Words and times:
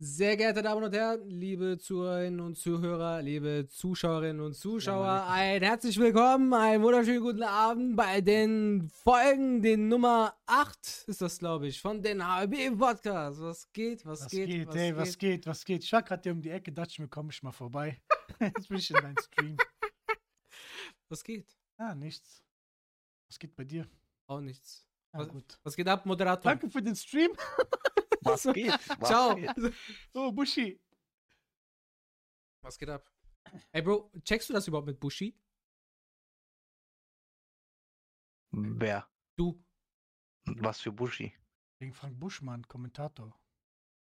Sehr 0.00 0.36
geehrte 0.36 0.62
Damen 0.62 0.84
und 0.84 0.94
Herren, 0.94 1.28
liebe 1.28 1.76
Zuhörerinnen 1.76 2.38
und 2.38 2.56
Zuhörer, 2.56 3.20
liebe 3.20 3.66
Zuschauerinnen 3.68 4.40
und 4.40 4.54
Zuschauer, 4.54 5.24
ein 5.26 5.60
herzlich 5.60 5.98
willkommen, 5.98 6.54
einen 6.54 6.84
wunderschönen 6.84 7.20
guten 7.20 7.42
Abend 7.42 7.96
bei 7.96 8.20
den 8.20 8.88
Folgen, 8.90 9.60
den 9.60 9.88
Nummer 9.88 10.36
8 10.46 11.04
ist 11.08 11.20
das, 11.20 11.38
glaube 11.40 11.66
ich, 11.66 11.80
von 11.80 12.00
den 12.00 12.24
HB 12.24 12.78
Podcast. 12.78 13.40
Was 13.40 13.72
geht, 13.72 14.06
was, 14.06 14.22
Was 14.22 14.30
geht, 14.30 14.46
geht, 14.48 14.68
was 14.68 14.76
ey, 14.76 14.86
geht? 14.90 14.96
was 14.96 15.18
geht, 15.18 15.46
was 15.48 15.64
geht? 15.64 15.82
Ich 15.82 15.92
war 15.92 16.02
gerade 16.04 16.22
hier 16.22 16.32
um 16.32 16.42
die 16.42 16.50
Ecke, 16.50 16.70
dachte 16.70 16.90
ich 16.92 16.98
mir, 17.00 17.08
komm 17.08 17.30
ich 17.30 17.42
mal 17.42 17.50
vorbei. 17.50 18.00
Jetzt 18.40 18.68
bin 18.68 18.78
ich 18.78 18.90
in 18.90 18.96
deinem 18.96 19.16
Stream. 19.18 19.56
Was 21.10 21.24
geht? 21.24 21.56
Ah, 21.78 21.94
nichts. 21.94 22.44
Was 23.30 23.38
geht 23.38 23.56
bei 23.56 23.64
dir? 23.64 23.88
Auch 24.28 24.40
nichts. 24.40 24.86
Ah, 25.12 25.20
Was- 25.20 25.28
gut. 25.28 25.58
Was 25.64 25.74
geht 25.74 25.88
ab, 25.88 26.04
Moderator? 26.04 26.52
Danke 26.52 26.68
für 26.70 26.82
den 26.82 26.94
Stream. 26.94 27.30
Was 28.28 28.42
geht? 28.52 28.72
Was 29.00 29.08
Ciao. 29.08 29.34
Geht? 29.34 29.50
Oh, 30.14 30.32
Buschi. 30.32 30.80
Was 32.62 32.78
geht 32.78 32.88
ab? 32.88 33.10
Ey, 33.72 33.82
Bro, 33.82 34.10
checkst 34.24 34.48
du 34.48 34.52
das 34.52 34.66
überhaupt 34.68 34.86
mit 34.86 35.00
Bushi? 35.00 35.38
Wer? 38.50 39.08
Du? 39.36 39.62
Was 40.44 40.80
für 40.80 40.92
Buschi? 40.92 41.34
Wegen 41.78 41.92
Frank 41.92 42.18
Buschmann, 42.18 42.66
Kommentator. 42.66 43.38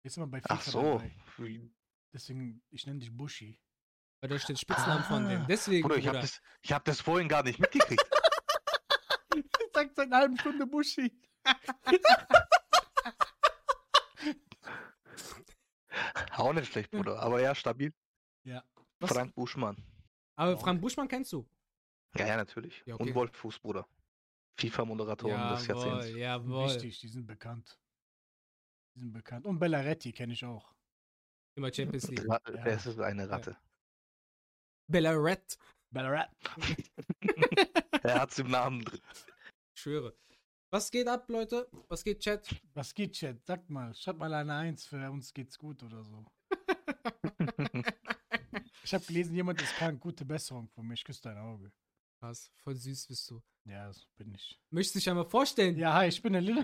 Ist 0.04 0.18
immer 0.18 0.28
bei 0.28 0.42
FIFA 0.42 0.54
Ach 0.54 0.62
so. 0.62 0.82
dabei. 0.82 1.16
Deswegen, 2.14 2.62
ich 2.70 2.86
nenne 2.86 3.00
dich 3.00 3.16
Buschi. 3.16 3.60
Weil 4.22 4.30
da 4.30 4.40
steht 4.40 4.60
Spitznamen 4.60 5.04
von 5.04 5.28
dem. 5.28 5.42
Ah. 5.42 5.46
Deswegen, 5.50 5.84
Bruder, 5.84 5.98
ich 5.98 6.08
habe 6.08 6.20
das, 6.20 6.42
ich 6.62 6.72
hab 6.72 6.86
das 6.86 7.02
vorhin 7.02 7.28
gar 7.28 7.44
nicht 7.44 7.60
mitgekriegt. 7.60 8.02
Sagt 9.74 9.96
seit 9.96 10.08
einer 10.08 10.18
halben 10.18 10.38
Stunde 10.38 10.68
Buschi. 10.68 11.12
Auch 16.38 16.54
nicht 16.54 16.72
schlecht, 16.72 16.92
Bruder. 16.92 17.20
Aber 17.20 17.42
ja, 17.42 17.54
stabil. 17.56 17.94
Ja. 18.44 18.64
Was? 19.00 19.12
Frank 19.12 19.36
Buschmann. 19.36 19.78
Aber 20.36 20.58
Frank 20.58 20.82
Buschmann 20.82 21.08
kennst 21.08 21.32
du? 21.34 21.48
Ja, 22.18 22.28
ja, 22.28 22.38
natürlich. 22.38 22.84
Ja, 22.86 22.96
okay. 22.96 23.04
Und 23.04 23.16
Wolf 23.16 23.36
Fuß, 23.36 23.60
Bruder. 23.60 23.88
FIFA-Moderatoren 24.60 25.50
des 25.50 25.68
Jawohl, 25.68 25.86
Jahrzehnts. 25.86 26.18
jawohl. 26.18 26.64
Richtig, 26.66 27.00
die 27.00 27.08
sind 27.08 27.26
bekannt. 27.26 27.80
Die 28.96 29.00
sind 29.00 29.12
bekannt. 29.12 29.46
Und 29.48 29.60
Bellaretti 29.60 30.12
kenne 30.12 30.34
ich 30.34 30.46
auch. 30.46 30.74
Immer 31.56 31.74
Champions 31.74 32.08
League. 32.10 32.28
Ra 32.28 32.40
Ja. 32.54 32.64
Das 32.64 32.86
ist 32.86 33.00
eine 33.00 33.30
Ratte. 33.30 33.58
Bellaret. 34.88 35.58
Bellaret. 35.92 36.30
er 38.04 38.22
hat's 38.22 38.40
im 38.40 38.50
Namen 38.50 38.84
drin. 38.84 39.02
Ich 39.76 39.82
schwöre. 39.82 40.16
Was 40.74 40.90
geht 40.90 41.08
ab, 41.08 41.30
Leute? 41.30 41.70
Was 41.88 42.04
geht, 42.04 42.22
Chat? 42.22 42.50
Was 42.74 42.96
geht, 42.96 43.14
Chat? 43.14 43.46
Sagt 43.46 43.70
mal, 43.70 43.94
schreibt 43.94 44.18
mal 44.18 44.34
eine 44.34 44.56
Eins, 44.56 44.88
für 44.88 45.12
uns 45.12 45.32
geht's 45.32 45.56
gut 45.56 45.84
oder 45.84 46.04
so. 46.04 46.26
Ich 48.84 48.94
habe 48.94 49.06
gelesen, 49.06 49.36
jemand 49.36 49.62
ist 49.62 49.76
krank. 49.76 50.02
Gute 50.02 50.26
Besserung 50.26 50.68
von 50.68 50.86
mir. 50.88 50.96
Ich 50.96 51.04
küsse 51.04 51.22
dein 51.22 51.38
Auge. 51.38 51.72
Was? 52.20 52.52
Voll 52.56 52.76
süß 52.76 53.08
bist 53.08 53.30
du. 53.30 53.42
Ja, 53.66 53.86
das 53.88 54.06
bin 54.18 54.34
ich. 54.34 54.60
Möchtest 54.72 54.96
du 54.96 55.00
dich 55.00 55.10
einmal 55.10 55.26
vorstellen? 55.26 55.78
Ja, 55.78 55.94
hi, 55.94 56.08
ich 56.08 56.22
bin 56.22 56.34
der 56.34 56.42
Lillo. 56.42 56.64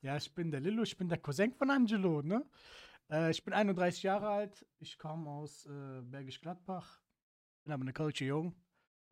ja, 0.00 0.16
ich 0.16 0.34
bin 0.34 0.50
der 0.50 0.60
Lillo. 0.60 0.82
Ich 0.82 0.96
bin 0.96 1.08
der 1.08 1.18
Cousin 1.18 1.52
von 1.52 1.70
Angelo, 1.70 2.22
ne? 2.22 2.44
Äh, 3.10 3.30
ich 3.30 3.44
bin 3.44 3.52
31 3.52 4.02
Jahre 4.02 4.30
alt. 4.30 4.66
Ich 4.78 4.98
komme 4.98 5.30
aus 5.30 5.66
äh, 5.66 6.00
Bergisch 6.02 6.40
Gladbach. 6.40 7.02
Bin 7.62 7.72
aber 7.74 7.82
eine 7.82 7.92
Kölsche 7.92 8.24
Jung. 8.24 8.54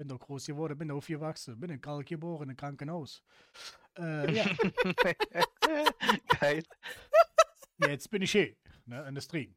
Bin 0.03 0.08
da 0.08 0.17
groß 0.17 0.47
geworden, 0.47 0.77
bin 0.77 0.89
da 0.89 0.95
aufgewachsen. 0.95 1.61
Bin 1.61 1.70
in 1.70 1.81
Kalk 1.81 2.06
geboren, 2.06 2.50
in 2.50 2.56
Krankenhaus. 2.56 3.22
Äh, 3.97 4.34
ja, 4.34 4.45
Geil. 6.41 6.64
jetzt 7.78 8.11
bin 8.11 8.23
ich 8.23 8.33
hier, 8.33 8.56
ne? 8.84 9.06
In 9.06 9.14
der 9.14 9.23
Stream. 9.23 9.55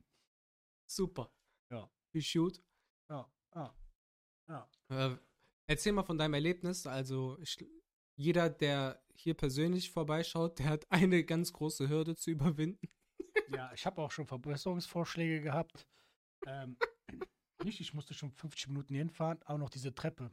Super. 0.88 1.34
Ja. 1.72 1.90
Wie 2.14 2.22
shoot. 2.22 2.62
Ja, 3.10 3.28
ja, 3.56 3.76
ja. 4.48 4.70
Äh, 4.90 5.18
erzähl 5.68 5.94
mal 5.94 6.04
von 6.04 6.20
deinem 6.20 6.36
Erlebnis. 6.36 6.86
Also, 6.86 7.40
ich, 7.40 7.58
jeder, 8.16 8.48
der 8.52 9.04
hier 9.16 9.34
persönlich 9.34 9.90
vorbeischaut, 9.90 10.60
der 10.60 10.68
hat 10.68 10.86
eine 10.92 11.24
ganz 11.24 11.54
große 11.54 11.90
Hürde 11.90 12.16
zu 12.16 12.30
überwinden. 12.30 12.88
Ja, 13.50 13.74
ich 13.74 13.84
habe 13.88 14.00
auch 14.00 14.12
schon 14.12 14.28
Verbesserungsvorschläge 14.28 15.42
gehabt. 15.42 15.88
Ähm, 16.46 16.78
nicht, 17.64 17.80
ich 17.80 17.94
musste 17.94 18.14
schon 18.14 18.32
50 18.32 18.68
Minuten 18.68 18.96
hinfahren, 18.96 19.40
auch 19.46 19.58
noch 19.58 19.70
diese 19.70 19.94
Treppe. 19.94 20.32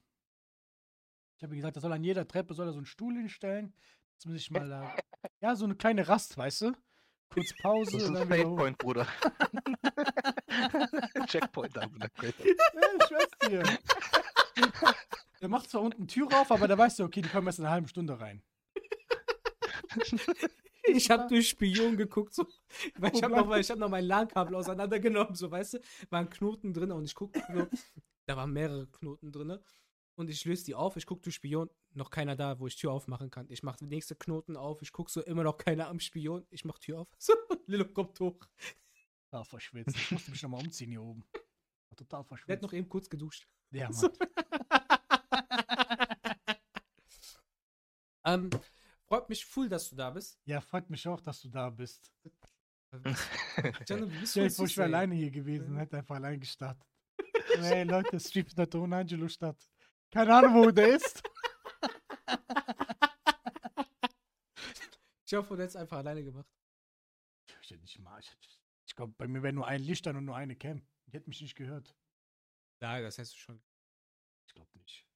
Ich 1.36 1.42
habe 1.42 1.54
ihm 1.54 1.58
gesagt, 1.58 1.76
er 1.76 1.82
soll 1.82 1.92
an 1.92 2.04
jeder 2.04 2.26
Treppe 2.26 2.54
soll 2.54 2.68
er 2.68 2.72
so 2.72 2.78
einen 2.78 2.86
Stuhl 2.86 3.14
hinstellen, 3.14 3.74
dass 4.16 4.26
man 4.26 4.34
sich 4.34 4.50
mal 4.50 4.68
da, 4.68 4.94
ja, 5.40 5.56
so 5.56 5.64
eine 5.64 5.74
kleine 5.74 6.08
Rast, 6.08 6.36
weißt 6.36 6.62
du? 6.62 6.72
Kurz 7.30 7.52
Pause 7.62 7.92
Das 7.92 8.02
ist 8.02 8.10
ein. 8.10 8.28
Fadepoint, 8.28 8.78
Bruder. 8.78 9.06
Checkpoint, 11.26 11.72
Bruder. 11.72 12.10
Ja, 12.20 12.28
ich 12.28 13.10
weiß 13.10 13.28
dir. 13.48 13.62
Der 15.40 15.48
macht 15.48 15.70
zwar 15.70 15.80
unten 15.80 16.06
Tür 16.06 16.28
auf, 16.32 16.52
aber 16.52 16.68
da 16.68 16.76
weißt 16.76 16.98
du, 16.98 17.04
okay, 17.04 17.22
die 17.22 17.28
kommen 17.28 17.46
erst 17.46 17.58
in 17.58 17.64
einer 17.64 17.72
halben 17.72 17.88
Stunde 17.88 18.20
rein. 18.20 18.42
Ich 20.88 21.10
habe 21.10 21.28
durch 21.28 21.50
Spion 21.50 21.96
geguckt, 21.96 22.34
so, 22.34 22.44
weil 22.96 23.14
ich 23.14 23.22
habe 23.22 23.36
noch, 23.36 23.56
ich 23.56 23.70
hab 23.70 23.78
noch 23.78 23.88
mein 23.88 24.04
LAN-Kabel 24.04 24.54
auseinandergenommen, 24.56 25.34
so, 25.34 25.50
weißt 25.50 25.74
du, 25.74 25.78
waren 26.10 26.28
Knoten 26.28 26.72
drin 26.74 26.90
und 26.90 27.04
ich 27.04 27.14
gucke 27.14 27.38
so, 27.38 27.66
da 28.26 28.36
waren 28.36 28.52
mehrere 28.52 28.86
Knoten 28.88 29.30
drin 29.30 29.58
und 30.16 30.28
ich 30.28 30.44
löse 30.44 30.64
die 30.64 30.74
auf, 30.74 30.96
ich 30.96 31.06
gucke 31.06 31.22
durch 31.22 31.36
Spion, 31.36 31.70
noch 31.94 32.10
keiner 32.10 32.36
da, 32.36 32.58
wo 32.58 32.66
ich 32.66 32.76
Tür 32.76 32.92
aufmachen 32.92 33.30
kann. 33.30 33.46
Ich 33.48 33.62
mache 33.62 33.78
den 33.78 33.88
nächsten 33.88 34.18
Knoten 34.18 34.56
auf, 34.56 34.82
ich 34.82 34.92
gucke 34.92 35.10
so, 35.10 35.22
immer 35.22 35.44
noch 35.44 35.56
keiner 35.56 35.88
am 35.88 36.00
Spion, 36.00 36.44
ich 36.50 36.64
mach 36.64 36.78
Tür 36.78 37.00
auf. 37.00 37.08
So, 37.18 37.32
Lilo 37.66 37.84
kommt 37.86 38.18
hoch. 38.20 38.40
Total 39.30 39.44
verschwitzt. 39.44 39.96
Ich 39.96 40.10
musste 40.10 40.30
mich 40.30 40.42
nochmal 40.42 40.62
umziehen 40.62 40.90
hier 40.90 41.02
oben. 41.02 41.24
Total 41.96 42.06
Der 42.08 42.18
hat 42.18 42.26
verschwitzt. 42.28 42.62
noch 42.62 42.72
eben 42.72 42.88
kurz 42.88 43.08
geduscht. 43.08 43.46
ja, 43.70 43.84
Mann. 43.90 43.92
So. 43.92 44.10
ähm, 48.24 48.50
freut 49.12 49.28
mich 49.28 49.44
voll, 49.44 49.68
dass 49.68 49.90
du 49.90 49.96
da 49.96 50.08
bist. 50.08 50.40
Ja, 50.46 50.62
freut 50.62 50.88
mich 50.88 51.06
auch, 51.06 51.20
dass 51.20 51.42
du 51.42 51.50
da 51.50 51.68
bist. 51.68 52.10
Gianni, 53.84 54.08
du 54.08 54.20
bist 54.20 54.32
voll 54.32 54.48
vor, 54.48 54.64
ich 54.64 54.76
wäre 54.78 54.86
alleine 54.86 55.14
hier 55.14 55.30
gewesen, 55.30 55.76
hätte 55.76 55.98
einfach 55.98 56.14
allein 56.14 56.40
gestartet. 56.40 56.82
hey 57.58 57.84
Leute, 57.84 58.18
Stream 58.18 58.46
findet 58.46 58.74
ohne 58.74 58.96
Angelo 58.96 59.28
statt. 59.28 59.68
Keine 60.10 60.34
Ahnung, 60.34 60.54
wo 60.54 60.70
der 60.70 60.96
ist. 60.96 61.22
Ich 65.26 65.34
hoffe, 65.34 65.56
du 65.56 65.62
hättest 65.62 65.76
einfach 65.76 65.98
alleine 65.98 66.24
gemacht. 66.24 66.48
Ich 67.60 67.70
hätte 67.70 67.82
nicht 67.82 67.98
mal. 67.98 68.18
Ich, 68.18 68.34
ich 68.86 68.94
glaube, 68.94 69.12
bei 69.18 69.28
mir 69.28 69.42
wäre 69.42 69.52
nur 69.52 69.66
ein 69.66 69.82
Licht 69.82 70.06
an 70.06 70.16
und 70.16 70.24
nur 70.24 70.36
eine 70.36 70.56
Cam. 70.56 70.86
Die 71.06 71.12
hätte 71.12 71.28
mich 71.28 71.42
nicht 71.42 71.54
gehört. 71.54 71.94
Ja, 72.80 72.98
das 73.02 73.18
hättest 73.18 73.34
du 73.34 73.38
schon. 73.38 73.62
Ich 74.46 74.54
glaube 74.54 74.70
nicht. 74.78 75.06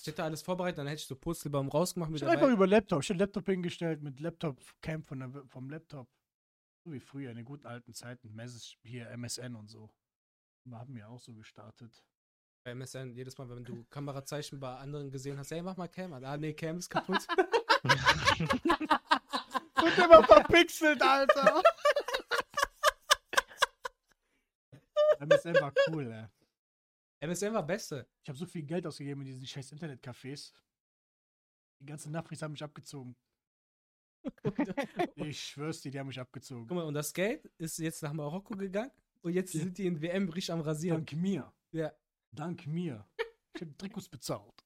Ich 0.00 0.06
hätte 0.06 0.24
alles 0.24 0.40
vorbereitet, 0.42 0.78
dann 0.78 0.86
hätte 0.86 1.00
ich 1.00 1.06
so 1.06 1.14
Purzelbaum 1.16 1.68
rausgemacht 1.68 2.10
Ich 2.14 2.22
hätte 2.22 2.32
einfach 2.32 2.48
über 2.48 2.66
Laptop. 2.66 3.02
Ich 3.02 3.10
hätte 3.10 3.18
Laptop 3.18 3.46
hingestellt 3.46 4.02
mit 4.02 4.20
Laptop-Cam 4.20 5.02
von 5.02 5.20
der, 5.20 5.30
vom 5.46 5.68
Laptop. 5.68 6.08
So 6.84 6.92
wie 6.92 7.00
früher, 7.00 7.30
in 7.30 7.36
den 7.36 7.44
guten 7.44 7.66
alten 7.66 7.92
Zeiten. 7.92 8.34
Message, 8.34 8.78
hier 8.82 9.10
MSN 9.10 9.54
und 9.54 9.68
so. 9.68 9.90
Wir 10.64 10.78
haben 10.78 10.96
ja 10.96 11.08
auch 11.08 11.20
so 11.20 11.34
gestartet. 11.34 12.02
Bei 12.64 12.70
MSN, 12.72 13.12
jedes 13.12 13.36
Mal, 13.36 13.48
wenn 13.50 13.64
du 13.64 13.84
Kamerazeichen 13.90 14.58
bei 14.60 14.76
anderen 14.76 15.10
gesehen 15.10 15.38
hast, 15.38 15.50
hey, 15.50 15.60
mach 15.62 15.76
mal 15.76 15.88
Cam 15.88 16.12
an. 16.14 16.24
Ah, 16.24 16.36
nee, 16.36 16.54
Cam 16.54 16.78
ist 16.78 16.88
kaputt. 16.88 17.26
Und 19.82 19.98
immer 19.98 20.24
verpixelt, 20.24 21.02
Alter. 21.02 21.62
MSN 25.18 25.54
war 25.60 25.72
cool, 25.88 26.10
ey. 26.10 26.26
MSN 27.22 27.54
war 27.54 27.64
beste. 27.64 28.08
Ich 28.22 28.28
habe 28.28 28.38
so 28.38 28.46
viel 28.46 28.62
Geld 28.64 28.86
ausgegeben 28.86 29.20
in 29.20 29.26
diesen 29.28 29.46
scheiß 29.46 29.72
Internetcafés. 29.72 30.52
Die 31.80 31.86
ganzen 31.86 32.12
Nafris 32.12 32.42
haben 32.42 32.52
mich 32.52 32.62
abgezogen. 32.62 33.16
Ich 35.16 35.40
schwör's 35.42 35.80
dir, 35.80 35.90
die 35.90 35.98
haben 35.98 36.06
mich 36.08 36.20
abgezogen. 36.20 36.66
Guck 36.66 36.76
mal, 36.76 36.84
und 36.84 36.94
das 36.94 37.12
Geld 37.12 37.44
ist 37.58 37.78
jetzt 37.78 38.02
nach 38.02 38.12
Marokko 38.12 38.56
gegangen 38.56 38.90
und 39.20 39.32
jetzt 39.32 39.54
Ja. 39.54 39.60
sind 39.60 39.78
die 39.78 39.86
in 39.86 40.00
WM 40.00 40.28
richtig 40.28 40.52
am 40.52 40.60
Rasieren. 40.60 41.04
Dank 41.04 41.20
mir. 41.20 41.52
Ja. 41.72 41.92
Dank 42.32 42.66
mir. 42.66 43.06
Ich 43.54 43.60
habe 43.62 43.76
Trikots 43.76 44.08
bezahlt. 44.08 44.64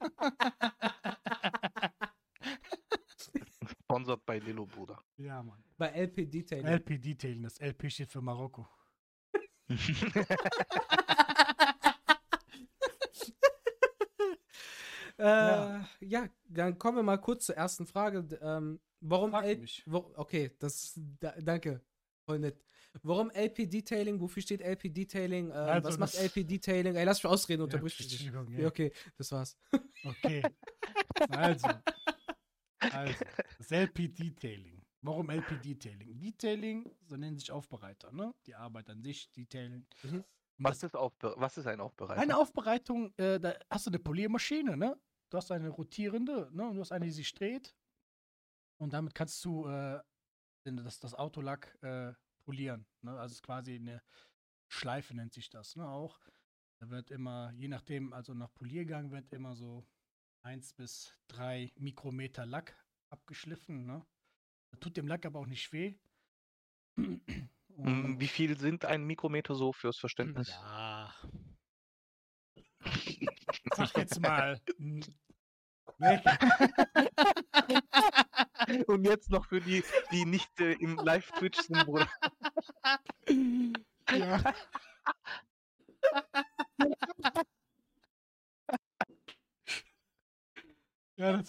Sponsored 3.82 4.24
bei 4.26 4.38
Lilo, 4.38 4.66
Bruder. 4.66 5.02
Ja, 5.16 5.42
Mann. 5.42 5.62
Bei 5.76 5.88
LP 5.88 6.26
Detailing. 6.26 6.66
LP 6.66 6.98
Detailing, 6.98 7.42
das 7.42 7.58
LP 7.60 7.90
steht 7.90 8.10
für 8.10 8.20
Marokko. 8.20 8.68
äh, 15.18 15.80
ja. 16.08 16.28
Dann 16.48 16.78
kommen 16.78 16.96
wir 16.98 17.02
mal 17.02 17.16
kurz 17.18 17.46
zur 17.46 17.56
ersten 17.56 17.86
Frage. 17.86 18.26
Ähm, 18.40 18.80
warum 19.00 19.30
Frag 19.30 19.58
mich. 19.58 19.82
wo, 19.86 20.12
Okay, 20.16 20.52
das 20.58 20.98
da, 21.20 21.32
danke. 21.40 21.80
Voll 22.24 22.38
nett. 22.40 22.62
Warum 23.02 23.30
LP 23.30 23.66
Detailing? 23.68 24.18
Wofür 24.20 24.42
steht 24.42 24.62
LP 24.62 24.88
Detailing? 24.92 25.46
Ähm, 25.50 25.52
Also 25.52 25.88
was 25.88 25.98
macht 25.98 26.14
LP 26.14 26.44
Detailing? 26.46 26.96
Ey, 26.96 27.04
lass 27.04 27.22
mich 27.22 27.30
ausreden, 27.30 27.62
unterbrich 27.62 27.98
nicht. 28.00 28.10
Entschuldigung, 28.12 28.52
Ja, 28.54 28.60
ja. 28.62 28.68
okay, 28.68 28.92
das 29.16 29.30
war's. 29.32 29.56
Okay. 30.04 30.42
Also. 31.28 31.68
Also. 32.78 33.24
Das 33.58 33.70
LP 33.70 34.08
Detailing 34.08 34.82
Warum 35.02 35.30
LP 35.30 35.60
Detailing? 35.62 36.18
Detailing, 36.18 36.90
so 37.04 37.16
nennen 37.16 37.38
sich 37.38 37.52
Aufbereiter, 37.52 38.10
ne? 38.12 38.34
Die 38.46 38.54
Arbeit 38.54 38.88
an 38.90 39.02
sich, 39.02 39.30
Detailing. 39.30 39.86
Mhm. 40.02 40.24
Was 40.58 40.78
das- 40.80 40.90
ist, 40.90 40.94
Aufbe 40.96 41.34
was 41.36 41.56
ist 41.58 41.66
ein 41.66 41.80
Aufbereiter? 41.80 42.20
eine 42.20 42.36
Aufbereitung, 42.36 43.12
äh, 43.18 43.38
da 43.38 43.54
hast 43.70 43.86
du 43.86 43.90
eine 43.90 43.98
Poliermaschine, 43.98 44.76
ne? 44.76 44.98
Du 45.36 45.38
hast 45.38 45.52
eine 45.52 45.68
rotierende, 45.68 46.48
ne? 46.54 46.66
Und 46.66 46.76
du 46.76 46.80
hast 46.80 46.92
eine, 46.92 47.04
die 47.04 47.10
sich 47.10 47.34
dreht. 47.34 47.76
Und 48.80 48.94
damit 48.94 49.14
kannst 49.14 49.44
du 49.44 49.66
äh, 49.66 50.00
das, 50.64 50.98
das 50.98 51.12
Autolack 51.12 51.76
äh, 51.82 52.14
polieren. 52.46 52.86
Ne? 53.02 53.10
Also 53.10 53.26
es 53.26 53.32
ist 53.32 53.42
quasi 53.42 53.74
eine 53.74 54.02
Schleife 54.68 55.14
nennt 55.14 55.34
sich 55.34 55.50
das, 55.50 55.76
ne? 55.76 55.86
Auch. 55.86 56.18
Da 56.80 56.88
wird 56.88 57.10
immer, 57.10 57.52
je 57.52 57.68
nachdem, 57.68 58.14
also 58.14 58.32
nach 58.32 58.50
Poliergang 58.54 59.10
wird 59.10 59.30
immer 59.34 59.54
so 59.54 59.86
1 60.40 60.72
bis 60.72 61.14
3 61.28 61.70
Mikrometer 61.76 62.46
Lack 62.46 62.74
abgeschliffen, 63.10 63.84
ne? 63.84 64.06
Das 64.70 64.80
tut 64.80 64.96
dem 64.96 65.06
Lack 65.06 65.26
aber 65.26 65.40
auch 65.40 65.46
nicht 65.46 65.70
weh. 65.70 65.98
Mm, 67.78 68.18
Wie 68.18 68.26
viel 68.26 68.58
sind 68.58 68.86
ein 68.86 69.04
Mikrometer 69.04 69.54
so 69.54 69.74
fürs 69.74 69.98
Verständnis? 69.98 70.48
Ja. 70.48 71.14
Sag 73.76 73.98
jetzt 73.98 74.18
mal. 74.18 74.58
Und 78.86 79.04
jetzt 79.04 79.30
noch 79.30 79.46
für 79.46 79.60
die, 79.60 79.82
die 80.12 80.26
nicht 80.26 80.60
äh, 80.60 80.72
im 80.74 80.96
Live-Twitch 80.96 81.58
sind, 81.60 81.86
Bruder. 81.86 82.08
ja. 84.10 84.54
ja, 91.16 91.32
das. 91.32 91.46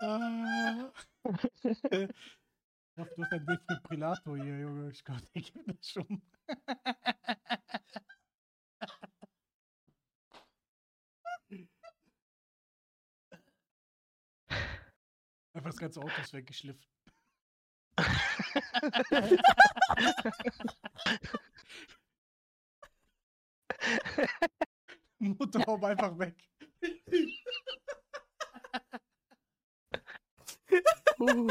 Ah. 0.00 0.90
Hoffe, 2.98 3.14
du 3.14 3.22
hast 3.22 3.32
ein 3.32 3.46
Defibrillator 3.46 4.36
hier, 4.38 4.58
Junge. 4.58 4.90
Ich 4.90 5.04
glaube, 5.04 5.22
der 5.32 5.42
gibt 5.42 5.68
das 5.68 5.88
schon. 5.88 6.20
Einfach 15.52 15.70
das 15.70 15.76
ganze 15.76 16.00
Auto 16.00 16.20
ist 16.20 16.32
weggeschliffen. 16.32 16.84
Motorhaube 25.20 25.86
einfach 25.86 26.18
weg. 26.18 26.34
Uh. 31.20 31.48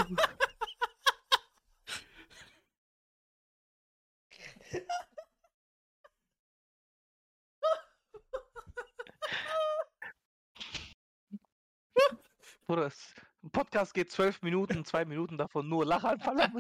Bruder, 12.68 12.84
das 12.84 13.16
Podcast 13.54 13.94
geht 13.94 14.12
zwölf 14.12 14.42
Minuten, 14.42 14.84
zwei 14.84 15.06
Minuten 15.06 15.38
davon 15.38 15.70
nur 15.70 15.86
Lachanfall. 15.86 16.52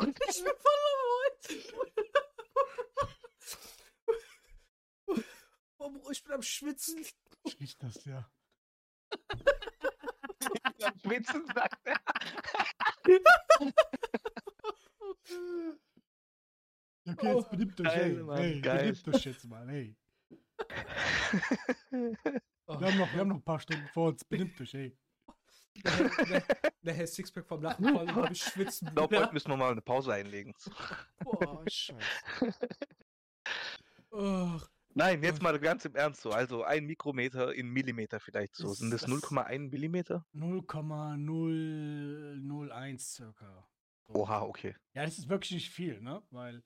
Ich 0.00 0.42
bin 0.42 0.52
voll 0.58 0.80
am 5.78 6.00
Oh, 6.02 6.10
ich 6.10 6.22
bin 6.24 6.32
am 6.32 6.42
Schwitzen. 6.42 7.06
Ich 7.60 7.78
das, 7.78 8.04
ja. 8.04 8.28
am 10.82 10.98
Schwitzen, 10.98 11.46
sagt 11.54 11.86
er. 11.86 12.00
Okay, 17.06 17.34
jetzt 17.36 17.50
benimmt 17.50 17.80
euch, 17.80 17.86
geil, 17.86 18.16
ey. 18.16 18.22
Mann, 18.22 18.36
hey, 18.36 18.60
geil. 18.60 18.78
benimmt 18.78 19.08
euch 19.08 19.24
jetzt 19.24 19.44
mal, 19.44 19.68
hey. 19.68 19.96
Oh, 22.66 22.80
Wir 22.80 22.86
haben, 22.88 22.98
noch, 22.98 23.12
wir 23.12 23.20
haben 23.20 23.28
noch 23.28 23.36
ein 23.36 23.42
paar 23.42 23.60
Stunden 23.60 23.86
vor 23.88 24.08
uns, 24.08 24.24
benimmt 24.24 24.60
euch, 24.60 24.74
ey. 24.74 24.96
der, 25.84 26.08
der, 26.26 26.42
der 26.82 26.94
Herr 26.94 27.06
Sixpack 27.06 27.46
vom 27.46 27.62
Lachen 27.62 27.84
voll 27.88 28.08
am 28.08 28.34
Schwitzen. 28.34 28.88
Ich 28.88 28.94
glaube, 28.94 29.18
heute 29.20 29.32
müssen 29.32 29.48
wir 29.50 29.56
mal 29.56 29.70
eine 29.72 29.82
Pause 29.82 30.12
einlegen. 30.14 30.54
Boah, 31.24 31.64
scheiße. 31.68 32.00
Oh, 34.12 34.58
Nein, 34.94 35.22
jetzt 35.22 35.40
mal 35.40 35.56
ganz 35.60 35.84
im 35.84 35.94
Ernst 35.94 36.22
so. 36.22 36.32
Also 36.32 36.64
ein 36.64 36.84
Mikrometer 36.84 37.54
in 37.54 37.68
Millimeter 37.70 38.18
vielleicht 38.18 38.56
so. 38.56 38.72
Sind 38.74 38.90
das 38.90 39.02
Das- 39.02 39.10
0,1 39.10 39.70
Millimeter? 39.70 40.26
0,001 40.32 43.14
circa. 43.14 43.68
Oha, 44.08 44.42
okay. 44.42 44.74
Ja, 44.94 45.04
das 45.04 45.16
ist 45.18 45.28
wirklich 45.28 45.52
nicht 45.52 45.70
viel, 45.70 46.00
ne? 46.00 46.20
Weil 46.30 46.64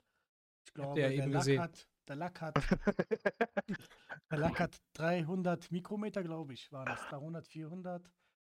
ich 0.65 0.73
glaube, 0.73 0.99
der, 0.99 1.11
eben 1.11 1.31
Lack 1.31 1.41
gesehen. 1.41 1.61
hat, 1.61 1.87
der 2.07 2.15
Lack 2.15 2.41
hat, 2.41 2.55
der 4.31 4.37
Lack 4.37 4.59
hat 4.59 4.81
300 4.93 5.71
Mikrometer, 5.71 6.23
glaube 6.23 6.53
ich, 6.53 6.71
waren 6.71 6.85
das 6.85 7.01
300, 7.09 7.47
400. 7.47 8.11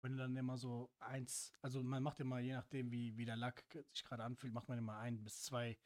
Wenn 0.02 0.12
du 0.12 0.18
dann 0.18 0.36
immer 0.36 0.56
so 0.56 0.90
eins, 1.00 1.52
also 1.62 1.82
man 1.82 2.02
macht 2.02 2.20
immer, 2.20 2.38
je 2.38 2.54
nachdem, 2.54 2.90
wie, 2.90 3.16
wie 3.16 3.24
der 3.24 3.36
Lack 3.36 3.64
sich 3.92 4.04
gerade 4.04 4.24
anfühlt, 4.24 4.52
macht 4.52 4.68
man 4.68 4.78
immer 4.78 4.98
ein 4.98 5.22
bis 5.24 5.42
zwei 5.42 5.76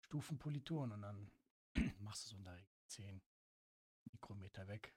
Stufen 0.00 0.38
Polituren 0.38 0.92
und 0.92 1.02
dann 1.02 1.30
machst 2.00 2.24
du 2.24 2.30
so 2.30 2.36
in 2.36 2.44
der 2.44 2.54
Regel 2.54 2.68
10 2.86 3.22
Mikrometer 4.12 4.66
weg. 4.68 4.94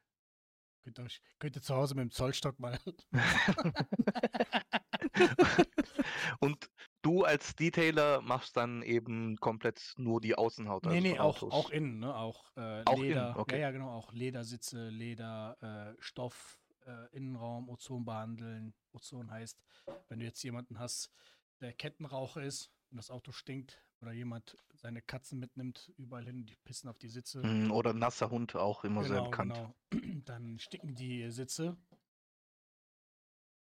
Könnt 0.83 0.99
ihr, 0.99 1.05
euch, 1.05 1.21
könnt 1.37 1.55
ihr 1.55 1.61
zu 1.61 1.75
Hause 1.75 1.95
mit 1.95 2.03
dem 2.03 2.11
Zollstock 2.11 2.59
mal. 2.59 2.79
Und 6.39 6.69
du 7.01 7.23
als 7.23 7.55
Detailer 7.55 8.21
machst 8.21 8.57
dann 8.57 8.81
eben 8.83 9.37
komplett 9.37 9.93
nur 9.97 10.21
die 10.21 10.35
Außenhaut. 10.35 10.85
Nee, 10.85 10.95
also 10.97 11.01
nee, 11.07 11.19
auch, 11.19 11.35
Autos. 11.43 11.53
auch 11.53 11.69
innen, 11.69 11.99
ne? 11.99 12.15
Auch, 12.15 12.51
äh, 12.55 12.83
Auch 12.85 12.93
innen, 12.97 13.07
Leder. 13.07 13.35
okay. 13.37 13.55
Ja, 13.55 13.61
ja, 13.61 13.71
genau, 13.71 13.91
auch 13.91 14.13
Ledersitze, 14.13 14.89
Leder, 14.89 15.95
äh, 15.97 16.01
Stoff, 16.01 16.59
äh, 16.85 17.15
Innenraum, 17.15 17.69
Ozon 17.69 18.05
behandeln. 18.05 18.73
Ozon 18.93 19.29
heißt, 19.31 19.61
wenn 20.09 20.19
du 20.19 20.25
jetzt 20.25 20.41
jemanden 20.43 20.79
hast, 20.79 21.11
der 21.59 21.73
Kettenraucher 21.73 22.41
ist 22.43 22.71
und 22.89 22.97
das 22.97 23.11
Auto 23.11 23.31
stinkt 23.31 23.83
oder 24.01 24.11
jemand 24.11 24.57
seine 24.73 25.01
Katzen 25.01 25.39
mitnimmt, 25.39 25.91
überall 25.97 26.25
hin, 26.25 26.45
die 26.45 26.55
pissen 26.55 26.89
auf 26.89 26.97
die 26.97 27.07
Sitze. 27.07 27.45
Mm, 27.45 27.71
Oder 27.71 27.93
nasser 27.93 28.31
Hund 28.31 28.55
auch 28.55 28.83
immer 28.83 29.03
sehr 29.03 29.21
bekannt. 29.21 29.53
genau. 29.53 29.75
Dann 30.25 30.57
sticken 30.57 30.95
die 30.95 31.29
Sitze. 31.29 31.77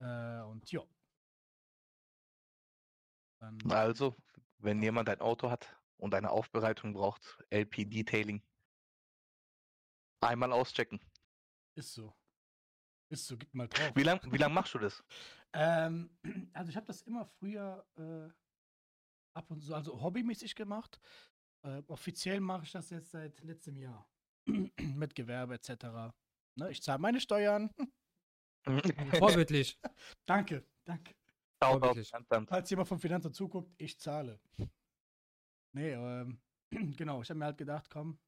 Äh, 0.01 0.43
und 0.43 0.71
ja. 0.71 0.83
Dann 3.41 3.59
Also, 3.71 4.17
wenn 4.59 4.83
jemand 4.83 5.09
ein 5.09 5.21
Auto 5.21 5.51
hat 5.51 5.77
und 5.97 6.15
eine 6.15 6.31
Aufbereitung 6.31 6.93
braucht, 6.93 7.39
LP 7.51 7.85
Detailing, 7.89 8.43
einmal 10.21 10.53
auschecken. 10.53 11.01
ist 11.75 11.93
so. 11.93 12.15
Ist 13.11 13.27
so, 13.27 13.39
gib 13.39 13.55
mal 13.55 13.69
drauf. 13.69 13.93
Wie 13.95 14.03
lange 14.03 14.21
wie 14.31 14.37
lang 14.37 14.53
machst 14.55 14.75
du 14.75 14.79
das? 14.79 15.03
Ähm, 15.53 16.11
also 16.53 16.71
ich 16.71 16.77
habe 16.77 16.87
das 16.87 17.03
immer 17.03 17.25
früher 17.25 17.87
äh, 17.97 18.29
ab 19.35 19.51
und 19.51 19.63
zu, 19.63 19.75
also 19.75 20.01
hobbymäßig 20.01 20.55
gemacht. 20.55 21.01
Äh, 21.63 21.83
offiziell 21.87 22.41
mache 22.41 22.65
ich 22.65 22.73
das 22.73 22.91
jetzt 22.91 23.11
seit 23.11 23.43
letztem 23.43 23.77
Jahr. 23.77 24.09
Mit 24.47 25.15
Gewerbe 25.15 25.55
etc. 25.55 26.13
Ne, 26.57 26.71
ich 26.71 26.83
zahle 26.83 26.99
meine 26.99 27.21
Steuern. 27.21 27.71
vorbildlich. 29.19 29.79
danke, 30.27 30.67
danke. 30.85 31.15
Finanzamt. 31.61 32.49
Falls 32.49 32.71
jemand 32.71 32.89
vom 32.89 33.01
Finanzamt 33.01 33.35
zuguckt, 33.35 33.75
ich 33.79 33.99
zahle. 33.99 34.41
Nee, 35.73 35.93
ähm, 35.93 36.41
genau, 36.97 37.23
ich 37.23 37.31
habe 37.31 37.39
mir 37.39 37.47
halt 37.47 37.59
gedacht, 37.59 37.91
komm, 37.91 38.19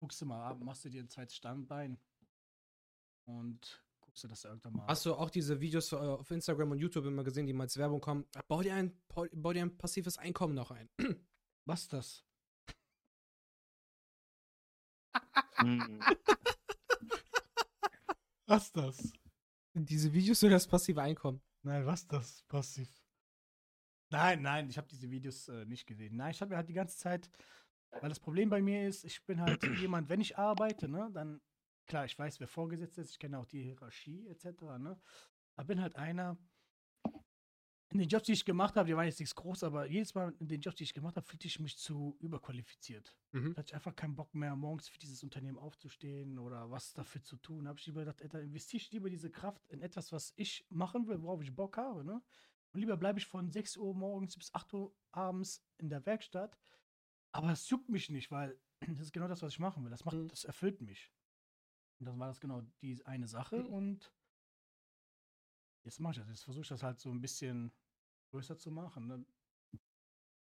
guckst 0.00 0.20
du 0.20 0.26
mal 0.26 0.50
ab, 0.50 0.60
machst 0.60 0.84
du 0.84 0.90
dir 0.90 1.02
ein 1.02 1.08
zweites 1.08 1.36
Standbein 1.36 1.98
und 3.24 3.82
guckst 4.00 4.24
du 4.24 4.28
das 4.28 4.44
irgendwann 4.44 4.74
mal. 4.74 4.86
Hast 4.86 5.06
du 5.06 5.14
auch 5.14 5.30
diese 5.30 5.60
Videos 5.60 5.92
äh, 5.92 5.96
auf 5.96 6.30
Instagram 6.30 6.72
und 6.72 6.78
YouTube 6.78 7.06
immer 7.06 7.24
gesehen, 7.24 7.46
die 7.46 7.52
mal 7.52 7.64
als 7.64 7.76
Werbung 7.76 8.00
kommen? 8.00 8.26
Bau 8.48 8.62
dir 8.62 8.74
ein, 8.74 8.96
bau 9.08 9.52
dir 9.52 9.62
ein 9.62 9.76
passives 9.76 10.18
Einkommen 10.18 10.54
noch 10.54 10.70
ein. 10.70 10.88
Was 11.64 11.82
ist 11.82 11.92
das? 11.92 12.24
Was 18.46 18.64
ist 18.66 18.76
das? 18.76 19.12
Diese 19.72 20.12
Videos 20.12 20.40
für 20.40 20.50
das 20.50 20.66
passive 20.68 21.00
Einkommen. 21.00 21.40
Nein, 21.64 21.86
was 21.86 22.06
das 22.06 22.42
passiv? 22.42 22.90
Nein, 24.10 24.42
nein, 24.42 24.68
ich 24.68 24.76
habe 24.76 24.86
diese 24.86 25.10
Videos 25.10 25.48
äh, 25.48 25.64
nicht 25.64 25.86
gesehen. 25.86 26.16
Nein, 26.16 26.30
ich 26.30 26.40
habe 26.42 26.50
mir 26.50 26.56
halt 26.58 26.68
die 26.68 26.74
ganze 26.74 26.98
Zeit, 26.98 27.30
weil 27.90 28.10
das 28.10 28.20
Problem 28.20 28.50
bei 28.50 28.60
mir 28.60 28.86
ist, 28.86 29.04
ich 29.04 29.24
bin 29.24 29.40
halt 29.40 29.62
jemand, 29.80 30.10
wenn 30.10 30.20
ich 30.20 30.36
arbeite, 30.36 30.88
ne, 30.88 31.10
dann 31.14 31.40
klar, 31.86 32.04
ich 32.04 32.18
weiß, 32.18 32.38
wer 32.38 32.48
vorgesetzt 32.48 32.98
ist, 32.98 33.12
ich 33.12 33.18
kenne 33.18 33.38
auch 33.38 33.46
die 33.46 33.62
Hierarchie 33.62 34.28
etc., 34.28 34.78
ne, 34.78 35.00
aber 35.56 35.66
bin 35.66 35.80
halt 35.80 35.96
einer, 35.96 36.36
in 37.94 38.00
den 38.00 38.08
Jobs, 38.08 38.26
die 38.26 38.32
ich 38.32 38.44
gemacht 38.44 38.74
habe, 38.74 38.88
die 38.88 38.96
waren 38.96 39.06
jetzt 39.06 39.20
nichts 39.20 39.36
groß, 39.36 39.62
aber 39.62 39.86
jedes 39.86 40.14
Mal 40.14 40.34
in 40.40 40.48
den 40.48 40.60
Jobs, 40.60 40.76
die 40.78 40.82
ich 40.82 40.94
gemacht 40.94 41.14
habe, 41.14 41.24
fühlte 41.24 41.46
ich 41.46 41.60
mich 41.60 41.78
zu 41.78 42.16
überqualifiziert. 42.18 43.16
Mhm. 43.30 43.54
Da 43.54 43.58
hatte 43.60 43.70
ich 43.70 43.74
einfach 43.76 43.94
keinen 43.94 44.16
Bock 44.16 44.34
mehr, 44.34 44.56
morgens 44.56 44.88
für 44.88 44.98
dieses 44.98 45.22
Unternehmen 45.22 45.58
aufzustehen 45.58 46.40
oder 46.40 46.68
was 46.72 46.92
dafür 46.92 47.22
zu 47.22 47.36
tun. 47.36 47.64
Da 47.64 47.68
habe 47.68 47.78
ich 47.78 47.86
lieber 47.86 48.00
gedacht, 48.04 48.20
da 48.34 48.40
investiere 48.40 48.80
ich 48.82 48.90
lieber 48.90 49.08
diese 49.08 49.30
Kraft 49.30 49.64
in 49.68 49.80
etwas, 49.80 50.10
was 50.10 50.32
ich 50.34 50.66
machen 50.70 51.06
will, 51.06 51.22
worauf 51.22 51.40
ich 51.40 51.54
Bock 51.54 51.76
habe. 51.76 52.04
Ne? 52.04 52.20
Und 52.72 52.80
lieber 52.80 52.96
bleibe 52.96 53.20
ich 53.20 53.26
von 53.26 53.52
6 53.52 53.76
Uhr 53.76 53.94
morgens 53.94 54.36
bis 54.36 54.52
8 54.52 54.74
Uhr 54.74 54.92
abends 55.12 55.64
in 55.78 55.88
der 55.88 56.04
Werkstatt. 56.04 56.58
Aber 57.30 57.50
es 57.52 57.70
juckt 57.70 57.88
mich 57.88 58.10
nicht, 58.10 58.32
weil 58.32 58.58
das 58.88 58.98
ist 58.98 59.12
genau 59.12 59.28
das, 59.28 59.40
was 59.40 59.52
ich 59.52 59.60
machen 59.60 59.84
will. 59.84 59.90
Das, 59.90 60.04
macht, 60.04 60.16
Mhm. 60.16 60.26
das 60.26 60.42
erfüllt 60.42 60.80
mich. 60.80 61.12
Und 62.00 62.06
dann 62.06 62.18
war 62.18 62.26
das 62.26 62.40
genau 62.40 62.62
die 62.82 63.06
eine 63.06 63.28
Sache. 63.28 63.62
Mhm. 63.62 63.66
Und 63.68 64.12
jetzt 65.84 66.00
mache 66.00 66.14
ich 66.14 66.18
das. 66.18 66.28
Jetzt 66.28 66.42
versuche 66.42 66.62
ich 66.62 66.68
das 66.68 66.82
halt 66.82 66.98
so 66.98 67.12
ein 67.12 67.20
bisschen 67.20 67.72
größer 68.34 68.58
zu 68.58 68.72
machen. 68.72 69.06
Ne? 69.06 69.24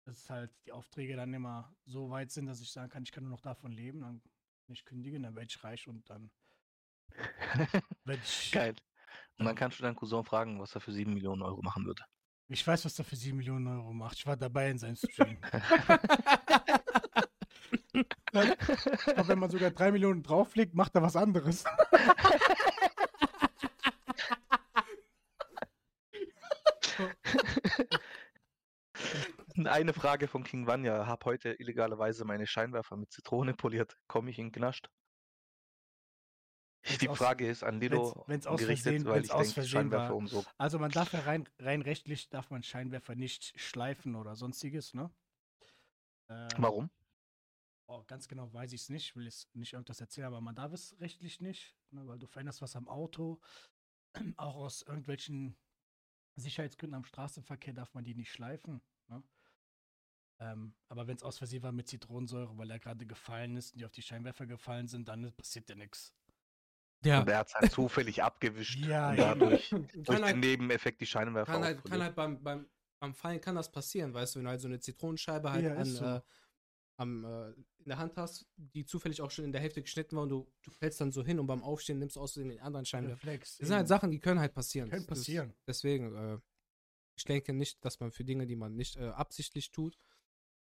Dass 0.05 0.29
halt 0.29 0.51
die 0.65 0.71
Aufträge 0.71 1.15
dann 1.15 1.33
immer 1.33 1.75
so 1.85 2.11
weit 2.11 2.31
sind, 2.31 2.45
dass 2.45 2.61
ich 2.61 2.71
sagen 2.71 2.89
kann, 2.89 3.03
ich 3.03 3.11
kann 3.11 3.23
nur 3.23 3.31
noch 3.31 3.41
davon 3.41 3.71
leben. 3.71 4.01
Dann 4.01 4.21
ich 4.67 4.85
kündigen, 4.85 5.23
dann 5.23 5.35
werde 5.35 5.47
ich 5.49 5.63
reich 5.63 5.87
und 5.87 6.07
dann 6.09 6.31
ich. 8.05 8.51
Geil. 8.53 8.75
Und 9.37 9.45
dann 9.45 9.55
kannst 9.55 9.79
du 9.79 9.83
deinen 9.83 9.95
Cousin 9.95 10.23
fragen, 10.23 10.59
was 10.61 10.73
er 10.75 10.81
für 10.81 10.93
7 10.93 11.13
Millionen 11.13 11.41
Euro 11.41 11.61
machen 11.61 11.85
würde. 11.85 12.03
Ich 12.47 12.65
weiß, 12.65 12.85
was 12.85 12.97
er 12.99 13.03
für 13.03 13.15
7 13.15 13.35
Millionen 13.35 13.67
Euro 13.67 13.91
macht. 13.91 14.17
Ich 14.17 14.25
war 14.25 14.37
dabei 14.37 14.69
in 14.69 14.77
seinem 14.77 14.95
Stream. 14.95 15.37
Aber 18.33 19.27
wenn 19.27 19.39
man 19.39 19.49
sogar 19.49 19.71
3 19.71 19.91
Millionen 19.91 20.23
drauflegt, 20.23 20.73
macht 20.75 20.95
er 20.95 21.01
was 21.01 21.15
anderes. 21.15 21.65
Eine 29.67 29.93
Frage 29.93 30.27
von 30.27 30.43
King 30.43 30.67
Vanya. 30.67 31.05
Hab 31.07 31.25
heute 31.25 31.51
illegalerweise 31.53 32.25
meine 32.25 32.47
Scheinwerfer 32.47 32.95
mit 32.97 33.11
Zitrone 33.11 33.53
poliert. 33.53 33.97
Komme 34.07 34.29
ich 34.31 34.39
in 34.39 34.51
Knascht? 34.51 34.89
Wenn's 36.83 36.97
Die 36.99 37.09
aus- 37.09 37.17
Frage 37.19 37.47
ist 37.47 37.63
an 37.63 37.79
Lilo 37.79 38.23
wenn's 38.27 38.47
aus 38.47 38.59
gerichtet, 38.59 39.05
weil 39.05 39.17
wenn's 39.17 39.27
ich 39.27 39.33
aus 39.33 39.53
denke, 39.53 39.69
Scheinwerfer 39.69 40.09
war. 40.09 40.15
um 40.15 40.27
so. 40.27 40.43
Also 40.57 40.79
man 40.79 40.89
darf 40.91 41.13
ja 41.13 41.19
rein, 41.21 41.47
rein 41.59 41.81
rechtlich 41.83 42.29
darf 42.29 42.49
man 42.49 42.63
Scheinwerfer 42.63 43.13
nicht 43.15 43.59
schleifen 43.59 44.15
oder 44.15 44.35
sonstiges, 44.35 44.93
ne? 44.95 45.11
Äh, 46.27 46.47
Warum? 46.57 46.89
Oh, 47.87 48.03
ganz 48.07 48.27
genau 48.27 48.51
weiß 48.51 48.71
ich 48.73 48.81
es 48.81 48.89
nicht, 48.89 49.15
will 49.15 49.25
jetzt 49.25 49.53
nicht 49.53 49.73
irgendwas 49.73 50.01
erzählen, 50.01 50.27
aber 50.27 50.41
man 50.41 50.55
darf 50.55 50.71
es 50.73 50.97
rechtlich 50.99 51.39
nicht, 51.41 51.75
ne, 51.91 52.07
weil 52.07 52.17
du 52.17 52.25
veränderst 52.25 52.61
was 52.61 52.75
am 52.75 52.87
Auto. 52.87 53.39
Auch 54.37 54.55
aus 54.55 54.81
irgendwelchen 54.81 55.55
Sicherheitsgründen 56.35 56.95
am 56.95 57.05
Straßenverkehr 57.05 57.73
darf 57.73 57.93
man 57.93 58.05
die 58.05 58.15
nicht 58.15 58.31
schleifen. 58.31 58.81
Ne? 59.07 59.21
Ähm, 60.41 60.73
aber 60.89 61.05
wenn 61.07 61.15
es 61.15 61.23
aus 61.23 61.37
Versehen 61.37 61.61
war 61.61 61.71
mit 61.71 61.87
Zitronensäure, 61.87 62.57
weil 62.57 62.71
er 62.71 62.79
gerade 62.79 63.05
gefallen 63.05 63.55
ist 63.57 63.73
und 63.73 63.79
die 63.79 63.85
auf 63.85 63.91
die 63.91 64.01
Scheinwerfer 64.01 64.47
gefallen 64.47 64.87
sind, 64.87 65.07
dann 65.07 65.31
passiert 65.33 65.69
ja 65.69 65.75
nichts. 65.75 66.13
Ja. 67.05 67.21
Und 67.21 67.29
er 67.29 67.37
hat 67.39 67.47
es 67.49 67.53
halt 67.55 67.71
zufällig 67.71 68.23
abgewischt. 68.23 68.79
Ja, 68.85 69.11
und 69.11 69.17
ja. 69.17 69.35
dadurch 69.35 69.69
kann 69.69 69.87
durch 69.93 70.21
halt, 70.21 70.33
den 70.33 70.39
Nebeneffekt 70.39 70.99
die 70.99 71.05
Scheinwerfer 71.05 71.51
kann 71.51 71.63
halt, 71.63 71.83
kann 71.83 72.01
halt 72.01 72.15
beim, 72.15 72.41
beim, 72.43 72.67
beim 72.99 73.13
Fallen 73.13 73.39
kann 73.39 73.55
das 73.55 73.71
passieren, 73.71 74.13
weißt 74.13 74.35
du, 74.35 74.39
wenn 74.39 74.45
du 74.45 74.49
halt 74.49 74.61
so 74.61 74.67
eine 74.67 74.79
Zitronenscheibe 74.79 75.51
halt 75.51 75.63
Ja, 75.63 75.75
an, 75.75 75.85
so. 75.85 76.05
äh, 76.05 76.21
am, 76.97 77.23
äh, 77.23 77.49
in 77.51 77.85
der 77.85 77.97
Hand 77.97 78.17
hast, 78.17 78.47
die 78.55 78.85
zufällig 78.85 79.21
auch 79.21 79.31
schon 79.31 79.45
in 79.45 79.51
der 79.51 79.61
Hälfte 79.61 79.81
geschnitten 79.81 80.15
war 80.15 80.23
und 80.23 80.29
du, 80.29 80.51
du 80.61 80.71
fällst 80.71 81.01
dann 81.01 81.11
so 81.11 81.23
hin 81.23 81.39
und 81.39 81.47
beim 81.47 81.63
Aufstehen 81.63 81.99
nimmst 81.99 82.15
du 82.15 82.19
außerdem 82.21 82.49
den 82.49 82.59
anderen 82.59 82.85
Scheinwerfer. 82.85 83.15
Reflex. 83.27 83.57
Das 83.57 83.67
sind 83.67 83.77
halt. 83.77 83.87
Sachen, 83.87 84.11
die 84.11 84.19
können 84.19 84.39
halt 84.39 84.53
passieren. 84.53 84.89
Können 84.89 85.05
Das- 85.07 85.17
passieren. 85.17 85.53
Deswegen, 85.65 86.15
äh, 86.15 86.37
ich 87.15 87.25
denke 87.25 87.53
nicht, 87.53 87.83
dass 87.83 87.99
man 87.99 88.11
für 88.11 88.23
Dinge, 88.23 88.45
die 88.45 88.55
man 88.55 88.75
nicht 88.75 88.97
äh, 88.97 89.09
absichtlich 89.09 89.71
tut, 89.71 89.97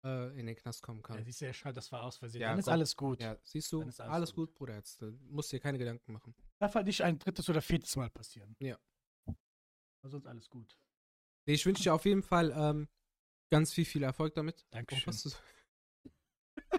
äh, 0.05 0.39
in 0.39 0.45
den 0.45 0.55
Knast 0.55 0.81
kommen 0.83 0.99
Ja, 1.01 1.07
kann. 1.15 1.23
siehst 1.25 1.41
du, 1.41 1.45
ja, 1.45 1.53
schade, 1.53 1.73
das 1.75 1.91
war 1.91 2.03
aus 2.03 2.17
Versehen. 2.17 2.41
Ja, 2.41 2.49
dann 2.51 2.59
ist 2.59 2.69
alles 2.69 2.95
gut. 2.95 3.19
Ja, 3.21 3.37
siehst 3.43 3.71
du, 3.73 3.81
alles 3.81 3.99
alles, 3.99 4.33
gut. 4.33 4.49
gut, 4.49 4.55
Bruder, 4.55 4.75
jetzt 4.75 5.01
äh, 5.01 5.11
musst 5.29 5.51
dir 5.51 5.59
keine 5.59 5.77
Gedanken 5.77 6.13
machen. 6.13 6.33
Darf 6.59 6.75
halt 6.75 6.85
nicht 6.87 7.01
ein 7.03 7.19
drittes 7.19 7.49
oder 7.49 7.61
viertes 7.61 7.95
Mal 7.95 8.09
passieren. 8.09 8.55
Ja. 8.59 8.77
Aber 9.25 10.09
sonst 10.09 10.27
alles 10.27 10.49
gut. 10.49 10.77
Nee, 11.47 11.53
ich 11.55 11.65
wünsche 11.65 11.83
dir 11.83 11.93
auf 11.93 12.05
jeden 12.05 12.23
Fall 12.23 12.51
ähm, 12.55 12.87
ganz 13.49 13.73
viel, 13.73 13.85
viel 13.85 14.03
Erfolg 14.03 14.33
damit. 14.35 14.63
Oh, 14.65 14.67
Dankeschön. 14.71 15.13
so- 15.13 15.31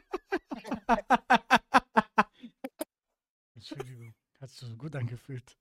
Entschuldigung. 3.55 4.15
Hast 4.41 4.61
du 4.63 4.67
so 4.67 4.77
gut 4.77 4.95
angefühlt. 4.97 5.57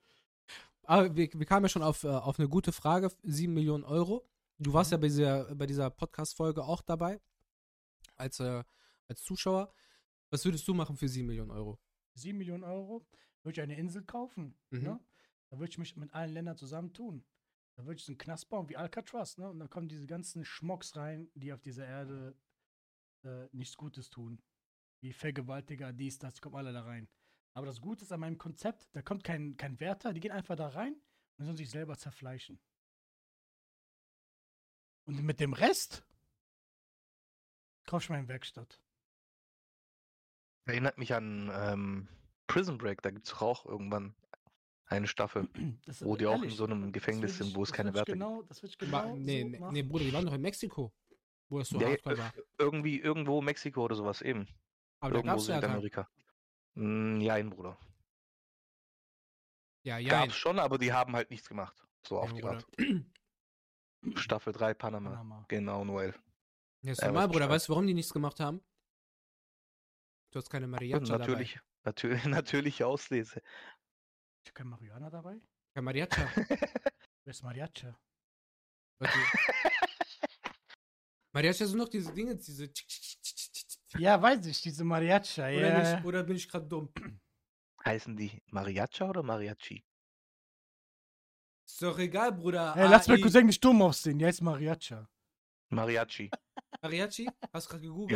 Aber 0.83 1.15
wir, 1.15 1.29
wir 1.33 1.45
kamen 1.45 1.65
ja 1.65 1.69
schon 1.69 1.81
auf, 1.81 2.03
äh, 2.03 2.07
auf 2.09 2.39
eine 2.39 2.47
gute 2.49 2.71
Frage. 2.71 3.09
7 3.23 3.53
Millionen 3.53 3.83
Euro. 3.83 4.27
Du 4.59 4.73
warst 4.73 4.91
Mhm. 4.91 4.95
ja 4.95 4.97
bei 4.99 5.07
dieser, 5.07 5.55
bei 5.55 5.65
dieser 5.65 5.89
Podcast-Folge 5.89 6.63
auch 6.63 6.81
dabei. 6.81 7.19
Als, 8.17 8.39
äh, 8.39 8.63
als 9.07 9.23
Zuschauer. 9.23 9.73
Was 10.29 10.45
würdest 10.45 10.67
du 10.67 10.73
machen 10.73 10.97
für 10.97 11.07
7 11.07 11.27
Millionen 11.27 11.51
Euro? 11.51 11.79
7 12.15 12.37
Millionen 12.37 12.63
Euro 12.63 13.07
würde 13.43 13.59
ich 13.59 13.61
eine 13.61 13.77
Insel 13.77 14.03
kaufen. 14.03 14.57
Mhm. 14.69 14.83
Ne? 14.83 14.99
Da 15.49 15.59
würde 15.59 15.69
ich 15.69 15.77
mich 15.77 15.95
mit 15.95 16.13
allen 16.13 16.33
Ländern 16.33 16.57
zusammentun. 16.57 17.25
Da 17.75 17.85
würde 17.85 17.97
ich 17.97 18.05
so 18.05 18.11
einen 18.11 18.17
Knast 18.17 18.49
bauen 18.49 18.69
wie 18.69 18.77
Alcatraz. 18.77 19.37
Ne? 19.37 19.49
Und 19.49 19.59
dann 19.59 19.69
kommen 19.69 19.87
diese 19.87 20.07
ganzen 20.07 20.45
Schmocks 20.45 20.95
rein, 20.95 21.29
die 21.35 21.53
auf 21.53 21.61
dieser 21.61 21.85
Erde 21.85 22.37
äh, 23.23 23.47
nichts 23.51 23.75
Gutes 23.75 24.09
tun. 24.09 24.41
Wie 25.01 25.13
Vergewaltiger, 25.13 25.93
dies, 25.93 26.17
das, 26.17 26.35
die 26.35 26.41
kommen 26.41 26.55
alle 26.55 26.73
da 26.73 26.83
rein. 26.83 27.07
Aber 27.53 27.65
das 27.65 27.79
Gute 27.79 28.03
ist 28.03 28.11
an 28.11 28.19
meinem 28.19 28.37
Konzept, 28.37 28.89
da 28.93 29.01
kommt 29.01 29.23
kein, 29.23 29.55
kein 29.55 29.79
Wärter, 29.79 30.13
die 30.13 30.19
gehen 30.19 30.31
einfach 30.31 30.55
da 30.55 30.67
rein 30.69 30.95
und 31.37 31.45
sollen 31.45 31.57
sich 31.57 31.69
selber 31.69 31.97
zerfleischen. 31.97 32.59
Und 35.05 35.21
mit 35.21 35.39
dem 35.39 35.53
Rest 35.53 36.05
kaufe 37.85 38.03
ich 38.03 38.09
meine 38.09 38.27
Werkstatt. 38.27 38.79
Erinnert 40.67 40.97
mich 40.97 41.13
an 41.13 41.51
ähm, 41.53 42.07
Prison 42.47 42.77
Break, 42.77 43.01
da 43.01 43.11
gibt 43.11 43.27
es 43.27 43.33
auch 43.35 43.65
irgendwann 43.65 44.15
eine 44.87 45.07
Staffel, 45.07 45.47
Das 45.85 46.03
wo 46.03 46.15
die 46.15 46.25
auch 46.25 46.41
in 46.41 46.49
so 46.49 46.65
einem 46.65 46.91
Gefängnis 46.91 47.37
sind, 47.37 47.55
wo 47.55 47.63
es 47.63 47.71
keine 47.71 47.89
ich 47.89 47.95
Wärter 47.95 48.13
gibt. 48.13 48.21
genau, 48.23 48.41
Das 48.43 48.61
würde 48.63 48.75
ich 48.79 48.91
Ma- 48.91 49.03
genau 49.03 49.15
nee, 49.17 49.41
so 49.41 49.47
nee, 49.49 49.59
machen. 49.59 49.73
nee, 49.73 49.83
Bruder, 49.83 50.03
die 50.05 50.13
waren 50.13 50.25
doch 50.25 50.33
in 50.33 50.41
Mexiko. 50.41 50.93
Wo 51.49 51.59
das 51.59 51.69
so 51.69 51.79
Ja, 51.79 51.89
hardcore 51.89 52.17
war. 52.17 52.33
Irgendwie 52.57 52.99
irgendwo 52.99 53.41
Mexiko 53.41 53.83
oder 53.85 53.95
sowas 53.95 54.21
eben. 54.23 54.47
Aber 54.99 55.11
da 55.11 55.17
irgendwo 55.19 55.35
gab's 55.35 55.47
ja 55.47 55.61
dann. 55.61 55.69
Südamerika. 55.81 56.09
Mm, 56.73 57.19
Jein, 57.21 57.49
Bruder. 57.51 57.77
Ja, 59.83 59.99
ja. 59.99 60.09
Gab's 60.21 60.35
schon, 60.35 60.57
aber 60.57 60.79
die 60.79 60.91
haben 60.91 61.15
halt 61.15 61.29
nichts 61.29 61.47
gemacht. 61.47 61.85
So 62.07 62.17
auf 62.19 62.33
die 62.33 62.41
Bruder. 62.41 62.55
Art. 62.55 62.67
Staffel 64.19 64.53
3 64.53 64.73
Panama. 64.73 65.09
Panama. 65.11 65.45
Genau, 65.47 65.83
Noel. 65.85 66.15
Ja, 66.85 66.91
ist 66.91 67.01
Ja, 67.01 67.07
normal, 67.07 67.27
Bruder. 67.27 67.39
Bescheid. 67.39 67.49
Weißt 67.55 67.67
du, 67.67 67.71
warum 67.73 67.87
die 67.87 67.93
nichts 67.95 68.13
gemacht 68.13 68.39
haben? 68.39 68.61
Du 70.31 70.39
hast 70.39 70.49
keine 70.49 70.67
Mariachi 70.67 71.03
dabei. 71.05 71.17
natürlich, 71.17 71.59
natürlich, 71.83 72.25
natürliche 72.25 72.85
Auslese. 72.85 73.41
Ich 74.43 74.49
habe 74.49 74.53
kein 74.53 74.67
Marihuana 74.67 75.09
dabei. 75.09 75.41
Kein 75.73 75.83
Mariachi. 75.83 76.21
Wer 76.21 77.31
ist 77.31 77.41
Mariachi? 77.41 77.87
Warte. 78.99 79.17
Mariachi 81.33 81.65
sind 81.65 81.77
noch 81.77 81.89
diese 81.89 82.13
Dinge, 82.13 82.35
diese. 82.35 82.69
Ja, 83.97 84.21
weiß 84.21 84.45
ich, 84.45 84.61
diese 84.61 84.83
Mariachi. 84.83 85.41
Oder, 85.41 85.57
Ja. 85.69 85.95
nicht, 85.95 86.05
oder 86.05 86.23
bin 86.23 86.35
ich 86.35 86.47
gerade 86.47 86.67
dumm? 86.67 86.93
Heißen 87.83 88.15
die 88.15 88.41
Mariacha 88.51 89.09
oder 89.09 89.23
Mariachi? 89.23 89.83
Ist 91.67 91.81
doch 91.81 91.97
egal, 91.97 92.31
Bruder. 92.31 92.75
Ey, 92.77 92.87
lass 92.87 93.07
mein 93.07 93.21
Cousin 93.21 93.47
nicht 93.47 93.63
dumm 93.63 93.81
aussehen. 93.81 94.19
Der 94.19 94.29
ist 94.29 94.41
Mariachi. 94.41 94.97
Mariachi. 95.69 96.29
Mariachi? 96.81 97.29
Hast 97.53 97.67
du 97.67 97.71
gerade 97.71 97.83
gegoogelt? 97.83 98.11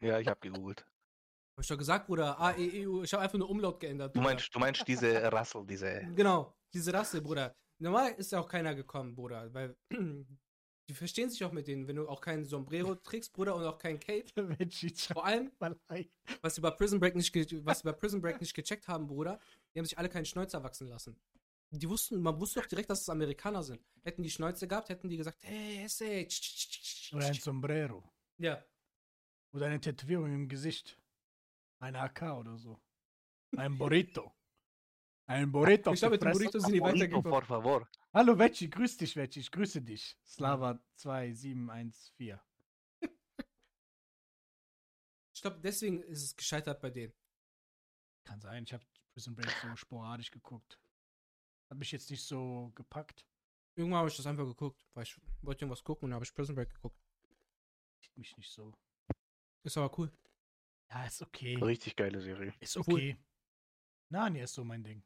Ja. 0.00 0.08
Ja, 0.08 0.18
ich 0.20 0.28
habe 0.28 0.40
gegoogelt. 0.40 0.80
Hab 1.56 1.62
ich 1.62 1.68
doch 1.68 1.78
gesagt, 1.78 2.06
Bruder. 2.06 2.38
A, 2.38 2.52
E, 2.52 2.82
E, 2.82 2.86
U. 2.86 3.02
Ich 3.02 3.12
habe 3.12 3.22
einfach 3.24 3.38
nur 3.38 3.50
Umlaut 3.50 3.80
geändert. 3.80 4.14
Du 4.14 4.20
meinst, 4.20 4.54
du 4.54 4.58
meinst 4.58 4.86
diese 4.86 5.08
Rassel, 5.32 5.66
diese. 5.66 6.06
Genau, 6.14 6.54
diese 6.72 6.92
Rasse, 6.92 7.20
Bruder. 7.20 7.54
Normal 7.78 8.12
ist 8.12 8.32
ja 8.32 8.40
auch 8.40 8.48
keiner 8.48 8.74
gekommen, 8.74 9.14
Bruder, 9.14 9.52
weil 9.52 9.76
die 9.90 10.94
verstehen 10.94 11.30
sich 11.30 11.44
auch 11.44 11.52
mit 11.52 11.66
denen, 11.66 11.86
wenn 11.86 11.96
du 11.96 12.08
auch 12.08 12.20
kein 12.20 12.44
Sombrero 12.44 12.94
trägst, 12.94 13.32
Bruder, 13.32 13.54
und 13.54 13.64
auch 13.64 13.78
kein 13.78 13.98
Cape. 14.00 14.26
Vor 15.12 15.24
allem, 15.24 15.50
was 16.42 16.54
sie 16.54 16.60
bei 16.60 16.70
Prison 16.70 17.00
Break 17.00 17.14
nicht, 17.16 17.34
was 17.64 17.80
sie 17.80 17.84
bei 17.84 17.92
Prison 17.92 18.20
Break 18.20 18.40
nicht 18.40 18.54
gecheckt 18.54 18.86
haben, 18.88 19.06
Bruder, 19.06 19.40
die 19.74 19.78
haben 19.80 19.86
sich 19.86 19.98
alle 19.98 20.08
keinen 20.08 20.24
Schnäuzer 20.24 20.62
wachsen 20.62 20.88
lassen. 20.88 21.16
Die 21.70 21.88
wussten, 21.88 22.20
man 22.22 22.40
wusste 22.40 22.60
doch 22.60 22.66
direkt, 22.66 22.88
dass 22.88 23.02
es 23.02 23.08
Amerikaner 23.08 23.62
sind. 23.62 23.82
Hätten 24.02 24.22
die 24.22 24.30
Schnäuze 24.30 24.66
gehabt, 24.66 24.88
hätten 24.88 25.08
die 25.08 25.16
gesagt, 25.18 25.42
hey, 25.42 25.84
esse. 25.84 26.26
Oder 27.14 27.26
ein 27.26 27.34
Sombrero. 27.34 28.10
Ja, 28.38 28.64
Oder 29.52 29.66
eine 29.66 29.80
Tätowierung 29.80 30.32
im 30.32 30.48
Gesicht. 30.48 30.98
Ein 31.80 31.96
AK 31.96 32.22
oder 32.38 32.56
so. 32.56 32.80
Ein 33.56 33.76
Burrito. 33.76 34.32
Ein 35.26 35.50
Burrito. 35.52 35.92
Ich 35.92 36.00
glaube, 36.00 36.18
die 36.18 36.24
mit 36.26 36.34
dem 36.34 36.38
Fresse. 36.38 36.38
Burrito 36.38 36.58
sind 36.60 36.72
die 36.74 36.80
weitergekommen. 36.80 37.30
por 37.30 37.44
favor. 37.44 37.88
Hallo 38.14 38.38
Vecchi, 38.38 38.68
grüß 38.68 38.96
dich 38.96 39.14
Vecchi, 39.16 39.40
ich 39.40 39.50
grüße 39.50 39.82
dich. 39.82 40.16
Slava 40.24 40.80
2714. 40.96 42.38
Ich 45.34 45.42
glaube, 45.42 45.60
deswegen 45.60 46.02
ist 46.02 46.24
es 46.24 46.36
gescheitert 46.36 46.80
bei 46.80 46.90
denen. 46.90 47.12
Kann 48.24 48.40
sein, 48.40 48.64
ich 48.64 48.72
habe 48.72 48.84
Prison 49.12 49.36
Break 49.36 49.50
so 49.62 49.76
sporadisch 49.76 50.30
geguckt. 50.30 50.80
Hat 51.70 51.78
mich 51.78 51.92
jetzt 51.92 52.10
nicht 52.10 52.22
so 52.22 52.72
gepackt. 52.74 53.26
Irgendwann 53.76 53.98
habe 54.00 54.08
ich 54.08 54.16
das 54.16 54.26
einfach 54.26 54.44
geguckt, 54.46 54.86
weil 54.94 55.04
ich 55.04 55.16
wollte 55.42 55.64
irgendwas 55.64 55.84
gucken 55.84 56.04
und 56.06 56.10
dann 56.10 56.16
habe 56.16 56.24
ich 56.24 56.34
Prison 56.34 56.54
Break 56.54 56.70
geguckt. 56.74 57.00
Sieht 58.02 58.16
mich 58.16 58.36
nicht 58.36 58.50
so. 58.50 58.72
Ist 59.62 59.76
aber 59.76 59.96
cool. 59.98 60.10
Ja, 60.90 61.04
ist 61.04 61.20
okay. 61.22 61.56
Richtig 61.62 61.94
geile 61.96 62.20
Serie. 62.20 62.54
Ist 62.60 62.76
Cool. 62.76 62.84
okay. 62.94 63.18
Narnia 64.10 64.44
ist 64.44 64.54
so 64.54 64.64
mein 64.64 64.82
Ding. 64.82 65.02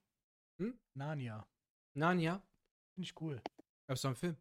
Hm? 0.59 0.79
Narnia. 0.95 1.47
Narnia, 1.95 2.43
Finde 2.95 3.07
ich 3.09 3.21
cool. 3.21 3.43
gab 3.87 3.97
es 3.97 4.03
da 4.03 4.09
einen 4.09 4.17
Film. 4.17 4.37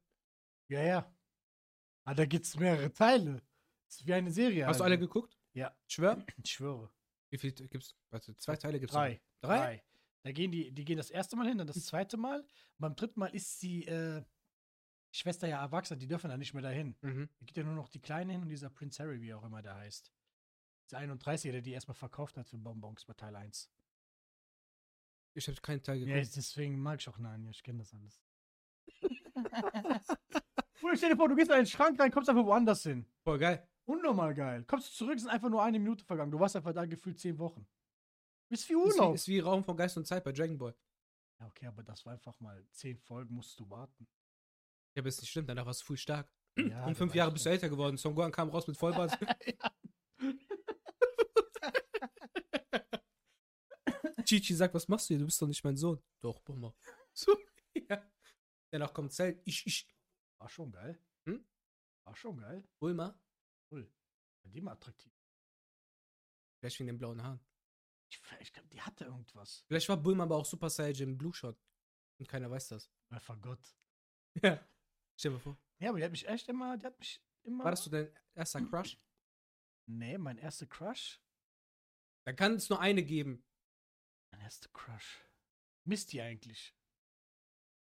Ja, 0.70 0.82
ja. 0.84 1.16
Ah, 2.06 2.14
da 2.14 2.26
gibt's 2.26 2.56
mehrere 2.58 2.94
Teile. 2.94 3.42
ist 3.90 4.06
wie 4.06 4.14
eine 4.14 4.32
Serie. 4.32 4.66
Hast 4.68 4.80
du 4.80 4.84
also. 4.84 4.86
alle 4.86 5.00
geguckt? 5.00 5.38
Ja. 5.54 5.76
Ich 5.88 5.96
schwör? 5.96 6.24
Ich 6.44 6.52
schwöre. 6.52 6.90
Wie 7.30 7.38
viel 7.38 7.52
gibt's? 7.54 7.96
Warte, 8.10 8.36
zwei 8.38 8.56
Teile 8.56 8.80
gibt's. 8.80 8.94
Drei. 8.94 9.22
Drei? 9.42 9.58
Drei? 9.58 9.84
Da 10.24 10.32
gehen 10.32 10.52
die, 10.52 10.72
die 10.72 10.86
gehen 10.86 10.98
das 10.98 11.10
erste 11.10 11.36
Mal 11.36 11.48
hin, 11.48 11.58
dann 11.58 11.68
das 11.68 11.84
zweite 11.86 12.18
Mal. 12.18 12.42
Und 12.42 12.48
beim 12.80 12.96
dritten 12.96 13.20
Mal 13.20 13.34
ist 13.34 13.62
die 13.64 13.88
äh, 13.88 14.24
Schwester 15.12 15.48
ja 15.48 15.62
erwachsen, 15.62 15.98
die 16.00 16.08
dürfen 16.08 16.30
da 16.30 16.38
nicht 16.38 16.54
mehr 16.54 16.64
dahin. 16.64 16.96
Mhm. 17.02 17.30
Da 17.40 17.46
geht 17.46 17.58
ja 17.58 17.64
nur 17.64 17.76
noch 17.76 17.90
die 17.90 18.00
Kleine 18.02 18.34
hin 18.34 18.42
und 18.44 18.50
dieser 18.50 18.70
Prince 18.70 19.02
Harry, 19.02 19.20
wie 19.22 19.34
auch 19.34 19.44
immer 19.44 19.62
der 19.62 19.76
heißt. 19.76 20.12
Dieser 20.90 21.00
31 21.00 21.52
der 21.52 21.62
die 21.62 21.72
erstmal 21.72 21.96
verkauft 21.96 22.38
hat 22.38 22.48
für 22.48 22.58
Bonbons 22.58 23.06
bei 23.06 23.14
Teil 23.14 23.36
1. 23.36 23.70
Ich 25.34 25.48
habe 25.48 25.60
keinen 25.62 25.82
Teil 25.82 25.98
Ja, 26.00 26.06
geguckt. 26.16 26.36
deswegen 26.36 26.80
mag 26.80 27.00
ich 27.00 27.08
auch 27.10 27.18
Narnia, 27.18 27.50
ich 27.52 27.64
kenne 27.64 27.80
das 27.80 27.94
alles. 27.94 28.22
Bruder, 30.82 30.98
stell 30.98 31.10
dir 31.12 31.16
vor, 31.16 31.30
du 31.30 31.36
gehst 31.36 31.50
in 31.50 31.56
einen 31.56 31.68
Schrank 31.68 32.00
rein, 32.00 32.12
kommst 32.12 32.30
einfach 32.30 32.46
woanders 32.46 32.84
hin. 32.84 33.06
Voll 33.24 33.38
geil. 33.40 33.68
Unnormal 33.86 34.34
geil. 34.34 34.64
Kommst 34.66 34.90
du 34.90 34.94
zurück, 35.06 35.20
sind 35.20 35.30
einfach 35.30 35.50
nur 35.50 35.64
eine 35.64 35.80
Minute 35.80 36.04
vergangen. 36.06 36.32
Du 36.32 36.40
warst 36.40 36.56
einfach 36.56 36.74
da 36.74 36.86
gefühlt 36.86 37.20
zehn 37.20 37.38
Wochen. 37.40 37.66
Ist 38.52 38.70
wie 38.70 38.74
Ist 38.74 38.76
wie, 38.76 38.76
Urlaub. 38.76 39.16
ist 39.16 39.28
wie 39.28 39.40
Raum 39.40 39.64
von 39.64 39.78
Geist 39.78 39.98
und 39.98 40.06
Zeit 40.06 40.24
bei 40.24 40.32
Dragon 40.32 40.58
Ball. 40.58 40.76
Ja, 41.40 41.48
okay, 41.48 41.68
aber 41.68 41.84
das 41.84 42.06
war 42.06 42.14
einfach 42.14 42.40
mal 42.40 42.66
zehn 42.72 43.00
Folgen, 43.00 43.34
musst 43.34 43.60
du 43.60 43.70
warten. 43.70 44.08
Ja, 44.94 45.02
aber 45.02 45.10
ist 45.10 45.22
nicht 45.22 45.30
stimmt, 45.30 45.50
danach 45.50 45.66
warst 45.66 45.82
du 45.82 45.86
viel 45.86 45.98
stark. 45.98 46.32
Ja, 46.58 46.86
und 46.86 46.96
fünf 46.96 47.16
Jahre 47.16 47.32
bist 47.32 47.46
du 47.46 47.50
älter 47.50 47.70
geworden. 47.70 47.98
Son 47.98 48.14
Gohan 48.14 48.32
kam 48.32 48.50
raus 48.50 48.68
mit 48.68 48.78
Vollbart. 48.78 49.18
Chichi 54.26 54.54
sagt, 54.54 54.74
was 54.74 54.88
machst 54.88 55.10
du 55.10 55.14
hier? 55.14 55.20
Du 55.20 55.26
bist 55.26 55.42
doch 55.42 55.48
nicht 55.48 55.64
mein 55.64 55.78
Sohn. 55.78 56.02
Doch, 56.20 56.40
Bummer. 56.42 56.76
So, 57.14 57.38
ja. 57.90 58.10
Danach 58.72 58.94
kommt 58.94 59.12
Zelt. 59.12 59.42
Ich, 59.46 59.68
ich. 59.68 59.86
War 60.40 60.48
schon 60.48 60.72
geil. 60.72 60.98
Hm? 61.26 61.46
War 62.06 62.16
schon 62.16 62.38
geil. 62.38 62.66
Cool. 62.80 62.96
Ja, 64.44 64.50
Die 64.50 64.62
mal 64.62 64.72
attraktiv. 64.72 65.14
Vielleicht 66.60 66.80
wegen 66.80 66.88
den 66.88 66.98
blauen 66.98 67.22
Haaren. 67.22 67.42
Ich, 68.12 68.22
ich 68.42 68.54
glaube, 68.54 68.68
die 68.70 68.82
hatte 68.82 69.06
irgendwas. 69.06 69.64
Vielleicht 69.68 69.88
war 69.90 69.98
Bulma 69.98 70.24
aber 70.24 70.36
auch 70.36 70.46
Super 70.46 70.70
Saiyan 70.70 71.18
Blue 71.18 71.34
Shot. 71.34 71.58
Und 72.20 72.28
keiner 72.28 72.52
weiß 72.52 72.68
das. 72.70 72.92
Einfach 73.10 73.40
Gott. 73.42 73.60
Ja. 74.44 74.66
Stell 75.18 75.32
dir 75.32 75.36
mal 75.38 75.40
vor. 75.42 75.58
Ja, 75.80 75.90
aber 75.90 75.98
die 75.98 76.06
hat 76.06 76.12
mich 76.12 76.26
echt 76.28 76.48
immer, 76.48 76.78
die 76.78 76.86
hat 76.86 76.98
mich 77.00 77.22
immer. 77.44 77.64
War 77.66 77.72
das 77.72 77.84
so 77.84 77.90
dein 77.92 78.10
erster 78.34 78.62
Crush? 78.62 78.98
Nee, 79.88 80.18
mein 80.18 80.38
erster 80.38 80.68
Crush. 80.68 81.22
Da 82.26 82.32
kann 82.34 82.54
es 82.54 82.70
nur 82.70 82.80
eine 82.80 83.04
geben. 83.04 83.44
Mein 84.32 84.42
erster 84.42 84.70
Crush. 84.70 85.20
Misty 85.84 86.22
eigentlich. 86.22 86.74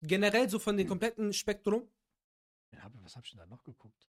Generell 0.02 0.50
so 0.50 0.59
von 0.59 0.76
dem 0.76 0.87
kompletten 0.87 1.33
Spektrum. 1.33 1.88
Ja, 2.73 2.90
was 3.02 3.16
hab 3.16 3.25
ich 3.25 3.31
denn 3.31 3.38
da 3.38 3.47
noch 3.47 3.62
geguckt? 3.64 4.11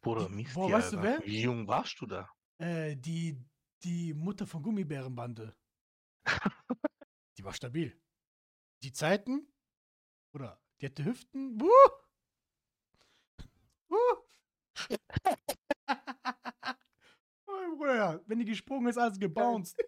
Bruder, 0.00 0.26
Die- 0.26 0.34
Misty, 0.34 0.54
boah, 0.54 0.72
weißt 0.72 0.92
du 0.94 1.02
wer? 1.02 1.20
Wie 1.24 1.42
jung 1.42 1.68
warst 1.68 2.00
du 2.00 2.06
da? 2.06 2.28
Äh, 2.58 2.96
die, 2.96 3.38
die 3.84 4.14
Mutter 4.14 4.46
von 4.46 4.62
Gummibärenbande. 4.62 5.56
die 7.38 7.44
war 7.44 7.52
stabil. 7.52 8.00
Die 8.82 8.92
Zeiten, 8.92 9.52
oder 10.34 10.60
die 10.80 10.86
hatte 10.86 11.04
Hüften. 11.04 11.60
Wuh! 11.60 11.66
Wuh! 13.88 14.16
oh, 17.46 17.76
Bruder, 17.76 18.22
wenn 18.26 18.38
die 18.38 18.44
gesprungen 18.44 18.88
ist, 18.88 18.98
alles 18.98 19.18
gebounced. 19.18 19.76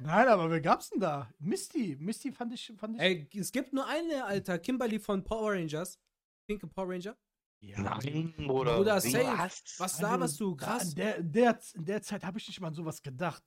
Nein, 0.00 0.28
aber 0.28 0.48
wer 0.50 0.60
gab's 0.60 0.90
denn 0.90 1.00
da? 1.00 1.28
Misty. 1.38 1.96
Misty 1.98 2.30
fand 2.32 2.54
ich. 2.54 2.72
Fand 2.76 2.94
ich 2.94 3.00
Ey, 3.02 3.28
es 3.34 3.50
gibt 3.52 3.72
nur 3.72 3.84
eine, 3.86 4.24
Alter. 4.24 4.58
Kimberly 4.58 4.98
von 5.00 5.24
Power 5.24 5.52
Rangers. 5.52 5.98
Pinke 6.46 6.66
Power 6.68 6.88
Ranger. 6.88 7.16
Ja, 7.60 7.80
Nein, 7.80 8.34
Bruder. 8.36 8.76
Bruder, 8.76 9.00
safe. 9.00 9.24
was? 9.38 9.62
Was 9.78 9.94
Also, 9.94 10.02
laberst 10.02 10.40
du? 10.40 10.54
da- 10.54 10.66
Krass. 10.66 10.88
In 10.90 10.94
der, 10.96 11.16
in, 11.16 11.32
der, 11.32 11.60
in 11.74 11.84
der 11.84 12.02
Zeit 12.02 12.24
habe 12.24 12.38
ich 12.38 12.46
nicht 12.48 12.60
mal 12.60 12.68
an 12.68 12.74
sowas 12.74 13.02
gedacht. 13.02 13.42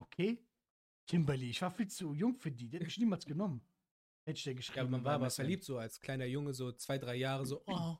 Okay? 0.00 0.38
Kimberly, 1.06 1.50
ich 1.50 1.60
war 1.62 1.70
viel 1.70 1.88
zu 1.88 2.12
jung 2.14 2.34
für 2.36 2.50
die. 2.50 2.68
Die 2.68 2.76
hätte 2.76 2.84
mich 2.84 2.98
niemals 2.98 3.24
genommen. 3.24 3.60
Hätte 4.24 4.38
ich 4.38 4.44
dir 4.44 4.54
geschrieben. 4.54 4.78
Ja, 4.86 4.90
man 4.90 5.04
war 5.04 5.14
aber 5.14 5.30
verliebt 5.30 5.64
so 5.64 5.78
als 5.78 6.00
kleiner 6.00 6.26
Junge, 6.26 6.54
so 6.54 6.72
zwei, 6.72 6.98
drei 6.98 7.16
Jahre, 7.16 7.44
so, 7.44 7.62
oh. 7.66 7.96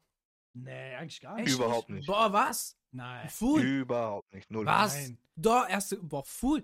Nee, 0.54 0.94
eigentlich 0.94 1.20
gar 1.20 1.36
nicht. 1.36 1.52
Überhaupt 1.52 1.88
nicht. 1.88 2.06
Boah, 2.06 2.32
was? 2.32 2.78
Nein. 2.90 3.28
Fool. 3.30 3.62
Überhaupt 3.62 4.32
nicht. 4.34 4.50
Null. 4.50 4.66
Was? 4.66 4.94
Nein. 4.94 5.18
Doch, 5.34 5.68
erste, 5.68 5.96
boah, 5.96 6.22
Fool. 6.24 6.62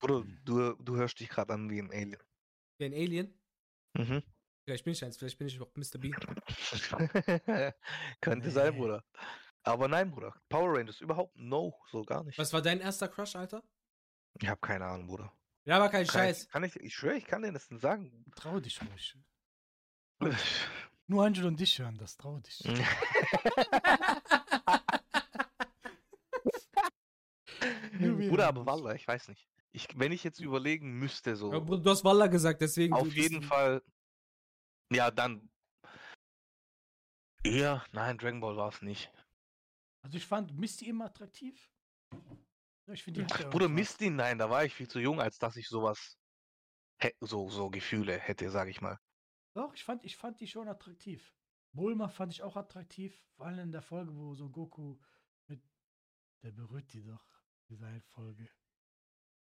Bruder, 0.00 0.24
du, 0.44 0.74
du 0.82 0.96
hörst 0.96 1.20
dich 1.20 1.28
gerade 1.28 1.52
an 1.54 1.70
wie 1.70 1.78
ein 1.80 1.90
Alien. 1.90 2.16
Wie 2.78 2.84
ein 2.86 2.92
Alien. 2.92 3.34
Mhm. 3.96 4.22
Vielleicht 4.64 4.84
bin 4.84 4.92
ich 4.92 5.04
eins, 5.04 5.16
vielleicht 5.16 5.38
bin 5.38 5.48
ich 5.48 5.60
auch 5.60 5.70
Mr. 5.74 5.98
Bean. 5.98 6.14
Könnte 8.20 8.50
sein, 8.50 8.72
Nee. 8.74 8.78
Bruder. 8.80 9.04
Aber 9.62 9.88
nein, 9.88 10.10
Bruder. 10.10 10.34
Power 10.48 10.78
Rangers 10.78 11.00
überhaupt 11.00 11.36
no, 11.36 11.74
so 11.90 12.02
gar 12.02 12.24
nicht. 12.24 12.38
Was 12.38 12.52
war 12.52 12.62
dein 12.62 12.80
erster 12.80 13.08
Crush, 13.08 13.36
Alter? 13.36 13.62
Ich 14.40 14.48
habe 14.48 14.60
keine 14.60 14.86
Ahnung, 14.86 15.06
Bruder. 15.06 15.32
Ja, 15.64 15.76
aber 15.76 15.88
kein 15.88 16.06
Kann 16.06 16.14
Scheiß. 16.20 16.44
ich, 16.44 16.48
kann 16.48 16.64
ich, 16.64 16.76
ich 16.76 16.94
schwöre, 16.94 17.16
ich 17.16 17.24
kann 17.26 17.42
dir 17.42 17.52
das 17.52 17.68
denn 17.68 17.78
sagen. 17.78 18.24
Trau 18.36 18.60
dich 18.60 18.80
ruhig. 18.80 19.16
Nur 21.06 21.24
Angelo 21.24 21.48
und 21.48 21.58
dich 21.58 21.78
hören 21.78 21.98
das. 21.98 22.16
Trau 22.16 22.38
dich. 22.38 22.62
Bruder, 27.98 28.48
aber 28.48 28.60
das. 28.60 28.66
Wallah, 28.66 28.94
ich 28.94 29.06
weiß 29.06 29.28
nicht. 29.28 29.48
Ich, 29.72 29.88
wenn 29.98 30.12
ich 30.12 30.24
jetzt 30.24 30.40
überlegen 30.40 30.98
müsste, 30.98 31.36
so. 31.36 31.48
Aber 31.48 31.60
Bruder, 31.60 31.82
Du 31.82 31.90
hast 31.90 32.04
Walla 32.04 32.26
gesagt, 32.26 32.60
deswegen. 32.62 32.94
Auf 32.94 33.12
jeden 33.14 33.42
Fall. 33.42 33.82
Ja, 34.92 35.10
dann. 35.10 35.48
Ja, 37.44 37.84
nein, 37.92 38.18
Dragon 38.18 38.40
Ball 38.40 38.56
war 38.56 38.68
es 38.68 38.82
nicht. 38.82 39.10
Also 40.02 40.16
ich 40.16 40.26
fand 40.26 40.56
Misty 40.58 40.88
immer 40.88 41.06
attraktiv. 41.06 41.70
Ich 42.86 43.04
finde 43.04 43.24
die 43.24 43.44
Bruder. 43.44 43.68
Misty, 43.68 44.10
nein, 44.10 44.38
da 44.38 44.50
war 44.50 44.64
ich 44.64 44.74
viel 44.74 44.88
zu 44.88 44.98
jung, 44.98 45.20
als 45.20 45.38
dass 45.38 45.56
ich 45.56 45.68
sowas. 45.68 46.18
So, 47.20 47.48
so 47.48 47.70
Gefühle 47.70 48.18
hätte, 48.18 48.50
sag 48.50 48.68
ich 48.68 48.80
mal. 48.80 48.98
Doch, 49.54 49.72
ich 49.74 49.84
fand, 49.84 50.04
ich 50.04 50.16
fand 50.16 50.38
die 50.40 50.46
schon 50.46 50.68
attraktiv. 50.68 51.34
Bulma 51.72 52.08
fand 52.08 52.32
ich 52.32 52.42
auch 52.42 52.56
attraktiv. 52.56 53.24
Vor 53.36 53.46
allem 53.46 53.60
in 53.60 53.72
der 53.72 53.82
Folge, 53.82 54.14
wo 54.14 54.34
so 54.34 54.50
Goku 54.50 54.98
mit. 55.46 55.62
Der 56.42 56.50
berührt 56.50 56.92
die 56.92 57.02
doch. 57.02 57.24
Diese 57.68 57.86
eine 57.86 58.00
Folge. 58.00 58.50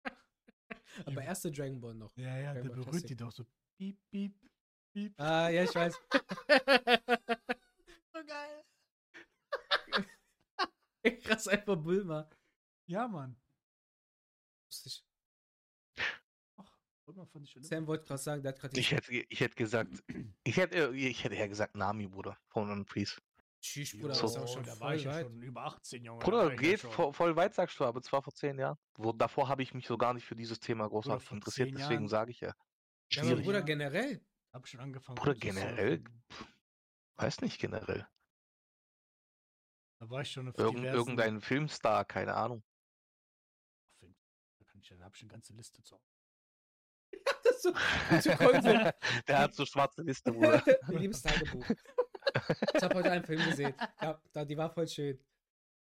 Aber 1.06 1.21
erste 1.21 1.52
Dragon 1.52 1.80
Ball 1.80 1.93
noch. 1.93 2.15
Ja, 2.17 2.38
ja, 2.38 2.54
Dragon 2.54 2.54
der 2.54 2.62
Ball 2.62 2.69
berührt 2.69 2.89
Classic. 2.89 3.08
die 3.08 3.15
doch 3.15 3.32
so. 3.32 3.45
Piep, 3.78 4.00
piep, 4.10 4.39
piep. 4.96 5.20
Ah, 5.20 5.50
ja, 5.50 5.64
ich 5.64 5.76
weiß. 5.76 5.94
so 8.14 8.20
geil. 8.26 8.64
Krass, 11.24 11.48
einfach 11.48 11.76
Bulma. 11.76 12.30
Ja, 12.88 13.08
Mann. 13.08 13.36
Lustig. 14.68 15.06
Bulma 17.06 17.26
fand 17.26 17.46
ich 17.46 17.52
schon. 17.52 17.62
Sam 17.62 17.86
wollte 17.86 18.06
gerade 18.06 18.22
sagen, 18.22 18.42
der 18.42 18.54
hat 18.54 18.60
gerade 18.60 18.80
Ich 18.80 18.92
hätte, 18.92 19.12
ich 19.12 19.40
hätte 19.40 19.56
gesagt, 19.56 19.92
ich 20.44 20.58
hätte, 20.58 20.76
äh, 20.76 20.96
ich 20.96 21.24
hätte 21.24 21.36
eher 21.36 21.50
gesagt 21.50 21.76
Nami, 21.76 22.08
Bruder, 22.08 22.38
von 22.48 22.70
One 22.72 22.86
Piece. 22.86 23.22
Tschüss, 23.62 23.92
Bruder, 23.98 24.14
So. 24.16 24.22
das 24.24 24.32
ist 24.32 24.38
auch 24.38 24.48
schon 24.48 24.64
da 24.64 24.72
war 24.80 24.90
voll 24.90 24.96
ich 24.96 25.04
ja 25.04 25.22
schon 25.22 25.42
über 25.42 25.66
18, 25.66 26.04
Junge. 26.04 26.20
Bruder, 26.24 26.50
ja 26.50 26.56
geht 26.56 26.80
schon. 26.80 26.92
vo 26.92 27.12
voll 27.12 27.36
weit, 27.36 27.54
sagst 27.54 27.80
du, 27.80 27.84
aber 27.84 28.02
zwar 28.02 28.22
vor 28.24 28.34
zehn 28.34 28.58
Jahren. 28.58 28.78
Wo, 28.96 29.12
davor 29.12 29.50
habe 29.50 29.62
ich 29.62 29.74
mich 29.74 29.86
so 29.88 29.98
gar 29.98 30.14
nicht 30.14 30.26
für 30.26 30.36
dieses 30.36 30.60
Thema 30.60 30.88
großartig 30.88 31.32
interessiert, 31.32 31.72
deswegen 31.78 32.08
sage 32.08 32.32
ich 32.32 32.40
ja. 32.40 32.54
Ja, 33.12 33.22
aber 33.22 33.30
Schwierig. 33.30 33.46
Bruder, 33.46 33.62
generell. 33.62 34.26
Hab 34.56 34.65
schon 34.70 34.80
angefangen. 34.80 35.18
Rumzusurfen. 35.18 35.65
generell? 35.65 36.04
Weiß 37.18 37.41
nicht 37.41 37.60
generell. 37.60 38.08
Da 40.00 40.10
war 40.10 40.22
ich 40.22 40.32
schon 40.32 40.48
auf 40.48 40.58
Irgend, 40.58 40.80
diversen 40.80 40.98
irgendein 40.98 41.41
Filmstar, 41.41 42.06
keine 42.06 42.36
Ahnung. 42.36 42.63
Film. 44.00 44.15
Da 44.58 44.63
kann 44.63 44.80
ich 44.80 44.89
ja, 44.89 44.96
da 44.96 45.04
hab 45.04 45.15
ich 45.15 45.22
eine 45.24 45.32
ganze 45.32 45.54
Liste 45.54 45.84
zu. 45.84 46.00
Das 47.44 47.56
ist 47.56 47.63
so, 47.63 47.72
zu 48.32 48.38
Konsum. 48.38 48.91
Der 49.28 49.39
hat 49.39 49.56
so 49.56 49.65
schwarze 49.65 50.04
Liste, 50.04 50.32
Bruder. 50.34 50.63
Liebes 50.88 51.22
Tagebuch. 51.22 51.65
Ich 52.74 52.84
habe 52.84 52.96
heute 52.96 53.12
einen 53.12 53.26
Film 53.26 53.44
gesehen. 53.44 53.74
Ja, 54.02 54.22
da, 54.32 54.46
die 54.46 54.58
war 54.58 54.70
voll 54.70 54.88
schön. 54.88 55.20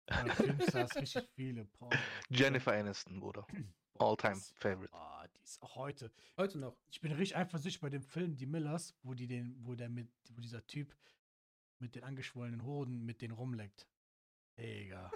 Ja, 0.09 0.33
Filmstars, 0.33 0.95
richtig 0.95 1.29
viele. 1.35 1.65
Boah, 1.65 1.89
Jennifer 2.29 2.73
Aniston, 2.73 3.19
Bruder. 3.19 3.47
boah, 3.97 4.09
All-time 4.11 4.35
das- 4.35 4.51
favorite. 4.57 4.93
Ah, 4.93 5.27
die 5.27 5.43
ist 5.43 5.61
auch 5.61 5.75
heute. 5.75 6.11
Heute 6.37 6.57
noch. 6.59 6.75
Ich 6.89 7.01
bin 7.01 7.11
richtig 7.11 7.35
eifersüchtig 7.37 7.81
bei 7.81 7.89
dem 7.89 8.01
Film 8.03 8.35
Die 8.35 8.45
Millers, 8.45 8.95
wo 9.03 9.13
die 9.13 9.27
den, 9.27 9.55
wo 9.65 9.75
der 9.75 9.89
mit, 9.89 10.09
wo 10.31 10.41
dieser 10.41 10.65
Typ 10.67 10.95
mit 11.79 11.95
den 11.95 12.03
angeschwollenen 12.03 12.63
Hoden 12.63 13.05
mit 13.05 13.21
denen 13.21 13.33
rumleckt. 13.33 13.87
Digga. 14.57 15.11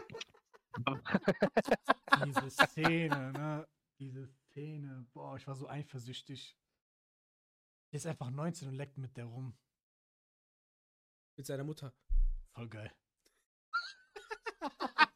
Diese 2.26 2.50
Szene, 2.52 3.32
ne? 3.34 3.68
Diese 4.00 4.28
Fontäne. 4.28 5.06
Boah, 5.14 5.36
ich 5.38 5.48
war 5.48 5.56
so 5.56 5.68
eifersüchtig. 5.68 6.56
Der 7.92 7.98
ist 7.98 8.06
einfach 8.06 8.30
19 8.30 8.68
und 8.70 8.76
leckt 8.76 8.98
mit 8.98 9.18
der 9.18 9.26
rum. 9.26 9.58
Mit 11.36 11.46
seiner 11.46 11.64
Mutter. 11.64 11.94
Voll 12.54 12.70
geil. 12.70 12.92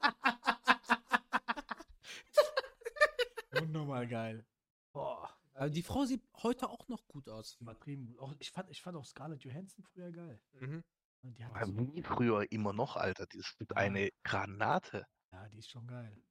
Unnormal 3.62 4.08
geil. 4.08 4.46
Boah. 4.94 5.30
Aber 5.54 5.70
die 5.70 5.84
Frau 5.84 6.04
sieht 6.06 6.22
heute 6.44 6.70
auch 6.70 6.88
noch 6.89 7.08
gut 7.08 7.30
aus. 7.30 7.56
Übertrieben 7.62 8.06
gut. 8.08 8.20
Auch, 8.20 8.34
ich, 8.39 8.52
fand, 8.52 8.70
ich 8.70 8.82
fand 8.82 8.98
auch 8.98 9.06
Scarlett 9.06 9.44
Johansson 9.44 9.84
früher 9.84 10.12
geil. 10.12 10.41
Mhm. 10.60 10.84
Die 11.24 11.44
hat 11.44 11.56
Aber 11.56 11.65
so, 11.65 11.96
Wie 11.96 12.04
früher 12.04 12.52
immer 12.52 12.74
noch, 12.74 12.98
Alter. 12.98 13.26
Die 13.28 13.38
ist 13.38 13.56
Ja. 13.60 13.76
eine 13.78 14.10
Granate. 14.24 15.08
ja, 15.32 15.48
die 15.50 15.58
ist 15.60 15.70
schon 15.70 15.88
geil. 15.88 16.22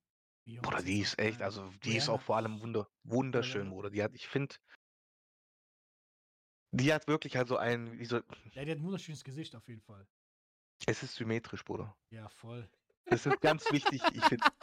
Bruder, 0.47 0.83
die 0.83 1.01
ist 1.01 1.19
echt, 1.19 1.39
geil. 1.39 1.47
also 1.47 1.67
die 1.85 1.97
ist 1.97 2.05
Rihanna. 2.05 2.13
auch 2.13 2.21
vor 2.21 2.37
allem 2.37 2.61
wunder, 2.61 2.87
wunderschön, 3.03 3.63
Rihanna. 3.63 3.75
Bruder. 3.75 3.91
Die 3.91 4.03
hat, 4.03 4.15
ich 4.15 4.29
finde, 4.29 4.55
die 6.73 6.93
hat 6.93 7.09
wirklich 7.09 7.39
also 7.39 7.57
ein, 7.57 7.99
wie 7.99 8.05
so, 8.05 8.17
Ja, 8.53 8.65
die 8.65 8.71
hat 8.73 8.79
ein 8.79 8.83
wunderschönes 8.83 9.25
Gesicht 9.25 9.55
auf 9.57 9.67
jeden 9.69 9.81
Fall. 9.83 10.07
es 10.87 11.03
ist 11.03 11.15
symmetrisch, 11.15 11.65
Bruder. 11.65 11.97
Ja, 12.11 12.29
voll. 12.29 12.69
Das 13.07 13.27
ist 13.27 13.41
ganz 13.41 13.71
wichtig. 13.71 14.03
Ich 14.13 14.25
finde. 14.25 14.45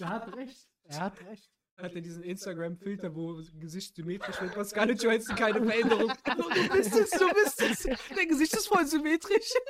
Er 0.00 0.08
hat 0.10 0.36
recht. 0.36 0.68
Er 0.84 1.00
hat 1.00 1.20
recht. 1.24 1.50
Hat 1.76 1.94
er 1.94 2.00
diesen 2.00 2.24
Instagram-Filter, 2.24 3.14
wo 3.14 3.40
Gesicht 3.54 3.94
symmetrisch 3.94 4.40
wird, 4.40 4.56
was 4.56 4.70
Scarlett 4.70 5.02
Johansson 5.02 5.36
keine 5.36 5.64
Veränderung. 5.64 6.12
Du, 6.24 6.68
bist 6.70 6.94
es, 6.94 7.10
du 7.10 7.28
bist 7.34 7.62
es. 7.62 7.82
Dein 8.14 8.28
Gesicht 8.28 8.52
ist 8.54 8.66
voll 8.66 8.86
symmetrisch. 8.86 9.52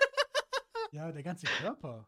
Ja, 0.91 1.13
der 1.13 1.23
ganze 1.23 1.45
Körper. 1.45 2.07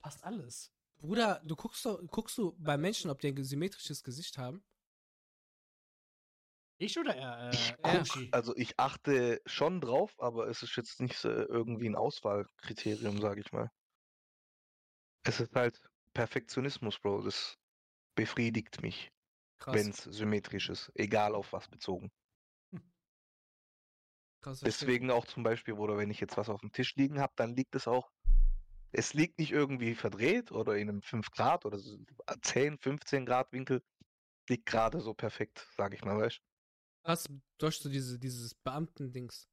Passt 0.00 0.22
alles. 0.22 0.70
Bruder, 0.98 1.42
du 1.44 1.56
guckst, 1.56 1.84
doch, 1.84 2.00
guckst 2.06 2.38
du 2.38 2.54
bei 2.56 2.76
Menschen, 2.76 3.10
ob 3.10 3.18
die 3.18 3.26
ein 3.28 3.42
symmetrisches 3.42 4.04
Gesicht 4.04 4.38
haben? 4.38 4.62
Ich 6.78 6.98
oder 6.98 7.14
er? 7.14 7.52
Ich 7.52 7.76
Äh, 7.82 7.94
Ja. 7.94 8.00
Kushi? 8.00 8.30
Also 8.32 8.54
ich 8.56 8.78
achte 8.78 9.40
schon 9.46 9.80
drauf, 9.80 10.14
aber 10.18 10.48
es 10.48 10.62
ist 10.62 10.76
jetzt 10.76 11.00
nicht 11.00 11.16
so 11.16 11.28
irgendwie 11.30 11.88
ein 11.88 11.96
Auswahlkriterium, 11.96 13.20
sage 13.20 13.40
ich 13.40 13.52
mal. 13.52 13.70
Es 15.22 15.38
ist 15.40 15.54
halt 15.54 15.80
Perfektionismus, 16.12 16.98
Bro. 16.98 17.22
Das 17.22 17.56
befriedigt 18.16 18.82
mich, 18.82 19.10
wenn 19.66 19.90
es 19.90 19.98
symmetrisch 20.04 20.68
ist, 20.70 20.90
egal 20.94 21.34
auf 21.34 21.52
was 21.52 21.68
bezogen. 21.68 22.10
krass. 24.40 24.64
Deswegen 24.64 25.10
auch 25.10 25.26
zum 25.26 25.42
Beispiel, 25.42 25.74
oder 25.74 25.96
wenn 25.96 26.10
ich 26.10 26.20
jetzt 26.20 26.36
was 26.36 26.48
auf 26.48 26.60
dem 26.60 26.72
Tisch 26.72 26.94
liegen 26.96 27.20
habe, 27.20 27.32
dann 27.36 27.54
liegt 27.56 27.74
es 27.74 27.88
auch. 27.88 28.10
Es 28.92 29.14
liegt 29.14 29.38
nicht 29.38 29.52
irgendwie 29.52 29.94
verdreht 29.94 30.52
oder 30.52 30.76
in 30.76 30.88
einem 30.88 31.02
5 31.02 31.30
Grad 31.30 31.66
oder 31.66 31.78
so 31.78 31.98
10, 32.42 32.78
15 32.78 33.26
Grad 33.26 33.52
Winkel. 33.52 33.82
Liegt 34.48 34.66
gerade 34.66 35.00
so 35.00 35.14
perfekt, 35.14 35.68
sage 35.76 35.96
ich 35.96 36.04
mal, 36.04 36.18
weißt 36.18 36.40
Krass, 37.08 37.26
du 37.56 37.66
hast 37.66 37.80
so 37.80 37.88
diese, 37.88 38.18
dieses 38.18 38.54
Beamten-Dings. 38.54 39.48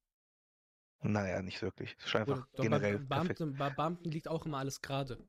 Naja, 1.04 1.42
nicht 1.42 1.62
wirklich. 1.62 1.96
Es 2.00 2.08
ist 2.08 2.16
einfach 2.18 2.40
Oder- 2.40 2.48
doch, 2.52 2.64
generell 2.64 3.00
bei. 3.00 3.24
Beamten, 3.24 3.56
bei 3.56 3.70
Beamten 3.70 4.12
liegt 4.12 4.28
auch 4.28 4.46
immer 4.46 4.58
alles 4.58 4.82
gerade. 4.82 5.26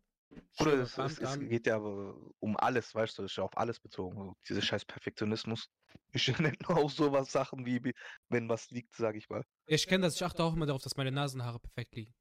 Oder 0.59 0.89
Schwöre, 0.89 1.07
es, 1.07 1.19
es, 1.21 1.39
geht 1.39 1.69
ja 1.69 1.77
aber 1.77 2.17
um 2.41 2.57
alles, 2.57 2.93
weißt 2.93 3.17
du, 3.17 3.23
es 3.23 3.31
ist 3.31 3.37
ja 3.37 3.45
auf 3.45 3.57
alles 3.57 3.79
bezogen. 3.79 4.17
So, 4.17 4.37
dieser 4.49 4.61
scheiß 4.61 4.85
Perfektionismus. 4.87 5.71
Ich 6.13 6.27
nenne 6.39 6.57
nur 6.69 6.79
auch 6.79 6.91
sowas 6.91 7.31
Sachen 7.31 7.65
wie, 7.65 7.95
wenn 8.29 8.49
was 8.49 8.71
liegt, 8.71 8.97
sage 8.97 9.19
ich 9.19 9.29
mal. 9.29 9.45
Ich 9.67 9.87
kenne 9.87 10.07
das, 10.07 10.17
ich 10.17 10.25
achte 10.25 10.43
auch 10.43 10.55
immer 10.55 10.67
darauf, 10.67 10.83
dass 10.83 10.97
meine 10.97 11.13
Nasenhaare 11.13 11.61
perfekt 11.61 11.95
liegen. 11.95 12.13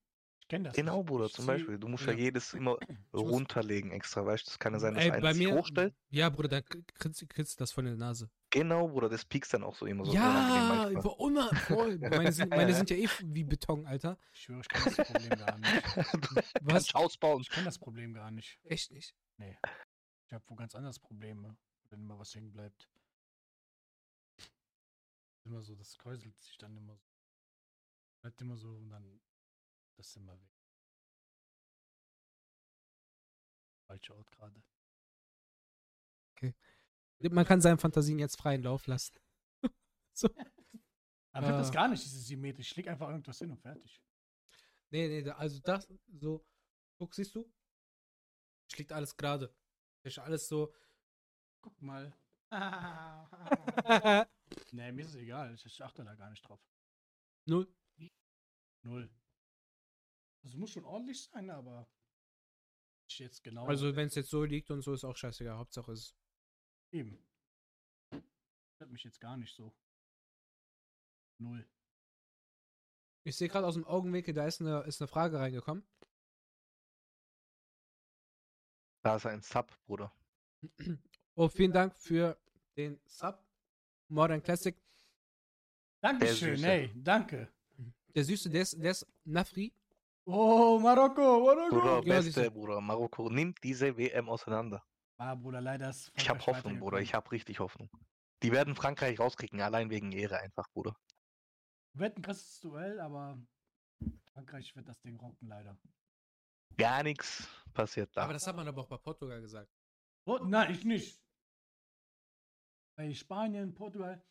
Ich 0.42 0.48
kenne 0.48 0.66
das. 0.66 0.76
Genau, 0.76 1.02
Bruder, 1.04 1.30
zum 1.32 1.48
Beispiel. 1.48 1.80
Du 1.80 1.88
musst 1.88 2.06
ja, 2.06 2.12
ja. 2.12 2.20
jedes 2.20 2.54
immer 2.54 2.78
runterlegen 3.14 3.92
extra, 3.92 4.24
weißt 4.24 4.46
du? 4.46 4.52
Es 4.52 4.60
kann 4.60 4.74
ja 4.74 4.80
sein, 4.80 4.94
dass 4.94 5.04
Ey, 5.04 5.12
eins 5.12 5.22
bei 5.24 5.34
sich 5.34 5.48
mir. 5.48 5.56
hochstellt. 5.56 5.96
Ja, 6.10 6.30
Bruder, 6.30 6.50
dann 6.50 6.64
kriegst 7.00 7.28
kriegst 7.28 7.56
du 7.56 7.60
das 7.60 7.72
von 7.72 7.86
der 7.86 7.96
Nase. 7.96 8.30
Genau, 8.56 8.88
Bruder, 8.88 9.10
das 9.10 9.26
piekst 9.26 9.54
dann 9.54 9.64
auch 9.64 9.76
so 9.76 9.86
immer 9.86 10.06
so 10.06 10.14
ja, 10.14 10.90
wo 11.04 11.28
immer. 11.28 11.54
Voll. 11.56 12.00
Meine, 12.00 12.32
sind, 12.32 12.50
meine 12.50 12.74
sind 12.74 12.90
ja 12.90 12.96
eh 12.96 13.10
wie 13.22 13.44
Beton, 13.44 13.86
Alter. 13.86 14.18
Ich 14.32 14.44
schwöre, 14.44 14.62
ich 14.62 14.70
kenne 14.70 14.96
das 14.96 15.08
Problem 15.12 15.30
gar 15.38 15.58
nicht. 15.58 15.98
Was? 16.62 16.74
Kannst 16.74 16.96
ausbauen. 16.96 17.42
Ich 17.42 17.50
kenne 17.50 17.66
das 17.66 17.78
Problem 17.78 18.14
gar 18.14 18.32
nicht. 18.32 18.58
Echt 18.64 18.92
nicht. 18.92 19.14
Nee. 19.36 19.58
Ich 20.26 20.32
habe 20.32 20.42
wo 20.48 20.56
ganz 20.56 20.74
anders 20.74 21.00
Probleme, 21.00 21.58
wenn 21.90 22.00
immer 22.00 22.18
was 22.18 22.34
hängen 22.34 22.54
bleibt. 22.54 22.90
Immer 25.44 25.62
so, 25.62 25.76
das 25.76 25.98
kräuselt 25.98 26.42
sich 26.42 26.58
dann 26.58 26.78
immer 26.78 26.96
so. 26.96 27.04
Bleibt 28.22 28.40
immer 28.40 28.56
so 28.56 28.70
und 28.70 28.90
dann 28.90 29.20
das 29.98 30.08
ist 30.08 30.16
immer 30.16 30.40
weg. 30.40 30.50
Falscher 33.86 34.16
Ort 34.16 34.32
gerade. 34.32 34.64
Man 37.20 37.46
kann 37.46 37.62
seinen 37.62 37.78
Fantasien 37.78 38.20
jetzt 38.20 38.38
freien 38.38 38.64
Lauf 38.64 38.88
lassen. 38.88 39.18
so. 40.14 40.30
Aber 41.32 41.48
ich 41.48 41.52
hab 41.52 41.60
das 41.60 41.70
Ah. 41.70 41.74
gar 41.74 41.88
nicht, 41.88 42.04
dieses 42.04 42.28
symmetrisch. 42.28 42.72
Ich 42.72 42.78
leg 42.78 42.88
einfach 42.88 43.10
irgendwas 43.10 43.40
hin 43.40 43.52
und 43.52 43.60
fertig. 43.60 44.02
Nee, 44.90 45.22
nee, 45.22 45.30
also 45.32 45.60
das, 45.60 45.88
so. 46.14 46.46
Guck, 46.98 47.14
siehst 47.14 47.36
du? 47.36 47.52
Schlägt 48.72 48.92
alles 48.92 49.16
gerade. 49.16 49.54
Ist 50.04 50.20
alles 50.20 50.48
so. 50.48 50.74
Guck 51.62 51.82
mal. 51.82 52.16
nee, 54.72 54.92
mir 54.92 55.02
ist 55.02 55.10
es 55.10 55.16
egal. 55.16 55.54
Ich 55.56 55.84
achte 55.84 56.04
da 56.04 56.16
gar 56.16 56.30
nicht 56.30 56.48
drauf. 56.48 56.62
Null. 57.46 57.68
Null. 58.84 59.10
Also 60.44 60.58
muss 60.58 60.72
schon 60.72 60.86
ordentlich 60.86 61.24
sein, 61.24 61.50
aber 61.50 61.90
ich 63.10 63.20
jetzt 63.20 63.44
genau 63.44 63.66
Also, 63.66 63.96
wenn 63.96 64.08
es 64.08 64.16
jetzt 64.16 64.30
so 64.30 64.44
liegt 64.44 64.70
und 64.70 64.82
so, 64.82 64.94
ist 64.94 65.04
auch 65.04 65.18
scheißegal. 65.18 65.58
Hauptsache 65.58 65.92
es 65.92 66.02
ist. 66.02 66.16
Eben. 66.96 67.20
Stört 68.76 68.92
mich 68.92 69.04
jetzt 69.04 69.20
gar 69.20 69.38
nicht 69.38 69.54
so. 69.54 69.74
Null. 71.38 71.68
Ich 73.24 73.36
sehe 73.36 73.50
gerade 73.50 73.68
aus 73.68 73.74
dem 73.74 73.86
Augenwinkel, 73.86 74.34
da 74.34 74.46
ist 74.46 74.62
eine, 74.62 74.82
ist 74.82 75.02
eine 75.02 75.08
Frage 75.08 75.40
reingekommen. 75.40 75.84
Da 79.04 79.18
ist 79.18 79.26
ein 79.26 79.42
Sub, 79.42 79.72
Bruder. 79.86 80.12
Oh, 81.38 81.50
vielen 81.50 81.74
Dank 81.74 81.94
für 81.98 82.38
den 82.78 82.98
Sub. 83.06 83.38
Modern 84.08 84.42
Classic. 84.42 84.74
Dankeschön, 86.00 86.64
ey, 86.64 86.94
danke. 86.96 87.52
Der 88.16 88.24
Süße, 88.24 88.50
der 88.50 88.62
ist, 88.62 88.82
der 88.82 88.92
ist 88.92 89.06
Nafri. 89.26 89.74
Oh, 90.24 90.80
Marokko, 90.80 91.44
Marokko. 91.44 91.76
Bruder, 91.76 92.08
Ja, 92.08 92.22
beste, 92.22 92.50
Bruder. 92.50 92.80
Marokko 92.80 93.30
nimmt 93.30 93.62
diese 93.66 93.98
WM 93.98 94.30
auseinander. 94.30 94.82
Ah, 95.18 95.36
Bruder, 95.36 95.62
leider 95.62 95.90
ist 95.90 96.12
Ich 96.16 96.30
habe 96.30 96.40
Frankreich 96.40 96.64
Hoffnung, 96.64 96.80
Bruder. 96.80 97.00
Ich 97.00 97.14
habe 97.14 97.32
richtig 97.32 97.60
Hoffnung. 97.60 97.90
Die 98.44 98.52
werden 98.52 98.76
Frankreich 98.76 99.20
rauskriegen, 99.20 99.62
allein 99.62 99.90
wegen 99.90 100.12
Ehre 100.12 100.40
einfach, 100.40 100.70
Bruder. 100.72 100.96
Wird 101.94 102.18
ein 102.18 102.22
krasses 102.22 102.60
Duell, 102.60 103.00
aber 103.00 103.40
Frankreich 104.34 104.76
wird 104.76 104.88
das 104.90 105.00
Ding 105.02 105.16
rocken, 105.18 105.48
leider. 105.48 105.78
Gar 106.78 107.04
nichts 107.04 107.48
passiert 107.74 108.16
da. 108.16 108.24
Aber 108.24 108.34
das 108.34 108.46
hat 108.46 108.56
man 108.56 108.68
aber 108.68 108.82
auch 108.82 108.88
bei 108.88 108.98
Portugal 108.98 109.40
gesagt. 109.40 109.72
Oh, 110.26 110.40
nein, 110.40 110.72
ich 110.72 110.84
nicht. 110.84 111.22
Bei 112.98 113.14
Spanien, 113.14 113.74
Portugal, 113.74 114.22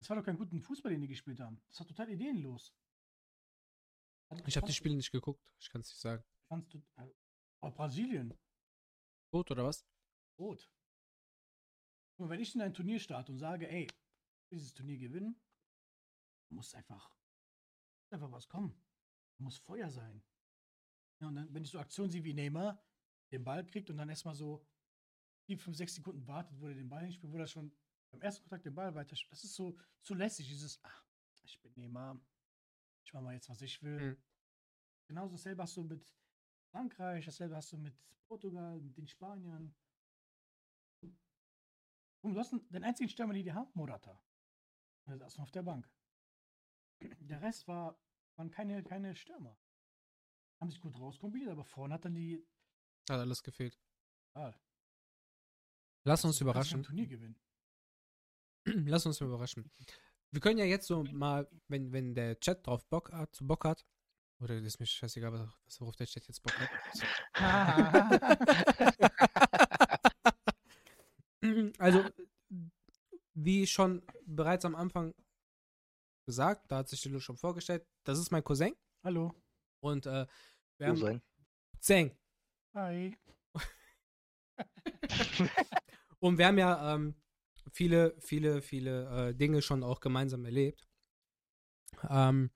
das 0.00 0.10
war 0.10 0.16
doch 0.16 0.24
kein 0.24 0.36
guten 0.36 0.60
Fußball, 0.60 0.90
den 0.90 1.00
die 1.00 1.08
gespielt 1.08 1.38
haben. 1.38 1.62
Das 1.68 1.78
war 1.78 1.86
total 1.86 2.10
ideenlos. 2.10 2.74
Also, 4.28 4.44
Ich 4.46 4.56
habe 4.56 4.66
die 4.66 4.72
Spiele 4.72 4.96
nicht 4.96 5.12
geguckt. 5.12 5.44
Ich 5.60 5.70
kann 5.70 5.82
es 5.82 5.88
nicht 5.88 6.00
sagen. 6.00 6.24
Fandst 6.48 6.74
du, 6.74 6.78
äh, 6.96 7.08
oh, 7.60 7.70
Brasilien, 7.70 8.36
Gut 9.30 9.50
oder 9.50 9.64
was? 9.64 9.86
Rot. 10.38 10.70
Und 12.16 12.28
wenn 12.28 12.40
ich 12.40 12.54
in 12.54 12.60
ein 12.60 12.74
Turnier 12.74 13.00
starte 13.00 13.32
und 13.32 13.38
sage, 13.38 13.68
ey, 13.68 13.84
ich 13.84 14.50
will 14.50 14.58
dieses 14.58 14.74
Turnier 14.74 14.98
gewinnen, 14.98 15.40
muss 16.50 16.74
einfach, 16.74 17.10
einfach 18.10 18.30
was 18.30 18.48
kommen. 18.48 18.74
Muss 19.38 19.58
Feuer 19.58 19.90
sein. 19.90 20.22
Ja, 21.20 21.28
und 21.28 21.36
dann, 21.36 21.52
wenn 21.52 21.64
ich 21.64 21.70
so 21.70 21.78
Aktionen 21.78 22.10
sehe 22.10 22.22
wie 22.22 22.34
Neymar, 22.34 22.80
den 23.30 23.44
Ball 23.44 23.64
kriegt 23.64 23.90
und 23.90 23.96
dann 23.96 24.08
erstmal 24.08 24.34
so 24.34 24.64
4, 25.46 25.58
5, 25.58 25.76
6 25.76 25.94
Sekunden 25.96 26.26
wartet, 26.26 26.60
wo 26.60 26.68
er 26.68 26.74
den 26.74 26.88
Ball 26.88 27.02
hinspielt, 27.02 27.32
wo 27.32 27.38
er 27.38 27.46
schon 27.46 27.74
beim 28.10 28.20
ersten 28.20 28.42
Kontakt 28.42 28.66
den 28.66 28.74
Ball 28.74 28.94
weiter 28.94 29.16
Das 29.30 29.44
ist 29.44 29.54
so, 29.54 29.76
so 30.02 30.14
lässig, 30.14 30.46
dieses, 30.48 30.78
ach, 30.82 31.04
ich 31.42 31.60
bin 31.60 31.72
Neymar, 31.74 32.20
ich 33.04 33.12
mache 33.12 33.24
mal 33.24 33.34
jetzt, 33.34 33.48
was 33.48 33.62
ich 33.62 33.82
will. 33.82 34.12
Mhm. 34.12 34.22
Genauso 35.08 35.34
dasselbe 35.34 35.62
hast 35.62 35.76
du 35.76 35.84
mit 35.84 36.14
Frankreich, 36.70 37.24
dasselbe 37.24 37.56
hast 37.56 37.72
du 37.72 37.78
mit 37.78 37.94
Portugal, 38.26 38.80
mit 38.80 38.96
den 38.96 39.06
Spaniern. 39.06 39.74
Du 42.22 42.38
hast 42.38 42.52
einen- 42.52 42.68
den 42.70 42.84
einzigen 42.84 43.08
Stürmer, 43.10 43.32
den 43.34 43.44
die 43.44 43.52
haben, 43.52 43.70
Morata. 43.74 44.18
Der 45.06 45.18
saß 45.18 45.36
noch 45.38 45.44
auf 45.44 45.50
der 45.50 45.62
Bank. 45.62 45.90
Der 47.00 47.42
Rest 47.42 47.66
war, 47.66 47.98
waren 48.36 48.50
keine, 48.50 48.82
keine 48.84 49.14
Stürmer. 49.16 49.58
Haben 50.60 50.70
sich 50.70 50.80
gut 50.80 50.96
rauskombiniert, 50.98 51.50
aber 51.50 51.64
vorne 51.64 51.94
hat 51.94 52.04
dann 52.04 52.14
die. 52.14 52.46
Hat 53.10 53.18
alles 53.18 53.42
gefehlt. 53.42 53.76
Ah, 54.34 54.52
Lass 56.04 56.24
uns 56.24 56.40
überraschen. 56.40 56.82
Turnier 56.82 57.06
gewinnen. 57.06 57.38
Lass 58.88 59.06
uns 59.06 59.20
überraschen. 59.20 59.70
Wir 60.30 60.40
können 60.40 60.58
ja 60.58 60.64
jetzt 60.64 60.86
so 60.86 61.02
mal, 61.04 61.48
wenn, 61.68 61.92
wenn 61.92 62.14
der 62.14 62.38
Chat 62.40 62.66
drauf 62.66 62.84
Bock 62.88 63.12
hat, 63.12 63.38
Bock 63.42 63.64
hat, 63.64 63.84
oder 64.40 64.56
ist 64.56 64.78
mir 64.80 64.86
scheißegal, 64.86 65.32
was, 65.32 65.48
was- 65.64 65.80
worauf 65.80 65.96
der 65.96 66.06
Chat 66.06 66.26
jetzt 66.28 66.42
Bock 66.42 66.54
hat. 66.58 66.70
Also, 71.78 72.04
wie 73.34 73.66
schon 73.66 74.02
bereits 74.26 74.64
am 74.64 74.74
Anfang 74.74 75.14
gesagt, 76.26 76.70
da 76.70 76.78
hat 76.78 76.88
sich 76.88 77.04
Lilo 77.04 77.20
schon 77.20 77.36
vorgestellt, 77.36 77.86
das 78.04 78.18
ist 78.18 78.30
mein 78.30 78.44
Cousin 78.44 78.74
Hallo. 79.02 79.34
und 79.80 80.06
äh, 80.06 80.26
wir 80.78 80.86
haben 80.88 80.96
sein. 80.96 81.22
Cousin. 81.78 82.16
Hi. 82.74 83.16
Und 86.20 86.38
wir 86.38 86.46
haben 86.46 86.58
ja 86.58 86.94
ähm, 86.94 87.16
viele, 87.72 88.14
viele, 88.20 88.62
viele 88.62 89.30
äh, 89.30 89.34
Dinge 89.34 89.60
schon 89.60 89.82
auch 89.82 89.98
gemeinsam 90.00 90.44
erlebt. 90.44 90.86
Ähm, 92.08 92.50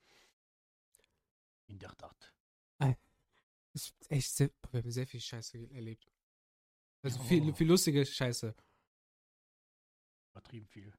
In 1.66 1.78
der 1.80 1.94
Tat. 1.96 2.32
ist 3.74 3.92
echt 4.08 4.30
sehr, 4.30 4.50
wir 4.70 4.80
haben 4.82 4.90
sehr 4.90 5.06
viel 5.06 5.20
Scheiße 5.20 5.58
erlebt. 5.72 6.08
Also 7.02 7.20
Oh. 7.20 7.24
viel, 7.24 7.52
viel 7.54 7.66
lustige 7.68 8.06
Scheiße. 8.06 8.54
Übertrieben 10.36 10.66
viel. 10.66 10.92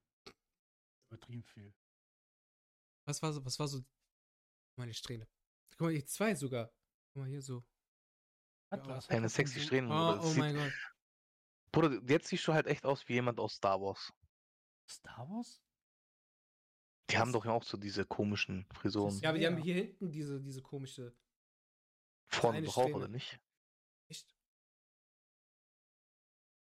Übertrieben 1.12 1.44
viel. 1.44 1.72
Was 3.06 3.22
war 3.22 3.32
so, 3.32 3.46
was 3.46 3.60
war 3.60 3.68
so 3.68 3.86
meine 4.78 4.96
Strähne? 4.96 5.28
Guck 5.78 5.82
mal, 5.82 5.92
ich 5.94 6.08
zwei 6.08 6.34
sogar. 6.34 6.74
Guck 7.14 7.22
mal 7.22 7.30
hier 7.30 7.44
so. 7.44 7.64
Atlas, 8.72 9.08
Eine 9.10 9.30
sexy. 9.30 9.60
Strähne. 9.62 9.90
Oh. 9.90 10.16
Das 10.16 10.26
oh 10.26 10.30
sieht- 10.30 10.40
mein 10.40 10.56
Gott. 10.56 10.74
Bruder, 11.72 12.02
jetzt 12.08 12.30
siehst 12.30 12.48
du 12.48 12.54
halt 12.54 12.66
echt 12.66 12.84
aus 12.84 13.08
wie 13.08 13.14
jemand 13.14 13.40
aus 13.40 13.54
Star 13.56 13.80
Wars. 13.80 14.12
Star 14.90 15.30
Wars? 15.30 15.62
Die 17.12 17.18
haben 17.20 17.32
doch 17.32 17.46
ja 17.46 17.52
auch 17.52 17.64
so 17.64 17.78
diese 17.78 18.06
komischen 18.06 18.66
Frisuren. 18.74 19.20
Ja, 19.20 19.30
aber 19.30 19.38
die 19.38 19.44
Ja. 19.44 19.52
haben 19.52 19.62
hier 19.62 19.76
hinten 19.76 20.12
diese, 20.12 20.42
diese 20.42 20.64
komische. 20.64 21.16
Vorne 22.30 22.64
doch 22.64 22.78
auch, 22.78 22.90
oder 22.90 23.08
nicht? 23.08 23.40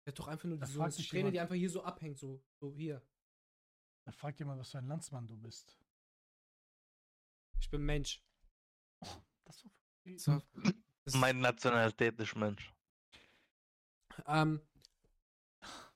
Der 0.06 0.12
hat 0.12 0.18
doch 0.20 0.28
einfach 0.28 0.48
nur 0.48 0.56
Da 0.56 0.66
so 0.66 0.88
sich 0.88 1.06
Strähne, 1.06 1.32
die 1.32 1.40
einfach 1.40 1.56
hier 1.56 1.68
so 1.68 1.82
abhängt, 1.82 2.16
so, 2.16 2.40
so 2.60 2.72
hier. 2.76 3.04
Da 4.04 4.12
fragt 4.12 4.38
jemand, 4.38 4.60
was 4.60 4.70
für 4.70 4.78
ein 4.78 4.86
Landsmann 4.86 5.26
du 5.26 5.36
bist. 5.36 5.76
Ich 7.60 7.68
bin 7.68 7.84
Mensch. 7.84 8.22
Das 9.44 9.64
war 9.64 9.72
So. 10.16 10.40
Das, 11.04 11.14
Meine 11.14 11.40
Nationalität 11.40 12.18
ist 12.20 12.36
Mensch. 12.36 12.72
ähm, 14.26 14.60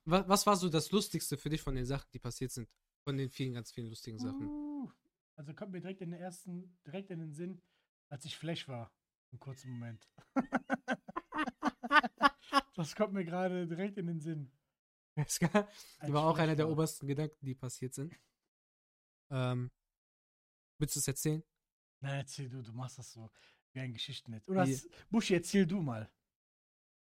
was, 0.05 0.29
was 0.29 0.47
war 0.47 0.57
so 0.57 0.69
das 0.69 0.91
Lustigste 0.91 1.37
für 1.37 1.49
dich 1.49 1.63
von 1.63 1.77
den 1.77 1.87
Sachen, 1.87 2.11
die 2.13 2.19
passiert 2.19 2.51
sind? 2.51 2.69
Von 3.05 3.17
den 3.17 3.31
vielen, 3.31 3.55
ganz 3.55 3.71
vielen 3.71 3.89
lustigen 3.89 4.19
Sachen. 4.19 4.49
Uh, 4.49 4.91
also 5.37 5.55
kommt 5.55 5.71
mir 5.71 5.81
direkt 5.81 6.01
in 6.01 6.11
den 6.11 6.21
ersten, 6.21 6.77
direkt 6.85 7.11
in 7.11 7.21
den 7.21 7.33
Sinn, 7.33 7.63
als 8.09 8.25
ich 8.25 8.37
Flash 8.37 8.67
war. 8.67 8.93
Einen 9.31 9.39
kurzen 9.39 9.71
Moment. 9.71 10.09
das 12.81 12.95
kommt 12.95 13.13
mir 13.13 13.25
gerade 13.25 13.67
direkt 13.67 13.99
in 13.99 14.07
den 14.07 14.21
Sinn. 14.21 14.51
Das 15.17 15.41
war 15.43 15.69
als 15.99 16.15
auch 16.15 16.39
einer 16.39 16.57
der 16.57 16.69
obersten 16.69 17.07
Gedanken, 17.07 17.45
die 17.45 17.55
passiert 17.55 17.95
sind. 17.95 18.15
Ähm, 19.31 19.71
willst 20.79 20.97
du 20.97 21.01
es 21.01 21.09
erzählen? 21.09 21.43
Nein, 22.01 22.21
erzähl 22.21 22.49
du, 22.49 22.63
du 22.63 22.73
machst 22.73 22.99
das 22.99 23.13
so 23.13 23.31
wie 23.73 23.81
ein 23.81 23.93
Geschichtennetz. 23.93 24.49
Oder 24.49 24.63
hast, 24.63 24.89
Buschi, 25.11 25.35
erzähl 25.35 25.67
du 25.67 25.81
mal. 25.81 26.11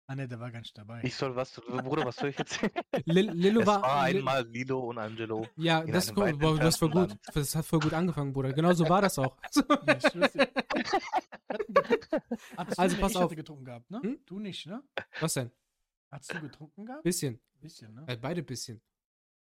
Ah 0.09 0.15
ne, 0.15 0.25
der 0.25 0.39
war 0.39 0.49
gar 0.51 0.59
nicht 0.59 0.77
dabei. 0.77 1.01
Ich 1.03 1.15
soll 1.15 1.35
was, 1.35 1.51
Bruder, 1.53 2.05
was 2.05 2.15
soll 2.15 2.29
ich 2.29 2.39
erzählen? 2.39 2.71
Lil, 3.05 3.29
Lilo 3.31 3.59
es 3.61 3.67
war. 3.67 3.81
war 3.81 4.01
einmal 4.03 4.47
Lilo 4.47 4.79
und 4.89 4.97
Angelo. 4.97 5.45
ja, 5.57 5.85
das, 5.85 6.13
boah, 6.13 6.31
das 6.57 6.81
war 6.81 6.89
gut. 6.89 7.17
Das 7.33 7.55
hat 7.55 7.65
voll 7.65 7.81
gut 7.81 7.93
angefangen, 7.93 8.31
Bruder. 8.31 8.53
Genau 8.53 8.71
so 8.73 8.87
war 8.87 9.01
das 9.01 9.19
auch. 9.19 9.35
Ja, 9.85 9.97
Also 12.77 12.95
du, 12.95 13.01
pass 13.01 13.11
ich 13.11 13.17
auf. 13.17 13.23
hatte 13.23 13.35
getrunken 13.35 13.65
gehabt, 13.65 13.91
ne? 13.91 14.01
Hm? 14.01 14.19
Du 14.25 14.39
nicht, 14.39 14.65
ne? 14.65 14.81
Was 15.19 15.33
denn? 15.33 15.51
Hast 16.11 16.33
du 16.33 16.39
getrunken 16.41 16.85
gehabt? 16.85 17.03
Bisschen. 17.03 17.39
bisschen, 17.59 17.93
ne? 17.93 18.03
Äh, 18.07 18.17
beide 18.17 18.43
bisschen. 18.43 18.81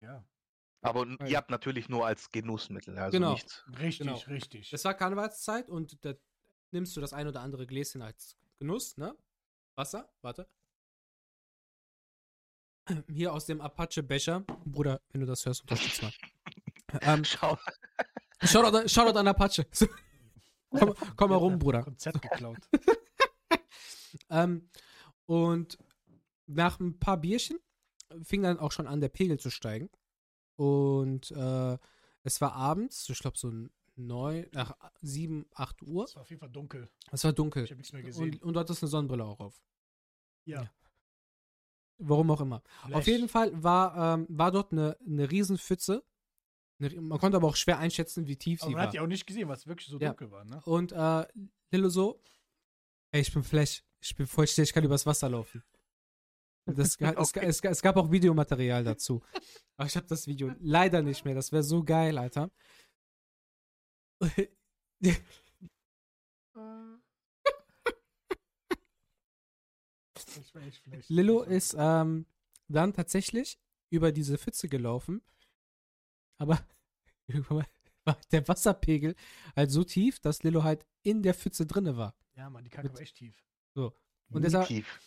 Ja. 0.01 0.23
Aber 0.81 1.05
ihr 1.27 1.35
habt 1.37 1.49
natürlich 1.51 1.89
nur 1.89 2.05
als 2.05 2.31
Genussmittel, 2.31 2.97
also 2.97 3.11
Genau. 3.11 3.33
nichts. 3.33 3.65
Richtig, 3.79 4.07
Genau. 4.07 4.17
richtig. 4.27 4.69
Das 4.69 4.83
war 4.85 4.93
Karnevalszeit 4.93 5.69
und 5.69 6.03
da 6.05 6.13
nimmst 6.71 6.95
du 6.95 7.01
das 7.01 7.11
ein 7.13 7.27
oder 7.27 7.41
andere 7.41 7.67
Gläschen 7.67 8.01
als 8.01 8.37
Genuss, 8.59 8.95
ne? 8.97 9.15
Wasser, 9.75 10.09
warte. 10.21 10.47
Hier 13.09 13.33
aus 13.33 13.45
dem 13.45 13.61
Apache-Becher. 13.61 14.41
Bruder, 14.65 15.01
wenn 15.11 15.21
du 15.21 15.27
das 15.27 15.45
hörst, 15.45 15.61
unterstütz 15.61 16.01
mal. 16.01 16.11
Ähm, 17.01 17.23
Schau, 17.23 17.55
Shoutout, 18.41 18.75
an- 18.77 18.89
Shoutout 18.89 19.19
an 19.19 19.27
Apache. 19.27 19.63
Komm, 20.71 20.95
komm 21.15 21.29
mal 21.29 21.35
rum, 21.35 21.59
Bruder. 21.59 21.83
Konzept 21.83 22.21
geklaut. 22.21 22.57
Ähm, 24.31 24.67
und 25.27 25.77
nach 26.49 26.79
ein 26.79 26.97
paar 26.99 27.17
Bierchen 27.17 27.57
fing 28.23 28.41
dann 28.41 28.59
auch 28.59 28.71
schon 28.71 28.87
an, 28.87 29.01
der 29.01 29.09
Pegel 29.09 29.39
zu 29.39 29.49
steigen. 29.49 29.89
Und 30.55 31.31
äh, 31.31 31.77
es 32.23 32.41
war 32.41 32.53
abends, 32.53 33.07
ich 33.09 33.19
glaube 33.19 33.37
so 33.37 33.51
neun, 33.95 34.47
ach, 34.55 34.73
sieben, 35.01 35.45
acht 35.53 35.81
Uhr. 35.83 36.05
Es 36.05 36.15
war 36.15 36.21
auf 36.23 36.29
jeden 36.29 36.39
Fall 36.39 36.49
dunkel. 36.49 36.89
Es 37.11 37.23
war 37.23 37.33
dunkel. 37.33 37.63
Ich 37.65 37.71
habe 37.71 37.77
nichts 37.77 37.93
mehr 37.93 38.01
gesehen. 38.03 38.33
Und, 38.35 38.43
und 38.43 38.53
du 38.53 38.59
hattest 38.59 38.81
eine 38.83 38.89
Sonnenbrille 38.89 39.23
auch 39.25 39.39
auf. 39.39 39.61
ja. 40.45 40.63
ja. 40.63 40.71
Warum 42.01 42.31
auch 42.31 42.39
immer. 42.39 42.63
Auf 42.93 43.07
jeden 43.07 43.27
Fall 43.27 43.51
war, 43.61 44.13
ähm, 44.15 44.25
war 44.29 44.51
dort 44.51 44.71
eine, 44.71 44.95
eine 45.05 45.29
Riesenpfütze. 45.29 46.01
Eine, 46.79 47.01
man 47.01 47.19
konnte 47.19 47.35
aber 47.35 47.47
auch 47.49 47.57
schwer 47.57 47.77
einschätzen, 47.77 48.25
wie 48.25 48.37
tief 48.37 48.61
Aber 48.61 48.69
sie 48.69 48.73
man 48.73 48.79
war. 48.79 48.87
hat 48.87 48.93
die 48.93 49.01
auch 49.01 49.07
nicht 49.07 49.27
gesehen, 49.27 49.49
weil 49.49 49.57
es 49.57 49.67
wirklich 49.67 49.89
so 49.89 49.99
Ja. 49.99 50.07
dunkel 50.11 50.31
war, 50.31 50.45
ne? 50.45 50.61
Und 50.63 50.93
äh, 50.93 51.25
Lillo 51.71 51.89
so, 51.89 52.23
ey, 53.11 53.19
ich 53.19 53.33
bin 53.33 53.43
Flash, 53.43 53.83
ich 53.99 54.15
bin 54.15 54.27
voll 54.27 54.47
schnell, 54.47 54.63
ich 54.63 54.71
kann 54.71 54.85
übers 54.85 55.05
Wasser 55.05 55.27
laufen. 55.27 55.61
Das, 56.75 56.95
es, 56.99 57.17
Okay. 57.17 57.45
es, 57.45 57.61
es 57.63 57.81
gab 57.81 57.97
auch 57.97 58.11
Videomaterial 58.11 58.83
dazu. 58.83 59.21
Aber 59.77 59.87
ich 59.87 59.95
habe 59.95 60.07
das 60.07 60.27
Video 60.27 60.53
leider 60.59 61.01
nicht 61.01 61.23
mehr. 61.25 61.35
Das 61.35 61.51
wäre 61.51 61.63
so 61.63 61.83
geil, 61.83 62.17
Alter. 62.17 62.51
Lillo 71.07 71.43
ist 71.43 71.75
ähm, 71.77 72.25
dann 72.67 72.93
tatsächlich 72.93 73.59
über 73.89 74.11
diese 74.11 74.37
Pfütze 74.37 74.67
gelaufen. 74.69 75.21
Aber 76.37 76.59
war 78.05 78.17
der 78.31 78.47
Wasserpegel 78.47 79.15
halt 79.55 79.71
so 79.71 79.83
tief, 79.83 80.19
dass 80.19 80.43
Lillo 80.43 80.63
halt 80.63 80.85
in 81.03 81.23
der 81.23 81.33
Pfütze 81.33 81.65
drinne 81.65 81.97
war. 81.97 82.15
Ja, 82.35 82.49
Mann, 82.49 82.63
die 82.63 82.69
Kacke 82.69 82.93
war 82.93 83.01
echt 83.01 83.15
tief. 83.15 83.35
Und 83.75 84.43
deshalb- 84.43 84.67
tief. 84.67 84.99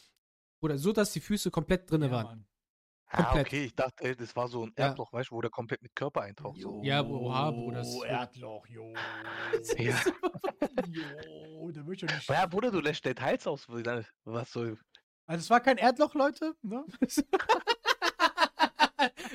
Oder 0.62 0.79
so, 0.79 0.92
dass 0.92 1.12
die 1.12 1.20
Füße 1.20 1.51
komplett 1.51 1.90
drinne 1.90 2.07
ja, 2.07 2.12
waren. 2.12 2.25
Mann. 2.27 2.46
Ah, 3.09 3.25
komplett. 3.25 3.46
okay, 3.48 3.64
ich 3.64 3.75
dachte, 3.75 4.05
ey, 4.05 4.16
das 4.16 4.35
war 4.37 4.48
so 4.48 4.62
ein 4.64 4.72
Ja. 4.79 4.87
Erdloch, 4.87 5.12
weißt 5.12 5.31
du, 5.31 5.35
wo 5.35 5.40
der 5.42 5.51
komplett 5.51 5.83
mit 5.83 5.94
Körper 5.94 6.22
eintaucht. 6.22 6.59
So. 6.61 6.81
Ja, 6.83 7.03
oha, 7.05 7.51
Bruder, 7.51 7.81
Oh, 7.85 7.98
so- 7.98 8.05
Erdloch, 8.05 8.66
jo. 8.68 8.94
Ja. 9.77 10.01
jo, 10.87 11.70
da 11.72 11.81
würde 11.85 11.94
ich 11.94 12.01
ja 12.03 12.14
nicht. 12.14 12.29
Ja, 12.29 12.46
Bruder, 12.46 12.70
du 12.70 12.81
lässt 12.81 13.05
Details 13.05 13.46
aus. 13.46 13.66
Was 14.25 14.51
soll. 14.53 14.79
Also, 15.27 15.40
es 15.42 15.51
war 15.51 15.61
kein 15.61 15.77
Erdloch, 15.79 16.14
Leute. 16.14 16.55
Ne? 16.62 16.85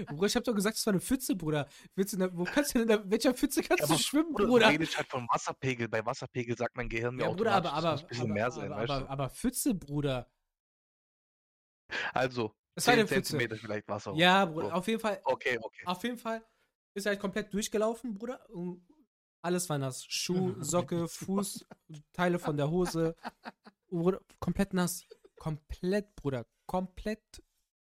Bruder, 0.07 0.27
ich 0.27 0.35
hab 0.35 0.43
doch 0.43 0.53
gesagt, 0.55 0.77
es 0.77 0.85
war 0.85 0.93
eine 0.93 1.01
Pfütze, 1.01 1.35
Bruder. 1.35 1.67
Willst 1.95 2.13
du 2.13 2.17
in 2.17 2.21
der, 2.21 2.37
wo 2.37 2.43
kannst 2.45 2.73
du 2.73 2.79
denn 2.79 2.83
in 2.83 2.87
der, 2.87 3.09
welcher 3.11 3.33
Pfütze 3.33 3.61
kannst 3.61 3.83
Aber 3.83 3.93
du 3.93 3.99
schwimmen, 3.99 4.31
Bruder, 4.31 4.47
Bruder? 4.47 4.65
du 4.67 4.71
redest 4.71 4.97
halt 4.97 5.07
von 5.07 5.27
Wasserpegel. 5.29 5.87
Bei 5.89 6.05
Wasserpegel 6.05 6.57
sagt 6.57 6.75
mein 6.77 6.87
Gehirn 6.89 7.15
mir 7.15 7.23
Ja, 7.23 7.29
Bruder, 7.31 7.51
aber, 7.53 7.73
aber, 7.73 7.91
das 7.91 8.01
muss 8.01 8.03
ein 8.03 8.07
bisschen 8.07 8.23
aber, 8.25 8.33
mehr 8.33 8.51
sein, 8.51 8.71
aber, 8.71 8.81
weißt 8.81 8.91
aber, 8.91 9.01
du? 9.05 9.09
aber 9.11 9.29
Pfütze, 9.29 9.75
Bruder. 9.75 10.27
Also, 12.13 12.53
Es 12.75 12.85
war 12.87 12.93
eine 12.93 13.05
10 13.05 13.17
Pfütze. 13.17 13.29
Zentimeter 13.31 13.55
vielleicht 13.59 13.87
Wasser. 13.87 14.13
Ja, 14.15 14.45
Bruder, 14.45 14.67
So. 14.67 14.73
auf 14.73 14.87
jeden 14.87 14.99
Fall, 14.99 15.21
Okay, 15.23 15.57
okay. 15.61 15.81
auf 15.85 16.03
jeden 16.03 16.17
Fall 16.17 16.45
ist 16.93 17.05
er 17.05 17.11
halt 17.11 17.19
komplett 17.19 17.53
durchgelaufen, 17.53 18.13
Bruder. 18.15 18.47
Und 18.49 18.85
alles 19.41 19.69
war 19.69 19.77
nass. 19.77 20.03
Schuh, 20.05 20.55
Socke, 20.63 21.07
Fuß, 21.07 21.65
Teile 22.13 22.39
von 22.39 22.57
der 22.57 22.69
Hose. 22.69 23.15
Bruder, 23.89 24.19
komplett 24.39 24.73
nass. 24.73 25.05
Komplett, 25.37 26.15
Bruder. 26.15 26.45
Komplett. 26.65 27.21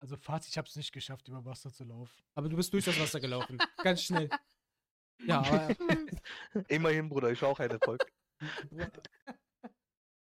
Also, 0.02 0.16
Fazit, 0.18 0.52
ich 0.52 0.58
habe 0.58 0.68
es 0.68 0.76
nicht 0.76 0.92
geschafft, 0.94 1.28
über 1.28 1.44
Wasser 1.46 1.74
zu 1.74 1.84
laufen. 1.84 2.24
Aber 2.36 2.48
du 2.50 2.56
bist 2.56 2.72
durch 2.74 2.86
das 2.86 3.00
Wasser 3.00 3.20
gelaufen. 3.20 3.58
Ganz 3.84 4.04
schnell. 4.04 4.30
Ja, 5.26 5.40
aber. 5.42 5.76
Immerhin, 6.70 7.10
Bruder, 7.10 7.32
ich 7.32 7.42
war 7.42 7.50
auch 7.50 7.60
ein 7.60 7.70
Erfolg. 7.72 8.00
Boah. 8.72 8.90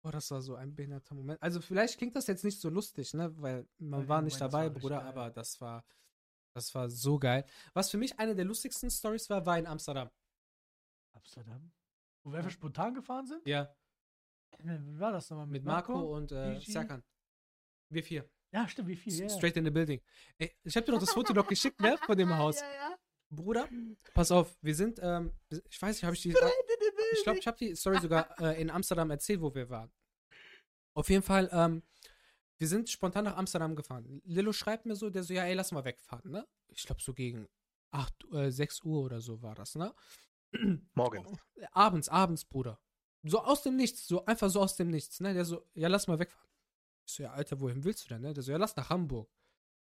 Boah, 0.02 0.12
das 0.12 0.30
war 0.30 0.40
so 0.40 0.54
ein 0.54 0.74
behinderter 0.74 1.14
Moment. 1.14 1.42
Also 1.42 1.60
vielleicht 1.60 1.98
klingt 1.98 2.16
das 2.16 2.26
jetzt 2.26 2.42
nicht 2.44 2.60
so 2.60 2.70
lustig, 2.70 3.12
ne? 3.12 3.30
Weil 3.40 3.66
man 3.78 4.00
Nein, 4.00 4.08
war 4.08 4.22
nicht 4.22 4.38
Moment, 4.38 4.52
dabei, 4.54 4.64
war 4.72 4.80
Bruder, 4.80 4.98
geil. 4.98 5.06
aber 5.08 5.30
das 5.30 5.60
war, 5.60 5.84
das 6.54 6.74
war 6.74 6.88
so 6.88 7.18
geil. 7.18 7.44
Was 7.74 7.90
für 7.90 7.98
mich 7.98 8.18
eine 8.18 8.34
der 8.34 8.46
lustigsten 8.46 8.90
Stories 8.90 9.28
war, 9.28 9.44
war 9.44 9.58
in 9.58 9.66
Amsterdam. 9.66 10.10
Amsterdam? 11.12 11.70
Wo 12.22 12.30
wir 12.32 12.38
einfach 12.38 12.50
spontan 12.50 12.94
gefahren 12.94 13.26
sind? 13.26 13.46
Ja, 13.46 13.74
Wie 14.58 14.98
war 14.98 15.12
das 15.12 15.28
nochmal? 15.30 15.46
mit 15.46 15.64
Marco, 15.64 16.16
und 16.16 16.32
äh, 16.32 16.54
Gigi? 16.54 16.72
Serkan. 16.72 17.02
Wir 17.90 18.02
vier. 18.02 18.28
Ja, 18.52 18.66
stimmt, 18.68 18.88
wie? 18.88 19.10
Ja, 19.10 19.24
ja. 19.24 19.28
Straight 19.28 19.56
in 19.56 19.64
the 19.64 19.70
building. 19.70 20.00
Ey, 20.38 20.54
ich 20.64 20.76
hab 20.76 20.84
dir 20.84 20.92
doch 20.92 20.98
das 21.00 21.10
Foto 21.10 21.32
noch 21.32 21.46
geschickt, 21.46 21.80
ne? 21.80 21.96
Von 21.98 22.16
dem 22.16 22.28
Haus. 22.38 22.60
Ja, 22.60 22.66
ja. 22.72 22.96
Bruder, 23.32 23.68
pass 24.12 24.32
auf, 24.32 24.56
wir 24.60 24.74
sind, 24.74 24.98
ähm, 25.00 25.32
ich 25.68 25.80
weiß 25.80 25.94
nicht, 25.96 26.04
habe 26.04 26.16
ich 26.16 26.22
die. 26.22 26.34
Ich 27.12 27.23
glaube, 27.23 27.38
ich 27.38 27.46
habe 27.46 27.57
die 27.59 27.75
Story 27.75 27.99
sogar 28.01 28.38
äh, 28.40 28.61
in 28.61 28.70
Amsterdam 28.70 29.11
erzählt, 29.11 29.40
wo 29.40 29.55
wir 29.55 29.68
waren. 29.68 29.90
Auf 30.94 31.09
jeden 31.09 31.23
Fall, 31.23 31.49
ähm, 31.53 31.83
wir 32.59 32.68
sind 32.68 32.90
spontan 32.90 33.25
nach 33.25 33.37
Amsterdam 33.37 33.75
gefahren. 33.75 34.20
Lillo 34.25 34.53
schreibt 34.53 34.87
mir 34.87 34.96
so, 34.96 35.11
der 35.11 35.23
so, 35.23 35.33
ja, 35.33 35.44
ey, 35.44 35.55
lass 35.55 35.73
mal 35.73 35.85
wegfahren, 35.85 36.31
ne? 36.31 36.46
Ich 36.68 36.85
glaube, 36.85 37.01
so 37.01 37.14
gegen 37.14 37.49
8, 37.90 38.33
äh, 38.33 38.51
6 38.51 38.83
Uhr 38.83 39.03
oder 39.03 39.20
so 39.20 39.40
war 39.42 39.55
das, 39.55 39.75
ne? 39.75 39.94
Morgen. 40.94 41.38
Abends, 41.73 42.09
abends, 42.09 42.44
Bruder. 42.44 42.81
So 43.23 43.40
aus 43.40 43.62
dem 43.62 43.77
Nichts, 43.77 44.07
so 44.07 44.25
einfach 44.25 44.51
so 44.51 44.61
aus 44.61 44.77
dem 44.77 44.90
Nichts, 44.90 45.20
ne? 45.20 45.35
Der 45.35 45.44
so, 45.44 45.66
ja, 45.75 45.88
lass 45.88 46.07
mal 46.07 46.18
wegfahren. 46.18 46.49
Ich 47.07 47.14
so, 47.14 47.23
ja, 47.23 47.33
Alter, 47.33 47.61
wohin 47.61 47.85
willst 47.85 48.05
du 48.05 48.09
denn, 48.09 48.23
ne? 48.23 48.33
Der 48.33 48.42
so, 48.42 48.53
ja, 48.53 48.59
lass 48.59 48.77
nach 48.77 48.90
Hamburg. 48.90 49.31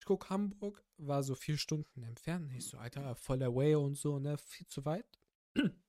Ich 0.00 0.06
guck, 0.06 0.30
Hamburg 0.30 0.84
war 0.98 1.22
so 1.22 1.34
vier 1.34 1.56
Stunden 1.56 2.02
entfernt. 2.02 2.52
Ich 2.52 2.66
so, 2.66 2.78
Alter, 2.78 3.14
voller 3.14 3.54
Way 3.54 3.76
und 3.76 3.94
so, 3.94 4.18
ne? 4.18 4.36
Viel 4.38 4.66
zu 4.66 4.84
weit. 4.84 5.06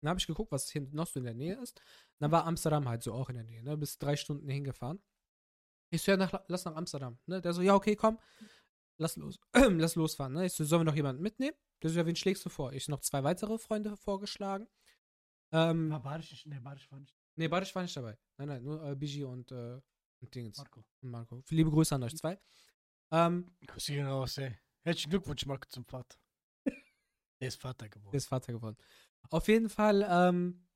Dann 0.00 0.10
habe 0.10 0.20
ich 0.20 0.26
geguckt, 0.26 0.50
was 0.52 0.70
hier 0.70 0.82
noch 0.92 1.06
so 1.06 1.18
in 1.18 1.24
der 1.24 1.34
Nähe 1.34 1.60
ist. 1.60 1.80
Dann 2.18 2.30
war 2.30 2.46
Amsterdam 2.46 2.88
halt 2.88 3.02
so 3.02 3.12
auch 3.12 3.28
in 3.28 3.36
der 3.36 3.44
Nähe, 3.44 3.62
ne? 3.62 3.76
Bis 3.76 3.98
drei 3.98 4.16
Stunden 4.16 4.48
hingefahren. 4.48 5.02
Ich 5.90 6.02
so, 6.02 6.12
ja, 6.12 6.16
nach, 6.16 6.32
lass 6.48 6.64
nach 6.64 6.76
Amsterdam, 6.76 7.18
ne? 7.26 7.40
Der 7.40 7.52
so, 7.52 7.62
ja, 7.62 7.74
okay, 7.74 7.96
komm, 7.96 8.18
lass 8.98 9.16
los, 9.16 9.38
lass 9.54 9.94
losfahren, 9.96 10.32
ne? 10.34 10.46
Ich 10.46 10.52
so, 10.52 10.64
sollen 10.64 10.80
wir 10.82 10.84
noch 10.84 10.94
jemanden 10.94 11.22
mitnehmen? 11.22 11.56
Der 11.82 11.90
so, 11.90 11.98
ja, 11.98 12.06
wen 12.06 12.16
schlägst 12.16 12.44
du 12.44 12.48
vor? 12.48 12.72
Ich 12.72 12.88
noch 12.88 13.00
zwei 13.00 13.24
weitere 13.24 13.58
Freunde 13.58 13.96
vorgeschlagen. 13.96 14.68
Ähm, 15.52 15.90
War 15.90 16.02
Badisch 16.02 16.30
nicht? 16.30 16.46
Nee, 16.46 16.60
Badisch 16.60 16.90
war 16.92 17.00
nicht. 17.00 17.14
nee, 17.34 17.48
Badisch 17.48 17.74
war 17.74 17.82
nicht 17.82 17.96
dabei. 17.96 18.16
Nein, 18.36 18.48
nein, 18.48 18.62
nur 18.62 18.84
äh, 18.84 18.94
Bigi 18.94 19.24
und, 19.24 19.50
äh, 19.50 19.80
und 20.20 20.34
Dingens. 20.34 20.58
Marco. 20.58 20.84
Und 21.00 21.10
Marco. 21.10 21.42
Liebe 21.50 21.70
Grüße 21.70 21.94
an 21.94 22.02
euch 22.04 22.16
zwei. 22.16 22.38
Ähm, 23.10 23.56
Grüße 23.66 23.92
gehen 23.92 24.06
raus, 24.06 24.38
ey. 24.38 24.56
Herzlichen 24.82 25.10
Glückwunsch, 25.10 25.44
Marco, 25.46 25.68
zum 25.68 25.84
Vater. 25.84 26.16
Der 27.40 27.48
ist 27.48 27.60
Vater 27.60 27.88
geworden. 27.88 28.12
Der 28.12 28.18
ist 28.18 28.26
Vater 28.26 28.52
geworden. 28.52 28.76
Auf 29.28 29.48
jeden 29.48 29.68
Fall, 29.68 30.06
ähm, 30.08 30.66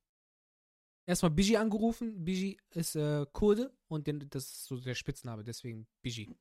erstmal 1.07 1.31
Biji 1.31 1.57
angerufen. 1.57 2.25
Biji 2.25 2.59
ist 2.71 2.97
äh, 2.97 3.27
Kurde 3.33 3.73
und 3.89 4.07
den, 4.07 4.29
das 4.31 4.45
ist 4.45 4.65
so 4.65 4.79
der 4.79 4.95
Spitzname, 4.95 5.45
deswegen 5.45 5.87
Biji. 6.03 6.35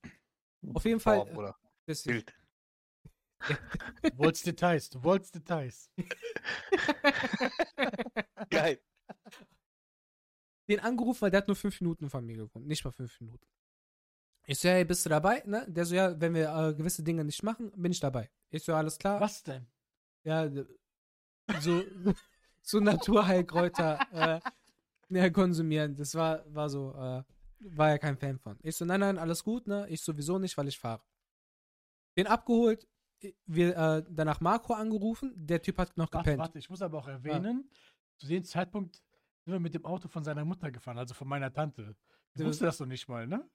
Auf 0.73 0.85
jeden 0.85 0.99
Fall. 0.99 1.19
Boah, 1.19 1.29
äh, 1.29 1.33
Bruder. 1.33 1.57
deswegen, 1.87 2.17
Wild. 2.17 2.33
Du 3.47 3.47
wolltest 4.17 4.47
Details, 4.47 4.89
du 4.89 5.03
wolltest 5.03 5.35
Details. 5.35 5.89
Geil. 8.49 8.79
den 10.69 10.79
angerufen, 10.79 11.21
weil 11.21 11.31
der 11.31 11.39
hat 11.39 11.47
nur 11.47 11.55
fünf 11.55 11.79
Minuten 11.81 12.09
von 12.09 12.25
mir 12.25 12.37
gewohnt. 12.37 12.67
Nicht 12.67 12.85
mal 12.85 12.91
fünf 12.91 13.19
Minuten. 13.19 13.45
Ich 14.45 14.59
so, 14.59 14.69
hey, 14.69 14.85
bist 14.85 15.05
du 15.05 15.09
dabei? 15.09 15.43
Ne? 15.45 15.65
Der 15.69 15.85
so, 15.85 15.95
ja, 15.95 16.19
wenn 16.19 16.33
wir 16.33 16.53
äh, 16.53 16.73
gewisse 16.73 17.03
Dinge 17.03 17.23
nicht 17.23 17.43
machen, 17.43 17.71
bin 17.75 17.91
ich 17.91 17.99
dabei. 17.99 18.29
Ich 18.49 18.63
so, 18.63 18.73
alles 18.73 18.97
klar. 18.97 19.21
Was 19.21 19.43
denn? 19.43 19.67
Ja, 20.25 20.49
so, 21.59 21.83
so 22.61 22.79
Naturheilkräuter 22.79 23.99
äh, 24.11 24.39
ja, 25.09 25.29
konsumieren. 25.29 25.95
Das 25.95 26.15
war, 26.15 26.43
war 26.53 26.69
so, 26.69 26.91
äh, 26.93 27.23
war 27.75 27.89
ja 27.89 27.97
kein 27.97 28.17
Fan 28.17 28.39
von. 28.39 28.57
Ich 28.63 28.75
so, 28.75 28.85
nein, 28.85 28.99
nein, 28.99 29.17
alles 29.17 29.43
gut, 29.43 29.67
ne? 29.67 29.87
Ich 29.89 30.01
sowieso 30.01 30.39
nicht, 30.39 30.57
weil 30.57 30.67
ich 30.67 30.79
fahre. 30.79 31.01
Den 32.17 32.27
abgeholt, 32.27 32.87
wir 33.45 33.75
äh, 33.77 34.03
danach 34.09 34.39
Marco 34.41 34.73
angerufen, 34.73 35.31
der 35.35 35.61
Typ 35.61 35.77
hat 35.77 35.95
noch 35.97 36.11
Warte, 36.11 36.23
gepennt. 36.25 36.39
warte, 36.39 36.59
ich 36.59 36.69
muss 36.69 36.81
aber 36.81 36.97
auch 36.99 37.07
erwähnen, 37.07 37.69
zu 38.17 38.27
dem 38.27 38.43
Zeitpunkt 38.43 38.95
sind 39.45 39.53
wir 39.53 39.59
mit 39.59 39.73
dem 39.73 39.85
Auto 39.85 40.07
von 40.07 40.23
seiner 40.23 40.45
Mutter 40.45 40.71
gefahren, 40.71 40.97
also 40.97 41.13
von 41.13 41.27
meiner 41.27 41.51
Tante. 41.51 41.95
Du- 42.35 42.45
wusste 42.45 42.65
das 42.65 42.79
noch 42.79 42.87
nicht 42.87 43.07
mal, 43.07 43.27
ne? 43.27 43.47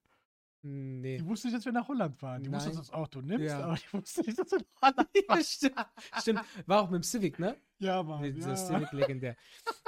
Nee. 0.63 1.19
Die 1.19 1.27
wusste 1.27 1.47
nicht, 1.49 1.57
dass 1.57 1.65
wir 1.65 1.73
nach 1.73 1.87
Holland 1.89 2.17
fahren. 2.19 2.43
Die 2.43 2.51
wusste, 2.51 2.69
Nein. 2.71 2.77
dass 2.77 2.87
du 2.89 2.93
das 2.93 3.01
Auto 3.01 3.21
nimmst, 3.21 3.47
Ja. 3.47 3.61
aber 3.61 3.77
die 3.77 3.93
wusste 3.93 4.23
nicht, 4.23 4.39
dass 4.39 4.51
wir 4.51 4.59
nach 4.59 4.83
Holland 4.83 5.09
ja, 5.15 5.23
fahren. 5.27 5.45
stimmt, 5.45 5.87
stimmt. 6.21 6.41
War 6.67 6.83
auch 6.83 6.91
mit 6.91 7.03
dem 7.03 7.05
Civic, 7.05 7.39
ne? 7.39 7.57
Ja, 7.79 8.03
Mann. 8.03 8.21
Mit 8.21 8.37
Ja. 8.39 8.47
der 8.47 8.57
Civic 8.57 8.93
legendär. 8.93 9.37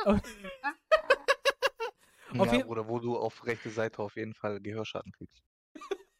Auf 2.38 2.52
Ja, 2.52 2.62
Bruder, 2.64 2.86
wo 2.88 3.00
du 3.00 3.16
auf 3.18 3.44
rechte 3.44 3.70
Seite 3.70 3.98
auf 4.00 4.14
jeden 4.14 4.34
Fall 4.34 4.60
Gehörschaden 4.60 5.10
kriegst. 5.10 5.42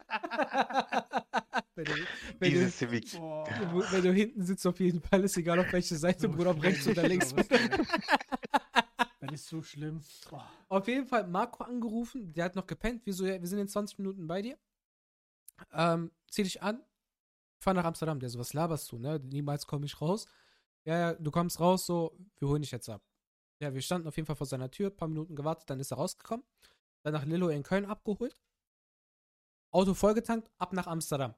wenn, 1.77 1.85
du, 1.85 1.93
wenn, 2.41 2.51
Diese 2.51 2.65
du, 2.65 2.71
Civic. 2.73 3.13
Boah. 3.13 3.47
wenn 3.93 4.03
du 4.03 4.13
hinten 4.13 4.43
sitzt, 4.45 4.67
auf 4.67 4.81
jeden 4.81 5.01
Fall, 5.01 5.23
ist 5.23 5.37
egal 5.37 5.61
auf 5.61 5.73
welche 5.73 5.95
Seite, 5.95 6.23
So 6.23 6.29
Bruder, 6.29 6.51
ob 6.51 6.63
rechts 6.65 6.89
oder 6.89 7.07
links. 7.07 7.33
Ist 9.33 9.49
so 9.49 9.63
schlimm. 9.63 10.03
Boah. 10.29 10.49
Auf 10.69 10.87
jeden 10.89 11.07
Fall 11.07 11.27
Marco 11.27 11.65
angerufen, 11.65 12.33
der 12.33 12.45
hat 12.47 12.57
noch 12.57 12.67
gepennt. 12.67 13.03
Wieso, 13.05 13.27
ja, 13.27 13.41
wir 13.41 13.49
sind 13.49 13.59
in 13.59 13.69
20 13.69 13.99
Minuten 13.99 14.27
bei 14.27 14.43
dir. 14.43 14.59
Ähm, 15.73 16.11
zieh 16.31 16.43
dich 16.43 16.63
an, 16.63 16.83
fahr 17.59 17.75
nach 17.75 17.85
Amsterdam. 17.85 18.21
Der 18.21 18.31
so, 18.31 18.39
was 18.39 18.53
laberst 18.55 18.91
du, 18.93 18.99
ne? 18.99 19.19
Niemals 19.21 19.67
komme 19.67 19.87
ich 19.87 20.01
raus. 20.01 20.27
Ja, 20.85 20.99
ja, 20.99 21.15
du 21.15 21.31
kommst 21.31 21.61
raus, 21.61 21.87
so, 21.87 22.17
wir 22.39 22.49
holen 22.49 22.63
dich 22.63 22.71
jetzt 22.71 22.89
ab. 22.89 23.03
Ja, 23.61 23.75
wir 23.75 23.83
standen 23.83 24.09
auf 24.09 24.17
jeden 24.17 24.27
Fall 24.27 24.37
vor 24.37 24.47
seiner 24.47 24.71
Tür, 24.71 24.91
paar 24.91 25.09
Minuten 25.09 25.37
gewartet, 25.37 25.69
dann 25.69 25.81
ist 25.81 25.91
er 25.91 25.99
rausgekommen. 25.99 26.47
Dann 27.03 27.13
nach 27.13 27.25
Lillo 27.25 27.49
in 27.49 27.63
Köln 27.63 27.85
abgeholt. 27.85 28.41
Auto 29.71 29.95
vollgetankt, 29.95 30.51
ab 30.59 30.73
nach 30.73 30.87
Amsterdam. 30.87 31.35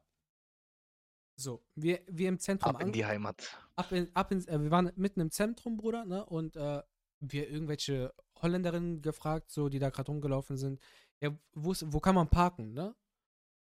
So, 1.37 1.65
wir, 1.75 2.01
wir 2.07 2.29
im 2.29 2.39
Zentrum 2.39 2.77
Ab 2.77 2.83
in 2.83 2.93
die 2.93 3.05
Heimat. 3.05 3.59
ab 3.75 3.91
in, 3.91 4.15
ab 4.15 4.31
in, 4.31 4.47
äh, 4.47 4.61
wir 4.61 4.71
waren 4.71 4.93
mitten 4.97 5.21
im 5.21 5.31
Zentrum, 5.31 5.77
Bruder, 5.77 6.05
ne? 6.05 6.25
Und 6.27 6.57
äh, 6.57 6.83
wir 7.23 7.49
irgendwelche 7.49 8.13
Holländerinnen 8.41 9.01
gefragt, 9.01 9.51
so, 9.51 9.69
die 9.69 9.79
da 9.79 9.91
gerade 9.91 10.11
rumgelaufen 10.11 10.57
sind. 10.57 10.81
Ja, 11.21 11.31
wo, 11.55 11.73
ist, 11.73 11.91
wo 11.93 12.01
kann 12.01 12.15
man 12.15 12.29
parken, 12.29 12.73
ne? 12.73 12.95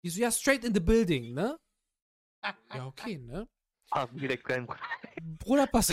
Die 0.03 0.11
so, 0.11 0.21
ja, 0.21 0.31
straight 0.31 0.65
in 0.65 0.73
the 0.73 0.81
building, 0.81 1.35
ne? 1.35 1.59
Ja, 2.75 2.87
okay, 2.87 3.19
ne? 3.19 3.49
Direkt 4.13 4.49
rein. 4.51 4.69
Bruder, 5.39 5.67
pass, 5.67 5.93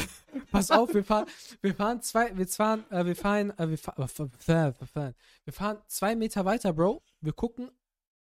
pass 0.52 0.70
auf, 0.70 0.94
wir 0.94 1.04
fahren, 1.04 1.26
wir 1.62 1.74
fahren 1.74 2.02
zwei, 2.02 2.38
wir 2.38 2.48
fahren, 2.48 2.84
äh, 2.92 3.06
wir 3.06 3.16
fahren, 3.16 3.58
äh, 3.58 3.70
wir, 3.70 3.78
fahren, 3.78 3.96
wir, 3.98 4.08
fahren, 4.08 4.76
wir 4.78 4.88
fahren, 4.88 5.16
wir 5.46 5.54
fahren 5.54 5.78
zwei 5.88 6.16
Meter 6.16 6.46
weiter, 6.46 6.74
Bro. 6.74 7.02
Wir 7.22 7.34
gucken, 7.34 7.72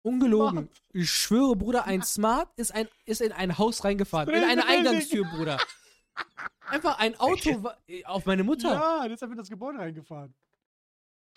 ungelogen. 0.02 0.70
Ich 0.94 1.12
schwöre, 1.12 1.56
Bruder, 1.56 1.86
ein 1.86 2.02
Smart 2.02 2.50
ist, 2.56 2.74
ein, 2.74 2.88
ist 3.06 3.22
in 3.22 3.34
ein 3.34 3.58
Haus 3.58 3.84
reingefahren. 3.84 4.30
In 4.30 4.44
eine 4.44 4.66
Eingangstür, 4.66 5.26
Bruder. 5.26 5.58
Einfach 6.68 6.98
ein 7.00 7.16
Auto 7.20 7.64
wa- 7.64 7.78
auf 8.06 8.26
meine 8.26 8.44
Mutter. 8.44 8.74
Ja, 8.74 9.06
jetzt 9.06 9.22
haben 9.22 9.32
wir 9.32 9.38
das 9.38 9.50
Gebäude 9.50 9.80
reingefahren. 9.80 10.34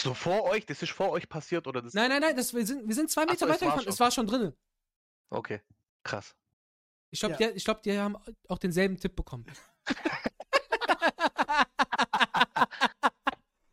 So 0.02 0.14
vor 0.14 0.44
euch, 0.44 0.64
das 0.66 0.82
ist 0.82 0.90
vor 0.92 1.10
euch 1.10 1.28
passiert 1.28 1.66
oder 1.66 1.82
das? 1.82 1.92
Nein, 1.94 2.08
nein, 2.08 2.20
nein, 2.22 2.34
das, 2.36 2.54
wir, 2.54 2.64
sind, 2.66 2.88
wir 2.88 2.94
sind 2.94 3.10
zwei 3.10 3.26
Meter 3.26 3.38
so, 3.40 3.46
es 3.46 3.52
weiter 3.52 3.66
war 3.66 3.76
gefahren. 3.76 3.82
schon. 3.84 3.92
Es 3.92 4.00
war 4.00 4.10
schon 4.10 4.26
drin. 4.26 4.52
Okay, 5.30 5.60
krass. 6.02 6.34
Ich 7.10 7.20
glaube, 7.20 7.36
Ja. 7.38 7.50
die, 7.50 7.56
ich 7.56 7.64
glaub, 7.64 7.82
die 7.82 7.96
haben 7.98 8.16
auch 8.48 8.58
denselben 8.58 8.96
Tipp 8.98 9.14
bekommen. 9.14 9.44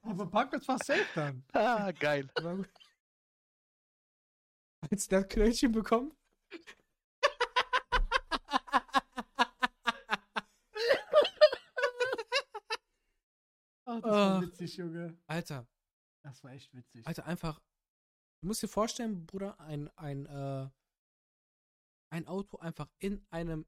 Aber 0.02 0.26
Parkplatz 0.28 0.68
war 0.68 0.78
safe 0.80 1.06
dann. 1.16 1.44
Ah, 1.54 1.92
geil. 1.92 2.30
Aber 2.36 2.56
gut. 2.58 2.70
Als 4.90 5.08
der 5.08 5.24
Knöllchen 5.26 5.72
bekommen. 5.72 6.12
Ach, 13.98 14.02
das 14.02 14.12
war 14.12 14.38
Ach. 14.38 14.42
witzig, 14.42 14.78
Junge. 14.78 15.18
Alter, 15.28 15.68
Das 16.24 16.44
war 16.44 16.52
echt 16.52 16.74
witzig. 16.74 17.06
Alter, 17.08 17.26
einfach. 17.26 17.60
Du 18.42 18.48
musst 18.48 18.62
dir 18.62 18.68
vorstellen, 18.68 19.26
Bruder, 19.26 19.60
ein, 19.60 19.90
ein, 19.98 20.26
äh, 20.26 20.70
ein 22.12 22.28
Auto 22.28 22.58
einfach 22.58 22.90
in 23.00 23.26
einem. 23.30 23.66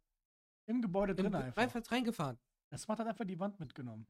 Im 0.67 0.81
Gebäude 0.81 1.13
In, 1.13 1.17
drin 1.17 1.35
einfach. 1.35 1.61
einfach 1.61 1.91
reingefahren. 1.91 2.37
Das 2.71 2.83
Smart 2.83 2.99
hat 2.99 3.07
einfach 3.07 3.25
die 3.25 3.39
Wand 3.39 3.59
mitgenommen. 3.59 4.05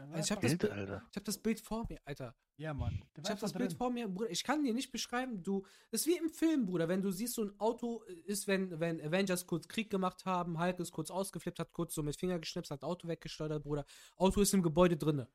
Also 0.00 0.18
ich 0.24 0.30
habe 0.30 0.40
das, 0.42 0.50
Wild, 0.52 0.60
Bild- 0.60 0.72
Alter. 0.72 1.02
ich 1.10 1.16
hab 1.16 1.24
das 1.24 1.38
Bild 1.38 1.60
vor 1.60 1.86
mir, 1.88 2.00
Alter. 2.04 2.34
Ja, 2.56 2.74
Mann. 2.74 3.00
Der 3.16 3.24
Ich 3.24 3.30
habe 3.30 3.40
das 3.40 3.52
Bild 3.52 3.70
drin. 3.70 3.76
vor 3.78 3.90
mir, 3.90 4.08
Bruder. 4.08 4.30
Ich 4.30 4.42
kann 4.42 4.62
dir 4.64 4.74
nicht 4.74 4.90
beschreiben, 4.90 5.42
du. 5.42 5.64
Das 5.90 6.00
ist 6.02 6.06
wie 6.08 6.16
im 6.16 6.28
Film, 6.30 6.66
Bruder. 6.66 6.88
Wenn 6.88 7.02
du 7.02 7.10
siehst, 7.10 7.34
so 7.34 7.44
ein 7.44 7.60
Auto 7.60 8.02
ist, 8.24 8.46
wenn, 8.48 8.80
wenn 8.80 9.00
Avengers 9.00 9.46
kurz 9.46 9.68
Krieg 9.68 9.90
gemacht 9.90 10.24
haben, 10.24 10.58
Hulk 10.60 10.80
ist 10.80 10.90
kurz 10.92 11.10
ausgeflippt, 11.10 11.58
hat 11.60 11.72
kurz 11.72 11.94
so 11.94 12.02
mit 12.02 12.16
Finger 12.16 12.38
geschnipst, 12.38 12.70
hat 12.70 12.82
Auto 12.82 13.06
weggesteuert, 13.08 13.62
Bruder. 13.62 13.84
Auto 14.16 14.40
ist 14.40 14.52
im 14.54 14.62
Gebäude 14.62 14.96
drinne. 14.96 15.28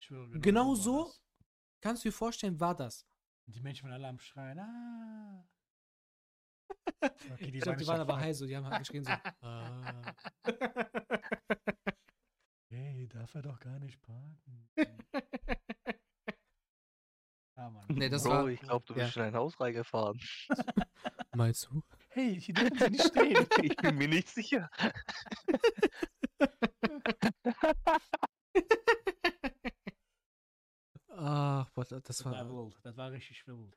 Ich 0.00 0.06
schwöre, 0.06 0.30
Genau 0.40 0.68
war 0.70 0.76
so? 0.76 1.04
das. 1.04 1.22
Kannst 1.80 2.04
du 2.04 2.08
dir 2.08 2.12
vorstellen, 2.14 2.58
war 2.58 2.74
das? 2.74 3.06
Die 3.46 3.60
Menschen 3.60 3.84
waren 3.84 3.92
alle 3.94 4.08
am 4.08 4.18
Schreien. 4.18 4.58
Ah. 4.60 5.44
Okay, 7.32 7.50
ich 7.52 7.60
glaube, 7.60 7.78
die 7.78 7.86
waren 7.86 8.00
aber 8.00 8.18
high, 8.18 8.34
so, 8.36 8.46
die 8.46 8.56
haben 8.56 8.66
halt 8.66 8.78
geschrien 8.80 9.04
so. 9.04 9.10
ah. 9.42 10.14
Hey, 12.72 13.06
darf 13.06 13.34
er 13.34 13.42
doch 13.42 13.60
gar 13.60 13.78
nicht 13.80 14.00
parken. 14.00 14.66
ja, 14.78 14.88
Mann. 17.70 17.84
Nee, 17.88 18.08
das 18.08 18.22
Bro, 18.24 18.30
war- 18.30 18.46
ich 18.48 18.60
glaube, 18.60 18.86
du 18.86 18.94
ja. 18.94 19.04
bist 19.04 19.16
in 19.18 19.22
ein 19.24 19.34
Haus 19.34 19.60
reingefahren. 19.60 20.18
Meinst 21.34 21.66
du? 21.70 21.82
Hey, 22.08 22.40
hier 22.40 22.54
dürfen 22.54 22.78
sie 22.78 22.90
nicht 22.90 23.06
stehen. 23.08 23.46
Ich 23.62 23.76
bin 23.76 23.96
mir 23.98 24.08
nicht 24.08 24.28
sicher. 24.28 24.70
Ach, 31.08 31.70
boah, 31.70 31.84
das 31.84 32.02
Das 32.02 32.24
war 32.24 32.32
war. 32.32 32.48
wild. 32.50 32.78
Das 32.82 32.96
war 32.96 33.12
richtig 33.12 33.46
wild. 33.46 33.76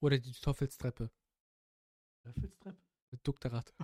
Oder 0.00 0.18
die 0.18 0.32
Teufelstreppe. 0.32 1.10
Teufelstreppe? 2.24 2.80
Mit 3.10 3.26
Dukterat. 3.26 3.74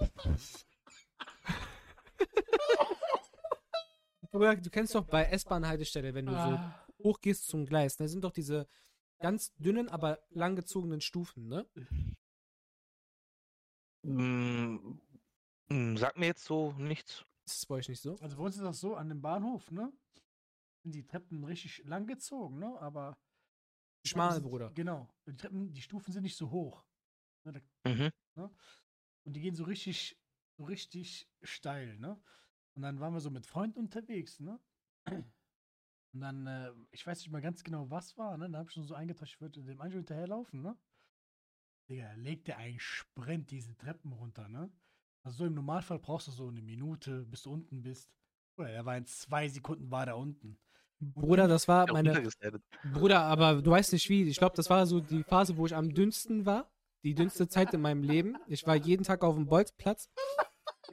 du 4.32 4.70
kennst 4.70 4.94
doch 4.94 5.04
bei 5.04 5.24
S-Bahn-Haltestelle, 5.24 6.14
wenn 6.14 6.26
du 6.26 6.32
Ah, 6.32 6.86
so 6.98 7.04
hochgehst 7.04 7.46
zum 7.46 7.66
Gleis, 7.66 7.96
da 7.96 8.08
sind 8.08 8.24
doch 8.24 8.32
diese 8.32 8.68
ganz 9.20 9.54
dünnen, 9.56 9.88
aber 9.88 10.18
langgezogenen 10.30 11.00
Stufen, 11.00 11.48
ne? 11.48 11.66
Mm, 14.02 14.98
mm, 15.68 15.96
Sagt 15.96 16.18
mir 16.18 16.26
jetzt 16.26 16.44
so 16.44 16.72
nichts. 16.72 17.24
Ist 17.46 17.60
das 17.60 17.66
bei 17.66 17.76
euch 17.76 17.88
nicht 17.88 18.00
so? 18.00 18.16
also 18.20 18.36
bei 18.36 18.42
uns 18.42 18.56
ist 18.56 18.62
das 18.62 18.80
so, 18.80 18.96
an 18.96 19.08
dem 19.08 19.22
Bahnhof, 19.22 19.70
ne? 19.70 19.92
Sind 20.82 20.94
die 20.94 21.06
Treppen 21.06 21.44
richtig 21.44 21.84
lang 21.84 22.06
gezogen, 22.06 22.58
ne? 22.58 22.78
Aber. 22.80 23.16
Schmal, 24.06 24.40
Bruder. 24.40 24.70
Genau. 24.74 25.08
Die 25.26 25.36
Treppen, 25.36 25.72
die 25.72 25.80
Stufen 25.80 26.12
sind 26.12 26.24
nicht 26.24 26.36
so 26.36 26.50
hoch. 26.50 26.84
Ne? 27.44 27.52
Da 27.52 27.90
Mhm. 27.90 28.10
Und 29.24 29.34
die 29.34 29.40
gehen 29.40 29.54
so 29.54 29.64
richtig, 29.64 30.20
so 30.56 30.64
richtig 30.64 31.28
steil, 31.42 31.98
ne? 31.98 32.20
Und 32.76 32.82
dann 32.82 33.00
waren 33.00 33.12
wir 33.12 33.20
so 33.20 33.30
mit 33.30 33.46
Freunden 33.46 33.78
unterwegs, 33.78 34.40
ne? 34.40 34.60
Und 35.06 36.20
dann, 36.20 36.46
äh, 36.46 36.72
ich 36.92 37.06
weiß 37.06 37.18
nicht 37.18 37.30
mal 37.30 37.42
ganz 37.42 37.64
genau, 37.64 37.90
was 37.90 38.16
war, 38.16 38.36
ne? 38.36 38.48
Da 38.50 38.58
habe 38.58 38.68
ich 38.68 38.74
schon 38.74 38.84
so 38.84 38.94
eingetäuscht, 38.94 39.34
ich 39.34 39.40
würde 39.40 39.62
dem 39.62 39.80
Angel 39.80 39.98
hinterherlaufen, 39.98 40.62
ne? 40.62 40.76
Digga, 41.88 42.08
da 42.08 42.14
legt 42.14 42.48
der 42.48 42.58
einen 42.58 42.78
Sprint 42.78 43.50
diese 43.50 43.76
Treppen 43.76 44.12
runter, 44.12 44.48
ne? 44.48 44.70
Also 45.24 45.38
so 45.38 45.46
im 45.46 45.54
Normalfall 45.54 45.98
brauchst 45.98 46.28
du 46.28 46.32
so 46.32 46.48
eine 46.48 46.62
Minute, 46.62 47.24
bis 47.24 47.42
du 47.42 47.52
unten 47.52 47.82
bist. 47.82 48.10
Oder 48.56 48.70
er 48.70 48.84
war 48.84 48.96
in 48.96 49.06
zwei 49.06 49.48
Sekunden 49.48 49.90
war 49.90 50.06
da 50.06 50.14
unten. 50.14 50.58
Bruder, 51.00 51.48
das 51.48 51.66
war 51.66 51.90
meine. 51.92 52.30
Bruder, 52.92 53.22
aber 53.22 53.60
du 53.60 53.70
weißt 53.70 53.92
nicht 53.92 54.08
wie. 54.08 54.22
Ich 54.24 54.38
glaube, 54.38 54.56
das 54.56 54.70
war 54.70 54.86
so 54.86 55.00
die 55.00 55.22
Phase, 55.24 55.56
wo 55.56 55.66
ich 55.66 55.74
am 55.74 55.92
dünnsten 55.92 56.46
war. 56.46 56.70
Die 57.04 57.14
dünnste 57.14 57.48
Zeit 57.48 57.74
in 57.74 57.80
meinem 57.82 58.02
Leben. 58.02 58.36
Ich 58.48 58.66
war 58.66 58.76
jeden 58.76 59.04
Tag 59.04 59.22
auf 59.22 59.34
dem 59.34 59.46
Bolzplatz. 59.46 60.08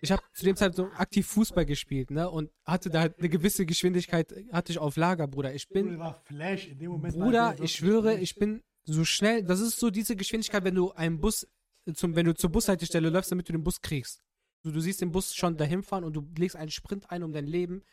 Ich 0.01 0.12
habe 0.12 0.22
zu 0.34 0.43
dem 0.43 0.55
Zeitpunkt 0.55 0.91
so 0.91 0.97
aktiv 0.97 1.26
Fußball 1.28 1.66
gespielt, 1.66 2.12
ne? 2.12 2.30
Und 2.30 2.51
hatte 2.66 2.89
da 2.89 3.01
halt 3.01 3.20
eine 3.20 3.30
gewisse 3.30 3.66
Geschwindigkeit, 3.66 4.34
hatte 4.51 4.72
ich 4.72 4.80
auf 4.80 4.97
Lager, 4.97 5.28
Bruder. 5.28 5.53
Ich 5.53 5.70
bin, 5.70 5.97
Bruder, 5.97 7.53
der 7.55 7.62
ich 7.62 7.76
schwöre, 7.76 8.18
ich 8.18 8.36
bin 8.36 8.62
so 8.84 9.05
schnell. 9.05 9.43
Das 9.43 9.59
ist 9.59 9.80
so 9.80 9.89
diese 9.89 10.16
Geschwindigkeit, 10.16 10.64
wenn 10.64 10.76
du 10.76 10.91
einen 10.91 11.20
Bus, 11.20 11.47
zum, 11.93 12.16
wenn 12.16 12.26
du 12.26 12.34
zur 12.36 12.49
Bushaltestelle 12.49 13.09
läufst, 13.09 13.32
damit 13.32 13.47
du 13.47 13.53
den 13.53 13.64
Bus 13.64 13.82
kriegst. 13.82 14.24
Du, 14.64 14.72
du 14.72 14.80
siehst 14.80 15.01
den 15.01 15.12
Bus 15.12 15.36
schon 15.36 15.55
dahin 15.57 15.84
fahren 15.84 16.03
und 16.03 16.14
du 16.14 16.28
legst 16.38 16.55
einen 16.55 16.72
Sprint 16.72 17.09
ein 17.09 17.24
um 17.24 17.32
dein 17.32 17.47
Leben, 17.47 17.84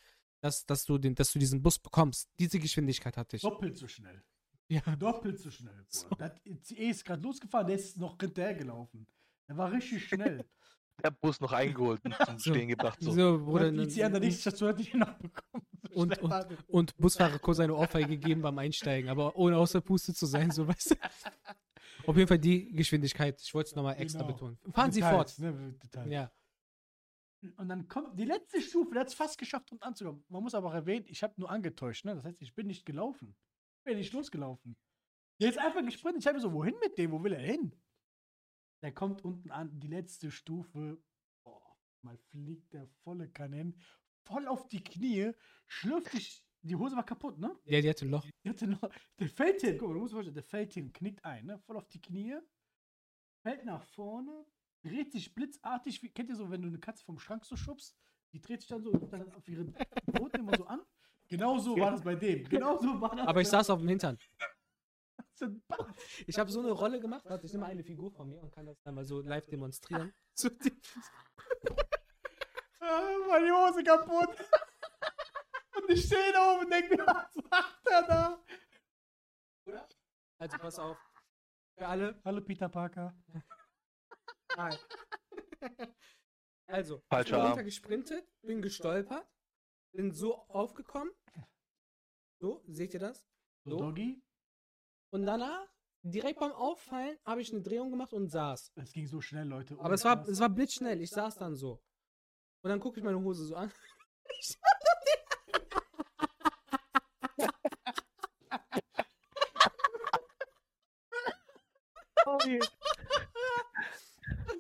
dass, 0.40 0.66
dass, 0.66 0.84
du 0.84 0.98
den, 0.98 1.14
dass 1.14 1.32
du 1.32 1.38
diesen 1.38 1.62
Bus 1.62 1.78
bekommst. 1.78 2.28
Diese 2.38 2.58
Geschwindigkeit 2.58 3.16
hatte 3.16 3.36
ich. 3.36 3.42
doppelt 3.42 3.76
so 3.76 3.86
schnell. 3.86 4.22
Ja. 4.68 4.80
Doppelt 4.98 5.38
so 5.38 5.50
schnell. 5.50 5.84
So. 5.88 6.08
Das 6.18 6.32
ICE 6.44 6.90
ist 6.90 7.04
gerade 7.04 7.22
losgefahren, 7.22 7.66
der 7.66 7.76
ist 7.76 7.96
noch 7.96 8.16
hinterher 8.20 8.54
gelaufen. 8.54 9.06
Der 9.48 9.56
war 9.56 9.72
richtig 9.72 10.06
schnell. 10.06 10.44
Der 11.00 11.12
Bus 11.12 11.40
noch 11.40 11.52
eingeholt 11.52 12.04
und 12.04 12.12
zum 12.26 12.38
So. 12.40 12.50
Stehen 12.50 12.68
gebracht. 12.70 12.98
So. 13.00 13.12
So, 13.12 13.38
Bruder, 13.44 13.70
die 13.70 13.82
ICE 13.82 14.08
der 14.10 14.18
nächsten 14.18 14.40
Station 14.40 14.70
hat 14.70 14.80
die 14.80 14.96
noch 14.96 15.14
bekommen. 15.14 15.64
So 15.90 16.00
Und- 16.00 16.10
der. 16.20 16.58
und 16.66 16.96
Busfahrer 16.96 17.38
kurz 17.38 17.60
eine 17.60 17.72
Ohrfeige 17.76 18.08
gegeben 18.18 18.42
beim 18.42 18.58
Einsteigen, 18.58 19.08
aber 19.08 19.36
ohne 19.36 19.56
außer 19.56 19.80
Puste 19.80 20.12
zu 20.12 20.26
sein, 20.26 20.50
so 20.50 20.66
weißt 20.66 20.90
du. 20.90 20.94
Auf 22.04 22.16
jeden 22.16 22.26
Fall 22.26 22.40
die 22.40 22.72
Geschwindigkeit. 22.72 23.40
Ich 23.40 23.54
wollte 23.54 23.68
es 23.68 23.76
nochmal 23.76 23.94
extra 24.00 24.22
Genau. 24.22 24.32
betonen. 24.32 24.58
Fahren 24.72 24.90
Sie 24.90 24.98
Details, 25.00 25.34
fort. 25.34 25.38
Ne, 25.38 25.72
Details. 25.84 26.10
Ja. 26.10 26.32
Und 27.58 27.68
dann 27.68 27.86
kommt 27.86 28.18
die 28.18 28.24
letzte 28.24 28.60
Stufe, 28.60 28.90
der 28.90 29.02
hat 29.02 29.08
es 29.08 29.14
fast 29.14 29.38
geschafft, 29.38 29.70
um 29.70 29.80
anzukommen. 29.80 30.24
Man 30.28 30.42
muss 30.42 30.54
aber 30.56 30.66
auch 30.70 30.74
erwähnen, 30.74 31.04
ich 31.08 31.22
habe 31.22 31.34
nur 31.36 31.48
angetäuscht, 31.48 32.04
ne? 32.06 32.16
Das 32.16 32.24
heißt, 32.24 32.42
ich 32.42 32.52
bin 32.56 32.66
nicht 32.66 32.84
gelaufen. 32.84 33.36
Ich 33.78 33.84
bin 33.84 33.98
nicht 33.98 34.12
losgelaufen. 34.12 34.76
Der 35.40 35.50
ist 35.50 35.58
einfach 35.58 35.84
gesprintet. 35.84 36.22
Ich 36.22 36.26
habe 36.26 36.36
mir 36.36 36.42
so, 36.42 36.52
wohin 36.52 36.78
mit 36.80 36.98
dem? 36.98 37.12
Wo 37.12 37.22
will 37.22 37.32
er 37.32 37.40
hin? 37.40 37.74
Der 38.82 38.92
kommt 38.92 39.24
unten 39.24 39.50
an, 39.50 39.78
die 39.80 39.88
letzte 39.88 40.30
Stufe. 40.30 41.02
Boah, 41.44 41.76
mal 42.02 42.16
fliegt 42.16 42.72
der 42.72 42.86
volle 43.02 43.28
Kanin 43.28 43.80
voll 44.28 44.46
auf 44.46 44.68
die 44.68 44.84
Knie, 44.84 45.32
schlürft 45.66 46.12
sich. 46.12 46.44
Die 46.62 46.76
Hose 46.76 46.96
war 46.96 47.04
kaputt, 47.04 47.38
ne? 47.38 47.56
Ja, 47.64 47.80
die 47.80 47.88
hatte 47.88 48.04
ein 48.04 48.10
Loch. 48.10 48.26
Der, 48.44 48.52
hatte 48.52 48.66
noch, 48.66 48.90
der 49.18 49.28
fällt 49.28 49.60
hin, 49.60 49.78
guck 49.78 49.88
mal, 49.88 49.94
du 49.94 50.00
musst 50.00 50.12
vorstellen, 50.12 50.34
der 50.34 50.42
fällt 50.42 50.74
hin, 50.74 50.92
knickt 50.92 51.24
ein, 51.24 51.46
ne? 51.46 51.58
Voll 51.60 51.76
auf 51.76 51.88
die 51.88 52.00
Knie, 52.00 52.36
fällt 53.42 53.64
nach 53.64 53.82
vorne, 53.82 54.44
dreht 54.82 55.12
sich 55.12 55.34
blitzartig, 55.34 56.02
wie, 56.02 56.10
kennt 56.10 56.28
ihr 56.30 56.36
so, 56.36 56.50
wenn 56.50 56.62
du 56.62 56.68
eine 56.68 56.80
Katze 56.80 57.04
vom 57.04 57.18
Schrank 57.18 57.44
so 57.44 57.56
schubst? 57.56 57.96
Die 58.32 58.40
dreht 58.40 58.60
sich 58.60 58.68
dann 58.68 58.82
so 58.82 58.92
dann 58.92 59.32
auf 59.32 59.48
ihren 59.48 59.74
Pfoten 60.10 60.40
immer 60.40 60.56
so 60.56 60.66
an. 60.66 60.82
Genau 61.28 61.58
so 61.58 61.78
war 61.78 61.90
das 61.90 62.02
bei 62.02 62.14
dem. 62.14 62.48
Genau 62.48 62.78
so 62.78 63.00
war 63.00 63.14
das. 63.14 63.26
Aber 63.26 63.40
ich 63.40 63.48
saß 63.48 63.70
auf 63.70 63.78
dem 63.80 63.88
Hintern. 63.88 64.18
Ich 66.26 66.38
habe 66.38 66.50
so 66.50 66.60
eine 66.60 66.72
Rolle 66.72 67.00
gemacht. 67.00 67.24
Warte, 67.26 67.46
ich 67.46 67.52
nehme 67.52 67.66
eine 67.66 67.84
Figur 67.84 68.10
von 68.10 68.28
mir 68.28 68.40
und 68.42 68.50
kann 68.50 68.66
das 68.66 68.80
dann 68.82 68.94
mal 68.94 69.04
so 69.04 69.20
live 69.20 69.46
demonstrieren. 69.46 70.12
Die, 70.42 70.80
Ah, 72.80 72.86
war 73.28 73.40
die 73.40 73.50
Hose 73.50 73.82
kaputt. 73.82 74.34
Und 75.76 75.90
ich 75.90 76.04
stehe 76.04 76.32
da 76.32 76.54
oben 76.54 76.64
und 76.64 76.72
denke 76.72 76.96
mir, 76.96 77.06
was 77.06 77.34
macht 77.50 77.86
er 77.86 78.02
da? 78.02 78.44
also 80.38 80.58
pass 80.58 80.78
auf. 80.78 80.96
Für 81.76 81.86
alle. 81.86 82.20
Hallo 82.24 82.40
Peter 82.40 82.68
Parker. 82.68 83.14
Nein. 84.56 84.76
Also, 86.66 87.02
ich 87.10 87.30
bin 87.30 87.34
runtergesprintet, 87.40 88.28
bin 88.42 88.60
gestolpert, 88.60 89.26
bin 89.93 90.12
so 90.12 90.36
aufgekommen. 90.49 91.12
So, 92.41 92.62
seht 92.68 92.95
ihr 92.95 93.01
das? 93.01 93.24
So. 93.64 93.78
Doggy. 93.78 94.22
Und 95.11 95.26
danach, 95.26 95.66
direkt 96.03 96.39
beim 96.39 96.53
Auffallen, 96.53 97.18
habe 97.24 97.41
ich 97.41 97.53
eine 97.53 97.62
Drehung 97.62 97.91
gemacht 97.91 98.12
und 98.12 98.28
saß. 98.28 98.72
Es 98.76 98.93
ging 98.93 99.07
so 99.07 99.20
schnell, 99.20 99.47
Leute. 99.47 99.76
Aber 99.80 99.95
es 99.95 100.05
war, 100.05 100.26
es 100.28 100.39
war 100.39 100.49
blitzschnell. 100.49 101.01
Ich 101.01 101.11
saß 101.11 101.36
dann 101.36 101.57
so. 101.57 101.82
Und 102.62 102.70
dann 102.70 102.80
gucke 102.80 102.99
ich 102.99 103.05
meine 103.05 103.20
Hose 103.20 103.47
so 103.47 103.57
an. 103.57 103.72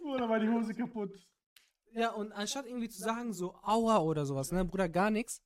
Oder 0.04 0.28
war 0.28 0.40
die 0.40 0.48
Hose 0.48 0.74
kaputt? 0.74 1.12
Ja, 1.94 2.10
und 2.12 2.32
anstatt 2.32 2.66
irgendwie 2.66 2.88
zu 2.88 3.00
sagen, 3.00 3.32
so 3.32 3.54
Aua 3.62 3.98
oder 3.98 4.24
sowas, 4.26 4.52
ne, 4.52 4.64
Bruder, 4.64 4.88
gar 4.88 5.10
nichts. 5.10 5.42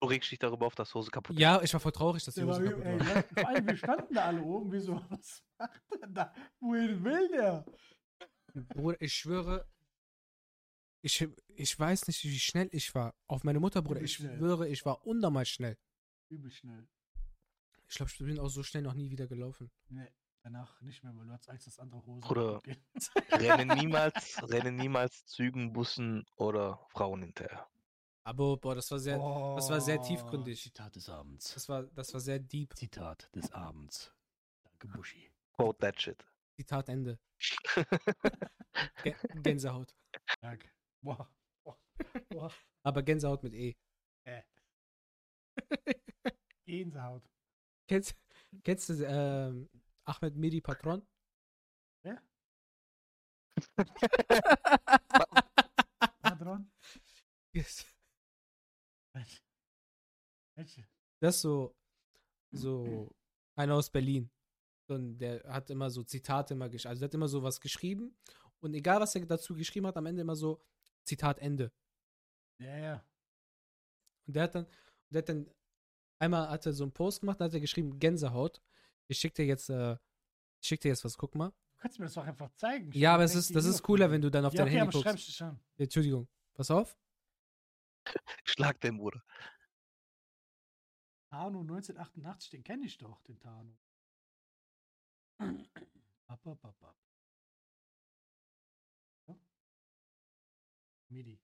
Du 0.00 0.08
regst 0.08 0.30
dich 0.30 0.38
darüber 0.38 0.66
auf, 0.66 0.74
dass 0.74 0.94
Hose 0.94 1.10
kaputt 1.10 1.38
Ja, 1.38 1.62
ich 1.62 1.72
war 1.72 1.80
voll 1.80 1.92
traurig, 1.92 2.22
dass 2.24 2.34
die 2.34 2.46
war, 2.46 2.54
Hose 2.58 2.64
wie- 2.64 2.68
kaputt 2.70 2.84
war. 3.06 3.16
ja, 3.16 3.22
vor 3.22 3.48
allem, 3.48 3.66
wir 3.66 3.76
standen 3.76 4.14
da 4.14 4.24
alle 4.26 4.42
oben. 4.42 4.72
Wieso? 4.72 4.94
Was 5.10 5.42
macht 5.58 5.80
er 6.00 6.08
da? 6.08 6.34
Wohin 6.60 7.02
will 7.04 7.28
der? 7.28 7.64
Bruder, 8.74 9.00
ich 9.00 9.12
schwöre, 9.14 9.66
ich, 11.02 11.26
ich 11.48 11.78
weiß 11.78 12.06
nicht, 12.08 12.24
wie 12.24 12.38
schnell 12.38 12.68
ich 12.72 12.94
war. 12.94 13.14
Auf 13.26 13.44
meine 13.44 13.60
Mutter, 13.60 13.80
Bruder, 13.82 14.00
Übel 14.00 14.04
ich 14.06 14.14
schnell. 14.14 14.36
schwöre, 14.36 14.68
ich 14.68 14.84
war 14.84 15.06
unnormal 15.06 15.46
schnell. 15.46 15.78
Übel 16.30 16.50
schnell. 16.50 16.86
Ich 17.88 17.94
glaube, 17.96 18.10
ich 18.12 18.18
bin 18.18 18.38
auch 18.40 18.48
so 18.48 18.62
schnell 18.62 18.82
noch 18.82 18.94
nie 18.94 19.10
wieder 19.10 19.26
gelaufen. 19.28 19.70
Nee, 19.88 20.08
danach 20.46 20.80
nicht 20.80 21.02
mehr, 21.02 21.12
weil 21.16 21.26
du 21.26 21.32
hattest 21.32 21.50
Angst, 21.50 21.66
dass 21.66 21.78
andere 21.80 22.04
Hose 22.06 22.60
gehen. 22.62 22.84
Rennen 23.32 23.76
niemals, 23.78 24.40
rennen 24.48 24.76
niemals 24.76 25.26
Zügen, 25.26 25.72
Bussen 25.72 26.24
oder 26.36 26.78
Frauen 26.90 27.22
hinterher. 27.22 27.68
Aber, 28.24 28.56
boah, 28.56 28.74
das 28.76 28.90
war 28.90 28.98
sehr, 29.00 29.18
das 29.18 29.70
war 29.70 29.80
sehr 29.80 29.98
Oh, 30.00 30.02
tiefgründig. 30.04 30.60
Zitat 30.62 30.94
des 30.96 31.08
Abends. 31.08 31.54
Das 31.54 31.68
war, 31.68 31.82
das 31.84 32.12
war 32.12 32.20
sehr 32.20 32.38
deep. 32.38 32.76
Zitat 32.76 33.28
des 33.34 33.50
Abends. 33.52 34.12
Danke, 34.64 34.88
Buschi. 34.88 35.30
Quote 35.52 35.78
that 35.80 36.00
shit. 36.00 36.24
Zitat 36.56 36.88
Ende. 36.88 37.18
Gä- 39.02 39.42
Gänsehaut. 39.42 39.94
Danke. 40.40 40.70
Boah. 41.02 41.28
Boah. 41.64 41.78
Boah. 42.28 42.52
Aber 42.84 43.02
Gänsehaut 43.02 43.42
mit 43.42 43.52
E. 43.54 43.76
Gänsehaut. 46.66 47.28
Kennst, 47.88 48.16
kennst 48.64 48.88
du 48.88 49.04
ähm, 49.06 49.68
Ahmed 50.06 50.36
Medi 50.36 50.60
Patron? 50.60 51.06
Wer? 52.02 52.22
Padron? 56.22 56.70
Yes. 57.52 57.84
Das 61.20 61.36
ist 61.36 61.40
so, 61.40 61.74
so 62.52 63.14
einer 63.56 63.74
aus 63.74 63.90
Berlin. 63.90 64.30
Und 64.88 65.18
der 65.18 65.42
hat 65.44 65.70
immer 65.70 65.90
so 65.90 66.04
Zitate 66.04 66.54
immer 66.54 66.68
geschrieben. 66.68 66.90
Also 66.90 67.00
der 67.00 67.08
hat 67.08 67.14
immer 67.14 67.28
so 67.28 67.42
was 67.42 67.60
geschrieben. 67.60 68.16
Und 68.60 68.74
egal, 68.74 69.00
was 69.00 69.14
er 69.14 69.26
dazu 69.26 69.54
geschrieben 69.54 69.86
hat, 69.86 69.96
am 69.96 70.06
Ende 70.06 70.22
immer 70.22 70.36
so 70.36 70.62
Zitat 71.04 71.38
Ende. 71.38 71.72
Ja, 72.58 72.76
ja. 72.76 73.04
Und 74.26 74.36
der 74.36 74.44
hat 74.44 74.54
dann, 74.54 74.66
der 75.10 75.22
hat 75.22 75.28
dann, 75.28 75.50
einmal 76.18 76.48
hat 76.48 76.66
er 76.66 76.72
so 76.72 76.84
einen 76.84 76.92
Post 76.92 77.20
gemacht, 77.20 77.40
da 77.40 77.46
hat 77.46 77.54
er 77.54 77.60
geschrieben, 77.60 77.98
Gänsehaut. 77.98 78.62
Ich 79.08 79.18
schicke 79.18 79.42
dir 79.42 79.46
jetzt, 79.46 79.70
äh, 79.70 79.94
ich 80.60 80.68
schick 80.68 80.80
dir 80.80 80.88
jetzt 80.88 81.04
was, 81.04 81.16
guck 81.16 81.34
mal. 81.34 81.50
Du 81.50 81.78
kannst 81.78 81.98
mir 81.98 82.06
das 82.06 82.14
doch 82.14 82.26
einfach 82.26 82.50
zeigen. 82.54 82.90
Ich 82.90 82.96
ja, 82.96 83.14
aber 83.14 83.24
es 83.24 83.34
ist, 83.34 83.54
das 83.54 83.64
ist 83.64 83.82
cooler, 83.82 84.10
wenn 84.10 84.22
du 84.22 84.30
dann 84.30 84.44
auf 84.44 84.54
ja, 84.54 84.58
dein 84.58 84.68
okay, 84.68 84.80
Handy 84.80 84.98
aber 84.98 85.10
guckst. 85.10 85.28
Dich 85.28 85.42
an. 85.42 85.60
Ja, 85.76 85.84
Entschuldigung, 85.84 86.28
pass 86.54 86.70
auf. 86.70 86.98
Schlag 88.44 88.80
den 88.80 88.98
Bruder. 88.98 89.22
Tano 91.30 91.60
1988, 91.60 92.50
den 92.50 92.64
kenne 92.64 92.86
ich 92.86 92.98
doch, 92.98 93.22
den 93.22 93.38
Tano. 93.38 93.76
Ab, 95.38 96.46
ab, 96.46 96.64
ab, 96.64 96.82
ab. 96.82 96.96
Ja? 99.28 99.36
Midi. 101.08 101.40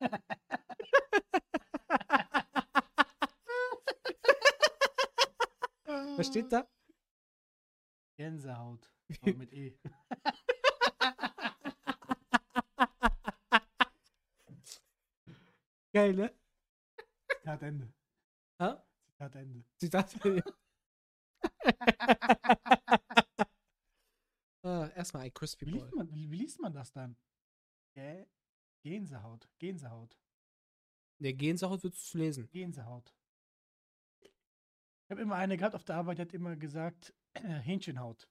Was 6.16 6.26
steht 6.26 6.52
da? 6.52 6.68
Gänsehaut. 8.20 8.92
Aber 9.22 9.34
mit 9.34 9.50
E. 9.54 9.78
Geil, 15.94 16.12
ne? 16.12 16.30
Zitat 17.38 17.62
Ende. 17.62 17.94
Ha? 18.58 18.86
Zitat 19.06 19.36
Ende. 19.36 19.64
Zitat. 19.78 20.14
ah, 24.64 24.90
erstmal 24.94 25.22
ein 25.22 25.32
Crispy 25.32 25.64
Wie 25.64 25.70
liest 25.70 25.94
man, 25.94 26.14
wie, 26.14 26.30
wie 26.30 26.36
liest 26.36 26.60
man 26.60 26.74
das 26.74 26.92
dann? 26.92 27.16
Gä 27.94 28.26
Gänsehaut. 28.82 29.48
Gänsehaut. 29.58 30.18
Der 31.20 31.32
Gänsehaut 31.32 31.82
würdest 31.82 32.12
du 32.12 32.18
lesen. 32.18 32.50
Gänsehaut. 32.50 33.14
Ich 34.20 35.10
habe 35.10 35.22
immer 35.22 35.36
eine 35.36 35.56
gehabt 35.56 35.74
auf 35.74 35.84
der 35.84 35.96
Arbeit, 35.96 36.18
die 36.18 36.22
hat 36.22 36.34
immer 36.34 36.54
gesagt, 36.54 37.14
Hähnchenhaut. 37.48 38.28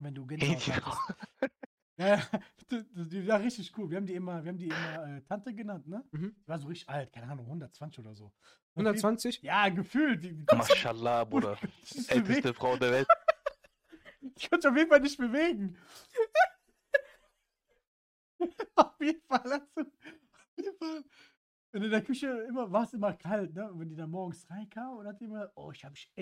Wenn 0.00 0.14
du 0.14 0.26
Gänsehaut 0.26 0.50
Hähnchenhaut. 0.54 0.98
Ja, 1.96 2.20
die, 2.72 3.28
war 3.28 3.38
richtig 3.38 3.72
cool. 3.78 3.88
Wir 3.88 3.98
haben 3.98 4.06
die 4.06 4.14
immer, 4.14 4.42
wir 4.42 4.48
haben 4.50 4.58
die 4.58 4.66
immer 4.66 5.16
äh, 5.18 5.22
Tante 5.28 5.54
genannt, 5.54 5.86
ne? 5.86 6.04
Mhm. 6.10 6.34
Die 6.42 6.48
war 6.48 6.58
so 6.58 6.66
richtig 6.66 6.88
alt, 6.88 7.12
keine 7.12 7.28
Ahnung, 7.30 7.46
120 7.46 8.00
oder 8.00 8.12
so. 8.16 8.32
Und 8.74 8.82
die- 8.82 8.88
120? 8.88 9.42
Ja, 9.42 9.68
gefühlt. 9.68 10.24
Die, 10.24 10.32
die 10.34 10.56
Mashallah, 10.56 11.22
Bruder. 11.30 11.56
Älteste 12.08 12.52
Frau 12.52 12.76
der 12.76 12.90
Welt. 12.90 13.06
Die 14.22 14.48
konnte 14.48 14.70
auf 14.70 14.76
jeden 14.76 14.90
Fall 14.90 14.98
nicht 15.02 15.18
bewegen. 15.18 15.78
auf 18.74 19.00
jeden 19.00 19.22
Fall. 19.22 19.62
du- 19.76 19.82
Auf 19.82 20.56
jeden 20.56 20.76
Fall. 20.78 21.04
Und 21.74 21.82
in 21.82 21.90
der 21.90 22.04
Küche 22.04 22.28
immer, 22.48 22.70
war 22.70 22.84
es 22.84 22.92
immer 22.92 23.14
kalt, 23.14 23.52
ne? 23.52 23.68
Und 23.68 23.80
wenn 23.80 23.88
die 23.88 23.96
dann 23.96 24.10
morgens 24.10 24.48
reinkam 24.48 24.96
und 24.96 25.08
hat 25.08 25.20
die 25.20 25.24
immer, 25.24 25.50
oh, 25.56 25.72
ich 25.72 25.84
habe 25.84 25.90
mich, 25.90 26.12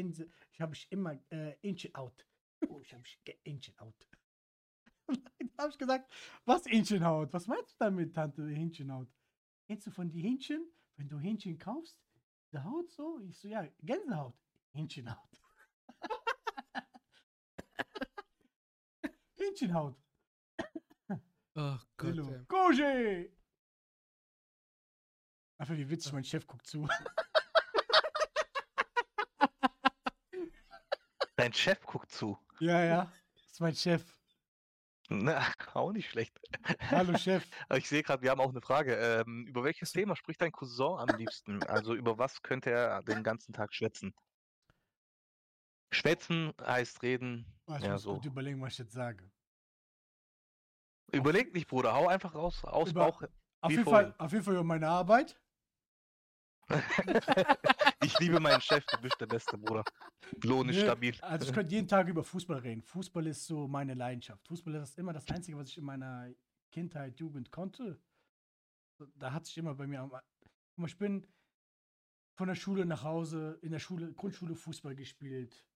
ich 0.50 0.60
habe 0.62 0.70
mich 0.70 0.90
immer 0.90 1.20
äh, 1.30 1.54
Inchen 1.60 1.94
out. 1.94 2.26
Oh, 2.68 2.80
ich 2.80 2.90
habe 2.94 3.02
mich 3.02 3.20
Inchen 3.44 3.78
out. 3.78 4.08
Und 5.04 5.18
dann 5.38 5.50
habe 5.58 5.70
ich 5.70 5.76
gesagt, 5.76 6.10
was 6.46 6.64
Hähnchenhaut? 6.64 7.34
Was 7.34 7.46
meinst 7.48 7.72
du 7.72 7.84
damit, 7.84 8.14
Tante 8.14 8.48
Hähnchenhaut? 8.48 9.08
Kennst 9.66 9.86
du 9.86 9.90
von 9.90 10.08
die 10.10 10.22
Hähnchen, 10.22 10.72
wenn 10.96 11.10
du 11.10 11.18
Hähnchen 11.18 11.58
kaufst, 11.58 12.00
die 12.50 12.58
Haut 12.58 12.90
so? 12.90 13.20
Ich 13.20 13.38
so, 13.38 13.46
ja, 13.46 13.68
Gänsehaut. 13.82 14.34
Hähnchenhaut. 14.72 15.42
Hähnchenhaut. 19.36 20.00
Oh 21.54 21.76
Gott. 21.98 22.16
Lillo. 22.16 22.46
Einfach 25.62 25.76
wie 25.76 25.88
witzig, 25.88 26.12
mein 26.12 26.24
Chef 26.24 26.44
guckt 26.44 26.66
zu. 26.66 26.88
Dein 31.36 31.52
Chef 31.52 31.80
guckt 31.86 32.10
zu. 32.10 32.36
ja, 32.58 32.82
ja. 32.82 33.12
Das 33.36 33.44
ist 33.52 33.60
mein 33.60 33.74
Chef. 33.76 34.18
Na, 35.08 35.40
auch 35.74 35.92
nicht 35.92 36.10
schlecht. 36.10 36.36
Hallo 36.90 37.16
Chef. 37.16 37.46
Ich 37.76 37.88
sehe 37.88 38.02
gerade, 38.02 38.22
wir 38.24 38.32
haben 38.32 38.40
auch 38.40 38.48
eine 38.50 38.60
Frage. 38.60 38.96
Ähm, 38.96 39.46
über 39.46 39.62
welches 39.62 39.92
Thema 39.92 40.16
spricht 40.16 40.42
dein 40.42 40.50
Cousin 40.50 40.98
am 40.98 41.16
liebsten? 41.16 41.62
Also 41.62 41.94
über 41.94 42.18
was 42.18 42.42
könnte 42.42 42.72
er 42.72 43.00
den 43.04 43.22
ganzen 43.22 43.52
Tag 43.52 43.72
schwätzen? 43.72 44.12
Schwätzen 45.92 46.54
heißt 46.60 47.04
reden. 47.04 47.46
Oh, 47.66 47.76
ich 47.76 47.84
Ja, 47.84 47.92
muss 47.92 48.02
so. 48.02 48.14
gut 48.14 48.24
überlegen, 48.24 48.60
was 48.60 48.72
ich 48.72 48.78
jetzt 48.80 48.94
sage. 48.94 49.30
Überleg 51.12 51.54
nicht, 51.54 51.68
Bruder, 51.68 51.94
hau 51.94 52.08
einfach 52.08 52.34
raus, 52.34 52.64
aus 52.64 52.90
Über- 52.90 53.12
Bauch. 53.12 53.22
Auf 53.60 53.70
jeden. 53.70 53.84
Fall, 53.84 54.12
auf 54.18 54.32
jeden 54.32 54.42
Fall 54.44 54.54
über 54.54 54.64
meine 54.64 54.88
Arbeit. 54.88 55.38
ich 58.04 58.18
liebe 58.18 58.40
meinen 58.40 58.60
Chef, 58.60 58.84
du 58.86 59.00
bist 59.00 59.20
der 59.20 59.26
Beste, 59.26 59.58
Bruder. 59.58 59.84
Lohn 60.42 60.68
ist 60.68 60.76
Nee, 60.76 60.82
stabil. 60.82 61.14
Also 61.20 61.46
ich 61.48 61.52
könnte 61.52 61.74
jeden 61.74 61.88
Tag 61.88 62.08
über 62.08 62.24
Fußball 62.24 62.58
reden. 62.58 62.82
Fußball 62.82 63.26
ist 63.26 63.46
so 63.46 63.68
meine 63.68 63.94
Leidenschaft. 63.94 64.46
Fußball 64.48 64.74
ist 64.76 64.98
immer 64.98 65.12
das 65.12 65.28
Einzige, 65.28 65.58
was 65.58 65.68
ich 65.68 65.78
in 65.78 65.84
meiner 65.84 66.32
Kindheit, 66.70 67.18
Jugend 67.18 67.50
konnte. 67.50 68.00
Da 69.16 69.32
hat 69.32 69.46
sich 69.46 69.58
immer 69.58 69.74
bei 69.74 69.86
mir. 69.86 70.08
Ich 70.86 70.98
bin 70.98 71.26
von 72.34 72.48
der 72.48 72.54
Schule 72.54 72.86
nach 72.86 73.02
Hause, 73.02 73.58
in 73.62 73.72
der 73.72 73.78
Schule, 73.78 74.12
Grundschule 74.14 74.54
Fußball 74.54 74.94
gespielt. 74.94 75.66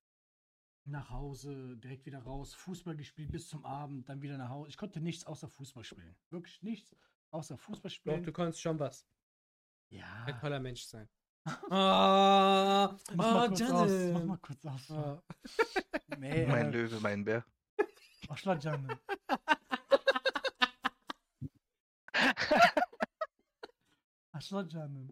Nach 0.84 1.10
Hause, 1.10 1.76
direkt 1.78 2.06
wieder 2.06 2.20
raus, 2.20 2.54
Fußball 2.54 2.96
gespielt 2.96 3.32
bis 3.32 3.48
zum 3.48 3.64
Abend, 3.64 4.08
dann 4.08 4.22
wieder 4.22 4.38
nach 4.38 4.50
Hause. 4.50 4.68
Ich 4.70 4.76
konnte 4.76 5.00
nichts 5.00 5.26
außer 5.26 5.48
Fußball 5.48 5.82
spielen. 5.82 6.16
Wirklich 6.30 6.62
nichts 6.62 6.94
außer 7.30 7.58
Fußball 7.58 7.90
Doch, 7.90 7.96
spielen. 7.96 8.22
du 8.22 8.32
kannst 8.32 8.60
schon 8.60 8.78
was. 8.78 9.04
Ja. 9.90 10.24
Ein 10.26 10.38
toller 10.38 10.60
Mensch 10.60 10.84
sein. 10.84 11.08
Ah, 11.70 12.96
Mach 13.14 13.34
mal 13.34 13.44
oh, 13.44 13.48
kurz 13.48 13.62
aus. 13.62 13.90
Mach 14.12 14.24
mal 14.24 14.38
kurz 14.38 14.66
aus. 14.66 14.90
Ah. 14.90 15.22
Nee, 16.18 16.46
Mein 16.46 16.66
äh, 16.66 16.70
Löwe, 16.70 16.98
mein 17.00 17.24
Bär. 17.24 17.44
Aschla 18.28 18.56
Janne. 18.56 18.98
Aschla 24.32 24.62
Janne. 24.62 25.08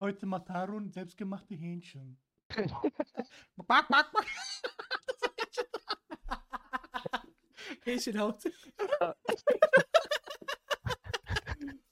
Heute 0.00 0.26
Matarun, 0.26 0.90
selbstgemachte 0.90 1.54
Hähnchen. 1.54 2.18
Back, 2.48 3.88
back, 3.88 4.10
back. 4.12 4.26
Hähnchenhaut. 7.84 8.42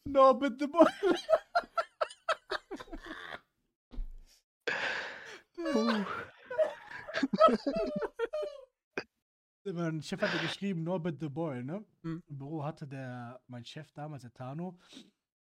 No, 0.05 0.35
bitte, 0.35 0.68
boy. 0.68 0.87
Mein 9.73 10.03
Chef 10.03 10.21
hatte 10.21 10.39
geschrieben, 10.39 10.83
Norbert 10.83 11.21
de 11.23 11.29
Boy, 11.29 11.62
ne? 11.62 11.85
Hm. 12.03 12.23
Im 12.27 12.39
Büro 12.39 12.62
hatte 12.65 12.87
der, 12.87 13.41
mein 13.47 13.65
Chef 13.65 13.91
damals, 13.93 14.23
der 14.23 14.33
Tano, 14.33 14.79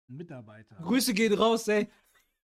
einen 0.07 0.17
Mitarbeiter. 0.17 0.75
Grüße 0.77 1.13
gehen 1.13 1.33
raus, 1.33 1.67
ey. 1.67 1.89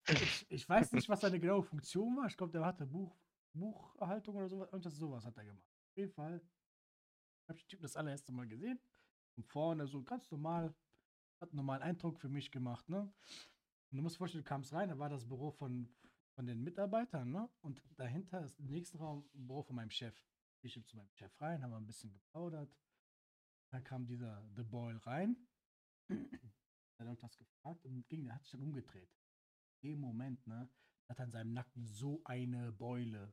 Ich, 0.08 0.46
ich 0.50 0.68
weiß 0.68 0.92
nicht, 0.92 1.08
was 1.08 1.22
seine 1.22 1.40
genaue 1.40 1.62
Funktion 1.62 2.16
war. 2.16 2.26
Ich 2.26 2.36
glaube, 2.36 2.52
der 2.52 2.64
hatte 2.64 2.84
Buch, 2.84 3.16
Buchhaltung 3.54 4.36
oder 4.36 4.48
sowas. 4.48 4.68
Irgendwas 4.70 4.96
sowas 4.96 5.24
hat 5.24 5.36
er 5.38 5.44
gemacht. 5.44 5.64
Auf 5.90 5.96
jeden 5.96 6.12
Fall 6.12 6.42
habe 7.48 7.58
ich 7.58 7.64
den 7.64 7.70
Typ 7.70 7.80
das 7.80 7.96
allererste 7.96 8.32
Mal 8.32 8.46
gesehen. 8.46 8.78
Und 9.36 9.46
vorne 9.46 9.86
so 9.86 10.02
ganz 10.02 10.30
normal, 10.30 10.74
hat 11.40 11.50
einen 11.50 11.56
normalen 11.56 11.82
Eindruck 11.82 12.20
für 12.20 12.28
mich 12.28 12.50
gemacht, 12.50 12.88
ne? 12.88 13.00
Und 13.00 13.96
du 13.98 14.02
musst 14.02 14.16
vorstellen, 14.16 14.44
du 14.44 14.48
kamst 14.48 14.72
rein, 14.72 14.88
da 14.88 14.98
war 14.98 15.08
das 15.08 15.26
Büro 15.26 15.50
von, 15.50 15.88
von 16.34 16.46
den 16.46 16.62
Mitarbeitern, 16.62 17.30
ne? 17.30 17.48
Und 17.60 17.82
dahinter 17.96 18.44
ist 18.44 18.58
im 18.58 18.66
nächsten 18.66 18.98
Raum 18.98 19.28
ein 19.34 19.46
Büro 19.46 19.62
von 19.62 19.76
meinem 19.76 19.90
Chef. 19.90 20.14
Ich 20.62 20.74
bin 20.74 20.84
zu 20.84 20.96
meinem 20.96 21.10
Chef 21.12 21.40
rein, 21.40 21.62
haben 21.62 21.70
wir 21.70 21.76
ein 21.76 21.86
bisschen 21.86 22.12
geplaudert. 22.12 22.74
Dann 23.70 23.84
kam 23.84 24.06
dieser 24.06 24.42
The 24.56 24.62
Boy 24.62 24.96
rein. 24.98 25.36
Er 26.08 26.16
hat 26.98 27.06
irgendwas 27.06 27.36
gefragt 27.36 27.84
und 27.84 28.08
ging, 28.08 28.24
der 28.24 28.34
hat 28.34 28.42
sich 28.44 28.52
dann 28.52 28.62
umgedreht 28.62 29.10
dem 29.84 30.00
Moment, 30.00 30.44
ne, 30.46 30.68
hat 31.08 31.20
an 31.20 31.30
seinem 31.30 31.52
Nacken 31.52 31.86
so 31.86 32.20
eine 32.24 32.72
Beule. 32.72 33.32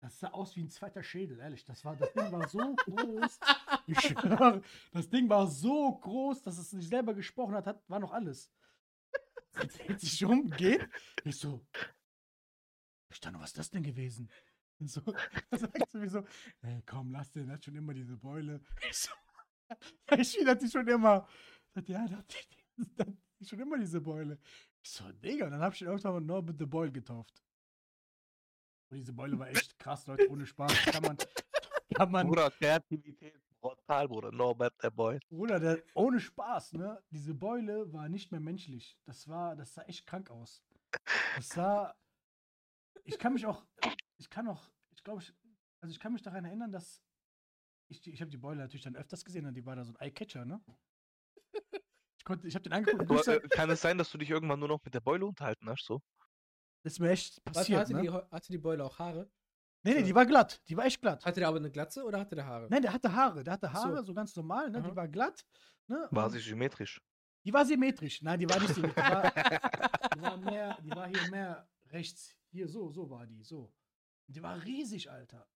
Das 0.00 0.18
sah 0.18 0.28
aus 0.28 0.56
wie 0.56 0.62
ein 0.62 0.70
zweiter 0.70 1.02
Schädel, 1.02 1.38
ehrlich. 1.38 1.62
Das, 1.66 1.84
war, 1.84 1.94
das 1.94 2.12
Ding 2.14 2.32
war 2.32 2.48
so 2.48 2.74
groß. 2.74 3.38
Ich 3.86 4.00
schwöre, 4.00 4.62
das 4.92 5.08
Ding 5.08 5.28
war 5.28 5.48
so 5.48 5.98
groß, 5.98 6.42
dass 6.42 6.58
es 6.58 6.72
nicht 6.72 6.88
selber 6.88 7.12
gesprochen 7.12 7.54
hat, 7.54 7.66
hat 7.66 7.88
war 7.88 7.98
noch 7.98 8.12
alles. 8.12 8.52
Er 9.52 9.66
dreht 9.66 10.00
sich 10.00 10.24
um, 10.24 10.50
geht. 10.50 10.88
Ich 11.24 11.36
so, 11.36 11.66
ich 13.10 13.20
dachte, 13.20 13.38
was 13.38 13.50
ist 13.50 13.58
das 13.58 13.70
denn 13.70 13.82
gewesen? 13.82 14.30
Und 14.78 14.90
so, 14.90 15.00
da 15.50 15.58
sagt 15.58 15.90
sie 15.90 15.98
mir 15.98 16.08
so, 16.08 16.24
ey, 16.62 16.82
komm, 16.86 17.10
lass 17.10 17.30
den, 17.32 17.46
der 17.46 17.56
hat 17.56 17.64
schon 17.64 17.76
immer 17.76 17.92
diese 17.92 18.16
Beule. 18.16 18.60
Ich 18.88 18.96
so, 18.96 19.10
ich 20.16 20.46
hat 20.46 20.62
die 20.62 20.68
schon 20.68 20.86
immer. 20.88 21.28
Sagt, 21.74 21.88
ja, 21.88 22.06
der 22.06 22.18
hat, 22.18 22.48
der 22.76 23.06
hat 23.06 23.16
schon 23.42 23.60
immer 23.60 23.78
diese 23.78 24.00
Beule. 24.00 24.38
Ich 24.82 24.90
so, 24.90 25.10
Digga, 25.12 25.46
und 25.46 25.52
dann 25.52 25.60
hab 25.60 25.74
ich 25.74 25.82
ihn 25.82 25.88
irgendwann 25.88 26.14
mal 26.14 26.20
Norbert 26.20 26.58
the 26.58 26.66
Boyle 26.66 26.92
getauft. 26.92 27.42
Und 28.90 28.98
diese 28.98 29.12
Beule 29.12 29.38
war 29.38 29.48
echt 29.48 29.78
krass, 29.78 30.06
Leute, 30.06 30.28
ohne 30.30 30.46
Spaß. 30.46 30.74
Kann 30.86 31.02
man, 31.02 31.16
kann 31.94 32.10
man, 32.10 32.26
Bruder, 32.26 32.50
Kreativität, 32.50 33.40
brutal, 33.60 34.08
Bruder. 34.08 34.32
Norbert, 34.32 34.74
der 34.82 34.90
Boy. 34.90 35.18
Bruder, 35.28 35.60
der, 35.60 35.82
ohne 35.94 36.20
Spaß, 36.20 36.74
ne? 36.74 37.02
Diese 37.10 37.34
Beule 37.34 37.92
war 37.92 38.08
nicht 38.08 38.30
mehr 38.30 38.40
menschlich. 38.40 38.98
Das 39.04 39.28
war, 39.28 39.56
das 39.56 39.74
sah 39.74 39.82
echt 39.82 40.06
krank 40.06 40.30
aus. 40.30 40.62
Das 41.36 41.48
sah, 41.48 41.94
ich 43.04 43.18
kann 43.18 43.32
mich 43.34 43.46
auch, 43.46 43.64
ich 44.18 44.28
kann 44.30 44.48
auch, 44.48 44.70
ich 44.94 45.02
glaube, 45.02 45.22
ich, 45.22 45.32
also 45.80 45.92
ich 45.92 46.00
kann 46.00 46.12
mich 46.12 46.22
daran 46.22 46.44
erinnern, 46.44 46.72
dass 46.72 47.02
ich, 47.88 48.00
die- 48.00 48.12
ich 48.12 48.20
habe 48.20 48.30
die 48.30 48.36
Beule 48.38 48.58
natürlich 48.58 48.84
dann 48.84 48.96
öfters 48.96 49.24
gesehen 49.24 49.46
und 49.46 49.54
die 49.54 49.64
war 49.66 49.76
da 49.76 49.84
so 49.84 49.92
ein 49.92 50.00
Eyecatcher, 50.00 50.44
ne? 50.44 50.60
Ich 52.18 52.24
konnte, 52.24 52.46
ich 52.48 52.54
habe 52.54 52.62
den 52.62 52.72
angeguckt 52.72 53.10
und 53.10 53.10
Aber, 53.10 53.44
äh, 53.44 53.48
kann 53.48 53.70
es 53.70 53.80
sein, 53.80 53.98
dass 53.98 54.10
du 54.10 54.18
dich 54.18 54.30
irgendwann 54.30 54.58
nur 54.60 54.68
noch 54.68 54.84
mit 54.84 54.94
der 54.94 55.00
Beule 55.00 55.26
unterhalten 55.26 55.68
hast? 55.68 55.84
So? 55.86 56.00
das 56.82 56.94
ist 56.94 56.98
mir 57.00 57.10
echt 57.10 57.40
Was, 57.44 57.54
passiert, 57.54 57.80
hatte, 57.80 57.94
ne? 57.94 58.02
die, 58.02 58.10
hatte 58.10 58.52
die 58.52 58.58
Beule 58.58 58.84
auch 58.84 58.98
Haare? 58.98 59.30
Nee, 59.82 59.94
nee, 59.94 60.02
die 60.02 60.14
war 60.14 60.26
glatt. 60.26 60.60
Die 60.68 60.76
war 60.76 60.84
echt 60.84 61.00
glatt. 61.00 61.24
Hatte 61.24 61.40
der 61.40 61.48
aber 61.48 61.56
eine 61.56 61.70
Glatze 61.70 62.04
oder 62.04 62.20
hatte 62.20 62.34
der 62.34 62.46
Haare? 62.46 62.68
Nein, 62.68 62.82
der 62.82 62.92
hatte 62.92 63.12
Haare. 63.14 63.42
Der 63.42 63.54
hatte 63.54 63.68
Ach 63.68 63.76
so. 63.76 63.84
Haare, 63.84 64.04
so 64.04 64.12
ganz 64.12 64.36
normal, 64.36 64.70
ne? 64.70 64.82
Die 64.82 64.88
Aha. 64.88 64.96
war 64.96 65.08
glatt. 65.08 65.44
Ne? 65.86 66.06
War 66.10 66.28
sie 66.28 66.38
symmetrisch? 66.38 67.00
Die 67.44 67.52
war 67.52 67.64
symmetrisch. 67.64 68.20
Nein, 68.20 68.38
die 68.38 68.48
war 68.48 68.60
nicht 68.60 68.74
symmetrisch. 68.74 69.04
Die 69.04 69.10
war, 69.10 69.22
die 70.14 70.20
war, 70.20 70.36
mehr, 70.36 70.78
die 70.82 70.90
war 70.90 71.08
hier 71.08 71.30
mehr 71.30 71.68
rechts. 71.86 72.36
Hier, 72.50 72.68
so, 72.68 72.90
so 72.90 73.08
war 73.08 73.26
die. 73.26 73.42
So. 73.42 73.72
Die 74.26 74.42
war 74.42 74.62
riesig, 74.62 75.10
Alter. 75.10 75.48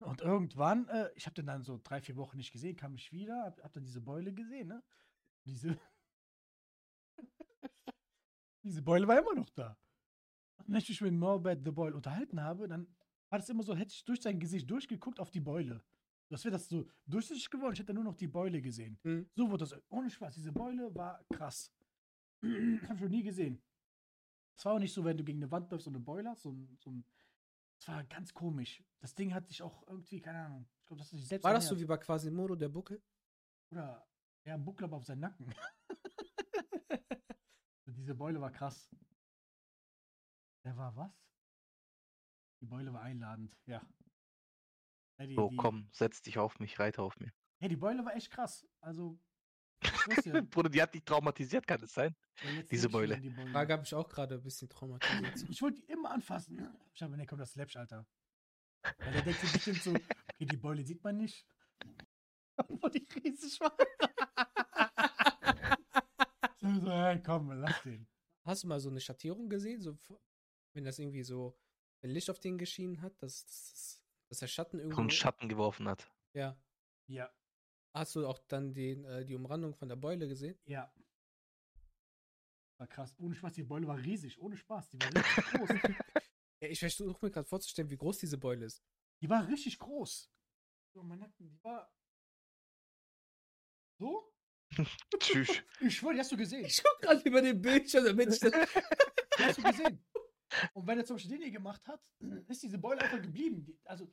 Und 0.00 0.20
irgendwann, 0.20 0.88
äh, 0.88 1.10
ich 1.14 1.26
habe 1.26 1.34
den 1.34 1.46
dann 1.46 1.62
so 1.62 1.80
drei, 1.82 2.00
vier 2.00 2.16
Wochen 2.16 2.36
nicht 2.36 2.52
gesehen, 2.52 2.76
kam 2.76 2.94
ich 2.94 3.12
wieder, 3.12 3.44
hab, 3.44 3.62
hab 3.62 3.72
dann 3.72 3.84
diese 3.84 4.00
Beule 4.00 4.32
gesehen, 4.32 4.68
ne? 4.68 4.82
Diese. 5.44 5.78
diese 8.62 8.82
Beule 8.82 9.06
war 9.06 9.18
immer 9.18 9.34
noch 9.34 9.50
da. 9.50 9.76
Wenn 10.66 10.76
ich 10.76 10.88
mich 10.88 11.00
mit 11.00 11.14
Norbert 11.14 11.64
the 11.64 11.70
Boyle 11.70 11.94
unterhalten 11.94 12.42
habe, 12.42 12.68
dann 12.68 12.86
war 13.30 13.38
das 13.38 13.48
immer 13.48 13.62
so, 13.62 13.74
hätte 13.74 13.92
ich 13.92 14.04
durch 14.04 14.20
sein 14.20 14.38
Gesicht 14.38 14.70
durchgeguckt 14.70 15.20
auf 15.20 15.30
die 15.30 15.40
Beule. 15.40 15.82
Das 16.30 16.44
wäre 16.44 16.52
das 16.52 16.68
so 16.68 16.86
durchsichtig 17.06 17.48
geworden, 17.48 17.72
ich 17.72 17.80
hätte 17.80 17.94
nur 17.94 18.04
noch 18.04 18.14
die 18.14 18.26
Beule 18.26 18.60
gesehen. 18.60 18.98
Mhm. 19.02 19.30
So 19.34 19.50
wurde 19.50 19.64
das, 19.64 19.80
ohne 19.88 20.10
Spaß, 20.10 20.34
diese 20.34 20.52
Beule 20.52 20.94
war 20.94 21.24
krass. 21.32 21.72
hab 22.42 22.96
ich 22.96 23.02
noch 23.02 23.08
nie 23.08 23.22
gesehen. 23.22 23.62
Es 24.56 24.64
war 24.64 24.74
auch 24.74 24.78
nicht 24.78 24.92
so, 24.92 25.04
wenn 25.04 25.16
du 25.16 25.24
gegen 25.24 25.38
eine 25.38 25.50
Wand 25.50 25.70
läufst 25.70 25.86
und 25.86 25.94
eine 25.94 26.04
Beule 26.04 26.28
hast, 26.28 26.42
so 26.42 26.50
ein, 26.50 26.76
so 26.80 26.90
ein 26.90 27.04
es 27.80 27.88
war 27.88 28.04
ganz 28.04 28.34
komisch. 28.34 28.82
Das 28.98 29.14
Ding 29.14 29.32
hat 29.32 29.46
sich 29.46 29.62
auch 29.62 29.86
irgendwie, 29.86 30.20
keine 30.20 30.40
Ahnung. 30.40 30.68
Ich 30.80 30.86
glaube, 30.86 30.98
das 30.98 31.10
sich 31.10 31.26
selbst 31.26 31.44
War 31.44 31.54
das 31.54 31.68
so 31.68 31.78
wie 31.78 31.84
bei 31.84 31.96
Quasimodo, 31.96 32.56
der 32.56 32.68
Buckel? 32.68 33.00
Oder 33.70 34.06
ja, 34.44 34.56
Buckel 34.56 34.84
aber 34.84 34.96
auf 34.96 35.04
seinen 35.04 35.20
Nacken. 35.20 35.54
Diese 37.86 38.14
Beule 38.14 38.40
war 38.40 38.50
krass. 38.50 38.88
Der 40.68 40.76
war 40.76 40.94
was? 40.96 41.10
Die 42.60 42.66
Beule 42.66 42.92
war 42.92 43.00
einladend, 43.00 43.56
ja. 43.64 43.80
ja 45.18 45.26
die, 45.26 45.34
So, 45.34 45.48
die, 45.48 45.56
komm, 45.56 45.88
setz 45.92 46.20
dich 46.20 46.36
auf 46.36 46.58
mich, 46.58 46.78
reite 46.78 47.00
auf 47.00 47.18
mir. 47.18 47.32
Ja, 47.60 47.68
die 47.68 47.76
Beule 47.76 48.04
war 48.04 48.14
echt 48.14 48.30
krass. 48.30 48.66
Also, 48.82 49.18
Bruder, 50.50 50.68
die 50.68 50.82
hat 50.82 50.92
dich 50.92 51.04
traumatisiert, 51.04 51.66
kann 51.66 51.82
es 51.82 51.94
sein? 51.94 52.14
ja, 52.42 52.62
Diese 52.64 52.90
Beule. 52.90 53.18
die 53.18 53.30
Beule. 53.30 53.50
Frage 53.50 53.72
habe 53.72 53.82
ich 53.84 53.94
auch 53.94 54.10
gerade 54.10 54.34
ein 54.34 54.42
bisschen 54.42 54.68
traumatisiert. 54.68 55.42
Ich 55.48 55.62
wollte 55.62 55.80
die 55.80 55.90
immer 55.90 56.10
anfassen. 56.10 56.60
Ich 56.92 57.00
habe, 57.00 57.16
ne, 57.16 57.24
komm, 57.24 57.38
das 57.38 57.48
ist 57.48 57.56
Läppsch, 57.56 57.76
Alter. 57.76 58.06
Weil 58.98 59.12
der 59.12 59.22
denkt 59.22 59.40
sich 59.40 59.52
bestimmt 59.54 59.82
so, 59.82 59.92
okay, 59.92 60.44
die 60.44 60.56
Beule 60.58 60.84
sieht 60.84 61.02
man 61.02 61.16
nicht. 61.16 61.46
Obwohl 62.58 62.90
die 62.90 63.08
riesig 63.24 63.58
war. 63.60 63.74
so, 66.60 66.90
hey, 66.92 67.22
komm, 67.22 67.52
lass 67.52 67.82
den. 67.84 68.06
Hast 68.44 68.64
du 68.64 68.68
mal 68.68 68.80
so 68.80 68.90
eine 68.90 69.00
Schattierung 69.00 69.48
gesehen? 69.48 69.80
So, 69.80 69.98
wenn 70.74 70.84
das 70.84 70.98
irgendwie 70.98 71.22
so, 71.22 71.58
wenn 72.00 72.10
Licht 72.10 72.30
auf 72.30 72.38
den 72.40 72.58
geschienen 72.58 73.00
hat, 73.02 73.20
dass, 73.22 73.44
dass, 73.46 74.04
dass 74.28 74.38
der 74.38 74.46
Schatten 74.46 74.78
So 74.78 74.82
irgendwo. 74.82 75.00
einen 75.00 75.10
Schatten 75.10 75.48
geworfen 75.48 75.88
hat. 75.88 76.10
ja. 76.34 76.56
Ja, 77.10 77.32
Hast 77.94 78.14
du 78.16 78.26
auch 78.26 78.38
dann 78.48 78.74
den, 78.74 79.02
äh, 79.06 79.24
die 79.24 79.34
Umrandung 79.34 79.74
von 79.74 79.88
der 79.88 79.96
Beule 79.96 80.28
gesehen? 80.28 80.58
ja. 80.66 80.92
War 82.78 82.86
krass. 82.86 83.16
Ohne 83.18 83.34
Spaß, 83.34 83.54
die 83.54 83.64
Beule 83.64 83.88
war 83.88 83.96
riesig. 83.98 84.38
Ohne 84.38 84.56
Spaß, 84.56 84.90
die 84.90 84.98
war 85.00 85.08
richtig 85.12 85.44
groß. 85.52 85.70
Ja, 86.60 86.68
ich 86.68 86.78
versuche 86.78 87.24
mir 87.26 87.30
gerade 87.32 87.48
vorzustellen, 87.48 87.90
wie 87.90 87.96
groß 87.96 88.18
diese 88.18 88.38
Beule 88.38 88.66
ist. 88.66 88.84
Die 89.20 89.28
war 89.28 89.48
richtig 89.48 89.78
groß. 89.80 90.30
So, 90.94 91.02
mein 91.02 91.18
Nacken, 91.18 91.48
die 91.48 91.58
war. 91.64 91.92
So? 93.98 94.32
Tschüss. 95.18 95.48
Ich 95.80 95.96
schwöre, 95.96 96.14
die 96.14 96.20
hast 96.20 96.30
du 96.30 96.36
gesehen. 96.36 96.64
Ich 96.66 96.82
gucke 96.84 97.00
gerade 97.06 97.28
über 97.28 97.42
den 97.42 97.60
Bildschirm, 97.60 98.04
damit 98.04 98.32
ich 98.34 98.38
das. 98.40 98.52
Die 99.38 99.42
hast 99.44 99.58
du 99.58 99.62
gesehen. 99.62 100.04
Und 100.72 100.86
wenn 100.86 100.98
er 100.98 101.04
zum 101.04 101.16
Beispiel 101.16 101.32
den 101.32 101.42
hier 101.42 101.52
gemacht 101.52 101.86
hat, 101.88 102.00
ist 102.48 102.62
diese 102.62 102.78
Beule 102.78 103.00
einfach 103.00 103.20
geblieben. 103.20 103.64
Die, 103.64 103.78
also, 103.84 104.12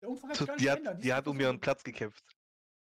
der 0.00 0.08
Umfang 0.10 0.30
hat 0.30 0.36
So, 0.36 0.44
sich 0.44 0.46
gar 0.46 0.54
nicht 0.56 0.62
die 0.62 0.66
geändert. 0.66 0.94
hat, 0.96 1.04
die 1.04 1.08
ist 1.08 1.14
hat 1.14 1.28
um 1.28 1.40
ihren 1.40 1.60
Platz 1.60 1.82
gekämpft. 1.82 2.24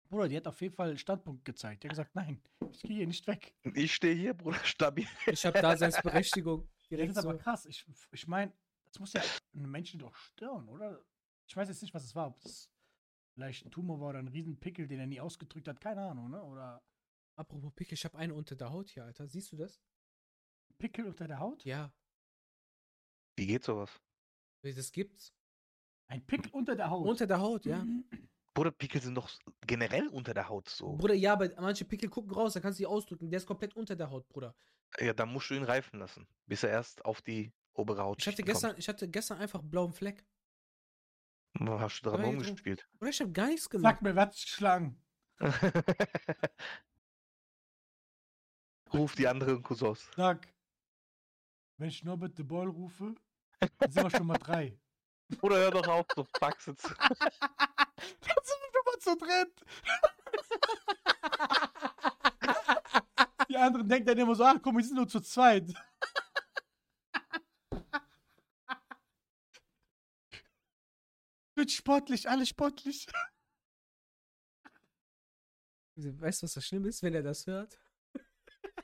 Bruder, 0.09 0.29
die 0.29 0.37
hat 0.37 0.47
auf 0.47 0.61
jeden 0.61 0.75
Fall 0.75 0.89
einen 0.91 0.99
Standpunkt 0.99 1.45
gezeigt. 1.45 1.83
Die 1.83 1.89
hat 1.89 1.93
gesagt, 1.93 2.15
nein, 2.15 2.43
ich 2.71 2.83
gehe 2.83 2.97
hier 2.97 3.07
nicht 3.07 3.27
weg. 3.27 3.55
Ich 3.75 3.95
stehe 3.95 4.15
hier, 4.15 4.35
Bruder, 4.35 4.59
stabil. 4.65 5.07
Ich 5.27 5.45
habe 5.47 5.61
Daseinsberechtigung. 5.61 6.69
Das 6.93 6.99
Direkt 6.99 7.13
ist 7.13 7.19
aber 7.25 7.33
so. 7.33 7.39
krass. 7.39 7.65
Ich, 7.65 7.87
ich 8.11 8.27
meine, 8.27 8.53
das 8.85 8.99
muss 8.99 9.15
ja 9.15 9.23
einen 9.55 9.71
Menschen 9.71 9.99
doch 9.99 10.15
stören, 10.15 10.69
oder? 10.69 11.03
Ich 11.47 11.57
weiß 11.57 11.69
jetzt 11.69 11.81
nicht, 11.81 11.95
was 11.95 12.05
es 12.05 12.15
war. 12.15 12.27
Ob 12.27 12.41
das 12.43 12.69
vielleicht 13.33 13.65
ein 13.65 13.71
Tumor 13.71 13.99
war 13.99 14.11
oder 14.11 14.19
ein 14.19 14.29
Riesenpickel, 14.29 14.87
den 14.87 15.01
er 15.01 15.07
nie 15.07 15.19
ausgedrückt 15.19 15.69
hat. 15.69 15.81
Keine 15.81 16.03
Ahnung, 16.03 16.29
ne? 16.31 16.43
Oder 16.45 16.83
Apropos 17.35 17.73
Pickel, 17.75 17.95
ich 17.95 18.05
habe 18.05 18.19
eine 18.19 18.35
unter 18.35 18.57
der 18.57 18.71
Haut 18.71 18.91
hier, 18.91 19.05
Alter. 19.07 19.27
Siehst 19.27 19.53
du 19.53 19.57
das? 19.57 19.81
Pickel 20.77 21.07
unter 21.07 21.27
der 21.27 21.39
Haut? 21.39 21.65
Ja, 21.65 21.91
Wie 23.37 23.47
geht 23.47 23.65
sowas? 23.65 23.91
das 24.63 24.93
gibt's. 24.93 25.33
Ein 26.09 26.25
Pickel 26.25 26.51
unter 26.53 26.77
der 26.77 26.91
Haut. 26.91 27.07
Unter 27.07 27.27
der 27.27 27.41
Haut, 27.41 27.65
ja. 27.65 27.85
Bruder, 28.55 28.71
Pickel 28.71 29.01
sind 29.01 29.15
doch 29.15 29.31
generell 29.67 30.09
unter 30.09 30.35
der 30.35 30.49
Haut 30.49 30.69
so. 30.69 30.97
Bruder, 30.97 31.15
ja, 31.15 31.33
aber 31.33 31.51
manche 31.59 31.87
Pickel 31.87 32.11
gucken 32.11 32.33
raus, 32.33 32.53
da 32.53 32.61
kannst 32.61 32.79
du 32.79 32.83
die 32.83 32.87
ausdrücken. 32.87 33.31
Der 33.31 33.39
ist 33.39 33.47
komplett 33.47 33.75
unter 33.75 33.97
der 33.97 34.11
Haut, 34.11 34.29
Bruder. 34.29 34.55
Ja, 35.01 35.15
dann 35.15 35.33
musst 35.33 35.49
du 35.49 35.55
ihn 35.55 35.63
reifen 35.63 35.99
lassen, 35.99 36.27
bis 36.47 36.63
er 36.63 36.71
erst 36.71 37.03
auf 37.07 37.23
die 37.23 37.51
obere 37.73 38.03
Haut 38.03 38.21
Ich 38.21 38.27
hatte 38.27 38.43
gestern, 38.43 38.77
ich 38.77 38.89
hatte 38.89 39.09
gestern 39.09 39.39
einfach 39.39 39.61
einen 39.61 39.71
blauen 39.71 39.95
Fleck. 39.95 40.23
kommt. 41.57 41.81
Hast 41.81 42.01
du 42.01 42.11
daran 42.11 42.25
rumgespielt? 42.25 42.87
Oder 43.01 43.11
ich 43.11 43.21
habe 43.21 43.33
gar 43.33 43.47
nichts 43.47 43.71
gemacht. 43.71 43.99
Sag 44.03 44.03
mir, 44.03 44.27
dich 44.27 44.45
geschlagen? 44.45 45.01
Ruf 48.93 49.15
die 49.15 49.27
anderen 49.27 49.63
Cousins. 49.63 50.11
Sag. 50.15 50.53
Wenn 51.79 51.89
ich 51.89 52.05
Norbert 52.05 52.37
de 52.39 52.45
Boll 52.45 52.69
rufe, 52.69 53.15
dann 53.79 53.91
sind 53.91 54.03
wir 54.03 54.11
schon 54.11 54.27
mal 54.27 54.39
drei. 54.39 54.79
Bruder, 55.39 55.57
hör 55.57 55.71
doch 55.71 55.87
auf, 55.89 56.07
so 56.15 56.27
Faxe 56.39 56.75
zu. 56.77 56.89
Dann 56.99 58.39
sind 58.43 58.59
wir 58.61 58.71
schon 58.73 58.85
mal 58.87 58.99
zu 58.99 59.17
dritt. 59.17 59.65
Die 63.49 63.57
anderen 63.57 63.89
denken 63.89 64.07
dann 64.07 64.19
immer 64.19 64.35
so, 64.35 64.45
ach 64.45 64.57
komm, 64.63 64.77
wir 64.77 64.85
sind 64.85 64.97
nur 64.97 65.09
zu 65.09 65.21
zweit. 65.21 65.73
Wird 71.55 71.71
sportlich, 71.71 72.29
alles 72.29 72.49
sportlich. 72.49 73.07
Weißt 75.97 76.43
du, 76.43 76.45
was 76.45 76.55
das 76.55 76.67
schlimm 76.67 76.87
ist, 76.87 77.03
wenn 77.03 77.15
er 77.15 77.23
das 77.23 77.47
hört? 77.47 77.79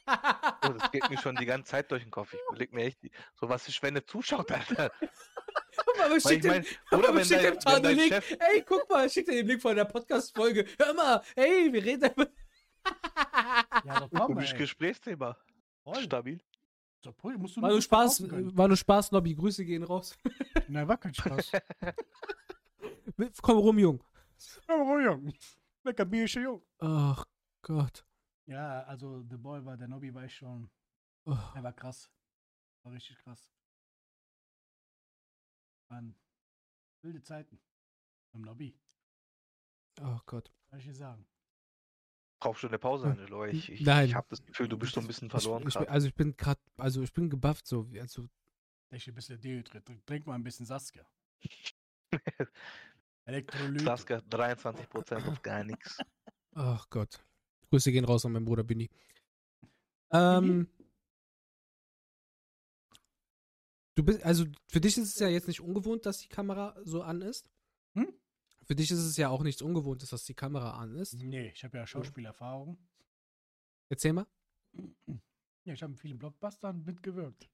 Oh, 0.09 0.69
das 0.71 0.91
geht 0.91 1.09
mir 1.11 1.19
schon 1.19 1.37
die 1.37 1.47
ganze 1.47 1.71
Zeit 1.71 1.91
durch 1.91 2.03
den 2.03 2.11
Kopf. 2.11 2.33
Ich 2.33 2.41
überleg 2.49 2.73
mir 2.73 2.85
echt, 2.85 2.99
so 3.35 3.49
was 3.49 3.69
ist, 3.69 3.83
wenn 3.83 3.95
er 3.97 4.07
zuschaut, 4.07 4.51
Alter. 4.51 4.91
Aber 6.01 6.11
Weil 6.11 6.21
schick 6.21 6.45
ich 6.45 6.51
mein, 6.51 6.63
den, 6.63 6.99
oder 6.99 7.09
aber 7.09 7.19
wenn 7.19 7.29
dein, 7.29 7.43
dem 7.43 7.65
wenn 7.65 7.83
dein 7.83 7.97
Link. 7.97 8.13
Chef, 8.13 8.37
Ey, 8.39 8.63
guck 8.63 8.89
mal, 8.89 9.09
schick 9.09 9.27
dir 9.27 9.35
den 9.35 9.47
Link 9.47 9.63
von 9.63 9.75
der 9.75 9.85
Podcast-Folge. 9.85 10.67
Hör 10.79 10.95
mal, 10.95 11.23
hey, 11.37 11.73
wir 11.73 11.85
reden 11.85 12.11
über. 12.13 12.27
Ja, 13.85 14.09
komm, 14.11 14.27
komisches 14.27 14.53
ey. 14.53 14.59
Gesprächschthema. 14.59 15.37
Voll. 15.85 16.03
Stabil. 16.03 16.41
So, 17.01 17.13
Pulli, 17.13 17.39
musst 17.39 17.57
du 17.57 17.63
War 17.63 17.71
nur 17.71 17.83
Spaß, 17.83 18.25
war 18.57 18.69
nur 18.69 18.77
Spaß, 18.77 19.13
Nobby. 19.13 19.35
Grüße 19.35 19.65
gehen 19.65 19.85
raus. 19.85 20.17
Nein, 20.69 20.89
war 20.89 20.97
kein 20.97 21.15
Spaß. 21.15 21.53
Komm 23.43 23.59
rum, 23.59 23.79
Jung. 23.79 24.05
oh, 24.69 24.99
Jung. 24.99 25.33
Lecker 25.85 26.05
Bierchen, 26.05 26.43
Jung. 26.43 26.63
Ach 26.81 27.25
Gott. 27.63 28.05
Ja, 28.49 28.83
also 28.85 29.23
The 29.29 29.37
Boy 29.37 29.65
war, 29.65 29.77
der 29.77 29.89
Nobby 29.89 30.13
war 30.15 30.25
ich 30.25 30.35
schon. 30.35 30.71
Oh. 31.27 31.37
Er 31.55 31.63
war 31.63 31.73
krass. 31.73 32.11
War 32.83 32.93
richtig 32.93 33.19
krass. 33.19 33.51
Waren 35.91 36.15
wilde 37.03 37.23
Zeiten. 37.23 37.61
Im 38.33 38.45
Lobby, 38.45 38.79
oh 40.03 40.19
Gott. 40.27 40.53
kann 40.69 40.79
ich 40.79 40.85
dir 40.85 40.95
sagen. 40.95 41.27
Brauchst 42.41 42.63
du 42.63 42.69
eine 42.69 42.79
Pause, 42.79 43.05
Hm. 43.07 43.13
Angelo? 43.13 43.45
Ich, 43.47 43.71
ich, 43.71 43.81
Nein. 43.81 44.07
ich 44.07 44.15
habe 44.15 44.27
das 44.31 44.45
Gefühl, 44.45 44.69
du 44.69 44.79
bist 44.79 44.93
so 44.95 45.01
ein 45.01 45.07
bisschen 45.07 45.29
verloren 45.31 45.67
Ich, 45.67 45.75
ich, 45.75 45.91
also 45.91 46.07
ich 46.09 46.15
bin 46.15 46.37
gerade, 46.37 46.61
also 46.77 47.03
ich 47.03 47.13
bin 47.13 47.29
gebufft 47.31 47.67
so. 47.67 47.91
wie- 47.91 48.01
Also, 48.01 48.29
Ich 48.91 49.09
ein 49.09 49.15
bisschen 49.15 49.41
dehydriert. 49.41 49.87
Trink- 50.07 50.27
mal 50.27 50.35
ein 50.35 50.43
bisschen 50.45 50.67
Saskia. 50.67 51.05
Elektrolyt. 53.25 53.81
Saskia, 53.83 54.19
23% 54.19 55.27
auf 55.27 55.43
gar 55.43 55.65
nichts. 55.65 55.99
ach 56.55 56.89
Gott. 56.91 57.25
Grüße 57.71 57.93
gehen 57.93 58.05
raus 58.05 58.25
an 58.25 58.33
meinen 58.33 58.45
Bruder 58.45 58.65
Binny. 58.65 58.91
Ähm, 60.11 60.69
du 63.95 64.03
bist, 64.05 64.23
also 64.23 64.47
für 64.69 64.81
dich 64.81 64.97
ist 64.97 65.15
es 65.15 65.19
ja 65.19 65.29
jetzt 65.29 65.49
nicht 65.49 65.61
ungewohnt, 65.61 66.07
dass 66.07 66.19
die 66.19 66.29
Kamera 66.29 66.77
so 66.85 67.03
an 67.03 67.21
ist. 67.21 67.51
Hm? 67.95 68.13
Für 68.65 68.75
dich 68.75 68.91
ist 68.91 68.99
es 68.99 69.17
ja 69.17 69.29
auch 69.29 69.43
nichts 69.43 69.63
Ungewohntes, 69.63 70.11
dass 70.11 70.25
die 70.25 70.35
Kamera 70.35 70.73
an 70.79 70.95
ist. 70.95 71.15
Nee, 71.15 71.51
ich 71.51 71.65
habe 71.65 71.79
ja 71.79 71.87
Schauspielerfahrung. 71.87 72.79
Erzähl 73.89 74.13
mal. 74.13 74.27
Ja, 75.65 75.75
ich 75.75 75.83
habe 75.83 75.93
in 75.93 75.99
vielen 75.99 76.19
Blockbustern 76.19 76.83
mitgewirkt. 76.83 77.47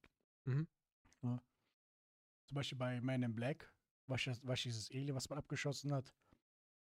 Mhm. 0.45 0.69
Ja. 1.23 1.43
Zum 2.47 2.55
Beispiel 2.55 2.79
bei 2.79 3.01
Man 3.01 3.25
in 3.25 3.35
Black 3.35 3.75
war 4.07 4.17
ich 4.17 4.63
dieses 4.63 4.89
Alien, 4.93 5.17
was 5.17 5.29
man 5.29 5.39
abgeschossen 5.39 5.93
hat. 5.93 6.15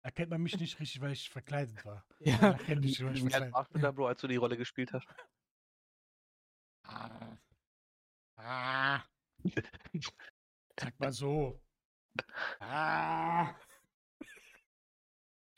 Erkennt 0.06 0.30
man 0.30 0.40
mich 0.40 0.56
nicht 0.60 0.78
richtig, 0.78 1.00
weil 1.00 1.10
ich 1.10 1.28
verkleidet 1.28 1.84
war. 1.84 2.06
Ja. 2.20 2.36
Erkennt 2.36 2.82
mich, 2.82 3.04
weil 3.04 3.16
ich 3.16 3.22
verkleidet 3.22 3.52
warst 3.52 3.74
du 3.74 3.78
da, 3.80 3.90
Bro, 3.90 4.06
als 4.06 4.20
du 4.20 4.28
die 4.28 4.36
Rolle 4.36 4.56
gespielt 4.56 4.92
hast? 4.92 5.04
Ah. 6.84 7.36
Ah. 8.36 9.02
Sag 10.78 11.00
mal 11.00 11.10
so. 11.10 11.60
Ah. 12.60 13.52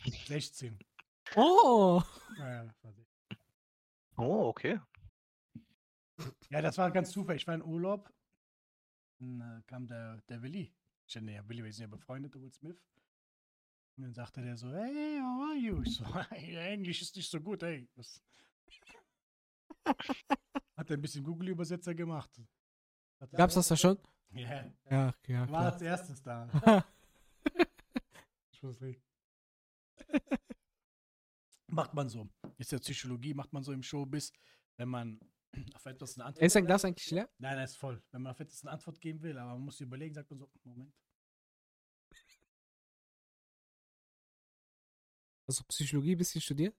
16. 0.07 0.79
Oh. 1.37 2.03
Ja, 2.39 2.65
16. 2.65 3.07
Oh, 4.17 4.49
okay. 4.49 4.81
ja, 6.49 6.63
das 6.63 6.79
war 6.79 6.91
ganz 6.91 7.11
zufällig. 7.11 7.43
Ich 7.43 7.47
war 7.47 7.55
in 7.55 7.63
Urlaub 7.63 8.11
Dann 9.19 9.41
äh, 9.43 9.63
kam 9.67 9.87
der, 9.87 10.23
der 10.31 10.41
Willi. 10.41 10.75
Ich 11.07 11.15
nee, 11.17 11.39
Willi, 11.45 11.63
wir 11.63 11.71
sind 11.71 11.83
ja 11.83 11.89
befreundet, 11.89 12.35
der 12.35 12.41
Will 12.41 12.51
Smith. 12.51 12.83
Und 13.99 14.05
dann 14.05 14.15
sagte 14.15 14.41
der 14.41 14.57
so, 14.57 14.71
hey, 14.73 15.19
how 15.21 15.49
are 15.51 15.57
you? 15.57 15.83
Ich 15.83 15.97
so, 15.97 16.05
hey, 16.31 16.73
Englisch 16.73 17.03
ist 17.03 17.17
nicht 17.17 17.29
so 17.29 17.41
gut, 17.41 17.65
ey. 17.65 17.89
Was? 17.97 18.23
Hat 19.85 20.89
er 20.91 20.97
ein 20.97 21.03
bisschen 21.03 21.25
Google-Übersetzer 21.25 21.97
gemacht. 21.97 22.31
Hat 23.21 23.33
Gab's 23.33 23.55
das 23.55 23.67
da 23.67 23.77
schon? 23.77 23.99
Ja, 24.31 24.71
Ja, 24.89 25.15
ja, 25.27 25.41
war 25.41 25.47
klar. 25.49 25.73
als 25.73 25.83
erstes 25.83 26.23
da. 26.23 26.85
Ich 28.53 28.63
muss 28.65 28.81
nicht. 28.81 29.01
macht 31.69 31.95
man 31.95 32.09
so. 32.09 32.29
Ist 32.57 32.73
ja 32.73 32.79
Psychologie, 32.79 33.33
macht 33.35 33.53
man 33.53 33.63
so 33.63 33.73
im 33.73 33.83
Showbiz, 33.85 34.33
wenn 34.77 34.89
man 34.89 35.21
auf 35.75 35.87
etwas 35.87 36.17
eine 36.17 36.25
Antwort 36.27 36.45
Ist 36.45 36.57
dein 36.57 36.67
Glas 36.67 36.85
eigentlich 36.85 37.11
leer? 37.11 37.29
Nein, 37.39 37.57
er 37.59 37.65
ist 37.65 37.77
voll. 37.77 38.03
Wenn 38.11 38.23
man 38.23 38.33
auf 38.33 38.41
etwas 38.41 38.63
eine 38.63 38.73
Antwort 38.73 39.01
geben 39.01 39.23
will, 39.23 39.39
aber 39.39 39.53
man 39.53 39.61
muss 39.63 39.79
sich 39.79 39.87
überlegen, 39.87 40.13
sagt 40.15 40.31
man 40.31 40.39
so, 40.41 40.51
Moment. 40.65 40.93
Hast 45.49 45.61
du 45.61 45.65
Psychologie 45.65 46.15
ein 46.15 46.19
bisschen 46.19 46.41
studiert? 46.41 46.77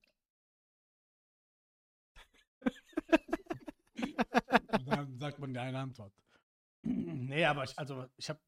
Dann 4.85 5.17
sagt 5.17 5.39
man 5.39 5.53
dir 5.53 5.61
eine 5.61 5.79
Antwort. 5.79 6.13
nee, 6.83 7.45
aber 7.45 7.63
ich, 7.63 7.77
also 7.77 8.07
ich 8.15 8.29
habe 8.29 8.39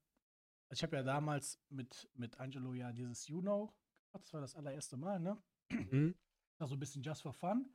ich 0.69 0.83
hab 0.83 0.93
ja 0.93 1.03
damals 1.03 1.59
mit, 1.69 2.09
mit 2.13 2.39
Angelo 2.39 2.73
ja 2.73 2.91
dieses 2.91 3.27
You 3.27 3.41
Know 3.41 3.73
gemacht. 4.11 4.25
Das 4.25 4.33
war 4.33 4.41
das 4.41 4.55
allererste 4.55 4.97
Mal, 4.97 5.19
ne? 5.19 5.41
Mhm. 5.69 6.15
Das 6.53 6.59
war 6.61 6.67
so 6.67 6.75
ein 6.75 6.79
bisschen 6.79 7.01
just 7.01 7.21
for 7.21 7.33
fun. 7.33 7.69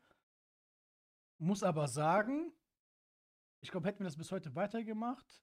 Muss 1.38 1.62
aber 1.62 1.88
sagen, 1.88 2.52
ich 3.60 3.70
glaube, 3.70 3.88
hätten 3.88 4.00
wir 4.00 4.04
das 4.04 4.16
bis 4.16 4.32
heute 4.32 4.54
weitergemacht, 4.54 5.42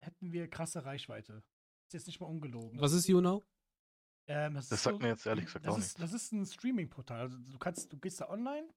hätten 0.00 0.32
wir 0.32 0.48
krasse 0.48 0.84
Reichweite. 0.84 1.42
Ist 1.86 1.94
jetzt 1.94 2.06
nicht 2.06 2.20
mal 2.20 2.26
ungelogen. 2.26 2.80
Was 2.80 2.92
ist 2.92 3.06
YouNow? 3.08 3.44
Ähm, 4.28 4.54
das 4.54 4.68
Das 4.68 4.78
ist 4.78 4.84
sagt 4.84 4.96
so- 4.96 5.02
mir 5.02 5.08
jetzt 5.08 5.26
ehrlich 5.26 5.44
gesagt 5.46 5.66
das 5.66 5.74
auch 5.74 5.78
ist, 5.78 6.00
Das 6.00 6.12
ist 6.12 6.32
ein 6.32 6.44
Streaming-Portal. 6.46 7.20
Also 7.20 7.38
du 7.38 7.58
kannst, 7.58 7.92
du 7.92 7.98
gehst 7.98 8.20
da 8.20 8.28
online 8.28 8.68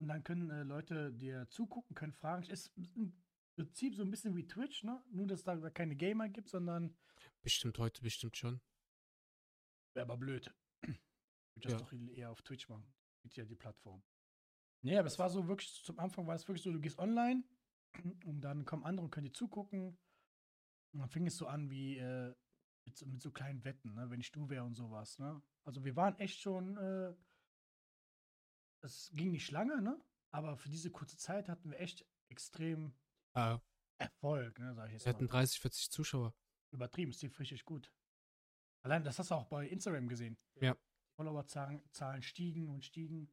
und 0.00 0.08
dann 0.08 0.22
können 0.24 0.50
äh, 0.50 0.62
Leute 0.62 1.12
dir 1.12 1.48
zugucken, 1.50 1.94
können 1.94 2.12
Fragen. 2.12 2.42
Ist 2.44 2.72
im 2.94 3.12
Prinzip 3.54 3.94
so 3.94 4.02
ein 4.02 4.10
bisschen 4.10 4.34
wie 4.36 4.46
Twitch, 4.46 4.82
ne? 4.84 5.02
Nur, 5.10 5.26
dass 5.26 5.42
da 5.44 5.70
keine 5.70 5.94
Gamer 5.96 6.28
gibt, 6.28 6.48
sondern 6.48 6.96
Bestimmt 7.42 7.78
heute, 7.78 8.02
bestimmt 8.02 8.36
schon. 8.36 8.60
wäre 9.94 10.04
aber 10.06 10.16
blöd. 10.16 10.52
Ich 11.58 11.64
würde 11.64 11.68
das 11.78 11.90
Ja. 11.90 11.98
doch 12.06 12.14
eher 12.14 12.30
auf 12.30 12.42
Twitch 12.42 12.68
machen. 12.68 12.86
Gibt 13.22 13.36
ja 13.38 13.44
die 13.46 13.56
Plattform. 13.56 14.02
Nee, 14.82 14.98
aber 14.98 15.06
es 15.06 15.18
war 15.18 15.30
so 15.30 15.48
wirklich, 15.48 15.72
zum 15.84 15.98
Anfang 15.98 16.26
war 16.26 16.34
es 16.34 16.46
wirklich 16.46 16.62
so, 16.62 16.70
du 16.70 16.80
gehst 16.80 16.98
online 16.98 17.44
und 18.26 18.42
dann 18.42 18.66
kommen 18.66 18.84
andere 18.84 19.04
und 19.06 19.10
können 19.10 19.24
dir 19.26 19.32
zugucken. 19.32 19.98
Und 20.92 21.00
dann 21.00 21.08
fing 21.08 21.26
es 21.26 21.36
so 21.38 21.46
an 21.46 21.70
wie 21.70 21.96
äh, 21.96 22.34
mit, 22.86 22.96
so, 22.96 23.06
mit 23.06 23.20
so 23.20 23.30
kleinen 23.30 23.64
Wetten, 23.64 23.94
ne? 23.94 24.08
wenn 24.10 24.20
ich 24.20 24.32
du 24.32 24.48
wäre 24.48 24.64
und 24.64 24.74
sowas. 24.74 25.18
Ne? 25.18 25.42
Also 25.64 25.84
wir 25.84 25.96
waren 25.96 26.18
echt 26.18 26.40
schon, 26.40 26.76
äh, 26.76 27.14
es 28.82 29.10
ging 29.14 29.32
nicht 29.32 29.50
lange, 29.50 29.82
ne? 29.82 30.00
aber 30.30 30.56
für 30.56 30.68
diese 30.68 30.90
kurze 30.90 31.16
Zeit 31.16 31.48
hatten 31.48 31.70
wir 31.70 31.80
echt 31.80 32.06
extrem 32.28 32.94
Ah, 33.34 33.60
Erfolg, 33.98 34.58
ne? 34.58 34.74
sag 34.74 34.86
ich 34.86 34.92
jetzt 34.94 35.04
wir 35.06 35.12
hatten 35.12 35.24
mal. 35.24 35.30
30, 35.30 35.60
40 35.60 35.90
Zuschauer. 35.90 36.34
Übertrieben, 36.72 37.10
es 37.10 37.20
lief 37.22 37.38
richtig 37.38 37.64
gut. 37.64 37.92
Allein, 38.82 39.04
das 39.04 39.18
hast 39.18 39.30
du 39.30 39.34
auch 39.34 39.46
bei 39.46 39.66
Instagram 39.68 40.08
gesehen. 40.08 40.38
Ja. 40.60 40.76
Followerzahlen 41.16 41.82
Zahlen 41.92 42.22
stiegen 42.22 42.68
und 42.68 42.84
stiegen. 42.84 43.32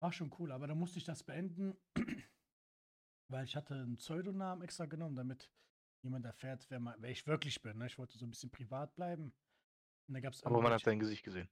War 0.00 0.12
schon 0.12 0.34
cool, 0.38 0.52
aber 0.52 0.66
dann 0.66 0.78
musste 0.78 0.98
ich 0.98 1.04
das 1.04 1.22
beenden, 1.24 1.76
weil 3.28 3.44
ich 3.44 3.56
hatte 3.56 3.74
einen 3.74 3.96
Pseudonamen 3.96 4.62
extra 4.62 4.86
genommen, 4.86 5.16
damit 5.16 5.50
niemand 6.06 6.24
erfährt, 6.24 6.64
wer, 6.70 6.80
ma- 6.80 6.96
wer 6.98 7.10
ich 7.10 7.26
wirklich 7.26 7.60
bin. 7.60 7.78
Ne? 7.78 7.86
Ich 7.86 7.98
wollte 7.98 8.16
so 8.16 8.24
ein 8.26 8.30
bisschen 8.30 8.50
privat 8.50 8.94
bleiben. 8.94 9.34
Und 10.08 10.14
da 10.14 10.20
gab's 10.20 10.42
Aber 10.44 10.60
man 10.62 10.72
hat 10.72 10.86
dein 10.86 10.98
Gesicht 11.00 11.24
gesehen. 11.24 11.48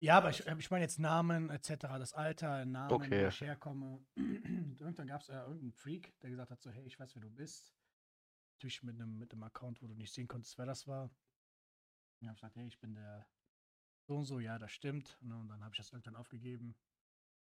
ja, 0.00 0.18
aber 0.18 0.30
ich, 0.30 0.44
ich 0.46 0.70
meine 0.70 0.84
jetzt 0.84 0.98
Namen 0.98 1.48
etc., 1.50 1.68
das 1.82 2.12
Alter, 2.12 2.64
Namen, 2.64 2.92
Okay, 2.92 3.24
wo 3.24 3.28
ich 3.28 3.40
herkomme. 3.40 4.04
Und 4.16 4.80
irgendwann 4.80 5.06
gab 5.06 5.20
es 5.20 5.28
äh, 5.28 5.34
irgendeinen 5.36 5.72
Freak, 5.72 6.18
der 6.20 6.30
gesagt 6.30 6.50
hat 6.50 6.60
so, 6.60 6.70
hey, 6.70 6.84
ich 6.84 6.98
weiß, 6.98 7.14
wer 7.14 7.22
du 7.22 7.30
bist. 7.30 7.72
Natürlich 8.56 8.82
mit 8.82 8.96
einem 8.96 9.18
mit 9.18 9.32
einem 9.32 9.42
Account, 9.44 9.80
wo 9.82 9.86
du 9.86 9.94
nicht 9.94 10.12
sehen 10.12 10.28
konntest, 10.28 10.58
wer 10.58 10.66
das 10.66 10.86
war. 10.86 11.04
Und 12.20 12.28
habe 12.28 12.34
ich 12.36 12.40
gesagt, 12.40 12.56
hey, 12.56 12.66
ich 12.66 12.78
bin 12.80 12.94
der 12.94 13.26
so 14.06 14.16
und 14.16 14.24
so, 14.26 14.38
ja, 14.40 14.58
das 14.58 14.72
stimmt. 14.72 15.18
Ne, 15.22 15.36
Und 15.36 15.48
dann 15.48 15.62
habe 15.62 15.72
ich 15.72 15.78
das 15.78 15.90
irgendwann 15.92 16.16
aufgegeben. 16.16 16.76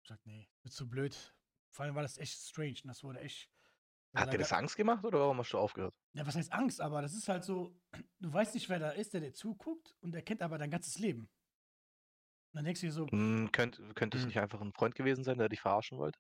Ich 0.03 0.09
gesagt, 0.09 0.27
nee, 0.27 0.49
ist 0.65 0.77
zu 0.77 0.89
blöd. 0.89 1.35
Vor 1.71 1.85
allem 1.85 1.95
war 1.95 2.03
das 2.03 2.19
echt 2.19 2.39
strange. 2.39 2.77
Und 2.83 2.89
das 2.89 3.03
wurde 3.03 3.21
echt. 3.21 3.51
Hat 4.17 4.33
dir 4.33 4.39
das 4.39 4.53
Angst 4.53 4.77
gemacht 4.77 5.05
oder 5.05 5.21
warum 5.21 5.39
hast 5.39 5.53
du 5.53 5.59
aufgehört? 5.59 5.95
ja, 6.15 6.27
was 6.27 6.37
heißt 6.37 6.53
Angst? 6.53 6.81
Aber 6.81 7.03
das 7.03 7.15
ist 7.15 7.29
halt 7.29 7.45
so, 7.45 7.81
du 8.21 8.33
weißt 8.33 8.55
nicht, 8.55 8.69
wer 8.69 8.79
da 8.79 8.91
ist, 8.91 9.15
der 9.15 9.21
dir 9.21 9.33
zuguckt 9.33 9.97
und 10.01 10.13
der 10.13 10.23
kennt 10.23 10.43
aber 10.43 10.59
dein 10.59 10.71
ganzes 10.71 10.99
Leben. 10.99 11.23
Und 12.53 12.59
dann 12.59 12.65
denkst 12.65 12.81
du 12.81 12.87
dir 12.87 12.93
so, 12.93 13.11
Hm, 13.11 13.51
könnt, 13.51 13.81
könnte 13.97 14.19
es 14.19 14.27
Hm. 14.27 14.27
nicht 14.27 14.39
einfach 14.39 14.61
ein 14.61 14.73
Freund 14.75 14.95
gewesen 14.95 15.25
sein, 15.25 15.39
der 15.39 15.49
dich 15.49 15.61
verarschen 15.63 15.97
wollte? 15.99 16.19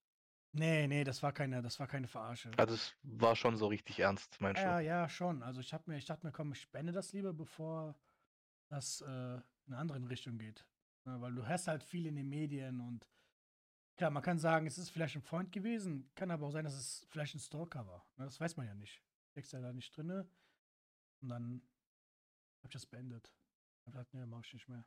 Nee, 0.53 0.87
nee, 0.87 1.05
das 1.05 1.23
war 1.23 1.33
keine, 1.35 1.61
das 1.63 1.79
war 1.81 1.87
keine 1.87 2.09
Verarsche. 2.09 2.59
Also 2.59 2.75
es 2.75 2.97
war 3.05 3.37
schon 3.37 3.57
so 3.57 3.69
richtig 3.69 4.01
ernst, 4.01 4.41
meinst 4.41 4.65
ja, 4.65 4.81
du? 4.81 4.81
ja, 4.81 5.09
schon. 5.09 5.43
Also 5.43 5.61
ich 5.61 5.73
habe 5.73 5.91
mir, 5.91 5.99
ich 5.99 6.07
dachte 6.07 6.27
mir, 6.27 6.33
komm, 6.33 6.53
ich 6.53 6.61
spende 6.61 6.93
das 6.93 7.13
lieber, 7.13 7.33
bevor 7.33 7.97
das 8.71 9.01
äh, 9.03 9.37
in 9.37 9.45
eine 9.69 9.79
andere 9.79 10.09
Richtung 10.11 10.39
geht. 10.39 10.67
Ja, 11.07 11.21
weil 11.21 11.35
du 11.35 11.47
hörst 11.49 11.69
halt 11.69 11.85
viel 11.85 12.07
in 12.07 12.17
den 12.17 12.29
Medien 12.29 12.81
und 12.81 13.09
klar, 13.97 14.11
man 14.11 14.23
kann 14.23 14.39
sagen, 14.39 14.67
es 14.67 14.79
ist 14.79 14.91
vielleicht 14.91 15.17
ein 15.17 15.23
Freund 15.23 15.53
gewesen, 15.53 16.11
kann 16.15 16.31
aber 16.31 16.47
auch 16.47 16.53
sein, 16.53 16.65
dass 16.65 16.75
es 16.75 17.07
vielleicht 17.11 17.35
ein 17.35 17.41
Stalker 17.41 17.87
war. 17.87 18.07
Ne, 18.17 18.25
Das 18.25 18.41
weiß 18.41 18.57
man 18.57 18.67
ja 18.67 18.75
nicht. 18.75 19.03
Steckst 19.33 19.53
ja 19.53 19.61
da 19.61 19.73
nicht 19.73 19.97
drinne. 19.97 20.29
Und 21.21 21.29
dann 21.29 21.63
habe 22.59 22.69
ich 22.69 22.73
das 22.73 22.87
beendet. 22.87 23.33
Ich 23.81 23.87
hab 23.87 23.93
gesagt, 23.93 24.15
nee, 24.15 24.27
mach 24.27 24.45
ich 24.45 24.53
nicht 24.53 24.69
mehr. 24.69 24.85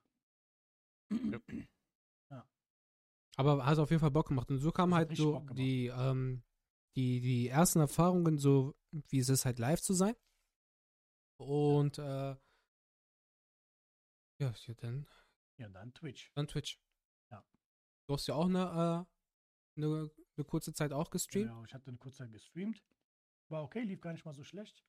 Aber 3.39 3.65
hat 3.67 3.77
auf 3.77 3.91
jeden 3.91 3.99
Fall 3.99 4.09
Bock 4.09 4.29
gemacht. 4.29 4.49
Und 4.49 4.57
so 4.57 4.71
kam 4.71 4.89
Das 4.89 4.99
hat 5.01 5.09
halt 5.09 5.17
so 5.17 5.39
die, 5.53 5.87
ähm, 5.87 6.43
die, 6.95 7.21
die 7.21 7.47
ersten 7.49 7.79
Erfahrungen, 7.79 8.39
so 8.39 8.75
wie 9.09 9.19
es 9.19 9.29
ist, 9.29 9.45
halt 9.45 9.59
live 9.59 9.79
zu 9.79 9.93
sein. 9.93 10.15
Und 11.39 11.99
äh, 11.99 12.31
ja, 12.31 12.39
ja, 14.39 14.73
dann, 14.77 15.07
Ja, 15.57 15.69
dann 15.69 15.93
Twitch. 15.93 16.31
dann 16.33 16.47
Twitch. 16.47 16.79
Ja. 18.07 18.13
Du 18.13 18.13
hast 18.13 18.27
ja 18.27 18.35
auch 18.35 18.45
eine, 18.45 19.05
äh, 19.77 19.81
eine, 19.81 20.11
eine 20.37 20.45
kurze 20.45 20.73
Zeit 20.73 20.93
auch 20.93 21.09
gestreamt. 21.09 21.49
Ja, 21.49 21.63
ich 21.65 21.73
hatte 21.73 21.87
eine 21.89 21.97
kurze 21.97 22.19
Zeit 22.19 22.31
gestreamt. 22.31 22.81
War 23.49 23.63
okay, 23.63 23.81
lief 23.81 24.01
gar 24.01 24.13
nicht 24.13 24.25
mal 24.25 24.33
so 24.33 24.43
schlecht. 24.43 24.83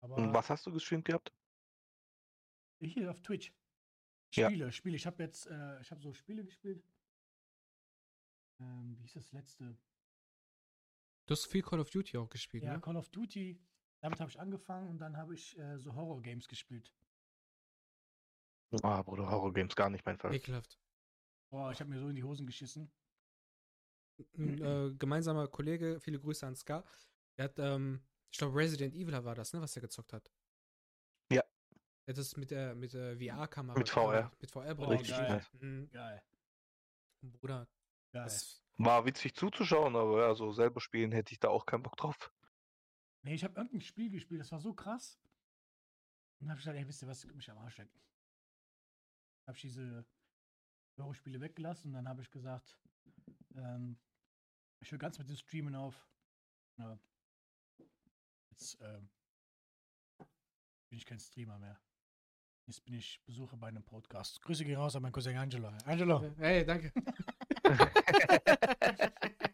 Aber 0.00 0.16
Und 0.16 0.32
was 0.32 0.48
hast 0.48 0.66
du 0.66 0.72
gestreamt 0.72 1.04
gehabt? 1.04 1.32
Hier 2.80 3.10
auf 3.10 3.20
Twitch. 3.20 3.52
Ja. 4.32 4.48
Spiele, 4.48 4.72
Spiele. 4.72 4.96
Ich 4.96 5.06
habe 5.06 5.22
jetzt, 5.22 5.46
äh, 5.46 5.80
ich 5.80 5.90
habe 5.90 6.00
so 6.00 6.12
Spiele 6.14 6.44
gespielt. 6.44 6.82
Ähm, 8.60 8.96
wie 8.96 9.02
hieß 9.02 9.14
das 9.14 9.32
letzte? 9.32 9.76
Du 11.26 11.32
hast 11.32 11.46
viel 11.46 11.62
Call 11.62 11.80
of 11.80 11.90
Duty 11.90 12.16
auch 12.18 12.30
gespielt, 12.30 12.62
Ja, 12.62 12.74
ne? 12.74 12.80
Call 12.80 12.96
of 12.96 13.08
Duty. 13.10 13.60
Damit 14.00 14.20
habe 14.20 14.30
ich 14.30 14.40
angefangen 14.40 14.88
und 14.88 14.98
dann 14.98 15.16
habe 15.16 15.34
ich 15.34 15.58
äh, 15.58 15.78
so 15.78 15.94
Horror-Games 15.94 16.48
gespielt. 16.48 16.94
Ah, 18.82 19.02
Bruder, 19.02 19.28
Horror-Games 19.28 19.76
gar 19.76 19.90
nicht 19.90 20.06
mein 20.06 20.16
Fall. 20.16 20.32
Ekelhaft. 20.32 20.78
Boah, 21.50 21.72
ich 21.72 21.80
habe 21.80 21.90
mir 21.90 21.98
so 21.98 22.08
in 22.08 22.16
die 22.16 22.22
Hosen 22.22 22.46
geschissen. 22.46 22.90
Ein 24.36 24.62
äh, 24.62 24.94
gemeinsamer 24.94 25.48
Kollege, 25.48 25.98
viele 26.00 26.20
Grüße 26.20 26.46
an 26.46 26.54
Ska, 26.54 26.84
der 27.36 27.44
hat, 27.46 27.58
ähm, 27.58 28.02
ich 28.30 28.38
glaube, 28.38 28.56
Resident 28.56 28.94
Evil 28.94 29.24
war 29.24 29.34
das, 29.34 29.52
ne, 29.52 29.60
was 29.60 29.74
er 29.76 29.82
gezockt 29.82 30.12
hat. 30.12 30.30
Ja. 31.32 31.42
Er 32.06 32.12
hat 32.12 32.18
das 32.18 32.36
mit 32.36 32.50
der, 32.50 32.74
mit 32.74 32.92
der 32.92 33.16
VR-Kamera. 33.16 33.78
Mit 33.78 33.88
VR. 33.88 34.30
Mit 34.40 34.50
VR-Brille 34.50 34.88
Oh, 34.88 34.98
Richtig 34.98 35.16
geil. 35.16 35.46
Mhm. 35.52 35.90
Geil. 35.90 36.22
Bruder, 37.22 37.68
Geil. 38.12 38.24
das, 38.24 38.62
War 38.78 39.04
witzig 39.04 39.34
zuzuschauen, 39.34 39.96
aber 39.96 40.26
ja, 40.26 40.34
so 40.34 40.52
selber 40.52 40.80
spielen 40.80 41.12
hätte 41.12 41.32
ich 41.32 41.40
da 41.40 41.48
auch 41.48 41.66
keinen 41.66 41.82
Bock 41.82 41.96
drauf. 41.96 42.32
Nee, 43.22 43.34
ich 43.34 43.44
habe 43.44 43.54
irgendein 43.54 43.82
Spiel 43.82 44.10
gespielt, 44.10 44.40
das 44.40 44.52
war 44.52 44.60
so 44.60 44.72
krass. 44.72 45.18
Und 46.38 46.46
dann 46.46 46.50
habe 46.50 46.58
ich 46.58 46.64
gesagt, 46.64 46.78
ey, 46.78 46.88
wisst 46.88 47.02
ihr 47.02 47.08
was, 47.08 47.24
ich 47.24 47.34
mich 47.34 47.50
am 47.50 47.58
Arsch 47.58 47.76
lecken. 47.76 48.00
Habe 49.46 49.56
ich 49.56 49.62
diese 49.62 50.06
Horrorspiele 50.98 51.40
weggelassen 51.40 51.88
und 51.88 51.94
dann 51.94 52.08
habe 52.08 52.22
ich 52.22 52.30
gesagt, 52.30 52.78
ähm, 53.56 53.98
ich 54.80 54.90
höre 54.90 54.98
ganz 54.98 55.18
mit 55.18 55.28
dem 55.28 55.36
Streamen 55.36 55.74
auf. 55.74 56.08
Ja. 56.78 56.98
Jetzt 58.50 58.78
ähm, 58.80 59.08
bin 60.88 60.98
ich 60.98 61.06
kein 61.06 61.20
Streamer 61.20 61.58
mehr. 61.58 61.80
Jetzt 62.66 62.84
bin 62.84 62.94
ich 62.94 63.22
Besucher 63.24 63.56
bei 63.56 63.68
einem 63.68 63.82
Podcast. 63.82 64.40
Grüße 64.42 64.64
gehen 64.64 64.76
raus 64.76 64.94
an 64.94 65.02
meinen 65.02 65.12
Cousin 65.12 65.36
Angelo. 65.36 65.68
Angelo. 65.84 66.22
hey, 66.38 66.64
danke. 66.64 66.92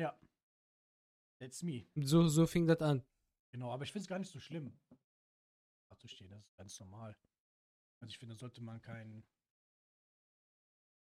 Ja. 0.00 0.18
That's 1.38 1.62
me. 1.62 1.86
so, 1.96 2.26
so 2.28 2.46
fing 2.46 2.66
das 2.66 2.80
an. 2.80 3.04
Genau, 3.52 3.70
aber 3.70 3.84
ich 3.84 3.92
finde 3.92 4.04
es 4.04 4.08
gar 4.08 4.18
nicht 4.18 4.30
so 4.30 4.40
schlimm. 4.40 4.72
Zu 6.00 6.08
stehen, 6.08 6.30
das 6.30 6.44
ist 6.46 6.56
ganz 6.56 6.80
normal. 6.80 7.16
Also 8.00 8.10
ich 8.10 8.18
finde, 8.18 8.34
sollte 8.34 8.62
man 8.62 8.80
keinen 8.80 9.22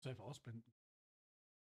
so 0.02 0.10
einfach 0.10 0.24
ausblenden. 0.24 0.74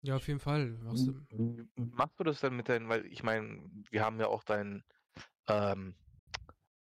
Ja, 0.01 0.15
auf 0.15 0.27
jeden 0.27 0.39
Fall. 0.39 0.69
Machst 0.79 1.07
du- 1.07 1.25
Wie 1.29 1.67
machst 1.75 2.19
du 2.19 2.23
das 2.23 2.39
denn 2.39 2.55
mit 2.55 2.69
deinen, 2.69 2.89
weil 2.89 3.05
ich 3.05 3.21
meine, 3.21 3.69
wir 3.91 4.03
haben 4.03 4.19
ja 4.19 4.27
auch 4.27 4.43
deinen 4.43 4.83
ähm, 5.47 5.95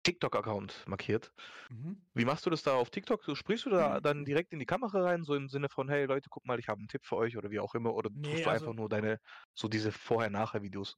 TikTok-Account 0.05 0.87
markiert. 0.87 1.33
Mhm. 1.71 2.01
Wie 2.15 2.25
machst 2.25 2.47
du 2.47 2.51
das 2.51 2.63
da 2.63 2.75
auf 2.75 2.91
TikTok? 2.91 3.25
So, 3.25 3.35
sprichst 3.35 3.67
du 3.67 3.71
da 3.71 3.99
Mhm. 3.99 4.03
dann 4.03 4.25
direkt 4.25 4.53
in 4.53 4.59
die 4.59 4.67
Kamera 4.67 5.03
rein, 5.03 5.25
so 5.25 5.35
im 5.35 5.49
Sinne 5.49 5.69
von, 5.69 5.89
hey 5.89 6.05
Leute, 6.07 6.29
guck 6.31 6.47
mal, 6.47 6.59
ich 6.59 6.69
habe 6.69 6.79
einen 6.79 6.89
Tipp 6.89 7.05
für 7.05 7.17
euch 7.17 7.37
oder 7.37 7.51
wie 7.51 7.59
auch 7.61 7.75
immer, 7.75 7.95
oder 7.95 8.11
Nee, 8.11 8.23
tust 8.31 8.45
du 8.47 8.51
also- 8.51 8.67
einfach 8.67 8.77
nur 8.77 8.89
deine, 8.89 9.21
so 9.55 9.69
diese 9.69 9.93
Vorher-Nachher-Videos? 9.93 10.97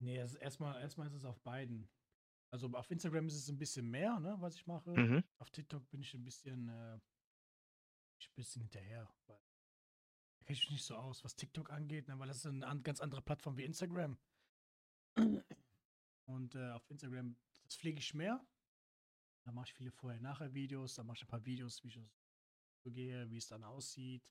Nee, 0.00 0.18
es 0.18 0.32
ist 0.32 0.40
erstmal, 0.40 0.80
erstmal 0.80 1.06
ist 1.06 1.14
es 1.14 1.24
auf 1.24 1.40
beiden. 1.42 1.88
Also 2.52 2.68
auf 2.74 2.90
Instagram 2.90 3.28
ist 3.28 3.36
es 3.36 3.48
ein 3.48 3.56
bisschen 3.56 3.90
mehr, 3.90 4.20
ne, 4.20 4.36
was 4.38 4.54
ich 4.56 4.66
mache. 4.66 4.90
Mhm. 4.90 5.24
Auf 5.38 5.50
TikTok 5.50 5.88
bin 5.88 6.02
ich 6.02 6.12
ein 6.12 6.22
bisschen, 6.22 6.68
äh, 6.68 6.98
ich 8.18 8.28
ein 8.28 8.34
bisschen 8.34 8.60
hinterher. 8.60 9.08
Weil 9.26 9.40
da 10.38 10.44
kenne 10.44 10.58
ich 10.58 10.64
mich 10.64 10.72
nicht 10.72 10.84
so 10.84 10.96
aus, 10.96 11.24
was 11.24 11.34
TikTok 11.34 11.70
angeht, 11.70 12.08
ne, 12.08 12.18
weil 12.18 12.28
das 12.28 12.36
ist 12.38 12.46
eine 12.46 12.66
an, 12.66 12.82
ganz 12.82 13.00
andere 13.00 13.22
Plattform 13.22 13.56
wie 13.56 13.64
Instagram. 13.64 14.18
Und 16.26 16.54
äh, 16.54 16.72
auf 16.72 16.90
Instagram, 16.90 17.36
das 17.64 17.76
pflege 17.76 17.98
ich 17.98 18.12
mehr. 18.12 18.46
Da 19.44 19.52
mache 19.52 19.68
ich 19.68 19.74
viele 19.74 19.90
Vorher-Nachher-Videos, 19.90 20.94
da 20.94 21.04
mache 21.04 21.16
ich 21.16 21.22
ein 21.22 21.28
paar 21.28 21.46
Videos, 21.46 21.82
wie 21.82 21.88
ich 21.88 21.98
so 22.84 22.90
gehe, 22.90 23.30
wie 23.30 23.38
es 23.38 23.46
dann 23.46 23.64
aussieht. 23.64 24.28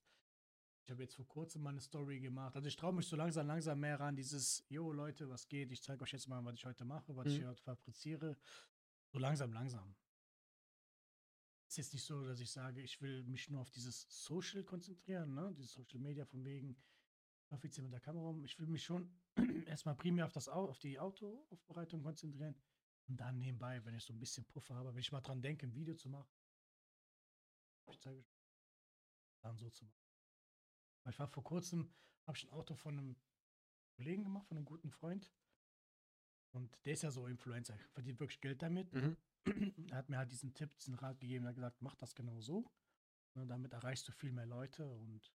Ich 0.84 0.92
habe 0.92 1.04
jetzt 1.04 1.16
vor 1.16 1.28
kurzem 1.28 1.62
mal 1.62 1.70
eine 1.70 1.80
Story 1.82 2.20
gemacht. 2.20 2.56
Also 2.56 2.68
ich 2.68 2.76
traue 2.76 2.94
mich 2.94 3.08
so 3.08 3.16
langsam, 3.16 3.48
langsam 3.48 3.80
mehr 3.80 4.00
ran, 4.00 4.16
dieses, 4.16 4.66
jo 4.68 4.92
Leute, 4.92 5.30
was 5.30 5.48
geht? 5.48 5.72
Ich 5.72 5.82
zeige 5.84 6.02
euch 6.04 6.12
jetzt 6.12 6.28
mal, 6.28 6.44
was 6.44 6.56
ich 6.56 6.66
heute 6.66 6.86
mache, 6.86 7.16
was 7.16 7.28
ich 7.28 7.34
Mhm. 7.34 7.38
hier 7.38 7.48
heute 7.50 7.62
fabriziere. 7.62 8.38
So 9.12 9.20
langsam, 9.20 9.54
langsam. 9.54 9.96
Ist 11.68 11.78
jetzt 11.78 11.94
nicht 11.94 12.04
so, 12.04 12.26
dass 12.26 12.40
ich 12.40 12.52
sage, 12.52 12.82
ich 12.82 13.00
will 13.02 13.24
mich 13.24 13.50
nur 13.50 13.62
auf 13.62 13.70
dieses 13.70 14.06
Social 14.10 14.64
konzentrieren, 14.64 15.34
ne? 15.34 15.54
Dieses 15.56 15.74
Social 15.74 16.00
Media 16.00 16.26
von 16.26 16.44
wegen, 16.44 16.76
offiziell 17.50 17.84
mit 17.84 17.94
der 17.94 18.02
Kamera 18.02 18.28
um. 18.28 18.44
Ich 18.44 18.60
will 18.60 18.68
mich 18.68 18.84
schon 18.84 19.10
erstmal 19.68 19.96
primär 19.96 20.26
auf 20.26 20.34
das 20.34 20.50
Au 20.50 20.66
auf 20.68 20.80
die 20.80 21.00
Autoaufbereitung 21.00 22.02
konzentrieren. 22.02 22.56
Und 23.08 23.18
dann 23.18 23.38
nebenbei, 23.38 23.84
wenn 23.86 23.96
ich 23.96 24.04
so 24.04 24.14
ein 24.14 24.20
bisschen 24.20 24.46
Puffer 24.46 24.76
habe, 24.76 24.94
wenn 24.94 25.00
ich 25.02 25.12
mal 25.12 25.22
dran 25.22 25.42
denke, 25.42 25.66
ein 25.66 25.74
Video 25.76 25.96
zu 25.96 26.10
machen, 26.10 26.30
ich 27.88 28.00
zeige 28.00 28.26
dann 29.42 29.58
so 29.58 29.70
zu 29.70 29.86
machen. 29.86 30.01
Ich 31.10 31.20
war 31.20 31.28
vor 31.28 31.44
kurzem, 31.44 31.92
habe 32.28 32.38
ich 32.38 32.44
ein 32.46 32.52
Auto 32.52 32.76
von 32.76 32.98
einem 32.98 33.16
Kollegen 33.96 34.24
gemacht, 34.24 34.48
von 34.48 34.58
einem 34.58 34.66
guten 34.66 34.92
Freund. 34.92 35.32
Und 36.54 36.78
der 36.86 36.94
ist 36.94 37.04
ja 37.04 37.12
so 37.12 37.28
Influencer, 37.28 37.78
verdient 37.94 38.20
wirklich 38.20 38.42
Geld 38.42 38.62
damit. 38.62 38.92
Mhm. 38.94 39.18
Er 39.90 39.98
hat 39.98 40.10
mir 40.10 40.18
halt 40.18 40.32
diesen 40.32 40.54
Tipp, 40.54 40.76
diesen 40.78 40.94
Rat 40.96 41.20
gegeben, 41.20 41.46
er 41.46 41.50
hat 41.50 41.56
gesagt, 41.56 41.82
mach 41.82 41.96
das 41.96 42.14
genau 42.14 42.40
so. 42.42 42.70
Ne, 43.34 43.48
damit 43.48 43.74
erreichst 43.74 44.08
du 44.08 44.12
viel 44.12 44.32
mehr 44.34 44.46
Leute 44.46 44.88
und 44.88 45.34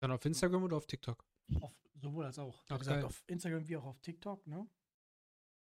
Dann 0.00 0.12
auf 0.12 0.24
Instagram 0.24 0.62
oder 0.62 0.76
auf 0.76 0.86
TikTok? 0.86 1.26
auf, 1.60 1.74
sowohl 1.94 2.24
als 2.24 2.38
auch. 2.38 2.66
Hat 2.70 2.78
gesagt, 2.78 3.04
auf 3.04 3.22
Instagram 3.26 3.66
wie 3.68 3.76
auch 3.76 3.84
auf 3.84 4.00
TikTok, 4.00 4.46
ne? 4.46 4.66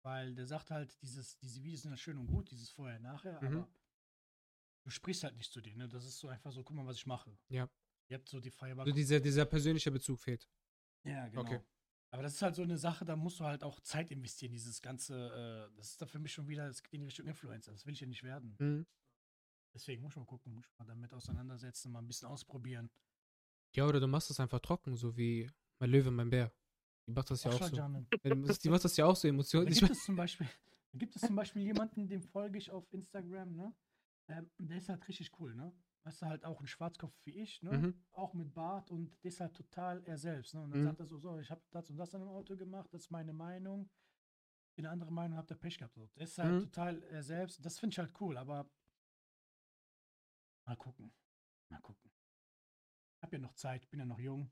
Weil 0.03 0.35
der 0.35 0.47
sagt 0.47 0.71
halt, 0.71 0.97
dieses, 1.03 1.37
diese 1.39 1.63
Videos 1.63 1.83
sind 1.83 1.91
ja 1.91 1.97
schön 1.97 2.17
und 2.19 2.29
gut, 2.29 2.51
dieses 2.51 2.71
vorher, 2.71 3.01
nachher, 3.01 3.41
Mhm. 3.43 3.57
aber 3.59 3.69
du 4.85 4.91
sprichst 4.91 5.25
halt 5.25 5.37
nicht 5.37 5.53
zu 5.53 5.61
denen, 5.61 5.79
ne? 5.79 5.89
Das 5.89 6.05
ist 6.05 6.19
so 6.19 6.29
einfach 6.29 6.53
so, 6.53 6.63
guck 6.63 6.77
mal, 6.77 6.87
was 6.87 6.97
ich 6.97 7.07
mache. 7.07 7.37
Ja. 7.49 7.69
Ihr 8.09 8.19
habt 8.19 8.29
so 8.29 8.41
die 8.41 8.51
freie 8.51 8.77
Wahl. 8.77 8.85
Also 8.85 8.95
dieser, 8.95 9.21
dieser 9.21 9.45
persönliche 9.45 9.91
Bezug 9.91 10.21
fehlt. 10.21 10.49
Ja, 11.05 11.29
genau. 11.29 11.43
Okay. 11.43 11.61
Aber 12.11 12.23
das 12.23 12.35
ist 12.35 12.43
halt 12.43 12.55
so 12.55 12.63
eine 12.63 12.79
Sache, 12.79 13.05
da 13.05 13.17
musst 13.17 13.41
du 13.41 13.45
halt 13.45 13.65
auch 13.65 13.81
Zeit 13.81 14.13
investieren, 14.13 14.53
dieses 14.53 14.81
ganze, 14.81 15.69
äh, 15.73 15.77
das 15.77 15.91
ist 15.91 16.01
da 16.01 16.07
für 16.07 16.21
mich 16.21 16.33
schon 16.33 16.47
wieder, 16.47 16.69
das 16.69 16.83
geht 16.83 16.95
in 16.95 17.03
Richtung 17.03 17.27
Influencer, 17.27 17.73
das 17.73 17.87
will 17.87 17.93
ich 17.93 18.01
ja 18.01 18.07
nicht 18.07 18.23
werden. 18.23 18.55
Mhm. 18.61 18.87
Deswegen 19.75 20.01
muss 20.03 20.13
ich 20.13 20.17
mal 20.17 20.25
gucken, 20.25 20.55
muss 20.55 20.65
ich 20.65 20.79
mal 20.79 20.85
damit 20.85 21.13
auseinandersetzen, 21.13 21.91
mal 21.91 21.99
ein 21.99 22.07
bisschen 22.07 22.29
ausprobieren. 22.29 22.89
Ja, 23.75 23.87
oder 23.87 23.99
du 23.99 24.07
machst 24.07 24.31
es 24.31 24.39
einfach 24.39 24.61
trocken, 24.61 24.95
so 24.95 25.17
wie 25.17 25.51
mein 25.81 25.91
Löwe, 25.91 26.13
mein 26.13 26.31
Bär. 26.31 26.53
Die 27.09 27.11
macht 27.11 27.31
das 27.31 27.43
ja 27.43 27.51
auch 27.51 27.59
schau, 27.59 27.67
so. 27.67 27.77
Janne. 27.77 28.07
Die 28.23 28.69
macht 28.69 28.85
das 28.85 28.97
ja 28.97 29.07
auch 29.07 29.17
so 29.17 29.27
Da 29.27 29.35
emotional. 29.35 29.73
Ich 29.73 29.81
gibt 29.81 29.91
es 29.91 30.05
zum 30.05 30.15
Beispiel, 30.15 30.49
da 30.93 30.99
gibt 30.99 31.17
es 31.17 31.23
zum 31.23 31.35
Beispiel 31.35 31.63
jemanden, 31.63 32.07
dem 32.07 32.23
folge 32.23 32.59
ich 32.59 32.71
auf 32.71 32.87
Instagram, 32.93 33.57
ne? 33.57 33.75
Ähm, 34.29 34.49
der 34.59 34.79
ist 34.79 34.89
halt 34.89 35.07
richtig 35.09 35.33
cool, 35.41 35.55
ne? 35.57 35.75
Weißt 36.07 36.21
du, 36.21 36.27
halt 36.27 36.45
auch 36.45 36.61
ein 36.61 36.67
Schwarzkopf 36.67 37.15
wie 37.25 37.39
ich, 37.41 37.63
ne? 37.63 37.79
Mhm. 37.79 38.05
Auch 38.13 38.35
mit 38.35 38.53
Bart 38.53 38.91
und 38.91 39.11
der 39.25 39.31
ist 39.31 39.41
halt 39.41 39.55
total 39.55 40.03
er 40.05 40.19
selbst, 40.19 40.53
ne? 40.55 40.61
Und 40.63 40.71
dann 40.71 40.81
Mhm. 40.81 40.85
sagt 40.85 41.01
er 41.01 41.07
so, 41.07 41.17
so, 41.19 41.39
ich 41.39 41.51
habe 41.51 41.63
das 41.71 41.89
und 41.89 41.97
das 41.97 42.15
an 42.15 42.21
dem 42.21 42.29
Auto 42.29 42.57
gemacht, 42.57 42.93
das 42.93 43.03
ist 43.05 43.11
meine 43.11 43.33
Meinung. 43.33 43.89
Ich 44.69 44.75
bin 44.77 44.85
eine 44.85 44.93
andere 44.93 45.11
Meinung, 45.13 45.39
habt 45.39 45.51
ihr 45.51 45.57
Pech 45.57 45.79
gehabt. 45.79 45.95
So. 45.95 46.07
Der 46.17 46.25
ist 46.25 46.37
halt 46.37 46.57
Mhm. 46.57 46.61
total 46.61 47.03
er 47.05 47.23
selbst. 47.23 47.65
Das 47.65 47.79
finde 47.79 47.95
ich 47.95 47.99
halt 47.99 48.13
cool, 48.21 48.37
aber 48.37 48.69
mal 50.67 50.77
gucken. 50.77 51.11
Mal 51.71 51.81
gucken. 51.81 52.11
Ich 53.17 53.23
habe 53.23 53.37
ja 53.37 53.43
noch 53.43 53.55
Zeit, 53.55 53.89
bin 53.89 54.01
ja 54.01 54.07
noch 54.07 54.19
jung. 54.19 54.51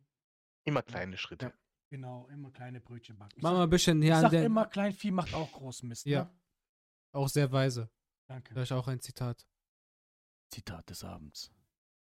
Immer 0.64 0.82
kleine 0.82 1.16
Schritte. 1.18 1.46
Ja. 1.46 1.53
Genau, 1.90 2.26
immer 2.28 2.50
kleine 2.50 2.80
Brötchen 2.80 3.18
backen. 3.18 3.38
Mach 3.42 3.53
mal 3.53 3.64
ein 3.64 3.70
bisschen 3.70 4.00
ich 4.00 4.07
hier 4.07 4.16
an 4.16 4.22
sag 4.22 4.30
den. 4.30 4.44
immer, 4.44 4.64
Kleinvieh 4.66 5.11
macht 5.11 5.34
auch 5.34 5.53
Großmist. 5.53 6.07
Ja. 6.07 6.24
Ne? 6.24 6.40
Auch 7.12 7.28
sehr 7.28 7.53
weise. 7.53 7.90
Danke. 8.26 8.55
Da 8.55 8.62
ist 8.62 8.72
auch 8.72 8.88
ein 8.88 9.00
Zitat. 9.00 9.46
Zitat 10.53 10.88
des 10.90 11.03
Abends. 11.03 11.50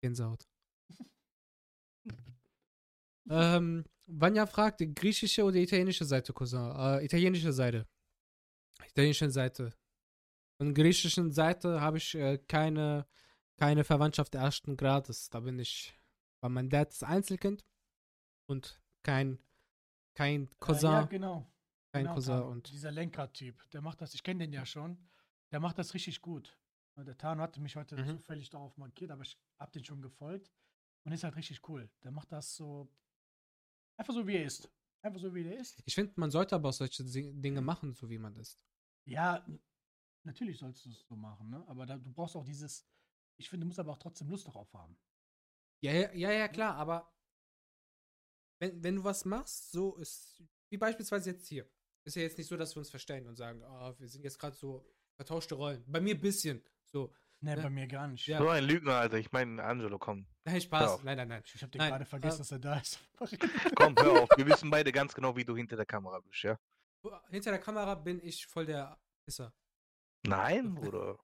Gänsehaut. 0.03 0.47
ähm, 3.31 3.85
Vanya 4.07 4.47
fragt, 4.47 4.81
die 4.81 4.95
griechische 4.95 5.45
oder 5.45 5.57
italienische 5.57 6.05
Seite, 6.05 6.33
Cousin? 6.33 6.71
Äh, 6.77 7.05
italienische 7.05 7.53
Seite. 7.53 7.87
Italienische 8.87 9.31
Seite. 9.31 9.75
Von 10.59 10.75
griechischen 10.75 11.33
Seite 11.33 11.81
habe 11.81 11.97
ich 11.99 12.15
äh, 12.15 12.39
keine, 12.39 13.07
keine 13.57 13.83
Verwandtschaft 13.83 14.35
ersten 14.35 14.77
Grades. 14.77 15.31
Da 15.31 15.41
bin 15.41 15.59
ich, 15.59 15.99
weil 16.41 16.51
mein 16.51 16.69
Dad 16.69 16.93
ist 16.93 17.03
Einzelkind 17.03 17.65
und 18.47 18.81
kein, 19.03 19.39
kein 20.15 20.51
Cousin. 20.61 20.91
Äh, 20.91 20.93
ja, 20.93 21.03
genau. 21.05 21.51
kein 21.93 22.05
genau, 22.05 22.15
Cousin 22.15 22.43
und 22.43 22.71
Dieser 22.71 22.93
Lenkrad-Typ, 22.93 23.71
der 23.71 23.81
macht 23.81 24.03
das, 24.03 24.15
ich 24.15 24.23
kenne 24.23 24.45
den 24.45 24.53
ja 24.53 24.67
schon. 24.67 24.99
Der 25.51 25.61
macht 25.61 25.79
das 25.79 25.95
richtig 25.95 26.21
gut. 26.21 26.59
Der 26.97 27.19
Tano 27.19 27.43
hatte 27.43 27.61
mich 27.61 27.75
heute 27.77 27.97
Mhm. 27.97 28.19
zufällig 28.19 28.51
darauf 28.51 28.77
markiert, 28.77 29.11
aber 29.11 29.23
ich 29.23 29.37
hab 29.59 29.73
den 29.73 29.85
schon 29.85 30.01
gefolgt. 30.03 30.53
Und 31.05 31.13
ist 31.13 31.25
halt 31.25 31.37
richtig 31.37 31.69
cool. 31.69 31.91
Der 32.03 32.11
macht 32.13 32.31
das 32.33 32.55
so. 32.55 32.89
Einfach 33.99 34.15
so, 34.15 34.27
wie 34.27 34.37
er 34.37 34.45
ist. 34.45 34.71
Einfach 35.03 35.21
so, 35.21 35.35
wie 35.35 35.45
er 35.45 35.59
ist. 35.59 35.83
ich 35.85 35.95
finde, 35.95 36.15
man 36.17 36.31
sollte 36.31 36.55
aber 36.55 36.71
auch 36.71 36.73
solche 36.73 37.05
Dinge 37.05 37.61
machen, 37.61 37.93
so 37.95 38.09
wie 38.09 38.19
man 38.19 38.35
ist. 38.37 38.59
Ja, 39.07 39.47
natürlich 40.23 40.59
sollst 40.59 40.85
du 40.87 40.91
es 40.91 41.01
so 41.07 41.15
machen, 41.15 41.51
ne? 41.51 41.63
Aber 41.69 41.85
da, 41.85 41.99
du 41.99 42.11
brauchst 42.13 42.37
auch 42.37 42.45
dieses. 42.45 42.87
Ich 43.37 43.51
finde, 43.51 43.65
du 43.65 43.67
musst 43.69 43.79
aber 43.81 43.93
auch 43.93 43.99
trotzdem 43.99 44.31
Lust 44.31 44.47
darauf 44.47 44.73
haben. 44.73 44.97
Ja, 45.83 45.93
ja, 45.93 46.13
ja, 46.15 46.33
ja, 46.33 46.49
klar, 46.49 46.77
aber 46.77 47.13
wenn, 48.61 48.83
wenn 48.83 48.97
du 48.97 49.05
was 49.05 49.25
machst, 49.25 49.73
so 49.73 49.97
ist, 49.97 50.43
wie 50.71 50.79
beispielsweise 50.79 51.31
jetzt 51.31 51.49
hier, 51.49 51.69
ist 52.07 52.17
ja 52.17 52.23
jetzt 52.23 52.39
nicht 52.39 52.47
so, 52.47 52.57
dass 52.57 52.75
wir 52.75 52.79
uns 52.81 52.91
verstellen 52.91 53.27
und 53.27 53.37
sagen, 53.37 53.63
ah, 53.65 53.95
wir 53.99 54.09
sind 54.09 54.23
jetzt 54.25 54.39
gerade 54.39 54.57
so 54.57 54.89
vertauschte 55.17 55.55
Rollen. 55.57 55.85
Bei 55.87 56.01
mir 56.01 56.15
ein 56.15 56.21
bisschen. 56.21 56.63
So, 56.95 57.13
Ne, 57.41 57.57
bei 57.57 57.69
mir 57.69 57.89
gar 57.89 58.07
nicht. 58.07 58.27
Ja. 58.27 58.39
So 58.39 58.49
ein 58.49 58.65
Lügner, 58.65 58.95
Alter. 58.95 59.19
Ich 59.19 59.31
meine, 59.33 59.63
Angelo, 59.63 59.99
komm. 59.99 60.27
nein, 60.45 60.61
Spaß. 60.63 61.03
Nein, 61.03 61.19
nein, 61.19 61.29
nein. 61.29 61.43
Ich, 61.45 61.55
ich 61.57 61.63
hab 61.63 61.71
den 61.71 61.79
Nein, 61.79 61.91
gerade 61.91 62.05
vergessen, 62.07 62.37
äh, 62.37 62.39
dass 62.39 62.53
er 62.53 62.59
da 62.59 62.79
ist. 62.79 62.99
Komm, 63.77 63.95
hör 63.99 64.23
auf. 64.23 64.31
Wir 64.37 64.47
wissen 64.47 64.71
beide 64.71 64.93
ganz 64.93 65.13
genau, 65.13 65.37
wie 65.37 65.45
du 65.45 65.55
hinter 65.55 65.77
der 65.77 65.85
Kamera 65.85 66.21
bist, 66.21 66.43
ja? 66.43 66.57
Hinter 67.29 67.51
der 67.51 67.61
Kamera 67.61 67.97
bin 67.97 68.19
ich 68.23 68.47
voll 68.47 68.65
der 68.65 68.97
Pisser. 69.27 69.53
Nein, 70.25 70.75
Bruder. 70.75 71.19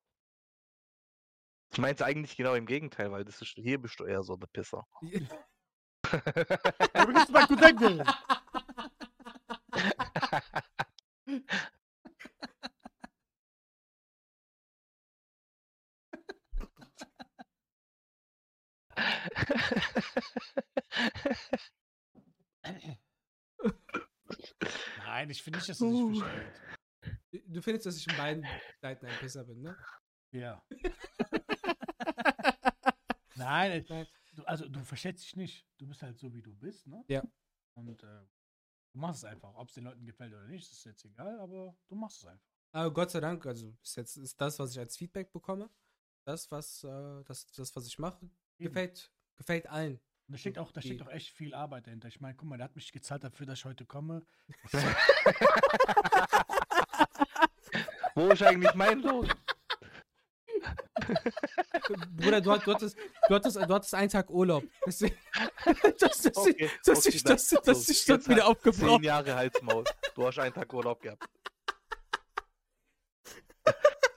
Ich 1.72 1.78
meinte 1.78 2.04
eigentlich 2.04 2.36
genau 2.36 2.54
im 2.54 2.66
Gegenteil, 2.66 3.10
weil 3.12 3.24
das 3.24 3.40
ist, 3.40 3.54
hier 3.54 3.80
bist 3.80 3.98
du 3.98 4.04
eher 4.04 4.22
so 4.22 4.36
der 4.36 4.48
Pisser. 4.48 4.86
Du 5.00 5.08
bist 7.14 7.30
mein 7.30 7.46
Cousin. 7.46 8.04
Nein, 25.30 25.36
ich 25.36 25.42
finde 25.44 25.58
nicht, 25.58 25.68
dass 25.68 25.78
sich 25.78 25.88
Uh. 25.88 26.14
verstellt. 26.14 26.60
Du 27.46 27.62
findest, 27.62 27.86
dass 27.86 27.96
ich 27.96 28.08
in 28.08 28.16
beiden 28.16 28.44
Seiten 28.80 29.06
ein 29.06 29.16
Pisser 29.20 29.44
bin, 29.44 29.62
ne? 29.62 29.76
Ja. 30.32 30.60
Nein, 33.36 33.70
äh, 33.70 33.84
Nein. 33.88 34.08
Du, 34.34 34.42
also 34.44 34.68
du 34.68 34.82
verstellst 34.82 35.22
dich 35.24 35.36
nicht. 35.36 35.64
Du 35.78 35.86
bist 35.86 36.02
halt 36.02 36.18
so, 36.18 36.34
wie 36.34 36.42
du 36.42 36.52
bist, 36.52 36.88
ne? 36.88 37.04
Ja. 37.08 37.22
Und 37.74 38.02
äh, 38.02 38.26
du 38.92 38.98
machst 38.98 39.18
es 39.18 39.24
einfach. 39.24 39.54
Ob 39.54 39.68
es 39.68 39.74
den 39.74 39.84
Leuten 39.84 40.04
gefällt 40.04 40.34
oder 40.34 40.48
nicht, 40.48 40.68
ist 40.70 40.84
jetzt 40.84 41.04
egal, 41.04 41.38
aber 41.38 41.76
du 41.88 41.94
machst 41.94 42.18
es 42.18 42.26
einfach. 42.26 42.50
Aber 42.72 42.92
Gott 42.92 43.12
sei 43.12 43.20
Dank, 43.20 43.46
also 43.46 43.72
ist 43.82 43.96
jetzt 43.96 44.16
ist 44.16 44.40
das, 44.40 44.58
was 44.58 44.72
ich 44.72 44.80
als 44.80 44.96
Feedback 44.96 45.30
bekomme, 45.32 45.70
das, 46.24 46.50
was, 46.50 46.82
äh, 46.82 47.22
das, 47.24 47.46
das, 47.52 47.76
was 47.76 47.86
ich 47.86 48.00
mache, 48.00 48.28
gefällt, 48.58 49.12
gefällt 49.36 49.68
allen. 49.68 50.00
Und 50.30 50.34
da 50.34 50.38
steckt 50.38 50.58
auch, 50.60 50.70
da 50.70 50.80
steckt 50.80 51.02
auch 51.02 51.08
echt 51.10 51.30
viel 51.30 51.52
Arbeit 51.54 51.88
dahinter. 51.88 52.06
Ich 52.06 52.20
meine, 52.20 52.36
guck 52.36 52.48
mal, 52.48 52.56
der 52.56 52.66
hat 52.66 52.76
mich 52.76 52.92
gezahlt 52.92 53.24
dafür, 53.24 53.46
dass 53.46 53.58
ich 53.58 53.64
heute 53.64 53.84
komme. 53.84 54.22
Wo 58.14 58.28
ist 58.28 58.40
eigentlich 58.40 58.72
mein 58.74 59.00
Lohn? 59.00 59.26
Bruder, 62.16 62.40
du, 62.40 62.56
du, 62.58 62.74
hattest, 62.74 62.96
du, 63.28 63.34
hattest, 63.34 63.56
du 63.56 63.74
hattest 63.74 63.92
einen 63.92 64.08
Tag 64.08 64.30
Urlaub. 64.30 64.62
Dass, 64.86 65.02
Okay, 65.02 65.12
dass, 65.98 66.26
okay, 66.98 67.08
ich, 67.08 67.24
dann- 67.24 67.36
dass, 67.36 67.48
dass 67.48 67.86
so, 67.86 67.92
ich 67.92 68.04
das 68.04 68.06
jetzt 68.06 68.28
wieder 68.28 68.46
aufgebraucht 68.46 69.00
Zehn 69.00 69.02
Jahre 69.02 69.34
Halsmaul. 69.34 69.82
Du 70.14 70.26
hast 70.28 70.38
einen 70.38 70.54
Tag 70.54 70.72
Urlaub 70.72 71.02
gehabt. 71.02 71.24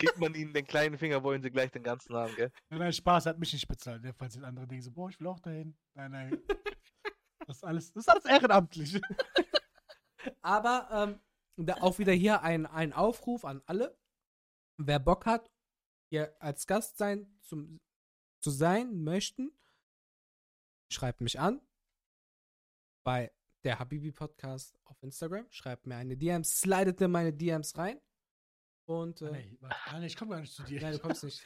Gibt 0.04 0.20
man 0.20 0.36
ihnen 0.36 0.52
den 0.52 0.68
kleinen 0.68 0.98
Finger, 0.98 1.24
wollen 1.24 1.42
sie 1.42 1.50
gleich 1.50 1.72
den 1.72 1.82
ganzen 1.82 2.14
haben, 2.14 2.36
gell? 2.36 2.52
Nein, 2.70 2.80
nein, 2.80 2.92
Spaß 2.92 3.26
hat 3.26 3.40
mich 3.40 3.54
nicht 3.54 3.68
bezahlt. 3.70 4.04
Der 4.04 4.14
falls 4.14 4.36
jetzt 4.36 4.44
andere 4.44 4.68
denken 4.68 4.84
so, 4.84 4.92
boah, 4.92 5.10
ich 5.10 5.18
will 5.18 5.28
auch 5.28 5.40
dahin. 5.40 5.78
Nein, 5.94 6.12
nein. 6.12 6.42
Das 7.46 7.58
ist 7.58 7.64
alles, 7.66 7.92
das 7.92 8.06
ist 8.06 8.10
alles 8.10 8.24
ehrenamtlich. 8.24 9.02
Aber 10.42 10.88
ähm, 11.58 11.66
da 11.66 11.76
auch 11.82 12.00
wieder 12.00 12.14
hier 12.14 12.42
ein, 12.42 12.66
ein 12.66 12.94
Aufruf 12.94 13.44
an 13.44 13.62
alle. 13.66 13.98
Wer 14.78 15.00
Bock 15.00 15.26
hat, 15.26 15.52
hier 16.10 16.34
als 16.40 16.68
Gast 16.68 16.98
sein 16.98 17.38
zum, 17.42 17.82
zu 18.40 18.50
sein 18.50 19.04
möchten, 19.04 19.52
schreibt 20.90 21.20
mich 21.20 21.38
an 21.38 21.62
bei 23.04 23.30
der 23.66 23.78
Habibi 23.78 24.14
Podcast 24.14 24.80
auf 24.86 25.04
Instagram. 25.04 25.46
Schreibt 25.50 25.86
mir 25.86 25.98
eine 25.98 26.16
DM, 26.16 26.46
slidet 26.46 27.02
in 27.02 27.12
meine 27.12 27.34
DMs 27.34 27.78
rein. 27.78 28.00
Und 28.86 29.22
äh, 29.22 29.32
nee, 29.32 29.58
warte, 29.62 29.76
ah, 29.86 30.00
nee, 30.00 30.08
ich 30.08 30.18
komme 30.18 30.32
gar 30.32 30.42
nicht 30.42 30.54
zu 30.54 30.64
dir. 30.64 30.82
nein, 30.82 30.94
du 30.94 31.00
kommst 31.00 31.24
nicht. 31.24 31.46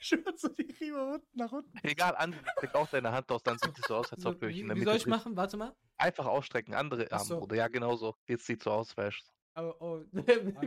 Schön 0.00 0.24
so 0.36 0.48
die 0.48 0.72
Riemen 0.80 1.14
unten 1.14 1.38
nach 1.38 1.50
unten. 1.52 1.78
Egal, 1.82 2.14
Andi, 2.16 2.38
streck 2.56 2.74
auch 2.74 2.88
deine 2.88 3.10
Hand 3.12 3.30
aus, 3.30 3.42
dann 3.42 3.58
sieht 3.58 3.78
es 3.78 3.86
so 3.86 3.96
aus, 3.96 4.12
als 4.12 4.24
ob 4.26 4.40
wir 4.40 4.48
euch 4.48 4.54
wie, 4.54 4.60
in 4.60 4.68
der 4.68 4.76
wie 4.76 4.80
Mitte 4.80 4.92
soll 4.92 4.98
ich 4.98 5.06
machen? 5.06 5.36
Warte 5.36 5.56
mal. 5.56 5.74
Einfach 5.98 6.26
ausstrecken, 6.26 6.74
andere 6.74 7.06
Ach 7.10 7.18
Arm, 7.18 7.26
so. 7.26 7.38
Bruder. 7.40 7.56
Ja, 7.56 7.68
genau 7.68 7.96
so. 7.96 8.14
Jetzt 8.26 8.46
sieht 8.46 8.62
so 8.62 8.70
aus, 8.70 8.96
weißt 8.96 9.32
du. 9.56 9.62
Oh, 9.62 9.74
oh. 9.80 10.04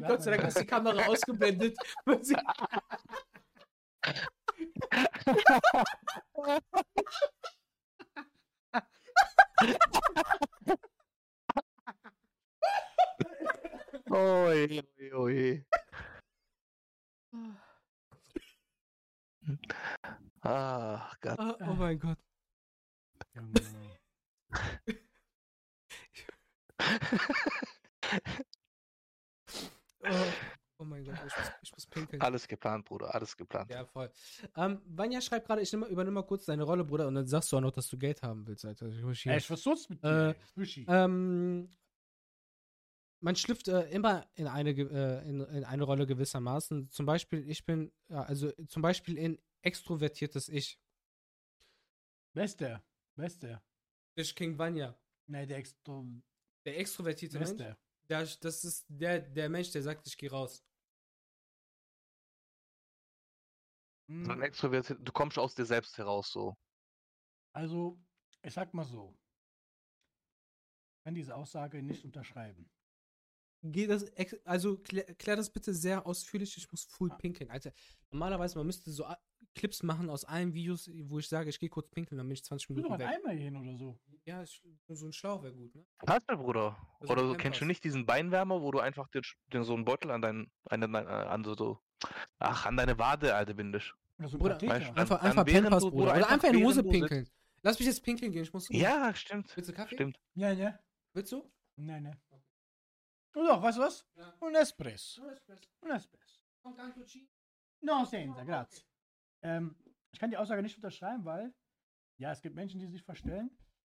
Gott 0.07 0.23
sei 0.23 0.31
Dank 0.35 0.47
ist 0.47 0.59
die 0.59 0.65
Kamera 0.65 1.05
ausgeblendet. 1.05 1.77
Man 2.05 2.23
sieht- 2.23 2.39
Oi, 14.11 14.81
oi, 14.99 15.13
oi. 15.13 15.65
Ach 20.41 21.19
Gott. 21.21 21.39
Ah, 21.39 21.55
oh 21.61 21.73
mein 21.73 21.99
Gott. 21.99 22.17
Junge. 23.35 23.61
Oh, 30.01 30.07
oh 30.79 30.83
mein 30.85 31.03
Gott, 31.03 31.15
ich 31.15 31.35
muss, 31.35 31.51
ich 31.61 31.71
muss 31.73 31.85
pinkeln. 31.87 32.21
Alles 32.21 32.47
geplant, 32.47 32.85
Bruder, 32.85 33.13
alles 33.13 33.35
geplant. 33.35 33.69
Ja, 33.69 33.85
voll. 33.85 34.09
Ähm, 34.55 34.81
Vanya 34.85 35.21
schreibt 35.21 35.45
gerade, 35.47 35.61
ich 35.61 35.71
nehm, 35.73 35.83
übernehme 35.83 36.15
mal 36.15 36.23
kurz 36.25 36.45
deine 36.45 36.63
Rolle, 36.63 36.83
Bruder, 36.85 37.07
und 37.07 37.15
dann 37.15 37.27
sagst 37.27 37.51
du 37.51 37.57
auch 37.57 37.61
noch, 37.61 37.71
dass 37.71 37.87
du 37.89 37.97
Geld 37.97 38.21
haben 38.23 38.47
willst, 38.47 38.65
Alter. 38.65 38.87
Ich 38.87 39.03
muss 39.03 39.19
hier- 39.19 39.33
Ey, 39.33 39.37
ich 39.39 39.49
was 39.49 39.61
sonst 39.61 39.89
mit 39.89 39.99
Äh, 40.03 40.33
dir? 40.33 40.35
Buschi. 40.55 40.85
Ähm, 40.87 41.69
man 43.21 43.35
schlüpft 43.35 43.67
äh, 43.67 43.89
immer 43.89 44.25
in 44.35 44.47
eine, 44.47 44.71
äh, 44.71 45.27
in, 45.27 45.41
in 45.41 45.63
eine 45.63 45.83
Rolle 45.83 46.05
gewissermaßen. 46.07 46.89
Zum 46.89 47.05
Beispiel, 47.05 47.47
ich 47.49 47.65
bin, 47.65 47.91
ja, 48.09 48.23
also 48.23 48.51
zum 48.67 48.81
Beispiel 48.81 49.17
in 49.17 49.37
extrovertiertes 49.61 50.49
Ich. 50.49 50.79
Wer 52.33 52.45
ist 52.45 52.59
der? 52.59 52.83
Wer 53.15 53.27
ist 53.27 53.43
der? 53.43 53.61
Ich 54.15 54.35
King 54.35 54.57
Vanya. 54.57 54.97
Nee, 55.27 55.45
der 55.45 55.57
Extro. 55.57 56.05
Der 56.65 56.77
extrovertierte 56.77 57.35
Wer 57.35 57.41
ist 57.41 57.57
Mensch, 57.57 57.57
der? 57.57 57.77
der, 58.09 58.37
das 58.41 58.63
ist 58.63 58.85
der, 58.89 59.19
der 59.19 59.49
Mensch, 59.49 59.71
der 59.71 59.83
sagt, 59.83 60.07
ich 60.07 60.17
gehe 60.17 60.31
raus. 60.31 60.63
Hm, 64.07 64.25
So 64.25 64.31
ein 64.31 64.41
Extrovertiert, 64.41 64.99
du 65.07 65.11
kommst 65.11 65.37
aus 65.37 65.55
dir 65.55 65.65
selbst 65.65 65.97
heraus, 65.97 66.31
so. 66.31 66.55
Also, 67.53 67.99
ich 68.43 68.53
sag 68.53 68.73
mal 68.73 68.85
so. 68.85 69.15
Ich 70.97 71.03
kann 71.03 71.15
diese 71.15 71.35
Aussage 71.35 71.81
nicht 71.81 72.03
unterschreiben. 72.05 72.69
Geh 73.61 73.87
das, 73.87 74.03
ex- 74.15 74.39
also 74.45 74.77
klär, 74.77 75.03
klär 75.15 75.35
das 75.35 75.49
bitte 75.49 75.73
sehr 75.73 76.05
ausführlich, 76.05 76.55
ich 76.55 76.71
muss 76.71 76.85
full 76.85 77.09
pinkeln. 77.17 77.49
Alter, 77.49 77.73
normalerweise, 78.11 78.57
man 78.57 78.65
müsste 78.67 78.89
so 78.91 79.05
Clips 79.55 79.83
machen 79.83 80.09
aus 80.09 80.23
allen 80.23 80.53
Videos, 80.53 80.89
wo 81.03 81.19
ich 81.19 81.27
sage, 81.27 81.49
ich 81.49 81.59
gehe 81.59 81.67
kurz 81.69 81.89
pinkeln, 81.89 82.17
dann 82.17 82.27
bin 82.27 82.35
ich 82.35 82.43
20 82.45 82.67
Tu 82.67 82.73
doch 82.75 82.83
Minuten 82.83 82.93
ein 82.93 82.99
weg. 82.99 83.07
Eimer 83.17 83.31
hier 83.33 83.43
hin 83.45 83.55
oder 83.57 83.75
so. 83.77 83.99
Ja, 84.23 84.43
ich, 84.43 84.61
so 84.87 85.07
ein 85.07 85.11
Schlauch 85.11 85.43
wäre 85.43 85.53
gut, 85.53 85.75
ne? 85.75 85.85
Hast 86.07 86.21
du, 86.29 86.37
Bruder? 86.37 86.77
Also 87.01 87.13
Oder 87.13 87.27
so, 87.27 87.33
kennst 87.33 87.59
du 87.59 87.65
nicht 87.65 87.83
diesen 87.83 88.05
Beinwärmer, 88.05 88.61
wo 88.61 88.71
du 88.71 88.79
einfach 88.79 89.07
den, 89.09 89.23
den 89.51 89.63
so 89.63 89.73
einen 89.73 89.83
Beutel 89.85 90.11
an 90.11 90.21
deinen, 90.21 90.51
an, 90.65 90.79
dein, 90.81 90.95
an 90.95 91.43
so, 91.43 91.55
so, 91.55 91.79
ach, 92.37 92.65
an 92.65 92.77
deine 92.77 92.97
Wade, 92.97 93.35
Alter, 93.35 93.55
bindest? 93.55 93.93
Oder 94.19 94.29
so 94.29 94.37
ein 94.37 94.39
Bruder, 94.39 94.53
Katheter. 94.53 94.73
weißt 94.73 94.97
Einfach, 94.97 95.17
dann 95.17 95.27
einfach 95.27 95.45
während 95.47 95.63
Pampers, 95.63 95.83
du- 95.83 95.91
Bruder. 95.91 96.03
oder 96.03 96.13
einfach 96.13 96.31
einfach 96.31 96.49
in 96.49 96.57
die 96.57 96.63
Hose 96.63 96.83
pinkeln. 96.83 97.29
Lass 97.61 97.77
mich 97.79 97.87
jetzt 97.87 98.03
pinkeln 98.03 98.31
gehen, 98.31 98.43
ich 98.43 98.53
muss. 98.53 98.69
Ja, 98.69 99.13
stimmt. 99.15 99.53
Willst 99.57 99.69
du 99.69 99.73
Kaffee? 99.73 99.95
Stimmt. 99.95 100.17
Ja, 100.35 100.51
ja. 100.51 100.79
Willst 101.13 101.31
du? 101.33 101.43
Nein, 101.75 102.03
nein. 102.03 102.15
Und 103.33 103.45
doch, 103.45 103.61
weißt 103.61 103.77
du 103.77 103.81
was? 103.81 104.07
Ja. 104.15 104.33
Un 104.41 104.55
espresso. 104.55 105.21
Un 105.81 105.91
espresso. 105.91 106.41
No, 107.81 108.05
senza, 108.05 108.43
grazie. 108.43 108.83
Ähm, 109.41 109.75
ich 110.11 110.19
kann 110.19 110.29
die 110.29 110.37
Aussage 110.37 110.61
nicht 110.61 110.75
unterschreiben, 110.75 111.23
weil, 111.25 111.53
ja, 112.17 112.31
es 112.31 112.41
gibt 112.41 112.55
Menschen, 112.55 112.79
die 112.79 112.87
sich 112.87 113.03
verstellen. 113.03 113.51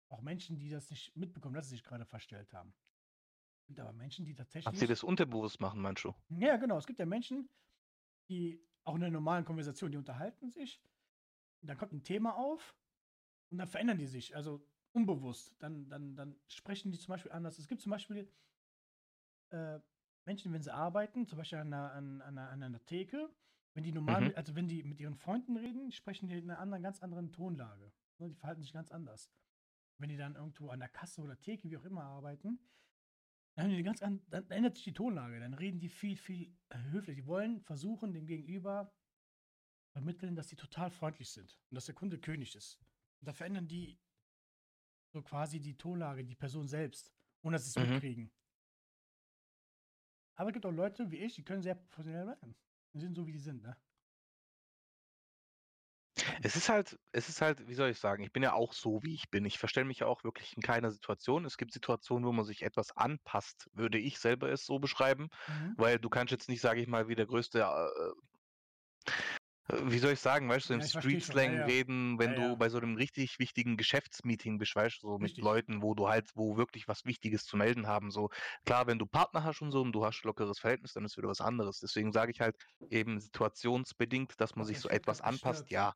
Auch 0.10 0.22
Menschen, 0.22 0.58
die 0.58 0.70
das 0.70 0.90
nicht 0.90 1.16
mitbekommen, 1.16 1.56
dass 1.56 1.66
sie 1.66 1.76
sich 1.76 1.84
gerade 1.84 2.06
verstellt 2.06 2.54
haben. 2.54 2.74
Es 3.62 3.68
gibt 3.68 3.80
aber 3.80 3.94
Menschen, 3.94 4.26
die 4.26 4.36
tatsächlich. 4.36 4.72
Dass 4.72 4.80
sie 4.80 4.88
das 4.88 5.04
unterbewusst 5.04 5.60
machen, 5.60 5.82
meinst 5.82 6.04
du? 6.04 6.14
Ja, 6.30 6.58
genau. 6.58 6.78
Es 6.78 6.86
gibt 6.86 7.00
ja 7.00 7.06
Menschen, 7.06 7.50
die 8.30 8.64
auch 8.84 8.96
in 8.96 9.04
einer 9.04 9.12
normalen 9.12 9.46
Konversation, 9.46 9.92
die 9.92 9.98
unterhalten 9.98 10.50
sich. 10.50 10.82
Und 11.62 11.70
dann 11.70 11.78
kommt 11.78 11.94
ein 11.94 12.04
Thema 12.04 12.36
auf 12.36 12.76
und 13.50 13.58
dann 13.58 13.68
verändern 13.68 13.98
die 13.98 14.08
sich, 14.08 14.36
also 14.36 14.68
unbewusst. 14.92 15.56
Dann, 15.60 15.90
dann, 15.90 16.16
dann 16.16 16.36
sprechen 16.48 16.92
die 16.92 17.00
zum 17.00 17.14
Beispiel 17.14 17.32
anders. 17.32 17.58
Es 17.58 17.68
gibt 17.68 17.82
zum 17.82 17.90
Beispiel 17.92 18.30
äh, 19.54 19.80
Menschen, 20.26 20.54
wenn 20.54 20.62
sie 20.64 20.74
arbeiten, 20.74 21.28
zum 21.28 21.38
Beispiel 21.38 21.60
an 21.60 21.74
einer, 21.74 21.91
an, 21.93 22.22
einer, 22.22 22.49
an 22.49 22.64
einer 22.64 22.84
Theke, 22.86 23.30
wenn 23.74 23.84
die 23.84 23.91
normal, 23.91 24.22
Mhm. 24.22 24.28
mit, 24.28 24.38
also 24.38 24.56
wenn 24.56 24.68
die 24.68 24.84
mit 24.84 24.99
ihren 24.99 25.16
Freunden 25.16 25.58
reden, 25.58 25.91
sprechen 25.91 26.28
die 26.28 26.38
in 26.38 26.49
einer 26.49 26.60
anderen, 26.60 26.84
ganz 26.84 27.01
anderen 27.01 27.32
Tonlage. 27.32 27.91
Ne, 28.20 28.30
Die 28.30 28.36
verhalten 28.36 28.62
sich 28.62 28.74
ganz 28.74 28.91
anders. 28.91 29.32
Wenn 29.99 30.10
die 30.10 30.18
dann 30.18 30.36
irgendwo 30.36 30.70
an 30.70 30.80
der 30.80 30.89
Kasse 30.89 31.22
oder 31.22 31.39
Theke, 31.39 31.70
wie 31.70 31.78
auch 31.78 31.86
immer, 31.86 32.04
arbeiten, 32.04 32.60
dann, 33.56 33.70
die 33.70 33.84
ganz 33.84 34.01
an, 34.01 34.22
dann 34.30 34.49
ändert 34.49 34.76
sich 34.76 34.86
die 34.86 34.93
Tonlage. 34.93 35.39
Dann 35.39 35.54
reden 35.54 35.80
die 35.80 35.89
viel, 35.89 36.18
viel 36.18 36.56
höflicher. 36.91 37.16
Die 37.16 37.28
wollen 37.28 37.62
versuchen, 37.62 38.14
dem 38.14 38.26
Gegenüber 38.26 38.91
vermitteln, 39.91 40.36
dass 40.36 40.49
sie 40.49 40.56
total 40.56 40.89
freundlich 40.89 41.30
sind 41.32 41.60
und 41.70 41.76
dass 41.76 41.86
der 41.86 41.95
Kunde 41.95 42.20
König 42.20 42.56
ist. 42.56 42.80
Und 43.22 43.28
da 43.28 43.34
verändern 43.34 43.68
die 43.68 43.99
so 45.14 45.22
quasi 45.22 45.60
die 45.60 45.78
Tonlage, 45.78 46.26
die 46.26 46.36
Person 46.36 46.68
selbst, 46.68 47.14
ohne 47.43 47.56
dass 47.56 47.66
sie 47.66 47.70
es 47.70 47.78
Mhm. 47.78 47.93
mitkriegen. 47.93 48.32
Aber 50.36 50.50
es 50.50 50.54
gibt 50.54 50.66
auch 50.66 50.72
Leute 50.72 51.12
wie 51.12 51.18
ich, 51.20 51.36
die 51.36 51.44
können 51.44 51.62
sehr 51.62 51.76
professionell 51.76 52.28
werden. 52.28 52.56
Die 52.94 53.00
sind 53.00 53.16
so, 53.16 53.26
wie 53.28 53.32
die 53.34 53.40
sind, 53.40 53.64
ne? 53.64 53.78
Es 56.44 56.56
ist 56.56 56.70
halt, 56.70 57.00
es 57.12 57.28
ist 57.30 57.42
halt, 57.42 57.68
wie 57.68 57.74
soll 57.74 57.90
ich 57.90 58.00
sagen, 58.00 58.24
ich 58.24 58.32
bin 58.32 58.44
ja 58.44 58.54
auch 58.54 58.74
so, 58.74 59.02
wie 59.04 59.16
ich 59.16 59.30
bin. 59.32 59.46
Ich 59.46 59.58
verstelle 59.58 59.86
mich 59.88 60.00
ja 60.00 60.08
auch 60.08 60.24
wirklich 60.24 60.56
in 60.56 60.62
keiner 60.62 60.92
Situation. 60.92 61.44
Es 61.46 61.58
gibt 61.58 61.74
Situationen, 61.74 62.26
wo 62.28 62.32
man 62.32 62.46
sich 62.46 62.62
etwas 62.62 62.96
anpasst, 62.96 63.68
würde 63.74 63.98
ich 63.98 64.20
selber 64.20 64.50
es 64.52 64.66
so 64.66 64.78
beschreiben, 64.80 65.30
Mhm. 65.48 65.76
weil 65.76 65.98
du 66.00 66.10
kannst 66.10 66.32
jetzt 66.32 66.50
nicht, 66.50 66.62
sage 66.62 66.82
ich 66.82 66.88
mal, 66.88 67.08
wie 67.08 67.16
der 67.16 67.26
größte, 67.26 67.60
äh, 67.62 67.64
äh, 67.64 68.14
wie 69.70 69.97
soll 69.99 70.14
ich 70.14 70.20
sagen, 70.20 70.49
weißt 70.49 70.70
du, 70.70 70.74
Ja, 70.74 70.80
im 70.80 70.82
schon. 70.88 71.01
Street-Slang 71.01 71.51
Ja, 71.51 71.68
ja. 71.70 71.70
reden, 71.70 72.20
wenn 72.20 72.36
Ja, 72.36 72.36
du 72.36 72.57
ja. 72.57 72.57
bei 72.57 72.70
so 72.70 72.78
einem 72.78 72.95
richtig 72.95 73.39
wichtigen 73.39 73.78
Geschäftsmeeting 73.78 74.57
bist, 74.57 74.76
weißt 74.76 75.01
du, 75.03 75.07
so 75.07 75.20
mit 75.20 75.32
Richtig. 75.32 75.41
Leuten, 75.41 75.82
wo 75.82 75.93
du 75.95 76.07
halt, 76.09 76.32
wo 76.36 76.57
wirklich 76.57 76.88
was 76.88 77.05
Wichtiges 77.05 77.45
zu 77.45 77.55
melden 77.57 77.88
haben, 77.88 78.11
so. 78.11 78.30
Klar, 78.66 78.88
wenn 78.88 78.99
du 78.99 79.05
Partner 79.05 79.43
hast 79.43 79.61
und 79.61 79.72
so 79.72 79.82
und 79.82 79.93
du 79.93 80.05
hast 80.05 80.24
lockeres 80.24 80.59
Verhältnis, 80.59 80.93
dann 80.93 81.05
ist 81.05 81.18
wieder 81.18 81.30
was 81.30 81.41
anderes. 81.41 81.80
Deswegen 81.80 82.11
sage 82.11 82.32
ich 82.32 82.41
halt 82.41 82.57
eben 82.89 83.20
situationsbedingt, 83.20 84.34
dass 84.39 84.55
man 84.55 84.66
sich 84.66 84.80
so 84.80 84.89
etwas 84.89 85.22
anpasst, 85.22 85.70
gestört. 85.70 85.72
ja. 85.72 85.93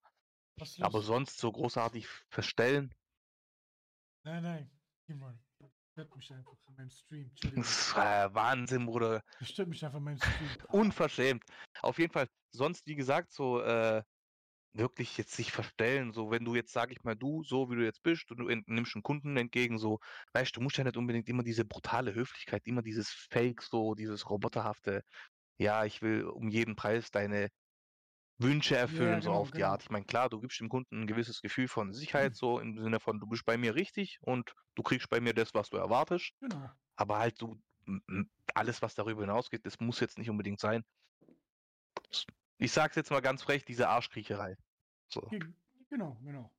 Aber 0.80 1.02
sonst 1.02 1.40
so 1.40 1.52
großartig 1.52 2.08
verstellen, 2.30 2.92
Nein, 4.24 4.44
nein. 4.44 4.80
Das 5.08 5.18
stört 5.98 6.16
mich 6.16 6.32
einfach 6.32 6.54
in 6.68 6.76
meinem 6.76 6.90
Stream. 6.92 7.32
Das 7.56 7.70
ist 7.70 7.96
äh, 7.96 8.34
Wahnsinn, 8.36 8.86
Bruder. 8.86 9.24
Das 9.40 9.50
stört 9.50 9.68
mich 9.68 9.84
einfach 9.84 9.98
in 9.98 10.04
meinem 10.04 10.20
Stream. 10.20 10.50
Unverschämt. 10.68 11.44
Auf 11.82 11.98
jeden 11.98 12.14
Fall, 12.14 12.28
sonst, 12.52 12.86
wie 12.86 12.96
gesagt, 12.96 13.32
so 13.32 13.62
äh, 13.62 14.04
wirklich 14.74 15.18
jetzt 15.18 15.32
sich 15.32 15.52
verstellen, 15.52 16.14
so 16.14 16.30
wenn 16.30 16.46
du 16.46 16.54
jetzt, 16.54 16.72
sag 16.72 16.92
ich 16.92 17.04
mal, 17.04 17.16
du, 17.16 17.44
so 17.44 17.72
wie 17.72 17.78
du 17.78 17.84
jetzt 17.84 18.04
bist, 18.04 18.30
und 18.30 18.38
du 18.38 18.46
nimmst 18.68 18.96
einen 18.96 19.02
Kunden 19.02 19.38
entgegen, 19.38 19.80
so, 19.80 20.00
weißt 20.34 20.56
du, 20.56 20.60
du 20.60 20.64
musst 20.66 20.78
ja 20.78 20.84
nicht 20.84 20.98
unbedingt 20.98 21.30
immer 21.30 21.42
diese 21.42 21.66
brutale 21.66 22.14
Höflichkeit, 22.14 22.68
immer 22.68 22.84
dieses 22.84 23.10
Fake, 23.10 23.64
so, 23.64 23.96
dieses 23.96 24.30
roboterhafte, 24.30 25.04
ja, 25.58 25.84
ich 25.84 26.04
will 26.04 26.26
um 26.26 26.50
jeden 26.50 26.76
Preis 26.76 27.10
deine 27.10 27.50
Wünsche 28.40 28.78
erfüllen, 28.78 29.22
so 29.22 29.30
genau, 29.30 29.42
auf 29.42 29.50
die 29.52 29.58
genau. 29.58 29.70
Art. 29.70 29.84
Ich 29.84 29.90
meine, 29.90 30.06
klar, 30.06 30.30
du 30.30 30.40
gibst 30.40 30.60
dem 30.60 30.70
Kunden 30.70 31.02
ein 31.02 31.08
gewisses 31.08 31.42
Gefühl 31.42 31.68
von 31.68 31.92
Sicherheit, 31.94 32.36
so 32.36 32.60
im 32.60 32.78
Sinne 32.78 33.00
von, 33.00 33.20
du 33.20 33.28
bist 33.28 33.46
bei 33.46 33.58
mir 33.58 33.74
richtig 33.76 34.20
und 34.22 34.54
du 34.76 34.84
kriegst 34.84 35.10
bei 35.10 35.20
mir 35.20 35.34
das, 35.34 35.54
was 35.54 35.70
du 35.70 35.78
erwartest. 35.78 36.34
Genau. 36.40 36.70
Aber 36.96 37.18
halt 37.18 37.38
so 37.38 37.58
alles, 38.54 38.82
was 38.82 38.94
darüber 38.96 39.22
hinausgeht, 39.22 39.66
das 39.66 39.80
muss 39.80 40.00
jetzt 40.00 40.18
nicht 40.18 40.30
unbedingt 40.30 40.60
sein. 40.60 40.84
Ich 42.60 42.72
sag's 42.72 42.96
jetzt 42.96 43.12
mal 43.12 43.22
ganz 43.22 43.44
frech, 43.44 43.66
diese 43.66 43.88
Arschkriecherei. 43.90 44.56
So. 45.10 45.22
Ge- 45.22 45.54
Genau, 45.90 46.18
genau. 46.22 46.52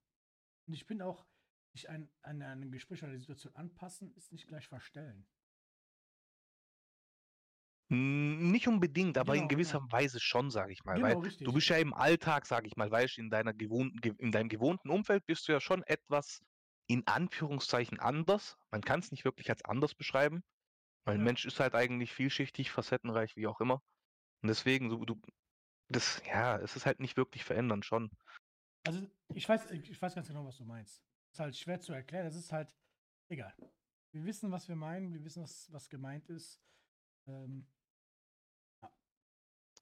Und 0.66 0.72
ich 0.74 0.87
bin 0.87 1.03
auch, 1.03 1.26
sich 1.74 1.91
an, 1.91 2.09
an 2.22 2.41
ein 2.41 2.70
Gespräch 2.70 3.03
oder 3.03 3.12
die 3.12 3.18
Situation 3.18 3.55
anpassen, 3.55 4.14
ist 4.16 4.33
nicht 4.33 4.49
gleich 4.49 4.66
verstellen. 4.68 5.26
Nicht 7.91 8.68
unbedingt, 8.68 9.16
aber 9.16 9.34
in 9.36 9.49
Genau, 9.49 9.49
gewisser 9.49 9.80
genau. 9.80 9.89
Weise 9.91 10.20
schon, 10.20 10.51
sage 10.51 10.72
ich 10.72 10.84
mal. 10.84 11.01
Genau, 11.01 11.01
Weil 11.01 11.18
richtig. 11.20 11.45
du 11.45 11.53
bist 11.53 11.68
ja 11.70 11.78
im 11.78 11.95
Alltag, 11.95 12.45
sage 12.47 12.66
ich 12.66 12.76
mal, 12.76 12.91
weißt 12.91 13.16
du, 13.16 13.22
in 13.22 13.30
deiner 13.30 13.55
gewohnten, 13.55 13.99
ge- 14.01 14.14
in 14.18 14.30
deinem 14.30 14.51
gewohnten 14.51 14.91
Umfeld 14.91 15.24
bist 15.26 15.49
du 15.49 15.53
ja 15.53 15.61
schon 15.61 15.82
etwas 15.84 16.41
in 16.86 17.07
Anführungszeichen 17.07 17.99
anders. 17.99 18.57
Man 18.70 18.82
kann 18.82 19.01
es 19.01 19.11
nicht 19.11 19.24
wirklich 19.24 19.49
als 19.51 19.64
anders 19.64 19.95
beschreiben, 19.95 20.43
weil 21.07 21.16
ein 21.16 21.20
Ja. 21.20 21.24
Mensch 21.24 21.47
ist 21.47 21.61
halt 21.61 21.74
eigentlich 21.74 22.12
vielschichtig, 22.12 22.70
facettenreich, 22.70 23.36
wie 23.36 23.47
auch 23.47 23.61
immer. 23.61 23.80
Und 24.43 24.49
deswegen, 24.49 24.91
du, 24.91 25.05
du, 25.07 25.20
das, 25.89 26.22
ja, 26.26 26.59
es 26.59 26.76
ist 26.76 26.86
halt 26.86 27.01
nicht 27.01 27.16
wirklich 27.16 27.45
verändern 27.45 27.82
schon. 27.82 28.11
Also 28.86 29.07
ich 29.34 29.49
weiß, 29.49 29.70
ich 29.72 30.01
weiß 30.01 30.14
ganz 30.14 30.28
genau, 30.28 30.45
was 30.45 30.57
du 30.59 30.64
meinst. 30.64 31.05
Ist 31.32 31.41
halt 31.41 31.57
schwer 31.57 31.80
zu 31.80 31.93
erklären. 31.93 32.26
Es 32.26 32.36
ist 32.36 32.53
halt 32.53 32.76
egal. 33.28 33.55
Wir 34.12 34.24
wissen, 34.24 34.51
was 34.51 34.68
wir 34.68 34.76
meinen. 34.76 35.12
Wir 35.12 35.24
wissen, 35.24 35.43
was, 35.43 35.70
was 35.72 35.89
gemeint 35.89 36.28
ist. 36.30 36.62
Ähm, 37.26 37.66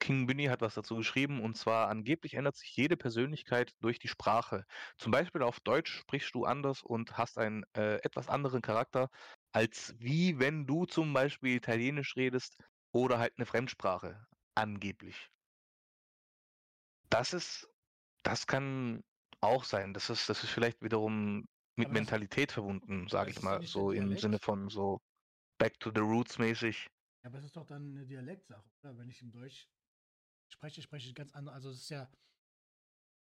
King 0.06 0.28
Binny 0.28 0.44
hat 0.44 0.60
was 0.60 0.74
dazu 0.74 0.94
geschrieben 0.94 1.42
und 1.42 1.56
zwar 1.56 1.88
angeblich 1.88 2.34
ändert 2.34 2.54
sich 2.54 2.76
jede 2.76 2.96
Persönlichkeit 2.96 3.72
durch 3.80 3.98
die 3.98 4.06
Sprache. 4.06 4.64
Zum 4.96 5.10
Beispiel 5.10 5.42
auf 5.42 5.58
Deutsch 5.58 5.92
sprichst 5.98 6.32
du 6.32 6.44
anders 6.44 6.84
und 6.84 7.18
hast 7.18 7.38
einen 7.38 7.64
äh, 7.76 7.96
etwas 8.04 8.28
anderen 8.28 8.62
Charakter, 8.62 9.10
als 9.50 9.96
wie 9.98 10.38
wenn 10.38 10.64
du 10.64 10.84
zum 10.86 11.12
Beispiel 11.12 11.56
Italienisch 11.56 12.14
redest 12.14 12.56
oder 12.92 13.18
halt 13.18 13.32
eine 13.36 13.46
Fremdsprache. 13.46 14.24
Angeblich. 14.54 15.28
Das 17.10 17.32
ist, 17.32 17.68
das 18.22 18.46
kann 18.46 19.02
auch 19.40 19.64
sein. 19.64 19.92
Das 19.92 20.08
ist, 20.08 20.28
das 20.28 20.44
ist 20.44 20.50
vielleicht 20.50 20.82
wiederum 20.82 21.48
mit 21.74 21.88
Aber 21.88 21.94
Mentalität 21.94 22.52
verbunden, 22.52 23.08
sage 23.08 23.32
ich 23.32 23.42
mal, 23.42 23.60
so 23.66 23.90
im. 23.90 24.16
Sinne 24.16 24.38
von 24.38 24.68
so 24.68 25.00
Back 25.58 25.80
to 25.80 25.90
the 25.92 26.00
Roots 26.00 26.38
mäßig. 26.38 26.86
ja, 27.24 27.28
aber 27.30 27.38
es 27.38 27.46
ist 27.46 27.56
doch 27.56 27.66
dann 27.66 27.90
eine 27.90 28.06
Dialektsache, 28.06 28.70
oder? 28.82 28.96
Wenn 28.98 29.08
ich 29.08 29.20
im 29.20 29.32
Deutsch 29.32 29.68
spreche, 30.48 30.82
spreche 30.82 31.08
ich 31.08 31.14
ganz 31.14 31.32
anders. 31.32 31.54
Also 31.54 31.70
es 31.70 31.78
ist 31.82 31.88
ja. 31.90 32.10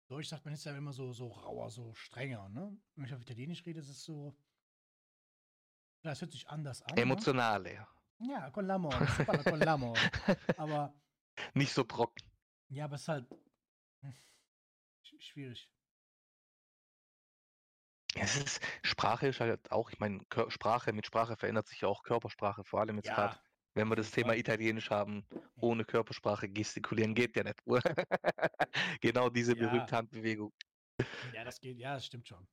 Deutsch 0.09 0.27
sagt 0.27 0.43
man 0.45 0.53
ist 0.53 0.65
ja 0.65 0.75
immer 0.75 0.93
so, 0.93 1.13
so 1.13 1.27
rauer, 1.27 1.69
so 1.71 1.93
strenger, 1.93 2.49
ne? 2.49 2.77
Wenn 2.95 3.05
ich 3.05 3.13
auf 3.13 3.21
Italienisch 3.21 3.65
rede, 3.65 3.79
ist 3.79 3.89
es 3.89 4.03
so. 4.03 4.35
Ja, 6.03 6.11
es 6.11 6.21
hört 6.21 6.31
sich 6.31 6.47
anders 6.49 6.81
an. 6.81 6.97
Emotionale. 6.97 7.87
Ne? 8.19 8.31
Ja, 8.31 8.51
con 8.51 8.65
l'amore. 8.65 9.25
parla 9.25 9.43
con 9.43 9.59
l'amore. 9.59 9.99
Aber 10.57 10.93
Nicht 11.55 11.73
so 11.73 11.83
trocken. 11.83 12.23
ja, 12.69 12.85
aber 12.85 12.95
es 12.95 13.01
ist 13.03 13.07
halt. 13.07 13.27
sch- 15.03 15.21
Schwierig. 15.21 15.69
Es 18.15 18.35
ist, 18.35 18.61
Sprache 18.83 19.27
ist 19.27 19.39
halt 19.39 19.71
auch, 19.71 19.89
ich 19.89 19.99
meine, 19.99 20.23
Sprache, 20.49 20.93
mit 20.93 21.05
Sprache 21.07 21.35
verändert 21.35 21.67
sich 21.67 21.81
ja 21.81 21.87
auch 21.87 22.03
Körpersprache, 22.03 22.63
vor 22.63 22.81
allem 22.81 22.97
jetzt 22.97 23.07
gerade, 23.09 23.39
wenn 23.73 23.87
wir 23.89 23.95
das 23.95 24.11
Thema. 24.11 24.35
Italienisch 24.35 24.89
haben, 24.89 25.25
ohne 25.59 25.85
Körpersprache 25.85 26.49
gestikulieren 26.49 27.13
geht 27.15 27.35
ja 27.35 27.43
nicht. 27.43 27.61
genau 29.01 29.29
diese 29.29 29.55
Ja. 29.55 29.59
berühmte 29.59 29.95
Handbewegung. 29.95 30.51
Ja, 31.31 31.43
das 31.43 31.59
geht, 31.59 31.77
ja, 31.79 31.95
das 31.95 32.05
stimmt 32.05 32.27
schon. 32.27 32.47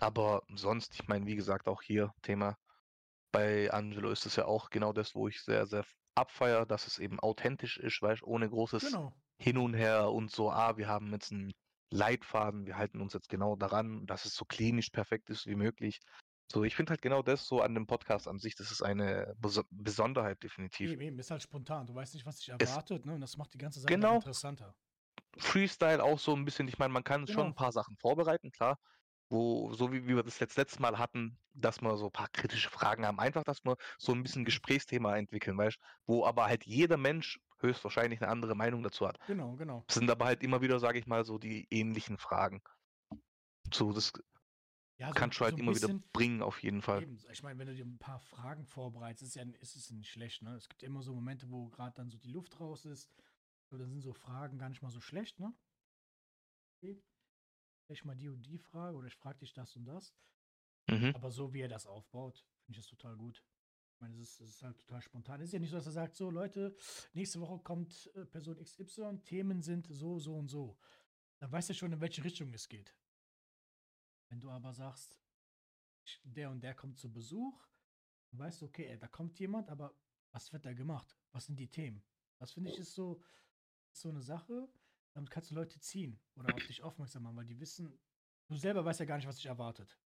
Aber 0.00 0.42
sonst, 0.54 0.94
ich 0.94 1.06
meine, 1.08 1.26
wie 1.26 1.36
gesagt, 1.36 1.68
auch 1.68 1.82
hier 1.82 2.12
Thema 2.22 2.56
bei 3.32 3.70
Angelo 3.72 4.10
ist 4.10 4.26
es 4.26 4.36
ja 4.36 4.46
auch 4.46 4.70
genau 4.70 4.92
das, 4.92 5.14
wo 5.14 5.28
ich 5.28 5.42
sehr, 5.42 5.66
sehr 5.66 5.84
abfeier, 6.14 6.66
dass 6.66 6.86
es 6.86 6.98
eben 6.98 7.20
authentisch 7.20 7.78
ist, 7.78 8.02
weißt, 8.02 8.22
ohne 8.24 8.48
großes 8.50 8.82
Genau. 8.82 9.12
hin 9.38 9.58
und 9.58 9.74
her 9.74 10.10
und 10.12 10.30
so, 10.30 10.50
ah, 10.50 10.76
wir 10.76 10.88
haben 10.88 11.12
jetzt 11.12 11.32
einen 11.32 11.52
Leitfaden, 11.90 12.66
wir 12.66 12.76
halten 12.76 13.00
uns 13.00 13.12
jetzt 13.12 13.28
genau 13.28 13.56
daran, 13.56 14.06
dass 14.06 14.24
es 14.24 14.34
so 14.34 14.44
klinisch 14.44 14.90
perfekt 14.90 15.30
ist 15.30 15.46
wie 15.46 15.56
möglich. 15.56 16.00
So, 16.52 16.64
ich 16.64 16.74
finde 16.74 16.90
halt 16.90 17.02
genau 17.02 17.22
das 17.22 17.46
so 17.46 17.60
an 17.60 17.74
dem 17.74 17.86
Podcast 17.86 18.26
an 18.26 18.38
sich, 18.38 18.56
das 18.56 18.70
ist 18.72 18.82
eine 18.82 19.34
Beso 19.38 19.62
Besonderheit 19.70 20.42
definitiv. 20.42 20.90
Eben, 20.90 21.00
eben, 21.00 21.18
ist 21.18 21.30
halt 21.30 21.42
spontan. 21.42 21.86
Du 21.86 21.94
weißt 21.94 22.14
nicht, 22.14 22.26
was 22.26 22.38
dich 22.38 22.48
Es- 22.58 22.70
erwartet, 22.70 23.06
ne? 23.06 23.14
Und 23.14 23.20
das 23.20 23.36
macht 23.36 23.54
die 23.54 23.58
ganze 23.58 23.80
Sache 23.80 23.92
Genau. 23.94 24.16
interessanter. 24.16 24.74
Freestyle 25.38 26.02
auch 26.02 26.18
so 26.18 26.34
ein 26.34 26.44
bisschen, 26.44 26.66
ich 26.68 26.78
meine, 26.78 26.92
man 26.92 27.04
kann 27.04 27.26
schon 27.26 27.36
Genau. 27.36 27.46
ein 27.48 27.54
paar 27.54 27.72
Sachen 27.72 27.96
vorbereiten, 27.96 28.50
klar. 28.50 28.78
Wo, 29.28 29.72
so 29.74 29.92
wie, 29.92 30.08
wie 30.08 30.16
wir 30.16 30.24
das 30.24 30.40
letzt, 30.40 30.56
letztes 30.56 30.80
Mal 30.80 30.98
hatten, 30.98 31.38
dass 31.54 31.80
wir 31.80 31.96
so 31.96 32.06
ein 32.06 32.12
paar 32.12 32.28
kritische 32.28 32.68
Fragen 32.68 33.06
haben. 33.06 33.20
Einfach, 33.20 33.44
dass 33.44 33.64
wir 33.64 33.76
so 33.96 34.12
ein 34.12 34.24
bisschen 34.24 34.44
Gesprächsthema 34.44 35.16
entwickeln, 35.16 35.56
weißt 35.56 35.78
wo 36.06 36.26
aber 36.26 36.46
halt 36.46 36.66
jeder 36.66 36.96
Mensch 36.96 37.38
höchstwahrscheinlich 37.60 38.20
eine 38.20 38.30
andere 38.30 38.54
Meinung 38.54 38.82
dazu 38.82 39.06
hat. 39.06 39.18
Genau, 39.26 39.56
genau. 39.56 39.84
Es 39.88 39.94
sind 39.94 40.10
aber 40.10 40.24
halt 40.26 40.42
immer 40.42 40.60
wieder, 40.60 40.78
sage 40.78 40.98
ich 40.98 41.06
mal, 41.06 41.24
so 41.24 41.38
die 41.38 41.66
ähnlichen 41.70 42.18
Fragen. 42.18 42.62
So, 43.72 43.92
das 43.92 44.12
Ja, 44.98 45.08
so, 45.08 45.14
kannst 45.14 45.38
du 45.40 45.44
halt 45.44 45.54
so 45.54 45.60
immer 45.60 45.74
wieder 45.74 45.88
bisschen, 45.88 46.10
bringen, 46.12 46.42
auf 46.42 46.62
jeden 46.62 46.82
Fall. 46.82 47.02
Eben, 47.02 47.18
ich 47.30 47.42
meine, 47.42 47.58
wenn 47.58 47.68
du 47.68 47.74
dir 47.74 47.84
ein 47.84 47.98
paar 47.98 48.18
Fragen 48.20 48.66
vorbereitest, 48.66 49.22
ist, 49.22 49.34
ja, 49.34 49.44
ist 49.60 49.76
es 49.76 49.90
nicht 49.90 50.10
schlecht, 50.10 50.42
ne? 50.42 50.54
Es 50.54 50.68
gibt 50.68 50.82
immer 50.82 51.02
so 51.02 51.14
Momente, 51.14 51.50
wo 51.50 51.68
gerade 51.68 51.94
dann 51.94 52.10
so 52.10 52.18
die 52.18 52.30
Luft 52.30 52.58
raus 52.60 52.84
ist. 52.84 53.10
So, 53.70 53.78
dann 53.78 53.88
sind 53.88 54.00
so 54.00 54.12
Fragen 54.12 54.58
gar 54.58 54.68
nicht 54.68 54.82
mal 54.82 54.90
so 54.90 55.00
schlecht, 55.00 55.38
ne? 55.38 55.54
Okay. 56.82 57.00
Vielleicht 57.86 58.04
mal 58.04 58.16
die 58.16 58.28
und 58.28 58.42
die 58.42 58.58
Frage 58.58 58.96
oder 58.96 59.06
ich 59.06 59.16
frage 59.16 59.38
dich 59.38 59.52
das 59.52 59.76
und 59.76 59.84
das. 59.84 60.14
Mhm. 60.88 61.14
Aber 61.14 61.30
so 61.30 61.52
wie 61.52 61.60
er 61.60 61.68
das 61.68 61.86
aufbaut, 61.86 62.44
finde 62.64 62.78
ich 62.78 62.84
das 62.84 62.86
total 62.86 63.16
gut. 63.16 63.44
Ich 64.00 64.02
meine, 64.02 64.14
es 64.14 64.40
ist, 64.40 64.40
ist 64.40 64.62
halt 64.62 64.78
total 64.78 65.02
spontan. 65.02 65.42
Es 65.42 65.48
ist 65.48 65.52
ja 65.52 65.58
nicht 65.58 65.68
so, 65.68 65.76
dass 65.76 65.84
er 65.84 65.92
sagt, 65.92 66.16
so 66.16 66.30
Leute, 66.30 66.74
nächste 67.12 67.38
Woche 67.38 67.58
kommt 67.58 68.10
äh, 68.14 68.24
Person 68.24 68.56
XY, 68.56 69.20
Themen 69.26 69.60
sind 69.60 69.88
so, 69.88 70.18
so 70.18 70.36
und 70.36 70.48
so. 70.48 70.78
Dann 71.38 71.52
weißt 71.52 71.68
du 71.68 71.74
schon, 71.74 71.92
in 71.92 72.00
welche 72.00 72.24
Richtung 72.24 72.50
es 72.54 72.66
geht. 72.66 72.96
Wenn 74.30 74.40
du 74.40 74.48
aber 74.48 74.72
sagst, 74.72 75.20
der 76.22 76.48
und 76.50 76.62
der 76.62 76.74
kommt 76.74 76.96
zu 76.96 77.12
Besuch, 77.12 77.68
dann 78.30 78.40
weißt 78.40 78.62
du, 78.62 78.66
okay, 78.66 78.86
ey, 78.86 78.98
da 78.98 79.06
kommt 79.06 79.38
jemand, 79.38 79.68
aber 79.68 79.94
was 80.30 80.50
wird 80.50 80.64
da 80.64 80.72
gemacht? 80.72 81.14
Was 81.32 81.44
sind 81.44 81.60
die 81.60 81.68
Themen? 81.68 82.02
Das 82.38 82.52
finde 82.52 82.70
ich 82.70 82.78
ist 82.78 82.94
so, 82.94 83.20
ist 83.92 84.00
so 84.00 84.08
eine 84.08 84.22
Sache, 84.22 84.66
damit 85.12 85.30
kannst 85.30 85.50
du 85.50 85.54
Leute 85.54 85.78
ziehen 85.78 86.18
oder 86.36 86.54
auf 86.54 86.66
dich 86.66 86.82
aufmerksam 86.82 87.24
machen, 87.24 87.36
weil 87.36 87.44
die 87.44 87.60
wissen, 87.60 88.00
du 88.48 88.56
selber 88.56 88.82
weißt 88.82 89.00
ja 89.00 89.04
gar 89.04 89.16
nicht, 89.18 89.28
was 89.28 89.36
dich 89.36 89.44
erwartet. 89.44 90.00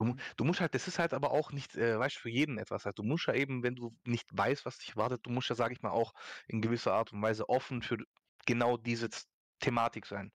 Du, 0.00 0.16
du 0.36 0.44
musst 0.44 0.60
halt, 0.60 0.74
das 0.74 0.88
ist 0.88 0.98
halt 0.98 1.12
aber 1.12 1.30
auch 1.30 1.52
nicht, 1.52 1.76
äh, 1.76 1.98
weißt 1.98 2.16
du, 2.16 2.20
für 2.20 2.30
jeden 2.30 2.58
etwas. 2.58 2.86
Halt. 2.86 2.98
Du 2.98 3.02
musst 3.02 3.26
ja 3.26 3.34
eben, 3.34 3.62
wenn 3.62 3.74
du 3.74 3.94
nicht 4.04 4.26
weißt, 4.32 4.64
was 4.64 4.78
dich 4.78 4.90
erwartet, 4.90 5.20
du 5.24 5.30
musst 5.30 5.50
ja, 5.50 5.54
sage 5.54 5.74
ich 5.74 5.82
mal, 5.82 5.90
auch 5.90 6.14
in 6.48 6.62
gewisser 6.62 6.94
Art 6.94 7.12
und 7.12 7.20
Weise 7.22 7.48
offen 7.48 7.82
für 7.82 7.98
genau 8.46 8.78
diese 8.78 9.10
Thematik 9.60 10.06
sein. 10.06 10.32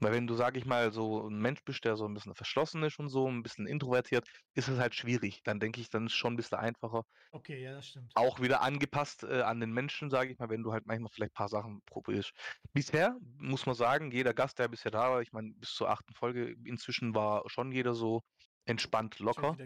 Weil 0.00 0.12
wenn 0.12 0.26
du, 0.26 0.34
sage 0.34 0.58
ich 0.58 0.64
mal, 0.64 0.92
so 0.92 1.28
ein 1.28 1.38
Mensch 1.38 1.62
bist, 1.62 1.84
der 1.84 1.96
so 1.96 2.06
ein 2.06 2.14
bisschen 2.14 2.34
verschlossen 2.34 2.82
ist 2.82 2.98
und 2.98 3.10
so, 3.10 3.28
ein 3.28 3.42
bisschen 3.42 3.66
introvertiert, 3.66 4.26
ist 4.54 4.68
es 4.68 4.78
halt 4.78 4.94
schwierig. 4.94 5.42
Dann 5.44 5.60
denke 5.60 5.80
ich, 5.80 5.90
dann 5.90 6.06
ist 6.06 6.12
es 6.12 6.18
schon 6.18 6.32
ein 6.34 6.36
bisschen 6.36 6.58
einfacher. 6.58 7.04
Okay, 7.32 7.62
ja, 7.62 7.74
das 7.74 7.88
stimmt. 7.88 8.10
Auch 8.14 8.40
wieder 8.40 8.62
angepasst 8.62 9.24
äh, 9.24 9.42
an 9.42 9.60
den 9.60 9.72
Menschen, 9.72 10.10
sage 10.10 10.32
ich 10.32 10.38
mal, 10.38 10.48
wenn 10.48 10.62
du 10.62 10.72
halt 10.72 10.86
manchmal 10.86 11.10
vielleicht 11.12 11.32
ein 11.32 11.34
paar 11.34 11.48
Sachen 11.48 11.82
probierst. 11.86 12.32
Bisher 12.72 13.16
muss 13.36 13.66
man 13.66 13.74
sagen, 13.74 14.10
jeder 14.10 14.32
Gast, 14.34 14.58
der 14.58 14.68
bisher 14.68 14.90
da 14.90 15.10
war, 15.10 15.20
ich 15.20 15.32
meine, 15.32 15.52
bis 15.52 15.74
zur 15.74 15.90
achten 15.90 16.14
Folge, 16.14 16.56
inzwischen 16.64 17.14
war 17.14 17.44
schon 17.48 17.70
jeder 17.70 17.94
so 17.94 18.22
entspannt, 18.66 19.18
locker. 19.18 19.56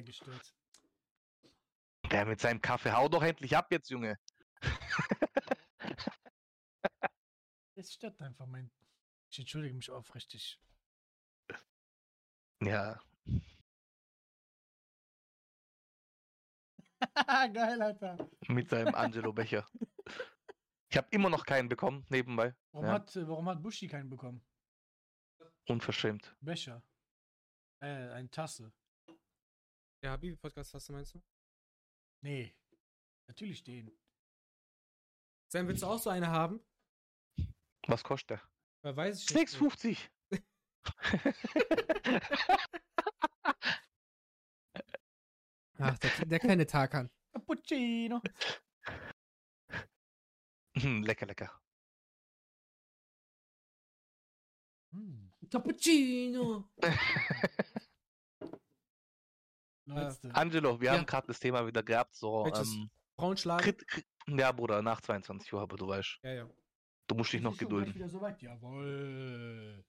Der 2.11 2.27
mit 2.27 2.41
seinem 2.41 2.61
Kaffee, 2.61 2.93
hau 2.93 3.09
doch 3.09 3.23
endlich 3.23 3.57
ab 3.57 3.71
jetzt, 3.73 3.91
Junge. 3.91 4.19
Es 7.77 7.93
stört 7.93 8.23
einfach 8.23 8.47
mein. 8.47 8.71
Ich 9.31 9.39
entschuldige 9.41 9.75
mich 9.75 9.91
aufrichtig. 9.91 10.61
Ja, 12.63 13.01
Geil, 17.53 17.83
Alter. 17.83 18.17
mit 18.49 18.71
seinem 18.71 18.95
Angelo 18.95 19.33
Becher. 19.33 19.67
Ich 20.89 20.97
habe 20.97 21.09
immer 21.11 21.29
noch 21.29 21.45
keinen 21.45 21.69
bekommen, 21.69 22.07
nebenbei. 22.09 22.55
Warum, 22.73 22.87
Ja. 22.87 22.93
hat, 22.93 23.15
warum 23.17 23.49
hat 23.49 23.63
Bushi 23.63 23.89
keinen 23.89 24.09
bekommen? 24.09 24.45
Unverschämt. 25.69 26.35
Becher. 26.41 26.83
Äh, 27.81 28.11
eine 28.13 28.31
Tasse. 28.31 28.73
Der 30.05 30.13
Habibi-Podcast 30.13 30.75
hast 30.75 30.87
du, 30.91 30.93
meinst 30.93 31.15
du? 31.15 31.23
Nee. 32.21 32.55
Natürlich 33.27 33.65
den. 33.65 33.91
Sam, 35.51 35.67
willst 35.67 35.83
du 35.83 35.87
auch 35.87 35.99
so 35.99 36.11
eine 36.11 36.29
haben? 36.29 36.63
Was 37.87 38.05
kostet 38.05 38.29
der? 38.33 38.43
Weil 38.83 38.97
weiß 38.97 39.23
ich 39.23 39.35
nicht. 39.35 39.49
6,50. 39.55 39.97
Ach, 45.79 45.99
der, 45.99 46.27
der 46.27 46.39
kleine 46.39 46.67
Tarkan. 46.67 47.11
Cappuccino. 47.33 48.21
Hm, 50.77 51.03
lecker, 51.03 51.25
lecker. 51.25 51.63
Hm. 54.93 55.33
Cappuccino! 55.51 56.69
Letzte. 59.87 60.35
Angelo, 60.35 60.81
wir 60.81 60.87
Ja. 60.93 60.97
haben 60.99 61.07
gerade 61.07 61.27
das 61.27 61.39
Thema 61.41 61.67
wieder 61.67 61.83
gehabt, 61.83 62.15
so 62.15 62.47
ähm, 62.47 62.91
Frauen 63.19 63.37
schlagen? 63.37 63.63
Krit, 63.63 63.87
Krit, 63.87 64.07
ja, 64.29 64.51
Bruder, 64.53 64.83
nach 64.83 65.01
22 65.01 65.53
Uhr, 65.53 65.61
aber 65.61 65.77
du 65.77 65.87
weißt, 65.89 66.19
Ja, 66.23 66.33
ja. 66.33 66.51
du 67.07 67.15
musst 67.15 67.33
dich 67.33 67.43
noch 67.43 67.57
gedulden. 67.57 67.95
wieder 67.95 68.09
soweit. 68.09 68.41
Jawohl. 68.43 69.85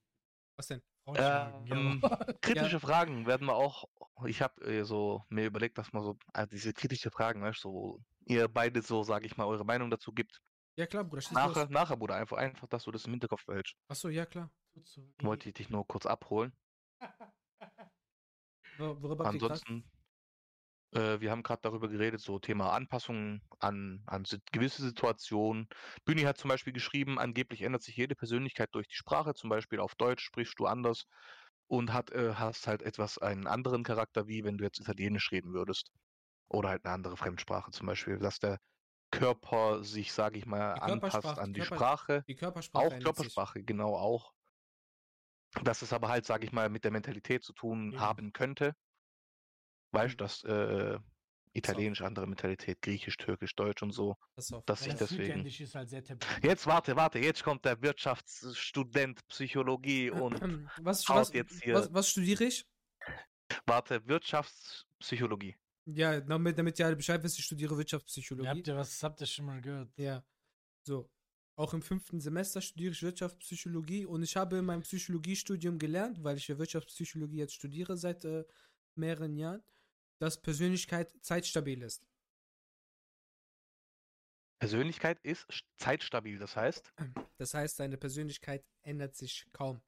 Was 0.58 0.66
denn? 0.68 0.82
Frauen 1.04 1.16
schlagen, 1.16 1.66
Ähm, 1.70 2.00
kritische 2.40 2.80
Fragen 2.80 3.26
werden 3.26 3.46
wir 3.46 3.54
auch, 3.54 3.84
ich 4.26 4.42
habe 4.42 4.60
äh, 4.64 4.84
so 4.84 5.22
mir 5.28 5.46
überlegt, 5.46 5.78
dass 5.78 5.92
man 5.92 6.02
so, 6.02 6.16
also 6.32 6.50
diese 6.50 6.72
kritische 6.72 7.10
Fragen, 7.10 7.42
weißt 7.42 7.64
du, 7.64 7.68
so, 7.68 7.72
wo 7.74 8.00
ihr 8.26 8.48
beide 8.48 8.82
so, 8.82 9.02
sage 9.02 9.26
ich 9.26 9.36
mal, 9.36 9.44
eure 9.46 9.64
Meinung 9.64 9.90
dazu 9.90 10.12
gibt. 10.12 10.40
Ja, 10.78 10.86
klar, 10.86 11.04
Bruder. 11.04 11.22
Nachher, 11.32 11.62
los. 11.62 11.70
nachher, 11.70 11.96
Bruder, 11.96 12.16
einfach, 12.16 12.36
einfach, 12.36 12.68
dass 12.68 12.84
du 12.84 12.90
das 12.90 13.04
im 13.06 13.12
Hinterkopf 13.12 13.46
behältst. 13.46 13.74
Achso, 13.88 14.08
ja, 14.08 14.26
klar. 14.26 14.50
So. 14.84 15.10
Wollte 15.22 15.48
ich 15.48 15.54
dich 15.54 15.70
nur 15.70 15.86
kurz 15.86 16.04
abholen. 16.04 16.52
Wor- 18.78 19.02
Worüber 19.02 19.26
Ansonsten, 19.26 19.84
äh, 20.92 21.20
wir 21.20 21.30
haben 21.30 21.42
gerade 21.42 21.60
darüber 21.62 21.88
geredet, 21.88 22.20
so 22.20 22.38
Thema 22.38 22.72
Anpassungen 22.72 23.42
an, 23.58 24.02
an 24.06 24.24
gewisse 24.52 24.82
Situationen. 24.82 25.68
Bühni 26.04 26.22
hat 26.22 26.38
zum 26.38 26.48
Beispiel 26.48 26.72
geschrieben, 26.72 27.18
angeblich 27.18 27.62
ändert 27.62 27.82
sich 27.82 27.96
jede 27.96 28.14
Persönlichkeit 28.14 28.68
durch 28.72 28.88
die 28.88 28.94
Sprache, 28.96 29.34
zum 29.34 29.50
Beispiel 29.50 29.80
auf 29.80 29.94
Deutsch 29.94 30.24
sprichst 30.24 30.58
du 30.58 30.66
anders 30.66 31.04
und 31.66 31.92
hat, 31.92 32.10
äh, 32.10 32.34
hast 32.34 32.66
halt 32.66 32.82
etwas 32.82 33.18
einen 33.18 33.46
anderen 33.46 33.82
Charakter, 33.82 34.28
wie 34.28 34.44
wenn 34.44 34.56
du 34.58 34.64
jetzt 34.64 34.80
Italienisch 34.80 35.32
reden 35.32 35.52
würdest. 35.52 35.90
Oder 36.48 36.68
halt 36.68 36.84
eine 36.84 36.94
andere 36.94 37.16
Fremdsprache, 37.16 37.72
zum 37.72 37.88
Beispiel, 37.88 38.18
dass 38.18 38.38
der 38.38 38.58
Körper 39.10 39.82
sich, 39.82 40.12
sage 40.12 40.38
ich 40.38 40.46
mal, 40.46 40.74
anpasst 40.74 41.12
Körpersprache, 41.12 41.40
an 41.40 41.52
die 41.52 41.60
Körper- 41.60 41.76
Sprache. 41.76 42.22
Die 42.28 42.34
Körpersprache 42.36 42.86
Auch 42.86 42.92
ändert 42.92 43.16
sich. 43.16 43.34
Körpersprache, 43.34 43.64
genau 43.64 43.96
auch. 43.96 44.32
Dass 45.62 45.82
es 45.82 45.92
aber 45.92 46.08
halt, 46.08 46.26
sage 46.26 46.44
ich 46.44 46.52
mal, 46.52 46.68
mit 46.68 46.84
der 46.84 46.90
Mentalität 46.90 47.42
zu 47.44 47.52
tun 47.52 47.92
Eben. 47.92 48.00
haben 48.00 48.32
könnte. 48.32 48.74
Weißt 49.92 50.14
Mhm. 50.14 50.16
du, 50.18 50.24
dass 50.24 50.44
äh, 50.44 50.98
Italienisch 51.54 52.02
andere 52.02 52.26
Mentalität, 52.26 52.82
Griechisch, 52.82 53.16
Türkisch, 53.16 53.54
Deutsch 53.54 53.82
und 53.82 53.90
so. 53.92 54.16
Pass 54.34 54.52
auf. 54.52 54.62
dass 54.66 54.84
Ja, 54.84 54.92
ich 54.92 54.98
das 54.98 55.08
deswegen. 55.08 55.46
Ist 55.46 55.74
halt. 55.74 55.90
Jetzt 56.44 56.66
warte, 56.66 56.96
warte, 56.96 57.18
jetzt 57.18 57.42
kommt 57.42 57.64
der 57.64 57.80
Wirtschaftsstudent 57.80 59.26
Psychologie 59.28 60.10
und 60.10 60.34
was, 60.82 61.08
haut 61.08 61.16
was, 61.16 61.32
jetzt 61.32 61.62
hier- 61.62 61.74
was, 61.74 61.90
was 61.94 62.10
studiere 62.10 62.44
ich? 62.44 62.66
warte, 63.64 64.06
Wirtschaftspsychologie. 64.06 65.56
Ja, 65.86 66.20
damit, 66.20 66.58
damit 66.58 66.78
ihr 66.78 66.86
alle 66.86 66.96
Bescheid 66.96 67.22
wisst, 67.22 67.38
ich 67.38 67.44
studiere 67.46 67.72
Ja, 67.72 67.78
Wirtschaftspsychologie. 67.78 68.48
habt 68.48 68.66
ihr 68.68 68.76
was, 68.76 69.02
habt 69.02 69.20
ihr 69.22 69.26
schon 69.26 69.46
mal 69.46 69.60
gehört? 69.62 69.96
Ja. 69.96 70.22
So. 70.86 71.08
Auch 71.58 71.72
im 71.72 71.80
fünften 71.80 72.20
Semester 72.20 72.60
studiere 72.60 72.92
ich 72.92 73.02
Wirtschaftspsychologie 73.02 74.04
und 74.04 74.22
ich 74.22 74.36
habe 74.36 74.58
in 74.58 74.66
meinem 74.66 74.82
Psychologiestudium 74.82 75.78
gelernt, 75.78 76.22
weil 76.22 76.36
ich 76.36 76.48
ja 76.48 76.58
Wirtschaftspsychologie 76.58 77.38
jetzt 77.38 77.54
studiere 77.54 77.96
seit 77.96 78.24
äh, 78.26 78.44
mehreren 78.94 79.34
Jahren, 79.36 79.62
dass 80.18 80.40
Persönlichkeit 80.40 81.12
zeitstabil 81.22 81.82
ist. 81.82 82.06
Persönlichkeit 84.58 85.18
ist 85.22 85.46
zeitstabil, 85.78 86.38
das 86.38 86.56
heißt, 86.56 86.92
Das 87.38 87.54
heißt, 87.54 87.80
deine 87.80 87.96
Persönlichkeit 87.96 88.64
ändert 88.82 89.14
sich 89.14 89.46
kaum. 89.52 89.80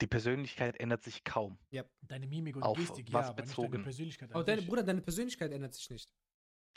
die 0.00 0.06
Persönlichkeit 0.06 0.78
ändert 0.78 1.02
sich 1.02 1.24
kaum. 1.24 1.58
Deine 2.02 2.26
Mimik 2.26 2.56
und 2.56 2.62
Auf 2.62 2.76
Gestik, 2.76 3.10
was 3.12 3.26
ja, 3.26 3.30
aber 3.30 3.42
nicht 3.42 3.50
bezogen? 3.50 3.72
deine 3.72 3.84
Persönlichkeit. 3.84 4.30
Aber 4.30 4.40
an 4.40 4.46
deine. 4.46 4.62
Bruder, 4.62 4.82
deine 4.82 5.00
Persönlichkeit 5.02 5.52
ändert 5.52 5.74
sich 5.74 5.88
nicht. 5.90 6.12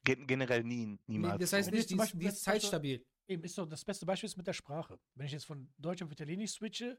Gen 0.03 0.25
generell 0.27 0.63
nie, 0.63 0.85
Nee, 0.85 0.97
niemals. 1.07 1.39
das 1.39 1.53
heißt 1.53 1.69
so. 1.69 1.75
Nicht, 1.75 1.89
zum 1.89 1.97
die 1.97 2.03
ist, 2.03 2.05
Beispiel 2.05 2.19
die 2.19 2.25
ist 2.27 2.43
zeitstabil. 2.43 3.05
Eben, 3.27 3.43
ist 3.43 3.57
doch 3.57 3.67
das 3.67 3.85
beste 3.85 4.05
Beispiel 4.05 4.27
ist 4.27 4.37
mit 4.37 4.47
der 4.47 4.53
Sprache. 4.53 4.99
Wenn 5.15 5.25
ich 5.27 5.33
jetzt 5.33 5.45
von 5.45 5.71
Deutsch 5.77 6.01
auf 6.01 6.11
Italienisch 6.11 6.51
switche, 6.51 6.97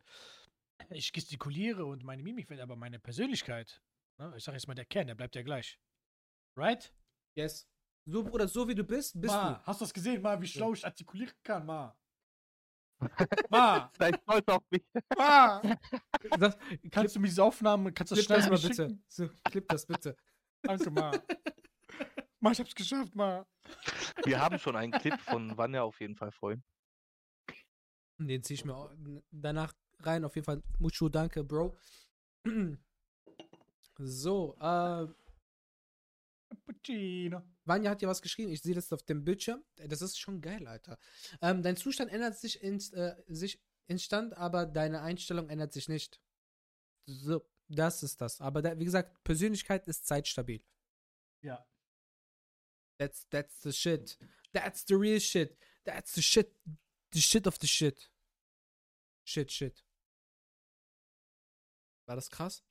ich 0.90 1.12
gestikuliere 1.12 1.84
und 1.84 2.04
meine 2.04 2.22
Mimik 2.22 2.48
wird, 2.50 2.60
aber 2.60 2.76
meine 2.76 2.98
Persönlichkeit, 2.98 3.82
ne, 4.18 4.32
ich 4.36 4.44
sage 4.44 4.56
jetzt 4.56 4.68
mal 4.68 4.74
der 4.74 4.84
Kern, 4.84 5.06
der 5.06 5.14
bleibt 5.14 5.34
ja 5.34 5.42
gleich. 5.42 5.78
Right? 6.56 6.92
Yes. 7.36 7.68
So, 8.06 8.24
Bruder, 8.24 8.48
so 8.48 8.66
wie 8.66 8.74
du 8.74 8.82
bist, 8.84 9.20
bist 9.20 9.32
Ma, 9.34 9.62
hast 9.64 9.80
du 9.80 9.84
das 9.84 9.92
gesehen, 9.94 10.22
Ma, 10.22 10.40
wie 10.40 10.46
schlau 10.46 10.72
ich 10.72 10.84
artikulieren 10.84 11.34
kann, 11.42 11.66
Ma? 11.66 11.96
Ma, 13.50 13.90
Sei 13.98 14.12
stolz 14.12 14.48
auf 14.48 14.62
mich. 14.70 14.82
Ma! 15.16 15.60
du. 15.60 15.78
Das, 16.38 16.56
Kannst 16.90 17.16
du 17.16 17.20
mir 17.20 17.28
diese 17.28 17.42
Aufnahme, 17.42 17.92
kannst 17.92 18.10
du 18.12 18.16
das 18.16 18.24
schnell 18.24 18.40
mal 18.48 18.58
bitte. 18.58 18.98
So, 19.08 19.28
clip 19.44 19.66
das 19.68 19.86
bitte. 19.86 20.16
Danke, 20.62 20.90
Ma. 20.90 21.12
Ma, 22.40 22.52
ich 22.52 22.60
hab's 22.60 22.74
geschafft, 22.74 23.14
Ma. 23.14 23.46
Wir 24.24 24.40
haben 24.40 24.58
schon 24.58 24.76
einen 24.76 24.92
Clip 24.92 25.20
von 25.20 25.56
Vanya 25.56 25.82
auf 25.82 26.00
jeden 26.00 26.16
Fall 26.16 26.32
vorhin. 26.32 26.62
Den 28.18 28.42
ziehe 28.42 28.56
ich 28.56 28.64
mir 28.64 28.90
danach 29.30 29.72
rein. 30.00 30.24
Auf 30.24 30.34
jeden 30.34 30.44
Fall. 30.44 30.62
Mucho 30.78 31.08
danke, 31.08 31.44
Bro. 31.44 31.76
So, 33.98 34.56
äh, 34.58 35.06
Cappuccino. 36.50 37.42
Vanya 37.64 37.90
hat 37.90 38.02
ja 38.02 38.08
was 38.08 38.22
geschrieben. 38.22 38.50
Ich 38.50 38.62
sehe 38.62 38.74
das 38.74 38.92
auf 38.92 39.02
dem 39.02 39.24
Bildschirm. 39.24 39.62
Das 39.76 40.02
ist 40.02 40.18
schon 40.18 40.40
geil, 40.40 40.66
Alter. 40.66 40.98
Ähm, 41.40 41.62
dein 41.62 41.76
Zustand 41.76 42.10
ändert 42.10 42.36
sich, 42.38 42.62
ins, 42.62 42.92
äh, 42.92 43.16
sich 43.28 43.62
instant, 43.86 44.36
aber 44.36 44.66
deine 44.66 45.02
Einstellung 45.02 45.48
ändert 45.48 45.72
sich 45.72 45.88
nicht. 45.88 46.20
So, 47.06 47.42
das 47.68 48.02
ist 48.02 48.20
das. 48.20 48.40
Aber 48.40 48.62
da, 48.62 48.78
wie 48.78 48.84
gesagt, 48.84 49.22
Persönlichkeit 49.24 49.86
ist 49.86 50.06
zeitstabil. 50.06 50.62
Ja. 51.42 51.64
That's, 53.00 53.26
that's 53.30 53.60
the 53.62 53.72
shit. 53.72 54.18
That's 54.52 54.84
the 54.84 54.94
real 54.94 55.18
shit. 55.20 55.56
That's 55.86 56.12
the 56.12 56.20
shit. 56.20 56.54
The 57.12 57.20
shit 57.20 57.46
of 57.46 57.58
the 57.58 57.66
shit. 57.66 58.10
Shit, 59.24 59.50
shit. 59.50 59.82
War 62.06 62.16
das 62.16 62.28
krass? 62.28 62.62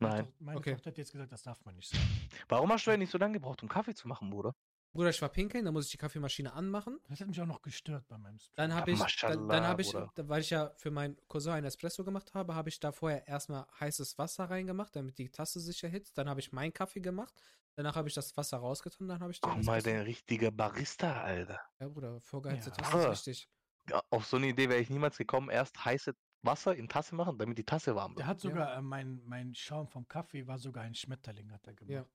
Nein. 0.00 0.26
Meine 0.40 0.58
Okay. 0.58 0.72
Tochter 0.72 0.90
hat 0.90 0.98
jetzt 0.98 1.12
gesagt, 1.12 1.30
das 1.30 1.42
darf 1.44 1.64
man 1.64 1.76
nicht 1.76 1.88
sagen. 1.88 2.04
Warum 2.48 2.72
hast 2.72 2.84
du 2.84 2.90
denn 2.90 2.98
nicht 2.98 3.12
so 3.12 3.18
lange 3.18 3.34
gebraucht, 3.34 3.62
um 3.62 3.68
Kaffee 3.68 3.94
zu 3.94 4.08
machen, 4.08 4.28
Bruder? 4.28 4.56
Bruder, 4.94 5.10
ich 5.10 5.20
war 5.20 5.28
pinkeln, 5.28 5.64
dann 5.64 5.74
muss 5.74 5.86
ich 5.86 5.90
die 5.90 5.96
Kaffeemaschine 5.98 6.52
anmachen. 6.52 7.00
Das 7.08 7.20
hat 7.20 7.26
mich 7.26 7.40
auch 7.40 7.46
noch 7.46 7.62
gestört 7.62 8.06
bei 8.06 8.16
meinem 8.16 8.38
Stream. 8.38 8.54
Dann 8.56 8.74
habe 8.74 8.92
ich, 8.92 9.00
dann, 9.20 9.48
dann 9.48 9.64
habe 9.64 9.82
ich, 9.82 9.92
weil 9.92 10.40
ich 10.40 10.50
ja 10.50 10.70
für 10.76 10.92
meinen 10.92 11.16
Cousin 11.26 11.52
ein 11.54 11.64
Espresso 11.64 12.04
gemacht 12.04 12.32
habe, 12.32 12.54
habe 12.54 12.68
ich 12.68 12.78
da 12.78 12.92
vorher 12.92 13.26
erstmal 13.26 13.66
heißes 13.80 14.16
Wasser 14.18 14.44
reingemacht, 14.44 14.94
damit 14.94 15.18
die 15.18 15.28
Tasse 15.28 15.58
sich 15.58 15.82
erhitzt. 15.82 16.16
Dann 16.16 16.28
habe 16.28 16.38
ich 16.38 16.52
meinen 16.52 16.72
Kaffee 16.72 17.00
gemacht. 17.00 17.34
Danach 17.74 17.96
habe 17.96 18.06
ich 18.08 18.14
das 18.14 18.36
Wasser 18.36 18.58
rausgetan, 18.58 19.08
dann 19.08 19.18
habe 19.20 19.32
ich 19.32 19.40
den 19.40 19.50
Guck 19.50 19.64
mal, 19.64 19.82
der 19.82 20.06
richtige 20.06 20.52
Barista, 20.52 21.22
Alter. 21.22 21.60
Ja, 21.80 21.88
Bruder, 21.88 22.20
vorgeheizte 22.20 22.70
Ja. 22.70 22.76
Tasse 22.76 23.08
ist 23.08 23.26
wichtig. 23.26 23.48
Ja, 23.90 24.00
auf 24.10 24.26
so 24.26 24.36
eine 24.36 24.46
Idee 24.46 24.68
wäre 24.68 24.80
ich 24.80 24.90
niemals 24.90 25.18
gekommen. 25.18 25.50
Erst 25.50 25.84
heiße 25.84 26.14
Wasser 26.42 26.76
in 26.76 26.88
Tasse 26.88 27.16
machen, 27.16 27.36
damit 27.36 27.58
die 27.58 27.64
Tasse 27.64 27.96
warm 27.96 28.12
Der 28.14 28.18
wird. 28.18 28.26
hat 28.28 28.40
sogar, 28.40 28.76
äh, 28.76 28.80
mein, 28.80 29.20
mein 29.24 29.54
Schaum 29.56 29.88
vom 29.88 30.06
Kaffee 30.06 30.46
war 30.46 30.58
sogar 30.58 30.84
ein 30.84 30.94
Schmetterling, 30.94 31.50
hat 31.50 31.66
er 31.66 31.74
gemacht. 31.74 32.08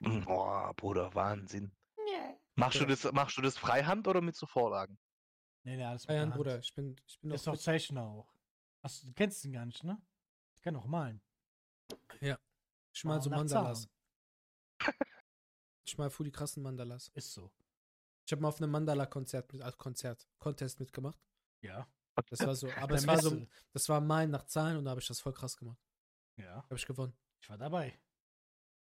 Ja. 0.00 0.20
Boah, 0.26 0.74
Bruder, 0.74 1.14
Wahnsinn. 1.14 1.72
Machst, 2.56 2.78
du 2.78 2.84
Ja. 2.84 2.88
das, 2.88 3.12
machst 3.12 3.36
du 3.36 3.42
das 3.42 3.56
freihand 3.58 4.08
oder 4.08 4.20
mit 4.20 4.34
so 4.34 4.46
Vorlagen? 4.46 4.98
Nee, 5.64 5.76
nee, 5.76 5.84
alles 5.84 6.04
Ja, 6.04 6.14
ja, 6.14 6.20
Hand. 6.22 6.34
Bruder, 6.34 6.58
ich 6.58 6.74
bin, 6.74 6.96
ich 7.06 7.20
bin 7.20 7.30
ist 7.30 7.46
doch 7.46 7.56
Zeichner 7.56 8.02
auch. 8.02 8.32
Hast, 8.82 9.04
du 9.04 9.12
kennst 9.12 9.44
ihn 9.44 9.52
gar 9.52 9.66
nicht, 9.66 9.82
ne? 9.84 10.00
Ich 10.54 10.62
kann 10.62 10.76
auch 10.76 10.86
malen. 10.86 11.20
ich 12.20 13.04
mal 13.04 13.20
so 13.20 13.30
nach 13.30 13.38
Mandalas. 13.38 13.88
Ich 15.84 15.98
mal 15.98 16.10
voll 16.10 16.24
die 16.24 16.32
krassen 16.32 16.62
Mandalas. 16.62 17.08
Ist 17.08 17.32
so. 17.32 17.52
Ich 18.24 18.32
habe 18.32 18.42
mal 18.42 18.48
auf 18.48 18.60
einem 18.60 18.70
Mandala-Konzert, 18.70 19.52
mit- 19.52 19.62
als 19.62 19.76
Konzert, 19.76 20.26
Contest 20.38 20.80
mitgemacht. 20.80 21.20
Ja. 21.62 21.86
Das 22.28 22.40
war 22.40 22.54
so, 22.54 22.70
aber 22.72 22.94
es 22.94 23.06
war 23.06 23.18
so, 23.20 23.46
das 23.72 23.88
war 23.88 24.00
Malen 24.00 24.30
nach 24.30 24.44
Zahlen 24.46 24.78
und 24.78 24.84
da 24.84 24.90
habe 24.92 25.00
ich 25.00 25.06
das 25.06 25.20
voll 25.20 25.34
krass 25.34 25.56
gemacht. 25.56 25.78
Ja. 26.36 26.62
Habe 26.64 26.76
ich 26.76 26.86
gewonnen. 26.86 27.16
Ich 27.40 27.48
war 27.50 27.58
dabei. 27.58 27.90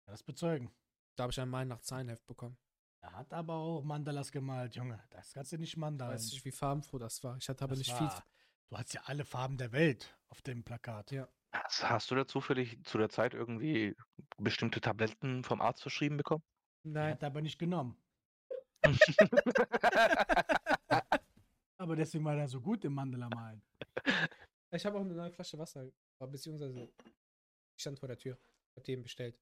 Kann 0.06 0.14
das 0.14 0.24
bezeugen. 0.24 0.72
Da 1.16 1.24
habe 1.24 1.32
ich 1.32 1.40
ein 1.40 1.50
Malen 1.50 1.70
nach 1.70 1.80
Zahlenheft 1.82 2.26
bekommen. 2.26 2.58
Er 3.04 3.12
hat 3.18 3.34
aber 3.34 3.54
auch 3.56 3.84
Mandalas 3.84 4.32
gemalt, 4.32 4.76
Junge. 4.76 5.04
Das 5.10 5.34
kannst 5.34 5.52
du 5.52 5.58
nicht 5.58 5.76
Mandalen. 5.76 6.14
Weiß 6.16 6.32
nicht, 6.32 6.46
wie 6.46 6.52
farbenfroh 6.52 7.00
das 7.00 7.22
war. 7.24 7.36
Ich 7.38 7.50
hatte 7.50 7.64
aber 7.66 7.72
Das 7.76 7.80
nicht 7.80 7.92
viel. 7.92 8.08
war- 8.08 8.24
Du 8.70 8.78
hast 8.78 8.94
ja 8.94 9.02
alle 9.06 9.26
Farben 9.26 9.58
der 9.58 9.72
Welt 9.74 10.18
auf 10.30 10.42
dem 10.42 10.64
Plakat. 10.64 11.12
Ja. 11.12 11.28
Hast, 11.52 11.88
hast 11.88 12.10
du 12.10 12.16
da 12.16 12.26
zufällig 12.26 12.82
zu 12.86 12.98
der 12.98 13.10
Zeit 13.10 13.34
irgendwie 13.36 13.96
bestimmte 14.38 14.82
Tabletten 14.82 15.44
vom 15.44 15.62
Arzt 15.62 15.82
verschrieben 15.84 16.18
bekommen? 16.18 16.44
Er 16.86 16.90
Nein. 16.92 17.12
hat 17.12 17.24
aber 17.24 17.42
nicht 17.42 17.60
genommen. 17.60 17.98
Aber 21.78 21.96
deswegen 21.98 22.24
war 22.24 22.38
er 22.38 22.48
so 22.48 22.62
gut 22.62 22.86
im 22.86 22.94
Mandala 22.94 23.28
malen. 23.30 23.62
Ich 24.72 24.86
habe 24.86 24.98
auch 24.98 25.02
eine 25.02 25.14
neue 25.14 25.32
Flasche 25.32 25.58
Wasser, 25.60 25.92
beziehungsweise 26.20 26.90
ich 27.76 27.82
stand 27.82 28.00
vor 28.00 28.08
der 28.08 28.18
Tür. 28.18 28.38
Ich 28.72 28.78
habe 28.78 28.86
die 28.86 28.92
eben 28.94 29.04
bestellt. 29.04 29.38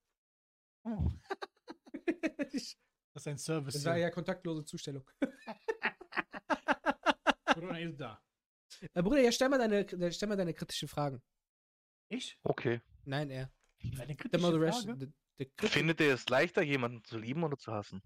Oh, 0.83 1.09
Ich- 2.51 2.77
das 3.13 3.23
ist 3.23 3.27
ein 3.27 3.37
Service. 3.37 3.73
Das 3.75 3.85
war 3.85 3.97
ja 3.97 4.09
kontaktlose 4.09 4.65
Zustellung. 4.65 5.05
Corona 7.45 7.79
ist 7.79 7.99
da. 7.99 8.21
Äh, 8.93 9.03
Bruder, 9.03 9.21
ja, 9.21 9.31
stell 9.31 9.49
mal 9.49 9.57
deine, 9.59 9.79
äh, 9.87 10.11
stell 10.11 10.29
mal 10.29 10.37
deine 10.37 10.53
kritischen 10.53 10.87
Fragen. 10.87 11.21
Ich? 12.09 12.37
Okay. 12.43 12.81
Nein, 13.03 13.29
er. 13.29 13.51
Eine 13.83 13.93
Stell 13.93 14.07
mal 14.07 14.15
kritische 14.15 14.51
the 14.51 14.57
rest. 14.57 14.85
Frage. 14.85 14.99
the- 15.37 15.51
the 15.59 15.67
Findet 15.67 15.99
ihr 16.01 16.13
es 16.13 16.27
leichter, 16.29 16.61
jemanden 16.61 17.03
zu 17.03 17.17
lieben 17.17 17.43
oder 17.43 17.57
zu 17.57 17.71
hassen? 17.71 18.01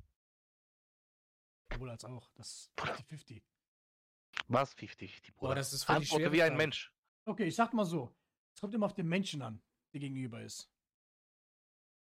Sowohl 1.73 1.90
als 1.90 2.06
auch. 2.06 2.30
Das 2.36 2.49
ist 2.49 2.72
50-50. 2.80 3.44
Was 4.48 4.73
50, 4.73 5.22
die 5.22 5.32
Bruder? 5.32 5.49
Boah, 5.49 5.56
das 5.56 5.73
ist 5.73 5.84
voll 5.84 5.95
Antworte 5.98 6.32
wie 6.32 6.41
ein 6.41 6.49
Frage. 6.49 6.57
Mensch. 6.57 6.94
Okay, 7.26 7.45
ich 7.45 7.56
sag 7.56 7.73
mal 7.73 7.86
so. 7.86 8.15
Es 8.53 8.61
kommt 8.61 8.73
immer 8.73 8.86
auf 8.86 8.94
den 8.94 9.07
Menschen 9.07 9.41
an, 9.41 9.61
der 9.94 9.99
gegenüber 10.02 10.41
ist. 10.41 10.69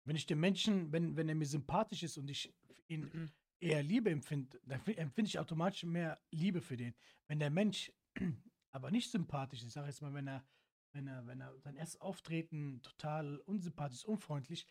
Wenn 0.04 0.16
ich 0.16 0.26
den 0.26 0.38
Menschen, 0.38 0.92
wenn, 0.92 1.16
wenn 1.16 1.28
er 1.28 1.34
mir 1.34 1.46
sympathisch 1.46 2.02
ist 2.04 2.16
und 2.18 2.28
ich 2.30 2.54
ihn 2.88 3.02
Mhm. 3.12 3.30
eher 3.60 3.82
Liebe 3.82 4.10
empfinde, 4.10 4.60
dann 4.64 4.80
fi- 4.80 4.94
empfinde 4.94 5.28
ich 5.28 5.38
automatisch 5.38 5.84
mehr 5.84 6.20
Liebe 6.30 6.60
für 6.60 6.76
den. 6.76 6.94
Wenn 7.26 7.38
der 7.38 7.50
Mensch 7.50 7.92
aber 8.70 8.90
nicht 8.90 9.10
sympathisch 9.10 9.60
ist, 9.60 9.68
ich 9.68 9.72
sage 9.72 9.88
jetzt 9.88 10.02
mal, 10.02 10.12
wenn 10.14 10.26
er, 10.28 10.44
wenn 10.92 11.06
er, 11.06 11.26
wenn 11.26 11.40
er 11.40 11.58
sein 11.60 11.76
erstes 11.76 12.00
Auftreten 12.00 12.82
total 12.82 13.38
unsympathisch, 13.40 14.04
unfreundlich, 14.04 14.66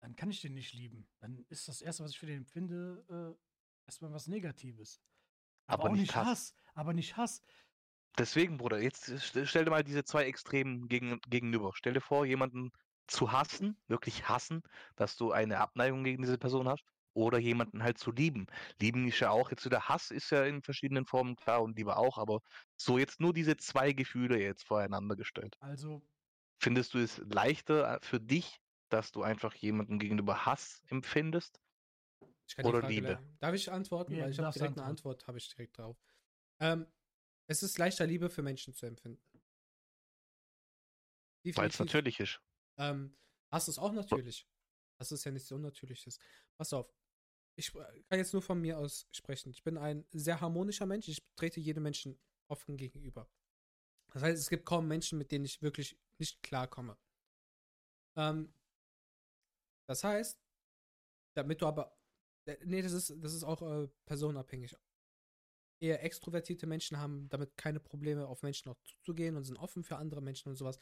dann 0.00 0.16
kann 0.16 0.30
ich 0.30 0.40
den 0.42 0.54
nicht 0.54 0.74
lieben. 0.74 1.06
Dann 1.18 1.44
ist 1.48 1.66
das 1.68 1.80
Erste, 1.80 2.04
was 2.04 2.10
ich 2.10 2.18
für 2.18 2.26
den 2.26 2.38
empfinde, 2.38 3.04
äh, 3.08 3.86
erstmal 3.86 4.12
was 4.12 4.26
Negatives. 4.26 5.00
Aber 5.66 5.84
auch 5.84 5.92
nicht 5.94 6.14
Hass. 6.14 6.26
Hass. 6.26 6.54
Aber 6.74 6.92
nicht 6.92 7.16
Hass. 7.16 7.40
Deswegen, 8.18 8.58
Bruder, 8.58 8.80
jetzt 8.80 9.08
st- 9.08 9.46
stell 9.46 9.64
dir 9.64 9.70
mal 9.70 9.82
diese 9.82 10.04
zwei 10.04 10.24
Extremen 10.24 10.88
gegen, 10.88 11.20
gegenüber. 11.22 11.72
Stell 11.74 11.94
dir 11.94 12.00
vor, 12.02 12.26
jemanden 12.26 12.70
zu 13.06 13.32
hassen, 13.32 13.76
wirklich 13.86 14.28
hassen, 14.28 14.62
dass 14.96 15.16
du 15.16 15.32
eine 15.32 15.58
Abneigung 15.58 16.04
gegen 16.04 16.22
diese 16.22 16.38
Person 16.38 16.68
hast, 16.68 16.84
oder 17.14 17.38
jemanden 17.38 17.82
halt 17.82 17.98
zu 17.98 18.10
lieben. 18.10 18.46
Lieben 18.80 19.06
ist 19.06 19.20
ja 19.20 19.30
auch, 19.30 19.50
jetzt 19.50 19.64
wieder 19.64 19.88
Hass 19.88 20.10
ist 20.10 20.30
ja 20.30 20.44
in 20.44 20.62
verschiedenen 20.62 21.06
Formen 21.06 21.36
klar 21.36 21.62
und 21.62 21.76
Liebe 21.78 21.96
auch, 21.96 22.18
aber 22.18 22.40
so 22.76 22.98
jetzt 22.98 23.20
nur 23.20 23.32
diese 23.32 23.56
zwei 23.56 23.92
Gefühle 23.92 24.40
jetzt 24.40 24.64
voreinander 24.64 25.16
gestellt. 25.16 25.56
Also, 25.60 26.02
Findest 26.58 26.94
du 26.94 26.98
es 26.98 27.18
leichter 27.18 27.96
äh, 27.96 27.98
für 28.02 28.20
dich, 28.20 28.58
dass 28.88 29.12
du 29.12 29.22
einfach 29.22 29.54
jemanden 29.54 29.98
gegenüber 29.98 30.44
Hass 30.44 30.82
empfindest? 30.88 31.60
Ich 32.48 32.56
kann 32.56 32.66
Oder 32.66 32.82
die 32.82 33.00
Frage 33.00 33.18
Liebe. 33.18 33.36
Darf 33.40 33.54
ich 33.54 33.70
antworten? 33.70 34.12
Ja, 34.14 34.24
Weil 34.24 34.30
ich 34.30 34.38
habe 34.38 34.52
direkt 34.52 34.78
eine 34.78 34.86
antworten. 34.86 34.90
Antwort, 34.90 35.26
habe 35.28 35.38
ich 35.38 35.48
direkt 35.48 35.78
drauf. 35.78 35.96
Ähm, 36.60 36.86
es 37.46 37.62
ist 37.62 37.78
leichter, 37.78 38.06
Liebe 38.06 38.28
für 38.30 38.42
Menschen 38.42 38.74
zu 38.74 38.86
empfinden. 38.86 39.22
Weil 41.54 41.68
es 41.68 41.78
natürlich 41.78 42.20
ist. 42.20 42.40
Ähm, 42.78 43.16
Hass 43.52 43.68
ist 43.68 43.78
auch 43.78 43.92
natürlich. 43.92 44.46
Das 44.98 45.12
ist 45.12 45.24
ja 45.24 45.32
nichts 45.32 45.50
Unnatürliches. 45.52 46.18
Pass 46.56 46.72
auf. 46.72 46.92
Ich 47.56 47.68
spr- 47.68 47.86
kann 48.08 48.18
jetzt 48.18 48.32
nur 48.32 48.42
von 48.42 48.60
mir 48.60 48.78
aus 48.78 49.08
sprechen. 49.12 49.50
Ich 49.50 49.62
bin 49.62 49.78
ein 49.78 50.06
sehr 50.12 50.40
harmonischer 50.40 50.86
Mensch. 50.86 51.08
Ich 51.08 51.22
trete 51.36 51.60
jedem 51.60 51.84
Menschen 51.84 52.18
offen 52.48 52.76
gegenüber. 52.76 53.28
Das 54.12 54.22
heißt, 54.22 54.40
es 54.40 54.50
gibt 54.50 54.66
kaum 54.66 54.88
Menschen, 54.88 55.18
mit 55.18 55.32
denen 55.32 55.44
ich 55.44 55.62
wirklich 55.62 55.98
nicht 56.18 56.42
klarkomme. 56.42 56.96
Ähm, 58.16 58.52
das 59.88 60.04
heißt, 60.04 60.38
damit 61.36 61.62
du 61.62 61.66
aber. 61.66 61.96
äh, 62.46 62.56
Nee, 62.64 62.82
das 62.82 62.92
ist, 62.92 63.14
das 63.18 63.34
ist 63.34 63.44
auch 63.44 63.62
äh, 63.62 63.88
personenabhängig. 64.06 64.76
Eher 65.80 66.02
extrovertierte 66.02 66.66
Menschen 66.66 66.98
haben 66.98 67.28
damit 67.28 67.56
keine 67.56 67.78
Probleme, 67.80 68.26
auf 68.26 68.42
Menschen 68.42 68.70
auch 68.70 68.80
zuzugehen 68.84 69.36
und 69.36 69.44
sind 69.44 69.58
offen 69.58 69.84
für 69.84 69.96
andere 69.96 70.22
Menschen 70.22 70.48
und 70.48 70.56
sowas. 70.56 70.78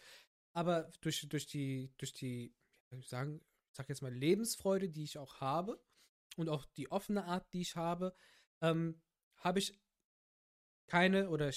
Aber 0.53 0.91
durch, 1.01 1.27
durch 1.29 1.47
die, 1.47 1.93
durch 1.97 2.13
die, 2.13 2.55
ich 2.91 3.09
sagen, 3.09 3.41
sag 3.73 3.89
jetzt 3.89 4.03
mal, 4.03 4.13
Lebensfreude, 4.13 4.89
die 4.89 5.05
ich 5.05 5.19
auch 5.19 5.41
habe 5.41 5.83
und 6.37 6.49
auch 6.49 6.67
die 6.77 6.91
offene 6.91 7.25
Art, 7.25 7.53
die 7.53 7.63
ich 7.63 7.77
habe, 7.77 8.15
ähm, 8.61 9.01
habe 9.37 9.59
ich 9.59 9.79
keine 10.87 11.31
oder 11.31 11.51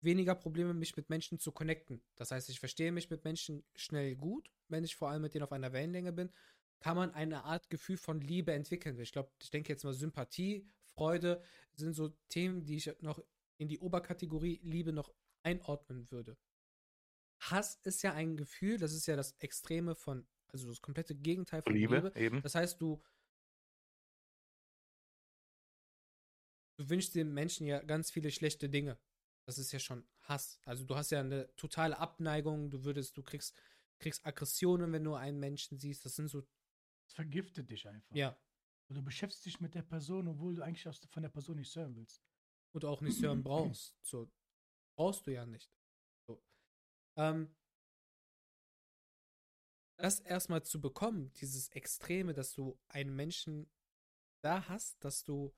weniger 0.00 0.34
Probleme, 0.34 0.74
mich 0.74 0.96
mit 0.96 1.10
Menschen 1.10 1.38
zu 1.38 1.52
connecten. 1.52 2.02
Das 2.14 2.30
heißt, 2.30 2.48
ich 2.48 2.60
verstehe 2.60 2.92
mich 2.92 3.10
mit 3.10 3.24
Menschen 3.24 3.64
schnell 3.74 4.16
gut, 4.16 4.50
wenn 4.68 4.84
ich 4.84 4.96
vor 4.96 5.10
allem 5.10 5.22
mit 5.22 5.34
denen 5.34 5.44
auf 5.44 5.52
einer 5.52 5.72
Wellenlänge 5.72 6.12
bin, 6.12 6.32
kann 6.80 6.96
man 6.96 7.12
eine 7.12 7.44
Art 7.44 7.70
Gefühl 7.70 7.96
von 7.96 8.20
Liebe 8.20 8.52
entwickeln. 8.52 8.98
Ich 9.00 9.12
glaube, 9.12 9.30
ich 9.40 9.50
denke 9.50 9.72
jetzt 9.72 9.84
mal 9.84 9.92
Sympathie, 9.94 10.66
Freude 10.84 11.42
sind 11.74 11.94
so 11.94 12.10
Themen, 12.28 12.64
die 12.64 12.76
ich 12.76 12.90
noch 13.00 13.22
in 13.56 13.68
die 13.68 13.78
Oberkategorie 13.78 14.60
Liebe 14.62 14.92
noch 14.92 15.12
einordnen 15.42 16.10
würde. 16.10 16.36
Hass 17.50 17.78
ist 17.84 18.02
ja 18.02 18.12
ein 18.14 18.36
Gefühl, 18.36 18.78
das 18.78 18.92
ist 18.92 19.06
ja 19.06 19.16
das 19.16 19.32
Extreme 19.38 19.94
von, 19.94 20.26
also 20.48 20.68
das 20.68 20.80
komplette 20.80 21.14
Gegenteil 21.14 21.62
von 21.62 21.72
Liebe, 21.74 21.96
Liebe. 21.96 22.12
eben. 22.18 22.42
Das 22.42 22.54
heißt, 22.54 22.80
du, 22.80 23.02
du 26.76 26.88
wünschst 26.88 27.14
dem 27.14 27.32
Menschen 27.34 27.66
ja 27.66 27.80
ganz 27.82 28.10
viele 28.10 28.30
schlechte 28.30 28.68
Dinge. 28.68 28.98
Das 29.46 29.58
ist 29.58 29.72
ja 29.72 29.78
schon 29.78 30.06
Hass. 30.22 30.60
Also 30.64 30.84
du 30.84 30.94
hast 30.94 31.10
ja 31.10 31.20
eine 31.20 31.54
totale 31.56 31.98
Abneigung, 31.98 32.70
du 32.70 32.84
würdest, 32.84 33.16
du 33.16 33.22
kriegst, 33.22 33.56
kriegst 33.98 34.24
Aggressionen, 34.26 34.92
wenn 34.92 35.04
du 35.04 35.14
einen 35.14 35.38
Menschen 35.38 35.78
siehst. 35.78 36.04
Das 36.04 36.16
sind 36.16 36.28
so, 36.28 36.46
es 37.06 37.14
vergiftet 37.14 37.70
dich 37.70 37.88
einfach. 37.88 38.14
ja, 38.14 38.38
Und 38.88 38.96
du 38.96 39.02
beschäftigst 39.02 39.46
dich 39.46 39.60
mit 39.60 39.74
der 39.74 39.82
Person, 39.82 40.28
obwohl 40.28 40.54
du 40.54 40.62
eigentlich 40.62 40.86
von 41.10 41.22
der 41.22 41.30
Person 41.30 41.56
nicht 41.56 41.74
hören 41.74 41.96
willst. 41.96 42.22
und 42.72 42.84
auch 42.84 43.00
nicht 43.00 43.20
hören 43.22 43.42
brauchst. 43.42 43.96
So, 44.02 44.30
brauchst 44.94 45.26
du 45.26 45.32
ja 45.32 45.46
nicht. 45.46 45.70
Ähm, 47.18 47.54
das 49.96 50.20
erstmal 50.20 50.62
zu 50.62 50.80
bekommen, 50.80 51.32
dieses 51.34 51.68
Extreme, 51.70 52.32
dass 52.32 52.52
du 52.52 52.78
einen 52.86 53.14
Menschen 53.16 53.68
da 54.40 54.68
hast, 54.68 55.02
dass 55.04 55.24
du, 55.24 55.52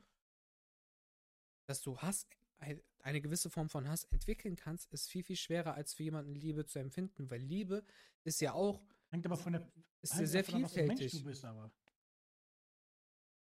dass 1.67 1.83
du 1.83 1.99
Hass, 1.99 2.27
ein- 2.59 2.83
eine 3.01 3.21
gewisse 3.21 3.51
Form 3.51 3.69
von 3.69 3.87
Hass 3.89 4.05
entwickeln 4.05 4.57
kannst, 4.57 4.91
ist 4.93 5.11
viel, 5.11 5.23
viel 5.23 5.37
schwerer, 5.37 5.75
als 5.75 5.93
für 5.93 6.03
jemanden 6.03 6.35
Liebe 6.35 6.65
zu 6.65 6.79
empfinden, 6.79 7.31
weil 7.31 7.41
Liebe 7.41 7.85
ist 8.25 8.41
ja 8.41 8.55
auch, 8.55 8.83
Hängt 9.11 9.27
aber 9.27 9.37
von 9.37 9.53
der. 9.53 9.71
ist 10.01 10.15
ja 10.19 10.27
sehr 10.27 10.45
vielfältig. 10.45 11.13
Du 11.13 11.25
bist 11.25 11.45
aber. 11.45 11.71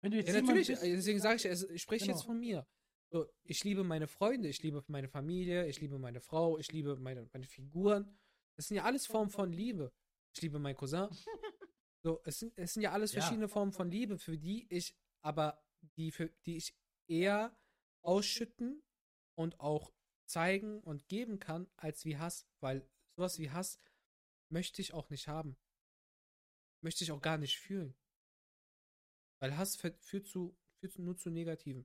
Wenn 0.00 0.10
du 0.12 0.16
jetzt 0.18 0.28
Ja, 0.28 0.40
natürlich, 0.40 0.68
bist, 0.68 0.82
äh, 0.82 0.94
deswegen 0.96 1.20
sage 1.20 1.36
ich, 1.36 1.48
also 1.48 1.68
ich 1.70 1.82
spreche 1.82 2.06
jetzt 2.06 2.16
Genau. 2.22 2.26
von 2.26 2.40
mir. 2.40 2.66
So, 3.10 3.26
ich 3.42 3.64
liebe 3.64 3.84
meine 3.84 4.06
Freunde, 4.06 4.48
ich 4.48 4.62
liebe 4.62 4.84
meine 4.88 5.08
Familie, 5.08 5.66
ich 5.66 5.80
liebe 5.80 5.98
meine 5.98 6.20
Frau, 6.20 6.58
ich 6.58 6.70
liebe 6.72 6.96
meine, 6.96 7.28
meine 7.32 7.46
Figuren. 7.46 8.18
Das 8.56 8.68
sind 8.68 8.76
ja 8.76 8.84
alles 8.84 9.06
Formen 9.06 9.30
von 9.30 9.50
Liebe. 9.52 9.92
Ich 10.34 10.42
liebe 10.42 10.58
meinen 10.58 10.76
Cousin. 10.76 11.08
So, 12.04 12.20
es 12.24 12.38
sind, 12.38 12.56
es 12.56 12.74
sind 12.74 12.82
ja 12.82 12.92
alles 12.92 13.10
Ja. 13.12 13.20
verschiedene 13.20 13.48
Formen 13.48 13.72
von 13.72 13.90
Liebe, 13.90 14.18
für 14.18 14.38
die 14.38 14.68
ich 14.72 14.94
aber, 15.20 15.60
die, 15.96 16.12
für 16.12 16.28
die 16.46 16.56
ich 16.56 16.72
eher 17.08 17.58
ausschütten 18.02 18.84
und 19.34 19.58
auch 19.58 19.92
zeigen 20.24 20.80
und 20.80 21.08
geben 21.08 21.40
kann, 21.40 21.68
als 21.76 22.04
wie 22.04 22.16
Hass, 22.16 22.46
weil 22.60 22.88
sowas 23.16 23.40
wie 23.40 23.50
Hass 23.50 23.80
möchte 24.48 24.80
ich 24.80 24.94
auch 24.94 25.10
nicht 25.10 25.26
haben. 25.26 25.56
Möchte 26.82 27.02
ich 27.02 27.10
auch 27.10 27.20
gar 27.20 27.36
nicht 27.36 27.58
fühlen. 27.58 27.96
Weil 29.40 29.56
Hass 29.56 29.74
führt 29.74 30.00
zu, 30.28 30.56
führt 30.78 30.98
nur 31.00 31.16
zu 31.16 31.30
Negativen. 31.30 31.84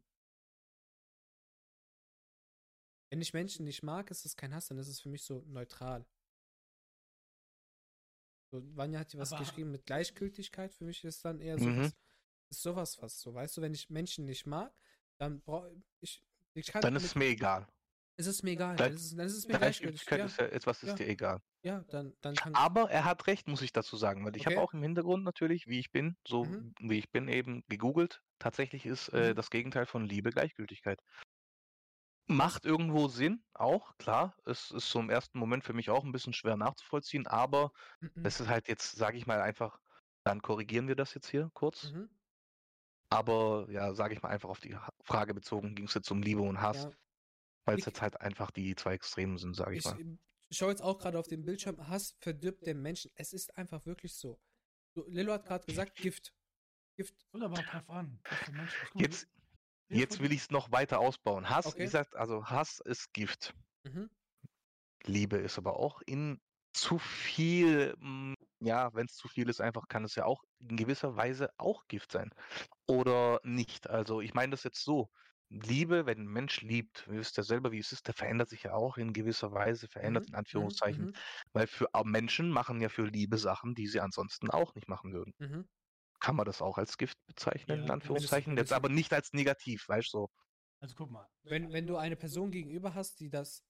Wenn 3.14 3.22
ich 3.22 3.32
Menschen 3.32 3.64
nicht 3.66 3.84
mag, 3.84 4.10
ist 4.10 4.26
es 4.26 4.36
kein 4.36 4.56
Hass, 4.56 4.70
dann 4.70 4.80
ist 4.80 4.88
es 4.88 5.00
für 5.00 5.08
mich 5.08 5.22
so 5.22 5.44
neutral. 5.46 6.04
So, 8.52 8.64
Vanya 8.76 8.98
hat 9.02 9.12
hier 9.12 9.20
was 9.20 9.32
Aber- 9.34 9.44
geschrieben 9.44 9.70
mit 9.70 9.86
Gleichgültigkeit. 9.86 10.74
Für 10.74 10.84
mich 10.84 11.04
ist 11.04 11.24
dann 11.24 11.40
eher 11.40 11.60
Mhm. 11.60 11.76
sowas, 11.76 11.94
ist 12.50 12.62
sowas 12.64 13.02
was. 13.04 13.22
So, 13.22 13.32
weißt 13.36 13.56
du, 13.58 13.62
wenn 13.62 13.76
ich 13.76 13.88
Menschen 13.92 14.26
nicht 14.26 14.48
mag, 14.48 14.74
dann 15.20 15.42
brauche 15.42 15.80
ich, 16.02 16.24
ich 16.56 16.66
kann 16.66 16.82
Dann 16.82 16.96
ist 16.96 17.04
es 17.04 17.14
mir 17.14 17.26
egal. 17.26 17.68
ist 18.18 18.26
es 18.26 18.42
mir 18.42 18.54
egal. 18.54 18.78
Gleich- 18.78 18.88
Dann 18.88 18.96
ist 18.96 19.04
es, 19.06 19.16
dann 19.16 19.28
ist 19.28 19.34
es 19.38 19.48
mir 19.48 19.60
gleichgültig. 19.60 20.06
Gleichgültigkeit 20.08 20.20
Ja, 20.20 20.26
ist 20.26 20.38
ja 20.40 20.46
etwas, 20.58 20.82
ist 20.82 20.90
Ja. 20.90 20.96
dir 20.96 21.08
egal. 21.08 21.40
ja, 21.62 21.84
dann, 21.90 22.18
dann 22.22 22.34
kann 22.34 22.56
Aber 22.56 22.90
er 22.90 23.06
hat 23.06 23.28
recht, 23.28 23.48
muss 23.48 23.62
ich 23.62 23.74
dazu 23.74 23.96
sagen, 23.96 24.26
weil 24.26 24.36
ich 24.36 24.48
habe 24.48 24.56
Okay. 24.58 24.64
auch 24.66 24.74
im 24.74 24.82
Hintergrund 24.82 25.24
natürlich, 25.24 25.68
wie 25.68 25.78
ich 25.78 25.92
bin, 25.92 26.18
so 26.28 26.46
Mhm. 26.46 26.74
wie 26.80 26.98
ich 26.98 27.12
bin, 27.12 27.28
eben 27.28 27.64
gegoogelt. 27.70 28.24
Tatsächlich 28.40 28.88
ist 28.88 29.10
äh, 29.10 29.30
Mhm. 29.30 29.36
das 29.36 29.52
Gegenteil 29.52 29.86
von 29.86 30.04
Liebe 30.04 30.32
Gleichgültigkeit. 30.32 31.00
Macht 32.28 32.66
irgendwo 32.66 33.08
Sinn, 33.10 33.44
auch, 33.54 33.98
klar. 33.98 34.36
Es 34.46 34.72
ist 34.72 34.90
so 34.90 35.00
im 35.00 35.10
ersten 35.10 35.38
Moment 35.40 35.64
für 35.64 35.74
mich 35.74 35.90
auch 35.90 36.04
ein 36.04 36.12
bisschen 36.14 36.34
schwer 36.34 36.56
nachzuvollziehen, 36.56 37.28
aber 37.28 37.72
Mhm. 38.00 38.24
das 38.24 38.40
ist 38.40 38.48
halt 38.48 38.68
jetzt, 38.68 38.94
sage 38.96 39.18
ich 39.18 39.26
mal 39.28 39.42
einfach, 39.42 39.80
dann 40.24 40.42
korrigieren 40.42 40.88
wir 40.88 40.96
das 40.96 41.14
jetzt 41.14 41.28
hier 41.30 41.50
kurz. 41.54 41.92
Mhm. 41.92 42.10
Aber 43.10 43.68
ja, 43.70 43.94
sage 43.94 44.14
ich 44.16 44.22
mal 44.24 44.30
einfach 44.30 44.50
auf 44.50 44.60
die 44.60 44.76
Frage 45.04 45.34
bezogen, 45.34 45.76
ging 45.76 45.86
es 45.86 45.94
jetzt 45.94 46.10
um 46.12 46.22
Liebe 46.22 46.42
und 46.42 46.62
Hass, 46.62 46.84
Ja. 46.86 46.92
weil 47.66 47.76
es 47.76 47.80
Ich- 47.82 47.86
jetzt 47.88 48.02
halt 48.02 48.20
einfach 48.22 48.52
die 48.52 48.74
zwei 48.76 48.94
Extremen 48.94 49.38
sind, 49.38 49.56
sage 49.56 49.74
ich, 49.76 49.80
Ich 49.80 49.92
mal. 49.92 50.18
schaue 50.50 50.70
jetzt 50.70 50.82
auch 50.82 50.98
gerade 50.98 51.20
auf 51.20 51.28
den 51.28 51.44
Bildschirm. 51.44 51.88
Hass 51.88 52.16
verdirbt 52.20 52.66
den 52.66 52.82
Menschen. 52.82 53.12
Es 53.16 53.34
ist 53.34 53.56
einfach 53.58 53.86
wirklich 53.86 54.16
so. 54.16 54.40
so 54.96 55.06
Lillo 55.10 55.34
hat 55.34 55.46
gerade 55.46 55.66
gesagt, 55.66 55.96
Gift. 55.98 56.34
Gift. 56.96 57.16
Aber 57.34 57.50
drauf 57.50 57.90
an. 57.90 58.20
Jetzt, 58.94 59.28
jetzt 59.94 60.20
will 60.20 60.32
ich 60.34 60.42
es 60.42 60.52
noch 60.52 60.72
weiter 60.72 61.00
ausbauen. 61.00 61.50
Hass, 61.50 61.68
Okay. 61.68 61.78
wie 61.78 61.84
gesagt, 61.84 62.16
also 62.16 62.46
Hass 62.48 62.80
ist 62.80 63.14
Gift. 63.14 63.54
Mhm. 63.86 64.08
Liebe 65.06 65.38
ist 65.38 65.58
aber 65.58 65.78
auch 65.78 66.02
in 66.06 66.40
zu 66.74 66.98
viel, 66.98 67.96
mm, 68.00 68.34
ja, 68.60 68.94
wenn 68.94 69.06
es 69.06 69.16
zu 69.16 69.28
viel 69.28 69.50
ist, 69.50 69.62
einfach 69.62 69.88
kann 69.88 70.04
es 70.06 70.16
ja 70.16 70.26
auch 70.26 70.44
in 70.60 70.76
gewisser 70.78 71.16
Weise 71.16 71.50
auch 71.58 71.84
Gift 71.88 72.12
sein. 72.12 72.32
Oder 72.88 73.40
nicht. 73.44 73.90
Also 73.90 74.22
ich 74.22 74.34
meine 74.36 74.52
das 74.52 74.64
jetzt 74.64 74.84
so. 74.84 75.10
Liebe, 75.50 76.06
wenn 76.08 76.20
ein 76.22 76.28
Mensch 76.28 76.62
liebt, 76.62 77.06
ihr 77.08 77.14
wisst 77.20 77.38
ja 77.38 77.44
selber, 77.44 77.72
wie 77.72 77.80
es 77.80 77.92
ist, 77.94 78.08
der 78.08 78.16
verändert 78.16 78.50
sich 78.50 78.64
ja 78.64 78.74
auch 78.74 78.98
in 78.98 79.14
gewisser 79.14 79.54
Weise, 79.54 79.88
verändert 79.88 80.26
Mhm, 80.26 80.30
in 80.30 80.36
Anführungszeichen. 80.36 81.08
Mhm. 81.08 81.18
Weil 81.54 81.68
für 81.68 81.88
Menschen 82.06 82.52
machen 82.52 82.82
ja 82.82 82.90
für 82.90 83.06
Liebe 83.08 83.38
Sachen, 83.38 83.76
die 83.76 83.88
sie 83.88 84.02
ansonsten 84.02 84.50
auch 84.52 84.76
nicht 84.76 84.90
machen 84.90 85.14
würden. 85.14 85.34
Mhm. 85.40 85.68
Kann 86.24 86.38
man 86.38 86.46
das 86.46 86.62
auch 86.62 86.78
als 86.78 86.98
Gift 86.98 87.18
bezeichnen, 87.26 87.80
Ja, 87.80 87.84
in 87.84 87.92
Anführungszeichen? 87.92 88.56
Jetzt 88.56 88.72
aber 88.72 88.88
nicht 88.88 89.12
als 89.12 89.34
negativ, 89.34 89.90
weißt 89.90 90.14
du? 90.14 90.20
So. 90.20 90.32
Also 90.80 90.96
guck 90.96 91.12
mal. 91.12 91.30
Wenn, 91.44 91.74
wenn 91.74 91.86
du 91.86 91.98
eine 91.98 92.16
Person 92.16 92.50
gegenüber 92.50 92.94
hast, 92.94 93.20
die 93.20 93.30
das, 93.30 93.66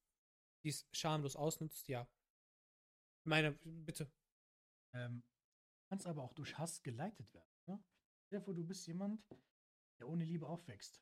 die 0.63 0.69
es 0.69 0.87
schamlos 0.93 1.35
ausnutzt, 1.35 1.87
ja. 1.87 2.07
Ich 3.21 3.25
meine, 3.25 3.53
bitte. 3.63 4.13
Ähm, 4.93 5.23
kannst 5.89 6.05
aber 6.05 6.21
auch 6.21 6.33
durch 6.33 6.55
Hass 6.59 6.83
geleitet 6.83 7.33
werden. 7.33 7.83
Ne? 8.29 8.41
Vor, 8.41 8.53
du 8.53 8.63
bist 8.63 8.85
jemand, 8.85 9.25
der 9.99 10.07
ohne 10.07 10.23
Liebe 10.23 10.45
aufwächst. 10.45 11.01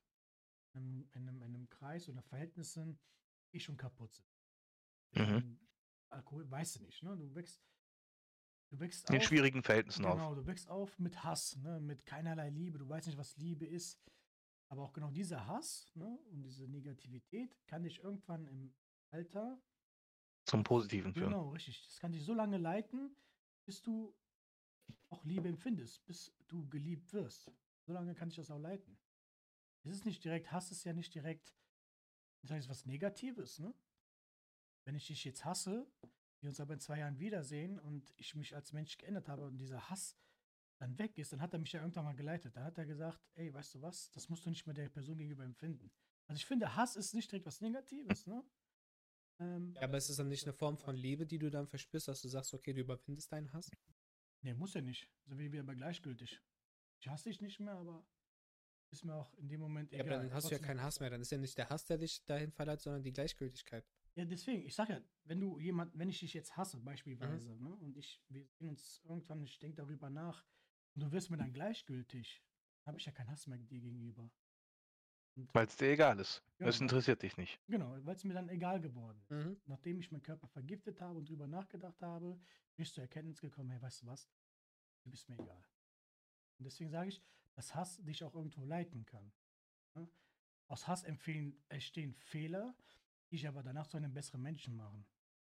In 0.74 0.84
einem, 0.84 1.10
in 1.12 1.28
einem, 1.28 1.42
in 1.42 1.56
einem 1.56 1.70
Kreis 1.70 2.08
oder 2.08 2.24
Verhältnissen, 2.24 2.98
die 3.52 3.60
schon 3.60 3.76
kaputt 3.76 4.14
sind. 4.14 4.30
Mhm. 5.16 5.36
Ähm, 5.36 5.68
Alkohol, 6.08 6.50
weißt 6.50 6.78
du 6.78 6.84
nicht, 6.84 7.04
ne? 7.04 7.18
Du 7.18 7.36
wächst, 7.36 7.62
du 8.72 8.80
wächst 8.80 9.10
In 9.10 9.18
auf. 9.18 9.24
schwierigen 9.24 9.62
Verhältnissen 9.64 10.06
auf. 10.06 10.16
Genau, 10.16 10.34
du 10.36 10.46
wächst 10.48 10.70
auf 10.70 10.98
mit 10.98 11.24
Hass, 11.24 11.56
ne? 11.58 11.80
mit 11.80 12.06
keinerlei 12.06 12.50
Liebe. 12.50 12.80
Du 12.80 12.90
weißt 12.90 13.08
nicht, 13.08 13.18
was 13.18 13.38
Liebe 13.38 13.66
ist. 13.66 14.00
Aber 14.70 14.84
auch 14.84 14.94
genau 14.94 15.12
dieser 15.12 15.46
Hass 15.48 15.92
ne? 15.96 16.18
und 16.32 16.42
diese 16.44 16.68
Negativität 16.68 17.56
kann 17.68 17.84
dich 17.84 18.00
irgendwann 18.04 18.48
im 18.48 18.74
Alter, 19.10 19.62
Zum 20.46 20.64
Positiven 20.64 21.14
führen. 21.14 21.32
genau, 21.32 21.50
richtig, 21.50 21.84
das 21.86 22.00
kann 22.00 22.14
dich 22.14 22.24
so 22.24 22.34
lange 22.34 22.58
leiten, 22.58 23.14
bis 23.66 23.82
du 23.82 24.16
auch 25.10 25.26
Liebe 25.26 25.50
empfindest, 25.50 26.06
bis 26.06 26.34
du 26.48 26.68
geliebt 26.70 27.12
wirst. 27.12 27.52
So 27.86 27.92
lange 27.92 28.16
kann 28.16 28.30
dich 28.30 28.38
das 28.38 28.50
auch 28.50 28.60
leiten. 28.60 28.98
Es 29.84 29.92
ist 29.92 30.06
nicht 30.06 30.24
direkt, 30.24 30.52
Hass 30.54 30.72
ist 30.72 30.86
ja 30.86 30.94
nicht 30.94 31.14
direkt, 31.14 31.54
das 32.42 32.52
heißt, 32.52 32.70
was 32.70 32.86
Negatives, 32.86 33.60
ne? 33.60 33.74
Wenn 34.86 34.96
ich 34.96 35.08
dich 35.08 35.26
jetzt 35.26 35.44
hasse, 35.44 35.86
wir 36.42 36.50
uns 36.50 36.60
aber 36.60 36.74
in 36.74 36.80
zwei 36.80 37.00
Jahren 37.00 37.20
wiedersehen 37.20 37.80
und 37.80 38.14
ich 38.18 38.36
mich 38.36 38.56
als 38.56 38.74
Mensch 38.74 38.98
geändert 38.98 39.28
habe 39.28 39.46
und 39.46 39.58
dieser 39.58 39.90
Hass 39.90 40.18
dann 40.80 40.98
weg 40.98 41.18
ist, 41.20 41.32
dann 41.32 41.42
hat 41.42 41.54
er 41.54 41.60
mich 41.60 41.72
ja 41.72 41.82
irgendwann 41.82 42.06
mal 42.06 42.16
geleitet. 42.16 42.56
Dann 42.56 42.64
hat 42.64 42.78
er 42.78 42.86
gesagt, 42.86 43.20
ey, 43.36 43.54
weißt 43.54 43.76
du 43.76 43.82
was, 43.82 44.10
das 44.12 44.30
musst 44.30 44.46
du 44.46 44.50
nicht 44.50 44.66
mehr 44.66 44.74
der 44.74 44.90
Person 44.90 45.18
gegenüber 45.18 45.44
empfinden. 45.44 45.92
Also 46.28 46.38
ich 46.38 46.46
finde, 46.46 46.76
Hass 46.76 46.96
ist 46.96 47.14
nicht 47.14 47.32
direkt 47.32 47.46
was 47.46 47.62
Negatives, 47.62 48.26
ne? 48.26 48.44
Ähm, 49.40 49.74
Ja, 49.76 49.84
aber 49.84 49.98
ist 49.98 50.10
es 50.10 50.18
dann 50.18 50.30
nicht 50.30 50.44
eine 50.46 50.54
Form 50.54 50.78
von 50.78 50.96
Liebe, 50.96 51.26
die 51.28 51.38
du 51.38 51.50
dann 51.52 51.68
verspürst, 51.68 52.08
dass 52.08 52.22
du 52.22 52.28
sagst, 52.30 52.54
okay, 52.54 52.74
du 52.74 52.82
überwindest 52.82 53.32
deinen 53.32 53.52
Hass? 53.54 53.70
Nee, 54.42 54.54
muss 54.56 54.74
ja 54.74 54.82
nicht. 54.82 55.08
So 55.26 55.38
wie 55.38 55.52
wir 55.52 55.60
aber 55.62 55.76
gleichgültig. 55.76 56.42
Ich 57.00 57.08
hasse 57.08 57.30
dich 57.30 57.42
nicht 57.42 57.60
mehr, 57.60 57.74
aber 57.76 58.04
ist 58.92 59.04
mir 59.06 59.14
auch 59.16 59.34
in 59.36 59.48
dem 59.48 59.60
Moment 59.62 59.92
Ja, 59.92 60.00
egal. 60.00 60.16
aber 60.16 60.24
dann 60.24 60.34
hast 60.34 60.46
du 60.46 60.50
ja 60.50 60.58
Trotzdem- 60.58 60.68
keinen 60.68 60.82
Hass 60.82 61.00
mehr. 61.00 61.10
Dann 61.12 61.22
ist 61.22 61.32
ja 61.32 61.38
nicht 61.38 61.58
der 61.58 61.70
Hass, 61.70 61.86
der 61.86 61.98
dich 62.00 62.26
dahin 62.26 62.52
verleiht, 62.52 62.82
sondern 62.82 63.04
die 63.04 63.14
Gleichgültigkeit. 63.14 63.86
Ja, 64.16 64.26
deswegen, 64.26 64.64
ich 64.66 64.76
sag 64.76 64.90
ja, 64.90 65.02
wenn 65.24 65.40
du 65.40 65.58
jemand, 65.60 65.98
wenn 65.98 66.10
ich 66.10 66.20
dich 66.20 66.34
jetzt 66.34 66.58
hasse, 66.58 66.78
Mhm. 66.78 66.84
beispielsweise, 66.86 67.56
ne, 67.56 67.74
und 67.78 67.96
ich, 67.98 68.22
wir 68.30 68.46
sehen 68.58 68.70
uns 68.70 69.02
irgendwann, 69.06 69.42
ich 69.44 69.58
denke 69.60 69.78
darüber 69.78 70.10
nach, 70.10 70.46
und 70.96 71.04
du 71.04 71.12
wirst 71.12 71.30
mir 71.30 71.38
dann 71.38 71.54
gleichgültig, 71.54 72.44
habe 72.86 72.98
ich 72.98 73.06
ja 73.06 73.12
keinen 73.14 73.30
Hass 73.30 73.48
mehr 73.48 73.58
dir 73.58 73.80
gegenüber. 73.80 74.30
Weil 75.54 75.66
es 75.66 75.78
dir 75.78 75.92
egal 75.92 76.20
ist. 76.20 76.44
Ja, 76.60 76.68
Es 76.68 76.76
weil- 76.76 76.82
interessiert 76.84 77.22
dich 77.24 77.38
nicht. 77.38 77.58
genau, 77.68 77.92
weil 78.06 78.16
es 78.16 78.24
mir 78.26 78.34
dann 78.34 78.50
egal 78.50 78.82
geworden 78.82 79.22
ist. 79.22 79.32
Mhm. 79.32 79.62
Nachdem 79.66 80.00
ich 80.02 80.12
meinen 80.12 80.24
Körper 80.24 80.48
vergiftet 80.50 81.00
habe 81.00 81.18
und 81.20 81.30
drüber 81.30 81.48
nachgedacht 81.48 82.02
habe, 82.02 82.36
bin 82.76 82.84
ich 82.84 82.92
zur 82.94 83.04
Erkenntnis 83.04 83.40
gekommen, 83.40 83.70
hey, 83.70 83.82
weißt 83.82 84.02
du 84.02 84.08
was, 84.08 84.30
du 85.04 85.10
bist 85.10 85.30
mir 85.30 85.36
egal. 85.40 85.64
Und 86.58 86.66
deswegen 86.66 86.90
sage 86.90 87.08
ich, 87.10 87.24
dass 87.54 87.74
Hass 87.74 87.98
dich 88.04 88.24
auch 88.26 88.36
irgendwo 88.36 88.66
leiten 88.66 89.06
kann. 89.06 89.32
Ne? 89.96 90.10
Aus 90.68 90.88
Hass 90.90 91.04
empfehlen, 91.06 91.64
entstehen 91.70 92.14
Fehler, 92.14 92.76
dich 93.32 93.48
aber 93.48 93.64
danach 93.64 93.88
zu 93.88 93.98
einem 93.98 94.14
besseren 94.14 94.42
Menschen 94.42 94.76
machen. 94.76 95.06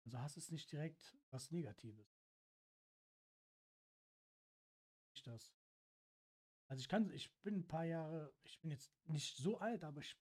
Also 0.05 0.19
Hass 0.19 0.37
ist 0.37 0.53
nicht 0.53 0.71
direkt 0.71 1.17
was 1.31 1.51
Negatives. 1.51 2.19
Nicht 5.13 5.27
das. 5.27 5.55
Also 6.69 6.81
ich 6.81 6.89
kann, 6.89 7.13
ich 7.13 7.31
bin 7.43 7.57
ein 7.57 7.69
paar 7.69 7.85
Jahre, 7.85 8.33
ich 8.45 8.61
bin 8.61 8.71
jetzt 8.71 8.93
nicht 9.05 9.37
so 9.37 9.59
alt, 9.59 9.85
aber 9.85 10.01
ich 10.01 10.17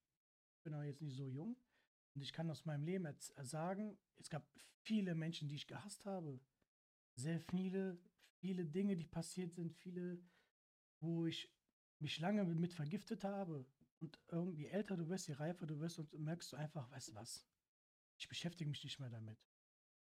bin 0.64 0.74
auch 0.74 0.84
jetzt 0.84 1.02
nicht 1.02 1.16
so 1.16 1.28
jung. 1.28 1.56
Und 2.14 2.22
ich 2.22 2.34
kann 2.34 2.50
aus 2.50 2.66
meinem 2.66 2.84
Leben 2.84 3.06
jetzt 3.06 3.34
sagen, 3.48 3.98
es 4.18 4.30
gab 4.30 4.46
viele 4.82 5.16
Menschen, 5.16 5.48
die 5.48 5.56
ich 5.56 5.68
gehasst 5.68 6.06
habe. 6.06 6.40
Sehr 7.16 7.40
viele, 7.40 7.98
viele 8.40 8.66
Dinge, 8.66 8.96
die 8.96 9.06
passiert 9.06 9.54
sind, 9.54 9.74
viele, 9.74 10.22
wo 11.00 11.26
ich 11.26 11.50
mich 12.00 12.20
lange 12.20 12.44
mit 12.44 12.74
vergiftet 12.74 13.24
habe. 13.24 13.66
Und 14.02 14.20
irgendwie 14.30 14.66
älter 14.66 14.98
du 14.98 15.08
wirst, 15.10 15.28
je 15.28 15.36
reifer 15.36 15.68
du 15.68 15.80
wirst, 15.80 16.00
und 16.00 16.12
merkst 16.14 16.52
du 16.52 16.58
einfach, 16.58 16.90
weißt 16.90 17.10
du 17.10 17.16
was, 17.16 17.48
ich 18.20 18.28
beschäftige 18.28 18.70
mich 18.70 18.84
nicht 18.84 19.00
mehr 19.00 19.10
damit. 19.10 19.40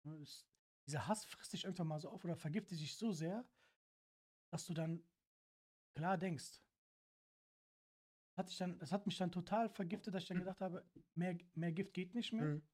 Ne, 0.05 0.17
das, 0.19 0.47
dieser 0.87 1.07
Hass 1.07 1.25
frisst 1.25 1.53
dich 1.53 1.65
irgendwann 1.65 1.87
mal 1.87 1.99
so 1.99 2.09
auf 2.09 2.23
oder 2.23 2.35
vergiftet 2.35 2.79
dich 2.79 2.95
so 2.95 3.11
sehr, 3.11 3.45
dass 4.51 4.65
du 4.65 4.73
dann 4.73 5.03
klar 5.95 6.17
denkst. 6.17 6.61
Hat 8.37 8.59
dann, 8.59 8.79
das 8.79 8.91
hat 8.91 9.05
mich 9.05 9.17
dann 9.17 9.31
total 9.31 9.69
vergiftet, 9.69 10.13
dass 10.13 10.23
ich 10.23 10.29
dann 10.29 10.39
gedacht 10.39 10.61
habe, 10.61 10.89
mehr, 11.13 11.37
mehr 11.53 11.71
Gift 11.71 11.93
geht 11.93 12.15
nicht 12.15 12.33
mehr. 12.33 12.45
Mhm. 12.45 12.67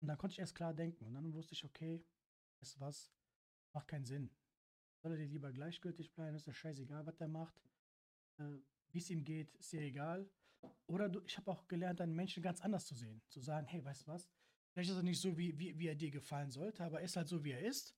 Und 0.00 0.08
dann 0.08 0.18
konnte 0.18 0.34
ich 0.34 0.38
erst 0.38 0.54
klar 0.54 0.72
denken. 0.72 1.04
Und 1.04 1.14
dann 1.14 1.32
wusste 1.34 1.54
ich, 1.54 1.64
okay, 1.64 2.04
weißt 2.60 2.76
du 2.76 2.80
was, 2.80 3.12
macht 3.74 3.88
keinen 3.88 4.06
Sinn. 4.06 4.30
Soll 5.02 5.12
er 5.12 5.18
dir 5.18 5.26
lieber 5.26 5.52
gleichgültig 5.52 6.14
bleiben, 6.14 6.36
ist 6.36 6.46
ja 6.46 6.52
scheißegal, 6.52 7.04
was 7.06 7.16
der 7.16 7.28
macht. 7.28 7.60
Äh, 8.38 8.58
Wie 8.96 9.00
es 9.00 9.10
ihm 9.10 9.24
geht, 9.24 9.54
ist 9.56 9.70
dir 9.74 9.82
egal. 9.82 10.26
Oder 10.86 11.10
du, 11.10 11.20
ich 11.26 11.36
habe 11.36 11.50
auch 11.50 11.68
gelernt, 11.68 12.00
einen 12.00 12.16
Menschen 12.16 12.42
ganz 12.42 12.62
anders 12.62 12.86
zu 12.86 12.94
sehen. 12.94 13.20
Zu 13.28 13.40
sagen, 13.40 13.66
hey, 13.66 13.84
weißt 13.84 14.06
du 14.06 14.12
was, 14.12 14.26
vielleicht 14.72 14.88
ist 14.88 14.96
er 14.96 15.02
nicht 15.02 15.20
so, 15.20 15.36
wie, 15.36 15.58
wie, 15.58 15.78
wie 15.78 15.88
er 15.88 15.94
dir 15.94 16.10
gefallen 16.10 16.50
sollte, 16.50 16.82
aber 16.82 17.00
er 17.00 17.04
ist 17.04 17.14
halt 17.14 17.28
so, 17.28 17.44
wie 17.44 17.50
er 17.50 17.60
ist. 17.60 17.94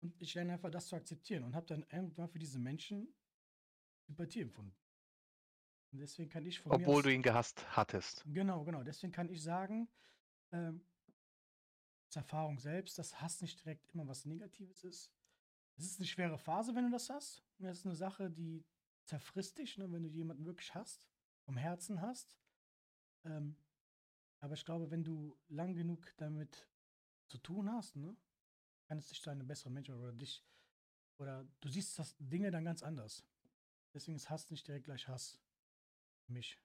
Und 0.00 0.14
ich 0.22 0.32
lerne 0.34 0.52
einfach 0.52 0.70
das 0.70 0.86
zu 0.86 0.94
akzeptieren 0.94 1.42
und 1.42 1.56
habe 1.56 1.66
dann 1.66 1.84
irgendwann 1.90 2.28
für 2.28 2.38
diese 2.38 2.60
Menschen 2.60 3.12
Sympathie 4.06 4.42
empfunden. 4.42 4.72
Und 5.90 5.98
deswegen 5.98 6.30
kann 6.30 6.46
ich 6.46 6.60
von 6.60 6.70
mir 6.70 6.76
Obwohl 6.76 6.98
aus, 6.98 7.02
du 7.02 7.12
ihn 7.12 7.22
gehasst 7.22 7.66
hattest. 7.76 8.22
Genau, 8.26 8.62
genau. 8.62 8.84
Deswegen 8.84 9.12
kann 9.12 9.28
ich 9.30 9.42
sagen, 9.42 9.88
ähm, 10.52 10.86
Erfahrung 12.14 12.60
selbst, 12.60 12.96
dass 13.00 13.20
Hass 13.20 13.40
nicht 13.40 13.64
direkt 13.64 13.90
immer 13.92 14.06
was 14.06 14.26
Negatives 14.26 14.84
ist. 14.84 15.10
Es 15.76 15.86
ist 15.86 15.98
eine 15.98 16.06
schwere 16.06 16.38
Phase, 16.38 16.72
wenn 16.76 16.84
du 16.84 16.92
das 16.92 17.10
hast. 17.10 17.42
Und 17.58 17.64
Das 17.64 17.78
ist 17.78 17.86
eine 17.86 17.96
Sache, 17.96 18.30
die 18.30 18.64
zerfrisst 19.10 19.58
dich, 19.58 19.76
ne, 19.76 19.90
wenn 19.90 20.04
du 20.04 20.08
jemanden 20.08 20.46
wirklich 20.46 20.72
hast, 20.74 21.08
vom 21.44 21.56
Herzen 21.56 22.00
hast. 22.00 22.38
Ähm, 23.24 23.56
aber 24.38 24.54
ich 24.54 24.64
glaube, 24.64 24.90
wenn 24.90 25.02
du 25.04 25.36
lang 25.48 25.74
genug 25.74 26.14
damit 26.16 26.68
zu 27.28 27.38
tun 27.38 27.70
hast, 27.70 27.96
ne, 27.96 28.16
kann 28.86 28.98
es 28.98 29.08
dich 29.08 29.20
zu 29.20 29.30
einem 29.30 29.46
besseren 29.46 29.74
Menschen 29.74 29.96
oder 29.96 30.12
dich, 30.12 30.44
oder 31.18 31.44
du 31.60 31.68
siehst 31.68 31.98
das 31.98 32.16
Dinge 32.18 32.50
dann 32.50 32.64
ganz 32.64 32.82
anders. 32.82 33.26
Deswegen 33.92 34.16
ist 34.16 34.30
Hass 34.30 34.48
nicht 34.50 34.66
direkt 34.66 34.84
gleich 34.84 35.08
Hass. 35.08 35.40
Für 36.26 36.32
mich. 36.32 36.56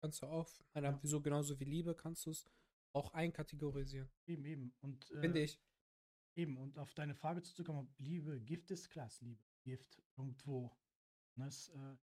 Kannst 0.00 0.22
du 0.22 0.26
auch, 0.26 0.48
meiner, 0.72 0.92
Ja. 0.92 1.02
wieso 1.02 1.20
genauso 1.20 1.60
wie 1.60 1.64
Liebe, 1.64 1.94
kannst 1.94 2.24
du 2.24 2.30
es 2.30 2.46
auch 2.94 3.12
einkategorisieren. 3.12 4.10
Eben, 4.26 4.44
eben. 4.46 4.74
Und, 4.80 5.04
Finde 5.04 5.40
äh, 5.40 5.44
ich. 5.44 5.60
Eben, 6.36 6.56
und 6.56 6.78
auf 6.78 6.94
deine 6.94 7.14
Frage 7.14 7.42
zuzukommen, 7.42 7.82
ob 7.82 7.98
Liebe 7.98 8.40
Gift 8.40 8.70
ist, 8.70 8.88
klar 8.88 9.06
ist 9.06 9.20
Liebe 9.20 9.42
Gift 9.62 10.02
irgendwo. 10.16 10.74
Das, 11.36 11.68
äh, 11.68 11.96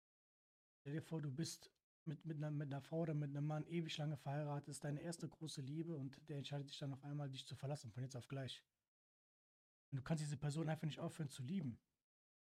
stell 0.79 0.93
dir 0.93 1.01
vor, 1.01 1.21
du 1.21 1.31
bist 1.31 1.71
mit, 2.05 2.25
mit, 2.25 2.37
einer, 2.37 2.51
mit 2.51 2.67
einer 2.67 2.81
Frau 2.81 3.01
oder 3.01 3.13
mit 3.13 3.29
einem 3.29 3.47
Mann 3.47 3.65
ewig 3.67 3.97
lange 3.97 4.17
verheiratet, 4.17 4.69
ist 4.69 4.83
deine 4.83 5.01
erste 5.01 5.27
große 5.27 5.61
Liebe 5.61 5.95
und 5.95 6.17
der 6.29 6.37
entscheidet 6.37 6.67
sich 6.67 6.77
dann 6.77 6.93
auf 6.93 7.03
einmal, 7.03 7.29
dich 7.29 7.45
zu 7.45 7.55
verlassen, 7.55 7.91
von 7.91 8.03
jetzt 8.03 8.15
auf 8.15 8.27
gleich. 8.27 8.63
Und 9.91 9.97
du 9.97 10.03
kannst 10.03 10.23
diese 10.23 10.37
Person 10.37 10.69
einfach 10.69 10.87
nicht 10.87 10.99
aufhören 10.99 11.29
zu 11.29 11.43
lieben. 11.43 11.79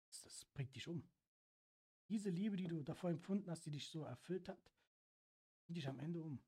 Das, 0.10 0.24
das 0.24 0.46
bringt 0.46 0.76
dich 0.76 0.88
um. 0.88 1.08
Diese 2.10 2.30
Liebe, 2.30 2.56
die 2.56 2.68
du 2.68 2.84
davor 2.84 3.10
empfunden 3.10 3.50
hast, 3.50 3.66
die 3.66 3.72
dich 3.72 3.88
so 3.88 4.04
erfüllt 4.04 4.50
hat, 4.50 4.72
bringt 5.64 5.78
dich 5.78 5.88
am 5.88 6.00
Ende 6.00 6.22
um. 6.22 6.44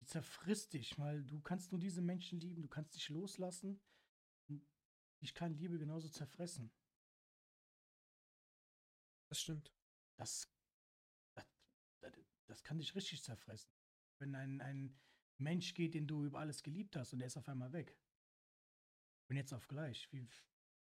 Die 0.00 0.06
zerfrisst 0.06 0.72
dich, 0.72 0.98
weil 0.98 1.24
du 1.24 1.40
kannst 1.40 1.72
nur 1.72 1.80
diese 1.80 2.00
Menschen 2.00 2.40
lieben, 2.40 2.62
du 2.62 2.68
kannst 2.68 2.94
dich 2.94 3.08
loslassen. 3.08 3.80
Und 4.48 4.66
dich 5.20 5.34
kann 5.34 5.54
Liebe 5.54 5.78
genauso 5.78 6.08
zerfressen. 6.08 6.70
Das 9.28 9.40
stimmt. 9.40 9.72
Das, 10.16 10.48
das, 11.34 11.46
das, 12.00 12.12
das 12.46 12.64
kann 12.64 12.78
dich 12.78 12.94
richtig 12.94 13.22
zerfressen. 13.22 13.70
Wenn 14.18 14.34
ein, 14.34 14.60
ein 14.60 14.98
Mensch 15.38 15.74
geht, 15.74 15.94
den 15.94 16.06
du 16.06 16.24
über 16.24 16.40
alles 16.40 16.62
geliebt 16.62 16.96
hast 16.96 17.12
und 17.12 17.20
der 17.20 17.26
ist 17.26 17.36
auf 17.36 17.48
einmal 17.48 17.72
weg. 17.72 17.96
Und 19.28 19.36
jetzt 19.36 19.52
auf 19.52 19.68
gleich. 19.68 20.10
Wie, 20.12 20.28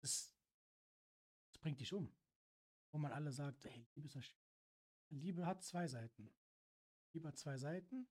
das, 0.02 0.34
das 1.52 1.61
bringt 1.61 1.80
dich 1.80 1.94
um. 1.94 2.11
Wo 2.91 2.98
man 2.98 3.11
alle 3.11 3.32
sagt, 3.32 3.66
hey, 3.66 3.88
Liebe 3.95 4.07
ist 4.07 4.16
das. 4.16 4.36
Liebe 5.10 5.45
hat 5.45 5.64
zwei 5.64 5.88
Seiten. 5.88 6.32
Liebe 7.14 7.28
hat 7.28 7.38
zwei 7.38 7.57
Seiten. 7.57 8.07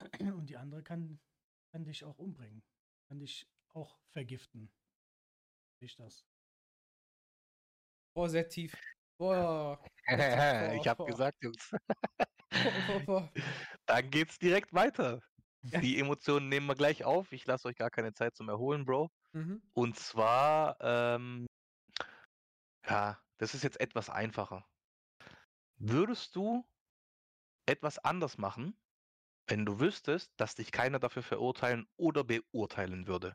Und 0.20 0.46
die 0.46 0.56
andere 0.56 0.82
kann, 0.82 1.20
kann 1.70 1.84
dich 1.84 2.04
auch 2.04 2.18
umbringen. 2.18 2.62
Kann 3.06 3.20
dich 3.20 3.46
auch 3.68 3.98
vergiften. 4.08 4.70
Ich 5.80 5.96
das. 5.96 6.26
Boah, 8.14 8.28
sehr 8.28 8.48
tief. 8.48 8.74
Boah. 9.18 9.78
ich 10.06 10.88
habe 10.88 10.98
boah. 10.98 11.06
gesagt, 11.06 11.38
Jungs, 11.42 11.70
boah, 12.50 12.82
boah, 12.86 13.00
boah. 13.00 13.32
dann 13.86 14.10
geht's 14.10 14.38
direkt 14.38 14.72
weiter. 14.72 15.20
Die 15.62 15.98
Emotionen 15.98 16.48
nehmen 16.48 16.66
wir 16.66 16.74
gleich 16.74 17.04
auf. 17.04 17.30
Ich 17.32 17.46
lasse 17.46 17.68
euch 17.68 17.76
gar 17.76 17.90
keine 17.90 18.12
Zeit 18.12 18.34
zum 18.34 18.48
Erholen, 18.48 18.84
Bro. 18.84 19.10
Mhm. 19.32 19.62
Und 19.74 19.96
zwar, 19.96 20.76
ähm, 20.80 21.46
ja, 22.84 23.20
das 23.38 23.54
ist 23.54 23.62
jetzt 23.62 23.80
etwas 23.80 24.10
einfacher. 24.10 24.66
Würdest 25.78 26.34
du 26.36 26.64
etwas 27.66 27.98
anders 27.98 28.38
machen, 28.38 28.74
wenn 29.46 29.64
du 29.64 29.80
wüsstest, 29.80 30.32
dass 30.36 30.54
dich 30.56 30.72
keiner 30.72 30.98
dafür 30.98 31.22
verurteilen 31.22 31.86
oder 31.96 32.24
beurteilen 32.24 33.06
würde? 33.06 33.34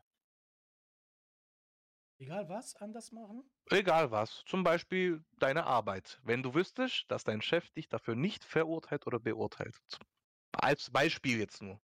Egal 2.18 2.48
was, 2.48 2.74
anders 2.76 3.12
machen? 3.12 3.48
Egal 3.70 4.10
was. 4.10 4.42
Zum 4.46 4.64
Beispiel 4.64 5.24
deine 5.38 5.64
Arbeit. 5.64 6.20
Wenn 6.24 6.42
du 6.42 6.52
wüsstest, 6.54 7.04
dass 7.08 7.22
dein 7.22 7.42
Chef 7.42 7.70
dich 7.70 7.88
dafür 7.88 8.16
nicht 8.16 8.44
verurteilt 8.44 9.06
oder 9.06 9.20
beurteilt. 9.20 9.80
Als 10.52 10.90
Beispiel 10.90 11.38
jetzt 11.38 11.62
nur. 11.62 11.80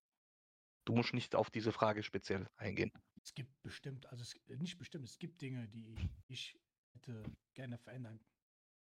Du 0.83 0.93
musst 0.93 1.13
nicht 1.13 1.35
auf 1.35 1.49
diese 1.49 1.71
Frage 1.71 2.03
speziell 2.03 2.49
eingehen. 2.57 2.91
Es 3.23 3.33
gibt 3.33 3.61
bestimmt, 3.63 4.05
also 4.07 4.21
es, 4.21 4.35
nicht 4.59 4.77
bestimmt, 4.77 5.05
es 5.05 5.17
gibt 5.17 5.41
Dinge, 5.41 5.67
die 5.69 5.95
ich 6.27 6.59
hätte 6.93 7.23
gerne 7.53 7.77
verändern 7.77 8.19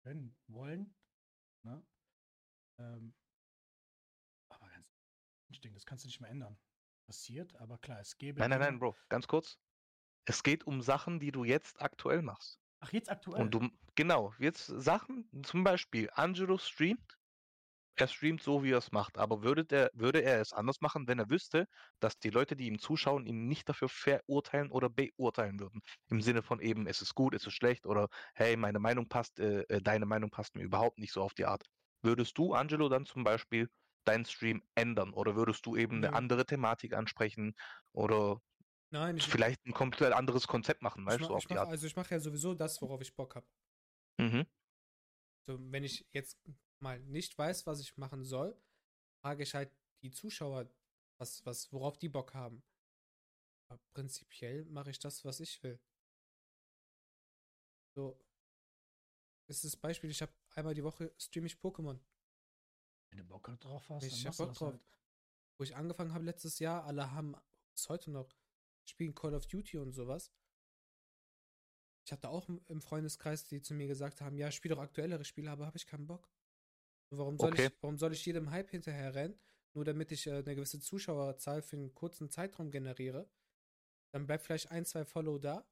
können, 0.04 0.38
wollen. 0.48 0.96
Ne? 1.64 1.84
Ähm, 2.78 3.14
aber 4.50 4.70
ganz 4.70 4.88
Instinkt, 5.50 5.76
das 5.76 5.86
kannst 5.86 6.06
du 6.06 6.08
nicht 6.08 6.22
mehr 6.22 6.30
ändern. 6.30 6.58
Passiert, 7.06 7.56
aber 7.56 7.80
klar, 7.80 8.00
es 8.00 8.18
gäbe. 8.18 8.40
Nein, 8.40 8.52
nein, 8.52 8.60
nein, 8.60 8.80
Bro. 8.80 8.96
Ganz 9.10 9.28
kurz. 9.28 9.60
Es 10.26 10.44
geht 10.44 10.66
um 10.66 10.82
Sachen, 10.82 11.20
die 11.20 11.32
du 11.32 11.44
jetzt 11.44 11.82
aktuell 11.82 12.22
machst. 12.22 12.60
Ach, 12.82 12.92
jetzt 12.94 13.10
aktuell. 13.10 13.42
Und 13.42 13.52
du, 13.54 13.70
genau, 13.96 14.34
jetzt 14.40 14.66
Sachen, 14.68 15.30
zum 15.44 15.64
Beispiel, 15.64 16.10
Angelo 16.14 16.58
streamt, 16.58 17.18
er 17.96 18.08
streamt 18.08 18.42
so, 18.42 18.64
wie 18.64 18.72
er 18.72 18.78
es 18.78 18.94
macht, 18.94 19.18
aber 19.18 19.44
würde, 19.44 19.66
der, 19.66 19.90
würde 19.94 20.22
er 20.22 20.40
es 20.40 20.54
anders 20.54 20.80
machen, 20.80 21.08
wenn 21.08 21.20
er 21.20 21.30
wüsste, 21.30 21.66
dass 22.00 22.18
die 22.18 22.30
Leute, 22.30 22.56
die 22.56 22.68
ihm 22.68 22.80
zuschauen, 22.80 23.26
ihn 23.26 23.48
nicht 23.48 23.68
dafür 23.68 23.90
verurteilen 23.90 24.72
oder 24.72 24.90
beurteilen 24.90 25.60
würden? 25.60 25.82
Im 26.08 26.22
Sinne 26.22 26.42
von 26.42 26.62
eben, 26.62 26.88
es 26.88 27.02
ist 27.02 27.14
gut, 27.14 27.34
es 27.34 27.46
ist 27.46 27.54
schlecht 27.56 27.86
oder 27.86 28.08
hey, 28.36 28.56
meine 28.56 28.80
Meinung 28.80 29.10
passt, 29.10 29.40
äh, 29.40 29.64
äh, 29.68 29.82
deine 29.82 30.06
Meinung 30.06 30.30
passt 30.30 30.56
mir 30.56 30.64
überhaupt 30.64 30.98
nicht 30.98 31.12
so 31.12 31.22
auf 31.22 31.34
die 31.34 31.46
Art. 31.46 31.64
Würdest 32.02 32.38
du, 32.38 32.54
Angelo, 32.54 32.88
dann 32.88 33.06
zum 33.06 33.26
Beispiel 33.26 33.68
deinen 34.06 34.24
Stream 34.26 34.64
ändern 34.76 35.12
oder 35.14 35.36
würdest 35.36 35.66
du 35.66 35.76
eben 35.76 35.98
eine 35.98 36.14
Nö. 36.14 36.14
andere 36.14 36.46
Thematik 36.46 36.94
ansprechen 36.94 37.54
oder 37.92 38.38
Nein, 38.92 39.18
ich, 39.18 39.28
vielleicht 39.28 39.66
ein 39.66 39.74
komplett 39.74 40.14
anderes 40.14 40.48
Konzept 40.48 40.82
machen, 40.82 41.06
ich, 41.08 41.08
weißt 41.08 41.20
du, 41.20 41.22
mach, 41.22 41.28
so 41.28 41.36
auf 41.36 41.44
ich 41.44 41.48
die 41.48 41.54
mach, 41.54 41.62
Art? 41.62 41.70
also 41.70 41.86
ich 41.88 41.96
mache 41.96 42.12
ja 42.16 42.20
sowieso 42.20 42.54
das, 42.56 42.82
worauf 42.82 43.02
ich 43.02 43.16
Bock 43.16 43.36
habe. 43.36 43.48
Mhm. 44.20 44.46
So, 45.46 45.58
wenn 45.72 45.84
ich 45.84 46.08
jetzt 46.12 46.38
mal 46.80 47.00
nicht 47.00 47.38
weiß, 47.38 47.66
was 47.68 47.80
ich 47.82 47.98
machen 47.98 48.24
soll, 48.24 48.60
frage 49.22 49.44
ich 49.44 49.54
halt 49.54 49.72
die 50.04 50.12
Zuschauer, 50.12 50.70
was, 51.20 51.46
was, 51.46 51.72
worauf 51.72 51.98
die 51.98 52.10
Bock 52.10 52.34
haben. 52.34 52.64
Aber 53.70 53.80
prinzipiell 53.94 54.66
mache 54.66 54.90
ich 54.92 55.00
das, 55.00 55.24
was 55.26 55.40
ich 55.40 55.62
will. 55.64 55.80
So. 57.96 58.20
Das 59.48 59.58
ist 59.58 59.74
das 59.74 59.76
Beispiel, 59.78 60.10
ich 60.10 60.22
habe 60.22 60.32
einmal 60.56 60.74
die 60.74 60.84
Woche 60.84 61.12
streame 61.18 61.48
ich 61.48 61.56
Pokémon. 61.56 62.00
Wenn 63.10 63.18
du 63.20 63.24
Bock 63.26 63.52
drauf 63.60 63.90
hast, 63.90 64.04
Ich 64.04 64.24
dann 64.24 64.32
hab 64.32 64.40
machst 64.40 64.40
du 64.40 64.46
Bock 64.46 64.54
drauf. 64.56 64.74
halt. 64.74 64.82
Wo 65.58 65.64
ich 65.64 65.76
angefangen 65.76 66.14
habe 66.14 66.24
letztes 66.24 66.60
Jahr, 66.60 66.86
alle 66.86 67.12
haben 67.12 67.36
bis 67.74 67.90
heute 67.90 68.12
noch 68.12 68.39
spielen 68.90 69.16
Call 69.16 69.34
of 69.34 69.48
Duty 69.48 69.78
und 69.78 69.92
sowas. 69.94 70.32
Ich 72.06 72.12
hatte 72.12 72.30
auch 72.30 72.50
im- 72.50 72.82
Freundeskreis, 72.82 73.46
die 73.46 73.62
zu 73.62 73.74
mir 73.74 73.88
gesagt 73.88 74.20
haben, 74.22 74.38
ja, 74.38 74.52
spiel 74.52 74.70
doch 74.70 74.80
aktuellere 74.80 75.24
Spiele, 75.24 75.52
aber 75.52 75.66
habe 75.68 75.78
ich 75.78 75.86
keinen 75.86 76.08
Bock. 76.08 76.28
Warum 77.12 77.38
soll, 77.38 77.54
Okay. 77.54 77.68
ich, 77.68 77.72
warum 77.82 77.98
soll 77.98 78.14
ich 78.14 78.26
jedem 78.26 78.52
Hype 78.52 78.72
hinterher 78.72 79.14
rennen, 79.16 79.40
nur 79.74 79.86
damit 79.86 80.12
ich 80.12 80.28
äh, 80.28 80.32
eine 80.32 80.56
gewisse 80.56 80.80
Zuschauerzahl 80.80 81.62
für 81.62 81.76
einen 81.78 81.94
kurzen 81.94 82.30
Zeitraum 82.30 82.72
generiere? 82.72 83.30
Dann 84.12 84.26
bleibt 84.26 84.44
vielleicht 84.44 84.72
ein, 84.72 84.86
zwei 84.86 85.06
Follow 85.06 85.38
da. 85.38 85.68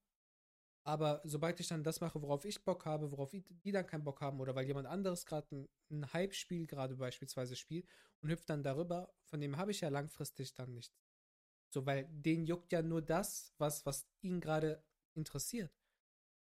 Aber 0.84 1.22
sobald 1.26 1.60
ich 1.60 1.68
dann 1.68 1.84
das 1.84 2.00
mache, 2.00 2.22
worauf 2.22 2.46
ich 2.46 2.64
Bock 2.64 2.86
habe, 2.86 3.12
worauf 3.12 3.32
die 3.32 3.72
dann 3.72 3.86
keinen 3.86 4.04
Bock 4.04 4.22
haben, 4.22 4.40
oder 4.40 4.56
weil 4.56 4.66
jemand 4.68 4.88
anderes 4.88 5.26
gerade 5.26 5.54
ein, 5.54 5.70
ein 5.90 6.14
Hype-Spiel 6.14 6.66
gerade 6.66 6.96
beispielsweise 6.96 7.56
spielt 7.56 7.88
und 8.22 8.30
hüpft 8.30 8.50
dann 8.50 8.64
darüber, 8.64 9.14
von 9.24 9.42
dem 9.42 9.58
habe 9.58 9.72
ich 9.72 9.82
ja 9.82 9.90
langfristig 9.90 10.54
dann 10.54 10.74
nichts. 10.74 11.07
So, 11.74 11.86
weil 11.86 12.06
den 12.10 12.46
juckt 12.46 12.72
ja 12.72 12.82
nur 12.82 13.02
das, 13.02 13.54
was, 13.58 13.86
was 13.86 14.08
ihn 14.22 14.40
gerade 14.40 14.84
interessiert. 15.16 15.72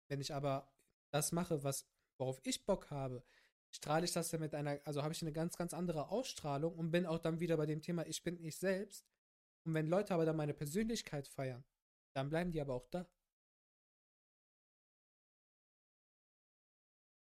Wenn 0.08 0.20
ich 0.20 0.34
aber 0.34 0.72
das 1.12 1.32
mache, 1.32 1.64
was, 1.64 1.86
worauf 2.18 2.40
ich 2.44 2.66
Bock 2.66 2.90
habe, 2.90 3.24
strahle 3.70 4.04
ich 4.04 4.12
das 4.12 4.32
ja 4.32 4.38
mit 4.38 4.54
einer, 4.54 4.80
also 4.84 5.02
habe 5.02 5.12
ich 5.14 5.22
eine 5.22 5.32
ganz, 5.32 5.56
ganz 5.56 5.74
andere 5.74 6.10
Ausstrahlung 6.10 6.74
und 6.76 6.90
bin 6.90 7.06
auch 7.06 7.18
dann 7.18 7.40
wieder 7.40 7.56
bei 7.56 7.66
dem 7.66 7.82
Thema, 7.82 8.06
ich 8.06 8.22
bin 8.22 8.42
ich 8.44 8.56
selbst. 8.58 9.06
Und 9.64 9.74
wenn 9.74 9.88
Leute 9.88 10.14
aber 10.14 10.24
dann 10.26 10.36
meine 10.36 10.54
Persönlichkeit 10.54 11.28
feiern, 11.28 11.64
dann 12.14 12.30
bleiben 12.30 12.52
die 12.52 12.60
aber 12.60 12.74
auch 12.74 12.88
da. 12.88 13.08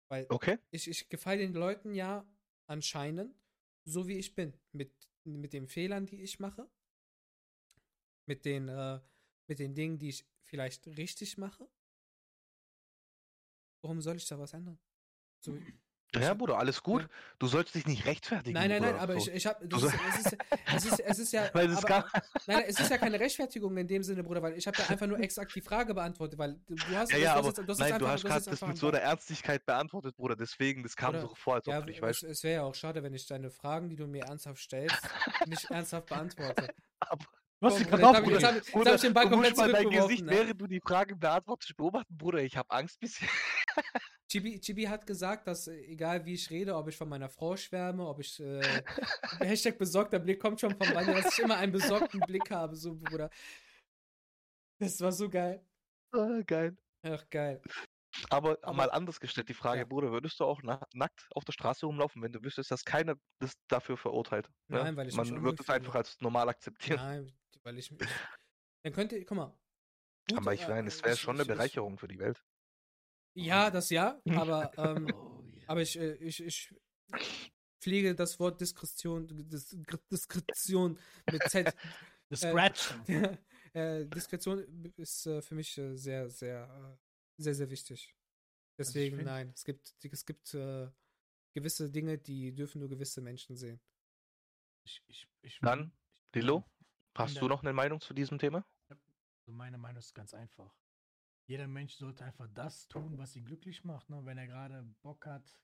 Weil 0.08 0.30
Okay. 0.30 0.58
ich, 0.70 0.88
ich 0.88 1.08
gefalle 1.08 1.38
den 1.38 1.54
Leuten 1.54 1.94
ja 1.94 2.26
anscheinend 2.66 3.34
so, 3.84 4.06
wie 4.08 4.18
ich 4.18 4.34
bin. 4.34 4.52
Mit, 4.72 4.92
mit 5.24 5.52
den 5.52 5.66
Fehlern, 5.66 6.06
die 6.06 6.22
ich 6.22 6.40
mache. 6.40 6.68
Mit 8.28 8.44
den, 8.44 8.68
äh, 8.68 9.00
mit 9.46 9.58
den 9.58 9.74
Dingen, 9.74 9.98
die 9.98 10.10
ich 10.10 10.26
vielleicht 10.42 10.86
richtig 10.86 11.38
mache. 11.38 11.66
Warum 13.82 14.00
soll 14.00 14.16
ich 14.16 14.26
da 14.28 14.38
was 14.38 14.52
ändern? 14.52 14.78
So, 15.40 15.56
Ja, 16.14 16.32
Bruder, 16.32 16.58
alles 16.58 16.82
gut. 16.82 17.02
Ja. 17.02 17.08
Du 17.38 17.46
sollst 17.48 17.74
dich 17.74 17.86
nicht 17.86 18.06
rechtfertigen. 18.06 18.54
nein, 18.54 18.70
nein, 18.70 18.80
nein, 18.80 18.92
Bruder. 18.92 19.02
aber 19.02 19.20
so. 19.20 19.28
ich, 19.30 19.36
ich 19.36 19.46
habe, 19.46 19.62
es, 19.66 19.82
ist- 19.82 20.36
es, 20.74 20.84
ist, 20.86 21.00
es, 21.00 21.18
ist, 21.18 21.32
ja, 21.32 21.50
Weil 21.54 21.70
es 21.70 21.76
aber, 21.78 21.86
gar, 21.86 22.10
nein, 22.46 22.64
es 22.66 22.80
ist 22.80 22.90
ja 22.90 22.96
keine 22.96 23.20
Rechtfertigung 23.20 23.76
in 23.76 23.86
dem 23.86 24.02
Sinne, 24.02 24.24
Bruder, 24.24 24.40
weil 24.42 24.54
ich 24.56 24.66
habe 24.66 24.78
ja 24.78 24.86
einfach 24.88 25.06
nur 25.06 25.20
exakt 25.20 25.54
die 25.54 25.60
Frage 25.60 25.92
beantwortet, 25.92 26.38
weil 26.38 26.58
du, 26.66 26.76
hast, 26.96 27.12
ja, 27.12 27.18
ja, 27.18 27.34
aber 27.34 27.52
nein, 27.52 27.66
einfach, 27.82 27.98
du 27.98 28.08
hast 28.08 28.24
gerade 28.24 28.44
das 28.46 28.60
mit 28.62 28.78
so 28.78 28.88
einer 28.88 29.00
Ernstigkeit 29.00 29.66
beantwortet, 29.66 30.16
Bruder. 30.16 30.34
Deswegen, 30.34 30.82
das 30.82 30.96
kam 30.96 31.10
Oder- 31.10 31.20
so 31.20 31.34
vor, 31.34 31.56
als 31.56 31.68
ob 31.68 31.74
Ja, 31.74 31.80
du 31.80 31.86
nicht 31.88 31.96
es, 31.98 32.02
weißt. 32.02 32.22
es 32.24 32.42
wäre 32.42 32.54
ja 32.54 32.62
auch 32.62 32.74
schade, 32.74 33.02
wenn 33.02 33.12
ich 33.12 33.26
deine 33.26 33.50
Fragen, 33.50 33.90
die 33.90 33.96
du 33.96 34.06
mir 34.06 34.24
ernsthaft 34.24 34.62
stellst, 34.62 34.96
nicht 35.46 35.64
ernsthaft 35.70 36.06
beantworte. 36.06 36.74
Aber, 37.00 37.26
Du 37.60 37.66
hast 37.66 37.78
dich 37.80 37.88
Bruder, 37.88 37.98
gerade 38.12 38.20
ich- 38.26 38.30
jetzt 38.30 38.44
aufgeregt. 38.44 38.44
hab 38.44 38.56
ich- 38.82 38.86
hab 38.88 38.94
ich 38.94 39.00
den 39.00 39.14
Ball 39.14 39.28
komplett 39.30 39.56
mal 39.56 39.72
dein 39.72 39.90
Gesicht, 39.90 40.24
ne? 40.24 40.30
während 40.30 40.60
du 40.60 40.66
die 40.66 40.80
Frage 40.80 41.16
beantwortest, 41.16 41.76
beobachten, 41.76 42.16
Bruder. 42.16 42.38
Ich 42.42 42.56
habe 42.56 42.70
Angst 42.70 43.00
bisschen. 43.00 43.28
Chibi, 44.30 44.60
Chibi 44.60 44.84
hat 44.84 45.06
gesagt, 45.06 45.46
dass 45.48 45.66
äh, 45.68 45.76
egal 45.86 46.24
wie 46.26 46.34
ich 46.34 46.50
rede, 46.50 46.76
ob 46.76 46.86
ich 46.88 46.96
von 46.96 47.08
meiner 47.08 47.28
Frau 47.30 47.56
schwärme, 47.56 48.06
ob 48.06 48.20
ich 48.20 48.38
äh, 48.40 48.60
Hashtag 49.40 49.78
besorgter 49.78 50.18
Blick 50.18 50.38
kommt 50.40 50.60
schon 50.60 50.76
von 50.76 50.94
Vanja, 50.94 51.14
dass 51.14 51.32
ich 51.38 51.42
immer 51.44 51.56
einen 51.56 51.72
besorgten 51.72 52.20
Blick 52.20 52.50
habe, 52.50 52.76
so 52.76 52.94
Bruder. 52.94 53.30
Das 54.80 55.00
war 55.00 55.12
so 55.12 55.28
geil. 55.28 55.64
Ah, 56.12 56.40
geil. 56.46 56.76
Ach, 57.02 57.24
geil. 57.30 57.60
Aber, 58.30 58.58
Aber- 58.62 58.72
mal 58.76 58.90
anders 58.90 59.18
gestellt, 59.20 59.48
die 59.48 59.54
Frage, 59.54 59.80
Ja. 59.80 59.84
Bruder, 59.86 60.12
würdest 60.12 60.38
du 60.40 60.44
auch 60.44 60.60
na 60.62 60.86
nackt 60.92 61.26
auf 61.34 61.44
der 61.44 61.52
Straße 61.52 61.86
rumlaufen, 61.86 62.22
wenn 62.22 62.32
du 62.32 62.42
wüsstest, 62.42 62.70
dass 62.70 62.84
keiner 62.84 63.14
das 63.40 63.52
dafür 63.68 63.96
verurteilt? 63.96 64.48
ne? 64.68 64.78
Nein, 64.82 64.96
weil 64.96 65.08
ich 65.08 65.16
mich 65.16 65.30
Man 65.30 65.42
wird 65.44 65.60
es 65.60 65.68
einfach 65.70 65.94
als 65.94 66.20
normal 66.20 66.48
akzeptieren. 66.48 66.98
Nein, 67.00 67.32
weil 67.68 67.78
ich. 67.78 67.90
ich 67.90 67.98
dann 68.82 68.92
könnte, 68.94 69.22
guck 69.24 69.36
mal. 69.36 69.58
gut, 70.28 70.38
Aber 70.38 70.54
ich 70.54 70.62
äh, 70.62 70.68
meine, 70.68 70.88
es 70.88 71.02
wäre 71.02 71.14
ich- 71.14 71.20
schon 71.20 71.36
eine 71.36 71.42
ich- 71.42 71.48
ich- 71.48 71.54
Bereicherung 71.54 71.98
für 71.98 72.08
die 72.08 72.18
Welt. 72.18 72.42
Ja, 73.34 73.70
das 73.70 73.90
ja, 73.90 74.20
aber, 74.30 74.72
ähm, 74.78 75.06
Oh, 75.14 75.42
yeah. 75.44 75.64
aber 75.68 75.82
ich, 75.82 75.98
äh, 75.98 76.14
ich, 76.14 76.42
ich 76.42 76.74
pflege 77.80 78.14
das 78.14 78.40
Wort 78.40 78.60
Diskretion, 78.60 79.28
Dis 79.48 79.76
Diskretion 80.10 80.98
mit 81.30 81.42
Z. 81.50 81.74
Das 82.30 82.42
äh, 82.42 82.52
äh, 83.72 84.04
Diskretion 84.04 84.58
ist 84.98 85.26
äh, 85.26 85.40
für 85.40 85.54
mich 85.54 85.78
äh, 85.78 85.96
sehr, 85.96 86.28
sehr, 86.28 86.98
äh, 86.98 87.42
sehr, 87.42 87.54
sehr 87.54 87.70
wichtig. 87.70 88.14
Also 88.76 88.92
Deswegen 88.92 89.24
nein. 89.24 89.50
Es 89.54 89.64
gibt, 89.64 89.94
es 90.04 90.26
gibt 90.26 90.52
äh, 90.52 90.90
gewisse 91.54 91.90
Dinge, 91.90 92.18
die 92.18 92.54
dürfen 92.54 92.80
nur 92.80 92.90
gewisse 92.90 93.22
Menschen 93.22 93.56
sehen. 93.56 93.80
Ich, 94.84 95.02
ich, 95.06 95.26
ich, 95.40 95.58
Dann, 95.60 95.90
Lilo, 96.34 96.64
hast 97.18 97.40
du 97.40 97.48
noch 97.48 97.62
eine 97.62 97.72
Meinung 97.72 98.00
zu 98.00 98.14
diesem 98.14 98.38
Thema? 98.38 98.64
Also 98.88 99.52
meine 99.52 99.78
Meinung 99.78 99.98
ist 99.98 100.14
ganz 100.14 100.34
einfach. 100.34 100.74
Jeder 101.46 101.66
Mensch 101.66 101.94
sollte 101.94 102.24
einfach 102.24 102.48
das 102.52 102.88
tun, 102.88 103.16
was 103.16 103.34
ihn 103.34 103.44
glücklich 103.44 103.84
macht. 103.84 104.10
Ne? 104.10 104.24
Wenn 104.24 104.36
er 104.36 104.46
gerade 104.46 104.82
Bock 105.02 105.24
hat, 105.26 105.58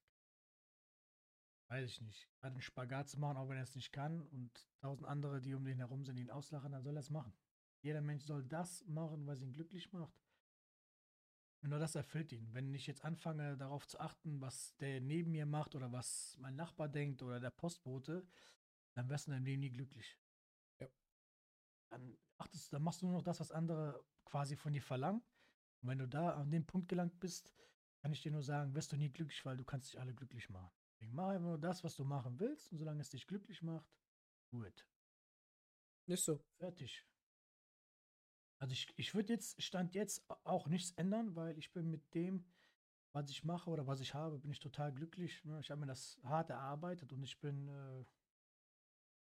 weiß 1.69 1.91
ich 1.91 2.01
nicht, 2.01 2.29
gerade 2.41 2.55
einen 2.55 2.63
Spagat 2.63 3.09
zu 3.09 3.21
machen, 3.21 3.37
auch 3.37 3.49
wenn 3.49 3.59
er 3.59 3.65
es 3.65 3.75
nicht 3.75 3.93
kann 3.93 4.23
und 4.23 4.69
tausend 4.79 5.07
andere, 5.07 5.41
die 5.41 5.55
um 5.55 5.67
ihn 5.67 5.79
herum 5.79 6.05
sind, 6.05 6.19
ihn 6.19 6.31
auslachen, 6.31 6.73
dann 6.73 6.83
soll 6.83 6.97
er 6.97 7.01
es 7.01 7.11
machen. 7.11 7.35
Jeder 7.83 8.01
Mensch 8.01 8.25
soll 8.25 8.43
das 8.45 8.83
machen, 8.87 9.27
was 9.27 9.43
ihn 9.43 9.53
glücklich 9.53 9.93
macht. 9.93 10.19
Und 11.63 11.71
nur 11.71 11.79
das 11.79 11.95
erfüllt 11.95 12.33
ihn. 12.33 12.53
Wenn 12.53 12.75
ich 12.75 12.87
jetzt 12.87 13.05
anfange, 13.05 13.57
darauf 13.57 13.87
zu 13.87 14.01
achten, 14.01 14.41
was 14.41 14.77
der 14.77 15.01
neben 15.01 15.33
mir 15.33 15.47
macht 15.47 15.75
oder 15.75 15.93
was 15.93 16.37
mein 16.39 16.57
Nachbar 16.57 16.89
denkt 16.89 17.23
oder 17.23 17.41
der 17.41 17.51
Postbote, 17.51 18.27
dann 18.95 19.09
wirst 19.09 19.27
du 19.27 19.31
in 19.31 19.37
deinem 19.37 19.47
Leben 19.47 19.61
nie 19.61 19.71
glücklich. 19.71 20.19
Dann, 21.95 22.19
achtest, 22.39 22.73
dann 22.73 22.83
machst 22.83 23.03
du 23.03 23.07
nur 23.07 23.15
noch 23.15 23.23
das, 23.23 23.39
was 23.39 23.53
andere 23.53 24.05
quasi 24.25 24.57
von 24.57 24.73
dir 24.73 24.83
verlangen. 24.83 25.23
Und 25.81 25.89
wenn 25.89 25.99
du 25.99 26.09
da 26.09 26.31
an 26.31 26.51
den 26.51 26.67
Punkt 26.67 26.89
gelangt 26.89 27.21
bist, 27.21 27.53
kann 28.01 28.13
ich 28.13 28.21
dir 28.21 28.33
nur 28.33 28.43
sagen, 28.43 28.75
wirst 28.75 28.91
du 28.91 28.97
nie 28.97 29.11
glücklich, 29.11 29.45
weil 29.47 29.57
du 29.57 29.65
kannst 29.65 29.93
dich 29.93 30.01
alle 30.01 30.13
glücklich 30.13 30.51
machen. 30.51 30.71
Deswegen 30.91 31.15
mach 31.15 31.29
einfach 31.29 31.47
nur 31.47 31.59
das, 31.59 31.85
was 31.85 31.95
du 31.95 32.05
machen 32.05 32.41
willst 32.41 32.73
und 32.73 32.79
solange 32.79 33.01
es 33.01 33.11
dich 33.11 33.27
glücklich 33.29 33.63
macht, 33.63 33.87
gut. 34.51 34.89
Nicht 36.07 36.25
so. 36.25 36.45
Fertig. 36.59 37.07
Also 38.59 38.73
ich, 38.73 38.93
ich 38.97 39.15
würde 39.15 39.33
jetzt, 39.33 39.63
Stand 39.63 39.95
jetzt 39.95 40.25
auch 40.45 40.67
nichts 40.67 40.91
ändern, 40.93 41.37
weil 41.37 41.57
ich 41.59 41.73
bin 41.73 41.91
mit 41.91 42.13
dem, 42.15 42.45
was 43.13 43.31
ich 43.31 43.45
mache 43.45 43.71
oder 43.71 43.87
was 43.87 44.01
ich 44.01 44.15
habe, 44.15 44.39
bin 44.41 44.51
ich 44.51 44.59
total 44.59 44.93
glücklich. 44.93 45.45
ne? 45.45 45.61
Ich 45.61 45.71
habe 45.71 45.81
mir 45.81 45.87
das 45.87 46.21
hart 46.25 46.51
erarbeitet 46.51 47.13
und 47.13 47.23
ich 47.23 47.39
bin 47.41 47.69
äh, 47.69 48.05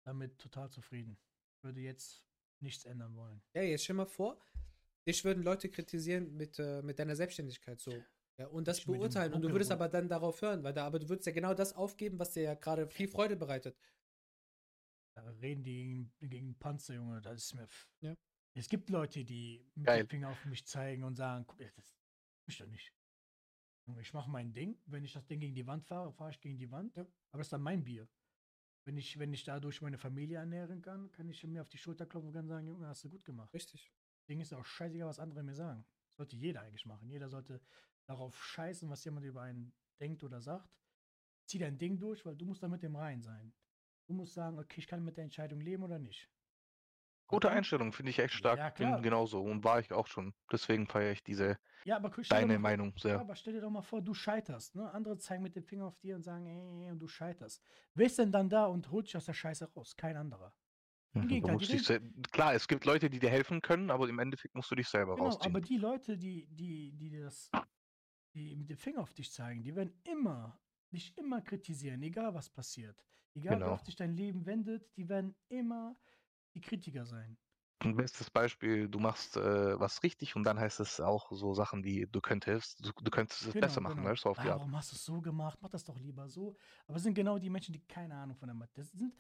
damit 0.05 0.39
total 0.39 0.71
zufrieden. 0.71 1.19
Würde 1.61 1.81
jetzt 1.81 2.25
nichts 2.63 2.85
ändern 2.85 3.15
wollen. 3.17 3.43
Ja, 3.55 3.63
jetzt 3.63 3.85
stell 3.85 3.97
mal 3.97 4.07
vor, 4.07 4.41
dich 5.07 5.25
würden 5.25 5.43
Leute 5.43 5.69
kritisieren 5.69 6.37
mit, 6.37 6.59
äh, 6.59 6.83
mit 6.83 6.99
deiner 6.99 7.17
Selbstständigkeit 7.17 7.81
so. 7.81 7.93
Ja, 8.39 8.47
und 8.47 8.67
das 8.67 8.79
Ich 8.79 8.87
beurteilen. 8.87 9.33
Und 9.35 9.43
du 9.43 9.51
würdest 9.51 9.71
aber 9.71 9.89
dann 9.89 10.09
darauf 10.09 10.41
hören, 10.41 10.63
weil 10.63 10.73
da, 10.73 10.87
aber 10.87 10.99
du 10.99 11.09
würdest 11.09 11.27
ja 11.27 11.33
genau 11.33 11.55
das 11.55 11.75
aufgeben, 11.75 12.19
was 12.19 12.33
dir 12.33 12.43
ja 12.43 12.55
gerade 12.55 12.89
viel 12.89 13.09
Freude 13.09 13.37
bereitet. 13.37 13.77
Da 15.15 15.23
reden 15.43 15.63
die 15.63 16.11
gegen, 16.19 16.31
gegen 16.31 16.59
Panzer, 16.59 16.95
Junge. 16.95 17.21
Das 17.21 17.37
ist 17.37 17.55
mir. 17.55 17.69
Ja. 18.01 18.17
Es 18.55 18.69
gibt 18.69 18.91
Leute, 18.91 19.25
die 19.25 19.71
mit 19.75 19.89
dem 19.89 20.09
Finger 20.09 20.31
auf 20.31 20.45
mich 20.47 20.67
zeigen 20.67 21.05
und 21.05 21.17
sagen, 21.17 21.45
guck, 21.47 21.59
das 21.59 21.77
ist 21.77 21.97
mich 22.47 22.59
doch 22.59 22.67
nicht. 22.67 22.93
Ich 24.01 24.13
mache 24.13 24.31
mein 24.31 24.53
Ding. 24.53 24.81
Wenn 24.87 25.05
ich 25.05 25.13
das 25.13 25.27
Ding 25.27 25.41
gegen 25.41 25.55
die 25.55 25.67
Wand 25.67 25.85
fahre, 25.85 26.13
fahre 26.13 26.31
ich 26.31 26.41
gegen 26.41 26.57
die 26.57 26.71
Wand. 26.71 26.97
Ja. 26.97 27.03
Aber 27.03 27.39
das 27.39 27.47
ist 27.47 27.53
dann 27.53 27.63
mein 27.63 27.85
Bier. 27.85 28.09
Wenn 28.85 28.97
ich, 28.97 29.19
wenn 29.19 29.33
ich 29.33 29.45
dadurch 29.45 29.81
meine 29.81 29.99
Familie 29.99 30.39
ernähren 30.39 30.83
kann, 30.83 31.11
kann 31.13 31.29
ich 31.29 31.45
mir 31.45 31.63
auf 31.63 31.69
die 31.69 31.79
Schulter 31.79 32.07
klopfen 32.07 32.29
und 32.29 32.35
kann 32.35 32.49
sagen, 32.49 32.67
Junge, 32.67 32.89
hast 32.89 33.05
du 33.05 33.11
gut 33.11 33.25
gemacht. 33.25 33.53
Richtig. 33.55 33.93
Ding 34.29 34.41
ist 34.41 34.53
auch 34.53 34.65
scheißegal, 34.65 35.09
was 35.09 35.21
andere 35.21 35.43
mir 35.43 35.55
sagen. 35.55 35.85
Sollte 36.17 36.37
jeder 36.37 36.63
eigentlich 36.63 36.87
machen. 36.87 37.09
Jeder 37.09 37.29
sollte 37.29 37.61
darauf 38.07 38.43
scheißen, 38.43 38.89
was 38.91 39.05
jemand 39.05 39.27
über 39.27 39.43
einen 39.43 39.73
denkt 40.01 40.25
oder 40.25 40.41
sagt. 40.41 40.77
Zieh 41.47 41.59
dein 41.59 41.79
Ding 41.79 41.99
durch, 41.99 42.25
weil 42.27 42.37
du 42.37 42.45
musst 42.45 42.63
da 42.63 42.69
mit 42.69 42.83
dem 42.83 42.97
rein 42.97 43.23
sein. 43.23 43.53
Du 44.07 44.15
musst 44.15 44.35
sagen, 44.35 44.59
okay, 44.59 44.81
ich 44.81 44.87
kann 44.87 45.05
mit 45.05 45.17
der 45.17 45.25
Entscheidung 45.25 45.61
leben 45.61 45.83
oder 45.83 45.99
nicht. 45.99 46.29
Gute 47.33 47.49
Und- 47.49 47.55
Einstellung, 47.55 47.93
finde 47.95 48.11
ich 48.11 48.19
echt 48.19 48.35
stark. 48.35 48.59
Ja, 48.59 48.69
Bin 48.93 49.03
genauso 49.03 49.43
und 49.43 49.65
war 49.65 49.81
ich 49.81 49.91
auch 49.91 50.07
schon. 50.07 50.35
Deswegen 50.53 50.87
feiere 50.87 51.13
ich 51.13 51.23
diese 51.25 51.59
Ja, 51.87 51.97
aber 51.97 52.11
deine 52.29 52.53
mal, 52.55 52.59
Meinung 52.59 52.93
ja, 52.97 53.01
sehr. 53.01 53.21
aber 53.21 53.35
stell 53.35 53.55
dir 53.55 53.63
doch 53.63 53.71
mal 53.71 53.81
vor, 53.81 54.03
du 54.03 54.13
scheiterst. 54.13 54.75
Ne? 54.75 54.93
Andere 54.93 55.17
zeigen 55.17 55.43
mit 55.43 55.57
dem 55.57 55.65
Finger 55.65 55.87
auf 55.87 55.99
dir 55.99 56.15
und 56.15 56.23
sagen, 56.23 56.45
ey, 56.47 56.91
und 56.91 56.99
du 56.99 57.09
scheiterst. 57.09 57.65
Wer 57.95 58.05
ist 58.07 58.19
denn 58.19 58.31
dann 58.33 58.51
da 58.51 58.67
und 58.67 58.91
holt 58.91 59.07
dich 59.07 59.17
aus 59.17 59.25
der 59.25 59.33
Scheiße 59.33 59.73
raus? 59.73 59.97
Kein 59.97 60.19
anderer. 60.19 60.55
Mhm, 61.15 61.59
dich 61.59 62.01
Klar, 62.33 62.53
es 62.55 62.69
gibt 62.69 62.85
Leute, 62.85 63.09
die 63.09 63.19
dir 63.19 63.31
helfen 63.31 63.63
können, 63.63 63.91
aber 63.91 64.11
im 64.11 64.19
Endeffekt 64.19 64.55
musst 64.55 64.71
du 64.71 64.75
dich 64.75 64.89
selber 64.89 65.15
Genau, 65.15 65.29
rausziehen. 65.29 65.51
aber 65.53 65.61
die 65.63 65.79
Leute, 65.79 66.19
die, 66.19 66.47
die, 66.51 66.93
die 66.93 67.09
dir 67.09 67.25
das, 67.25 67.51
die 68.35 68.57
mit 68.57 68.69
dem 68.69 68.77
Finger 68.77 69.01
auf 69.01 69.15
dich 69.15 69.33
zeigen, 69.33 69.63
die 69.63 69.75
werden 69.75 69.99
immer, 70.05 70.61
dich 70.91 71.17
immer 71.17 71.41
kritisieren, 71.41 72.03
egal 72.03 72.35
was 72.35 72.51
passiert. 72.51 73.03
Egal 73.35 73.57
wie 73.57 73.61
Genau. 73.61 73.73
oft 73.73 73.87
sich 73.87 73.97
dein 73.97 74.15
Leben 74.15 74.45
wendet, 74.45 74.95
die 74.99 75.09
werden 75.09 75.35
immer 75.49 75.97
die 76.55 76.61
Kritiker 76.61 77.05
sein. 77.07 77.39
Ein 77.85 77.97
bestes 77.97 78.31
Beispiel, 78.31 78.89
du 78.89 78.99
machst 79.01 79.37
äh, 79.37 79.79
was 79.79 80.03
richtig 80.05 80.37
und 80.37 80.45
dann 80.45 80.59
heißt 80.59 80.79
es 80.81 81.01
auch 81.01 81.31
so 81.33 81.53
Sachen 81.53 81.83
wie, 81.85 82.07
du 82.07 82.21
könntest, 82.21 82.85
du, 82.87 82.93
du 82.93 83.11
könntest 83.11 83.43
es 83.47 83.53
Genau, 83.53 83.59
besser 83.59 83.81
machen, 83.81 84.05
genau. 84.05 84.05
weißt 84.05 84.25
du, 84.25 84.29
auf 84.31 84.39
die 84.39 84.51
Art. 84.51 84.61
warum 84.61 84.75
hast 84.77 84.93
du 84.93 84.97
es 84.97 85.05
so 85.05 85.21
gemacht? 85.21 85.59
Mach 85.61 85.69
das 85.71 85.85
doch 85.85 85.99
lieber 85.99 86.29
so. 86.29 86.57
Aber 86.87 86.97
es 86.97 87.03
sind 87.03 87.15
genau 87.15 87.39
die 87.39 87.51
Menschen, 87.51 87.73
die 87.73 87.85
keine 87.87 88.15
Ahnung 88.17 88.37
von 88.37 88.49
der 88.49 88.55
Mathe 88.55 88.85
sind. 88.85 89.15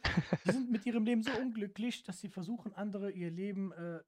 Die 0.44 0.50
sind 0.50 0.70
mit 0.70 0.86
ihrem 0.86 1.04
Leben 1.04 1.22
so 1.22 1.32
unglücklich, 1.36 2.02
dass 2.02 2.20
sie 2.20 2.28
versuchen, 2.28 2.72
andere 2.74 3.10
ihr 3.10 3.30
Leben 3.30 3.72
äh, 3.72 4.02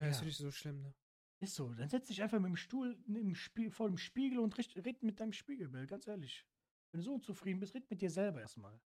Ja, 0.00 0.08
ist 0.08 0.22
nicht 0.22 0.36
so 0.36 0.50
schlimm, 0.50 0.82
ne? 0.82 0.94
Ist 1.40 1.54
so. 1.54 1.72
Dann 1.74 1.88
setz 1.88 2.08
dich 2.08 2.22
einfach 2.22 2.38
mit 2.38 2.48
dem 2.48 2.56
Stuhl 2.56 3.02
neben 3.06 3.34
Spie 3.34 3.70
vor 3.70 3.88
dem 3.88 3.98
Spiegel 3.98 4.38
und 4.38 4.56
red 4.58 5.02
mit 5.02 5.20
deinem 5.20 5.32
Spiegelbild, 5.32 5.88
ganz 5.88 6.06
ehrlich. 6.06 6.46
Wenn 6.92 7.00
du 7.00 7.04
so 7.04 7.14
unzufrieden 7.14 7.60
bist, 7.60 7.74
red 7.74 7.90
mit 7.90 8.00
dir 8.00 8.10
selber 8.10 8.40
erstmal. 8.40 8.80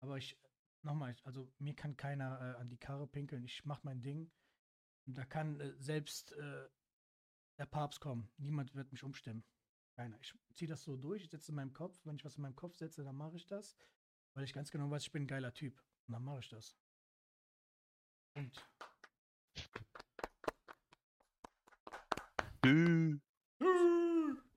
Aber 0.00 0.18
ich, 0.18 0.38
nochmal, 0.84 1.16
also 1.24 1.52
mir 1.58 1.74
kann 1.74 1.96
keiner 1.96 2.40
äh, 2.40 2.60
an 2.60 2.68
die 2.68 2.78
Karre 2.78 3.06
pinkeln. 3.06 3.44
Ich 3.44 3.64
mach 3.64 3.82
mein 3.84 4.02
Ding. 4.02 4.30
Und 5.06 5.18
da 5.18 5.24
kann 5.24 5.60
äh, 5.60 5.74
selbst 5.78 6.32
äh, 6.32 6.68
der 7.58 7.66
Papst 7.66 8.00
kommen. 8.00 8.30
Niemand 8.38 8.74
wird 8.74 8.92
mich 8.92 9.02
umstimmen. 9.02 9.44
Keiner. 9.96 10.18
Ich 10.20 10.34
ziehe 10.54 10.68
das 10.68 10.82
so 10.82 10.96
durch, 10.96 11.24
ich 11.24 11.30
setze 11.30 11.52
in 11.52 11.56
meinem 11.56 11.72
Kopf. 11.72 11.98
Wenn 12.04 12.16
ich 12.16 12.24
was 12.24 12.36
in 12.36 12.42
meinem 12.42 12.56
Kopf 12.56 12.76
setze, 12.76 13.04
dann 13.04 13.16
mache 13.16 13.36
ich 13.36 13.46
das. 13.46 13.76
Weil 14.34 14.44
ich 14.44 14.54
ganz 14.54 14.70
genau 14.70 14.90
weiß, 14.90 15.02
ich 15.02 15.12
bin 15.12 15.24
ein 15.24 15.28
geiler 15.28 15.52
Typ. 15.52 15.78
Und 16.06 16.12
dann 16.12 16.24
mache 16.24 16.40
ich 16.40 16.48
das. 16.48 16.76
Und 18.34 18.64
Dü. 22.64 23.18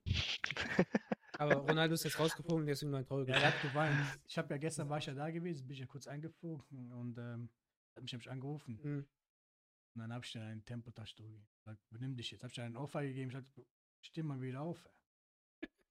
Aber 1.38 1.56
Ronaldo 1.56 1.96
ist 1.96 2.04
jetzt 2.04 2.20
rausgeflogen, 2.20 2.66
deswegen 2.66 2.92
nur 2.92 3.00
ein 3.00 3.06
trauriger. 3.06 3.34
Ja, 3.34 3.40
er 3.40 3.54
hat 3.54 3.62
geweint. 3.62 3.98
Ich 4.28 4.38
habe 4.38 4.54
ja 4.54 4.58
gestern 4.58 4.90
war 4.90 4.98
ich 4.98 5.06
ja 5.06 5.14
da 5.14 5.30
gewesen, 5.30 5.68
bin 5.68 5.74
ich 5.74 5.80
ja 5.80 5.86
kurz 5.86 6.08
eingeflogen 6.08 6.92
und 6.92 7.18
ähm, 7.18 7.50
hat 7.96 8.04
mich 8.04 8.12
nämlich 8.12 8.30
angerufen. 8.30 8.80
Mhm. 8.82 9.08
Und 9.96 10.02
dann 10.02 10.14
habe 10.14 10.26
ich 10.26 10.32
dann 10.32 10.44
einen 10.44 10.66
Tempotasch 10.66 11.16
gegeben. 11.16 11.48
Gesagt, 11.60 11.82
benimm 11.90 12.16
dich 12.16 12.32
jetzt. 12.32 12.44
Habe 12.44 12.52
ich 12.52 12.56
dann 12.56 12.66
einen 12.66 12.78
Ohrfeige 12.78 13.10
gegeben. 13.10 13.30
Ich 13.30 13.36
sagte, 13.36 13.66
steh 14.02 14.24
mal 14.24 14.42
wieder 14.42 14.62
auf. 14.62 14.90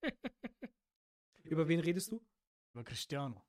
Über 1.44 1.66
wen 1.68 1.80
redest 1.80 2.12
du? 2.12 2.22
Über 2.72 2.84
Cristiano. 2.84 3.42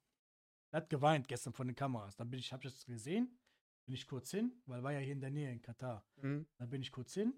Er 0.72 0.78
hat 0.78 0.90
geweint 0.90 1.28
gestern 1.28 1.54
von 1.54 1.68
den 1.68 1.76
Kameras. 1.76 2.16
Dann 2.16 2.30
bin 2.30 2.40
ich, 2.40 2.52
habe 2.54 2.66
ich 2.66 2.74
das 2.74 2.86
gesehen, 2.86 3.38
bin 3.86 3.96
ich 3.96 4.08
kurz 4.08 4.32
hin, 4.32 4.62
weil 4.66 4.84
war 4.84 4.94
ja 4.94 5.00
hier 5.00 5.14
in 5.14 5.22
der 5.22 5.32
Nähe 5.32 5.52
in 5.52 5.62
Katar. 5.62 6.06
Mhm. 6.18 6.48
Dann 6.58 6.70
bin 6.70 6.82
ich 6.82 6.92
kurz 6.92 7.14
hin. 7.14 7.34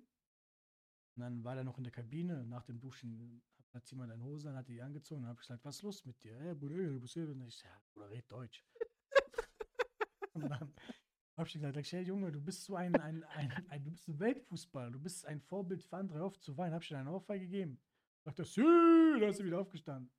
Und 1.16 1.22
dann 1.22 1.44
war 1.44 1.58
er 1.58 1.64
noch 1.64 1.78
in 1.78 1.84
der 1.84 1.94
Kabine. 1.94 2.46
Nach 2.46 2.64
dem 2.64 2.80
Duschen 2.80 3.42
hat 3.78 3.88
zieh 3.88 3.96
mal 3.96 4.08
deine 4.08 4.24
Hose 4.24 4.50
an, 4.50 4.56
hat 4.56 4.68
die 4.68 4.82
angezogen. 4.82 5.22
Dann 5.22 5.30
habe 5.30 5.40
gesagt, 5.40 5.64
was 5.64 5.78
ist 5.78 5.82
los 5.84 6.06
mit 6.06 6.22
dir? 6.24 6.36
Hey, 6.38 6.54
Bruder, 6.56 6.76
du 6.76 7.00
bist 7.00 7.14
hier. 7.14 7.28
Und 7.30 7.42
ich 7.48 7.62
ja, 7.64 7.82
Bruder, 7.94 8.10
red 8.10 8.32
Deutsch. 8.32 8.66
und 10.34 10.50
dann 10.50 10.74
habe 11.38 11.48
ich 11.48 11.54
gesagt, 11.54 11.92
hey, 11.92 12.04
Junge, 12.04 12.32
du 12.32 12.42
bist 12.42 12.64
so 12.64 12.76
ein, 12.76 12.96
ein, 12.96 13.24
ein, 13.24 13.68
ein, 13.70 13.84
du 13.84 13.92
bist 13.92 14.08
ein 14.08 14.20
Weltfußballer. 14.20 14.92
Du 14.92 15.00
bist 15.00 15.26
ein 15.26 15.40
Vorbild 15.42 15.84
für 15.84 15.98
andere, 15.98 16.24
auf 16.24 16.40
zu 16.40 16.58
weinen. 16.58 16.74
Habe 16.74 16.84
ich 16.84 16.90
dir 16.90 16.98
einen 16.98 17.08
Ohrfeige 17.08 17.46
gegeben. 17.46 17.80
Sagt 18.24 18.40
er, 18.40 18.46
da 19.20 19.28
ist 19.28 19.40
er 19.40 19.46
wieder 19.46 19.60
aufgestanden. 19.60 20.12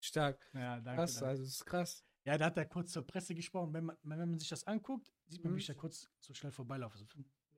Stark. 0.00 0.48
Ja, 0.54 0.80
danke. 0.80 1.00
Krass, 1.02 1.14
danke. 1.14 1.28
also 1.28 1.42
das 1.42 1.52
ist 1.52 1.64
krass. 1.64 2.04
Ja, 2.24 2.38
da 2.38 2.46
hat 2.46 2.56
er 2.56 2.66
kurz 2.66 2.92
zur 2.92 3.06
Presse 3.06 3.34
gesprochen. 3.34 3.72
Wenn 3.72 3.84
man, 3.86 3.96
wenn 4.02 4.18
man 4.18 4.38
sich 4.38 4.48
das 4.48 4.64
anguckt, 4.64 5.12
sieht 5.26 5.42
man, 5.42 5.52
Mhm. 5.52 5.56
wie 5.56 5.60
ich 5.60 5.66
da 5.66 5.74
kurz 5.74 6.08
so 6.20 6.32
schnell 6.34 6.52
vorbeilaufe. 6.52 6.96
So, 6.98 7.06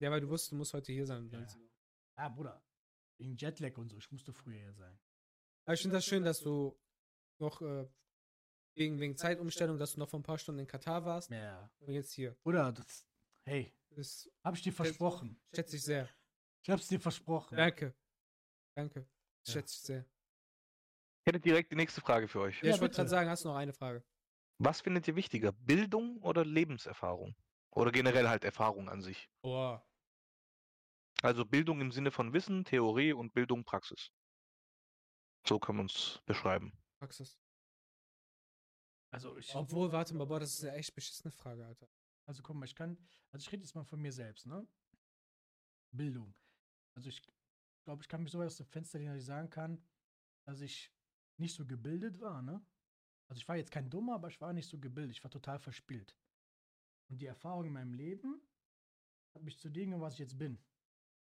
Ja, 0.00 0.10
weil 0.10 0.20
du 0.20 0.28
wusstest, 0.28 0.52
du 0.52 0.56
musst 0.56 0.72
heute 0.72 0.92
hier 0.92 1.06
sein. 1.06 1.28
Ja. 1.30 1.46
Ah, 2.16 2.28
Bruder, 2.28 2.62
wegen 3.18 3.36
Jetlag 3.36 3.76
und 3.76 3.90
so, 3.90 3.98
ich 3.98 4.10
musste 4.10 4.32
früher 4.32 4.56
hier 4.56 4.72
sein. 4.72 4.98
Aber 5.64 5.74
ich 5.74 5.80
finde 5.82 5.96
das 5.96 6.04
schön, 6.04 6.24
dass 6.24 6.40
du 6.40 6.78
noch 7.40 7.60
äh, 7.62 7.88
wegen, 8.76 8.98
wegen 9.00 9.16
Zeitumstellung, 9.16 9.78
dass 9.78 9.94
du 9.94 10.00
noch 10.00 10.08
vor 10.08 10.20
ein 10.20 10.24
paar 10.24 10.38
Stunden 10.38 10.60
in 10.60 10.66
Katar 10.66 11.04
warst 11.04 11.30
Ja. 11.30 11.70
und 11.80 11.92
jetzt 11.92 12.12
hier. 12.12 12.36
Bruder, 12.42 12.72
das, 12.72 13.06
hey, 13.46 13.72
Das 13.90 14.30
hab 14.44 14.54
ich 14.54 14.62
dir 14.62 14.72
versprochen. 14.72 15.40
schätze 15.54 15.76
ich 15.76 15.82
sehr. 15.82 16.08
Ich 16.62 16.70
hab's 16.70 16.88
dir 16.88 17.00
versprochen. 17.00 17.56
Danke. 17.56 17.94
Danke. 18.76 19.06
Das 19.44 19.54
Ja. 19.54 19.60
schätze 19.60 19.74
ich 19.74 19.80
sehr. 19.82 20.00
Ich 20.00 21.26
hätte 21.32 21.40
direkt 21.40 21.72
die 21.72 21.76
nächste 21.76 22.00
Frage 22.00 22.28
für 22.28 22.40
euch. 22.40 22.60
Ja, 22.62 22.68
Ja, 22.68 22.74
ich 22.74 22.80
wollte 22.80 22.96
gerade 22.96 23.08
sagen, 23.08 23.30
hast 23.30 23.44
du 23.44 23.48
noch 23.48 23.56
eine 23.56 23.72
Frage? 23.72 24.04
Was 24.58 24.82
findet 24.82 25.08
ihr 25.08 25.16
wichtiger, 25.16 25.52
Bildung 25.52 26.22
oder 26.22 26.44
Lebenserfahrung? 26.44 27.34
Oder 27.70 27.90
generell 27.90 28.28
halt 28.28 28.44
Erfahrung 28.44 28.88
an 28.88 29.00
sich? 29.02 29.28
Oh. 29.42 29.78
Also 31.22 31.44
Bildung 31.44 31.80
im 31.80 31.90
Sinne 31.90 32.10
von 32.10 32.32
Wissen, 32.32 32.64
Theorie 32.64 33.12
und 33.12 33.32
Bildung 33.32 33.64
Praxis. 33.64 34.10
So 35.46 35.58
kann 35.58 35.76
man 35.76 35.86
es 35.86 36.20
beschreiben. 36.26 36.72
Praxis. 36.98 37.38
Also, 39.10 39.36
ich, 39.36 39.54
Obwohl, 39.54 39.92
warte 39.92 40.14
mal, 40.14 40.24
boah, 40.24 40.40
das 40.40 40.54
ist 40.54 40.64
eine 40.64 40.76
echt 40.76 40.94
beschissene 40.94 41.30
Frage, 41.30 41.64
Alter. 41.64 41.88
also 42.26 42.42
guck 42.42 42.56
mal, 42.56 42.64
ich 42.64 42.74
kann, 42.74 42.98
also 43.30 43.44
ich 43.44 43.52
rede 43.52 43.62
jetzt 43.62 43.74
mal 43.74 43.84
von 43.84 44.00
mir 44.00 44.12
selbst, 44.12 44.46
ne? 44.46 44.66
Bildung. 45.92 46.34
Also 46.96 47.08
ich 47.08 47.22
glaube, 47.84 48.02
ich 48.02 48.08
kann 48.08 48.22
mich 48.22 48.32
so 48.32 48.38
weit 48.38 48.46
aus 48.46 48.56
dem 48.56 48.66
Fenster 48.66 48.98
lehnen, 48.98 49.12
dass 49.12 49.20
ich 49.20 49.26
sagen 49.26 49.50
kann, 49.50 49.84
dass 50.46 50.60
ich 50.60 50.92
nicht 51.38 51.54
so 51.54 51.64
gebildet 51.66 52.20
war, 52.20 52.42
ne? 52.42 52.64
Also 53.28 53.40
ich 53.40 53.48
war 53.48 53.56
jetzt 53.56 53.70
kein 53.70 53.88
Dummer, 53.90 54.14
aber 54.14 54.28
ich 54.28 54.40
war 54.40 54.52
nicht 54.52 54.68
so 54.68 54.78
gebildet. 54.78 55.16
Ich 55.16 55.24
war 55.24 55.30
total 55.30 55.58
verspielt. 55.58 56.16
Und 57.08 57.20
die 57.20 57.26
Erfahrung 57.26 57.64
in 57.64 57.72
meinem 57.72 57.94
Leben 57.94 58.40
hat 59.34 59.42
mich 59.42 59.58
zu 59.58 59.70
dem, 59.70 59.90
gemacht, 59.90 60.06
was 60.06 60.14
ich 60.14 60.20
jetzt 60.20 60.38
bin. 60.38 60.62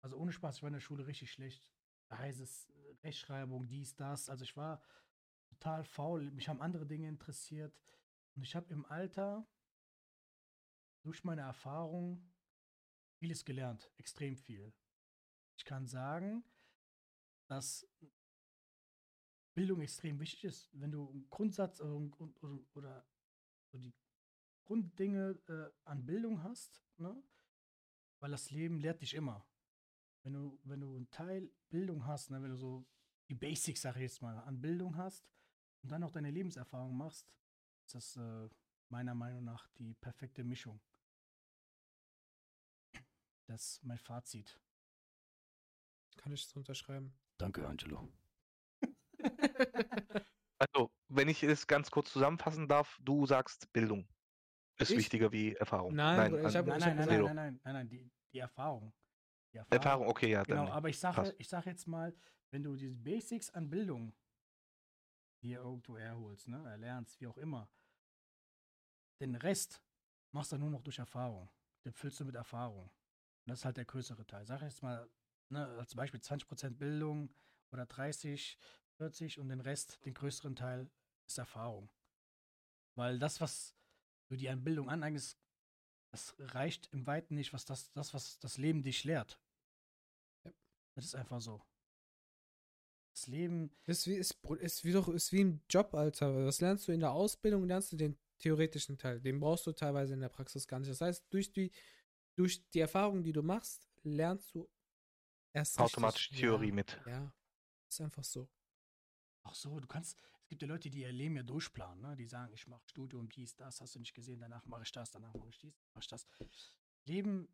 Also 0.02 0.18
ohne 0.18 0.32
Spaß, 0.32 0.58
ich 0.58 0.62
war 0.64 0.68
in 0.68 0.74
der 0.74 0.80
Schule 0.80 1.08
richtig 1.08 1.32
schlecht. 1.32 1.72
Da 2.10 2.18
heißt 2.18 2.40
es 2.40 2.68
Rechtschreibung, 3.04 3.68
dies, 3.68 3.96
das. 3.96 4.30
Also 4.30 4.44
ich 4.44 4.56
war 4.58 4.82
total 5.48 5.84
faul. 5.84 6.32
Mich 6.32 6.50
haben 6.50 6.62
andere 6.62 6.86
Dinge 6.86 7.08
interessiert. 7.08 7.80
Und 8.36 8.44
ich 8.44 8.56
habe 8.56 8.72
im 8.72 8.86
Alter 8.86 9.48
durch 11.04 11.24
meine 11.24 11.42
Erfahrung 11.42 12.22
vieles 13.16 13.46
gelernt, 13.46 13.90
extrem 13.98 14.36
viel. 14.36 14.74
Ich 15.56 15.66
kann 15.66 15.88
sagen, 15.88 16.44
dass 17.48 17.88
Bildung 19.54 19.82
extrem 19.82 20.20
wichtig 20.20 20.44
ist. 20.44 20.70
Wenn 20.74 20.92
du 20.92 21.10
einen 21.10 21.30
Grundsatz 21.30 21.82
oder, 21.82 21.96
oder, 22.42 22.60
oder 22.76 23.06
so 23.72 23.80
die 23.80 23.94
Grunddinge 24.66 25.40
äh, 25.48 25.72
an 25.86 26.06
Bildung 26.06 26.44
hast, 26.44 26.84
ne? 26.98 27.16
weil 28.20 28.32
das 28.32 28.52
Leben 28.52 28.78
lehrt 28.80 29.02
dich 29.02 29.14
immer. 29.14 29.46
Wenn 30.28 30.34
du, 30.34 30.60
wenn 30.66 30.82
du 30.82 30.94
einen 30.94 31.10
Teil 31.10 31.50
Bildung 31.70 32.06
hast, 32.06 32.32
ne? 32.32 32.42
wenn 32.44 32.50
du 32.50 32.58
so 32.58 32.86
die 33.30 33.34
Basics, 33.34 33.82
sag 33.82 33.96
ich 33.96 34.02
jetzt 34.02 34.22
mal, 34.22 34.38
an 34.40 34.60
Bildung 34.60 34.98
hast 34.98 35.26
und 35.84 35.90
dann 35.90 36.04
auch 36.04 36.12
deine 36.12 36.32
Lebenserfahrung 36.32 36.98
machst, 36.98 37.32
ist 37.86 37.96
das 37.96 38.18
äh, 38.18 38.50
meiner 38.90 39.16
Meinung 39.16 39.46
nach 39.46 39.70
die 39.78 39.94
perfekte 39.94 40.44
Mischung. 40.44 40.82
Das 43.46 43.76
ist 43.76 43.84
mein 43.86 43.98
Fazit. 44.00 44.60
Kann 46.18 46.34
ich 46.34 46.44
das 46.46 46.54
unterschreiben? 46.58 47.18
Danke, 47.38 47.66
Angelo. 47.66 48.10
Also, 50.60 50.90
wenn 51.08 51.30
ich 51.30 51.44
es 51.44 51.68
ganz 51.68 51.92
kurz 51.92 52.12
zusammenfassen 52.12 52.68
darf, 52.68 52.98
du 53.04 53.28
sagst 53.28 53.72
Bildung 53.74 54.08
ist 54.80 54.90
Ich? 54.90 54.98
wichtiger 54.98 55.32
wie 55.32 55.54
Erfahrung. 55.54 55.94
Nein, 55.94 56.34
ich 56.34 56.46
an- 56.48 56.56
hab- 56.56 56.66
Nein, 56.66 56.78
ich 56.80 56.86
nein, 56.86 56.98
nein, 56.98 57.08
nein, 57.08 57.36
nein, 57.36 57.36
nein, 57.36 57.74
nein, 57.74 57.90
die, 57.90 58.12
die 58.34 58.40
Erfahrung. 58.40 58.92
Die 59.66 59.76
Erfahrung, 59.76 60.08
okay, 60.08 60.32
ja. 60.32 60.44
Genau, 60.44 60.70
aber 60.70 60.90
ich 60.90 61.00
sage, 61.00 61.34
ich 61.38 61.48
sage 61.48 61.70
jetzt 61.70 61.88
mal, 61.88 62.14
wenn 62.52 62.64
du 62.64 62.76
die 62.76 62.90
Basics 62.90 63.50
an 63.52 63.70
Bildung 63.70 64.14
hier 65.42 65.60
irgendwo 65.60 65.98
herholst, 65.98 66.48
ne, 66.48 66.64
erlernst, 66.68 67.20
wie 67.20 67.28
auch 67.28 67.38
immer, 67.38 67.70
den 69.20 69.36
Rest 69.36 69.82
machst 70.32 70.52
du 70.52 70.58
nur 70.58 70.70
noch 70.70 70.82
durch 70.82 71.00
Erfahrung. 71.00 71.50
Den 71.86 71.94
füllst 71.94 72.20
du 72.20 72.26
mit 72.26 72.36
Erfahrung. 72.36 72.84
Und 72.86 73.52
das 73.52 73.60
ist 73.60 73.66
halt 73.66 73.78
der 73.78 73.86
größere 73.86 74.26
Teil. 74.26 74.46
Sag 74.46 74.62
jetzt 74.62 74.84
mal, 74.84 75.10
ne, 75.50 75.66
als 75.80 75.96
Beispiel 75.96 76.20
20% 76.20 76.72
Bildung 76.72 77.34
oder 77.72 77.86
30, 77.86 78.58
40% 79.00 79.40
und 79.40 79.50
den 79.50 79.62
Rest, 79.62 80.04
den 80.06 80.14
größeren 80.14 80.56
Teil, 80.56 80.90
ist 81.28 81.38
Erfahrung. 81.38 81.90
Weil 82.96 83.20
das, 83.20 83.42
was 83.42 83.76
du 84.28 84.36
dir 84.36 84.52
an 84.52 84.64
Bildung 84.64 84.90
aneignest, 84.90 85.38
das 86.12 86.36
reicht 86.40 86.88
im 86.94 87.06
Weiten 87.06 87.36
nicht, 87.36 87.54
was 87.54 87.66
das, 87.66 87.92
das, 87.94 88.14
was 88.14 88.40
das 88.40 88.58
Leben 88.58 88.82
dich 88.82 89.04
lehrt. 89.04 89.40
Das 90.98 91.06
ist 91.06 91.16
einfach 91.16 91.40
so. 91.40 91.62
Das 93.14 93.28
Leben, 93.28 93.72
Ist 93.86 94.08
wie, 94.08 94.16
ist, 94.16 94.36
ist 94.60 94.84
wie 94.84 94.92
doch, 94.92 95.08
ist 95.10 95.32
wie 95.32 95.42
im 95.42 95.62
Job, 95.70 95.94
Alter. 95.94 96.46
Was 96.46 96.60
lernst 96.60 96.88
du 96.88 96.92
in 96.92 97.02
der 97.02 97.12
Ausbildung, 97.12 97.68
lernst 97.68 97.92
du 97.92 97.98
den 97.98 98.18
theoretischen 98.40 98.98
Teil. 98.98 99.22
Den 99.22 99.40
brauchst 99.40 99.68
du 99.68 99.74
teilweise 99.74 100.16
in 100.16 100.22
der 100.22 100.30
Praxis 100.30 100.68
gar 100.68 100.80
nicht. 100.80 100.90
Das 100.90 101.02
heißt, 101.02 101.24
durch 101.30 101.52
die, 101.52 101.72
durch 102.36 102.68
die 102.72 102.80
Erfahrung, 102.80 103.24
die 103.24 103.32
du 103.32 103.44
machst, 103.44 103.88
lernst 104.02 104.56
du 104.56 104.68
erst 105.54 105.80
Automatisch 105.80 106.32
richtig. 106.32 106.40
Theorie 106.40 106.70
ja, 106.70 106.74
mit. 106.74 107.00
Ja, 107.06 107.32
ist 107.88 108.02
einfach 108.02 108.24
so. 108.24 108.50
ach 109.44 109.54
so, 109.54 109.80
du 109.80 109.88
kannst, 109.88 110.20
es 110.42 110.48
gibt 110.48 110.64
ja 110.64 110.68
Leute, 110.68 110.90
die 110.90 111.02
ihr 111.02 111.12
Leben 111.12 111.36
ja 111.36 111.44
durchplanen, 111.44 112.02
ne? 112.02 112.16
Die 112.16 112.26
sagen, 112.26 112.52
ich 112.54 112.66
mache 112.66 112.88
Studium, 112.88 113.30
dies, 113.30 113.56
das, 113.56 113.82
hast 113.82 113.94
du 113.94 114.00
nicht 114.00 114.16
gesehen, 114.16 114.40
danach 114.40 114.66
mache 114.66 114.82
ich 114.82 114.92
das, 114.92 115.12
danach 115.12 115.34
mache 115.36 115.50
ich 115.50 115.60
dies, 115.60 115.80
mache 115.94 116.02
ich 116.02 116.08
das. 116.08 116.28
Leben, 117.06 117.48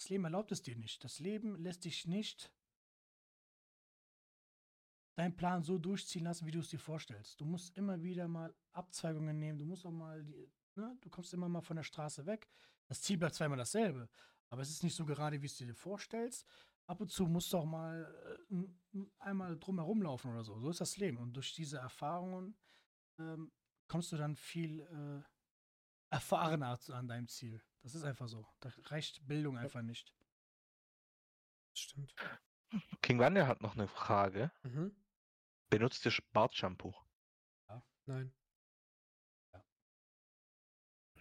das 0.00 0.08
Leben 0.08 0.24
erlaubt 0.24 0.50
es 0.50 0.62
dir 0.62 0.76
nicht. 0.76 1.04
Das 1.04 1.18
Leben 1.18 1.56
lässt 1.56 1.84
dich 1.84 2.06
nicht 2.06 2.50
deinen 5.14 5.36
Plan 5.36 5.62
so 5.62 5.76
durchziehen 5.76 6.24
lassen, 6.24 6.46
wie 6.46 6.50
du 6.52 6.60
es 6.60 6.70
dir 6.70 6.78
vorstellst. 6.78 7.38
Du 7.38 7.44
musst 7.44 7.76
immer 7.76 8.02
wieder 8.02 8.26
mal 8.26 8.54
Abzweigungen 8.72 9.38
nehmen, 9.38 9.58
du 9.58 9.66
musst 9.66 9.84
auch 9.84 9.90
mal, 9.90 10.24
die, 10.24 10.50
ne? 10.74 10.96
Du 11.02 11.10
kommst 11.10 11.34
immer 11.34 11.50
mal 11.50 11.60
von 11.60 11.76
der 11.76 11.82
Straße 11.82 12.24
weg. 12.24 12.48
Das 12.86 13.02
Ziel 13.02 13.18
bleibt 13.18 13.34
zweimal 13.34 13.58
dasselbe, 13.58 14.08
aber 14.48 14.62
es 14.62 14.70
ist 14.70 14.82
nicht 14.82 14.94
so 14.94 15.04
gerade, 15.04 15.42
wie 15.42 15.46
es 15.46 15.56
dir 15.56 15.74
vorstellst. 15.74 16.46
Ab 16.86 17.02
und 17.02 17.12
zu 17.12 17.26
musst 17.26 17.52
du 17.52 17.58
auch 17.58 17.66
mal 17.66 18.48
äh, 18.50 19.04
einmal 19.18 19.58
drumherum 19.58 20.00
laufen 20.00 20.30
oder 20.30 20.42
so. 20.42 20.58
So 20.58 20.70
ist 20.70 20.80
das 20.80 20.96
Leben. 20.96 21.18
Und 21.18 21.34
durch 21.34 21.52
diese 21.52 21.76
Erfahrungen 21.76 22.56
ähm, 23.18 23.52
kommst 23.86 24.12
du 24.12 24.16
dann 24.16 24.34
viel 24.34 24.80
äh, 24.80 25.22
erfahrener 26.08 26.78
an 26.88 27.06
deinem 27.06 27.28
Ziel. 27.28 27.62
Das 27.82 27.94
ist 27.94 28.04
einfach 28.04 28.28
so. 28.28 28.46
Da 28.60 28.70
reicht 28.84 29.26
Bildung 29.26 29.56
einfach 29.56 29.82
nicht. 29.82 30.14
Das 31.72 31.80
stimmt. 31.80 32.14
King 33.02 33.18
Wanda 33.18 33.46
hat 33.46 33.62
noch 33.62 33.74
eine 33.74 33.88
Frage. 33.88 34.52
Mhm. 34.62 34.94
Benutzt 35.70 36.04
ihr 36.04 36.12
Bartshampoo? 36.32 36.94
Nein. 38.06 38.32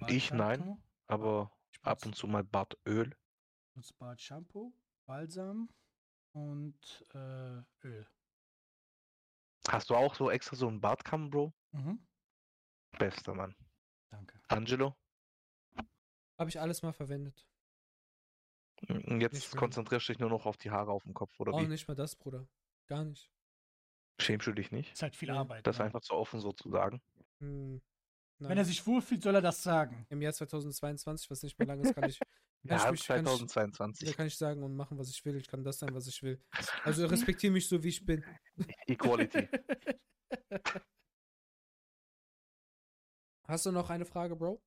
Ich 0.08 0.32
nein. 0.32 0.84
Aber 1.08 1.52
ich 1.72 1.84
ab 1.84 2.06
und 2.06 2.16
zu 2.16 2.28
mal 2.28 2.44
Bartöl. 2.44 3.16
benutze 3.74 3.94
Bartshampoo, 3.94 4.74
Balsam 5.06 5.70
und 6.32 7.06
äh, 7.14 7.62
Öl. 7.84 8.08
Hast 9.68 9.90
du 9.90 9.96
auch 9.96 10.16
so 10.16 10.32
extra 10.32 10.56
so 10.56 10.68
einen 10.68 10.82
Bartkamm, 10.82 11.30
Bro? 11.30 11.54
Mhm. 11.72 12.08
Bester 12.98 13.36
Mann. 13.36 13.56
Danke. 14.10 14.42
Angelo? 14.48 14.96
Habe 16.40 16.50
ich 16.50 16.60
alles 16.60 16.82
mal 16.82 16.94
verwendet. 16.94 17.46
Und 18.88 19.08
Nicht 19.10 19.22
jetzt 19.34 19.56
konzentrierst 19.58 20.08
du 20.08 20.14
dich 20.14 20.20
nur 20.20 20.30
noch 20.30 20.46
auf 20.46 20.56
die 20.56 20.72
Haare 20.72 20.92
auf 20.92 21.04
dem 21.04 21.14
Kopf, 21.14 21.38
oder 21.40 21.54
Auch 21.54 21.62
wie? 21.62 21.68
nicht 21.68 21.88
mal 21.88 21.96
das, 21.96 22.16
Bruder. 22.16 22.48
Gar 22.88 23.04
nicht. 23.04 23.30
Schämst 24.22 24.48
du 24.48 24.54
dich 24.54 24.72
nicht? 24.72 24.94
Ist 24.94 25.02
halt 25.02 25.16
viel 25.18 25.32
Arbeit. 25.32 25.68
Das 25.68 25.80
ne? 25.80 25.86
einfach 25.86 26.02
so 26.02 26.14
offen 26.16 26.40
so 26.40 26.54
zu 26.54 26.70
sagen. 26.70 27.02
Hm, 27.42 27.82
Wenn 28.40 28.58
er 28.58 28.64
sich 28.66 28.86
wohlfühlt, 28.88 29.22
soll 29.22 29.36
er 29.36 29.42
das 29.42 29.62
sagen. 29.62 30.06
Im 30.10 30.22
Jahr 30.22 30.32
2022, 30.34 31.30
was 31.30 31.44
nicht 31.44 31.58
mehr 31.60 31.68
lang 31.68 31.82
ist, 31.82 31.94
kann 31.94 32.10
ich, 32.10 32.20
Ja, 32.64 32.86
ich 32.86 32.92
mich- 32.92 33.06
kann 33.06 33.20
ich- 33.20 33.26
2022. 33.26 34.08
da 34.10 34.14
kann 34.16 34.28
ich 34.28 34.38
sagen 34.38 34.64
und 34.64 34.76
machen, 34.76 34.98
was 34.98 35.10
ich 35.10 35.24
will. 35.26 35.36
Ich 35.36 35.48
kann 35.48 35.64
das 35.64 35.80
sein, 35.80 35.94
was 35.94 36.08
ich 36.08 36.24
will. 36.24 36.42
Also 36.84 37.06
respektiere 37.38 37.52
mich 37.54 37.68
so, 37.68 37.82
wie 37.84 37.90
ich 37.90 38.06
bin. 38.06 38.24
Equality. 38.88 39.48
Hast 43.48 43.66
du 43.66 43.72
noch 43.72 43.90
eine 43.90 44.06
Frage, 44.06 44.36
Bro? 44.36 44.62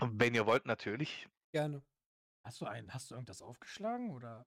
Wenn 0.00 0.34
ihr 0.34 0.46
wollt, 0.46 0.66
natürlich. 0.66 1.28
Gerne. 1.52 1.82
Hast 2.44 2.60
du 2.60 2.66
einen, 2.66 2.92
hast 2.94 3.10
du 3.10 3.14
irgendwas 3.14 3.42
aufgeschlagen 3.42 4.10
oder? 4.10 4.46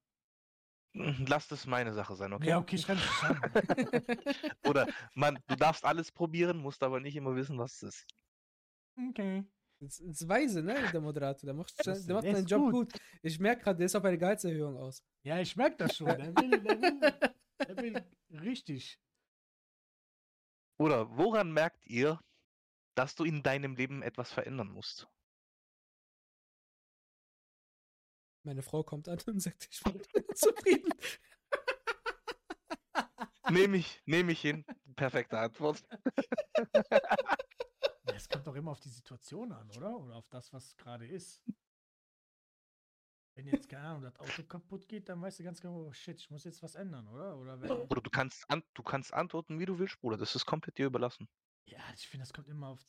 Lasst 0.94 1.52
es 1.52 1.66
meine 1.66 1.94
Sache 1.94 2.16
sein, 2.16 2.34
okay? 2.34 2.50
Ja, 2.50 2.58
okay, 2.58 2.76
ich 2.76 2.86
kann 2.86 2.98
nicht 2.98 3.08
schauen. 3.08 3.40
Oder 4.68 4.88
man, 5.14 5.40
du 5.48 5.56
darfst 5.56 5.86
alles 5.86 6.12
probieren, 6.12 6.58
musst 6.58 6.84
aber 6.84 7.00
nicht 7.00 7.16
immer 7.16 7.36
wissen, 7.36 7.58
was 7.58 7.76
es 7.76 7.84
ist. 7.84 8.08
Okay. 9.10 9.46
Das 9.80 10.00
ist 10.00 10.28
weise, 10.28 10.62
ne, 10.62 10.76
der 10.92 11.02
Moderator. 11.02 11.48
Der 11.48 11.54
macht, 11.54 11.74
der 11.86 12.14
macht 12.14 12.24
seinen 12.24 12.46
Job 12.46 12.72
gut. 12.72 12.94
gut. 12.94 13.02
Ich 13.24 13.40
merke 13.40 13.64
gerade, 13.64 13.78
der 13.78 13.86
ist 13.86 13.96
auf 13.96 14.04
eine 14.04 14.18
Gehaltserhöhung 14.18 14.78
aus. 14.78 15.02
Ja, 15.24 15.40
ich 15.40 15.56
merke 15.56 15.78
das 15.78 15.96
schon. 15.96 16.08
Der 16.08 16.36
will, 16.36 16.50
der 16.52 16.82
will, 16.82 17.00
der 17.68 17.78
will 17.78 18.06
richtig. 18.42 19.00
Oder 20.78 21.16
woran 21.18 21.52
merkt 21.52 21.86
ihr, 21.88 22.20
dass 22.96 23.16
du 23.16 23.24
in 23.24 23.42
deinem 23.44 23.76
Leben 23.76 24.04
etwas 24.04 24.32
verändern 24.32 24.68
musst? 24.68 25.08
Meine 28.44 28.62
Frau 28.64 28.84
kommt 28.84 29.08
an 29.08 29.20
und 29.28 29.40
sagt, 29.40 29.68
ich 29.70 29.82
bin 29.84 30.02
zufrieden. 30.36 30.94
Nehme 33.50 33.78
ich, 33.78 34.02
nehme 34.06 34.32
ich 34.32 34.42
hin. 34.42 34.66
Perfekte 34.96 35.40
Antwort. 35.40 35.84
Das 38.06 38.28
kommt 38.28 38.46
doch 38.46 38.56
immer 38.56 38.72
auf 38.72 38.80
die 38.80 38.90
Situation 38.90 39.52
an, 39.52 39.70
oder? 39.72 39.98
Oder 39.98 40.16
auf 40.16 40.28
das, 40.30 40.52
was 40.54 40.76
gerade 40.78 41.08
ist. 41.08 41.42
Wenn 43.36 43.48
jetzt, 43.48 43.70
keine 43.70 43.88
Ahnung, 43.88 44.04
das 44.04 44.20
Auto 44.20 44.44
kaputt 44.44 44.88
geht, 44.88 45.08
dann 45.08 45.22
weißt 45.22 45.40
du 45.40 45.44
ganz 45.44 45.62
genau, 45.62 45.88
oh 45.88 45.94
shit, 45.94 46.20
ich 46.20 46.30
muss 46.30 46.44
jetzt 46.44 46.62
was 46.62 46.76
ändern, 46.76 47.08
oder? 47.08 47.38
Oder 47.38 47.62
wenn. 47.62 47.72
Oder 47.72 48.02
du 48.02 48.10
kannst, 48.10 48.48
an, 48.50 48.64
du 48.74 48.84
kannst 48.84 49.14
antworten, 49.14 49.60
wie 49.60 49.66
du 49.66 49.80
willst, 49.80 50.00
Bruder. 50.02 50.18
Das 50.18 50.36
ist 50.36 50.46
komplett 50.46 50.78
dir 50.78 50.88
überlassen. 50.88 51.30
Ja, 51.66 51.80
ich 51.96 52.08
finde, 52.08 52.24
das 52.24 52.34
kommt 52.34 52.50
immer 52.50 52.68
auf, 52.68 52.86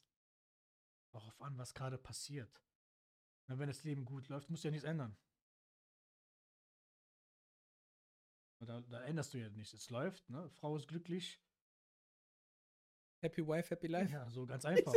darauf 1.13 1.41
an, 1.41 1.57
was 1.57 1.73
gerade 1.73 1.99
passiert. 1.99 2.61
Na, 3.47 3.59
wenn 3.59 3.69
das 3.69 3.85
Leben 3.85 4.05
gut 4.05 4.29
läuft, 4.29 4.51
musst 4.51 4.65
du 4.65 4.69
ja 4.69 4.73
nichts 4.73 4.85
ändern. 4.87 5.17
Da, 8.67 8.81
da 8.81 9.03
änderst 9.03 9.35
du 9.35 9.39
ja 9.39 9.49
nichts. 9.51 9.75
Es 9.75 9.91
läuft, 9.91 10.29
ne? 10.31 10.49
Frau 10.51 10.77
ist 10.77 10.87
glücklich. 10.87 11.41
Happy 13.21 13.47
Wife, 13.47 13.71
Happy 13.71 13.87
Life. 13.89 14.13
Ja, 14.13 14.29
so 14.31 14.47
ganz 14.47 14.65
einfach. 14.65 14.93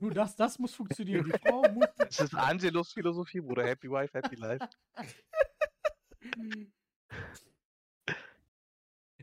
Nur 0.00 0.12
das, 0.12 0.36
das 0.36 0.58
muss 0.58 0.74
funktionieren. 0.74 1.24
Die 1.24 1.38
Frau 1.48 1.62
muss. 1.70 1.86
Das 1.96 2.20
ist 2.20 2.34
Angelos 2.34 2.92
Philosophie, 2.92 3.40
Bruder. 3.40 3.66
Happy 3.66 3.90
Wife, 3.90 4.16
Happy 4.16 4.36
Life. 4.36 4.68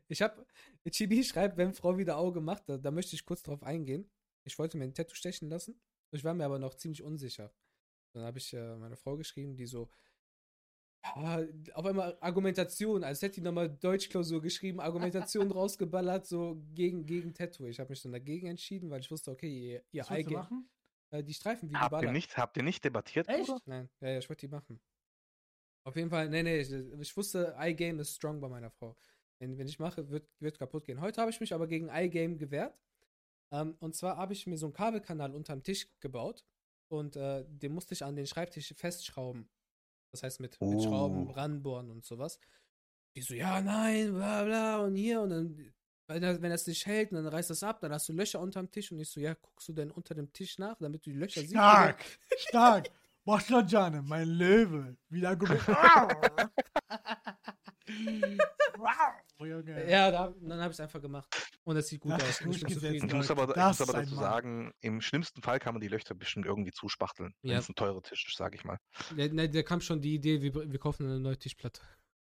Ich 0.07 0.21
habe, 0.21 0.45
Chibi 0.87 1.23
schreibt, 1.23 1.57
wenn 1.57 1.73
Frau 1.73 1.97
wieder 1.97 2.17
Auge 2.17 2.39
macht, 2.39 2.69
da, 2.69 2.77
da 2.77 2.91
möchte 2.91 3.15
ich 3.15 3.25
kurz 3.25 3.41
drauf 3.41 3.63
eingehen. 3.63 4.07
Ich 4.43 4.59
wollte 4.59 4.77
mir 4.77 4.83
ein 4.83 4.93
Tattoo 4.93 5.15
stechen 5.15 5.49
lassen. 5.49 5.81
Ich 6.11 6.23
war 6.23 6.35
mir 6.35 6.45
aber 6.45 6.59
noch 6.59 6.75
ziemlich 6.75 7.01
unsicher. 7.01 7.51
Dann 8.13 8.23
habe 8.23 8.37
ich 8.37 8.53
äh, 8.53 8.75
meine 8.77 8.97
Frau 8.97 9.17
geschrieben, 9.17 9.55
die 9.57 9.65
so, 9.65 9.89
auf 11.13 11.85
einmal 11.85 12.17
Argumentation, 12.19 13.03
als 13.03 13.21
hätte 13.21 13.35
die 13.35 13.41
nochmal 13.41 13.69
Deutschklausur 13.69 14.41
geschrieben, 14.41 14.79
Argumentation 14.79 15.51
rausgeballert, 15.51 16.25
so 16.25 16.61
gegen, 16.73 17.05
gegen 17.05 17.33
Tattoo. 17.33 17.67
Ich 17.67 17.79
habe 17.79 17.89
mich 17.89 18.01
dann 18.01 18.11
dagegen 18.11 18.47
entschieden, 18.47 18.89
weil 18.89 19.01
ich 19.01 19.11
wusste, 19.11 19.31
okay, 19.31 19.47
ihr, 19.47 19.83
ihr 19.91 20.09
Eye-Game- 20.09 20.33
machen? 20.33 20.69
äh, 21.11 21.23
die 21.23 21.33
Streifen 21.33 21.69
wie 21.69 21.75
Habt 21.75 22.01
ihr 22.01 22.11
nicht, 22.11 22.37
habt 22.37 22.57
ihr 22.57 22.63
nicht 22.63 22.83
debattiert, 22.83 23.27
Echt? 23.27 23.47
Bruder? 23.47 23.61
Nein, 23.65 23.89
ja, 24.01 24.09
ja, 24.09 24.17
ich 24.19 24.29
wollte 24.29 24.47
die 24.47 24.51
machen. 24.51 24.79
Auf 25.83 25.95
jeden 25.95 26.09
Fall, 26.09 26.29
nee, 26.29 26.41
nee, 26.41 26.61
ich, 26.61 26.71
ich 26.71 27.17
wusste, 27.17 27.55
iGame 27.59 28.01
ist 28.01 28.15
strong 28.15 28.39
bei 28.39 28.49
meiner 28.49 28.71
Frau. 28.71 28.97
Wenn, 29.39 29.57
wenn 29.57 29.67
ich 29.67 29.77
mache, 29.79 30.09
wird, 30.09 30.27
wird 30.39 30.57
kaputt 30.57 30.85
gehen. 30.85 31.01
Heute 31.01 31.21
habe 31.21 31.29
ich 31.29 31.39
mich 31.39 31.53
aber 31.53 31.67
gegen 31.67 31.89
iGame 31.89 32.37
gewehrt. 32.37 32.79
Ähm, 33.51 33.75
und 33.79 33.95
zwar 33.95 34.17
habe 34.17 34.33
ich 34.33 34.47
mir 34.47 34.57
so 34.57 34.65
einen 34.65 34.73
Kabelkanal 34.73 35.35
unterm 35.35 35.61
Tisch 35.61 35.87
gebaut 35.99 36.43
und 36.87 37.15
äh, 37.15 37.45
den 37.47 37.73
musste 37.73 37.93
ich 37.93 38.03
an 38.03 38.15
den 38.15 38.25
Schreibtisch 38.25 38.73
festschrauben. 38.75 39.47
Das 40.15 40.23
heißt, 40.23 40.39
mit, 40.39 40.59
mit 40.61 40.81
Schrauben 40.81 41.27
Oh. 41.27 41.31
ranbohren 41.31 41.89
und 41.91 42.05
sowas. 42.05 42.39
Die 43.15 43.21
so, 43.21 43.33
ja, 43.33 43.61
nein, 43.61 44.13
bla 44.13 44.43
bla 44.43 44.77
und 44.79 44.95
hier 44.95 45.21
und 45.21 45.29
dann, 45.29 45.73
wenn 46.07 46.21
das, 46.21 46.41
wenn 46.41 46.49
das 46.51 46.67
nicht 46.67 46.85
hält, 46.85 47.11
dann 47.13 47.27
reißt 47.27 47.49
das 47.49 47.63
ab, 47.63 47.79
dann 47.81 47.91
hast 47.91 48.07
du 48.09 48.13
Löcher 48.13 48.39
unterm 48.39 48.69
Tisch 48.71 48.91
und 48.91 48.99
ich 48.99 49.09
so, 49.09 49.19
ja, 49.19 49.33
guckst 49.33 49.67
du 49.69 49.73
denn 49.73 49.91
unter 49.91 50.15
dem 50.15 50.31
Tisch 50.33 50.57
nach, 50.57 50.77
damit 50.79 51.05
du 51.05 51.11
die 51.11 51.17
Löcher 51.17 51.41
siehst? 51.41 51.53
Stark! 51.53 52.03
Stark! 52.37 52.89
Maschlanjane, 53.25 54.01
mein 54.03 54.27
Löwe. 54.27 54.97
Wieder 55.09 55.29
Argument. 55.31 55.61
Ja, 59.87 60.11
da, 60.11 60.33
dann 60.41 60.59
habe 60.59 60.71
ich 60.71 60.75
es 60.75 60.79
einfach 60.79 61.01
gemacht. 61.01 61.27
Und 61.63 61.77
es 61.77 61.87
sieht 61.87 62.01
gut 62.01 62.11
Ja, 62.11 62.17
aus. 62.17 62.29
ich 62.29 62.39
bin 62.39 62.53
zufrieden. 62.53 63.07
Ich 63.07 63.13
muss 63.13 63.31
aber, 63.31 63.49
ich 63.49 63.55
muss 63.63 63.81
aber 63.81 63.93
dazu 63.93 64.15
Mann. 64.15 64.23
sagen, 64.23 64.71
im 64.81 65.01
schlimmsten 65.01 65.41
Fall 65.41 65.59
kann 65.59 65.73
man 65.73 65.81
die 65.81 65.87
Löcher 65.87 66.15
bestimmt 66.15 66.45
irgendwie 66.45 66.71
zuspachteln. 66.71 67.33
Wenn 67.41 67.51
Ja. 67.51 67.59
es 67.59 67.69
ein 67.69 67.75
teurer 67.75 68.01
Tisch 68.01 68.25
ist, 68.27 68.37
sage 68.37 68.55
ich 68.55 68.63
mal. 68.63 68.77
Der, 69.17 69.31
ne, 69.33 69.49
der 69.49 69.63
kam 69.63 69.81
schon 69.81 70.01
die 70.01 70.15
Idee, 70.15 70.41
wir, 70.41 70.53
wir 70.53 70.79
kaufen 70.79 71.05
eine 71.05 71.19
neue 71.19 71.37
Tischplatte. 71.37 71.81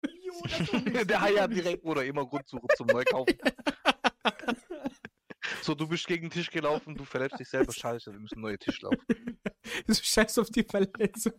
Jo, 0.22 0.32
Der 1.04 1.20
Hai 1.20 1.32
hat 1.34 1.52
direkt, 1.52 1.82
Bruder, 1.82 2.04
immer 2.04 2.26
Grundsuche 2.26 2.66
zum 2.76 2.86
Neukaufen. 2.86 3.36
so, 5.62 5.74
du 5.74 5.86
bist 5.88 6.06
gegen 6.06 6.26
den 6.26 6.30
Tisch 6.30 6.50
gelaufen, 6.50 6.94
du 6.96 7.04
verletzt 7.04 7.38
dich 7.38 7.48
selber, 7.48 7.72
scheiße, 7.72 8.12
wir 8.12 8.18
müssen 8.20 8.40
neue 8.40 8.58
Tisch 8.58 8.80
laufen. 8.82 8.98
Scheiß 9.88 10.38
auf 10.38 10.50
die 10.50 10.64
Verletzung. 10.64 11.34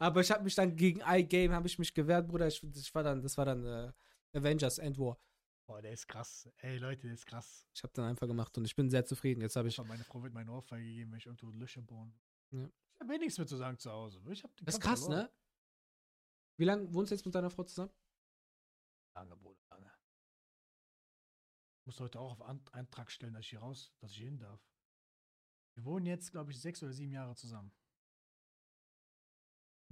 Aber 0.00 0.22
ich 0.22 0.30
habe 0.30 0.42
mich 0.42 0.54
dann 0.54 0.74
gegen 0.74 1.00
iGame 1.04 1.54
habe 1.54 1.66
ich 1.66 1.78
mich 1.78 1.92
gewehrt, 1.92 2.26
Bruder. 2.26 2.46
Ich, 2.48 2.62
ich 2.62 2.94
war 2.94 3.02
dann, 3.02 3.20
das 3.20 3.36
war 3.36 3.44
dann 3.44 3.64
äh, 3.66 3.92
Avengers 4.32 4.78
End 4.78 4.98
War. 4.98 5.18
Boah, 5.66 5.82
der 5.82 5.92
ist 5.92 6.08
krass. 6.08 6.48
Ey, 6.58 6.78
Leute, 6.78 7.02
der 7.02 7.12
ist 7.14 7.26
krass. 7.26 7.66
Ich 7.74 7.82
habe 7.82 7.92
dann 7.92 8.06
einfach 8.06 8.26
gemacht 8.26 8.56
und 8.56 8.64
ich 8.64 8.74
bin 8.74 8.88
sehr 8.90 9.04
zufrieden. 9.04 9.42
Jetzt 9.42 9.56
habe 9.56 9.68
ich. 9.68 9.78
Meine 9.78 10.02
Frau 10.04 10.22
wird 10.22 10.32
meine 10.32 10.50
Ohrfeige 10.50 10.84
geben, 10.84 11.12
wenn 11.12 11.18
ich 11.18 11.26
irgendwo 11.26 11.50
Löcher 11.50 11.82
bohren. 11.82 12.18
Ja. 12.50 12.64
Ich 12.66 13.00
habe 13.00 13.14
eh 13.14 13.18
nichts 13.18 13.38
mehr 13.38 13.46
zu 13.46 13.56
sagen 13.56 13.78
zu 13.78 13.90
Hause. 13.90 14.20
Ich 14.30 14.42
hab 14.42 14.56
den 14.56 14.64
Das 14.64 14.74
ist 14.74 14.80
krass, 14.80 15.00
verloren. 15.04 15.24
ne? 15.24 15.30
Wie 16.56 16.64
lange 16.64 16.92
wohnst 16.92 17.10
du 17.10 17.14
jetzt 17.14 17.24
mit 17.24 17.34
deiner 17.34 17.50
Frau 17.50 17.64
zusammen? 17.64 17.92
Lange, 19.14 19.36
Bruder, 19.36 19.60
lange. 19.70 19.90
Ich 21.80 21.86
muss 21.86 22.00
heute 22.00 22.18
auch 22.20 22.32
auf 22.32 22.42
An 22.42 22.62
Antrag 22.72 23.10
stellen, 23.10 23.34
dass 23.34 23.42
ich 23.44 23.50
hier 23.50 23.60
raus, 23.60 23.92
dass 24.00 24.10
ich 24.12 24.16
hier 24.16 24.26
hin 24.26 24.38
darf. 24.38 24.60
Wir 25.74 25.84
wohnen 25.84 26.06
jetzt, 26.06 26.32
glaube 26.32 26.52
ich, 26.52 26.60
sechs 26.60 26.82
oder 26.82 26.92
sieben 26.92 27.12
Jahre 27.12 27.34
zusammen. 27.34 27.72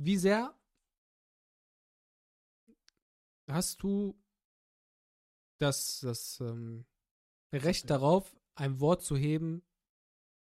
Wie 0.00 0.16
sehr 0.16 0.56
hast 3.48 3.82
du 3.82 4.16
das, 5.58 6.00
das 6.00 6.38
ähm, 6.38 6.86
Recht 7.52 7.90
darauf, 7.90 8.36
ein 8.54 8.78
Wort 8.78 9.02
zu 9.02 9.16
heben, 9.16 9.66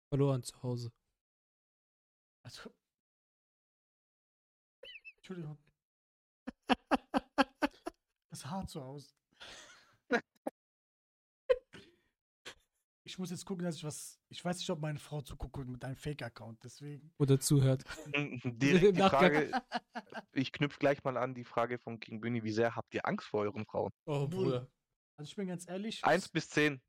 verloren 0.09 0.45
zu 0.45 0.63
Hause? 0.63 0.93
Also. 2.45 2.73
Entschuldigung. 5.17 5.59
Das 8.31 8.39
ist 8.39 8.47
hart 8.47 8.71
zu 8.71 8.81
Hause. 8.81 9.13
Ich 13.21 13.23
muss 13.23 13.31
jetzt 13.33 13.45
gucken, 13.45 13.67
dass 13.67 13.77
ich 13.77 13.85
was. 13.85 14.19
Ich 14.31 14.43
weiß 14.43 14.57
nicht, 14.57 14.71
ob 14.71 14.81
meine 14.81 14.99
Frau 14.99 15.21
zuguckt 15.21 15.69
mit 15.69 15.85
einem 15.85 15.95
Fake-Account, 15.95 16.65
deswegen. 16.65 17.13
Oder 17.19 17.39
zuhört? 17.39 17.85
Direkt 18.45 18.97
die. 18.97 19.03
Frage, 19.03 19.53
ich 20.33 20.53
knüpfe 20.53 20.79
gleich 20.79 21.05
mal 21.05 21.19
an 21.19 21.35
die 21.35 21.45
Frage 21.45 21.79
von 21.79 22.01
King 22.01 22.23
Bunny, 22.23 22.43
wie 22.45 22.51
sehr 22.51 22.77
habt 22.77 22.95
ihr 22.95 23.07
Angst 23.07 23.27
vor 23.27 23.41
euren 23.43 23.67
Frauen? 23.67 23.93
Oh, 24.07 24.27
Null. 24.31 24.67
Also 25.19 25.29
ich 25.29 25.37
bin 25.37 25.49
ganz 25.49 25.69
ehrlich. 25.69 26.03
Eins 26.03 26.31
bis 26.31 26.49
zehn. 26.49 26.81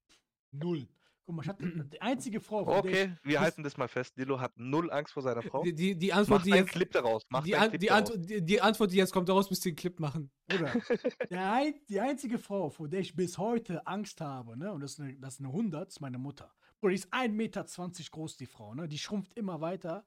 Null. 0.51 0.87
Guck 1.25 1.35
mal, 1.35 1.43
ich 1.43 1.49
hatte 1.49 1.85
die 1.85 2.01
einzige 2.01 2.41
Frau, 2.41 2.65
von 2.65 2.73
der 2.73 2.79
Okay, 2.79 3.15
wir 3.23 3.39
halten 3.39 3.63
das 3.63 3.77
mal 3.77 3.87
fest. 3.87 4.17
Dilo 4.17 4.39
hat 4.39 4.57
null 4.57 4.91
Angst 4.91 5.13
vor 5.13 5.21
seiner 5.23 5.41
Frau. 5.43 5.63
Die, 5.63 5.73
die, 5.73 5.95
die 5.95 6.11
Antwort, 6.11 6.39
Macht 6.39 6.45
die 6.47 6.53
einen 6.53 6.65
jetzt. 6.65 6.71
Clip 6.73 6.91
daraus. 6.91 7.23
Macht 7.29 7.47
Die, 7.47 7.51
Clip 7.51 7.79
die, 7.79 7.87
daraus. 7.87 7.99
Antwort, 8.09 8.29
die, 8.29 8.41
die 8.45 8.61
Antwort, 8.61 8.91
die 8.91 8.97
jetzt 8.97 9.13
kommt, 9.13 9.29
daraus 9.29 9.49
müsst 9.49 9.65
ihr 9.65 9.69
einen 9.69 9.75
Clip 9.75 9.99
machen. 9.99 10.31
Oder? 10.53 10.73
Der 11.29 11.73
die 11.87 11.99
einzige 11.99 12.37
Frau, 12.39 12.69
vor 12.69 12.87
der 12.87 12.99
ich 13.01 13.15
bis 13.15 13.37
heute 13.37 13.85
Angst 13.85 14.19
habe, 14.21 14.57
ne, 14.57 14.71
und 14.73 14.81
das 14.81 14.93
ist 14.93 14.99
eine, 14.99 15.15
das 15.17 15.35
ist 15.35 15.39
eine 15.39 15.49
100, 15.49 15.89
ist 15.89 16.01
meine 16.01 16.17
Mutter. 16.17 16.53
Oder 16.81 16.89
die 16.89 16.95
ist 16.95 17.13
1,20 17.13 17.29
Meter 17.29 17.65
groß, 18.11 18.37
die 18.37 18.45
Frau, 18.47 18.73
ne? 18.73 18.87
Die 18.87 18.97
schrumpft 18.97 19.33
immer 19.37 19.61
weiter. 19.61 20.03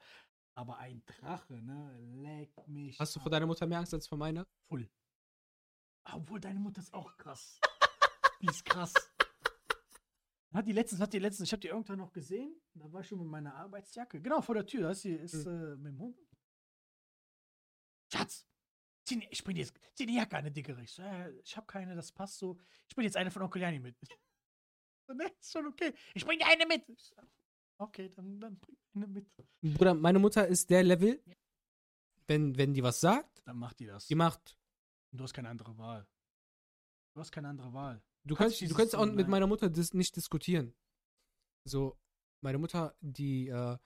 Aber 0.56 0.78
ein 0.78 1.02
Drache, 1.06 1.62
ne? 1.62 1.96
Leck 1.98 2.68
mich. 2.68 2.98
Hast 2.98 3.14
du 3.16 3.20
vor 3.20 3.30
deiner 3.30 3.46
Mutter 3.46 3.66
mehr 3.66 3.78
Angst 3.78 3.94
als 3.94 4.06
vor 4.06 4.18
meiner? 4.18 4.46
Full. 4.68 4.88
Obwohl, 6.12 6.40
deine 6.40 6.60
Mutter 6.60 6.80
ist 6.80 6.92
auch 6.92 7.16
krass. 7.16 7.60
die 8.42 8.46
ist 8.46 8.64
krass. 8.64 8.92
Hat 10.54 10.66
die 10.68 10.72
letztens, 10.72 11.00
hat 11.00 11.12
die 11.12 11.18
letztens, 11.18 11.48
ich 11.48 11.52
habe 11.52 11.60
die 11.60 11.68
irgendwann 11.68 11.98
noch 11.98 12.12
gesehen. 12.12 12.54
Da 12.74 12.90
war 12.92 13.00
ich 13.00 13.08
schon 13.08 13.18
mit 13.18 13.28
meiner 13.28 13.54
Arbeitsjacke. 13.56 14.20
Genau 14.22 14.40
vor 14.40 14.54
der 14.54 14.64
Tür. 14.66 14.82
Da 14.82 14.90
ist 14.90 15.02
sie 15.02 15.14
ist, 15.14 15.34
äh, 15.46 15.76
mit 15.76 15.86
dem 15.92 15.98
Hund. 15.98 16.16
Schatz, 18.12 18.46
zieh, 19.04 19.18
die- 19.18 19.28
ich 19.30 19.42
bring 19.42 19.56
jetzt, 19.56 19.74
zieh 19.94 20.06
die 20.06 20.14
Jacke 20.14 20.36
an, 20.36 20.44
eine 20.44 20.52
dickere. 20.52 20.80
Ich 20.82 20.92
so, 20.92 21.02
äh, 21.02 21.30
ich 21.40 21.56
habe 21.56 21.66
keine, 21.66 21.94
das 21.96 22.12
passt 22.12 22.38
so. 22.38 22.58
Ich 22.88 22.94
bring 22.94 23.04
jetzt 23.04 23.16
eine 23.16 23.30
von 23.30 23.42
Onkel 23.42 23.62
Jani 23.62 23.80
mit. 23.80 23.96
Ne, 25.06 25.30
ist 25.38 25.52
schon 25.52 25.66
okay. 25.66 25.92
Ich 26.14 26.24
bring 26.24 26.38
dir 26.38 26.46
eine 26.46 26.64
mit. 26.64 26.82
Okay, 27.78 28.08
dann, 28.08 28.40
dann 28.40 28.58
bring 28.58 28.74
eine 28.94 29.06
mit. 29.06 29.26
Bruder, 29.60 29.92
meine 29.92 30.18
Mutter 30.18 30.46
ist 30.48 30.70
der 30.70 30.82
Level, 30.82 31.22
wenn, 32.26 32.56
wenn 32.56 32.72
die 32.72 32.82
was 32.82 33.00
sagt, 33.00 33.42
Dann 33.46 33.58
macht 33.58 33.80
die 33.80 33.84
das. 33.86 34.06
die 34.06 34.14
macht. 34.14 34.56
Und 35.12 35.18
du 35.18 35.24
hast 35.24 35.34
keine 35.34 35.50
andere 35.50 35.76
Wahl. 35.76 36.08
Du 37.14 37.20
hast 37.20 37.32
keine 37.32 37.48
andere 37.48 37.70
Wahl. 37.74 38.02
Du 38.26 38.34
Kannst 38.34 38.60
du 38.60 38.74
kannst 38.74 38.94
auch 38.96 39.06
mit 39.06 39.28
meiner 39.28 39.46
Mutter 39.46 39.68
dis 39.68 39.92
nicht 39.92 40.16
diskutieren. 40.16 40.74
So, 41.64 41.98
meine 42.40 42.58
Mutter, 42.58 42.96
die, 43.00 43.48
äh, 43.48 43.76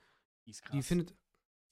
Die 0.46 0.54
die 0.72 0.82
findet 0.82 1.16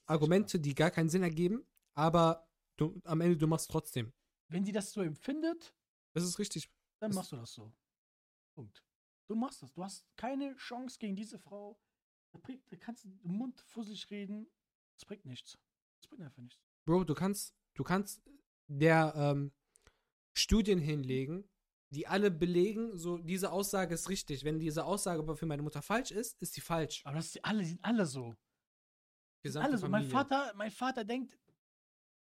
Argumente, 0.06 0.58
die 0.60 0.74
gar 0.74 0.90
keinen 0.90 1.08
Sinn 1.08 1.22
ergeben, 1.22 1.66
aber 1.94 2.48
du, 2.76 3.00
am 3.04 3.20
Ende 3.20 3.36
du 3.36 3.46
machst 3.46 3.70
trotzdem. 3.70 4.12
Wenn 4.48 4.64
sie 4.64 4.72
das 4.72 4.92
so 4.92 5.00
empfindet, 5.02 5.74
Das 6.12 6.24
ist 6.24 6.38
richtig. 6.38 6.70
dann 7.00 7.10
Das- 7.10 7.16
machst 7.16 7.32
du 7.32 7.36
das 7.36 7.52
so. 7.52 7.72
Punkt. 8.54 8.82
Du 9.28 9.34
machst 9.34 9.62
das. 9.62 9.72
Du 9.72 9.82
hast 9.82 10.06
keine 10.16 10.54
Chance 10.56 10.98
gegen 10.98 11.16
diese 11.16 11.38
Frau. 11.38 11.78
Da, 12.32 12.38
da 12.70 12.76
kannst 12.76 13.04
du 13.04 13.08
im 13.24 13.32
Mund 13.32 13.60
fusselig 13.60 14.10
reden. 14.10 14.48
Das 14.96 15.04
bringt 15.04 15.24
nichts. 15.24 15.58
Das 16.00 16.08
bringt 16.08 16.22
einfach 16.22 16.42
nichts. 16.42 16.60
Bro, 16.84 17.04
du 17.04 17.14
kannst, 17.14 17.54
du 17.74 17.82
kannst 17.84 18.22
der 18.68 19.12
ähm, 19.16 19.52
Studien 20.36 20.78
hinlegen, 20.78 21.48
die 21.90 22.06
alle 22.06 22.30
belegen, 22.30 22.96
so 22.96 23.18
diese 23.18 23.52
Aussage 23.52 23.94
ist 23.94 24.08
richtig. 24.08 24.44
Wenn 24.44 24.58
diese 24.58 24.84
Aussage 24.84 25.20
aber 25.20 25.36
für 25.36 25.46
meine 25.46 25.62
Mutter 25.62 25.82
falsch 25.82 26.10
ist, 26.10 26.40
ist 26.42 26.54
sie 26.54 26.60
falsch. 26.60 27.02
Aber 27.04 27.16
das, 27.16 27.36
alle 27.42 27.64
sind 27.64 27.84
alle 27.84 28.06
so. 28.06 28.30
Sind 28.30 28.36
Gesamte 29.42 29.68
alle 29.68 29.78
so. 29.78 29.88
Mein. 29.88 30.04
Vater, 30.08 30.52
mein 30.56 30.70
Vater 30.70 31.04
denkt, 31.04 31.38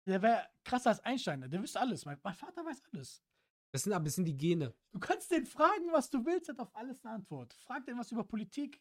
der 0.06 0.22
wäre 0.22 0.50
krasser 0.64 0.90
als 0.90 1.00
Einstein. 1.02 1.50
Der 1.50 1.62
wüsste 1.62 1.80
alles. 1.80 2.04
Mein, 2.06 2.20
mein 2.24 2.34
Vater 2.34 2.66
weiß 2.66 2.82
alles. 2.92 3.24
Das 3.72 3.84
sind 3.84 3.94
aber 3.94 4.06
das 4.06 4.16
sind 4.16 4.26
die 4.26 4.38
Gene. 4.38 4.74
Du 4.92 5.00
kannst 5.00 5.32
den 5.32 5.46
fragen, 5.46 5.92
was 5.92 6.10
du 6.10 6.24
willst, 6.26 6.50
er 6.50 6.54
hat 6.54 6.60
auf 6.60 6.76
alles 6.76 7.04
eine 7.04 7.16
Antwort. 7.16 7.54
Frag 7.54 7.86
den 7.86 7.98
was 7.98 8.12
über 8.12 8.24
Politik. 8.24 8.80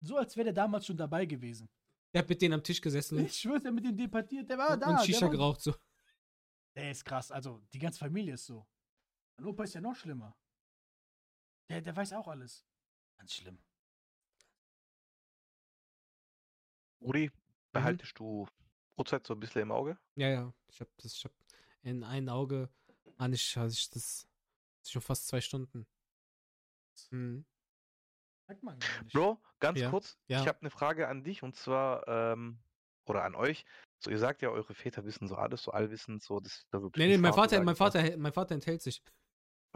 So, 0.00 0.16
als 0.16 0.36
wäre 0.36 0.44
der 0.46 0.52
damals 0.54 0.86
schon 0.86 0.96
dabei 0.96 1.26
gewesen. 1.26 1.68
Der 2.14 2.22
hat 2.22 2.28
mit 2.28 2.40
denen 2.40 2.54
am 2.54 2.62
Tisch 2.62 2.80
gesessen 2.80 3.18
Ich 3.18 3.36
schwöre, 3.40 3.60
der 3.60 3.72
mit 3.72 3.84
dem 3.84 3.96
debattiert, 3.96 4.48
der 4.48 4.56
war 4.56 4.72
und, 4.74 4.80
da. 4.80 4.90
und 4.90 5.04
Shisha 5.04 5.22
war- 5.22 5.30
geraucht 5.30 5.60
so. 5.60 5.74
Der 6.76 6.90
ist 6.90 7.04
krass. 7.04 7.30
Also, 7.30 7.60
die 7.72 7.78
ganze 7.78 7.98
Familie 7.98 8.34
ist 8.34 8.46
so. 8.46 8.66
Mein 9.36 9.46
Opa 9.48 9.64
ist 9.64 9.74
ja 9.74 9.80
noch 9.80 9.94
schlimmer. 9.96 10.36
Der, 11.68 11.80
der 11.80 11.94
weiß 11.96 12.12
auch 12.14 12.28
alles. 12.28 12.64
Ganz 13.18 13.32
schlimm. 13.34 13.58
Rudi, 17.00 17.28
Mhm. 17.28 17.32
behaltest 17.72 18.18
du 18.18 18.46
Uhrzeit 18.96 19.26
so 19.26 19.34
ein 19.34 19.40
bisschen 19.40 19.62
im 19.62 19.72
Auge? 19.72 19.98
Ja, 20.14 20.28
ja. 20.28 20.54
Ich 20.68 20.80
hab 20.80 20.88
das, 20.98 21.12
ich 21.12 21.24
hab 21.24 21.32
in 21.82 22.02
ein 22.02 22.28
Auge 22.28 22.70
an 23.18 23.32
ich, 23.32 23.56
hatte 23.56 23.72
ich 23.72 23.90
das, 23.90 24.26
schon 24.86 25.02
fast 25.02 25.26
zwei 25.28 25.40
Stunden. 25.40 25.86
Mhm. 27.10 27.44
Sagt 28.48 28.62
man 28.62 28.78
gar 28.78 29.02
nicht. 29.02 29.12
Bro, 29.14 29.38
ganz 29.58 29.78
Ja, 29.80 29.90
kurz, 29.90 30.16
ja. 30.28 30.40
ich 30.40 30.48
habe 30.48 30.60
eine 30.60 30.70
Frage 30.70 31.08
an 31.08 31.24
dich 31.24 31.42
und 31.42 31.56
zwar, 31.56 32.06
ähm, 32.08 32.58
oder 33.06 33.24
an 33.24 33.34
euch. 33.34 33.64
So, 33.98 34.10
ihr 34.10 34.18
sagt 34.18 34.42
ja, 34.42 34.48
eure 34.50 34.74
Väter 34.74 35.04
wissen 35.04 35.28
so 35.28 35.36
alles, 35.36 35.62
so 35.62 35.72
allwissend, 35.72 36.22
so, 36.22 36.40
das 36.40 36.66
Nee, 36.72 36.88
nee, 36.96 37.06
nicht 37.08 37.20
mein 37.20 37.32
Vater, 37.32 37.62
mein. 37.62 37.76
Vater, 37.76 38.16
mein 38.16 38.32
Vater 38.32 38.54
enthält 38.54 38.82
sich. 38.82 39.02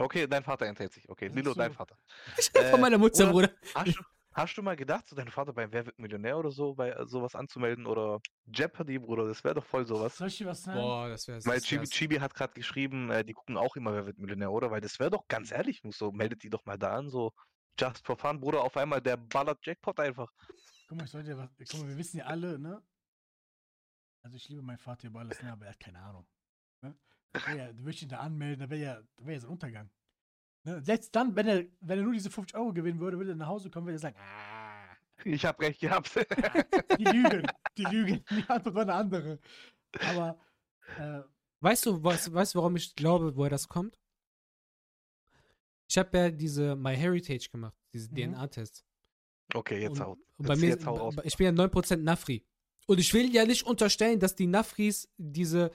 Okay, 0.00 0.26
dein 0.26 0.42
Vater 0.42 0.66
enthält 0.66 0.92
sich. 0.92 1.08
Okay, 1.08 1.28
Lilo, 1.28 1.52
dein. 1.54 1.72
Vater. 1.72 1.96
Von 2.52 2.62
Äh, 2.62 2.78
meiner 2.78 2.98
Mutter, 2.98 3.24
oder- 3.34 3.48
Bruder. 3.48 3.50
Hast 3.74 3.96
du, 3.98 4.02
hast 4.32 4.56
du 4.56 4.62
mal 4.62 4.76
gedacht, 4.76 5.06
so 5.08 5.14
dein 5.14 5.28
Vater 5.28 5.52
beim 5.52 5.70
Wer 5.72 5.84
wird 5.86 5.98
Millionär 5.98 6.38
oder 6.38 6.50
so, 6.50 6.74
bei 6.74 6.90
äh, 6.90 7.06
sowas 7.06 7.34
anzumelden 7.34 7.86
oder 7.86 8.20
Jeopardy, 8.46 8.98
Bruder, 8.98 9.26
das 9.26 9.44
wäre 9.44 9.54
doch 9.56 9.64
voll 9.66 9.86
sowas. 9.86 10.16
Soll 10.16 10.28
ich 10.28 10.38
dir 10.38 10.46
was 10.46 10.62
sagen? 10.62 10.78
Boah, 10.80 11.08
das 11.10 11.28
wäre 11.28 11.44
Weil 11.44 11.60
Chibi, 11.60 11.86
Chibi 11.86 12.16
hat 12.16 12.32
gerade 12.34 12.54
geschrieben, 12.54 13.10
äh, 13.10 13.24
die 13.24 13.34
gucken 13.34 13.56
auch 13.58 13.76
immer, 13.76 13.92
wer 13.92 14.06
wird 14.06 14.18
Millionär, 14.18 14.50
oder? 14.50 14.70
Weil 14.70 14.80
das 14.80 14.98
wäre 14.98 15.10
doch 15.10 15.28
ganz 15.28 15.50
ehrlich, 15.52 15.84
muss 15.84 15.98
so, 15.98 16.10
meldet 16.12 16.42
die 16.42 16.50
doch 16.50 16.64
mal 16.64 16.78
da 16.78 16.96
an, 16.96 17.10
so 17.10 17.32
just 17.78 18.04
for 18.06 18.16
fun, 18.16 18.40
Bruder, 18.40 18.62
auf 18.62 18.76
einmal 18.78 19.00
der 19.02 19.16
ballert 19.18 19.58
Jackpot 19.66 20.00
einfach. 20.00 20.32
Guck 20.88 20.96
mal, 20.98 21.04
ich 21.04 21.10
soll 21.10 21.22
dir 21.22 21.36
was. 21.36 21.50
Guck 21.70 21.80
mal, 21.80 21.88
wir 21.88 21.96
wissen 21.98 22.16
ja 22.18 22.24
alle, 22.24 22.58
ne? 22.58 22.82
Also, 24.22 24.36
ich 24.36 24.48
liebe 24.48 24.60
meinen 24.62 24.78
Vater 24.78 25.06
über 25.08 25.20
alles, 25.20 25.40
ne? 25.42 25.52
Aber 25.52 25.64
er 25.66 25.70
hat 25.72 25.80
keine 25.80 25.98
Ahnung. 26.00 26.26
Ne? 26.82 26.94
Ja, 27.34 27.72
du 27.72 27.84
würdest 27.84 28.02
ihn 28.02 28.08
da 28.08 28.18
anmelden, 28.18 28.60
da 28.60 28.70
wäre 28.70 28.80
ja, 28.80 29.02
da 29.16 29.26
wär 29.26 29.34
ja 29.34 29.40
so 29.40 29.46
ein 29.48 29.52
Untergang. 29.52 29.90
Ne? 30.64 30.82
Selbst 30.82 31.14
dann, 31.14 31.34
wenn 31.36 31.46
er, 31.48 31.64
wenn 31.80 31.98
er 31.98 32.04
nur 32.04 32.12
diese 32.12 32.30
50 32.30 32.56
Euro 32.56 32.72
gewinnen 32.72 33.00
würde, 33.00 33.16
würde 33.18 33.30
er 33.32 33.36
nach 33.36 33.46
Hause 33.48 33.70
kommen, 33.70 33.86
würde 33.86 33.96
er 33.96 34.00
sagen, 34.00 34.16
ah, 34.18 34.96
Ich 35.24 35.44
habe 35.44 35.62
recht 35.62 35.80
gehabt. 35.80 36.10
die 36.98 37.04
lügen, 37.04 37.46
die 37.78 37.84
lügen. 37.90 38.24
Die 38.30 38.44
Antwort 38.48 38.74
war 38.74 38.82
eine 38.82 38.94
andere. 38.94 39.38
Aber, 40.00 40.38
äh, 40.98 41.22
Weißt 41.62 41.84
du, 41.86 42.02
was, 42.02 42.32
weißt 42.32 42.54
du, 42.54 42.58
warum 42.58 42.76
ich 42.76 42.94
glaube, 42.94 43.36
woher 43.36 43.50
das 43.50 43.68
kommt? 43.68 43.98
Ich 45.88 45.98
habe 45.98 46.16
ja 46.16 46.30
diese 46.30 46.76
MyHeritage 46.76 47.48
gemacht, 47.50 47.74
diese 47.92 48.08
Mhm. 48.10 48.32
DNA-Tests. 48.34 48.84
okay, 49.54 49.80
jetzt 49.82 49.92
Und, 49.98 50.00
hau. 50.00 50.12
und 50.38 50.46
bei 50.46 50.54
Jetzt- 50.54 50.60
mir, 50.60 50.68
jetzt 50.68 50.86
hau 50.86 51.10
bei- 51.10 51.24
ich 51.24 51.36
bin 51.36 51.46
ja 51.46 51.52
9% 51.52 52.02
Nafri. 52.04 52.44
Und 52.86 52.98
ich 52.98 53.12
will 53.12 53.32
ja 53.34 53.44
nicht 53.44 53.64
unterstellen, 53.66 54.18
dass 54.20 54.34
die 54.36 54.46
Nafris 54.46 55.08
diese 55.16 55.70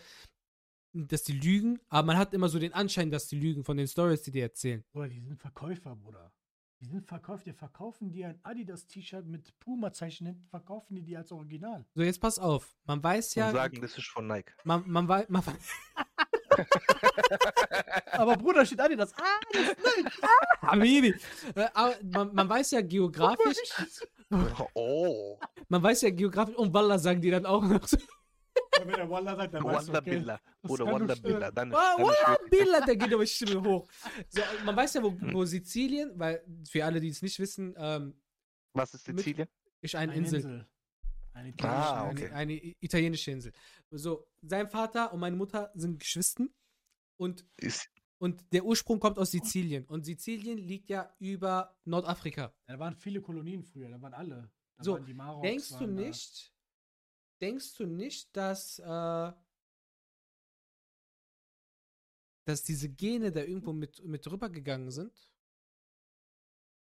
dass 0.95 1.23
die 1.23 1.33
lügen, 1.33 1.79
aber 1.89 2.07
man 2.07 2.17
hat 2.17 2.33
immer 2.33 2.49
so 2.49 2.57
den 2.57 2.73
Anschein, 2.73 3.11
dass 3.11 3.27
die 3.27 3.39
lügen 3.39 3.63
von 3.63 3.77
den 3.77 3.87
Stories, 3.87 4.23
die 4.23 4.31
die 4.31 4.39
erzählen. 4.39 4.83
Bruder, 4.91 5.09
die 5.09 5.19
sind 5.19 5.39
Verkäufer, 5.39 5.95
Bruder. 5.95 6.31
Die 6.79 6.87
sind 6.87 7.05
Verkäufer, 7.05 7.43
die 7.45 7.53
verkaufen 7.53 8.11
dir 8.11 8.29
ein 8.29 8.39
Adidas-T-Shirt 8.43 9.25
mit 9.25 9.57
Puma-Zeichen 9.59 10.27
hinten, 10.27 10.45
verkaufen 10.47 10.95
die 10.95 11.03
dir 11.03 11.19
als 11.19 11.31
Original. 11.31 11.85
So, 11.95 12.03
jetzt 12.03 12.19
pass 12.19 12.37
auf. 12.37 12.75
Man 12.85 13.01
weiß 13.03 13.35
ja. 13.35 13.47
Und 13.47 13.55
sagen, 13.55 13.81
das 13.81 13.97
ist 13.97 14.07
von 14.07 14.27
Nike. 14.27 14.51
Man, 14.63 14.83
man, 14.85 15.07
weiß, 15.07 15.29
man, 15.29 15.43
Aber 18.11 18.37
Bruder, 18.37 18.65
steht 18.65 18.79
Adidas. 18.79 19.13
Ah, 19.17 19.39
das 19.51 19.61
ist 19.61 19.77
Nike. 19.77 20.11
Habibi. 20.61 21.15
Äh, 21.55 21.67
aber 21.73 21.95
man, 22.03 22.33
man 22.33 22.49
weiß 22.49 22.71
ja 22.71 22.81
geografisch. 22.81 23.57
Oh, 24.73 25.39
Man 25.69 25.83
weiß 25.83 26.01
ja 26.01 26.09
geografisch. 26.09 26.55
Und 26.55 26.73
Wallah 26.73 26.97
sagen 26.97 27.21
die 27.21 27.31
dann 27.31 27.45
auch 27.45 27.63
noch 27.63 27.87
so. 27.87 27.97
Wonder 28.83 29.99
okay, 29.99 30.09
Billa. 30.09 30.39
das 30.61 30.71
Oder 30.71 31.15
stimmen. 31.15 31.21
Billa. 31.21 31.51
Dann 31.51 31.71
ist, 31.71 31.77
Ah, 31.77 31.97
wirklich- 31.97 32.49
Billah, 32.49 32.81
der 32.85 32.95
geht 32.97 33.13
aber 33.13 33.25
Stimme 33.25 33.63
hoch. 33.63 33.87
So, 34.29 34.41
man 34.65 34.75
weiß 34.75 34.93
ja, 34.95 35.03
wo, 35.03 35.15
wo 35.33 35.45
Sizilien, 35.45 36.11
weil 36.17 36.43
für 36.69 36.83
alle, 36.85 36.99
die 36.99 37.09
es 37.09 37.21
nicht 37.21 37.39
wissen, 37.39 37.73
ähm, 37.77 38.13
Was 38.73 38.93
ist 38.93 39.07
mit- 39.07 39.17
Sizilien? 39.19 39.47
ist 39.81 39.95
eine 39.95 40.11
Eine 40.11 40.21
Insel. 40.21 40.39
Insel. 40.41 40.67
Eine 41.33 41.49
Ah, 41.49 41.51
italienische 41.51 42.23
okay. 42.25 42.25
Eine, 42.33 42.35
eine 42.53 42.75
italienische 42.79 43.31
Insel. 43.31 43.51
So, 43.91 44.27
sein 44.41 44.69
Vater 44.69 45.11
und 45.13 45.19
meine 45.19 45.35
Mutter 45.35 45.71
sind 45.75 45.99
Geschwister 45.99 46.45
und, 47.17 47.45
Ist, 47.57 47.89
und 48.19 48.41
der 48.53 48.63
Ursprung 48.65 48.99
kommt 48.99 49.17
aus 49.19 49.31
Sizilien. 49.31 49.85
Und 49.85 50.05
Sizilien 50.05 50.57
liegt 50.57 50.89
ja 50.89 51.13
über 51.19 51.75
Nordafrika. 51.83 52.53
Da 52.67 52.79
waren 52.79 52.95
viele 52.95 53.21
Kolonien 53.21 53.63
früher, 53.63 53.89
da 53.89 54.01
waren 54.01 54.13
alle. 54.13 54.49
Da 54.77 54.83
So, 54.83 54.93
waren 54.93 55.05
die 55.05 55.13
Maroks, 55.13 55.41
Denkst 55.47 55.69
du 55.77 55.87
nicht, 55.87 56.53
denkst 57.41 57.75
du 57.77 57.85
nicht, 57.85 58.35
dass, 58.35 58.79
äh, 58.79 59.31
dass 62.45 62.63
diese 62.63 62.89
Gene 62.89 63.31
da 63.31 63.41
irgendwo 63.41 63.73
mit, 63.73 64.03
mit 64.05 64.29
rübergegangen 64.29 64.91
sind? 64.91 65.11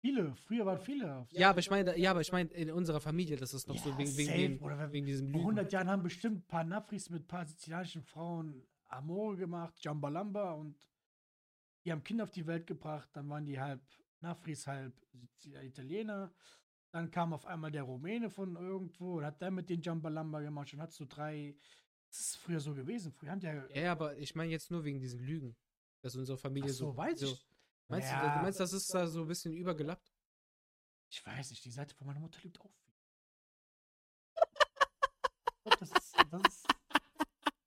Viele, 0.02 0.36
früher 0.36 0.66
waren 0.66 0.80
viele. 0.82 1.26
Ja, 1.32 1.50
aber 1.52 1.60
ich 1.60 1.70
meine, 1.70 1.98
ja, 1.98 2.12
aber 2.12 2.20
ich 2.20 2.32
meine 2.34 2.50
in 2.52 2.70
unserer 2.72 3.00
Familie, 3.00 3.38
das 3.38 3.54
ist 3.54 3.68
noch 3.70 3.78
so 3.78 3.90
Ja, 3.92 3.98
wegen, 3.98 4.18
wegen, 4.18 4.28
safe, 4.28 4.38
dem, 4.40 4.62
wenn- 4.62 4.92
wegen 4.92 5.06
diesem 5.06 5.28
Vor 5.28 5.40
Lügen. 5.40 5.50
100 5.52 5.72
Jahren 5.72 5.90
haben 5.90 6.04
bestimmt 6.04 6.40
ein 6.40 6.48
paar 6.48 6.66
Nafris 6.66 7.10
mit 7.10 7.24
ein 7.24 7.28
paar 7.28 7.46
sizilianischen 7.46 8.04
Frauen 8.04 8.68
Amore 8.88 9.38
gemacht, 9.38 9.74
Jambalamba 9.80 10.52
und 10.54 10.76
die 11.86 11.92
haben 11.92 12.04
Kinder 12.04 12.26
auf 12.26 12.32
die 12.32 12.46
Welt 12.46 12.68
gebracht. 12.68 13.10
Dann 13.14 13.30
waren 13.30 13.46
die 13.46 13.60
halb 13.60 13.82
Nafris, 14.20 14.68
halb 14.68 14.94
Italiener. 15.46 16.34
Dann 16.94 17.10
kam 17.10 17.34
auf 17.34 17.46
einmal 17.48 17.72
der 17.72 17.84
Rumäne 17.84 18.30
von 18.30 18.56
irgendwo 18.56 19.18
und 19.18 19.26
hat 19.26 19.42
dann 19.42 19.56
mit 19.56 19.68
den 19.68 19.82
Jambalamba 19.82 20.42
gemacht 20.42 20.72
und 20.74 20.80
hat 20.82 20.94
so 20.94 21.06
drei. 21.06 21.58
Das 22.10 22.20
ist 22.20 22.38
früher 22.38 22.60
so 22.60 22.76
gewesen. 22.76 23.12
Früher 23.12 23.32
haben 23.32 23.40
die 23.40 23.48
ja. 23.48 23.68
Ja, 23.70 23.92
aber 23.94 24.16
ich 24.18 24.36
meine 24.36 24.52
jetzt 24.52 24.70
nur 24.70 24.84
wegen 24.84 25.00
diesen 25.00 25.20
Lügen, 25.20 25.56
dass 26.02 26.16
unsere 26.16 26.38
Ach 26.38 26.42
Familie 26.42 26.72
so, 26.72 26.92
so. 26.92 26.98
weiß 26.98 27.20
so 27.20 27.26
ich. 27.34 27.48
Meinst, 27.88 28.10
du, 28.10 28.14
Ja. 28.14 28.36
du 28.38 28.42
meinst, 28.44 28.60
das 28.60 28.74
ist 28.74 28.94
da 28.94 29.08
so 29.08 29.22
ein 29.22 29.28
bisschen 29.28 29.54
übergelappt? 29.54 30.14
Ich 31.10 31.26
weiß 31.26 31.50
nicht, 31.50 31.66
die 31.66 31.72
Seite 31.72 31.96
von 31.96 32.06
meiner 32.06 32.20
Mutter 32.20 32.40
lügt 32.44 32.62
auch 32.62 32.72
viel. 32.72 32.94
Ich 35.66 35.76
das 35.80 35.92
ist. 35.92 36.16
Das 36.30 36.42
ist 36.48 36.68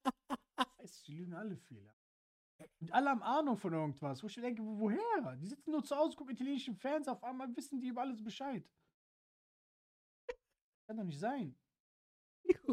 ich 0.04 0.78
weiß, 0.78 1.02
die 1.02 1.12
lügen 1.14 1.34
alle 1.34 1.58
ja. 1.70 1.92
Und 2.80 2.92
alle 2.92 3.10
haben 3.10 3.22
Ahnung 3.24 3.56
von 3.56 3.72
irgendwas. 3.72 4.22
Wo 4.22 4.28
ich 4.28 4.34
denke, 4.36 4.62
wo- 4.62 4.78
woher? 4.78 5.36
Die 5.36 5.46
sitzen 5.48 5.72
nur 5.72 5.82
zu 5.82 5.96
Hause, 5.96 6.16
gucken 6.16 6.34
italienischen 6.34 6.76
Fans, 6.76 7.08
auf 7.08 7.22
einmal 7.24 7.54
wissen 7.56 7.80
die 7.80 7.88
über 7.88 8.02
alles 8.02 8.22
Bescheid. 8.22 8.64
Kann 10.86 10.96
doch 10.98 11.04
nicht 11.04 11.18
sein. 11.18 11.54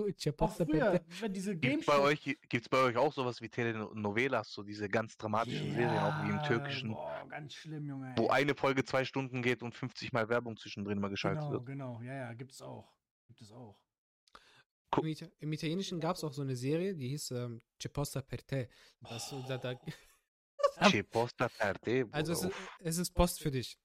Ich 0.06 0.28
hab 0.28 0.40
Auch 0.42 0.56
früher, 0.56 1.04
wenn 1.20 1.34
diese 1.34 1.58
Game 1.58 1.80
gibt's 1.80 1.88
bei 1.88 1.98
euch, 2.00 2.38
gibt's 2.48 2.70
bei 2.70 2.78
euch 2.78 2.96
auch 2.96 3.12
sowas 3.12 3.42
wie 3.42 3.50
Telenovelas, 3.50 4.52
so 4.52 4.62
diese 4.62 4.88
ganz 4.88 5.18
dramatischen 5.18 5.74
Serien, 5.74 5.98
auch 6.00 6.22
wie 6.24 6.30
im 6.30 6.44
Türkischen, 6.44 6.92
Boah, 6.92 7.28
ganz 7.28 7.56
schlimm, 7.56 7.88
Junge. 7.88 8.14
wo 8.18 8.26
ey. 8.26 8.30
eine 8.30 8.54
Folge 8.54 8.84
zwei 8.84 9.04
Stunden 9.04 9.42
geht 9.42 9.64
und 9.64 9.74
50 9.74 10.14
Mal 10.14 10.30
Werbung 10.30 10.58
zwischendrin 10.58 11.00
mal 11.00 11.10
geschaltet 11.10 11.42
Genau, 11.42 11.54
wird? 11.54 11.66
genau. 11.66 12.02
Ja, 12.04 12.14
ja, 12.14 12.34
gibt 12.34 12.52
es 12.52 12.62
auch. 12.62 12.94
Gibt 13.28 13.42
es 13.42 13.52
auch. 13.52 13.80
Im, 14.98 15.08
Ita 15.08 15.26
Im 15.40 15.52
Italienischen 15.54 16.00
gab 16.00 16.18
es 16.18 16.24
auch 16.24 16.34
so 16.34 16.44
eine 16.44 16.56
Serie, 16.56 16.94
die 16.94 17.08
hieß 17.10 17.32
ähm, 17.32 17.60
C'è 17.80 17.90
posta 17.90 18.22
per 18.22 18.46
te. 18.46 18.70
Das, 19.02 19.28
so- 19.28 19.42
da, 19.42 19.58
da, 19.58 19.74
Che 20.88 21.04
posta 21.04 21.50
per 21.50 21.80
te, 21.80 22.08
also 22.12 22.34
es 22.34 22.44
ist, 22.44 22.56
es 22.80 22.98
ist 23.00 23.12
Post 23.12 23.42
für 23.42 23.50
dich. 23.50 23.80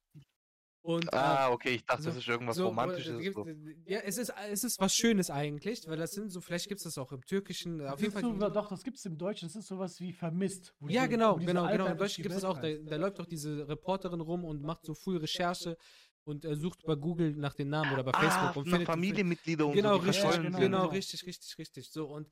Und, 0.80 1.12
Ah, 1.12 1.50
okay, 1.50 1.70
ich 1.74 1.84
dachte, 1.84 2.02
so- 2.02 2.08
das 2.10 2.18
ist 2.18 2.28
irgendwas 2.28 2.56
so, 2.56 2.68
Romantisches. 2.68 3.18
äh, 3.18 3.22
gibt- 3.22 3.34
So. 3.34 3.46
Ja, 3.84 3.98
es 4.00 4.16
ist, 4.16 4.32
es 4.50 4.64
ist 4.64 4.78
was 4.80 4.94
Schönes 4.94 5.28
eigentlich, 5.30 5.86
weil 5.86 5.96
das 5.98 6.12
sind 6.12 6.30
so, 6.30 6.40
vielleicht 6.40 6.68
gibt 6.68 6.78
es 6.78 6.84
das 6.84 6.96
auch 6.98 7.12
im 7.12 7.22
Türkischen. 7.24 7.80
Auf 7.82 7.94
Das 7.94 8.00
jeden 8.00 8.12
Fall. 8.12 8.22
so, 8.22 8.48
doch, 8.48 8.68
das 8.68 8.82
gibt 8.84 8.96
es 8.96 9.04
im 9.04 9.18
Deutschen. 9.18 9.48
Das 9.48 9.56
ist 9.56 9.66
sowas 9.66 10.00
wie 10.00 10.12
vermisst. 10.12 10.74
wo 10.78 10.88
Ja, 10.88 11.06
genau, 11.06 11.34
wo 11.34 11.38
diese 11.40 11.52
genau, 11.52 11.64
Alter 11.64 11.76
genau. 11.78 11.90
Im 11.90 11.98
Deutschen 11.98 12.16
die 12.16 12.22
gibt 12.22 12.34
es 12.36 12.44
auch, 12.44 12.58
da, 12.58 12.72
da 12.72 12.96
läuft 12.96 13.18
doch 13.18 13.26
diese 13.26 13.68
Reporterin 13.68 14.20
rum 14.20 14.44
und 14.44 14.62
macht 14.62 14.84
so 14.86 14.94
full 14.94 15.16
Recherche 15.18 15.76
und 16.24 16.44
äh, 16.44 16.54
sucht 16.56 16.82
bei 16.84 16.94
Google 16.94 17.32
nach 17.36 17.54
den 17.54 17.68
Namen 17.70 17.92
oder 17.92 18.04
bei 18.04 18.12
Ah, 18.12 18.20
Facebook 18.20 18.56
und 18.56 18.66
na, 18.66 18.72
findet 18.72 18.86
Familienmitglieder 18.86 19.66
und 19.66 19.72
Genau, 19.74 19.96
so, 19.96 20.02
die 20.02 20.06
richtig, 20.08 20.24
Ja, 20.24 20.42
genau, 20.42 20.58
genau. 20.58 20.86
richtig, 20.86 21.26
richtig, 21.26 21.58
richtig. 21.58 21.90
So, 21.90 22.06
und 22.06 22.30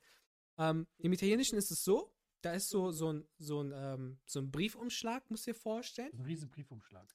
ähm, 0.59 0.87
im 0.99 1.13
Italienischen 1.13 1.59
ist 1.59 1.71
es 1.71 1.83
so, 1.85 2.13
da 2.43 2.53
ist 2.55 2.69
so, 2.69 2.91
so 2.93 3.13
ein, 3.13 3.27
so 3.39 3.61
ein, 3.63 3.73
ähm, 3.75 4.19
so 4.25 4.39
ein 4.41 4.51
Briefumschlag, 4.51 5.29
musst 5.31 5.47
du 5.47 5.51
dir 5.53 5.59
vorstellen. 5.59 6.11
Ein 6.15 6.25
riesen 6.25 6.49
Briefumschlag. 6.49 7.07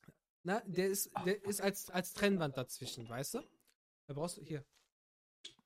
Na, 0.43 0.61
der 0.65 0.87
ist, 0.87 1.11
der 1.25 1.43
ist 1.45 1.61
als, 1.61 1.89
als 1.89 2.13
Trennwand 2.13 2.57
dazwischen, 2.57 3.07
weißt 3.07 3.35
du? 3.35 3.39
Da 4.07 4.13
brauchst 4.13 4.37
du, 4.37 4.41
hier, 4.43 4.65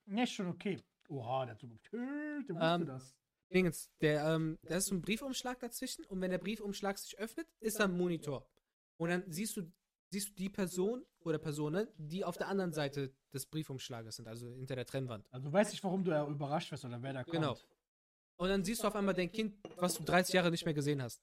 Ja, 0.06 0.26
schon 0.26 0.48
okay. 0.48 0.82
Oha, 1.08 1.46
der 1.46 1.54
hat 1.54 1.60
so 1.60 1.68
getötet, 1.68 2.48
der 2.48 2.56
wusste 2.56 2.74
Ähm, 2.74 2.86
das. 2.86 3.14
Dingens, 3.52 3.90
der, 4.00 4.24
ähm, 4.34 4.58
da 4.62 4.76
ist 4.76 4.86
so 4.86 4.94
ein 4.94 5.00
Briefumschlag 5.00 5.60
dazwischen 5.60 6.04
und 6.06 6.20
wenn 6.20 6.30
der 6.32 6.38
Briefumschlag 6.38 6.98
sich 6.98 7.16
öffnet, 7.18 7.46
ist 7.60 7.78
da 7.78 7.84
ein 7.84 7.96
Monitor. 7.96 8.44
Und 8.96 9.10
dann 9.10 9.22
siehst 9.30 9.56
du, 9.56 9.70
siehst 10.10 10.30
du 10.30 10.34
die 10.34 10.48
Person 10.50 11.06
oder 11.20 11.38
Personen, 11.38 11.88
die 11.96 12.24
auf 12.24 12.36
der 12.36 12.48
anderen 12.48 12.72
Seite 12.72 13.14
des 13.32 13.46
Briefumschlages 13.46 14.16
sind, 14.16 14.26
also 14.26 14.52
hinter 14.52 14.74
der 14.74 14.84
Trennwand. 14.86 15.32
Also 15.32 15.46
du 15.46 15.52
weißt 15.52 15.70
nicht, 15.70 15.84
warum 15.84 16.02
du 16.04 16.10
ja 16.10 16.26
überrascht 16.26 16.72
wirst 16.72 16.84
oder 16.84 17.00
wer 17.02 17.12
da 17.12 17.22
kommt. 17.22 17.34
Genau. 17.34 17.56
Und 18.36 18.48
dann 18.48 18.64
siehst 18.64 18.82
du 18.82 18.88
auf 18.88 18.96
einmal 18.96 19.14
dein 19.14 19.30
Kind, 19.30 19.56
was 19.76 19.94
du 19.94 20.02
30 20.02 20.34
Jahre 20.34 20.50
nicht 20.50 20.64
mehr 20.64 20.74
gesehen 20.74 21.00
hast. 21.00 21.22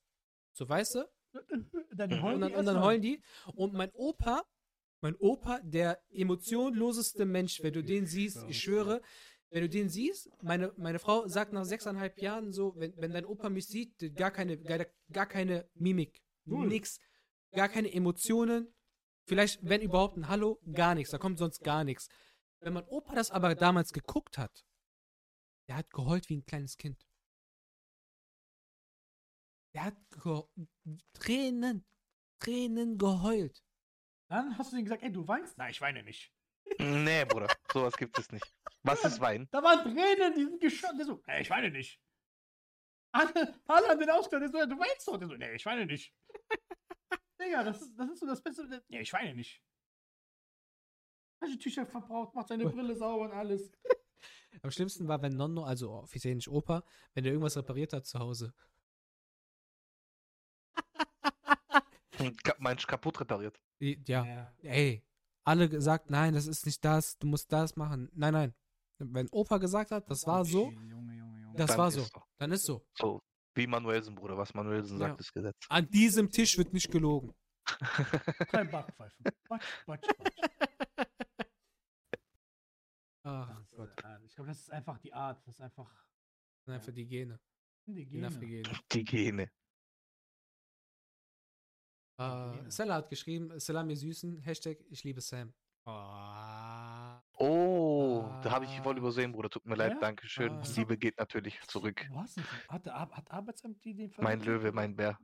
So, 0.53 0.67
weißt 0.67 0.95
du? 0.95 1.09
Dann 1.95 2.09
Mhm. 2.09 2.21
heulen 2.21 2.35
Und 2.35 2.41
dann, 2.41 2.51
die 2.51 2.55
und 2.57 2.65
dann 2.65 2.81
heulen 2.81 3.01
die. 3.01 3.21
Und 3.55 3.73
mein 3.73 3.91
Opa, 3.93 4.43
mein 5.01 5.15
Opa, 5.15 5.59
der 5.63 6.01
emotionloseste 6.11 7.25
Mensch, 7.25 7.61
wenn 7.61 7.73
du 7.73 7.83
den 7.83 8.05
siehst, 8.05 8.43
ich 8.47 8.59
schwöre, 8.59 9.01
wenn 9.49 9.61
du 9.61 9.69
den 9.69 9.89
siehst, 9.89 10.29
meine, 10.41 10.73
meine 10.77 10.99
Frau 10.99 11.27
sagt 11.27 11.53
nach 11.53 11.65
sechseinhalb 11.65 12.19
Jahren 12.19 12.51
so, 12.53 12.73
wenn, 12.75 12.95
wenn 12.97 13.11
dein 13.11 13.25
Opa 13.25 13.49
mich 13.49 13.67
sieht, 13.67 14.15
gar 14.15 14.31
keine, 14.31 14.57
gar, 14.57 14.85
gar 15.11 15.25
keine 15.27 15.69
Mimik, 15.75 16.21
Null. 16.45 16.67
nix, 16.67 16.99
gar 17.51 17.69
keine 17.69 17.93
Emotionen, 17.93 18.73
vielleicht, 19.25 19.59
wenn 19.61 19.81
überhaupt 19.81 20.17
ein 20.17 20.27
Hallo, 20.27 20.59
gar 20.73 20.95
nichts, 20.95 21.11
da 21.11 21.17
kommt 21.19 21.37
sonst 21.37 21.63
gar 21.63 21.83
nichts. 21.83 22.07
Wenn 22.61 22.73
mein 22.73 22.85
Opa 22.87 23.13
das 23.13 23.29
aber 23.29 23.53
damals 23.55 23.91
geguckt 23.93 24.37
hat, 24.37 24.63
der 25.67 25.75
hat 25.77 25.91
geheult 25.91 26.29
wie 26.29 26.37
ein 26.37 26.45
kleines 26.45 26.77
Kind. 26.77 27.05
Der 29.73 29.85
hat 29.85 29.95
ge 30.23 30.43
Tränen, 31.13 31.85
Tränen 32.39 32.97
geheult. 32.97 33.63
Dann 34.29 34.57
hast 34.57 34.71
du 34.71 34.75
denen 34.75 34.85
gesagt, 34.85 35.03
ey, 35.03 35.11
du 35.11 35.27
weinst? 35.27 35.57
Nein, 35.57 35.71
ich 35.71 35.81
weine 35.81 36.03
nicht. 36.03 36.31
Nee, 36.79 37.25
Bruder, 37.25 37.47
sowas 37.71 37.95
gibt 37.97 38.17
es 38.17 38.31
nicht. 38.31 38.45
Was 38.83 39.03
ist 39.03 39.19
Wein? 39.19 39.47
Da 39.51 39.61
waren 39.61 39.83
Tränen, 39.83 40.33
die 40.35 40.43
sind 40.43 40.61
geschockt. 40.61 40.97
Der 40.97 41.05
so, 41.05 41.21
ey, 41.27 41.41
ich 41.41 41.49
weine 41.49 41.71
nicht. 41.71 41.99
Alle, 43.11 43.61
alle 43.67 43.87
haben 43.89 43.99
den 43.99 44.09
ausgedacht. 44.09 44.53
Der 44.53 44.61
so, 44.61 44.69
du 44.69 44.79
weinst 44.79 45.07
doch. 45.07 45.17
Der 45.17 45.27
so, 45.27 45.35
nee, 45.35 45.53
ich 45.53 45.65
weine 45.65 45.85
nicht. 45.85 46.13
Digga, 47.39 47.63
das 47.63 47.81
ist, 47.81 47.97
das 47.97 48.09
ist 48.09 48.19
so 48.19 48.25
das 48.25 48.41
Beste. 48.41 48.83
Nee, 48.87 49.01
ich 49.01 49.13
weine 49.13 49.35
nicht. 49.35 49.61
Taschentücher 51.39 51.85
verbraucht, 51.85 52.33
macht 52.33 52.47
seine 52.47 52.69
Brille 52.69 52.95
sauber 52.95 53.25
und 53.25 53.31
alles. 53.31 53.71
Am 54.61 54.71
schlimmsten 54.71 55.07
war, 55.07 55.21
wenn 55.21 55.35
Nonno, 55.35 55.63
also 55.63 55.91
offiziell 55.91 56.35
nicht 56.35 56.47
Opa, 56.47 56.83
wenn 57.13 57.23
der 57.23 57.33
irgendwas 57.33 57.57
repariert 57.57 57.91
hat 57.93 58.05
zu 58.05 58.19
Hause. 58.19 58.53
Meinst 62.59 62.83
du 62.83 62.87
kaputt 62.87 63.19
repariert? 63.19 63.59
Die- 63.81 64.01
Ja, 64.07 64.53
ey, 64.61 65.03
alle 65.45 65.67
gesagt, 65.69 66.09
nein, 66.09 66.33
das 66.33 66.47
ist 66.47 66.65
nicht 66.65 66.83
das, 66.85 67.17
du 67.17 67.27
musst 67.27 67.51
das 67.51 67.75
machen. 67.75 68.09
Nein, 68.13 68.33
nein. 68.33 68.53
Wenn 68.99 69.27
Opa 69.31 69.57
gesagt 69.57 69.91
hat, 69.91 70.09
das 70.09 70.25
war 70.25 70.45
so, 70.45 70.69
Junge, 70.71 70.85
Junge, 70.87 71.15
Junge. 71.17 71.53
das 71.57 71.67
Dann 71.71 71.77
war 71.77 71.91
so. 71.91 72.07
Dann 72.37 72.51
ist 72.51 72.63
so. 72.65 72.85
So, 72.97 73.21
wie 73.55 73.67
Manuelsen, 73.67 74.15
Bruder. 74.15 74.37
Was 74.37 74.53
Manuelsen 74.53 74.99
Ja. 74.99 75.09
sagt, 75.09 75.19
ist 75.19 75.33
Gesetz. 75.33 75.57
An 75.69 75.89
diesem 75.89 76.29
Tisch 76.29 76.57
wird 76.57 76.71
nicht 76.73 76.89
gelogen. 76.91 77.33
Kein 78.49 78.69
Backpfeifen. 78.69 79.23
Batsch, 79.49 79.85
batsch, 79.85 80.07
batsch. 80.17 81.07
Ach 83.25 83.47
Das 83.49 83.59
ist, 83.61 83.71
Gott, 83.75 83.89
ich 84.25 84.35
glaube, 84.35 84.47
das 84.49 84.59
ist 84.59 84.71
einfach 84.71 84.97
die 84.99 85.13
Art. 85.13 85.39
Das 85.47 85.55
ist 85.55 85.61
einfach 85.61 85.89
das 85.89 86.65
sind 86.65 86.73
einfach 86.75 86.93
die 86.93 87.05
Gene. 87.07 87.39
die. 87.85 88.05
Gene. 88.05 88.63
Die 88.91 89.03
Gene. 89.03 89.51
Äh, 92.17 92.23
Gene. 92.57 92.71
Stella 92.71 92.95
hat 92.95 93.09
geschrieben, 93.09 93.59
Salami 93.59 93.95
Süßen, 93.95 94.39
Hashtag 94.39 94.77
ich 94.89 95.03
liebe 95.03 95.21
Sam. 95.21 95.53
Ah. 95.85 97.21
Oh, 97.37 98.23
da 98.41 98.51
habe 98.51 98.65
ich 98.65 98.79
voll 98.81 98.95
Ah. 98.95 98.99
übersehen, 98.99 99.31
Bruder. 99.33 99.49
Tut 99.49 99.65
mir 99.65 99.75
leid, 99.75 99.93
Ja? 99.93 99.99
danke 99.99 100.27
schön. 100.27 100.53
Ah. 100.53 100.63
Liebe 100.75 100.97
geht 100.97 101.17
natürlich 101.17 101.59
zurück. 101.67 101.97
Denn? 102.07 102.15
Hat, 102.69 102.85
hat 102.87 103.31
Arbeitsamt 103.31 103.83
die 103.83 103.93
den 103.93 104.09
Mein 104.17 104.39
vermittelt? 104.41 104.45
Löwe, 104.63 104.71
mein 104.71 104.95
Bär. 104.95 105.19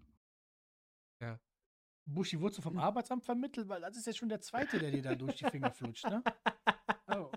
Buschi, 2.05 2.39
wurdest 2.41 2.57
du 2.57 2.61
vom 2.63 2.79
Arbeitsamt 2.79 3.23
vermittelt? 3.23 3.69
Weil 3.69 3.81
das 3.81 3.95
ist 3.95 4.07
jetzt 4.07 4.17
schon 4.17 4.29
der 4.29 4.41
zweite, 4.41 4.79
der 4.79 4.89
dir 4.89 5.03
da 5.03 5.13
durch 5.13 5.35
die 5.35 5.45
Finger 5.45 5.71
flutscht, 5.71 6.05
ne? 6.05 6.23
Oh. 7.15 7.31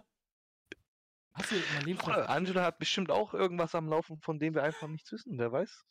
Hast 1.34 1.50
du 1.50 1.56
mein 1.74 1.84
Lebenslauf? 1.84 2.14
Bruder, 2.14 2.30
Angela 2.30 2.62
hat 2.64 2.78
bestimmt 2.78 3.10
auch 3.10 3.34
irgendwas 3.34 3.74
am 3.74 3.86
Laufen, 3.88 4.18
von 4.20 4.38
dem 4.38 4.54
wir 4.54 4.62
einfach 4.62 4.88
nichts 4.88 5.12
wissen, 5.12 5.38
wer 5.38 5.52
weiß. 5.52 5.84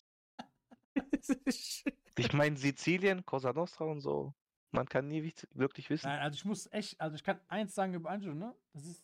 Ich 2.17 2.33
meine, 2.33 2.57
Sizilien, 2.57 3.25
Cosa 3.25 3.53
Nostra 3.53 3.85
und 3.85 4.01
so. 4.01 4.33
Man 4.71 4.88
kann 4.88 5.07
nie 5.07 5.33
wirklich 5.51 5.89
wissen. 5.89 6.07
Nein, 6.07 6.19
also 6.19 6.35
ich 6.35 6.45
muss 6.45 6.71
echt, 6.71 6.99
also 6.99 7.15
ich 7.15 7.23
kann 7.23 7.39
eins 7.47 7.75
sagen 7.75 7.93
über 7.93 8.09
Angelo, 8.09 8.33
ne? 8.33 8.55
Das 8.73 8.85
ist 8.85 9.03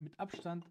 mit 0.00 0.18
Abstand, 0.18 0.64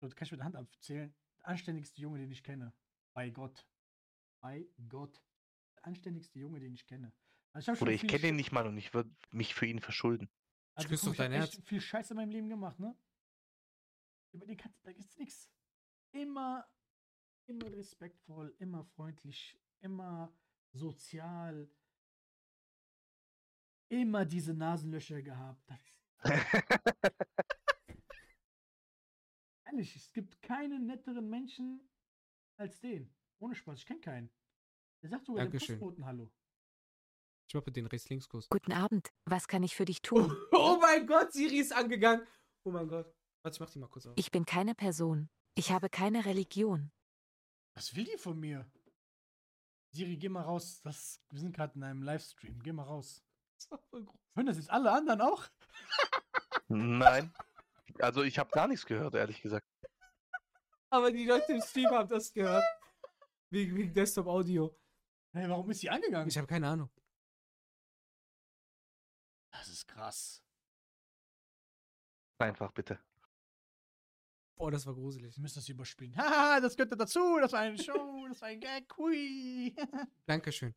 so, 0.00 0.06
das 0.06 0.16
kann 0.16 0.26
ich 0.26 0.32
mit 0.32 0.40
der 0.40 0.44
Hand 0.46 0.56
abzählen, 0.56 1.14
der 1.38 1.48
anständigste 1.48 2.00
Junge, 2.00 2.18
den 2.18 2.30
ich 2.30 2.42
kenne. 2.42 2.72
Bei 3.14 3.30
Gott. 3.30 3.66
Bei 4.40 4.66
Gott. 4.88 5.22
Der 5.76 5.86
anständigste 5.86 6.38
Junge, 6.38 6.60
den 6.60 6.74
ich 6.74 6.86
kenne. 6.86 7.12
Also 7.52 7.72
ich 7.72 7.82
Oder 7.82 7.92
ich 7.92 8.06
kenne 8.06 8.28
ihn 8.28 8.36
nicht 8.36 8.52
mal 8.52 8.66
und 8.66 8.76
ich 8.76 8.94
würde 8.94 9.14
mich 9.30 9.54
für 9.54 9.66
ihn 9.66 9.80
verschulden. 9.80 10.30
Also 10.74 10.88
küsse 10.88 11.04
guck, 11.06 11.14
ich 11.14 11.18
dein 11.18 11.32
echt 11.32 11.62
viel 11.66 11.80
Scheiße 11.80 12.14
in 12.14 12.16
meinem 12.16 12.30
Leben 12.30 12.48
gemacht, 12.48 12.78
ne? 12.78 12.96
Über 14.32 14.46
den 14.46 14.56
kannst, 14.56 14.84
da 14.84 14.92
gibt's 14.92 15.16
nichts. 15.18 15.50
Immer, 16.12 16.66
immer 17.46 17.70
respektvoll, 17.72 18.54
immer 18.58 18.84
freundlich, 18.84 19.58
immer 19.82 20.32
sozial, 20.72 21.70
immer 23.88 24.24
diese 24.24 24.54
Nasenlöcher 24.54 25.20
gehabt. 25.22 25.62
Das, 25.68 25.80
ehrlich, 29.66 29.96
es 29.96 30.12
gibt 30.12 30.40
keinen 30.42 30.86
netteren 30.86 31.28
Menschen 31.28 31.88
als 32.56 32.80
den. 32.80 33.12
Ohne 33.40 33.54
Spaß, 33.54 33.78
ich 33.80 33.86
kenne 33.86 34.00
keinen. 34.00 34.30
Der 35.02 35.10
sagt 35.10 35.26
sogar 35.26 35.44
den 35.44 35.50
Dankeschön. 35.50 35.78
Postboten 35.78 36.06
Hallo. 36.06 36.32
Ich 37.48 37.54
mache 37.54 37.72
den 37.72 37.86
Rechts-Links-Kurs. 37.86 38.48
Guten 38.48 38.72
Abend, 38.72 39.10
was 39.26 39.46
kann 39.48 39.62
ich 39.62 39.74
für 39.74 39.84
dich 39.84 39.98
Oh, 40.12 40.22
tun? 40.22 40.36
oh 40.52 40.78
mein 40.80 41.06
Gott, 41.06 41.32
Siri 41.32 41.58
ist 41.58 41.72
angegangen. 41.72 42.26
Oh 42.64 42.70
mein 42.70 42.88
Gott. 42.88 43.12
Warte, 43.42 43.56
ich 43.56 43.60
mach 43.60 43.70
die 43.70 43.78
mal 43.80 43.88
kurz 43.88 44.06
auf. 44.06 44.14
Ich 44.16 44.30
bin 44.30 44.46
keine 44.46 44.74
Person. 44.74 45.28
Ich 45.54 45.72
habe 45.72 45.90
keine 45.90 46.24
Religion. 46.24 46.92
Was 47.74 47.94
will 47.96 48.04
die 48.04 48.16
von 48.16 48.38
mir? 48.38 48.70
Siri, 49.92 50.16
geh 50.16 50.28
mal 50.28 50.42
raus. 50.42 50.80
Das, 50.82 51.20
wir 51.30 51.38
sind 51.38 51.54
gerade 51.54 51.74
in 51.74 51.82
einem 51.82 52.02
Livestream. 52.02 52.58
Geh 52.62 52.72
mal 52.72 52.84
raus. 52.84 53.22
Das 53.56 53.70
war 53.70 53.78
voll 53.78 54.04
groß. 54.04 54.20
Hören 54.34 54.46
das 54.46 54.56
jetzt 54.56 54.70
alle 54.70 54.90
anderen 54.90 55.20
auch? 55.20 55.46
Nein. 56.68 57.32
Also 57.98 58.22
ich 58.22 58.38
habe 58.38 58.50
gar 58.50 58.66
nichts 58.68 58.86
gehört, 58.86 59.14
ehrlich 59.14 59.42
gesagt. 59.42 59.66
Aber 60.88 61.10
die 61.10 61.26
Leute 61.26 61.52
im 61.52 61.60
Stream 61.60 61.90
haben 61.90 62.08
das 62.08 62.32
gehört. 62.32 62.64
Wegen, 63.50 63.76
wegen 63.76 63.92
Desktop-Audio. 63.92 64.74
Hey, 65.34 65.48
warum 65.48 65.70
ist 65.70 65.80
sie 65.80 65.90
angegangen? 65.90 66.28
Ich 66.28 66.38
habe 66.38 66.46
keine 66.46 66.68
Ahnung. 66.68 66.90
das 69.50 69.68
ist 69.68 69.86
krass. 69.86 70.42
Einfach 72.38 72.72
bitte. 72.72 72.98
Boah, 74.56 74.70
das 74.70 74.86
war 74.86 74.94
gruselig. 74.94 75.34
Sie 75.34 75.40
müssen 75.40 75.56
das 75.56 75.68
überspielen. 75.68 76.14
Haha, 76.16 76.60
das 76.60 76.76
gehört 76.76 76.98
dazu. 77.00 77.38
Das 77.40 77.52
war 77.52 77.60
eine 77.60 77.78
Show. 77.78 78.08
Das 78.32 78.40
war 78.40 78.48
ein 78.48 78.60
Gag. 78.60 78.96
Hui. 78.96 79.74
Dankeschön. 80.26 80.74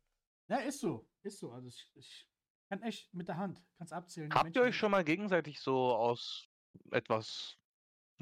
ja, 0.49 0.57
ist 0.57 0.79
so. 0.81 1.07
Ist 1.23 1.39
so. 1.39 1.51
Also 1.53 1.67
ich, 1.69 1.89
ich 1.95 2.27
kann 2.69 2.81
echt 2.81 3.13
mit 3.13 3.29
der 3.29 3.37
Hand. 3.37 3.63
Kannst 3.77 3.93
abzählen. 3.93 4.33
Habt 4.33 4.47
ihr 4.47 4.61
Menschen- 4.61 4.61
euch 4.63 4.75
schon 4.77 4.91
mal 4.91 5.03
gegenseitig 5.05 5.61
so 5.61 5.95
aus 5.95 6.49
etwas, 6.91 7.57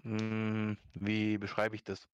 hm, 0.03 0.77
wie 0.93 1.37
beschreibe 1.39 1.75
ich 1.75 1.83
das? 1.83 2.07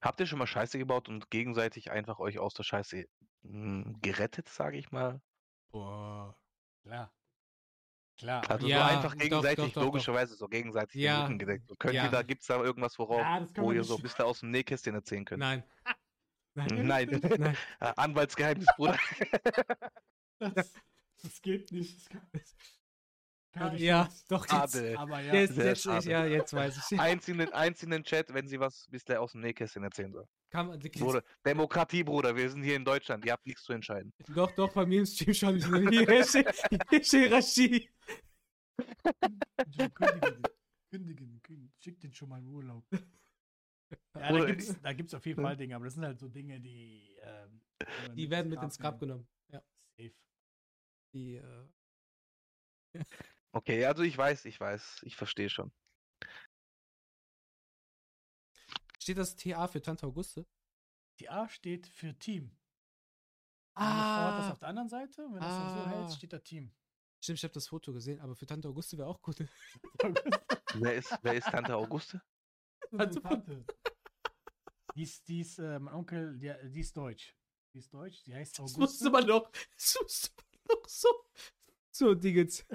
Habt 0.00 0.20
ihr 0.20 0.26
schon 0.26 0.38
mal 0.38 0.46
Scheiße 0.46 0.78
gebaut 0.78 1.08
und 1.08 1.30
gegenseitig 1.30 1.90
einfach 1.90 2.20
euch 2.20 2.38
aus 2.38 2.54
der 2.54 2.62
Scheiße 2.62 3.08
hm, 3.42 3.98
gerettet, 4.02 4.48
sage 4.48 4.78
ich 4.78 4.92
mal? 4.92 5.20
Boah. 5.72 6.38
Klar. 6.84 7.12
Klar. 8.18 8.48
Also 8.50 8.66
Ja, 8.66 8.88
so 8.88 8.94
einfach 8.94 9.16
gegenseitig, 9.18 9.56
doch, 9.56 9.64
doch, 9.66 9.72
doch. 9.74 9.82
logischerweise 9.82 10.34
so 10.36 10.48
gegenseitig 10.48 11.00
Ja, 11.02 11.16
den 11.18 11.22
Rücken 11.24 11.38
gedeckt. 11.38 11.78
Könnt 11.78 11.94
ja. 11.94 12.04
ihr 12.04 12.10
da, 12.10 12.22
gibt's 12.22 12.46
da 12.46 12.62
irgendwas, 12.62 12.98
worauf, 12.98 13.20
Ja, 13.20 13.46
wo 13.56 13.72
ihr 13.72 13.80
nicht- 13.80 13.88
so 13.88 13.96
ein 13.96 14.02
bisschen 14.02 14.24
aus 14.24 14.40
dem 14.40 14.50
Nähkästchen 14.50 14.94
erzählen 14.94 15.24
könnt? 15.24 15.40
Nein. 15.40 15.62
Nein. 16.54 16.86
Nein. 16.86 17.20
Nein. 17.38 17.56
Äh, 17.80 17.92
Anwaltsgeheimnis, 17.96 18.66
Bruder. 18.76 18.98
das, 20.38 20.72
das 21.22 21.42
geht 21.42 21.70
nicht. 21.72 21.94
Das 21.96 22.08
kann, 22.08 22.20
kann 22.32 22.40
Ja, 23.56 24.04
nicht. 24.04 24.30
doch 24.30 24.42
jetzt. 24.42 24.74
Schade. 24.74 24.98
Aber 24.98 25.20
ja. 25.20 25.34
Jetzt, 25.34 25.56
jetzt, 25.56 25.86
ich, 25.86 26.04
ja, 26.04 26.26
jetzt 26.26 26.52
weiß 26.52 26.90
ich. 26.90 27.00
Eins 27.00 27.28
in 27.28 27.38
den, 27.38 27.52
eins 27.52 27.82
in 27.82 27.90
den 27.90 28.04
Chat, 28.04 28.32
wenn 28.32 28.46
sie 28.46 28.60
was 28.60 28.86
bis 28.90 29.04
der 29.04 29.20
aus 29.20 29.32
dem 29.32 29.40
Nähkästchen 29.40 29.82
erzählen 29.82 30.12
soll. 30.12 30.28
Kann 30.50 30.78
Bruder, 30.98 31.22
Demokratie, 31.44 32.04
Bruder, 32.04 32.36
wir 32.36 32.48
sind 32.48 32.62
hier 32.62 32.76
in 32.76 32.84
Deutschland, 32.84 33.24
ihr 33.24 33.32
habt 33.32 33.46
nichts 33.46 33.64
zu 33.64 33.72
entscheiden. 33.72 34.12
doch, 34.28 34.50
doch, 34.52 34.72
bei 34.72 34.86
mir 34.86 35.00
im 35.00 35.06
Stream 35.06 35.34
schon 35.34 35.58
so 35.60 35.74
eine 35.74 35.90
Hierarchie. 35.90 36.44
Hierarchie. 37.02 37.90
Kündigen, 39.56 40.42
kündigen, 40.90 41.42
kündigen. 41.42 41.72
Schick 41.78 42.00
den 42.00 42.12
schon 42.12 42.28
mal 42.28 42.38
in 42.38 42.46
Urlaub. 42.46 42.84
Ja, 44.14 44.32
da 44.32 44.44
gibt's, 44.46 44.80
da 44.82 44.92
gibt's 44.92 45.14
auf 45.14 45.26
jeden 45.26 45.42
Fall 45.42 45.56
Dinge, 45.56 45.76
aber 45.76 45.84
das 45.84 45.94
sind 45.94 46.04
halt 46.04 46.18
so 46.18 46.28
Dinge, 46.28 46.60
die. 46.60 47.16
Ähm, 47.22 47.60
Die 48.14 48.30
werden 48.30 48.48
mit 48.50 48.62
ins 48.62 48.78
Grab 48.78 48.98
genommen. 48.98 49.28
Ja. 49.48 49.62
Safe. 49.96 50.14
Die, 51.12 51.36
äh, 51.36 51.68
Okay, 53.56 53.86
also 53.86 54.02
ich 54.02 54.16
weiß, 54.18 54.44
ich 54.44 54.60
weiß, 54.60 55.00
ich 55.04 55.16
verstehe 55.16 55.48
schon. 55.48 55.72
steht 59.00 59.16
das 59.18 59.36
TA 59.36 59.66
für 59.68 59.80
Tante 59.80 60.04
Auguste? 60.06 60.46
Die 61.20 61.28
A 61.30 61.48
steht 61.48 61.86
für 61.86 62.12
Team. 62.18 62.54
Meine 63.74 63.90
Frau 63.94 63.96
hat 63.96 64.38
das 64.40 64.46
Ah, 64.46 64.52
auf 64.52 64.58
der 64.58 64.68
anderen 64.68 64.88
Seite. 64.88 65.22
Wenn 65.30 65.40
das 65.40 65.56
dann 65.56 65.70
so 65.70 65.80
Ah. 65.84 65.88
hält, 65.90 66.12
steht 66.12 66.32
da 66.32 66.38
Team. 66.40 66.74
stimmt, 67.22 67.38
ich 67.38 67.44
habe 67.44 67.54
das 67.54 67.68
Foto 67.68 67.92
gesehen, 67.92 68.20
aber 68.20 68.34
für 68.36 68.46
Tante 68.46 68.68
Auguste 68.68 68.98
wäre 68.98 69.08
auch 69.08 69.22
gut. 69.22 69.38
Wer 70.74 70.94
ist, 70.96 71.16
wer 71.22 71.34
ist 71.34 71.46
Tante 71.46 71.74
Auguste? 71.76 72.20
Also- 72.92 73.20
Tante. 73.20 73.64
Die 74.94 75.02
ist, 75.02 75.26
die 75.28 75.40
ist 75.40 75.58
äh, 75.58 75.78
mein 75.78 75.94
Onkel, 75.94 76.36
die, 76.38 76.52
die 76.70 76.80
ist 76.80 76.94
deutsch. 76.96 77.34
Die 77.72 77.78
ist 77.78 77.92
deutsch, 77.94 78.22
die 78.24 78.34
heißt 78.34 78.54
Das 78.58 78.60
Auguste. 78.60 78.80
musste 78.80 79.10
man 79.10 79.26
doch, 79.26 79.50
das 79.74 79.96
musste 80.02 80.30
man 80.36 80.46
doch 80.68 80.88
so, 80.88 81.08
so 81.90 82.14
Dingens, 82.14 82.66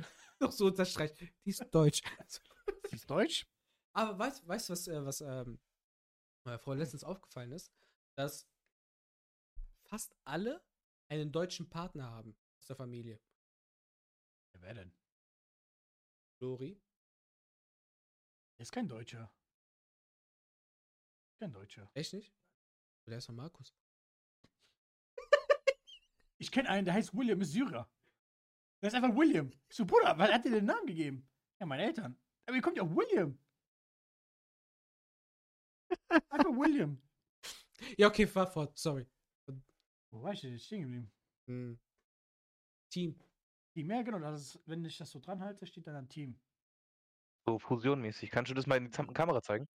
doch 0.47 0.51
so 0.51 0.65
unterstreichen. 0.65 1.30
Die 1.45 1.49
ist 1.49 1.63
deutsch. 1.72 2.01
Die 2.91 2.95
ist 2.95 3.09
deutsch? 3.09 3.47
Aber 3.93 4.18
weißt 4.18 4.43
du, 4.43 4.47
weißt, 4.47 4.69
was, 4.69 4.88
äh, 4.88 5.05
was 5.05 5.22
ähm, 5.22 5.59
meiner 6.43 6.59
Frau 6.59 6.73
letztens 6.73 7.03
aufgefallen 7.03 7.51
ist? 7.51 7.72
Dass 8.15 8.47
fast 9.84 10.15
alle 10.26 10.63
einen 11.09 11.31
deutschen 11.31 11.69
Partner 11.69 12.09
haben 12.09 12.35
aus 12.59 12.68
der 12.68 12.76
Familie. 12.76 13.22
Ja, 14.53 14.61
wer 14.61 14.73
denn? 14.73 14.93
Lori. 16.39 16.81
Der 18.57 18.63
ist 18.63 18.72
kein 18.72 18.88
Deutscher. 18.88 19.31
Kein 21.39 21.51
Deutscher. 21.51 21.89
Echt 21.93 22.13
nicht? 22.13 22.34
Oder 23.05 23.18
ist 23.18 23.26
von 23.26 23.35
Markus? 23.35 23.76
Ich 26.38 26.51
kenne 26.51 26.69
einen, 26.69 26.85
der 26.85 26.95
heißt 26.95 27.13
William, 27.13 27.39
ist 27.41 27.51
Syrer. 27.51 27.88
Der 28.81 28.87
ist 28.87 28.95
einfach 28.95 29.15
William. 29.15 29.51
So, 29.69 29.85
Bruder, 29.85 30.17
was 30.17 30.31
hat 30.31 30.43
dir 30.45 30.51
den 30.51 30.65
Namen 30.65 30.87
gegeben? 30.87 31.27
Ja, 31.59 31.65
meine 31.65 31.83
Eltern. 31.83 32.17
Aber 32.45 32.57
wie 32.57 32.61
kommt 32.61 32.77
ja 32.77 32.83
auf 32.83 32.89
William? 32.95 33.37
Einfach 36.29 36.51
William. 36.51 37.01
Ja, 37.97 38.07
okay, 38.09 38.27
fahr 38.27 38.45
fort, 38.45 38.77
sorry. 38.77 39.07
Wo 40.11 40.21
war 40.21 40.33
ich 40.33 40.41
denn 40.41 40.51
jetzt 40.51 40.65
stehen 40.65 40.81
geblieben? 40.83 41.11
Hm. 41.47 41.79
Team. 42.91 43.19
Team, 43.73 43.89
ja 43.89 44.03
genau, 44.03 44.19
das 44.19 44.39
ist, 44.55 44.59
wenn 44.67 44.85
ich 44.85 44.95
das 44.99 45.09
so 45.09 45.19
dran 45.19 45.41
halte, 45.41 45.65
steht 45.65 45.87
dann 45.87 45.95
ein 45.95 46.07
Team. 46.07 46.39
So 47.47 47.57
fusionmäßig. 47.57 48.29
Kannst 48.29 48.51
du 48.51 48.53
das 48.53 48.67
mal 48.67 48.75
in 48.77 48.85
die 48.85 48.91
Zam- 48.91 49.11
Kamera 49.11 49.41
zeigen? 49.41 49.67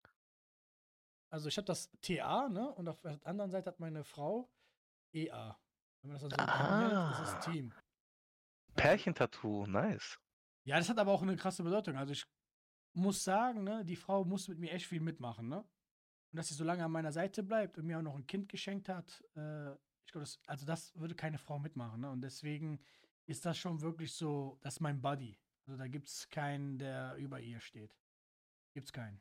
Also 1.33 1.49
ich 1.49 1.57
habe 1.57 1.65
das 1.67 1.91
TA, 2.01 2.49
ne? 2.49 2.73
Und 2.77 2.87
auf 2.87 3.01
der 3.01 3.19
anderen 3.27 3.51
Seite 3.51 3.71
hat 3.71 3.81
meine 3.81 4.05
Frau 4.05 4.49
EA. 5.13 5.59
Wenn 6.03 6.13
man 6.13 6.21
das 6.21 6.23
dann 6.23 6.31
so 6.31 6.37
dran 6.37 6.79
hält, 6.79 6.93
ist 6.93 7.19
Ah. 7.35 7.39
es 7.41 7.45
Team. 7.45 7.75
Pärchentattoo, 8.77 9.67
nice. 9.67 10.19
Ja, 10.65 10.79
das 10.79 10.89
hat 10.89 10.99
aber 10.99 11.13
auch 11.13 11.23
eine 11.23 11.37
krasse 11.37 11.63
Bedeutung. 11.63 11.97
Also 11.97 12.13
ich 12.13 12.27
muss 12.93 13.23
sagen, 13.25 13.65
ne, 13.65 13.85
die 13.85 13.97
Frau 13.97 14.25
muss 14.25 14.49
mit 14.49 14.59
mir 14.59 14.73
echt 14.73 14.87
viel 14.87 15.01
mitmachen, 15.01 15.49
ne? 15.49 15.59
Und 15.59 16.37
dass 16.37 16.49
sie 16.49 16.55
so 16.55 16.65
lange 16.65 16.85
an 16.85 16.91
meiner 16.91 17.13
Seite 17.13 17.43
bleibt 17.43 17.79
und 17.79 17.87
mir 17.87 17.99
auch 17.99 18.03
noch 18.03 18.17
ein 18.17 18.27
Kind 18.27 18.49
geschenkt 18.49 18.89
hat, 18.89 19.23
äh, 19.37 19.73
ich 20.05 20.13
glaube, 20.13 20.25
das, 20.25 20.41
also 20.47 20.67
das 20.67 20.95
würde 20.97 21.15
keine 21.15 21.39
Frau 21.39 21.59
mitmachen, 21.59 22.01
ne? 22.01 22.11
Und 22.11 22.21
deswegen 22.21 22.81
ist 23.27 23.45
das 23.45 23.59
schon 23.59 23.81
wirklich 23.81 24.13
so, 24.15 24.59
das 24.63 24.75
ist 24.75 24.81
mein 24.81 25.01
Buddy. 25.01 25.39
Also 25.67 25.79
da 25.79 25.89
gibt 25.89 26.09
es 26.09 26.29
keinen, 26.31 26.79
der 26.79 27.17
über 27.17 27.41
ihr 27.41 27.61
steht. 27.61 27.97
Gibt's 28.73 28.93
keinen. 28.93 29.21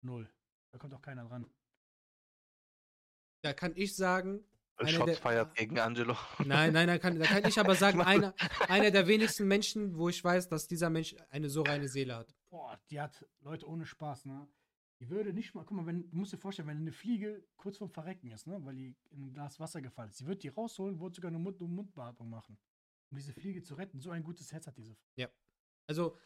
Null. 0.00 0.30
Da 0.70 0.78
kommt 0.78 0.94
auch 0.94 1.02
keiner 1.02 1.24
dran. 1.24 1.50
Da 3.42 3.52
kann 3.52 3.72
ich 3.76 3.94
sagen, 3.94 4.44
Shots 4.86 5.06
der, 5.06 5.16
feiert 5.16 5.54
gegen 5.54 5.78
Angelo. 5.78 6.16
Nein, 6.44 6.72
nein, 6.72 6.86
nein, 6.86 7.00
kann, 7.00 7.18
da 7.18 7.26
kann 7.26 7.44
ich 7.46 7.58
aber 7.58 7.74
sagen, 7.74 8.00
einer, 8.02 8.34
einer 8.68 8.90
der 8.90 9.06
wenigsten 9.06 9.48
Menschen, 9.48 9.96
wo 9.96 10.08
ich 10.08 10.22
weiß, 10.22 10.48
dass 10.48 10.68
dieser 10.68 10.90
Mensch 10.90 11.16
eine 11.30 11.48
so 11.48 11.62
reine 11.62 11.88
Seele 11.88 12.16
hat. 12.16 12.34
Boah, 12.50 12.78
die 12.90 13.00
hat 13.00 13.26
Leute 13.40 13.66
ohne 13.66 13.86
Spaß, 13.86 14.26
ne? 14.26 14.48
Die 15.00 15.10
würde 15.10 15.32
nicht 15.32 15.54
mal, 15.54 15.64
guck 15.64 15.76
mal, 15.76 15.86
wenn, 15.86 16.10
du 16.10 16.16
musst 16.16 16.32
dir 16.32 16.38
vorstellen, 16.38 16.68
wenn 16.68 16.78
eine 16.78 16.92
Fliege 16.92 17.44
kurz 17.56 17.78
vorm 17.78 17.90
Verrecken 17.90 18.30
ist, 18.30 18.46
ne? 18.46 18.64
Weil 18.64 18.76
die 18.76 18.96
in 19.10 19.24
ein 19.24 19.32
Glas 19.32 19.58
Wasser 19.60 19.80
gefallen 19.80 20.10
ist. 20.10 20.18
Sie 20.18 20.26
wird 20.26 20.42
die 20.42 20.48
rausholen, 20.48 21.00
wird 21.00 21.14
sogar 21.14 21.30
eine 21.30 21.38
Mund- 21.38 21.60
und 21.60 21.72
Mundbeatmung 21.74 22.28
machen. 22.28 22.58
Um 23.10 23.16
diese 23.16 23.32
Fliege 23.32 23.62
zu 23.62 23.74
retten. 23.74 24.00
So 24.00 24.10
ein 24.10 24.22
gutes 24.22 24.52
Herz 24.52 24.66
hat 24.66 24.76
diese 24.76 24.94
Frau. 24.94 25.28
Also, 25.88 26.18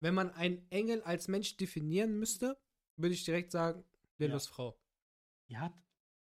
wenn 0.00 0.14
man 0.14 0.30
einen 0.30 0.66
Engel 0.70 1.02
als 1.02 1.28
Mensch 1.28 1.56
definieren 1.56 2.18
müsste, 2.18 2.58
würde 2.96 3.14
ich 3.14 3.24
direkt 3.24 3.52
sagen, 3.52 3.84
Lillos 4.18 4.46
Frau. 4.46 4.78
Die 5.48 5.58
hat, 5.58 5.74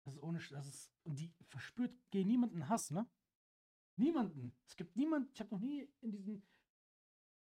das 0.07 0.15
ist 0.15 0.23
ohne, 0.23 0.39
das 0.39 0.67
ist, 0.67 0.91
und 1.03 1.19
die 1.19 1.33
verspürt 1.49 1.93
gegen 2.11 2.29
niemanden 2.29 2.69
Hass, 2.69 2.91
ne? 2.91 3.09
Niemanden. 3.97 4.55
Es 4.65 4.75
gibt 4.75 4.95
niemanden, 4.95 5.29
ich 5.33 5.39
habe 5.41 5.53
noch 5.53 5.59
nie 5.59 5.91
in 6.01 6.11
diesen 6.11 6.47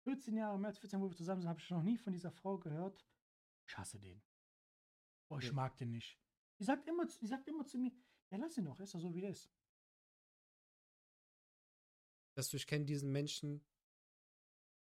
14 0.05 0.35
Jahren, 0.37 0.61
mehr 0.61 0.69
als 0.69 0.79
14 0.79 0.99
Jahren, 0.99 1.07
wo 1.07 1.11
wir 1.13 1.17
zusammen 1.17 1.43
sind, 1.43 1.49
habe 1.51 1.61
ich 1.61 1.69
noch 1.71 1.83
nie 1.83 1.99
von 1.99 2.13
dieser 2.13 2.31
Frau 2.31 2.59
gehört, 2.59 3.07
ich 3.69 3.77
hasse 3.77 3.99
den. 4.01 4.23
Boah, 5.29 5.39
ich 5.41 5.49
Ja. 5.49 5.53
mag 5.53 5.77
den 5.77 5.91
nicht. 5.91 6.19
Die 6.59 6.65
sagt 6.65 6.87
immer, 6.89 7.07
zu- 7.07 7.19
die 7.21 7.27
sagt 7.27 7.47
immer 7.49 7.67
zu 7.67 7.77
mir, 7.79 7.93
ja, 8.31 8.39
lass 8.39 8.57
ihn 8.57 8.65
doch, 8.65 8.79
er 8.79 8.85
ist 8.85 8.95
doch 8.95 9.01
so, 9.01 9.15
wie 9.15 9.23
er 9.25 9.31
ist. 9.31 9.51
Dass 12.35 12.49
du, 12.51 12.57
ich 12.57 12.67
kenne 12.67 12.85
diesen 12.87 13.11
Menschen. 13.13 13.65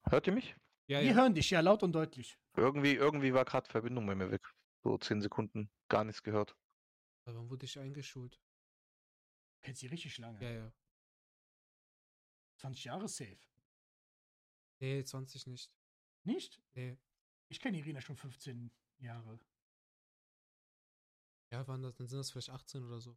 Hört 0.09 0.27
ihr 0.27 0.33
mich? 0.33 0.57
Ja, 0.89 1.01
Wir 1.01 1.09
ja. 1.11 1.15
hören 1.15 1.35
dich, 1.35 1.51
ja, 1.51 1.61
laut 1.61 1.83
und 1.83 1.93
deutlich. 1.93 2.39
Irgendwie, 2.57 2.95
irgendwie 2.95 3.33
war 3.33 3.45
gerade 3.45 3.69
Verbindung 3.71 4.07
bei 4.07 4.15
mir 4.15 4.31
weg. 4.31 4.45
So 4.83 4.99
zehn 4.99 5.21
Sekunden, 5.21 5.71
gar 5.89 6.05
nichts 6.05 6.23
gehört. 6.23 6.57
Wann 7.25 7.51
wurde 7.51 7.65
ich 7.65 7.79
eingeschult? 7.79 8.41
Kennst 9.63 9.81
sie 9.81 9.87
richtig 9.87 10.19
lange. 10.19 10.41
Ja, 10.43 10.51
ja. 10.51 10.73
20 12.57 12.85
Jahre 12.85 13.09
safe. 13.09 13.39
Nee, 14.81 15.03
20 15.03 15.47
nicht. 15.47 15.73
Nicht? 16.25 16.63
Nee. 16.75 16.99
Ich 17.49 17.61
kenne 17.61 17.79
Irina 17.79 18.01
schon 18.01 18.17
15 18.17 18.71
Jahre. 18.99 19.39
Ja, 21.51 21.67
waren 21.69 21.83
das, 21.83 21.95
dann 21.95 22.09
sind 22.09 22.19
das 22.19 22.31
vielleicht 22.31 22.51
18 22.51 22.85
oder 22.85 23.01
so. 23.01 23.17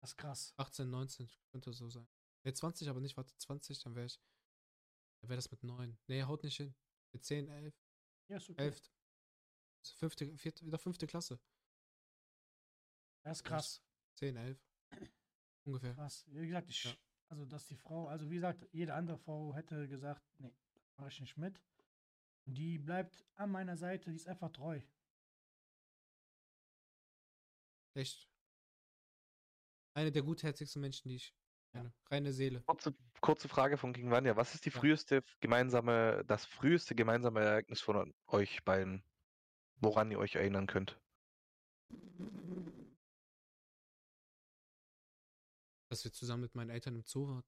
Das 0.00 0.10
ist 0.10 0.16
krass. 0.16 0.52
18, 0.58 0.90
19 0.90 1.30
könnte 1.50 1.72
so 1.72 1.88
sein. 1.88 2.06
Nee, 2.42 2.52
20 2.52 2.88
aber 2.88 3.00
nicht, 3.00 3.16
warte, 3.16 3.34
20, 3.38 3.82
dann 3.82 3.94
wäre 3.94 4.06
ich. 4.06 4.20
Dann 5.20 5.30
wäre 5.30 5.38
das 5.38 5.50
mit 5.50 5.62
9. 5.62 5.98
Nee, 6.06 6.22
haut 6.24 6.44
nicht 6.44 6.58
hin. 6.58 6.74
Mit 7.12 7.24
10, 7.24 7.48
11, 7.48 7.74
Ja, 8.28 8.36
ist 8.36 8.50
okay. 8.50 8.62
11. 8.62 8.93
Fünfte, 9.92 10.36
vierte, 10.36 10.64
wieder 10.66 10.78
fünfte 10.78 11.06
Klasse. 11.06 11.38
Das 13.22 13.38
ist 13.38 13.44
krass. 13.44 13.82
10, 14.16 14.36
11. 14.36 14.58
Ungefähr. 15.64 15.94
Krass. 15.94 16.24
Wie 16.28 16.46
gesagt, 16.46 16.70
ich, 16.70 16.84
Ja. 16.84 16.94
also 17.28 17.44
dass 17.46 17.66
die 17.66 17.76
Frau, 17.76 18.06
also 18.08 18.30
wie 18.30 18.34
gesagt, 18.36 18.68
jede 18.72 18.94
andere 18.94 19.18
Frau 19.18 19.54
hätte 19.54 19.88
gesagt, 19.88 20.22
nee, 20.38 20.54
mache 20.96 21.08
ich 21.08 21.20
nicht 21.20 21.36
mit. 21.36 21.60
Und 22.46 22.54
die 22.54 22.78
bleibt 22.78 23.24
an 23.36 23.50
meiner 23.50 23.76
Seite, 23.76 24.10
die 24.10 24.16
ist 24.16 24.28
einfach 24.28 24.50
treu. 24.50 24.80
Echt. 27.94 28.28
Eine 29.94 30.10
der 30.10 30.22
gutherzigsten 30.22 30.80
Menschen, 30.82 31.08
die 31.08 31.16
ich 31.16 31.34
kenne. 31.72 31.94
Reine 32.10 32.32
Seele. 32.32 32.62
Kurze, 32.62 32.94
kurze 33.20 33.48
Frage 33.48 33.78
von 33.78 33.92
King 33.92 34.10
Vanya. 34.10 34.36
Was 34.36 34.54
ist 34.54 34.64
die 34.66 34.70
Ja. 34.70 34.78
früheste 34.80 35.22
gemeinsame, 35.40 36.24
das 36.26 36.44
früheste 36.44 36.94
gemeinsame 36.94 37.40
Ereignis 37.40 37.80
von 37.80 38.12
euch 38.26 38.64
beiden, 38.64 39.04
woran 39.84 40.10
ihr 40.10 40.18
euch 40.18 40.34
erinnern 40.34 40.66
könnt? 40.66 40.98
Dass 45.90 46.04
wir 46.04 46.12
zusammen 46.12 46.42
mit 46.42 46.54
meinen 46.54 46.70
Eltern 46.70 46.96
im 46.96 47.04
Zoo 47.04 47.28
waren. 47.28 47.44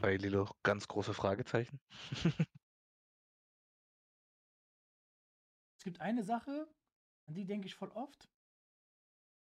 Bei 0.00 0.16
Lilo 0.16 0.50
ganz 0.62 0.86
große 0.88 1.14
Fragezeichen. 1.14 1.80
Es 5.78 5.84
gibt 5.84 6.00
eine 6.00 6.24
Sache, 6.24 6.68
an 7.28 7.34
die 7.34 7.44
denke 7.44 7.68
ich 7.68 7.76
voll 7.76 7.90
oft. 7.90 8.28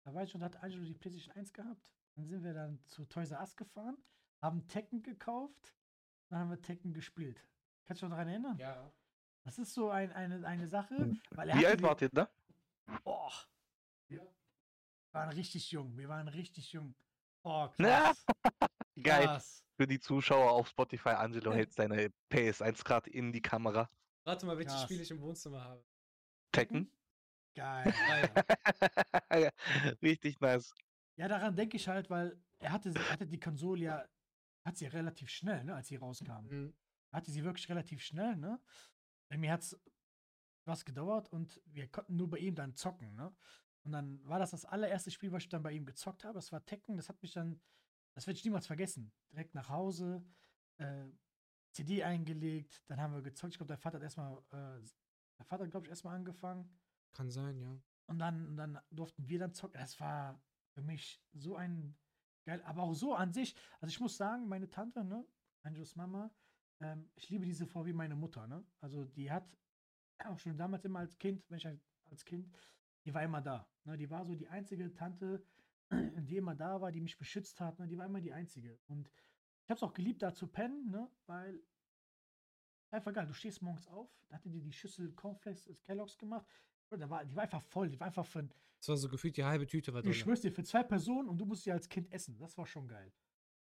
Da 0.05 0.13
weiß 0.13 0.25
ich 0.25 0.31
schon, 0.31 0.41
da 0.41 0.47
hat 0.47 0.57
Angelo 0.57 0.83
die 0.83 0.93
PlayStation 0.93 1.33
1 1.37 1.53
gehabt. 1.53 1.93
Dann 2.15 2.25
sind 2.25 2.43
wir 2.43 2.53
dann 2.53 2.83
zu 2.85 3.05
Toys 3.05 3.31
R 3.31 3.39
Us 3.39 3.55
gefahren, 3.55 3.97
haben 4.41 4.67
Tekken 4.67 5.03
gekauft, 5.03 5.73
dann 6.29 6.39
haben 6.39 6.49
wir 6.49 6.61
Tekken 6.61 6.93
gespielt. 6.93 7.47
Kannst 7.85 8.01
du 8.01 8.07
dich 8.07 8.09
noch 8.09 8.17
daran 8.17 8.27
erinnern? 8.27 8.57
Ja. 8.57 8.91
Das 9.43 9.57
ist 9.57 9.73
so 9.73 9.89
ein, 9.89 10.11
eine, 10.13 10.45
eine 10.45 10.67
Sache, 10.67 10.97
Hm. 10.97 11.21
weil 11.31 11.49
er 11.49 11.57
Wie 11.59 11.67
alt 11.67 11.81
wart 11.81 12.01
ihr 12.01 12.09
da? 12.09 12.29
Oh. 13.03 13.29
Wir 14.07 14.21
waren 15.11 15.29
richtig 15.29 15.71
jung. 15.71 15.95
Wir 15.97 16.07
waren 16.09 16.27
richtig 16.27 16.71
jung. 16.73 16.95
Oh, 17.43 17.67
krass. 17.77 18.25
Geil. 19.01 19.25
krass. 19.25 19.63
Für 19.75 19.87
die 19.87 19.99
Zuschauer 19.99 20.51
auf 20.51 20.67
Spotify, 20.69 21.09
Angelo 21.09 21.51
hält 21.53 21.73
seine 21.73 22.11
PS1 22.31 22.83
gerade 22.83 23.09
in 23.09 23.31
die 23.33 23.41
Kamera. 23.41 23.89
Rate 24.25 24.45
mal, 24.45 24.57
welches. 24.57 24.83
Spiel 24.83 25.01
ich 25.01 25.11
im 25.11 25.19
Wohnzimmer 25.21 25.63
habe. 25.63 25.83
Tekken. 26.51 26.89
Geil. 27.55 27.91
Richtig 30.01 30.39
nice. 30.39 30.73
Ja, 31.15 31.27
daran 31.27 31.55
denke 31.55 31.77
ich 31.77 31.87
halt, 31.87 32.09
weil 32.09 32.39
er 32.59 32.71
hatte, 32.71 32.91
sie- 32.91 32.99
hatte 32.99 33.25
die 33.27 33.39
Konsole 33.39 33.81
ja, 33.83 34.05
hat 34.65 34.77
sie 34.77 34.85
relativ 34.87 35.29
schnell, 35.29 35.63
ne, 35.63 35.75
als 35.75 35.87
sie 35.87 35.95
rauskam. 35.97 36.45
Mhm. 36.47 36.73
Hatte 37.11 37.31
sie 37.31 37.43
wirklich 37.43 37.67
relativ 37.69 38.01
schnell, 38.01 38.35
ne? 38.35 38.59
Mir 39.37 39.51
hat 39.51 39.61
es 39.61 39.79
was 40.65 40.85
gedauert 40.85 41.29
und 41.29 41.61
wir 41.65 41.87
konnten 41.89 42.15
nur 42.15 42.29
bei 42.29 42.37
ihm 42.37 42.55
dann 42.55 42.75
zocken, 42.75 43.15
ne? 43.15 43.35
Und 43.83 43.91
dann 43.91 44.25
war 44.27 44.39
das 44.39 44.51
das 44.51 44.65
allererste 44.65 45.11
Spiel, 45.11 45.31
was 45.31 45.43
ich 45.43 45.49
dann 45.49 45.63
bei 45.63 45.73
ihm 45.73 45.85
gezockt 45.85 46.23
habe. 46.23 46.35
Das 46.35 46.53
war 46.53 46.65
Tekken. 46.65 46.95
Das 46.95 47.09
hat 47.09 47.21
mich 47.21 47.33
dann, 47.33 47.59
das 48.13 48.25
werde 48.27 48.37
ich 48.37 48.45
niemals 48.45 48.65
vergessen. 48.65 49.11
Direkt 49.31 49.55
nach 49.55 49.67
Hause, 49.67 50.25
äh, 50.77 51.05
CD 51.73 52.03
eingelegt, 52.03 52.81
dann 52.87 53.01
haben 53.01 53.13
wir 53.13 53.21
gezockt. 53.21 53.53
Ich 53.53 53.57
glaube, 53.57 53.73
der 53.73 53.77
Vater 53.77 53.97
hat 53.97 54.03
erstmal, 54.03 54.37
äh, 54.51 54.81
der 55.37 55.45
Vater 55.45 55.67
glaube 55.67 55.85
ich, 55.85 55.89
erstmal 55.89 56.15
angefangen. 56.15 56.69
Kann 57.11 57.29
sein, 57.29 57.59
ja. 57.59 57.77
Und 58.05 58.19
dann, 58.19 58.47
und 58.47 58.57
dann 58.57 58.79
durften 58.89 59.27
wir 59.27 59.39
dann 59.39 59.53
zocken. 59.53 59.79
Das 59.79 59.99
war 59.99 60.41
für 60.71 60.81
mich 60.81 61.21
so 61.33 61.55
ein 61.55 61.97
geil, 62.45 62.61
aber 62.63 62.83
auch 62.83 62.93
so 62.93 63.15
an 63.15 63.33
sich. 63.33 63.55
Also 63.81 63.91
ich 63.91 63.99
muss 63.99 64.17
sagen, 64.17 64.47
meine 64.47 64.69
Tante, 64.69 65.03
ne, 65.03 65.25
Angelos 65.61 65.95
Mama, 65.95 66.31
ähm, 66.79 67.09
ich 67.15 67.29
liebe 67.29 67.45
diese 67.45 67.65
Frau 67.65 67.85
wie 67.85 67.93
meine 67.93 68.15
Mutter, 68.15 68.47
ne? 68.47 68.65
Also 68.81 69.05
die 69.05 69.31
hat 69.31 69.45
auch 70.25 70.39
schon 70.39 70.57
damals 70.57 70.85
immer 70.85 70.99
als 70.99 71.17
Kind, 71.17 71.43
wenn 71.49 71.57
ich 71.57 71.65
halt 71.65 71.81
als 72.05 72.25
Kind, 72.25 72.51
die 73.05 73.13
war 73.13 73.23
immer 73.23 73.41
da. 73.41 73.67
Ne? 73.85 73.97
Die 73.97 74.09
war 74.09 74.25
so 74.25 74.35
die 74.35 74.47
einzige 74.47 74.93
Tante, 74.93 75.43
die 75.91 76.37
immer 76.37 76.55
da 76.55 76.81
war, 76.81 76.91
die 76.91 77.01
mich 77.01 77.17
beschützt 77.17 77.59
hat. 77.59 77.79
Ne? 77.79 77.87
Die 77.87 77.97
war 77.97 78.05
immer 78.05 78.21
die 78.21 78.33
einzige. 78.33 78.79
Und 78.87 79.09
ich 79.63 79.69
habe 79.69 79.77
es 79.77 79.83
auch 79.83 79.93
geliebt, 79.93 80.21
da 80.21 80.33
zu 80.33 80.47
pennen, 80.47 80.89
ne? 80.89 81.09
Weil 81.25 81.61
einfach 82.91 83.13
geil. 83.13 83.25
Du 83.25 83.33
stehst 83.33 83.61
morgens 83.61 83.87
auf, 83.87 84.09
da 84.27 84.35
hatte 84.35 84.49
die 84.49 84.61
die 84.61 84.73
Schüssel 84.73 85.11
Cornflakes, 85.13 85.67
äh, 85.67 85.75
Kellogg's 85.75 86.17
gemacht. 86.17 86.45
Da 86.89 87.09
war, 87.09 87.25
die 87.25 87.35
war 87.35 87.43
einfach 87.43 87.61
voll. 87.61 87.89
Die 87.89 87.99
war 87.99 88.07
einfach 88.07 88.25
für, 88.25 88.43
Das 88.77 88.89
war 88.89 88.97
so 88.97 89.09
gefühlt 89.09 89.35
die 89.35 89.43
halbe 89.43 89.65
Tüte 89.65 89.91
war 89.93 90.01
ich 90.01 90.05
drin. 90.05 90.13
schwör's 90.13 90.41
dir, 90.41 90.51
für 90.51 90.63
zwei 90.63 90.83
Personen 90.83 91.27
und 91.27 91.39
du 91.39 91.45
musst 91.45 91.63
sie 91.63 91.71
als 91.71 91.89
Kind 91.89 92.11
essen. 92.11 92.37
Das 92.37 92.55
war 92.57 92.67
schon 92.67 92.87
geil. 92.87 93.11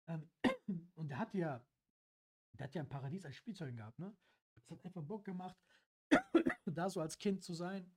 Ähm, 0.08 0.30
und 0.96 1.10
der 1.10 1.18
hat 1.20 1.34
ja, 1.34 1.62
der 2.58 2.68
hat 2.68 2.76
ja 2.76 2.82
ein 2.82 2.90
Paradies 2.90 3.26
als 3.26 3.36
Spielzeug 3.36 3.76
gehabt, 3.76 4.00
ne? 4.00 4.16
Das 4.56 4.72
hat 4.72 4.86
einfach 4.86 5.04
Bock 5.04 5.26
gemacht, 5.26 5.58
da 6.66 6.90
so 6.90 7.02
als 7.02 7.18
Kind 7.18 7.44
zu 7.44 7.54
sein. 7.54 7.92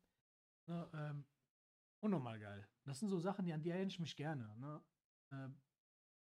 Ne? 0.67 0.91
Ähm, 0.95 1.27
unnormal 2.01 2.39
geil. 2.39 2.69
Das 2.85 3.01
sind 3.01 3.09
so 3.09 3.19
Sachen, 3.19 3.45
die, 3.45 3.53
an 3.53 3.63
die 3.63 3.71
erinnere 3.71 3.89
ich 3.89 4.01
mich 4.01 4.17
gerne. 4.17 4.57
Ne? 4.59 4.83
Ähm, 5.33 5.61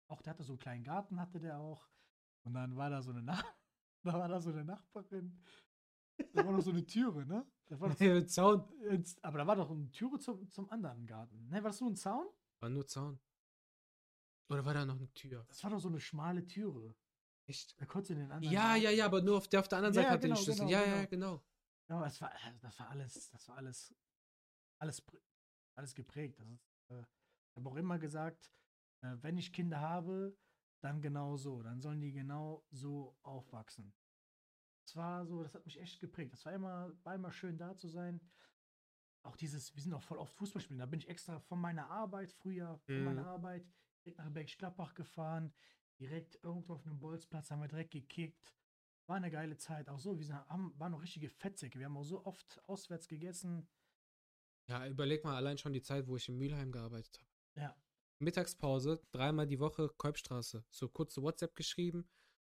auch 0.08 0.22
der 0.22 0.32
hatte 0.32 0.44
so 0.44 0.52
einen 0.52 0.58
kleinen 0.58 0.84
Garten, 0.84 1.20
hatte 1.20 1.40
der 1.40 1.58
auch. 1.58 1.88
Und 2.44 2.54
dann 2.54 2.76
war 2.76 2.90
da 2.90 3.02
so 3.02 3.10
eine 3.10 3.22
Nach 3.22 3.44
da 4.02 4.14
war 4.14 4.28
da 4.28 4.40
so 4.40 4.50
eine 4.50 4.64
Nachbarin. 4.64 5.42
Da 6.32 6.44
war 6.44 6.52
noch 6.52 6.62
so 6.62 6.70
eine 6.70 6.86
Türe, 6.86 7.26
ne? 7.26 7.46
Da 7.66 7.80
war 7.80 7.92
so, 7.92 8.04
Ja, 8.04 8.26
Zaun. 8.26 8.64
Aber 9.22 9.38
da 9.38 9.46
war 9.46 9.56
doch 9.56 9.70
eine 9.70 9.90
Türe 9.90 10.18
zum, 10.18 10.48
zum 10.50 10.70
anderen 10.70 11.06
Garten. 11.06 11.48
Ne, 11.48 11.56
war 11.56 11.70
das 11.70 11.80
nur 11.80 11.90
ein 11.90 11.96
Zaun? 11.96 12.26
War 12.60 12.68
nur 12.68 12.86
Zaun. 12.86 13.18
Oder 14.50 14.64
war 14.64 14.74
da 14.74 14.84
noch 14.84 14.96
eine 14.96 15.12
Tür? 15.14 15.44
Das 15.48 15.62
war 15.64 15.70
doch 15.70 15.80
so 15.80 15.88
eine 15.88 16.00
schmale 16.00 16.46
Türe. 16.46 16.94
Echt? 17.46 17.80
Da 17.80 17.86
konntest 17.86 18.10
du 18.10 18.14
den 18.14 18.30
anderen. 18.30 18.52
Ja, 18.52 18.76
ja, 18.76 18.90
ja, 18.90 19.06
aber 19.06 19.20
nur 19.22 19.36
auf 19.36 19.48
der, 19.48 19.60
auf 19.60 19.68
der 19.68 19.78
anderen 19.78 19.94
Ja, 19.94 20.00
Seite 20.02 20.08
ja, 20.08 20.14
hatte 20.14 20.22
genau, 20.28 20.36
die 20.36 20.42
Schlüssel. 20.42 20.68
genau, 20.68 20.70
ja, 20.70 20.84
genau. 20.84 20.96
ja, 20.96 21.04
genau. 21.06 21.44
Ja, 21.88 22.00
das 22.00 22.20
war, 22.20 22.34
äh, 22.34 22.58
das 22.60 22.78
war 22.80 22.88
alles, 22.90 23.30
das 23.30 23.48
war 23.48 23.56
alles, 23.58 23.94
alles, 24.78 25.02
alles 25.76 25.94
geprägt. 25.94 26.38
Das 26.40 26.48
ist, 26.48 26.66
äh, 26.90 27.02
ich 27.50 27.56
habe 27.56 27.68
auch 27.68 27.76
immer 27.76 27.98
gesagt, 27.98 28.50
äh, 29.02 29.16
wenn 29.20 29.36
ich 29.36 29.52
Kinder 29.52 29.80
habe, 29.80 30.36
dann 30.80 31.02
genau 31.02 31.36
so. 31.36 31.62
Dann 31.62 31.80
sollen 31.80 32.00
die 32.00 32.12
genau 32.12 32.64
so 32.70 33.16
aufwachsen. 33.22 33.94
Das 34.86 34.96
war 34.96 35.26
so, 35.26 35.42
das 35.42 35.54
hat 35.54 35.64
mich 35.64 35.80
echt 35.80 36.00
geprägt. 36.00 36.32
Das 36.32 36.44
war 36.44 36.52
immer, 36.52 36.92
war 37.04 37.14
immer 37.14 37.32
schön 37.32 37.56
da 37.58 37.76
zu 37.76 37.88
sein. 37.88 38.20
Auch 39.22 39.36
dieses, 39.36 39.74
wir 39.74 39.82
sind 39.82 39.94
auch 39.94 40.02
voll 40.02 40.18
oft 40.18 40.34
Fußball 40.34 40.60
spielen. 40.60 40.78
Da 40.78 40.86
bin 40.86 41.00
ich 41.00 41.08
extra 41.08 41.40
von 41.40 41.58
meiner 41.58 41.90
Arbeit 41.90 42.32
früher, 42.32 42.78
von 42.86 42.96
Mhm. 42.96 43.04
meiner 43.04 43.26
Arbeit 43.26 43.66
direkt 44.04 44.18
nach 44.18 44.30
Bergisch 44.30 44.58
Gladbach 44.58 44.94
gefahren. 44.94 45.54
Direkt 46.00 46.38
irgendwo 46.42 46.74
auf 46.74 46.86
einem 46.86 46.98
Bolzplatz 46.98 47.50
haben 47.50 47.60
wir 47.60 47.68
direkt 47.68 47.92
gekickt. 47.92 48.54
War 49.06 49.16
eine 49.16 49.30
geile 49.30 49.56
Zeit. 49.56 49.88
Auch 49.88 49.98
so, 49.98 50.18
wir 50.18 50.28
haben, 50.48 50.78
waren 50.78 50.92
noch 50.92 51.02
richtige 51.02 51.28
Fettsäcke. 51.28 51.78
Wir 51.78 51.86
haben 51.86 51.96
auch 51.96 52.04
so 52.04 52.24
oft 52.24 52.62
auswärts 52.66 53.06
gegessen. 53.06 53.68
Ja, 54.68 54.86
überleg 54.86 55.24
mal 55.24 55.36
allein 55.36 55.58
schon 55.58 55.72
die 55.72 55.82
Zeit, 55.82 56.06
wo 56.06 56.16
ich 56.16 56.28
in 56.28 56.38
Mülheim 56.38 56.72
gearbeitet 56.72 57.18
habe. 57.20 57.62
Ja. 57.62 57.76
Mittagspause, 58.18 59.02
dreimal 59.12 59.46
die 59.46 59.60
Woche 59.60 59.88
Kolbstraße. 59.88 60.64
So 60.70 60.88
kurze 60.88 61.22
WhatsApp 61.22 61.54
geschrieben. 61.54 62.08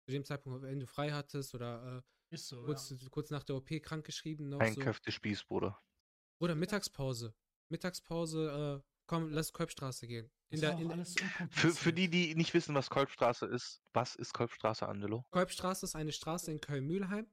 Zu 0.04 0.12
dem 0.12 0.24
Zeitpunkt, 0.24 0.62
wenn 0.62 0.80
du 0.80 0.86
frei 0.86 1.12
hattest 1.12 1.54
oder 1.54 2.02
äh, 2.30 2.34
Ist 2.34 2.48
so. 2.48 2.62
kurz, 2.62 2.90
ja. 2.90 2.96
kurz 3.10 3.30
nach 3.30 3.42
der 3.42 3.56
OP 3.56 3.70
krank 3.82 4.04
geschrieben. 4.04 4.50
Noch 4.50 4.60
Ein 4.60 4.74
so. 4.74 4.80
Köftespieß, 4.80 5.44
Bruder. 5.44 5.80
Oder 6.40 6.54
Mittagspause. 6.54 7.34
Mittagspause, 7.70 8.82
äh, 8.84 8.88
komm, 9.06 9.30
lass 9.30 9.52
Kolbstraße 9.52 10.06
gehen. 10.06 10.30
In 10.50 10.60
der, 10.60 10.78
in 10.78 10.88
der 10.88 11.04
Für, 11.50 11.70
für 11.70 11.92
die, 11.92 12.08
die 12.08 12.34
nicht 12.34 12.54
wissen, 12.54 12.74
was 12.74 12.88
Kolbstraße 12.90 13.46
ist, 13.46 13.82
was 13.92 14.14
ist 14.14 14.32
Kolbstraße, 14.34 14.86
Angelo? 14.86 15.24
Kolbstraße 15.30 15.86
ist 15.86 15.96
eine 15.96 16.12
Straße 16.12 16.50
in 16.52 16.60
Köln-Mühlheim. 16.60 17.26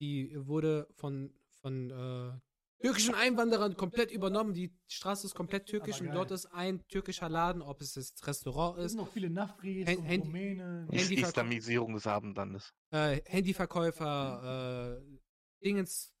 Die 0.00 0.32
wurde 0.36 0.88
von, 0.94 1.34
von 1.60 1.90
äh, 1.90 2.40
türkischen 2.82 3.14
Einwanderern 3.14 3.76
komplett 3.76 4.10
übernommen. 4.10 4.54
Die 4.54 4.74
Straße 4.88 5.26
ist 5.26 5.34
komplett 5.34 5.66
türkisch 5.66 6.00
und 6.00 6.12
dort 6.12 6.30
ist 6.30 6.46
ein 6.46 6.86
türkischer 6.88 7.28
Laden, 7.28 7.62
ob 7.62 7.80
es 7.82 7.94
jetzt 7.94 8.26
Restaurant 8.26 8.78
Es 8.78 8.86
ist, 8.86 8.92
sind 8.92 9.00
noch 9.00 9.12
viele 9.12 9.28
Nafris 9.30 9.86
Hand- 9.86 9.98
und 9.98 10.04
Handy- 10.04 10.26
Rumänen. 10.26 10.88
Islamisierung 10.90 11.94
des 11.94 12.06
Abendlandes. 12.06 12.72
äh, 12.90 13.20
Handyverkäufer, 13.26 14.98
äh, 15.02 15.18
Dingens, 15.64 16.12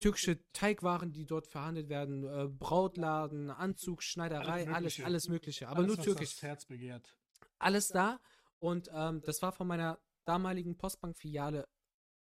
türkische 0.00 0.40
Teigwaren, 0.52 1.12
die 1.12 1.24
dort 1.24 1.46
verhandelt 1.46 1.88
werden, 1.88 2.24
äh, 2.24 2.48
Brautladen, 2.48 3.50
Anzug, 3.50 4.02
Schneiderei, 4.02 4.66
alles, 4.68 4.74
Mögliche. 4.98 5.04
alles 5.06 5.28
Mögliche, 5.28 5.68
aber 5.68 5.78
Alles, 5.78 5.88
nur 5.88 5.98
was 5.98 6.04
türkisch. 6.04 6.30
Das 6.34 6.42
Herz 6.42 6.66
begehrt. 6.66 7.16
Alles 7.58 7.88
da 7.88 8.20
und 8.58 8.90
ähm, 8.92 9.22
das 9.22 9.40
war 9.42 9.52
von 9.52 9.66
meiner 9.66 9.98
damaligen 10.26 10.76
Postbank-Filiale 10.76 11.68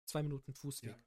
zwei 0.06 0.22
Minuten 0.24 0.54
Fußweg. 0.54 0.92
Ja. 0.92 1.04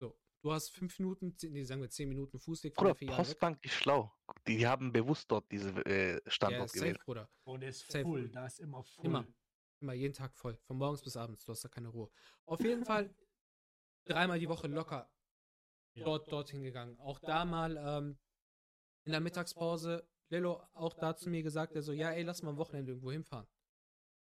So, 0.00 0.18
du 0.42 0.52
hast 0.52 0.70
fünf 0.70 0.98
Minuten, 0.98 1.36
zehn- 1.36 1.52
nee, 1.52 1.64
sagen 1.64 1.80
wir 1.80 1.88
zehn 1.90 2.08
Minuten 2.08 2.38
Fußweg 2.38 2.74
von 2.74 2.82
Bruder, 2.82 2.92
der 2.94 2.98
Filiale 2.98 3.18
weg. 3.18 3.26
Postbank 3.26 3.64
ist 3.64 3.74
schlau. 3.74 4.12
Die, 4.46 4.58
die 4.58 4.66
haben 4.66 4.92
bewusst 4.92 5.30
dort 5.30 5.50
diesen 5.50 5.76
äh, 5.86 6.14
Ja, 6.14 6.20
Standort 6.26 6.68
safe, 6.70 6.78
gewählt. 6.80 7.00
Bruder. 7.04 7.30
Und 7.44 7.62
er 7.62 7.68
ist 7.70 7.90
Safe. 7.90 8.02
full. 8.04 8.28
Da 8.30 8.46
ist 8.46 8.60
immer 8.60 8.82
full. 8.82 9.06
Immer. 9.06 9.26
Immer 9.80 9.92
jeden 9.94 10.14
Tag 10.14 10.36
voll. 10.36 10.56
Von 10.66 10.76
morgens 10.78 11.02
bis 11.02 11.16
abends. 11.16 11.44
Du 11.44 11.52
hast 11.52 11.64
da 11.64 11.68
keine 11.68 11.88
Ruhe. 11.88 12.08
Auf 12.46 12.60
jeden 12.60 12.84
Fall 12.84 13.14
dreimal 14.04 14.38
die 14.38 14.48
Woche 14.48 14.68
locker 14.68 15.10
Ja. 15.94 16.04
dort, 16.04 16.30
dorthin 16.32 16.62
gegangen. 16.62 16.98
Auch 17.00 17.18
da 17.18 17.44
mal 17.44 17.76
ähm, 17.76 18.18
in 19.04 19.12
der 19.12 19.20
Mittagspause, 19.20 20.08
Lelo 20.28 20.62
auch 20.72 20.94
da 20.94 21.14
zu 21.16 21.28
mir 21.28 21.42
gesagt, 21.42 21.74
der 21.74 21.82
so, 21.82 21.92
ja, 21.92 22.10
ey, 22.10 22.22
lass 22.22 22.42
mal 22.42 22.50
am 22.50 22.56
Wochenende 22.56 22.92
irgendwo 22.92 23.12
hinfahren. 23.12 23.46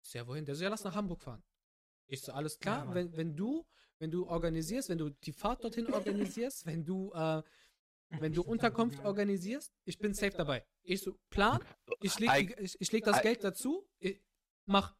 Ich 0.02 0.10
so, 0.10 0.18
ja, 0.18 0.26
wohin? 0.26 0.44
Der 0.46 0.54
so, 0.54 0.62
ja, 0.64 0.70
lass 0.70 0.84
nach 0.84 0.94
Hamburg 0.94 1.22
fahren. 1.22 1.42
Ich 2.06 2.22
so, 2.22 2.32
alles 2.32 2.54
Ja, 2.54 2.60
klar, 2.60 2.84
Mann. 2.86 2.94
wenn, 2.94 3.16
wenn 3.16 3.36
du, 3.36 3.66
wenn 3.98 4.10
du 4.10 4.26
organisierst, 4.26 4.88
wenn 4.88 4.98
du 4.98 5.10
die 5.10 5.32
Fahrt 5.32 5.62
dorthin 5.62 5.92
organisierst, 5.92 6.64
wenn 6.64 6.84
du, 6.84 7.12
äh, 7.12 7.42
wenn 8.18 8.32
du 8.32 8.42
Unterkunft 8.42 9.04
organisierst, 9.04 9.72
ich 9.84 9.98
bin 9.98 10.14
safe 10.14 10.36
dabei. 10.36 10.66
Ich 10.82 11.02
so, 11.02 11.18
Plan, 11.28 11.62
ich 12.00 12.18
leg, 12.18 12.56
die, 12.56 12.62
ich, 12.62 12.80
ich 12.80 12.90
leg 12.92 13.04
das 13.04 13.20
Geld 13.20 13.44
dazu, 13.44 13.86
ich, 13.98 14.20
mach. 14.64 14.96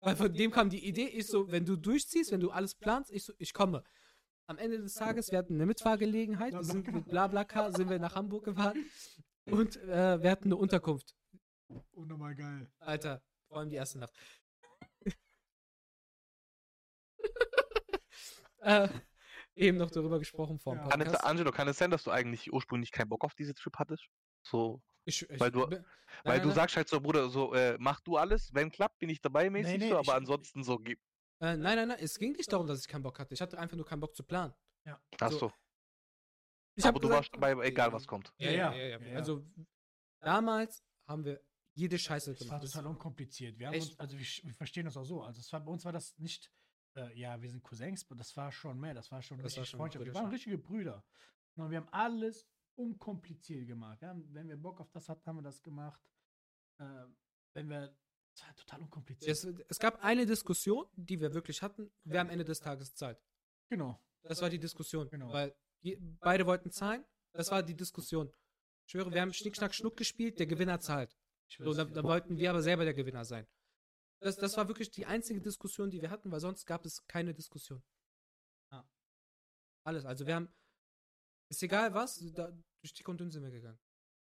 Weil 0.00 0.16
von 0.16 0.32
dem 0.32 0.50
kam 0.50 0.70
die 0.70 0.86
Idee, 0.86 1.08
ich 1.08 1.26
so, 1.26 1.50
wenn 1.50 1.64
du 1.64 1.76
durchziehst, 1.76 2.30
wenn 2.30 2.40
du 2.40 2.50
alles 2.50 2.74
planst, 2.74 3.10
ich 3.10 3.24
so, 3.24 3.32
ich 3.38 3.52
komme. 3.52 3.82
Am 4.46 4.58
Ende 4.58 4.78
des 4.78 4.94
Tages, 4.94 5.30
wir 5.30 5.38
hatten 5.38 5.54
eine 5.54 5.64
Mitfahrgelegenheit, 5.66 6.52
wir 6.52 6.62
sind 6.64 6.86
mit 6.92 7.06
Blablacar, 7.08 7.72
sind 7.72 7.88
wir 7.88 7.98
nach 7.98 8.14
Hamburg 8.14 8.44
gefahren 8.44 8.84
und 9.46 9.76
äh, 9.76 10.22
wir 10.22 10.30
hatten 10.30 10.44
eine 10.46 10.56
Unterkunft. 10.56 11.14
Unnormal 11.92 12.34
geil. 12.34 12.70
Alter, 12.78 13.22
vor 13.48 13.58
allem 13.58 13.70
die 13.70 13.76
erste 13.76 13.98
Nacht. 14.00 14.12
äh, 18.58 18.88
eben 19.54 19.78
noch 19.78 19.90
darüber 19.90 20.18
gesprochen 20.18 20.58
vor 20.58 20.74
dem 20.74 20.82
Ja. 20.82 20.88
Kann 20.90 21.00
es, 21.00 21.06
Podcast. 21.06 21.24
Angelo, 21.24 21.50
kann 21.50 21.68
es 21.68 21.78
sein, 21.78 21.90
dass 21.90 22.04
du 22.04 22.10
eigentlich 22.10 22.52
ursprünglich 22.52 22.90
keinen 22.92 23.08
Bock 23.08 23.24
auf 23.24 23.34
diese 23.34 23.54
Trip 23.54 23.74
hattest? 23.78 24.06
So, 24.42 24.82
Ich, 25.06 25.22
ich, 25.28 25.40
weil 25.40 25.50
du- 25.50 25.66
bin- 25.66 25.84
weil 26.24 26.34
nein, 26.36 26.42
du 26.42 26.48
nein, 26.48 26.54
sagst 26.56 26.76
halt 26.76 26.88
so, 26.88 27.00
Bruder, 27.00 27.30
so, 27.30 27.54
äh, 27.54 27.76
mach 27.80 28.00
du 28.00 28.18
alles, 28.18 28.52
wenn 28.52 28.70
klappt, 28.70 28.98
bin 28.98 29.08
ich 29.08 29.22
dabei 29.22 29.48
mäßig, 29.48 29.78
nee, 29.78 29.88
so, 29.88 29.94
ich- 30.00 30.06
aber 30.08 30.16
ansonsten 30.18 30.62
so, 30.64 30.78
gib. 30.78 31.00
Äh, 31.44 31.56
nein, 31.58 31.76
nein, 31.76 31.88
nein, 31.88 31.98
es 32.00 32.18
ging 32.18 32.32
nicht 32.32 32.50
darum, 32.50 32.66
dass 32.66 32.80
ich 32.80 32.88
keinen 32.88 33.02
Bock 33.02 33.18
hatte. 33.18 33.34
Ich 33.34 33.40
hatte 33.42 33.58
einfach 33.58 33.76
nur 33.76 33.84
keinen 33.84 34.00
Bock 34.00 34.16
zu 34.16 34.22
planen. 34.22 34.54
Ach 35.20 35.30
so, 35.30 35.38
so. 35.38 35.52
Ich 36.76 36.84
Aber 36.84 36.98
du 36.98 37.08
gesagt, 37.08 37.32
warst 37.32 37.34
dabei, 37.34 37.66
egal 37.66 37.88
ja, 37.88 37.92
was 37.92 38.06
kommt. 38.06 38.32
Ja, 38.38 38.50
ja, 38.50 38.74
ja. 38.74 38.86
ja, 38.96 38.98
ja. 38.98 39.16
Also 39.16 39.44
damals 40.20 40.82
haben 41.06 41.24
wir 41.24 41.40
jede 41.74 41.98
Scheiße 41.98 42.32
Das 42.32 42.40
war 42.40 42.46
gemacht. 42.46 42.64
Das- 42.64 42.70
total 42.72 42.86
unkompliziert. 42.86 43.58
Wir, 43.58 43.68
haben 43.68 43.74
uns, 43.74 43.98
also 43.98 44.18
wir, 44.18 44.26
wir 44.26 44.54
verstehen 44.54 44.86
das 44.86 44.96
auch 44.96 45.04
so. 45.04 45.22
Also 45.22 45.40
es 45.40 45.52
war, 45.52 45.60
bei 45.60 45.70
uns 45.70 45.84
war 45.84 45.92
das 45.92 46.16
nicht, 46.18 46.50
äh, 46.96 47.12
ja, 47.18 47.40
wir 47.40 47.50
sind 47.50 47.62
Cousins, 47.62 48.04
aber 48.06 48.16
das 48.16 48.34
war 48.36 48.50
schon 48.50 48.80
mehr. 48.80 48.94
Das 48.94 49.10
war 49.12 49.20
schon 49.20 49.36
Das 49.38 49.44
war 49.56 49.62
richtig 49.62 49.70
schon 49.70 49.78
Freundschaft. 49.78 50.04
Wir 50.06 50.14
waren 50.14 50.30
richtige 50.30 50.58
Brüder. 50.58 51.04
Und 51.56 51.70
wir 51.70 51.78
haben 51.78 51.88
alles 51.90 52.48
unkompliziert 52.76 53.66
gemacht. 53.66 54.00
Wir 54.00 54.08
haben, 54.08 54.32
wenn 54.34 54.48
wir 54.48 54.56
Bock 54.56 54.80
auf 54.80 54.90
das 54.90 55.08
hatten, 55.08 55.26
haben 55.26 55.36
wir 55.36 55.42
das 55.42 55.62
gemacht. 55.62 56.00
Ähm, 56.80 57.16
wenn 57.54 57.68
wir, 57.68 57.96
das 58.34 58.46
war 58.46 58.56
total 58.56 58.80
unkompliziert. 58.82 59.30
es, 59.30 59.44
es 59.68 59.78
gab 59.78 60.02
eine 60.02 60.26
Diskussion, 60.26 60.86
die 60.96 61.20
wir 61.20 61.34
wirklich 61.34 61.62
hatten. 61.62 61.90
Wer 62.04 62.20
am 62.20 62.30
Ende 62.30 62.44
des 62.44 62.60
Tages 62.60 62.94
zahlt. 62.94 63.22
genau. 63.68 64.00
Das 64.22 64.40
war 64.40 64.48
die 64.48 64.58
Diskussion. 64.58 65.08
Genau. 65.10 65.30
Weil 65.32 65.54
je, 65.82 65.98
beide 66.00 66.46
wollten 66.46 66.70
zahlen. 66.70 67.04
Das 67.32 67.50
war 67.50 67.62
die 67.62 67.74
Diskussion. 67.76 68.32
Ich 68.86 68.92
schwöre, 68.92 69.12
wir 69.12 69.20
haben 69.20 69.34
Schnick, 69.34 69.54
Schnack, 69.54 69.74
Schnuck 69.74 69.98
gespielt. 69.98 70.38
Der 70.38 70.46
Gewinner 70.46 70.80
zahlt. 70.80 71.14
So, 71.48 71.66
weiß 71.66 71.76
da, 71.76 71.84
nicht. 71.84 71.96
da 71.96 72.02
wollten 72.02 72.38
wir 72.38 72.50
aber 72.50 72.62
selber 72.62 72.84
der 72.84 72.94
Gewinner 72.94 73.24
sein. 73.24 73.46
Das, 74.20 74.36
das 74.36 74.56
war 74.56 74.66
wirklich 74.68 74.90
die 74.90 75.04
einzige 75.04 75.40
Diskussion, 75.40 75.90
die 75.90 76.00
wir 76.00 76.10
hatten, 76.10 76.32
weil 76.32 76.40
sonst 76.40 76.64
gab 76.64 76.86
es 76.86 77.06
keine 77.06 77.34
Diskussion. 77.34 77.82
Ja. 78.72 78.88
Alles. 79.84 80.06
Also 80.06 80.26
wir 80.26 80.36
haben, 80.36 80.48
ist 81.50 81.62
egal 81.62 81.92
was, 81.92 82.18
da, 82.32 82.50
durch 82.80 83.06
und 83.06 83.20
dünn 83.20 83.30
sind 83.30 83.42
wir 83.42 83.50
gegangen. 83.50 83.78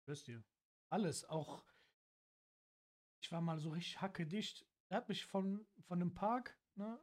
Wisst 0.08 0.28
ihr. 0.30 0.44
Alles, 0.90 1.26
auch. 1.26 1.66
Ich 3.32 3.34
war 3.34 3.40
mal 3.40 3.58
so 3.62 3.70
richtig 3.70 4.02
hackedicht. 4.02 4.68
Er 4.90 4.98
hat 4.98 5.08
mich 5.08 5.26
von, 5.26 5.66
von 5.88 5.98
dem 6.02 6.14
Park 6.14 6.60
ne, 6.76 7.00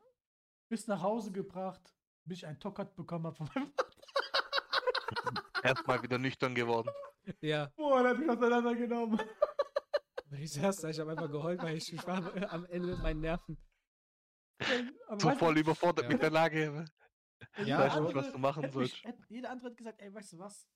bis 0.71 0.87
nach 0.87 1.01
Hause 1.01 1.33
gebracht, 1.33 1.97
bis 2.27 2.41
ich 2.41 2.47
einen 2.47 2.61
Tockert 2.61 2.95
bekommen 2.97 3.25
habe 3.25 3.35
von 3.37 3.49
meinem 3.55 3.73
Erstmal 5.63 6.03
wieder 6.03 6.19
nüchtern 6.19 6.55
geworden. 6.55 6.91
Ja. 7.41 7.69
Boah, 7.77 8.03
der 8.03 8.11
hat 8.13 8.19
mich 8.19 8.29
auseinandergenommen. 8.29 9.19
Ich 10.33 10.53
saß 10.53 10.77
da, 10.83 10.91
ich 10.91 11.01
habe 11.01 11.13
einfach 11.13 11.31
geheult, 11.31 11.63
weil 11.63 11.79
ich, 11.79 11.91
ich 11.95 12.07
war 12.07 12.19
am 12.53 12.67
Ende 12.67 12.89
mit 12.89 12.99
meinen 12.99 13.21
Nerven. 13.23 13.57
Aber 15.07 15.21
So 15.21 15.31
voll 15.31 15.57
überfordert 15.57 16.05
Ja. 16.05 16.11
mit 16.13 16.21
der 16.21 16.31
Lage. 16.31 16.85
Ja, 17.65 17.79
Weißt 17.79 17.97
du, 17.97 18.01
aber- 18.01 18.15
was 18.17 18.33
du 18.33 18.39
machen 18.39 18.71
sollst. 18.71 19.03
hätte- 19.03 19.25
Jeder 19.31 19.49
andere 19.49 19.71
hat 19.71 19.79
gesagt, 19.79 20.03
ey, 20.03 20.13
weißt 20.13 20.35
du 20.35 20.39
was? 20.41 20.69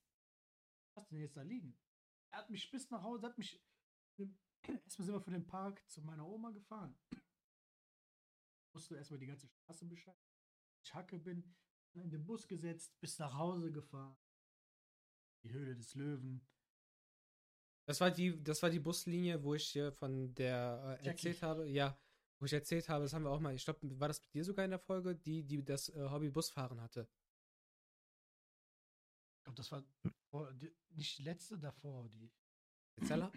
Was 0.96 1.06
denn 1.08 1.18
jetzt 1.18 1.36
da 1.36 1.42
liegen? 1.42 1.78
Er 2.32 2.38
hat 2.38 2.48
mich 2.48 2.70
bis 2.70 2.88
nach 2.88 3.02
Hause, 3.02 3.26
hat 3.26 3.36
mich. 3.36 3.62
Erstmal 4.84 5.06
sind 5.06 5.14
wir 5.14 5.20
von 5.20 5.32
dem 5.32 5.46
Park 5.46 5.82
zu 5.88 6.02
meiner 6.02 6.26
Oma 6.26 6.50
gefahren. 6.50 6.94
Musste 8.74 8.96
erstmal 8.96 9.20
die 9.20 9.26
ganze 9.26 9.48
Straße 9.48 9.84
beschreiben. 9.84 10.18
Ich 10.82 10.94
hacke 10.94 11.18
bin, 11.18 11.54
in 11.94 12.10
den 12.10 12.24
Bus 12.24 12.48
gesetzt, 12.48 12.98
bis 13.00 13.18
nach 13.18 13.34
Hause 13.34 13.70
gefahren. 13.70 14.16
Die 15.44 15.52
Höhle 15.52 15.74
des 15.74 15.94
Löwen. 15.94 16.46
Das 17.84 18.00
war 18.00 18.10
die, 18.10 18.42
das 18.42 18.62
war 18.62 18.70
die 18.70 18.80
Buslinie, 18.80 19.42
wo 19.42 19.54
ich 19.54 19.68
hier 19.68 19.92
von 19.92 20.34
der 20.34 20.98
äh, 21.02 21.06
erzählt 21.08 21.42
habe. 21.42 21.68
Ja, 21.68 21.98
wo 22.38 22.46
ich 22.46 22.52
erzählt 22.52 22.88
habe, 22.88 23.04
das 23.04 23.12
haben 23.12 23.24
wir 23.24 23.30
auch 23.30 23.40
mal. 23.40 23.54
Ich 23.54 23.64
glaube, 23.64 24.00
war 24.00 24.08
das 24.08 24.20
mit 24.22 24.32
dir 24.32 24.44
sogar 24.44 24.64
in 24.64 24.70
der 24.70 24.78
Folge, 24.78 25.16
die, 25.16 25.42
die 25.44 25.64
das 25.64 25.88
äh, 25.90 26.08
Hobby 26.08 26.30
Busfahren 26.30 26.80
hatte. 26.80 27.08
Ich 29.36 29.44
glaube, 29.44 29.56
das 29.56 29.72
war 29.72 29.84
vor, 30.30 30.52
die, 30.54 30.72
nicht 30.90 31.18
die 31.18 31.24
letzte 31.24 31.58
davor. 31.58 32.08
Die, 32.08 32.30
Erzähler? 32.96 33.32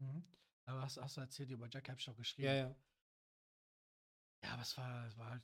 Mhm. 0.00 0.24
Aber 0.66 0.82
hast, 0.82 0.98
hast 0.98 1.16
du 1.16 1.20
erzählt 1.20 1.50
über 1.50 1.68
Jack, 1.70 1.88
hab 1.88 1.98
ich 1.98 2.08
auch 2.10 2.16
geschrieben. 2.16 2.46
ja, 2.48 2.54
ja. 2.54 2.76
Ja, 4.42 4.52
aber 4.54 4.62
es 4.62 4.76
war, 4.78 5.06
es 5.06 5.16
war 5.18 5.30
halt. 5.30 5.42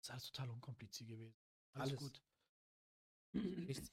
Es 0.00 0.06
ist 0.08 0.10
alles 0.12 0.30
total 0.32 0.50
unkompliziert 0.50 1.08
gewesen. 1.10 1.36
Alles, 1.74 1.90
Alles. 1.90 1.98
gut. 2.00 2.22
Nichts. 3.32 3.92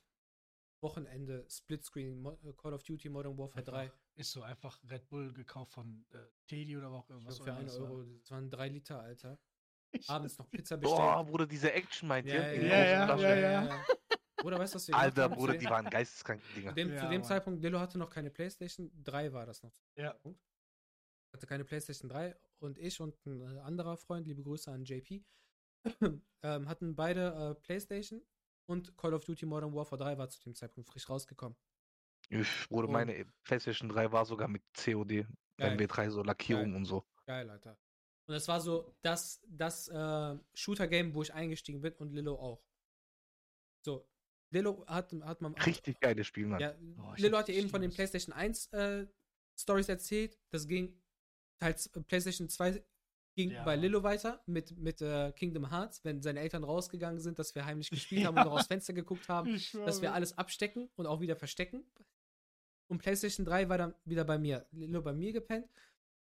Wochenende, 0.82 1.46
Splitscreen, 1.50 2.24
äh, 2.26 2.54
Call 2.54 2.74
of 2.74 2.84
Duty 2.84 3.10
Modern 3.10 3.38
Warfare 3.38 3.64
3. 3.66 3.80
Einfach, 3.82 3.98
ist 4.16 4.32
so 4.32 4.44
einfach 4.44 4.80
Red 4.90 5.10
Bull 5.10 5.34
gekauft 5.34 5.74
von 5.74 6.06
äh, 6.12 6.18
Teddy 6.48 6.78
oder 6.78 6.90
auch 6.92 7.10
Ich 7.10 7.26
was 7.26 7.36
glaub, 7.38 7.48
für 7.48 7.54
1 7.56 7.72
das 7.74 7.82
war. 7.82 7.92
Euro. 7.92 8.04
Das 8.20 8.32
waren 8.32 8.50
3 8.50 8.70
Liter, 8.70 9.00
Alter. 9.02 9.38
Ich- 9.92 10.10
Abends 10.10 10.38
noch 10.38 10.50
Pizza 10.52 10.78
bestellt. 10.78 11.00
Boah, 11.00 11.24
Bruder, 11.26 11.48
diese 11.48 11.72
Action 11.74 12.08
meint 12.10 12.28
Ja, 12.28 12.52
ihr? 12.54 12.62
ja, 12.68 12.78
ja, 12.78 12.86
ja, 12.86 13.06
Flaschen. 13.18 13.42
ja. 13.42 13.86
Oder 14.44 14.60
weißt 14.60 14.74
du, 14.74 14.76
was 14.76 14.88
wir 14.88 14.96
Alter, 14.96 15.24
haben? 15.24 15.36
Bruder, 15.36 15.58
die 15.58 15.66
waren 15.66 15.90
geisteskranke 15.90 16.46
Dinger. 16.56 16.70
Zu 16.70 16.76
dem, 16.76 16.90
Ja, 16.90 16.98
zu 16.98 17.06
dem 17.10 17.22
Mann. 17.22 17.24
Zeitpunkt, 17.24 17.62
Lilo 17.64 17.80
hatte 17.80 17.98
noch 17.98 18.10
keine 18.10 18.30
Playstation 18.30 18.92
3 19.04 19.34
war 19.34 19.46
das 19.46 19.64
noch. 19.64 19.74
Ja. 19.96 20.16
Hatte 21.34 21.48
keine 21.48 21.66
Playstation 21.66 22.10
3 22.10 22.36
und 22.60 22.78
ich 22.78 23.00
und 23.02 23.24
ein 23.26 23.42
äh, 23.42 23.60
anderer 23.62 23.98
Freund, 23.98 24.28
liebe 24.28 24.44
Grüße 24.44 24.72
an 24.72 24.84
JP, 24.86 25.24
ähm, 26.44 26.68
hatten 26.70 26.96
beide 26.96 27.56
äh, 27.58 27.62
Playstation 27.62 28.22
und 28.70 28.96
Call 28.98 29.14
of 29.14 29.26
Duty 29.26 29.46
Modern 29.46 29.74
Warfare 29.74 30.02
3 30.02 30.18
war 30.18 30.30
zu 30.30 30.40
dem 30.42 30.54
Zeitpunkt 30.56 30.90
frisch 30.90 31.10
rausgekommen. 31.10 31.58
Ich, 32.30 32.68
Bruder, 32.70 32.88
Und- 32.88 32.94
meine 32.94 33.26
PlayStation 33.44 33.90
3 33.90 34.12
war 34.12 34.26
sogar 34.26 34.48
mit 34.48 34.64
COD, 34.74 35.26
Geil. 35.58 35.78
MW3, 35.78 36.10
so 36.12 36.22
Lackierung 36.24 36.76
und 36.76 36.86
so. 36.86 37.06
Geil, 37.26 37.50
Alter. 37.50 37.78
Und 38.28 38.34
das 38.34 38.48
war 38.48 38.60
so 38.60 38.94
das, 39.02 39.42
das 39.48 39.88
äh, 39.88 40.38
Shooter-Game, 40.54 41.14
wo 41.16 41.24
ich 41.24 41.34
eingestiegen 41.34 41.82
bin 41.82 41.94
und 41.94 42.12
Lilo 42.12 42.36
auch. 42.36 42.62
So, 43.86 44.06
Lilo 44.50 44.86
hat, 44.88 45.14
hat 45.24 45.42
man. 45.42 45.54
Richtig 45.56 46.00
geiles 46.00 46.28
Spiel, 46.28 46.48
Mann. 46.48 46.60
Ja, 46.60 46.74
Oh, 47.00 47.14
hab 47.14 47.32
hat 47.34 47.50
ja 47.50 47.56
eben 47.56 47.70
von 47.70 47.82
den. 47.82 47.92
PlayStation 47.92 48.34
1 48.34 48.68
äh, 48.74 49.06
Stories 49.60 49.90
erzählt. 49.90 50.38
Das 50.52 50.68
ging 50.68 51.00
teils 51.60 51.88
äh, 51.88 52.02
PlayStation 52.02 52.50
2 52.50 52.84
ging 53.36 53.52
Ja. 53.52 53.64
bei 53.64 53.76
Lilo 53.76 54.02
weiter 54.04 54.42
mit, 54.48 54.76
mit 54.78 55.00
äh, 55.02 55.32
Kingdom 55.34 55.70
Hearts, 55.70 56.04
wenn 56.04 56.22
seine 56.24 56.40
Eltern 56.40 56.64
rausgegangen 56.64 57.20
sind, 57.20 57.38
dass 57.38 57.54
wir 57.54 57.66
heimlich 57.66 57.90
gespielt 57.92 58.26
haben 58.28 58.38
und 58.38 58.46
noch 58.46 58.54
aus 58.54 58.68
Fenster 58.68 58.94
geguckt 58.94 59.30
haben, 59.30 59.62
dass 59.86 60.02
wir 60.02 60.14
alles 60.14 60.38
abstecken 60.38 60.90
und 60.96 61.06
auch 61.06 61.22
wieder 61.22 61.36
verstecken. 61.36 61.84
Und 62.90 63.00
PlayStation 63.00 63.46
3 63.46 63.70
war 63.70 63.78
dann 63.78 63.94
wieder 64.06 64.24
bei 64.24 64.38
mir. 64.40 64.66
Lilo 64.72 65.02
bei 65.02 65.14
mir 65.14 65.34
gepennt. 65.34 65.70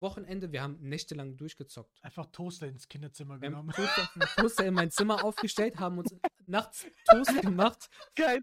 Wochenende, 0.00 0.52
wir 0.52 0.62
haben 0.62 0.78
nächtelang 0.80 1.36
durchgezockt. 1.36 1.98
Einfach 2.02 2.26
Toaster 2.26 2.66
ins 2.66 2.88
Kinderzimmer 2.88 3.40
Wir 3.40 3.46
haben 3.48 3.68
genommen. 3.68 3.72
Toaster, 3.72 4.10
Toaster 4.36 4.66
in 4.66 4.74
mein 4.74 4.90
Zimmer 4.90 5.24
aufgestellt, 5.24 5.78
haben 5.78 5.98
uns 5.98 6.14
nachts 6.46 6.86
Toast 7.10 7.40
gemacht. 7.40 7.88
Geil. 8.14 8.42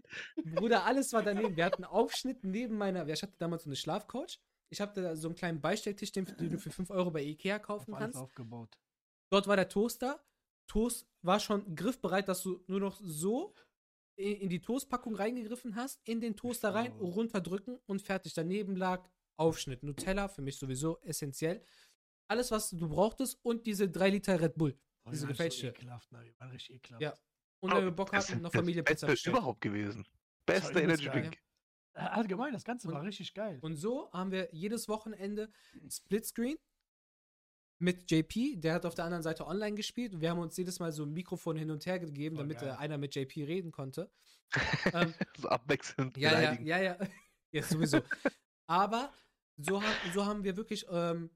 Bruder, 0.54 0.84
alles 0.84 1.12
war 1.12 1.22
daneben. 1.22 1.56
Wir 1.56 1.64
hatten 1.64 1.84
einen 1.84 1.92
Aufschnitt 1.92 2.44
neben 2.44 2.76
meiner. 2.76 3.06
Ich 3.08 3.22
hatte 3.22 3.34
damals 3.38 3.64
so 3.64 3.68
eine 3.68 3.76
Schlafcouch. 3.76 4.40
Ich 4.70 4.80
hatte 4.80 5.02
da 5.02 5.16
so 5.16 5.28
einen 5.28 5.36
kleinen 5.36 5.60
Beistelltisch, 5.60 6.10
den, 6.12 6.24
den 6.24 6.50
du 6.50 6.58
für 6.58 6.70
5 6.70 6.90
Euro 6.90 7.10
bei 7.10 7.22
Ikea 7.22 7.58
kaufen 7.60 7.92
Auf 7.94 8.00
alles 8.00 8.14
kannst. 8.14 8.18
aufgebaut. 8.18 8.76
Dort 9.30 9.46
war 9.46 9.56
der 9.56 9.68
Toaster. 9.68 10.24
Toast 10.66 11.06
war 11.22 11.40
schon 11.40 11.76
griffbereit, 11.76 12.28
dass 12.28 12.42
du 12.42 12.64
nur 12.66 12.80
noch 12.80 12.98
so 13.00 13.54
in, 14.16 14.36
in 14.36 14.48
die 14.48 14.60
Toastpackung 14.60 15.14
reingegriffen 15.14 15.76
hast, 15.76 16.00
in 16.04 16.20
den 16.20 16.36
Toaster 16.36 16.74
rein, 16.74 16.92
runterdrücken 16.92 17.78
und 17.86 18.02
fertig. 18.02 18.34
Daneben 18.34 18.76
lag 18.76 19.08
Aufschnitt. 19.36 19.82
Nutella, 19.82 20.28
für 20.28 20.42
mich 20.42 20.56
sowieso 20.56 20.98
essentiell. 21.02 21.62
Alles, 22.28 22.50
was 22.50 22.70
du 22.70 22.88
brauchtest 22.88 23.38
und 23.44 23.66
diese 23.66 23.88
3 23.88 24.10
Liter 24.10 24.40
Red 24.40 24.56
Bull. 24.56 24.78
Oh, 25.04 25.10
Diese 25.10 25.26
gefälschte. 25.26 25.62
So 25.62 25.68
ekelhaft, 25.68 26.10
ne? 26.12 26.24
Die 26.24 26.38
waren 26.40 26.50
richtig 26.50 26.76
ekelhaft. 26.76 27.02
Ja. 27.02 27.14
Und 27.60 27.74
wenn 27.74 27.84
wir 27.84 27.90
Bock 27.90 28.12
hatten, 28.12 28.40
noch 28.42 28.50
das 28.50 28.58
Familienpizza 28.60 29.06
Beste 29.06 29.30
überhaupt 29.30 29.60
gewesen. 29.60 30.06
Beste 30.46 30.80
Energy. 30.80 31.08
Drink. 31.08 31.38
Allgemein, 31.94 32.52
das 32.52 32.64
Ganze 32.64 32.88
Und- 32.88 32.94
war 32.94 33.02
richtig 33.02 33.34
geil. 33.34 33.58
Und 33.62 33.76
so 33.76 34.10
haben 34.12 34.30
wir 34.32 34.48
jedes 34.52 34.88
Wochenende 34.88 35.50
Splitscreen 35.88 36.56
mit 37.78 38.10
JP, 38.10 38.56
der 38.56 38.74
hat 38.74 38.86
auf 38.86 38.94
der 38.94 39.04
anderen 39.04 39.22
Seite 39.22 39.46
online 39.46 39.74
gespielt 39.76 40.14
und 40.14 40.20
wir 40.20 40.30
haben 40.30 40.38
uns 40.38 40.56
jedes 40.56 40.78
Mal 40.80 40.92
so 40.92 41.04
ein 41.04 41.12
Mikrofon 41.12 41.56
hin 41.56 41.70
und 41.70 41.84
her 41.86 41.98
gegeben, 41.98 42.36
Oh, 42.36 42.40
damit 42.40 42.58
geil. 42.60 42.68
äh, 42.70 42.72
einer 42.72 42.98
mit 42.98 43.14
JP 43.14 43.44
reden 43.44 43.72
konnte. 43.72 44.10
ähm, 44.94 45.12
so 45.36 45.48
abwechselnd 45.48 46.16
ja, 46.16 46.40
ja, 46.40 46.52
ja, 46.60 46.78
ja, 46.80 46.98
ja, 47.52 47.62
sowieso. 47.62 48.00
Aber 48.66 49.12
so, 49.56 49.82
haben 49.82 50.12
so 50.12 50.24
haben 50.24 50.44
wir 50.44 50.56
wirklich 50.56 50.86
ähm, 50.90 51.30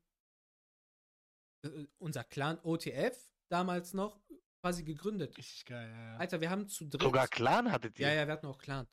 äh, 1.65 1.87
unser 1.99 2.25
Clan 2.25 2.59
OTF 2.63 3.31
damals 3.49 3.95
noch 3.95 4.21
quasi 4.61 4.83
gegründet. 4.85 5.37
Richtig 5.37 5.65
geil, 5.65 5.89
ja. 5.89 6.13
ja. 6.13 6.17
Alter, 6.17 6.41
wir 6.41 6.51
haben 6.51 6.69
zu 6.69 6.87
dritt. 6.87 7.03
Sogar 7.03 7.29
Clan 7.29 7.71
hattet 7.71 7.99
ihr. 7.99 8.09
Ja, 8.09 8.15
ja, 8.15 8.27
wir 8.27 8.33
hatten 8.33 8.47
auch 8.47 8.59
Clan. 8.59 8.89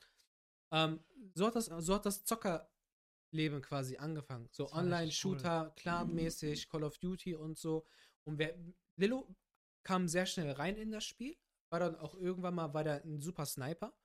Ähm, 0.72 1.00
so, 1.34 1.46
hat 1.46 1.56
das, 1.56 1.66
so 1.66 1.94
hat 1.94 2.06
das 2.06 2.24
Zockerleben 2.24 3.62
quasi 3.62 3.96
angefangen. 3.96 4.48
So 4.52 4.70
Online-Shooter, 4.72 5.72
Clan-mäßig, 5.76 6.68
Call 6.68 6.84
of 6.84 6.98
Duty 6.98 7.34
und 7.34 7.58
so. 7.58 7.86
Und 8.24 8.38
wer, 8.38 8.56
Lillo 8.96 9.34
kam 9.82 10.08
sehr 10.08 10.26
schnell 10.26 10.52
rein 10.52 10.76
in 10.76 10.90
das 10.90 11.04
Spiel. 11.04 11.36
War 11.70 11.80
dann 11.80 11.96
auch 11.96 12.14
irgendwann 12.14 12.54
mal, 12.54 12.74
war 12.74 12.84
der 12.84 13.04
ein 13.04 13.20
super 13.20 13.46
Sniper. 13.46 13.96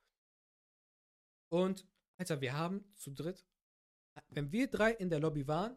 Und, 1.48 1.86
Alter, 2.18 2.40
wir 2.40 2.54
haben 2.56 2.92
zu 2.94 3.10
dritt, 3.10 3.46
wenn 4.28 4.50
wir 4.52 4.68
drei 4.68 4.92
in 4.92 5.10
der 5.10 5.20
Lobby 5.20 5.46
waren, 5.46 5.76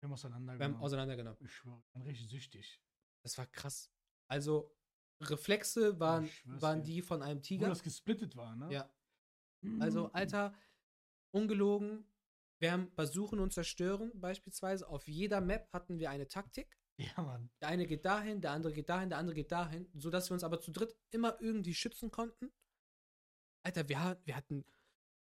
Wir 0.00 0.08
haben 0.08 0.12
auseinandergenommen. 0.12 0.58
wir 0.60 0.64
haben 0.76 0.82
auseinandergenommen. 0.84 1.38
ich 1.44 1.52
schwöre, 1.52 1.82
ich 1.86 1.92
bin 1.92 2.02
richtig 2.02 2.28
süchtig. 2.28 2.80
Das 3.22 3.38
war 3.38 3.46
krass. 3.46 3.90
Also, 4.28 4.74
Reflexe 5.20 5.98
waren, 6.00 6.28
waren 6.44 6.82
die 6.82 7.00
von 7.02 7.22
einem 7.22 7.38
Wo 7.38 7.42
Tiger. 7.42 7.68
das 7.68 7.82
gesplittet 7.82 8.36
war, 8.36 8.54
ne? 8.56 8.72
Ja. 8.72 8.90
Also, 9.80 10.10
Alter, 10.12 10.52
ungelogen. 11.30 12.06
Wir 12.60 12.72
haben 12.72 12.94
bei 12.94 13.06
Suchen 13.06 13.40
und 13.40 13.52
Zerstören 13.52 14.12
beispielsweise. 14.20 14.88
Auf 14.88 15.08
jeder 15.08 15.40
Map 15.40 15.72
hatten 15.72 15.98
wir 15.98 16.10
eine 16.10 16.28
Taktik. 16.28 16.78
Ja, 16.96 17.22
Mann. 17.22 17.50
Der 17.60 17.68
eine 17.68 17.86
geht 17.86 18.04
dahin, 18.04 18.40
der 18.40 18.52
andere 18.52 18.72
geht 18.72 18.88
dahin, 18.88 19.08
der 19.08 19.18
andere 19.18 19.34
geht 19.34 19.50
dahin, 19.50 19.88
sodass 19.94 20.30
wir 20.30 20.34
uns 20.34 20.44
aber 20.44 20.60
zu 20.60 20.70
dritt 20.70 20.96
immer 21.10 21.40
irgendwie 21.40 21.74
schützen 21.74 22.10
konnten. 22.10 22.52
Alter, 23.64 23.88
wir, 23.88 24.20
wir 24.24 24.36
hatten, 24.36 24.64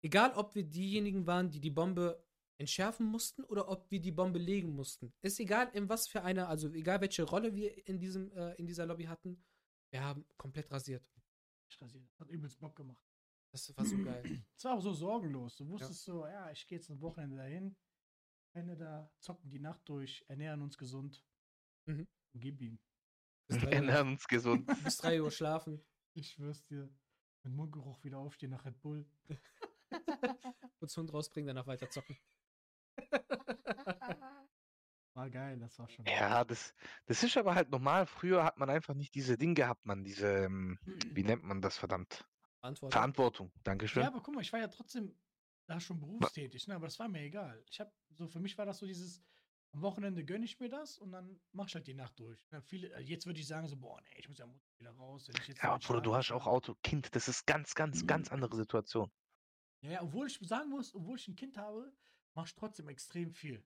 egal 0.02 0.32
ob 0.34 0.54
wir 0.54 0.64
diejenigen 0.64 1.26
waren, 1.26 1.50
die 1.50 1.60
die 1.60 1.70
Bombe 1.70 2.22
entschärfen 2.62 3.06
mussten 3.06 3.44
oder 3.44 3.68
ob 3.68 3.90
wir 3.90 4.00
die 4.00 4.12
Bombe 4.12 4.38
legen 4.38 4.74
mussten. 4.74 5.12
Ist 5.20 5.38
egal, 5.40 5.68
in 5.74 5.88
was 5.88 6.08
für 6.08 6.22
einer, 6.22 6.48
also 6.48 6.68
egal 6.72 7.00
welche 7.00 7.24
Rolle 7.24 7.54
wir 7.54 7.86
in, 7.86 7.98
diesem, 7.98 8.32
äh, 8.32 8.54
in 8.54 8.66
dieser 8.66 8.86
Lobby 8.86 9.04
hatten, 9.04 9.44
wir 9.90 10.02
haben 10.02 10.24
komplett 10.36 10.70
rasiert. 10.70 11.04
Ich 11.70 11.80
rasiert. 11.80 12.08
Hat 12.18 12.28
übelst 12.28 12.60
Bock 12.60 12.76
gemacht. 12.76 13.04
Das 13.52 13.76
war 13.76 13.84
so 13.84 13.98
geil. 14.02 14.22
Es 14.56 14.64
war 14.64 14.74
auch 14.74 14.80
so 14.80 14.92
sorgenlos. 14.92 15.56
Du 15.56 15.68
wusstest 15.68 16.04
so, 16.04 16.26
ja, 16.26 16.50
ich 16.50 16.66
gehe 16.66 16.78
jetzt 16.78 16.88
ein 16.88 17.00
Wochenende 17.00 17.36
dahin. 17.36 17.76
Ende 18.54 18.76
da, 18.76 19.10
zocken 19.18 19.50
die 19.50 19.58
Nacht 19.58 19.82
durch, 19.88 20.24
ernähren 20.28 20.62
uns 20.62 20.78
gesund. 20.78 21.24
Mhm. 21.86 22.06
Und 22.32 22.40
gib 22.40 22.60
ihm. 22.60 22.78
Bis 23.48 23.60
Wir 23.60 23.62
3 23.62 23.66
Uhr, 23.68 23.72
ernähren 23.74 24.08
uns 24.08 24.26
gesund. 24.26 24.66
bis 24.84 24.96
3 24.98 25.22
Uhr 25.22 25.30
schlafen. 25.30 25.84
Ich 26.14 26.30
schwör's 26.30 26.64
dir. 26.64 26.88
Mit 27.42 27.54
Mundgeruch 27.54 28.02
wieder 28.04 28.18
aufstehen 28.18 28.50
nach 28.50 28.64
Red 28.64 28.80
Bull. 28.80 29.04
kurz 30.78 30.96
Hund 30.96 31.12
rausbringen, 31.12 31.48
danach 31.48 31.66
weiter 31.66 31.90
zocken. 31.90 32.16
War 35.14 35.28
geil, 35.28 35.58
das 35.58 35.78
war 35.78 35.88
schon. 35.90 36.06
Ja, 36.06 36.42
das, 36.42 36.74
das 37.04 37.22
ist 37.22 37.36
aber 37.36 37.54
halt 37.54 37.70
normal. 37.70 38.06
Früher 38.06 38.44
hat 38.44 38.56
man 38.56 38.70
einfach 38.70 38.94
nicht 38.94 39.14
diese 39.14 39.36
Dinge 39.36 39.52
gehabt, 39.54 39.84
man, 39.84 40.04
diese, 40.04 40.44
ähm, 40.44 40.78
wie 40.84 40.86
nennt 41.24 41.42
man 41.44 41.60
das 41.60 41.76
verdammt? 41.76 42.26
Antwort. 42.62 42.92
Verantwortung. 42.92 43.52
Dankeschön. 43.62 44.02
Ja, 44.02 44.08
aber 44.08 44.22
guck 44.22 44.34
mal, 44.34 44.40
ich 44.40 44.52
war 44.52 44.60
ja 44.60 44.68
trotzdem 44.68 45.14
da 45.66 45.80
schon 45.80 46.00
berufstätig, 46.00 46.66
ne? 46.66 46.76
aber 46.76 46.86
das 46.86 46.98
war 46.98 47.08
mir 47.08 47.20
egal. 47.20 47.62
Ich 47.68 47.78
habe 47.80 47.92
so 48.10 48.26
für 48.26 48.40
mich 48.40 48.56
war 48.56 48.64
das 48.64 48.78
so 48.78 48.86
dieses 48.86 49.22
am 49.72 49.82
Wochenende 49.82 50.24
gönne 50.24 50.44
ich 50.44 50.60
mir 50.60 50.68
das 50.68 50.98
und 50.98 51.12
dann 51.12 51.40
mach 51.52 51.66
ich 51.66 51.74
halt 51.74 51.86
die 51.86 51.94
Nacht 51.94 52.18
durch. 52.18 52.38
Ne? 52.50 52.60
Viele, 52.62 52.94
also 52.94 53.08
jetzt 53.08 53.26
würde 53.26 53.40
ich 53.40 53.46
sagen 53.46 53.66
so, 53.68 53.76
boah, 53.76 54.00
nee, 54.02 54.16
ich 54.18 54.28
muss 54.28 54.38
ja 54.38 54.46
wieder 54.78 54.90
raus. 54.92 55.28
Wenn 55.28 55.40
ich 55.40 55.48
jetzt 55.48 55.62
Ja, 55.62 55.78
Bruder, 55.78 56.02
du 56.02 56.14
hast 56.14 56.30
auch. 56.30 56.46
Auto, 56.46 56.74
Kind, 56.82 57.14
das 57.14 57.28
ist 57.28 57.46
ganz, 57.46 57.74
ganz, 57.74 58.06
ganz 58.06 58.30
andere 58.30 58.54
Situation. 58.56 59.10
Ja, 59.80 59.92
ja, 59.92 60.02
obwohl 60.02 60.26
ich 60.26 60.38
sagen 60.42 60.68
muss, 60.68 60.94
obwohl 60.94 61.16
ich 61.16 61.26
ein 61.26 61.36
Kind 61.36 61.56
habe, 61.56 61.90
mache 62.34 62.46
ich 62.46 62.54
trotzdem 62.54 62.88
extrem 62.88 63.32
viel. 63.32 63.64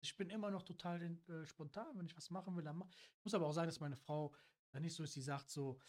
Ich 0.00 0.16
bin 0.16 0.30
immer 0.30 0.50
noch 0.50 0.62
total 0.62 1.02
äh, 1.02 1.44
spontan, 1.44 1.98
wenn 1.98 2.06
ich 2.06 2.16
was 2.16 2.30
machen 2.30 2.56
will, 2.56 2.62
dann 2.64 2.76
mach. 2.76 2.88
Ich 2.90 3.24
muss 3.24 3.34
aber 3.34 3.46
auch 3.46 3.52
sagen, 3.52 3.68
dass 3.68 3.80
meine 3.80 3.96
Frau 3.96 4.34
dann 4.70 4.82
nicht 4.82 4.94
so 4.94 5.02
ist, 5.02 5.16
die 5.16 5.22
sagt 5.22 5.50
so, 5.50 5.80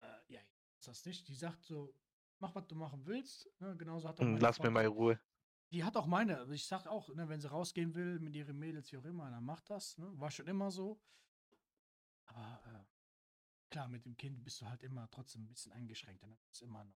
äh, 0.00 0.06
ja, 0.28 0.40
ich 0.40 0.86
weiß 0.88 0.98
das 0.98 1.04
nicht. 1.06 1.26
Die 1.28 1.34
sagt 1.34 1.64
so, 1.64 1.94
mach, 2.38 2.54
was 2.54 2.66
du 2.68 2.76
machen 2.76 3.04
willst. 3.06 3.50
Ne? 3.60 3.76
Genauso 3.76 4.08
hat 4.08 4.20
auch 4.20 4.24
Hm, 4.24 4.32
meine 4.32 4.38
Lass 4.38 4.56
Frau, 4.56 4.64
mir 4.64 4.70
mal 4.70 4.86
Ruhe. 4.86 5.20
Die 5.72 5.82
hat 5.84 5.96
auch 5.96 6.06
meine, 6.06 6.38
also 6.38 6.52
ich 6.52 6.66
sag 6.66 6.86
auch, 6.86 7.12
ne, 7.14 7.28
wenn 7.28 7.40
sie 7.40 7.50
rausgehen 7.50 7.94
will 7.94 8.20
mit 8.20 8.34
ihren 8.36 8.58
Mädels, 8.58 8.92
wie 8.92 8.98
auch 8.98 9.04
immer, 9.04 9.30
dann 9.30 9.44
macht 9.44 9.68
das. 9.70 9.98
Ne? 9.98 10.08
War 10.20 10.30
schon 10.30 10.46
immer 10.46 10.70
so. 10.70 11.00
Aber 12.26 12.62
äh, 12.66 12.84
klar, 13.70 13.88
mit 13.88 14.04
dem 14.04 14.16
Kind 14.16 14.44
bist 14.44 14.60
du 14.60 14.66
halt 14.68 14.82
immer 14.82 15.10
trotzdem 15.10 15.42
ein 15.44 15.48
bisschen 15.48 15.72
eingeschränkt. 15.72 16.22
Ne? 16.22 16.36
Das 16.48 16.58
ist 16.58 16.62
immer 16.62 16.84
noch. 16.84 16.96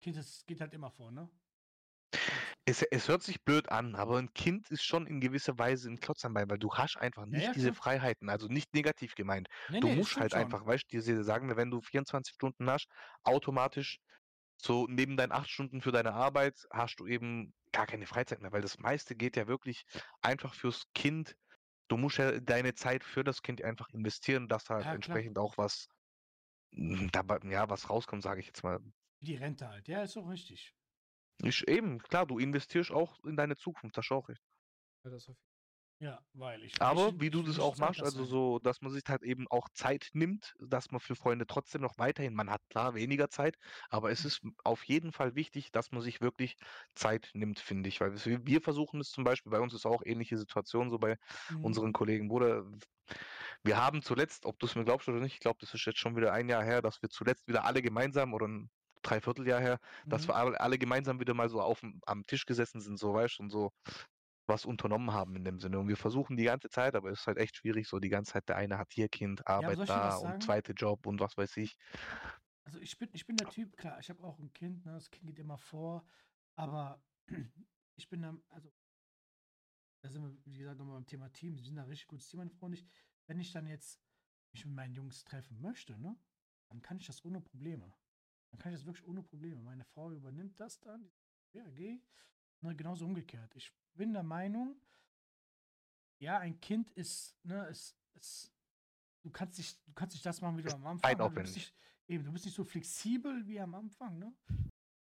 Kind, 0.00 0.16
das 0.16 0.46
geht 0.46 0.60
halt 0.60 0.72
immer 0.72 0.90
vor, 0.90 1.10
ne? 1.10 1.30
Es, 2.68 2.82
es 2.82 3.08
hört 3.08 3.22
sich 3.22 3.44
blöd 3.44 3.68
an, 3.70 3.94
aber 3.94 4.18
ein 4.18 4.32
Kind 4.34 4.70
ist 4.70 4.82
schon 4.82 5.06
in 5.06 5.20
gewisser 5.20 5.56
Weise 5.58 5.88
ein 5.88 6.00
Klotz 6.00 6.24
am 6.24 6.34
Bein, 6.34 6.50
weil 6.50 6.58
du 6.58 6.74
hast 6.74 6.96
einfach 6.96 7.24
nicht 7.26 7.54
ja, 7.54 7.54
diese. 7.54 7.72
Freiheiten, 7.72 8.28
also 8.28 8.48
nicht 8.48 8.74
negativ 8.74 9.14
gemeint. 9.14 9.48
Nee, 9.68 9.80
Du 9.80 9.88
nee, 9.88 10.02
musst 10.02 10.18
halt 10.18 10.34
schon. 10.34 10.34
einfach, 10.34 10.66
weißt 10.66 10.84
du, 10.92 11.22
sagen, 11.24 11.48
wir, 11.48 11.56
wenn 11.56 11.70
du 11.70 11.80
24 11.80 12.34
Stunden 12.34 12.68
hast, 12.68 12.88
automatisch 13.22 13.98
so 14.60 14.86
neben 14.88 15.16
deinen 15.16 15.32
8 15.32 15.50
Stunden 15.50 15.80
für 15.82 15.92
deine 15.92 16.12
Arbeit 16.14 16.54
hast 16.72 16.96
du 17.00 17.06
eben 17.06 17.54
gar 17.72 17.86
keine 17.86 18.06
Freizeit 18.06 18.40
mehr, 18.42 18.52
weil 18.52 18.62
das 18.62 18.78
meiste 18.78 19.16
geht 19.16 19.36
ja 19.36 19.46
wirklich 19.48 19.84
einfach 20.22 20.54
fürs 20.54 20.84
Kind. 20.94 21.36
Du 21.88 21.96
musst 21.98 22.18
ja 22.18 22.40
deine 22.40 22.74
Zeit 22.74 23.04
für 23.04 23.24
das 23.24 23.42
Kind 23.42 23.62
einfach 23.64 23.88
investieren, 23.90 24.48
dass 24.48 24.70
halt 24.70 24.88
Ja, 24.88 24.96
klar. 24.98 25.20
entsprechend 25.20 25.38
auch 25.38 25.58
was 25.58 25.88
mm, 26.72 27.08
dabei, 27.12 27.40
ja, 27.50 27.70
was 27.70 27.90
rauskommt, 27.90 28.22
sage 28.24 28.40
ich 28.40 28.46
jetzt 28.48 28.64
mal. 28.64 28.80
Die 29.20 29.34
Rente 29.34 29.68
halt. 29.68 29.88
Ja, 29.88 30.02
ist 30.02 30.16
auch 30.16 30.26
richtig. 30.28 30.74
Ist 31.42 31.62
eben, 31.68 31.98
klar, 32.00 32.26
du 32.26 32.38
investierst 32.38 32.90
auch 32.90 33.18
in 33.24 33.36
deine 33.36 33.56
Zukunft, 33.56 33.96
das 33.96 34.10
auch 34.10 34.28
richtig. 34.28 34.44
Ja, 35.98 36.26
weil 36.34 36.62
ich. 36.64 36.74
Aber 36.78 37.08
ich, 37.08 37.20
wie 37.20 37.30
du 37.30 37.40
ich- 37.40 37.46
das 37.46 37.58
ich 37.58 37.58
auch 37.58 37.76
machst, 37.78 38.02
also 38.02 38.24
so, 38.24 38.58
dass 38.58 38.82
man 38.82 38.92
sich 38.92 39.02
halt 39.08 39.22
eben 39.22 39.46
auch 39.48 39.68
Zeit 39.72 40.10
nimmt, 40.12 40.54
dass 40.60 40.90
man 40.90 41.00
für 41.00 41.14
Freunde 41.16 41.46
trotzdem 41.46 41.80
noch 41.80 41.96
weiterhin, 41.96 42.34
man 42.34 42.50
hat 42.50 42.68
klar 42.68 42.94
weniger 42.94 43.30
Zeit, 43.30 43.56
aber 43.88 44.10
es 44.10 44.26
ist 44.26 44.42
auf 44.62 44.84
jeden 44.84 45.12
Fall 45.12 45.34
wichtig, 45.34 45.70
dass 45.72 45.90
man 45.92 46.02
sich 46.02 46.20
wirklich 46.20 46.56
Zeit 46.94 47.30
nimmt, 47.32 47.60
finde 47.60 47.88
ich. 47.88 48.00
Weil 48.02 48.12
wir, 48.26 48.46
wir 48.46 48.60
versuchen 48.60 49.00
es 49.00 49.10
zum 49.10 49.24
Beispiel, 49.24 49.50
bei 49.52 49.60
uns 49.60 49.72
ist 49.72 49.86
auch 49.86 50.02
ähnliche 50.04 50.36
Situation 50.36 50.90
so 50.90 50.98
bei 50.98 51.16
Mhm. 51.48 51.62
unseren 51.62 51.94
Kollegen, 51.94 52.28
Bruder. 52.28 52.66
Wir 53.62 53.76
haben 53.78 54.02
zuletzt, 54.02 54.46
ob 54.46 54.58
du 54.58 54.66
es 54.66 54.74
mir 54.74 54.84
glaubst 54.84 55.08
oder 55.08 55.20
nicht, 55.20 55.34
ich 55.34 55.40
glaube, 55.40 55.58
das 55.60 55.74
ist 55.74 55.84
jetzt 55.86 55.98
schon 55.98 56.16
wieder 56.16 56.32
ein 56.32 56.48
Jahr 56.48 56.64
her, 56.64 56.82
dass 56.82 57.02
wir 57.02 57.08
zuletzt 57.10 57.46
wieder 57.48 57.64
alle 57.64 57.82
gemeinsam 57.82 58.34
oder 58.34 58.48
ein 58.48 58.70
Dreivierteljahr 59.10 59.60
her, 59.60 59.78
dass 60.08 60.26
Mhm. 60.26 60.28
wir 60.28 60.36
alle, 60.36 60.78
gemeinsam 60.78 61.20
wieder 61.20 61.34
mal 61.34 61.48
so 61.48 61.60
auf, 61.60 61.82
am 62.06 62.26
Tisch 62.26 62.46
gesessen 62.46 62.80
sind, 62.80 62.98
so 62.98 63.14
weißt 63.14 63.38
du, 63.38 63.42
und 63.44 63.50
so 63.50 63.70
was 64.48 64.64
unternommen 64.64 65.12
haben 65.12 65.36
in 65.36 65.44
dem 65.44 65.58
Sinne. 65.60 65.78
Und 65.80 65.88
wir 65.88 65.96
versuchen 65.96 66.36
die 66.36 66.44
ganze 66.44 66.68
Zeit, 66.70 66.94
aber 66.96 67.10
es 67.10 67.20
ist 67.20 67.26
halt 67.26 67.38
echt 67.38 67.56
schwierig, 67.56 67.88
so 67.88 67.98
die 67.98 68.08
ganze 68.10 68.32
Zeit, 68.34 68.48
der 68.48 68.56
eine 68.56 68.78
hat 68.78 68.92
hier 68.92 69.08
Kind, 69.08 69.46
Arbeit 69.48 69.80
dir 69.80 69.86
da 69.88 70.16
und 70.16 70.42
zweite 70.42 70.72
Job 70.72 71.06
und 71.06 71.20
was 71.20 71.36
weiß 71.36 71.56
ich. 71.58 71.76
Also 72.64 72.80
ich 72.80 72.98
bin, 72.98 73.10
ich 73.12 73.26
bin 73.26 73.36
der 73.36 73.48
Typ, 73.48 73.76
klar, 73.76 74.00
ich 74.00 74.10
habe 74.10 74.24
auch 74.24 74.38
ein 74.38 74.52
Kind, 74.52 74.84
ne, 74.84 74.92
das 74.92 75.10
Kind 75.10 75.26
geht 75.26 75.38
immer 75.38 75.58
vor, 75.58 76.06
aber 76.56 77.04
ich 77.96 78.08
bin 78.08 78.22
dann, 78.22 78.42
also, 78.48 78.72
da 80.02 80.10
sind 80.10 80.22
wir, 80.22 80.38
wie 80.52 80.58
gesagt, 80.58 80.78
nochmal 80.78 80.96
beim 80.96 81.06
Thema 81.06 81.30
Team, 81.32 81.56
wir 81.56 81.64
sind 81.64 81.76
da 81.76 81.84
richtig 81.84 82.06
gutes 82.08 82.28
Team, 82.28 82.38
meine 82.38 82.50
Frau 82.50 82.66
und 82.66 82.72
ich. 82.74 82.86
Wenn 83.26 83.40
ich 83.40 83.52
dann 83.52 83.66
jetzt 83.66 84.02
mich 84.52 84.64
mit 84.64 84.74
meinen 84.74 84.94
Jungs 84.94 85.24
treffen 85.24 85.60
möchte, 85.60 85.98
ne, 85.98 86.20
dann 86.68 86.82
kann 86.82 86.98
ich 86.98 87.06
das 87.06 87.24
ohne 87.24 87.40
Probleme. 87.40 87.94
Dann 88.50 88.58
kann 88.58 88.72
ich 88.72 88.78
das 88.78 88.86
wirklich 88.86 89.06
ohne 89.06 89.22
Probleme. 89.22 89.60
Meine 89.62 89.84
Frau 89.84 90.10
übernimmt 90.12 90.58
das 90.58 90.78
dann, 90.80 91.10
die 91.52 91.62
geh. 91.74 92.00
Ne, 92.60 92.74
genauso 92.74 93.04
umgekehrt. 93.04 93.54
Ich 93.54 93.72
bin 93.94 94.12
der 94.12 94.22
Meinung, 94.22 94.80
ja, 96.18 96.38
ein 96.38 96.58
Kind 96.60 96.90
ist, 96.92 97.36
ne, 97.44 97.66
ist, 97.66 97.96
ist 98.14 98.52
du 99.22 99.30
kannst 99.30 99.58
nicht, 99.58 99.86
du 99.86 99.92
kannst 99.92 100.14
nicht 100.14 100.24
das 100.24 100.40
machen, 100.40 100.56
wie 100.56 100.62
du 100.62 100.72
am 100.72 100.86
Anfang. 100.86 101.02
weil 101.02 101.16
Du 101.16 101.34
bist 101.34 101.54
nicht, 101.54 101.74
eben, 102.06 102.24
du 102.24 102.32
bist 102.32 102.44
nicht 102.44 102.54
so 102.54 102.64
flexibel 102.64 103.46
wie 103.46 103.60
am 103.60 103.74
Anfang, 103.74 104.18
ne? 104.18 104.34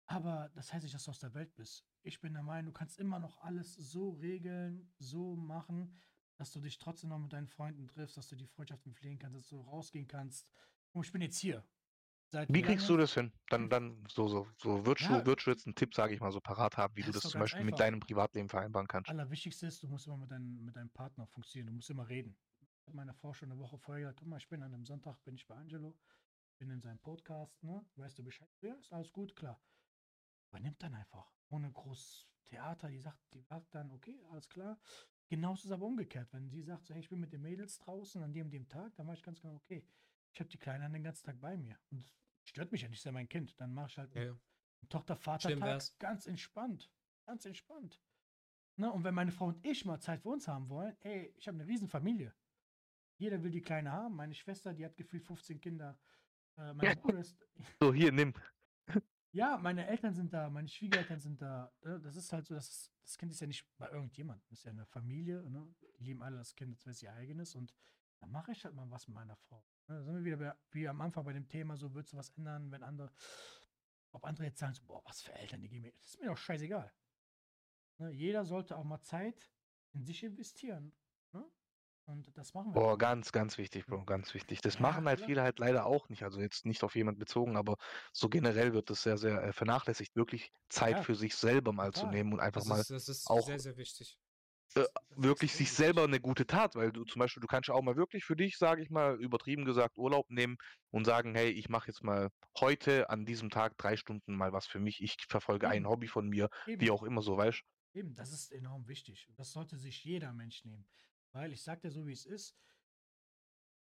Aber 0.07 0.51
das 0.55 0.73
heißt 0.73 0.83
nicht, 0.83 0.95
dass 0.95 1.05
du 1.05 1.11
aus 1.11 1.19
der 1.19 1.35
Welt 1.35 1.55
bist. 1.55 1.87
Ich 2.03 2.21
bin 2.21 2.35
der 2.35 2.43
Meinung, 2.43 2.73
du 2.73 2.79
kannst 2.79 2.99
immer 2.99 3.19
noch 3.19 3.39
alles 3.39 3.75
so 3.75 4.11
regeln, 4.11 4.93
so 4.99 5.37
machen, 5.37 5.97
dass 6.37 6.53
du 6.53 6.61
dich 6.61 6.79
trotzdem 6.79 7.11
noch 7.11 7.19
mit 7.19 7.33
deinen 7.33 7.47
Freunden 7.47 7.87
triffst, 7.87 8.17
dass 8.17 8.29
du 8.29 8.37
die 8.37 8.47
Freundschaften 8.47 8.95
pflegen 8.95 9.19
kannst, 9.19 9.37
dass 9.37 9.49
du 9.49 9.61
rausgehen 9.61 10.09
kannst. 10.09 10.51
Und 10.93 11.07
ich 11.07 11.13
bin 11.13 11.23
jetzt 11.23 11.39
hier. 11.39 11.65
Seit 12.33 12.49
Wie 12.49 12.63
kriegst 12.63 12.89
du 12.89 12.97
das 12.97 13.15
hin? 13.15 13.33
Dann, 13.49 13.69
dann 13.69 14.05
so, 14.11 14.27
so, 14.29 14.47
so 14.59 14.87
würdest 14.87 15.07
Ja. 15.09 15.23
du 15.47 15.51
jetzt 15.51 15.67
einen 15.67 15.75
Tipp, 15.75 15.95
sage 15.95 16.15
ich 16.15 16.21
mal, 16.21 16.33
so 16.33 16.41
parat 16.41 16.77
haben, 16.77 16.97
wie 16.97 17.03
Ja, 17.03 17.07
du 17.07 17.13
das 17.13 17.29
zum 17.29 17.41
Beispiel 17.41 17.67
mit 17.67 17.75
einfach. 17.75 17.81
deinem 17.81 18.01
Privatleben 18.01 18.49
vereinbaren 18.49 18.89
kannst. 18.89 19.11
Allerwichtigste 19.11 19.67
ist, 19.67 19.83
du 19.83 19.89
musst 19.89 20.07
immer 20.07 20.17
mit, 20.17 20.31
deinem 20.31 20.65
mit 20.65 20.77
deinem 20.77 20.91
Partner 20.91 21.27
funktionieren. 21.27 21.67
Du 21.69 21.73
musst 21.75 21.91
immer 21.91 22.09
reden. 22.09 22.39
Ich 22.81 22.87
habe 22.87 22.97
meiner 22.97 23.15
Frau 23.15 23.33
schon 23.33 23.51
eine 23.51 23.61
Woche 23.61 23.79
vorher 23.79 24.03
gesagt, 24.03 24.21
guck 24.21 24.29
mal, 24.29 24.39
ich 24.39 24.49
bin 24.49 24.63
an 24.63 24.73
einem 24.75 24.87
Sonntag, 24.87 25.23
bin 25.25 25.35
ich 25.35 25.47
bei 25.47 25.57
Angelo, 25.57 25.99
bin 26.59 26.71
in 26.71 26.81
seinem 26.81 27.01
Podcast, 27.01 27.63
ne? 27.63 27.87
Weißt 27.97 28.19
du 28.19 28.25
Bescheid? 28.25 28.51
Ja, 28.63 28.75
ist 28.75 28.93
alles 28.93 29.13
gut, 29.13 29.37
klar. 29.37 29.63
Übernimmt 30.51 30.83
dann 30.83 30.95
einfach. 30.95 31.35
Ohne 31.49 31.73
groß 31.73 32.31
Theater, 32.45 32.89
die 32.89 32.99
sagt, 33.01 33.21
die 33.35 33.41
sagt 33.41 33.75
dann, 33.75 33.91
okay, 33.93 34.25
alles 34.31 34.49
klar. 34.49 34.81
Genauso 35.29 35.61
ist 35.61 35.65
es 35.67 35.73
aber 35.73 35.87
umgekehrt. 35.87 36.33
Wenn 36.33 36.51
sie 36.51 36.63
sagt, 36.63 36.87
so, 36.87 36.95
hey, 36.95 37.01
ich 37.01 37.09
bin 37.09 37.21
mit 37.21 37.33
den 37.33 37.43
Mädels 37.43 37.79
draußen 37.79 38.23
an 38.23 38.33
dem 38.35 38.51
dem 38.51 38.69
Tag, 38.69 38.95
dann 38.97 39.07
weiß 39.07 39.19
ich 39.19 39.25
ganz 39.25 39.41
genau, 39.41 39.55
okay, 39.57 39.87
ich 40.33 40.41
habe 40.41 40.49
die 40.51 40.59
Kleine 40.59 40.91
den 40.91 41.03
ganzen 41.03 41.27
Tag 41.27 41.41
bei 41.41 41.57
mir. 41.57 41.79
Und 41.91 42.05
stört 42.45 42.73
mich 42.73 42.83
ja 42.83 42.89
nicht, 42.89 42.99
ist 42.99 43.05
ja 43.05 43.13
mein 43.13 43.29
Kind. 43.29 43.59
Dann 43.61 43.73
mache 43.75 43.89
ich 43.89 43.99
halt 43.99 44.15
Ja, 44.15 44.25
ja. 44.25 44.39
Tochter-Vater-Tag 44.89 45.99
ganz 45.99 46.27
entspannt. 46.27 46.91
Ganz 47.27 47.45
entspannt. 47.45 48.01
Ne? 48.77 48.91
Und 48.91 49.05
wenn 49.05 49.15
meine 49.15 49.31
Frau 49.31 49.47
und 49.47 49.65
ich 49.65 49.85
mal 49.85 50.01
Zeit 50.01 50.23
für 50.23 50.31
uns 50.31 50.49
haben 50.49 50.69
wollen, 50.69 50.97
ey, 51.01 51.33
ich 51.37 51.47
habe 51.47 51.59
eine 51.59 51.67
riesen 51.69 51.89
Familie. 51.89 52.35
Jeder 53.19 53.43
will 53.43 53.51
die 53.51 53.61
Kleine 53.61 53.93
haben. 53.93 54.17
Meine 54.17 54.35
Schwester, 54.35 54.75
die 54.75 54.85
hat 54.85 54.97
gefühlt 54.97 55.25
15 55.25 55.61
Kinder. 55.61 55.99
Äh, 56.57 56.75
mein 56.75 56.87
Ja. 56.87 56.95
Bruder 56.95 57.21
ist. 57.21 57.37
So, 57.81 57.93
hier, 57.93 58.13
nimm. 58.13 58.35
Ja, 59.35 59.57
meine 59.57 59.87
Eltern 59.87 60.13
sind 60.13 60.31
da, 60.35 60.51
meine 60.51 60.69
Schwiegereltern 60.69 61.19
sind 61.19 61.41
da. 61.41 61.73
Ne? 61.81 61.99
Das 62.01 62.17
ist 62.17 62.31
halt 62.35 62.47
so, 62.47 62.55
das, 62.55 62.69
ist, 62.69 62.93
das 63.03 63.17
Kind 63.17 63.33
ist 63.33 63.41
ja 63.41 63.47
nicht 63.47 63.67
bei 63.79 63.89
irgendjemandem. 63.89 64.45
Das 64.51 64.59
ist 64.59 64.65
ja 64.67 64.73
eine 64.73 64.85
Familie. 64.85 65.49
Ne? 65.49 65.75
Die 65.99 66.05
lieben 66.05 66.23
alle 66.23 66.37
das 66.37 66.55
Kind, 66.55 66.73
als 66.75 66.85
wäre 66.85 66.91
es 66.93 67.03
ihr 67.03 67.15
eigenes. 67.15 67.55
Und 67.55 67.75
dann 68.21 68.31
mache 68.31 68.53
ich 68.53 68.63
halt 68.63 68.75
mal 68.75 68.91
was 68.91 69.09
mit 69.09 69.15
meiner 69.15 69.37
Frau. 69.37 69.65
Ne? 69.89 69.97
Da 69.97 70.03
sind 70.05 70.15
wir 70.17 70.25
wieder 70.25 70.37
bei, 70.37 70.55
wie 70.71 70.89
am 70.89 71.01
Anfang 71.01 71.25
bei 71.25 71.33
dem 71.33 71.49
Thema, 71.49 71.77
so 71.77 71.95
würdest 71.95 72.13
du 72.15 72.17
was 72.19 72.31
ändern, 72.31 72.71
wenn 72.73 72.83
andere, 72.83 73.13
ob 74.13 74.25
andere 74.25 74.47
jetzt 74.47 74.59
sagen, 74.61 74.75
so, 74.75 74.85
boah, 74.85 75.03
was 75.05 75.23
für 75.23 75.33
Eltern, 75.35 75.61
die 75.63 75.69
geben 75.69 75.83
mir, 75.83 75.93
das 75.93 76.07
ist 76.07 76.21
mir 76.21 76.27
doch 76.29 76.37
scheißegal. 76.39 76.93
Ne? 77.99 78.11
Jeder 78.13 78.45
sollte 78.45 78.77
auch 78.77 78.85
mal 78.85 79.01
Zeit 79.03 79.55
in 79.93 80.05
sich 80.05 80.23
investieren. 80.25 80.97
Ne? 81.33 81.51
Und 82.05 82.37
das 82.37 82.55
machen 82.55 82.75
wir. 82.75 82.81
Boah, 82.81 82.97
ganz, 82.97 83.33
ganz 83.33 83.59
wichtig, 83.59 83.85
Bro, 83.87 84.07
ganz 84.07 84.33
wichtig. 84.33 84.63
Das 84.63 84.79
Ja, 84.79 84.81
machen 84.81 85.07
halt 85.07 85.21
viele 85.21 85.43
halt 85.43 85.59
leider 85.59 85.85
auch 85.85 86.09
nicht. 86.09 86.23
Also 86.23 86.41
jetzt 86.41 86.65
nicht 86.65 86.83
auf 86.85 86.95
jemand 86.97 87.19
bezogen, 87.19 87.57
aber 87.57 87.77
so 88.15 88.31
generell 88.31 88.73
wird 88.73 88.89
das 88.89 89.03
sehr, 89.03 89.19
sehr 89.19 89.43
äh, 89.43 89.53
vernachlässigt, 89.53 90.17
wirklich 90.17 90.53
Zeit 90.71 90.99
Ja, 90.99 91.03
für 91.03 91.15
sich 91.15 91.35
selber 91.37 91.73
mal 91.75 91.93
zu 91.93 92.07
total. 92.07 92.07
nehmen 92.07 92.33
und 92.33 92.41
einfach 92.41 92.61
Das 92.61 92.65
mal 92.65 92.83
ist, 92.83 92.91
das 92.91 93.09
ist 93.09 93.25
auch 93.27 93.41
sehr, 93.41 93.59
sehr 93.61 93.77
wichtig. 93.77 94.19
Äh, 94.77 94.85
wirklich 95.17 95.53
sich 95.53 95.73
selber 95.73 96.05
eine 96.05 96.21
gute 96.21 96.47
Tat, 96.47 96.75
weil 96.75 96.93
du 96.93 97.05
zum 97.05 97.21
Beispiel, 97.21 97.41
du 97.41 97.47
kannst 97.47 97.69
ja 97.69 97.75
auch 97.75 97.83
mal 97.83 97.97
wirklich 97.97 98.25
für 98.25 98.37
dich, 98.37 98.57
sage 98.57 98.83
ich 98.83 98.91
mal, 98.91 99.21
übertrieben 99.21 99.65
gesagt, 99.65 99.99
Urlaub 99.99 100.31
nehmen 100.31 100.57
und 100.91 101.05
sagen, 101.05 101.35
hey, 101.35 101.51
ich 101.51 101.69
mache 101.69 101.89
jetzt 101.89 102.03
mal 102.03 102.31
heute 102.59 103.11
an 103.11 103.25
diesem 103.25 103.51
Tag 103.51 103.77
drei 103.79 103.97
Stunden 103.97 104.35
mal 104.35 104.53
was 104.53 104.67
für 104.67 104.81
mich. 104.81 105.03
Ich 105.03 105.17
verfolge 105.29 105.69
ein 105.69 105.83
Eben. 105.83 105.89
Hobby 105.89 106.09
von 106.09 106.29
mir, 106.29 106.49
Eben. 106.67 106.81
wie 106.81 106.91
auch 106.91 107.03
immer 107.03 107.23
so, 107.23 107.37
weißt 107.37 107.63
Eben, 107.95 108.15
das 108.15 108.33
ist 108.33 108.53
enorm 108.53 108.89
wichtig. 108.89 109.29
Das 109.37 109.53
sollte 109.53 109.77
sich 109.77 110.03
jeder 110.05 110.33
Mensch 110.33 110.65
nehmen. 110.65 110.87
Weil 111.33 111.53
ich 111.53 111.63
sag 111.63 111.81
dir 111.83 111.91
so, 111.91 112.07
wie 112.07 112.13
es 112.13 112.25
ist, 112.25 112.57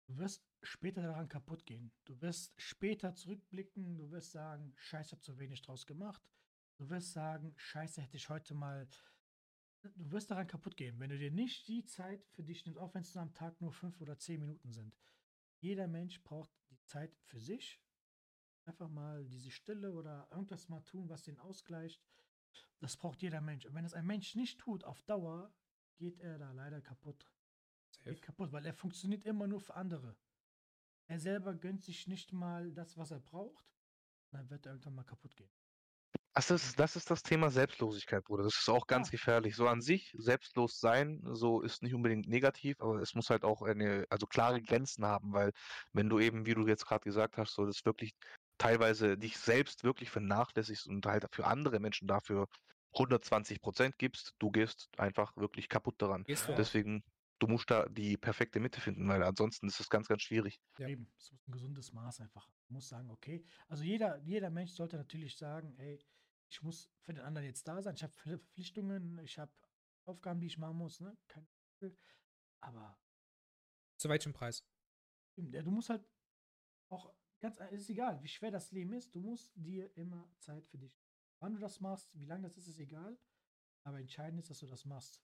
du 0.07 0.19
wirst 0.19 0.45
später 0.63 1.03
daran 1.03 1.29
kaputt 1.29 1.65
gehen. 1.67 1.93
Du 2.05 2.21
wirst 2.21 2.53
später 2.61 3.15
zurückblicken, 3.15 3.99
du 3.99 4.11
wirst 4.11 4.33
sagen, 4.33 4.75
scheiße, 4.77 5.13
hab 5.13 5.23
zu 5.23 5.39
wenig 5.39 5.63
draus 5.63 5.87
gemacht. 5.87 6.23
Du 6.79 6.89
wirst 6.91 7.13
sagen, 7.13 7.53
scheiße, 7.57 8.01
hätte 8.01 8.17
ich 8.17 8.29
heute 8.29 8.55
mal. 8.55 8.89
Du 9.83 10.13
wirst 10.13 10.31
daran 10.31 10.47
kaputt 10.47 10.77
gehen, 10.77 11.01
wenn 11.01 11.11
du 11.11 11.19
dir 11.19 11.33
nicht 11.33 11.67
die 11.67 11.85
Zeit 11.85 12.25
für 12.29 12.45
dich 12.45 12.65
nimmst, 12.65 12.79
auch 12.79 12.95
wenn 12.95 13.03
es 13.03 13.15
nur 13.15 13.23
am 13.23 13.35
Tag 13.35 13.61
nur 13.61 13.73
fünf 13.73 14.01
oder 14.01 14.17
zehn 14.17 14.41
Minuten 14.41 14.73
sind. 14.73 14.97
Jeder 15.59 15.89
Mensch 15.89 16.23
braucht 16.23 16.51
die 16.71 16.81
Zeit 16.85 17.15
für 17.25 17.41
sich. 17.41 17.81
Einfach 18.65 18.89
mal 18.89 19.25
diese 19.27 19.51
Stille 19.51 19.93
oder 19.93 20.29
irgendwas 20.31 20.69
mal 20.69 20.83
tun, 20.83 21.09
was 21.09 21.25
den 21.25 21.39
ausgleicht. 21.39 22.01
Das 22.79 22.97
braucht 22.97 23.23
jeder 23.23 23.41
Mensch. 23.41 23.67
Und 23.67 23.75
wenn 23.75 23.85
es 23.85 23.95
ein 23.95 24.07
Mensch 24.07 24.37
nicht 24.37 24.61
tut, 24.61 24.85
auf 24.85 25.03
Dauer, 25.03 25.53
geht 25.97 26.21
er 26.21 26.39
da 26.39 26.53
leider 26.53 26.81
kaputt. 26.81 27.29
Geht 28.05 28.23
kaputt, 28.23 28.53
weil 28.53 28.67
er 28.67 28.75
funktioniert 28.75 29.25
immer 29.25 29.47
nur 29.47 29.61
für 29.61 29.75
andere. 29.75 30.17
Er 31.07 31.19
selber 31.19 31.55
gönnt 31.55 31.83
sich 31.83 32.07
nicht 32.07 32.33
mal 32.33 32.73
das, 32.73 32.97
was 32.97 33.11
er 33.11 33.21
braucht. 33.21 33.65
Dann 34.31 34.49
wird 34.49 34.67
er 34.67 34.73
irgendwann 34.73 34.95
mal 34.95 35.05
kaputt 35.05 35.37
gehen. 35.37 35.51
Das 36.35 36.51
ist, 36.51 36.79
das 36.79 36.97
ist 36.97 37.11
das 37.11 37.23
Thema 37.23 37.51
Selbstlosigkeit, 37.51 38.25
Bruder. 38.25 38.45
Das 38.45 38.57
ist 38.57 38.69
auch 38.71 38.87
ganz 38.87 39.09
Ja. 39.09 39.11
gefährlich. 39.11 39.55
So 39.55 39.69
an 39.69 39.83
sich, 39.83 40.15
selbstlos 40.17 40.79
sein, 40.81 41.21
so 41.33 41.61
ist 41.61 41.83
nicht 41.83 41.95
unbedingt 41.95 42.27
negativ, 42.27 42.77
aber 42.81 43.01
es 43.03 43.15
muss 43.15 43.29
halt 43.29 43.45
auch 43.45 43.61
eine, 43.61 44.07
also 44.09 44.27
klare 44.27 44.63
Grenzen 44.63 45.05
haben, 45.05 45.35
weil 45.35 45.53
wenn 45.93 46.09
du 46.09 46.19
eben, 46.19 46.47
wie 46.47 46.55
du 46.55 46.67
jetzt 46.67 46.87
gerade 46.87 47.05
gesagt 47.05 47.37
hast, 47.37 47.55
so 47.55 47.67
das 47.67 47.85
wirklich 47.85 48.13
teilweise 48.57 49.19
dich 49.19 49.37
selbst 49.37 49.85
wirklich 49.85 50.11
vernachlässigst 50.11 50.87
und 50.87 51.05
halt 51.05 51.27
für 51.35 51.47
andere 51.47 51.81
Menschen 51.81 52.09
dafür 52.09 52.47
120 52.97 53.61
Prozent 53.61 53.99
gibst, 53.99 54.33
du 54.39 54.51
gehst 54.51 54.89
einfach 54.97 55.37
wirklich 55.37 55.69
kaputt 55.69 55.97
daran. 55.99 56.25
Ja. 56.27 56.55
Deswegen, 56.57 57.03
du 57.41 57.47
musst 57.47 57.71
da 57.71 57.87
die 57.89 58.17
perfekte 58.17 58.61
Mitte 58.61 58.81
finden, 58.81 59.07
weil 59.09 59.23
ansonsten 59.23 59.67
ist 59.67 59.81
es 59.81 59.89
ganz, 59.89 60.09
ganz 60.09 60.23
schwierig. 60.23 60.61
Ja. 60.79 60.89
Eben, 60.89 61.13
es 61.19 61.31
muss 61.33 61.47
ein 61.47 61.53
gesundes 61.53 61.93
Maß 61.93 62.21
einfach. 62.21 62.49
Man 62.69 62.77
muss 62.77 62.89
sagen, 62.89 63.11
okay. 63.11 63.45
Also 63.69 63.85
jeder, 63.85 64.19
jeder 64.23 64.49
Mensch 64.51 64.73
sollte 64.73 64.97
natürlich 64.97 65.37
sagen, 65.37 65.75
ey, 65.79 65.99
ich 66.53 66.63
muss 66.63 66.91
für 67.01 67.15
den 67.15 67.25
anderen 67.25 67.47
jetzt 67.47 67.67
da 67.67 67.83
sein. 67.83 67.95
Ich 67.95 68.03
habe 68.03 68.13
Verpflichtungen, 68.13 69.19
ich 69.19 69.39
habe 69.39 69.53
Aufgaben, 70.05 70.39
die 70.39 70.47
ich 70.47 70.59
machen 70.59 70.77
muss, 70.77 71.01
ne? 71.01 71.17
Kein 71.27 71.47
aber 72.61 72.97
Zu 73.97 74.09
welchem 74.09 74.33
Preis? 74.33 74.65
Ja, 75.37 75.63
du 75.63 75.71
musst 75.71 75.89
halt 75.89 76.07
auch 76.91 77.13
ganz, 77.41 77.59
es 77.59 77.81
ist 77.81 77.91
egal, 77.91 78.23
wie 78.23 78.29
schwer 78.29 78.51
das 78.51 78.71
Leben 78.71 78.93
ist, 78.93 79.15
du 79.15 79.21
musst 79.21 79.51
dir 79.57 79.97
immer 79.97 80.31
Zeit 80.39 80.65
für 80.69 80.79
dich. 80.79 80.97
Wann 81.41 81.55
du 81.55 81.59
das 81.59 81.81
machst, 81.81 82.15
wie 82.17 82.27
lange 82.27 82.43
das 82.43 82.57
ist, 82.57 82.69
ist 82.69 82.79
egal. 82.79 83.19
Aber 83.85 83.99
entscheidend 83.99 84.39
ist, 84.41 84.51
dass 84.51 84.61
du 84.61 84.67
das 84.67 84.85
machst. 84.85 85.21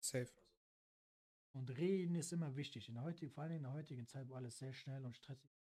Safe. 0.00 0.30
Und 1.52 1.70
reden 1.70 2.14
ist 2.14 2.32
immer 2.32 2.54
wichtig. 2.54 2.88
In 2.88 2.94
der 2.94 3.02
heutigen, 3.02 3.32
vor 3.32 3.44
allem 3.44 3.56
in 3.56 3.62
der 3.62 3.72
heutigen 3.72 4.06
Zeit, 4.06 4.28
wo 4.28 4.34
alles 4.34 4.58
sehr 4.58 4.72
schnell 4.72 5.04
und 5.04 5.16
stressig 5.16 5.50
ist, 5.56 5.74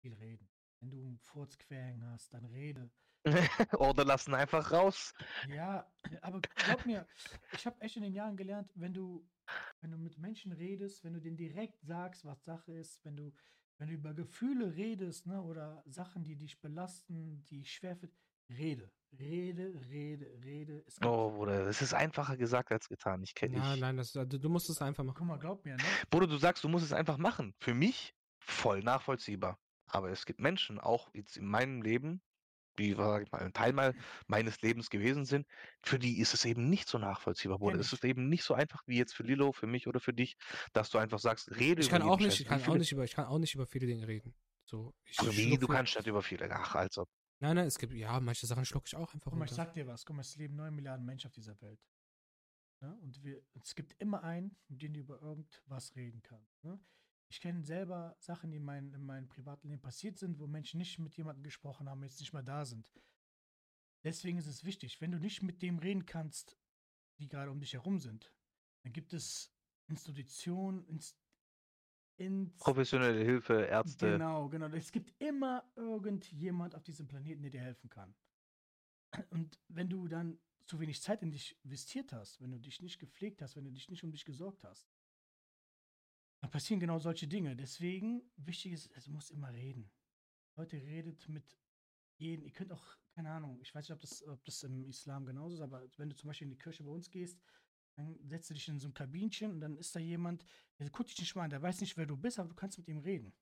viel 0.00 0.12
reden. 0.14 0.50
Wenn 0.80 0.90
du 0.90 1.06
einen 1.06 1.18
Furz 1.18 1.56
querhängen 1.56 2.04
hast, 2.04 2.34
dann 2.34 2.44
rede. 2.44 2.90
Oder 3.78 4.04
lassen 4.04 4.34
einfach 4.34 4.72
raus. 4.72 5.12
Ja, 5.48 5.86
aber 6.22 6.40
glaub 6.54 6.86
mir, 6.86 7.06
ich 7.52 7.66
habe 7.66 7.80
echt 7.80 7.96
in 7.96 8.02
den 8.02 8.14
Jahren 8.14 8.36
gelernt, 8.36 8.72
wenn 8.74 8.94
du, 8.94 9.28
wenn 9.80 9.90
du 9.90 9.98
mit 9.98 10.18
Menschen 10.18 10.52
redest, 10.52 11.04
wenn 11.04 11.14
du 11.14 11.20
denen 11.20 11.36
direkt 11.36 11.80
sagst, 11.82 12.24
was 12.24 12.44
Sache 12.44 12.72
ist, 12.72 13.04
wenn 13.04 13.16
du, 13.16 13.32
wenn 13.78 13.88
du 13.88 13.94
über 13.94 14.14
Gefühle 14.14 14.74
redest, 14.74 15.26
ne, 15.26 15.42
oder 15.42 15.82
Sachen, 15.86 16.24
die 16.24 16.36
dich 16.36 16.60
belasten, 16.60 17.44
die 17.44 17.64
schwer 17.64 17.96
für, 17.96 18.10
rede, 18.48 18.90
rede, 19.18 19.80
rede, 19.90 20.26
rede. 20.42 20.84
Es 20.86 20.96
gibt- 20.96 21.06
Oh, 21.06 21.30
Bruder, 21.30 21.64
das 21.64 21.82
ist 21.82 21.94
einfacher 21.94 22.36
gesagt 22.36 22.72
als 22.72 22.88
getan. 22.88 23.22
Ich 23.22 23.34
kenne 23.34 23.58
Nein, 23.58 23.74
ich. 23.74 23.80
nein, 23.80 23.96
das, 23.96 24.12
du, 24.12 24.24
du 24.26 24.48
musst 24.48 24.70
es 24.70 24.80
einfach 24.82 25.04
machen. 25.04 25.16
Guck 25.18 25.26
mal, 25.26 25.38
glaub 25.38 25.64
mir, 25.64 25.76
ne? 25.76 25.82
Bruder, 26.10 26.26
du 26.26 26.36
sagst, 26.36 26.64
du 26.64 26.68
musst 26.68 26.84
es 26.84 26.92
einfach 26.92 27.18
machen. 27.18 27.54
Für 27.58 27.74
mich 27.74 28.14
voll 28.38 28.80
nachvollziehbar. 28.82 29.58
Aber 29.86 30.10
es 30.10 30.24
gibt 30.24 30.40
Menschen, 30.40 30.78
auch 30.78 31.10
jetzt 31.14 31.36
in 31.36 31.46
meinem 31.46 31.82
Leben, 31.82 32.22
die, 32.80 32.94
sag 32.94 33.22
ich 33.22 33.30
mal, 33.30 33.40
ein 33.42 33.52
Teil 33.52 33.72
mal 33.72 33.94
meines 34.26 34.60
Lebens 34.62 34.90
gewesen 34.90 35.24
sind, 35.24 35.46
für 35.82 35.98
die 36.00 36.18
ist 36.18 36.34
es 36.34 36.44
eben 36.44 36.68
nicht 36.68 36.88
so 36.88 36.98
nachvollziehbar, 36.98 37.58
Bruder. 37.58 37.72
Kenn 37.74 37.80
Es 37.80 37.92
ist 37.92 38.04
eben 38.04 38.28
nicht 38.28 38.42
so 38.42 38.54
einfach 38.54 38.82
wie 38.86 38.96
jetzt 38.98 39.14
für 39.14 39.22
Lilo, 39.22 39.52
für 39.52 39.68
mich 39.68 39.86
oder 39.86 40.00
für 40.00 40.12
dich, 40.12 40.36
dass 40.72 40.90
du 40.90 40.98
einfach 40.98 41.18
sagst, 41.20 41.50
rede 41.52 41.80
Ich 41.82 41.88
über 41.88 41.98
kann 41.98 42.08
auch 42.08 42.18
nicht, 42.18 42.32
Scheiß. 42.32 42.40
ich 42.40 42.46
kann 42.48 42.60
auch 42.60 42.64
viele- 42.64 42.78
nicht 42.78 42.92
über, 42.92 43.04
ich 43.04 43.14
kann 43.14 43.26
auch 43.26 43.38
nicht 43.38 43.54
über 43.54 43.66
viele 43.66 43.86
Dinge 43.86 44.08
reden. 44.08 44.34
So, 44.64 44.92
ich 45.04 45.18
Also 45.20 45.36
wie, 45.36 45.56
du 45.58 45.68
kannst 45.68 45.96
nicht 45.96 46.06
über 46.06 46.22
viele. 46.22 46.50
Ach, 46.50 46.74
also. 46.74 47.06
Nein, 47.40 47.56
nein, 47.56 47.66
es 47.66 47.78
gibt, 47.78 47.92
ja, 47.94 48.18
manche 48.20 48.46
Sachen 48.46 48.64
schlucke 48.64 48.86
ich 48.88 48.96
auch 48.96 49.14
einfach 49.14 49.30
Guck 49.30 49.38
mal, 49.38 49.44
ich 49.46 49.50
sag 49.52 49.72
dir 49.72 49.86
was. 49.86 50.04
Guck 50.04 50.16
mal, 50.16 50.22
es 50.22 50.36
leben 50.36 50.56
9 50.56 50.74
Milliarden 50.74 51.04
Menschen 51.06 51.28
auf 51.28 51.32
dieser 51.32 51.60
Welt. 51.62 51.80
Ne? 52.82 52.96
Und 53.02 53.22
wir, 53.22 53.42
es 53.62 53.74
gibt 53.74 53.94
immer 54.00 54.22
einen, 54.22 54.56
mit 54.68 54.82
dem 54.82 54.92
du 54.94 55.00
über 55.00 55.20
irgendwas 55.20 55.94
reden 55.96 56.22
kannst. 56.22 56.62
Ne? 56.64 56.78
Ich 57.30 57.40
kenne 57.40 57.62
selber 57.62 58.16
Sachen, 58.18 58.50
die 58.50 58.56
in, 58.56 58.64
mein, 58.64 58.92
in 58.92 59.06
meinem 59.06 59.28
Privatleben 59.28 59.80
passiert 59.80 60.18
sind, 60.18 60.40
wo 60.40 60.48
Menschen 60.48 60.78
nicht 60.78 60.98
mit 60.98 61.16
jemandem 61.16 61.44
gesprochen 61.44 61.88
haben, 61.88 62.02
jetzt 62.02 62.18
nicht 62.18 62.32
mehr 62.32 62.42
da 62.42 62.64
sind. 62.64 62.90
Deswegen 64.02 64.36
ist 64.38 64.48
es 64.48 64.64
wichtig, 64.64 65.00
wenn 65.00 65.12
du 65.12 65.18
nicht 65.18 65.42
mit 65.42 65.62
dem 65.62 65.78
reden 65.78 66.06
kannst, 66.06 66.58
die 67.18 67.28
gerade 67.28 67.50
um 67.50 67.60
dich 67.60 67.74
herum 67.74 68.00
sind, 68.00 68.32
dann 68.82 68.92
gibt 68.92 69.12
es 69.12 69.54
Institutionen, 69.86 70.84
Inst 70.86 71.16
Inst 72.16 72.58
Professionelle 72.58 73.22
Hilfe, 73.22 73.62
Ärzte. 73.62 74.12
Genau, 74.12 74.48
genau. 74.48 74.66
Es 74.68 74.90
gibt 74.90 75.12
immer 75.22 75.70
irgendjemand 75.76 76.74
auf 76.74 76.82
diesem 76.82 77.06
Planeten, 77.06 77.42
der 77.42 77.50
dir 77.50 77.60
helfen 77.60 77.88
kann. 77.88 78.14
Und 79.30 79.58
wenn 79.68 79.88
du 79.88 80.08
dann 80.08 80.38
zu 80.66 80.80
wenig 80.80 81.00
Zeit 81.00 81.22
in 81.22 81.30
dich 81.30 81.58
investiert 81.64 82.12
hast, 82.12 82.40
wenn 82.40 82.50
du 82.50 82.58
dich 82.58 82.82
nicht 82.82 82.98
gepflegt 82.98 83.40
hast, 83.40 83.56
wenn 83.56 83.64
du 83.64 83.70
dich 83.70 83.88
nicht 83.88 84.04
um 84.04 84.10
dich 84.10 84.24
gesorgt 84.24 84.64
hast, 84.64 84.88
dann 86.40 86.50
passieren 86.50 86.80
genau 86.80 86.98
solche 86.98 87.28
Dinge. 87.28 87.54
Deswegen, 87.56 88.22
wichtig 88.36 88.72
ist, 88.72 88.90
es 88.96 89.08
muss 89.08 89.30
immer 89.30 89.52
reden. 89.52 89.90
Leute, 90.56 90.76
redet 90.76 91.28
mit 91.28 91.56
jedem. 92.16 92.44
Ihr 92.44 92.52
könnt 92.52 92.72
auch, 92.72 92.96
keine 93.14 93.30
Ahnung, 93.30 93.60
ich 93.60 93.74
weiß 93.74 93.88
nicht, 93.88 93.94
ob 93.94 94.00
das, 94.00 94.26
ob 94.26 94.44
das 94.44 94.62
im 94.62 94.84
Islam 94.84 95.26
genauso 95.26 95.56
ist, 95.56 95.60
aber 95.60 95.86
wenn 95.96 96.10
du 96.10 96.16
zum 96.16 96.28
Beispiel 96.28 96.46
in 96.46 96.50
die 96.50 96.58
Kirche 96.58 96.82
bei 96.82 96.90
uns 96.90 97.10
gehst, 97.10 97.38
dann 97.96 98.18
setzt 98.26 98.48
du 98.50 98.54
dich 98.54 98.68
in 98.68 98.78
so 98.78 98.88
ein 98.88 98.94
Kabinchen 98.94 99.52
und 99.52 99.60
dann 99.60 99.76
ist 99.76 99.94
da 99.94 100.00
jemand, 100.00 100.44
der 100.78 100.88
guckt 100.90 101.10
dich 101.10 101.18
nicht 101.18 101.34
mal 101.34 101.44
an, 101.44 101.50
der 101.50 101.60
weiß 101.60 101.80
nicht, 101.80 101.96
wer 101.96 102.06
du 102.06 102.16
bist, 102.16 102.38
aber 102.38 102.48
du 102.48 102.54
kannst 102.54 102.78
mit 102.78 102.88
ihm 102.88 102.98
reden. 102.98 103.34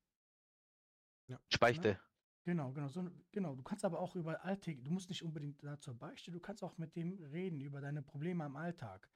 Speichte. 1.48 2.00
Genau, 2.44 2.72
genau, 2.72 2.88
so, 2.88 3.06
genau. 3.30 3.54
Du 3.54 3.62
kannst 3.62 3.84
aber 3.84 4.00
auch 4.00 4.16
über 4.16 4.42
Alltag, 4.42 4.78
du 4.82 4.90
musst 4.90 5.10
nicht 5.10 5.22
unbedingt 5.22 5.62
da 5.62 5.78
zur 5.78 5.94
Beichte, 5.94 6.30
du 6.30 6.40
kannst 6.40 6.64
auch 6.64 6.78
mit 6.78 6.96
dem 6.96 7.18
reden, 7.24 7.60
über 7.60 7.80
deine 7.80 8.02
Probleme 8.02 8.44
am 8.44 8.56
Alltag. 8.56 9.10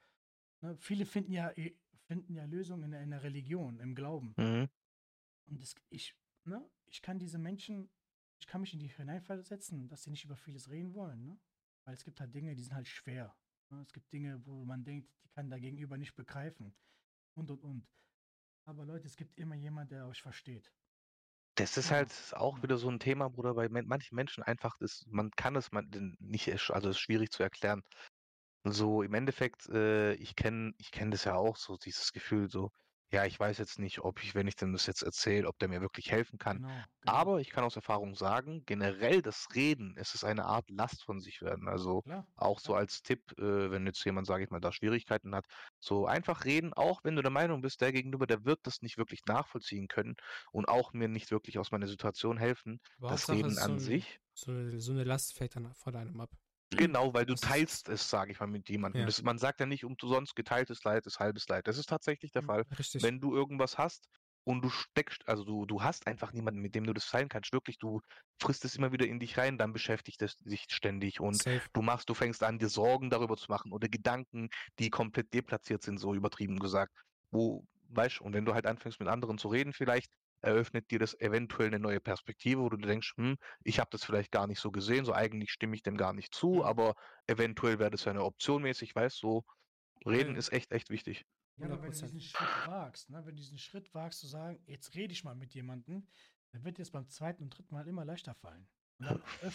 Ne? 0.61 0.77
Viele 0.77 1.05
finden 1.05 1.31
ja, 1.33 1.51
finden 2.07 2.35
ja 2.35 2.45
Lösungen 2.45 2.83
in, 2.85 2.91
der- 2.91 3.03
in 3.03 3.11
der 3.11 3.23
Religion, 3.23 3.79
im 3.79 3.95
Glauben. 3.95 4.33
Mhm. 4.37 4.69
Und 5.49 5.61
das, 5.61 5.75
ich, 5.89 6.15
ne, 6.45 6.69
ich 6.85 7.01
kann 7.01 7.19
diese 7.19 7.37
Menschen, 7.37 7.89
ich 8.39 8.47
kann 8.47 8.61
mich 8.61 8.73
in 8.73 8.79
die 8.79 8.87
hineinversetzen, 8.87 9.87
dass 9.87 10.03
sie 10.03 10.11
nicht 10.11 10.25
über 10.25 10.35
vieles 10.35 10.69
reden 10.69 10.93
wollen, 10.93 11.25
ne? 11.25 11.39
Weil 11.85 11.95
es 11.95 12.03
gibt 12.03 12.19
halt 12.21 12.33
Dinge, 12.33 12.55
die 12.55 12.63
sind 12.63 12.73
halt 12.73 12.87
schwer. 12.87 13.35
Ne? 13.69 13.81
Es 13.81 13.91
gibt 13.91 14.11
Dinge, 14.13 14.45
wo 14.45 14.63
man 14.65 14.83
denkt, 14.85 15.09
die 15.23 15.29
kann 15.29 15.49
der 15.49 15.59
Gegenüber 15.59 15.97
nicht 15.97 16.15
begreifen. 16.15 16.75
Und 17.35 17.51
und 17.51 17.63
und. 17.63 17.87
Aber 18.65 18.85
Leute, 18.85 19.07
es 19.07 19.17
gibt 19.17 19.37
immer 19.37 19.55
jemand, 19.55 19.91
der 19.91 20.07
euch 20.07 20.21
versteht. 20.21 20.73
Das 21.55 21.77
ist 21.77 21.91
halt 21.91 22.11
auch 22.35 22.63
wieder 22.63 22.77
so 22.77 22.89
ein 22.89 22.99
Thema, 22.99 23.29
Bruder, 23.29 23.53
bei 23.53 23.69
manchen 23.69 24.15
Menschen 24.15 24.43
einfach 24.43 24.79
ist 24.79 25.05
man 25.07 25.29
kann 25.31 25.55
es 25.55 25.71
man 25.71 25.87
nicht 26.19 26.49
also, 26.49 26.89
es 26.89 26.95
ist 26.95 26.99
schwierig 26.99 27.31
zu 27.31 27.43
erklären. 27.43 27.83
So 28.65 29.01
im 29.03 29.13
Endeffekt, 29.13 29.67
äh, 29.69 30.13
ich 30.15 30.35
kenne 30.35 30.73
ich 30.77 30.91
kenne 30.91 31.11
das 31.11 31.25
ja 31.25 31.35
auch 31.35 31.57
so, 31.57 31.77
dieses 31.77 32.11
Gefühl 32.13 32.49
so: 32.49 32.71
„Ja, 33.11 33.25
ich 33.25 33.37
weiß 33.39 33.57
jetzt 33.57 33.77
nicht, 33.79 33.99
ob 33.99 34.23
ich, 34.23 34.35
wenn 34.35 34.47
ich 34.47 34.55
dem 34.55 34.71
das 34.73 34.85
jetzt 34.85 35.01
erzähle, 35.03 35.47
ob 35.47 35.57
der 35.59 35.67
mir 35.69 35.81
wirklich 35.81 36.11
helfen 36.11 36.37
kann.“ 36.39 36.59
Genau, 36.59 36.85
genau. 37.01 37.25
Aber 37.25 37.41
ich 37.41 37.49
kann 37.49 37.65
aus 37.65 37.75
Erfahrung 37.75 38.15
sagen, 38.15 38.63
generell 38.65 39.21
das 39.21 39.47
Reden, 39.53 39.95
es 39.97 40.13
ist 40.15 40.23
eine 40.23 40.45
Art 40.45 40.69
Last 40.69 41.03
von 41.03 41.19
sich 41.19 41.41
werden. 41.41 41.67
Also, 41.67 42.03
Klar, 42.05 42.25
auch 42.35 42.59
so 42.59 42.73
als 42.75 43.01
Tipp, 43.01 43.33
äh, 43.37 43.69
wenn 43.71 43.85
jetzt 43.85 44.03
jemand, 44.05 44.27
sage 44.27 44.45
ich 44.45 44.49
mal, 44.49 44.61
da 44.61 44.71
Schwierigkeiten 44.71 45.35
hat, 45.35 45.45
so 45.79 46.05
einfach 46.07 46.45
reden, 46.45 46.73
auch 46.73 47.01
wenn 47.03 47.15
du 47.17 47.21
der 47.21 47.31
Meinung 47.31 47.61
bist, 47.61 47.81
der 47.81 47.91
Gegenüber, 47.91 48.25
der 48.27 48.45
wird 48.45 48.59
das 48.63 48.81
nicht 48.81 48.97
wirklich 48.97 49.21
nachvollziehen 49.27 49.87
können 49.89 50.15
und 50.53 50.67
auch 50.69 50.93
mir 50.93 51.09
nicht 51.09 51.31
wirklich 51.31 51.59
aus 51.59 51.71
meiner 51.71 51.87
Situation 51.87 52.37
helfen. 52.37 52.79
Aber 52.97 53.17
Das 53.17 53.29
Reden 53.29 53.59
so, 53.59 53.59
an 53.59 53.77
ein, 53.77 53.79
sich 53.79 54.19
so, 54.33 54.51
eine, 54.51 54.79
so 54.81 54.91
eine 54.93 55.03
Last 55.03 55.33
fällt 55.33 55.55
dann 55.55 55.73
von 55.75 55.95
einem 55.95 56.19
ab. 56.21 56.31
Genau, 56.77 57.13
weil 57.13 57.25
du 57.25 57.35
teilst 57.35 57.89
es, 57.89 58.09
sage 58.09 58.31
ich 58.31 58.39
mal, 58.39 58.47
mit 58.47 58.69
jemandem. 58.69 59.01
Ja. 59.01 59.05
Das, 59.05 59.21
man 59.21 59.37
sagt 59.37 59.59
ja 59.59 59.65
nicht 59.65 59.83
umsonst, 59.83 60.35
geteiltes 60.35 60.83
Leid 60.83 61.05
ist 61.05 61.19
halbes 61.19 61.47
Leid. 61.47 61.67
Das 61.67 61.77
ist 61.77 61.89
tatsächlich 61.89 62.31
der 62.31 62.41
Mhm. 62.41 62.47
Fall. 62.47 62.63
Richtig. 62.77 63.03
Wenn 63.03 63.19
du 63.19 63.35
irgendwas 63.35 63.77
hast 63.77 64.07
und 64.45 64.61
du 64.63 64.69
steckst, 64.69 65.27
also 65.27 65.43
du, 65.45 65.65
du 65.65 65.81
hast 65.83 66.05
einfach 66.07 66.33
niemanden, 66.33 66.61
mit 66.61 66.75
dem 66.75 66.85
du 66.85 66.93
das 66.93 67.07
teilen 67.09 67.29
kannst. 67.29 67.53
Wirklich, 67.53 67.77
du 67.77 68.01
frisst 68.41 68.65
es 68.65 68.75
immer 68.75 68.91
wieder 68.91 69.05
in 69.07 69.19
dich 69.19 69.37
rein, 69.37 69.57
dann 69.57 69.71
beschäftigt 69.73 70.21
es 70.21 70.35
dich 70.37 70.65
ständig 70.69 71.19
und 71.21 71.43
Safe. 71.43 71.61
du 71.73 71.81
machst, 71.81 72.09
du 72.09 72.13
fängst 72.13 72.43
an, 72.43 72.59
dir 72.59 72.69
Sorgen 72.69 73.09
darüber 73.09 73.37
zu 73.37 73.49
machen 73.49 73.71
oder 73.71 73.87
Gedanken, 73.87 74.49
die 74.79 74.89
komplett 74.89 75.33
deplatziert 75.33 75.81
sind, 75.83 75.97
so 75.97 76.13
übertrieben 76.13 76.59
gesagt. 76.59 76.93
Wo, 77.31 77.65
weißt 77.89 78.19
du, 78.19 78.25
und 78.25 78.33
wenn 78.33 78.45
du 78.45 78.53
halt 78.53 78.65
anfängst 78.65 78.99
mit 78.99 79.07
anderen 79.09 79.37
zu 79.37 79.47
reden, 79.47 79.73
vielleicht 79.73 80.11
eröffnet 80.43 80.91
dir 80.91 80.99
das 80.99 81.19
eventuell 81.19 81.67
eine 81.67 81.79
neue 81.79 81.99
Perspektive, 81.99 82.61
wo 82.61 82.69
du 82.69 82.77
denkst, 82.77 83.13
hm, 83.17 83.37
ich 83.63 83.79
habe 83.79 83.89
das 83.91 84.03
vielleicht 84.03 84.31
gar 84.31 84.47
nicht 84.47 84.59
so 84.59 84.71
gesehen, 84.71 85.05
so 85.05 85.13
eigentlich 85.13 85.51
stimme 85.51 85.75
ich 85.75 85.81
dem 85.83 85.97
gar 85.97 86.13
nicht 86.13 86.33
zu, 86.35 86.55
Mhm. 86.55 86.61
aber 86.61 86.95
eventuell 87.27 87.79
wäre 87.79 87.91
das 87.91 88.03
ja 88.05 88.11
eine 88.11 88.23
Option 88.23 88.61
mäßig, 88.63 88.95
weißt 88.95 89.21
du, 89.23 89.27
so 89.27 90.09
reden 90.09 90.35
ist 90.35 90.51
echt, 90.51 90.71
echt 90.71 90.89
wichtig. 90.89 91.25
Ja, 91.57 91.65
aber 91.67 91.81
wenn 91.83 91.91
du 91.91 91.97
100%. 91.97 92.11
diesen 92.13 92.21
Schritt 92.21 92.67
wagst, 92.67 93.09
ne, 93.09 93.17
wenn 93.25 93.35
du 93.35 93.41
diesen 93.41 93.57
Schritt 93.57 93.93
wagst 93.93 94.19
zu 94.19 94.27
sagen, 94.27 94.61
jetzt 94.65 94.95
rede 94.95 95.13
ich 95.13 95.23
mal 95.23 95.35
mit 95.35 95.53
jemandem, 95.53 96.07
dann 96.51 96.63
wird 96.63 96.77
dir 96.77 96.81
es 96.83 96.91
beim 96.91 97.07
zweiten 97.07 97.43
und 97.43 97.49
dritten 97.57 97.73
Mal 97.73 97.87
immer 97.87 98.05
leichter 98.05 98.33
fallen. 98.35 98.67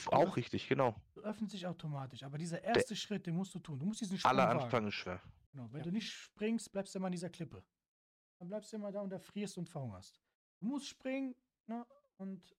Auch 0.07 0.37
richtig, 0.37 0.69
genau. 0.69 0.95
öffnet 1.23 1.51
sich 1.51 1.67
automatisch. 1.67 2.23
Aber 2.23 2.39
dieser 2.39 2.63
erste 2.63 2.95
Schritt, 2.97 3.27
den 3.27 3.35
musst 3.35 3.55
du 3.55 3.61
tun. 3.61 3.79
Du 3.79 3.87
musst 3.87 4.01
diesen 4.01 4.19
Sprung 4.19 4.31
Aller 4.31 4.49
wagen. 4.49 4.61
Anfang 4.61 4.87
ist 4.89 4.95
schwer. 4.95 5.23
Genau. 5.53 5.69
Wenn 5.73 5.79
Ja. 5.81 5.85
du 5.85 5.93
nicht 5.93 6.11
springst, 6.11 6.71
bleibst 6.73 6.95
du 6.95 6.99
immer 6.99 7.07
an 7.07 7.13
dieser 7.13 7.31
Klippe. 7.31 7.65
Dann 8.39 8.49
bleibst 8.49 8.73
du 8.73 8.77
immer 8.77 8.93
da 8.93 9.01
und 9.01 9.13
erfrierst 9.13 9.57
und 9.59 9.69
verhungerst. 9.69 10.21
Du 10.61 10.67
musst 10.67 10.89
springen, 10.89 11.35
ne? 11.67 11.87
Und 12.19 12.55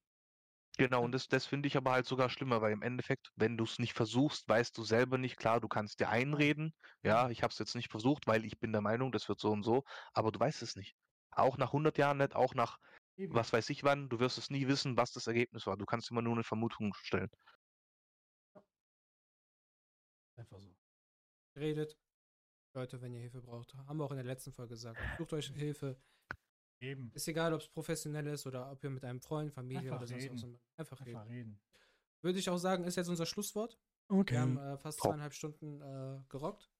Genau, 0.78 1.04
und 1.04 1.12
das, 1.12 1.28
das 1.28 1.44
finde 1.44 1.66
ich 1.66 1.76
aber 1.76 1.92
halt 1.92 2.06
sogar 2.06 2.30
schlimmer, 2.30 2.62
weil 2.62 2.72
im 2.72 2.80
Endeffekt, 2.80 3.30
wenn 3.36 3.58
du 3.58 3.64
es 3.64 3.78
nicht 3.78 3.92
versuchst, 3.92 4.48
weißt 4.48 4.78
du 4.78 4.82
selber 4.82 5.18
nicht, 5.18 5.36
klar, 5.36 5.60
du 5.60 5.68
kannst 5.68 6.00
dir 6.00 6.08
einreden, 6.08 6.72
ja, 7.02 7.28
ich 7.28 7.42
habe 7.42 7.50
es 7.50 7.58
jetzt 7.58 7.74
nicht 7.74 7.90
versucht, 7.90 8.26
weil 8.26 8.46
ich 8.46 8.58
bin 8.58 8.72
der 8.72 8.80
Meinung, 8.80 9.12
das 9.12 9.28
wird 9.28 9.40
so 9.40 9.50
und 9.50 9.62
so, 9.62 9.84
aber 10.14 10.32
du 10.32 10.40
weißt 10.40 10.62
es 10.62 10.76
nicht. 10.76 10.96
Auch 11.32 11.58
nach 11.58 11.72
100 11.74 11.98
Jahren 11.98 12.16
nicht, 12.16 12.34
auch 12.34 12.54
nach 12.54 12.78
eben. 13.18 13.34
was 13.34 13.52
weiß 13.52 13.68
ich 13.68 13.84
wann, 13.84 14.08
du 14.08 14.20
wirst 14.20 14.38
es 14.38 14.48
nie 14.48 14.68
wissen, 14.68 14.96
was 14.96 15.12
das 15.12 15.26
Ergebnis 15.26 15.66
war. 15.66 15.76
Du 15.76 15.84
kannst 15.84 16.10
immer 16.10 16.22
nur 16.22 16.32
eine 16.32 16.44
Vermutung 16.44 16.94
stellen. 16.94 17.30
Einfach 20.36 20.60
so. 20.60 20.74
Redet. 21.56 21.98
Leute, 22.72 23.02
wenn 23.02 23.12
ihr 23.12 23.20
Hilfe 23.20 23.42
braucht. 23.42 23.74
Haben 23.74 23.98
wir 23.98 24.04
auch 24.04 24.12
in 24.12 24.16
der 24.16 24.24
letzten 24.24 24.52
Folge 24.52 24.70
gesagt. 24.70 24.98
Sucht 25.18 25.32
euch 25.34 25.48
Hilfe. 25.48 26.00
Eben. 26.80 27.10
Ist 27.14 27.28
egal, 27.28 27.52
ob 27.52 27.60
es 27.60 27.68
professionell 27.68 28.26
ist 28.28 28.46
oder 28.46 28.70
ob 28.70 28.82
ihr 28.82 28.90
mit 28.90 29.04
einem 29.04 29.20
Freund, 29.20 29.52
Familie 29.52 29.80
Einfach 29.92 29.98
oder 29.98 30.06
sonst 30.06 30.30
was. 30.30 30.42
reden. 30.42 30.52
macht. 30.52 30.62
Einfach 30.76 31.00
reden. 31.00 31.16
Einfach 31.16 31.30
reden. 31.30 31.60
Würde 32.22 32.38
ich 32.38 32.48
auch 32.50 32.58
sagen, 32.58 32.84
ist 32.84 32.96
jetzt 32.96 33.08
unser 33.08 33.26
Schlusswort. 33.26 33.78
Okay. 34.08 34.34
Wir 34.34 34.40
haben 34.40 34.58
äh, 34.58 34.76
fast 34.78 35.00
zweieinhalb 35.00 35.34
Stunden 35.34 35.80
äh, 35.80 36.22
gerockt. 36.28 36.70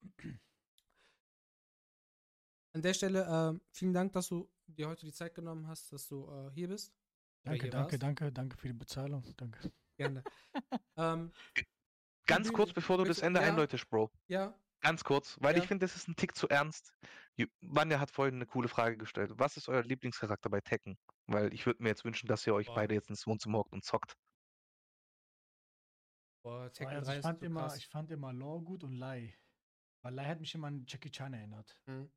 An 2.72 2.82
der 2.82 2.94
Stelle 2.94 3.24
äh, 3.54 3.60
vielen 3.72 3.92
Dank, 3.92 4.12
dass 4.12 4.28
du 4.28 4.50
dir 4.66 4.88
heute 4.88 5.06
die 5.06 5.12
Zeit 5.12 5.34
genommen 5.34 5.66
hast, 5.66 5.92
dass 5.92 6.06
du 6.08 6.28
äh, 6.30 6.50
hier 6.52 6.68
bist. 6.68 6.94
danke, 7.42 7.62
hier 7.62 7.70
danke, 7.70 7.92
warst. 7.92 8.02
danke, 8.02 8.32
danke 8.32 8.56
für 8.56 8.68
die 8.68 8.74
Bezahlung. 8.74 9.24
Danke. 9.36 9.72
Gerne. 9.96 10.24
ähm, 10.96 11.32
Ganz 12.26 12.52
kurz, 12.52 12.72
bevor 12.72 12.98
du 12.98 13.04
das 13.04 13.20
Ende 13.20 13.40
ja. 13.40 13.48
einläutest, 13.48 13.88
Bro. 13.90 14.10
ja, 14.28 14.54
Ganz 14.80 15.04
kurz, 15.04 15.36
weil 15.40 15.56
Ja. 15.56 15.62
ich 15.62 15.68
finde, 15.68 15.84
das 15.84 15.94
ist 15.96 16.08
ein 16.08 16.16
Tick 16.16 16.34
zu 16.34 16.48
ernst. 16.48 16.94
Vanja 17.60 18.00
hat 18.00 18.10
vorhin 18.10 18.34
eine 18.36 18.46
coole 18.46 18.68
Frage 18.68 18.96
gestellt. 18.96 19.32
Was 19.36 19.56
ist 19.56 19.68
euer 19.68 19.82
Lieblingscharakter 19.82 20.50
bei 20.50 20.60
Tekken? 20.60 20.98
Weil 21.26 21.52
ich 21.54 21.66
würde 21.66 21.82
mir 21.82 21.90
jetzt 21.90 22.04
wünschen, 22.04 22.26
dass 22.28 22.46
ihr 22.46 22.54
euch 22.54 22.66
Boah. 22.66 22.74
beide 22.76 22.94
jetzt 22.94 23.08
ins 23.10 23.26
Wohnzimmer 23.26 23.58
hockt 23.58 23.72
und 23.72 23.84
zockt. 23.84 24.14
boah, 26.42 26.72
Tekken 26.72 26.94
Also 26.96 27.10
3 27.10 27.12
ich, 27.12 27.18
ist 27.18 27.24
fand 27.26 27.40
so 27.40 27.46
immer, 27.46 27.60
krass. 27.60 27.76
ich 27.76 27.86
fand 27.88 28.10
immer 28.10 28.32
Law 28.32 28.60
gut 28.62 28.84
und 28.84 28.92
Lai. 28.92 29.38
Weil 30.02 30.14
Lai 30.14 30.24
hat 30.26 30.40
mich 30.40 30.54
immer 30.54 30.68
an 30.68 30.84
Jackie 30.86 31.10
Chan 31.10 31.32
erinnert. 31.34 31.78
Mhm. 31.86 32.10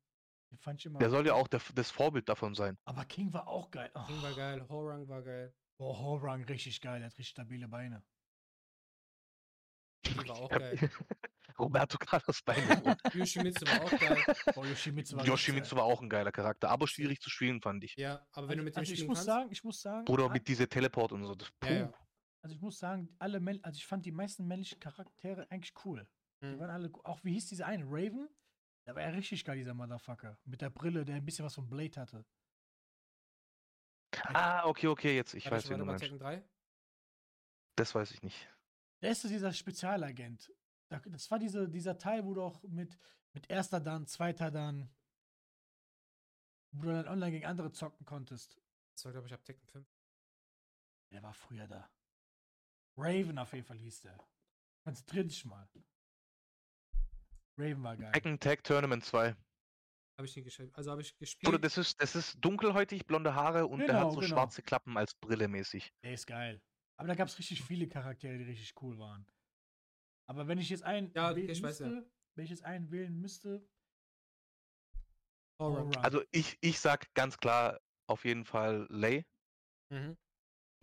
Den 0.50 0.58
fand 0.58 0.80
ich 0.80 0.86
immer. 0.86 0.98
Der 0.98 1.10
soll 1.10 1.26
ja 1.26 1.34
auch 1.34 1.48
der, 1.48 1.60
das 1.74 1.90
Vorbild 1.90 2.28
davon 2.28 2.54
sein. 2.54 2.78
Aber 2.84 3.04
King 3.04 3.32
war 3.34 3.46
auch 3.48 3.70
geil. 3.70 3.90
Oh, 3.94 4.04
King 4.06 4.22
war 4.22 4.34
geil, 4.34 4.66
Horang 4.68 5.08
war 5.08 5.22
geil, 5.22 5.54
Boah, 5.78 5.98
Horang 5.98 6.44
richtig 6.44 6.80
geil. 6.80 7.00
Der 7.00 7.06
hat 7.06 7.12
richtig 7.18 7.28
stabile 7.28 7.68
Beine. 7.68 8.04
die 10.06 10.16
war 10.28 10.36
auch 10.36 10.48
geil. 10.50 10.78
Roberto 11.58 11.98
Carlos 11.98 12.42
Beine. 12.42 12.96
Yoshimitsu 13.14 13.66
war 13.66 13.82
auch 13.82 13.90
geil. 13.98 14.24
Boah, 14.54 14.66
Yoshimitsu 14.66 15.16
war 15.16 15.24
Yoshimitsu 15.26 15.76
war 15.76 15.84
auch 15.84 16.02
ein 16.02 16.08
geiler 16.08 16.32
Charakter, 16.32 16.68
aber 16.68 16.86
schwierig 16.88 17.20
zu 17.20 17.30
spielen, 17.30 17.60
fand 17.60 17.84
ich. 17.84 17.94
Ja, 17.96 18.26
aber 18.32 18.48
wenn 18.48 18.58
du 18.58 18.64
mit 18.64 18.74
dem 18.74 18.80
also 18.80 18.92
ich 18.92 19.06
muss 19.06 19.18
kannst, 19.18 19.26
sagen, 19.26 19.52
ich 19.52 19.62
muss 19.64 19.80
sagen, 19.80 20.08
Oder 20.08 20.28
mit 20.28 20.48
diese 20.48 20.68
Teleport 20.68 21.12
und 21.12 21.24
so. 21.24 21.34
Das, 21.34 21.52
Ja, 21.64 21.70
ja. 21.72 21.92
also 22.42 22.54
ich 22.56 22.60
muss 22.60 22.78
sagen, 22.78 23.14
alle 23.18 23.38
Mäll 23.40 23.60
also 23.62 23.76
ich 23.76 23.86
fand 23.86 24.04
die 24.04 24.12
meisten 24.12 24.46
männlichen 24.46 24.80
Charaktere 24.80 25.48
eigentlich 25.50 25.74
cool. 25.84 26.06
Die 26.42 26.46
Mhm. 26.46 26.58
waren 26.58 26.70
alle, 26.70 26.90
auch 27.04 27.22
wie 27.24 27.32
hieß 27.34 27.46
dieser 27.46 27.66
eine, 27.66 27.84
Raven? 27.86 28.28
Der 28.86 28.94
war 28.96 29.02
ja 29.02 29.08
richtig 29.10 29.44
geil, 29.44 29.56
dieser 29.56 29.72
Motherfucker. 29.74 30.38
Mit 30.44 30.60
der 30.60 30.70
Brille, 30.70 31.04
der 31.04 31.16
ein 31.16 31.24
bisschen 31.24 31.44
was 31.44 31.54
von 31.54 31.68
Blade 31.70 31.98
hatte. 32.00 32.26
Ah, 34.26 34.66
okay, 34.66 34.88
okay, 34.88 35.16
jetzt, 35.16 35.34
ich 35.34 35.44
Warte, 35.46 35.56
weiß, 35.56 35.64
wen 35.70 35.70
warte 35.70 35.80
du 35.80 35.86
meinst. 35.86 36.04
Tekken 36.04 36.18
3? 36.18 36.44
Das 37.76 37.94
weiß 37.94 38.10
ich 38.12 38.22
nicht. 38.22 38.48
Der 39.02 39.10
ist 39.10 39.22
so 39.22 39.28
dieser 39.28 39.52
Spezialagent. 39.52 40.52
Da- 40.88 41.00
Das 41.00 41.30
war 41.30 41.38
diese, 41.38 41.68
dieser 41.68 41.98
Teil, 41.98 42.24
wo 42.24 42.34
du 42.34 42.42
auch 42.42 42.62
mit, 42.64 42.98
mit 43.32 43.48
erster 43.50 43.80
dann, 43.80 44.06
zweiter 44.06 44.50
dann, 44.50 44.88
wo 46.72 46.82
du 46.82 46.92
dann 46.92 47.08
online 47.08 47.32
gegen 47.32 47.46
andere 47.46 47.72
zocken 47.72 48.04
konntest. 48.06 48.60
Das 48.94 49.04
war, 49.04 49.12
glaube 49.12 49.26
ich, 49.26 49.34
ab 49.34 49.44
Tekken 49.44 49.66
5. 49.66 49.86
Der 51.10 51.22
war 51.22 51.34
früher 51.34 51.66
da. 51.66 51.90
Raven 52.96 53.38
auf 53.38 53.52
jeden 53.52 53.66
Fall 53.66 53.78
hieß 53.78 54.00
der. 54.02 54.18
Konzentrier 54.84 55.24
dich 55.24 55.44
mal. 55.44 55.68
Raven 57.56 57.82
war 57.82 57.96
geil. 57.96 58.12
Tekken 58.12 58.38
Tag 58.38 58.62
Tournament 58.64 59.04
2. 59.04 59.34
Habe 60.16 60.26
ich 60.26 60.36
nie 60.36 60.42
gespielt. 60.42 60.74
Also 60.76 60.90
habe 60.92 61.02
ich 61.02 61.10
Oder 61.12 61.18
gespielt. 61.18 61.64
das 61.64 61.76
ist, 61.78 62.00
das 62.00 62.14
ist 62.14 62.36
dunkelhäutig, 62.36 63.04
blonde 63.06 63.34
Haare 63.34 63.66
und 63.66 63.80
der 63.80 63.88
Genau, 63.88 64.00
hat 64.06 64.12
so 64.12 64.20
genau. 64.20 64.34
schwarze 64.34 64.62
Klappen 64.62 64.96
als 64.96 65.14
Brille 65.14 65.48
mäßig. 65.48 65.92
Der 66.04 66.12
ist 66.12 66.26
geil. 66.26 66.60
Aber 66.96 67.08
da 67.08 67.14
gab 67.16 67.26
es 67.26 67.38
richtig 67.38 67.62
viele 67.64 67.88
Charaktere, 67.88 68.38
die 68.38 68.44
richtig 68.44 68.80
cool 68.82 68.96
waren. 68.98 69.26
Aber 70.26 70.48
wenn 70.48 70.58
ich 70.58 70.70
jetzt 70.70 70.82
einen 70.82 71.12
Ja, 71.14 71.30
okay, 71.30 71.40
wählen 71.42 71.50
ich 71.50 71.62
weiß 71.62 71.78
ja. 71.80 71.86
müsste, 71.88 72.10
wenn 72.34 72.44
ich 72.44 72.50
jetzt 72.50 72.64
einen 72.64 72.90
wählen 72.90 73.20
müsste. 73.20 73.68
Allround. 75.58 75.96
Also 75.98 76.22
ich, 76.32 76.58
ich 76.60 76.80
sag 76.80 77.12
ganz 77.14 77.38
klar 77.38 77.80
auf 78.06 78.24
jeden 78.24 78.44
Fall 78.44 78.86
Lay, 78.90 79.24
Mhm. 79.90 80.16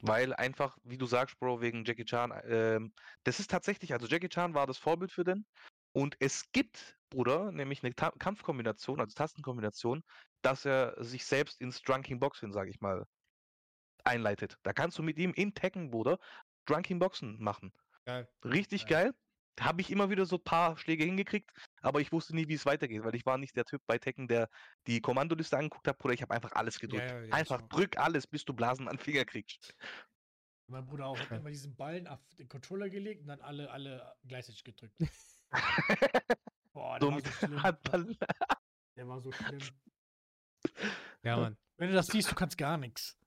weil 0.02 0.34
einfach, 0.34 0.78
wie 0.84 0.98
du 0.98 1.06
sagst, 1.06 1.38
Bro, 1.40 1.62
wegen 1.62 1.84
Jackie 1.86 2.06
Chan, 2.06 2.32
ähm, 2.46 2.94
das 3.24 3.40
ist 3.40 3.50
tatsächlich, 3.52 3.94
also 3.94 4.08
Jackie 4.08 4.30
Chan 4.30 4.54
war 4.54 4.68
das 4.68 4.78
Vorbild 4.78 5.12
für 5.12 5.24
den 5.24 5.46
und 5.94 6.16
es 6.20 6.52
gibt, 6.52 6.98
Bruder, 7.10 7.52
nämlich 7.52 7.84
eine 7.84 7.94
Ta 7.94 8.12
Kampfkombination, 8.12 9.00
also 9.02 9.14
Tastenkombination, 9.14 10.02
dass 10.42 10.66
er 10.66 11.04
sich 11.04 11.26
selbst 11.26 11.60
ins 11.60 11.82
Drunking 11.82 12.20
Boxing, 12.20 12.54
sag 12.54 12.70
ich 12.70 12.80
mal, 12.80 13.06
einleitet. 14.04 14.56
Da 14.64 14.74
kannst 14.74 14.98
du 14.98 15.04
mit 15.04 15.18
ihm 15.18 15.34
in 15.34 15.54
Tekken, 15.54 15.92
Bruder, 15.92 16.18
Drunking 16.66 17.00
Boxen 17.00 17.38
machen. 17.44 17.74
Geil. 18.06 18.28
Richtig 18.44 18.86
Geil. 18.88 19.12
geil. 19.12 19.14
Habe 19.60 19.82
ich 19.82 19.92
immer 19.92 20.10
wieder 20.10 20.26
so 20.26 20.38
ein 20.38 20.44
paar 20.44 20.78
Schläge 20.78 21.04
hingekriegt, 21.04 21.52
aber 21.82 22.02
ich 22.02 22.12
wusste 22.12 22.36
nie, 22.36 22.48
wie 22.48 22.54
es 22.56 22.66
weitergeht, 22.66 23.04
weil 23.04 23.16
ich 23.16 23.26
war 23.26 23.38
nicht 23.38 23.56
der 23.56 23.66
Typ 23.66 23.82
bei 23.86 23.98
Tekken, 23.98 24.28
der 24.28 24.50
die 24.88 25.02
Kommandoliste 25.02 25.58
angeguckt 25.58 25.88
hat, 25.88 25.98
Bruder. 25.98 26.14
Ich 26.14 26.22
habe 26.22 26.34
einfach 26.34 26.54
alles 26.54 26.80
gedrückt. 26.80 27.10
ja, 27.10 27.22
ja, 27.24 27.34
einfach 27.34 27.62
drück 27.64 27.98
alles, 27.98 28.26
bis 28.28 28.46
du 28.46 28.54
Blasen 28.54 28.88
an 28.88 28.96
den 28.98 29.04
Finger 29.04 29.26
kriegst. 29.26 29.76
mein 30.68 30.86
Bruder 30.86 31.08
auch 31.08 31.20
hat 31.20 31.32
immer 31.32 31.50
diesen 31.50 31.76
Ballen 31.76 32.08
auf 32.08 32.20
den 32.40 32.48
Controller 32.48 32.90
gelegt 32.90 33.22
und 33.22 33.28
dann 33.28 33.42
alle, 33.42 33.70
alle 33.70 34.16
gleichzeitig 34.24 34.64
gedrückt. 34.64 34.96
Boah, 36.74 36.98
der 36.98 37.08
so 37.08 37.14
war 37.14 37.22
so 37.22 37.32
schlimm. 37.32 38.18
Der 38.98 39.08
war 39.08 39.22
so 39.22 39.32
schlimm. 39.32 39.60
Ja, 41.24 41.38
Mann. 41.38 41.58
Wenn 41.78 41.90
du 41.90 41.96
das 41.96 42.08
siehst, 42.08 42.30
du 42.32 42.36
kannst 42.36 42.58
gar 42.58 42.78
nichts. 42.78 43.18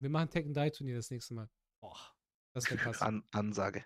Wir 0.00 0.10
machen 0.10 0.30
Tekken 0.30 0.52
3 0.54 0.70
Turnier 0.70 0.96
das 0.96 1.10
nächste 1.10 1.34
Mal. 1.34 1.48
Boah, 1.80 1.98
Das 2.54 2.70
wird 2.70 2.80
krass. 2.80 3.02
An 3.02 3.24
Ansage. 3.30 3.84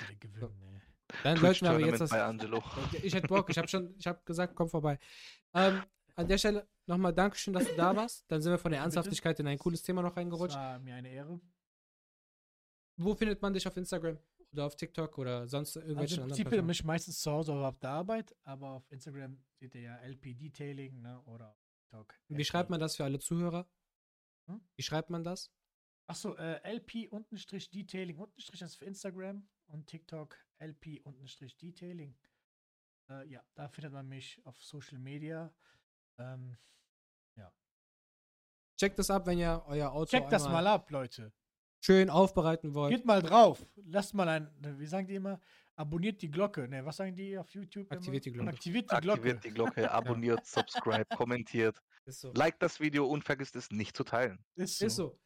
Wieder 0.00 0.14
gewinnen, 0.18 0.62
ey. 0.62 0.80
Dann 1.22 1.36
sollten 1.36 1.64
wir 1.64 1.70
aber 1.70 1.80
jetzt 1.80 2.00
das. 2.00 2.10
Ich 3.02 3.14
hätte 3.14 3.28
Bock, 3.28 3.50
ich 3.50 3.58
habe 3.58 3.68
schon, 3.68 3.94
ich 3.98 4.06
habe 4.06 4.20
gesagt, 4.24 4.54
komm 4.54 4.68
vorbei. 4.68 4.98
Ähm, 5.54 5.82
an 6.14 6.28
der 6.28 6.38
Stelle 6.38 6.66
nochmal 6.86 7.12
Dankeschön, 7.12 7.52
dass 7.52 7.66
du 7.66 7.76
da 7.76 7.94
warst. 7.94 8.24
Dann 8.28 8.40
sind 8.40 8.52
wir 8.52 8.58
von 8.58 8.72
der. 8.72 8.80
Ernsthaftigkeit 8.80 9.38
in 9.40 9.46
ein 9.46 9.58
cooles 9.58 9.82
Thema 9.82 10.02
noch 10.02 10.16
reingerutscht. 10.16 10.56
war 10.56 10.78
mir 10.78 10.94
eine 10.94 11.10
Ehre. 11.10 11.40
Wo 12.96 13.14
findet 13.14 13.40
man 13.40 13.52
dich 13.52 13.66
auf 13.66 13.76
Instagram 13.76 14.18
oder 14.52 14.66
auf 14.66 14.76
TikTok 14.76 15.18
oder 15.18 15.48
sonst 15.48 15.76
Also 15.76 15.80
irgendwelchen 15.80 16.18
im 16.18 16.22
anderen 16.24 16.44
Prinzip 16.44 16.64
mich 16.64 16.84
meistens 16.84 17.20
zu 17.20 17.30
Hause 17.30 17.52
oder 17.52 17.68
auf 17.68 17.78
der 17.78 17.90
Arbeit, 17.90 18.34
aber 18.44 18.70
auf 18.70 18.90
Instagram 18.90 19.42
seht 19.58 19.74
ihr 19.74 19.82
ja 19.82 19.96
LP 20.02 20.34
Detailing, 20.34 21.00
ne? 21.00 21.20
Oder 21.22 21.56
TikTok. 21.92 22.14
Wie 22.28 22.44
schreibt 22.44 22.70
man 22.70 22.80
das 22.80 22.96
für 22.96 23.04
alle 23.04 23.18
Zuhörer? 23.18 23.66
Hm? 24.46 24.60
Wie 24.76 24.82
schreibt 24.82 25.10
man 25.10 25.24
das? 25.24 25.50
Achso, 26.06 26.34
äh, 26.34 26.60
LP 26.76 27.08
unterstrich 27.10 27.70
Detailing 27.70 28.18
unterstrich 28.18 28.60
das 28.60 28.70
ist 28.72 28.76
für 28.76 28.84
Instagram 28.84 29.48
und 29.72 29.86
TikTok 29.86 30.36
LP 30.58 31.00
unterstrich 31.04 31.56
Detailing. 31.56 32.14
Äh, 33.10 33.26
ja, 33.28 33.42
da 33.54 33.68
findet 33.68 33.92
man 33.92 34.08
mich 34.08 34.40
auf 34.44 34.62
Social 34.62 34.98
Media. 34.98 35.52
Ähm, 36.18 36.56
Checkt 38.82 38.98
das 38.98 39.10
ab, 39.10 39.26
wenn 39.26 39.38
ihr 39.38 39.62
euer 39.66 39.92
Auto 39.92 40.06
checkt 40.10 40.32
das 40.32 40.48
mal 40.48 40.66
ab, 40.66 40.90
Leute. 40.90 41.32
schön 41.84 42.10
aufbereiten 42.10 42.74
wollt. 42.74 42.92
Geht 42.92 43.04
mal 43.04 43.22
drauf. 43.22 43.64
Lasst 43.76 44.12
mal 44.12 44.28
ein, 44.28 44.50
wie 44.60 44.86
sagen 44.86 45.06
die 45.06 45.14
immer? 45.14 45.38
Abonniert 45.76 46.20
die 46.20 46.28
Glocke. 46.28 46.66
Ne, 46.66 46.84
was 46.84 46.96
sagen 46.96 47.14
die 47.14 47.38
auf 47.38 47.48
YouTube? 47.54 47.86
immer? 47.86 47.92
Aktiviert 47.92 48.24
die 48.24 48.32
Glocke. 48.32 48.50
Aktiviert 48.50 48.90
die 48.90 49.00
Glocke. 49.00 49.20
Aktiviert 49.20 49.44
die 49.44 49.50
Glocke, 49.50 49.90
abonniert, 49.92 50.44
subscribe, 50.46 51.06
kommentiert. 51.16 51.80
Ist 52.04 52.22
so. 52.22 52.32
Like 52.34 52.58
das 52.58 52.80
Video 52.80 53.06
und 53.06 53.22
vergisst 53.22 53.54
es 53.54 53.70
nicht 53.70 53.96
zu 53.96 54.02
teilen. 54.02 54.44
Ist 54.56 54.78
so. 54.78 54.86
Ist 54.86 54.96
so. 54.96 55.20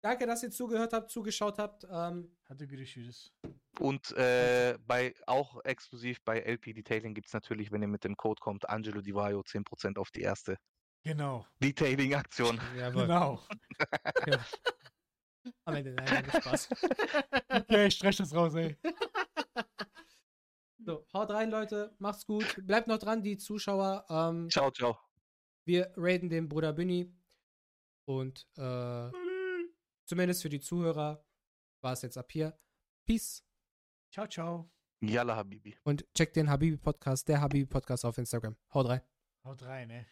Danke, 0.00 0.26
dass 0.26 0.42
ihr 0.44 0.50
zugehört 0.50 0.92
habt, 0.92 1.10
zugeschaut 1.10 1.58
habt. 1.58 1.84
Ähm, 1.90 2.30
Hatte 2.48 2.66
görüşürüz. 2.68 3.32
Und 3.80 4.12
äh, 4.12 4.78
bei 4.86 5.14
auch 5.26 5.64
exklusiv 5.64 6.22
bei 6.24 6.40
LP 6.40 6.72
Detailing 6.74 7.14
gibt 7.14 7.26
es 7.26 7.32
natürlich, 7.32 7.72
wenn 7.72 7.82
ihr 7.82 7.88
mit 7.88 8.04
dem 8.04 8.16
Code 8.16 8.40
kommt, 8.40 8.68
Angelo 8.68 9.00
Di 9.00 9.14
Vaio 9.14 9.40
10% 9.40 9.98
auf 9.98 10.10
die 10.10 10.20
erste 10.22 10.56
Genau. 11.04 11.46
Detailing-Aktion. 11.62 12.60
jawohl. 12.76 13.02
Genau. 13.02 13.40
Ja. 14.26 14.44
Am 15.64 15.74
Ende, 15.76 15.92
nein, 15.94 16.06
nein, 16.30 16.42
Spaß. 16.42 16.68
Okay, 17.48 17.86
ich 17.86 17.94
streiche 17.94 18.22
das 18.22 18.34
raus, 18.34 18.54
ey. 18.54 18.76
So, 20.84 21.06
haut 21.12 21.30
rein, 21.30 21.50
Leute. 21.50 21.94
Macht's 21.98 22.26
gut. 22.26 22.44
Bleibt 22.66 22.88
noch 22.88 22.98
dran, 22.98 23.22
die 23.22 23.36
Zuschauer. 23.38 24.04
Ähm, 24.10 24.48
Ciao, 24.50 24.70
ciao. 24.70 24.98
wir 25.64 25.92
raiden 25.96 26.28
den 26.28 26.48
Bruder 26.48 26.72
Günni. 26.72 27.14
Und 28.04 28.46
äh, 28.56 29.10
zumindest 30.08 30.42
für 30.42 30.48
die 30.48 30.60
Zuhörer 30.60 31.24
war 31.80 31.92
es 31.92 32.02
jetzt 32.02 32.18
ab 32.18 32.32
hier. 32.32 32.58
Peace. 33.06 33.44
Ciao, 34.10 34.26
ciao. 34.26 34.70
Yalla 35.00 35.36
Habibi. 35.36 35.76
Und 35.84 36.04
checkt 36.14 36.34
den 36.34 36.50
Habibi 36.50 36.76
Podcast, 36.76 37.28
der 37.28 37.40
Habibi 37.40 37.66
Podcast 37.66 38.04
auf 38.04 38.18
Instagram. 38.18 38.56
Haut 38.74 38.88
rein. 38.88 39.02
Haut 39.44 39.62
rein, 39.62 39.90
ey. 39.90 40.06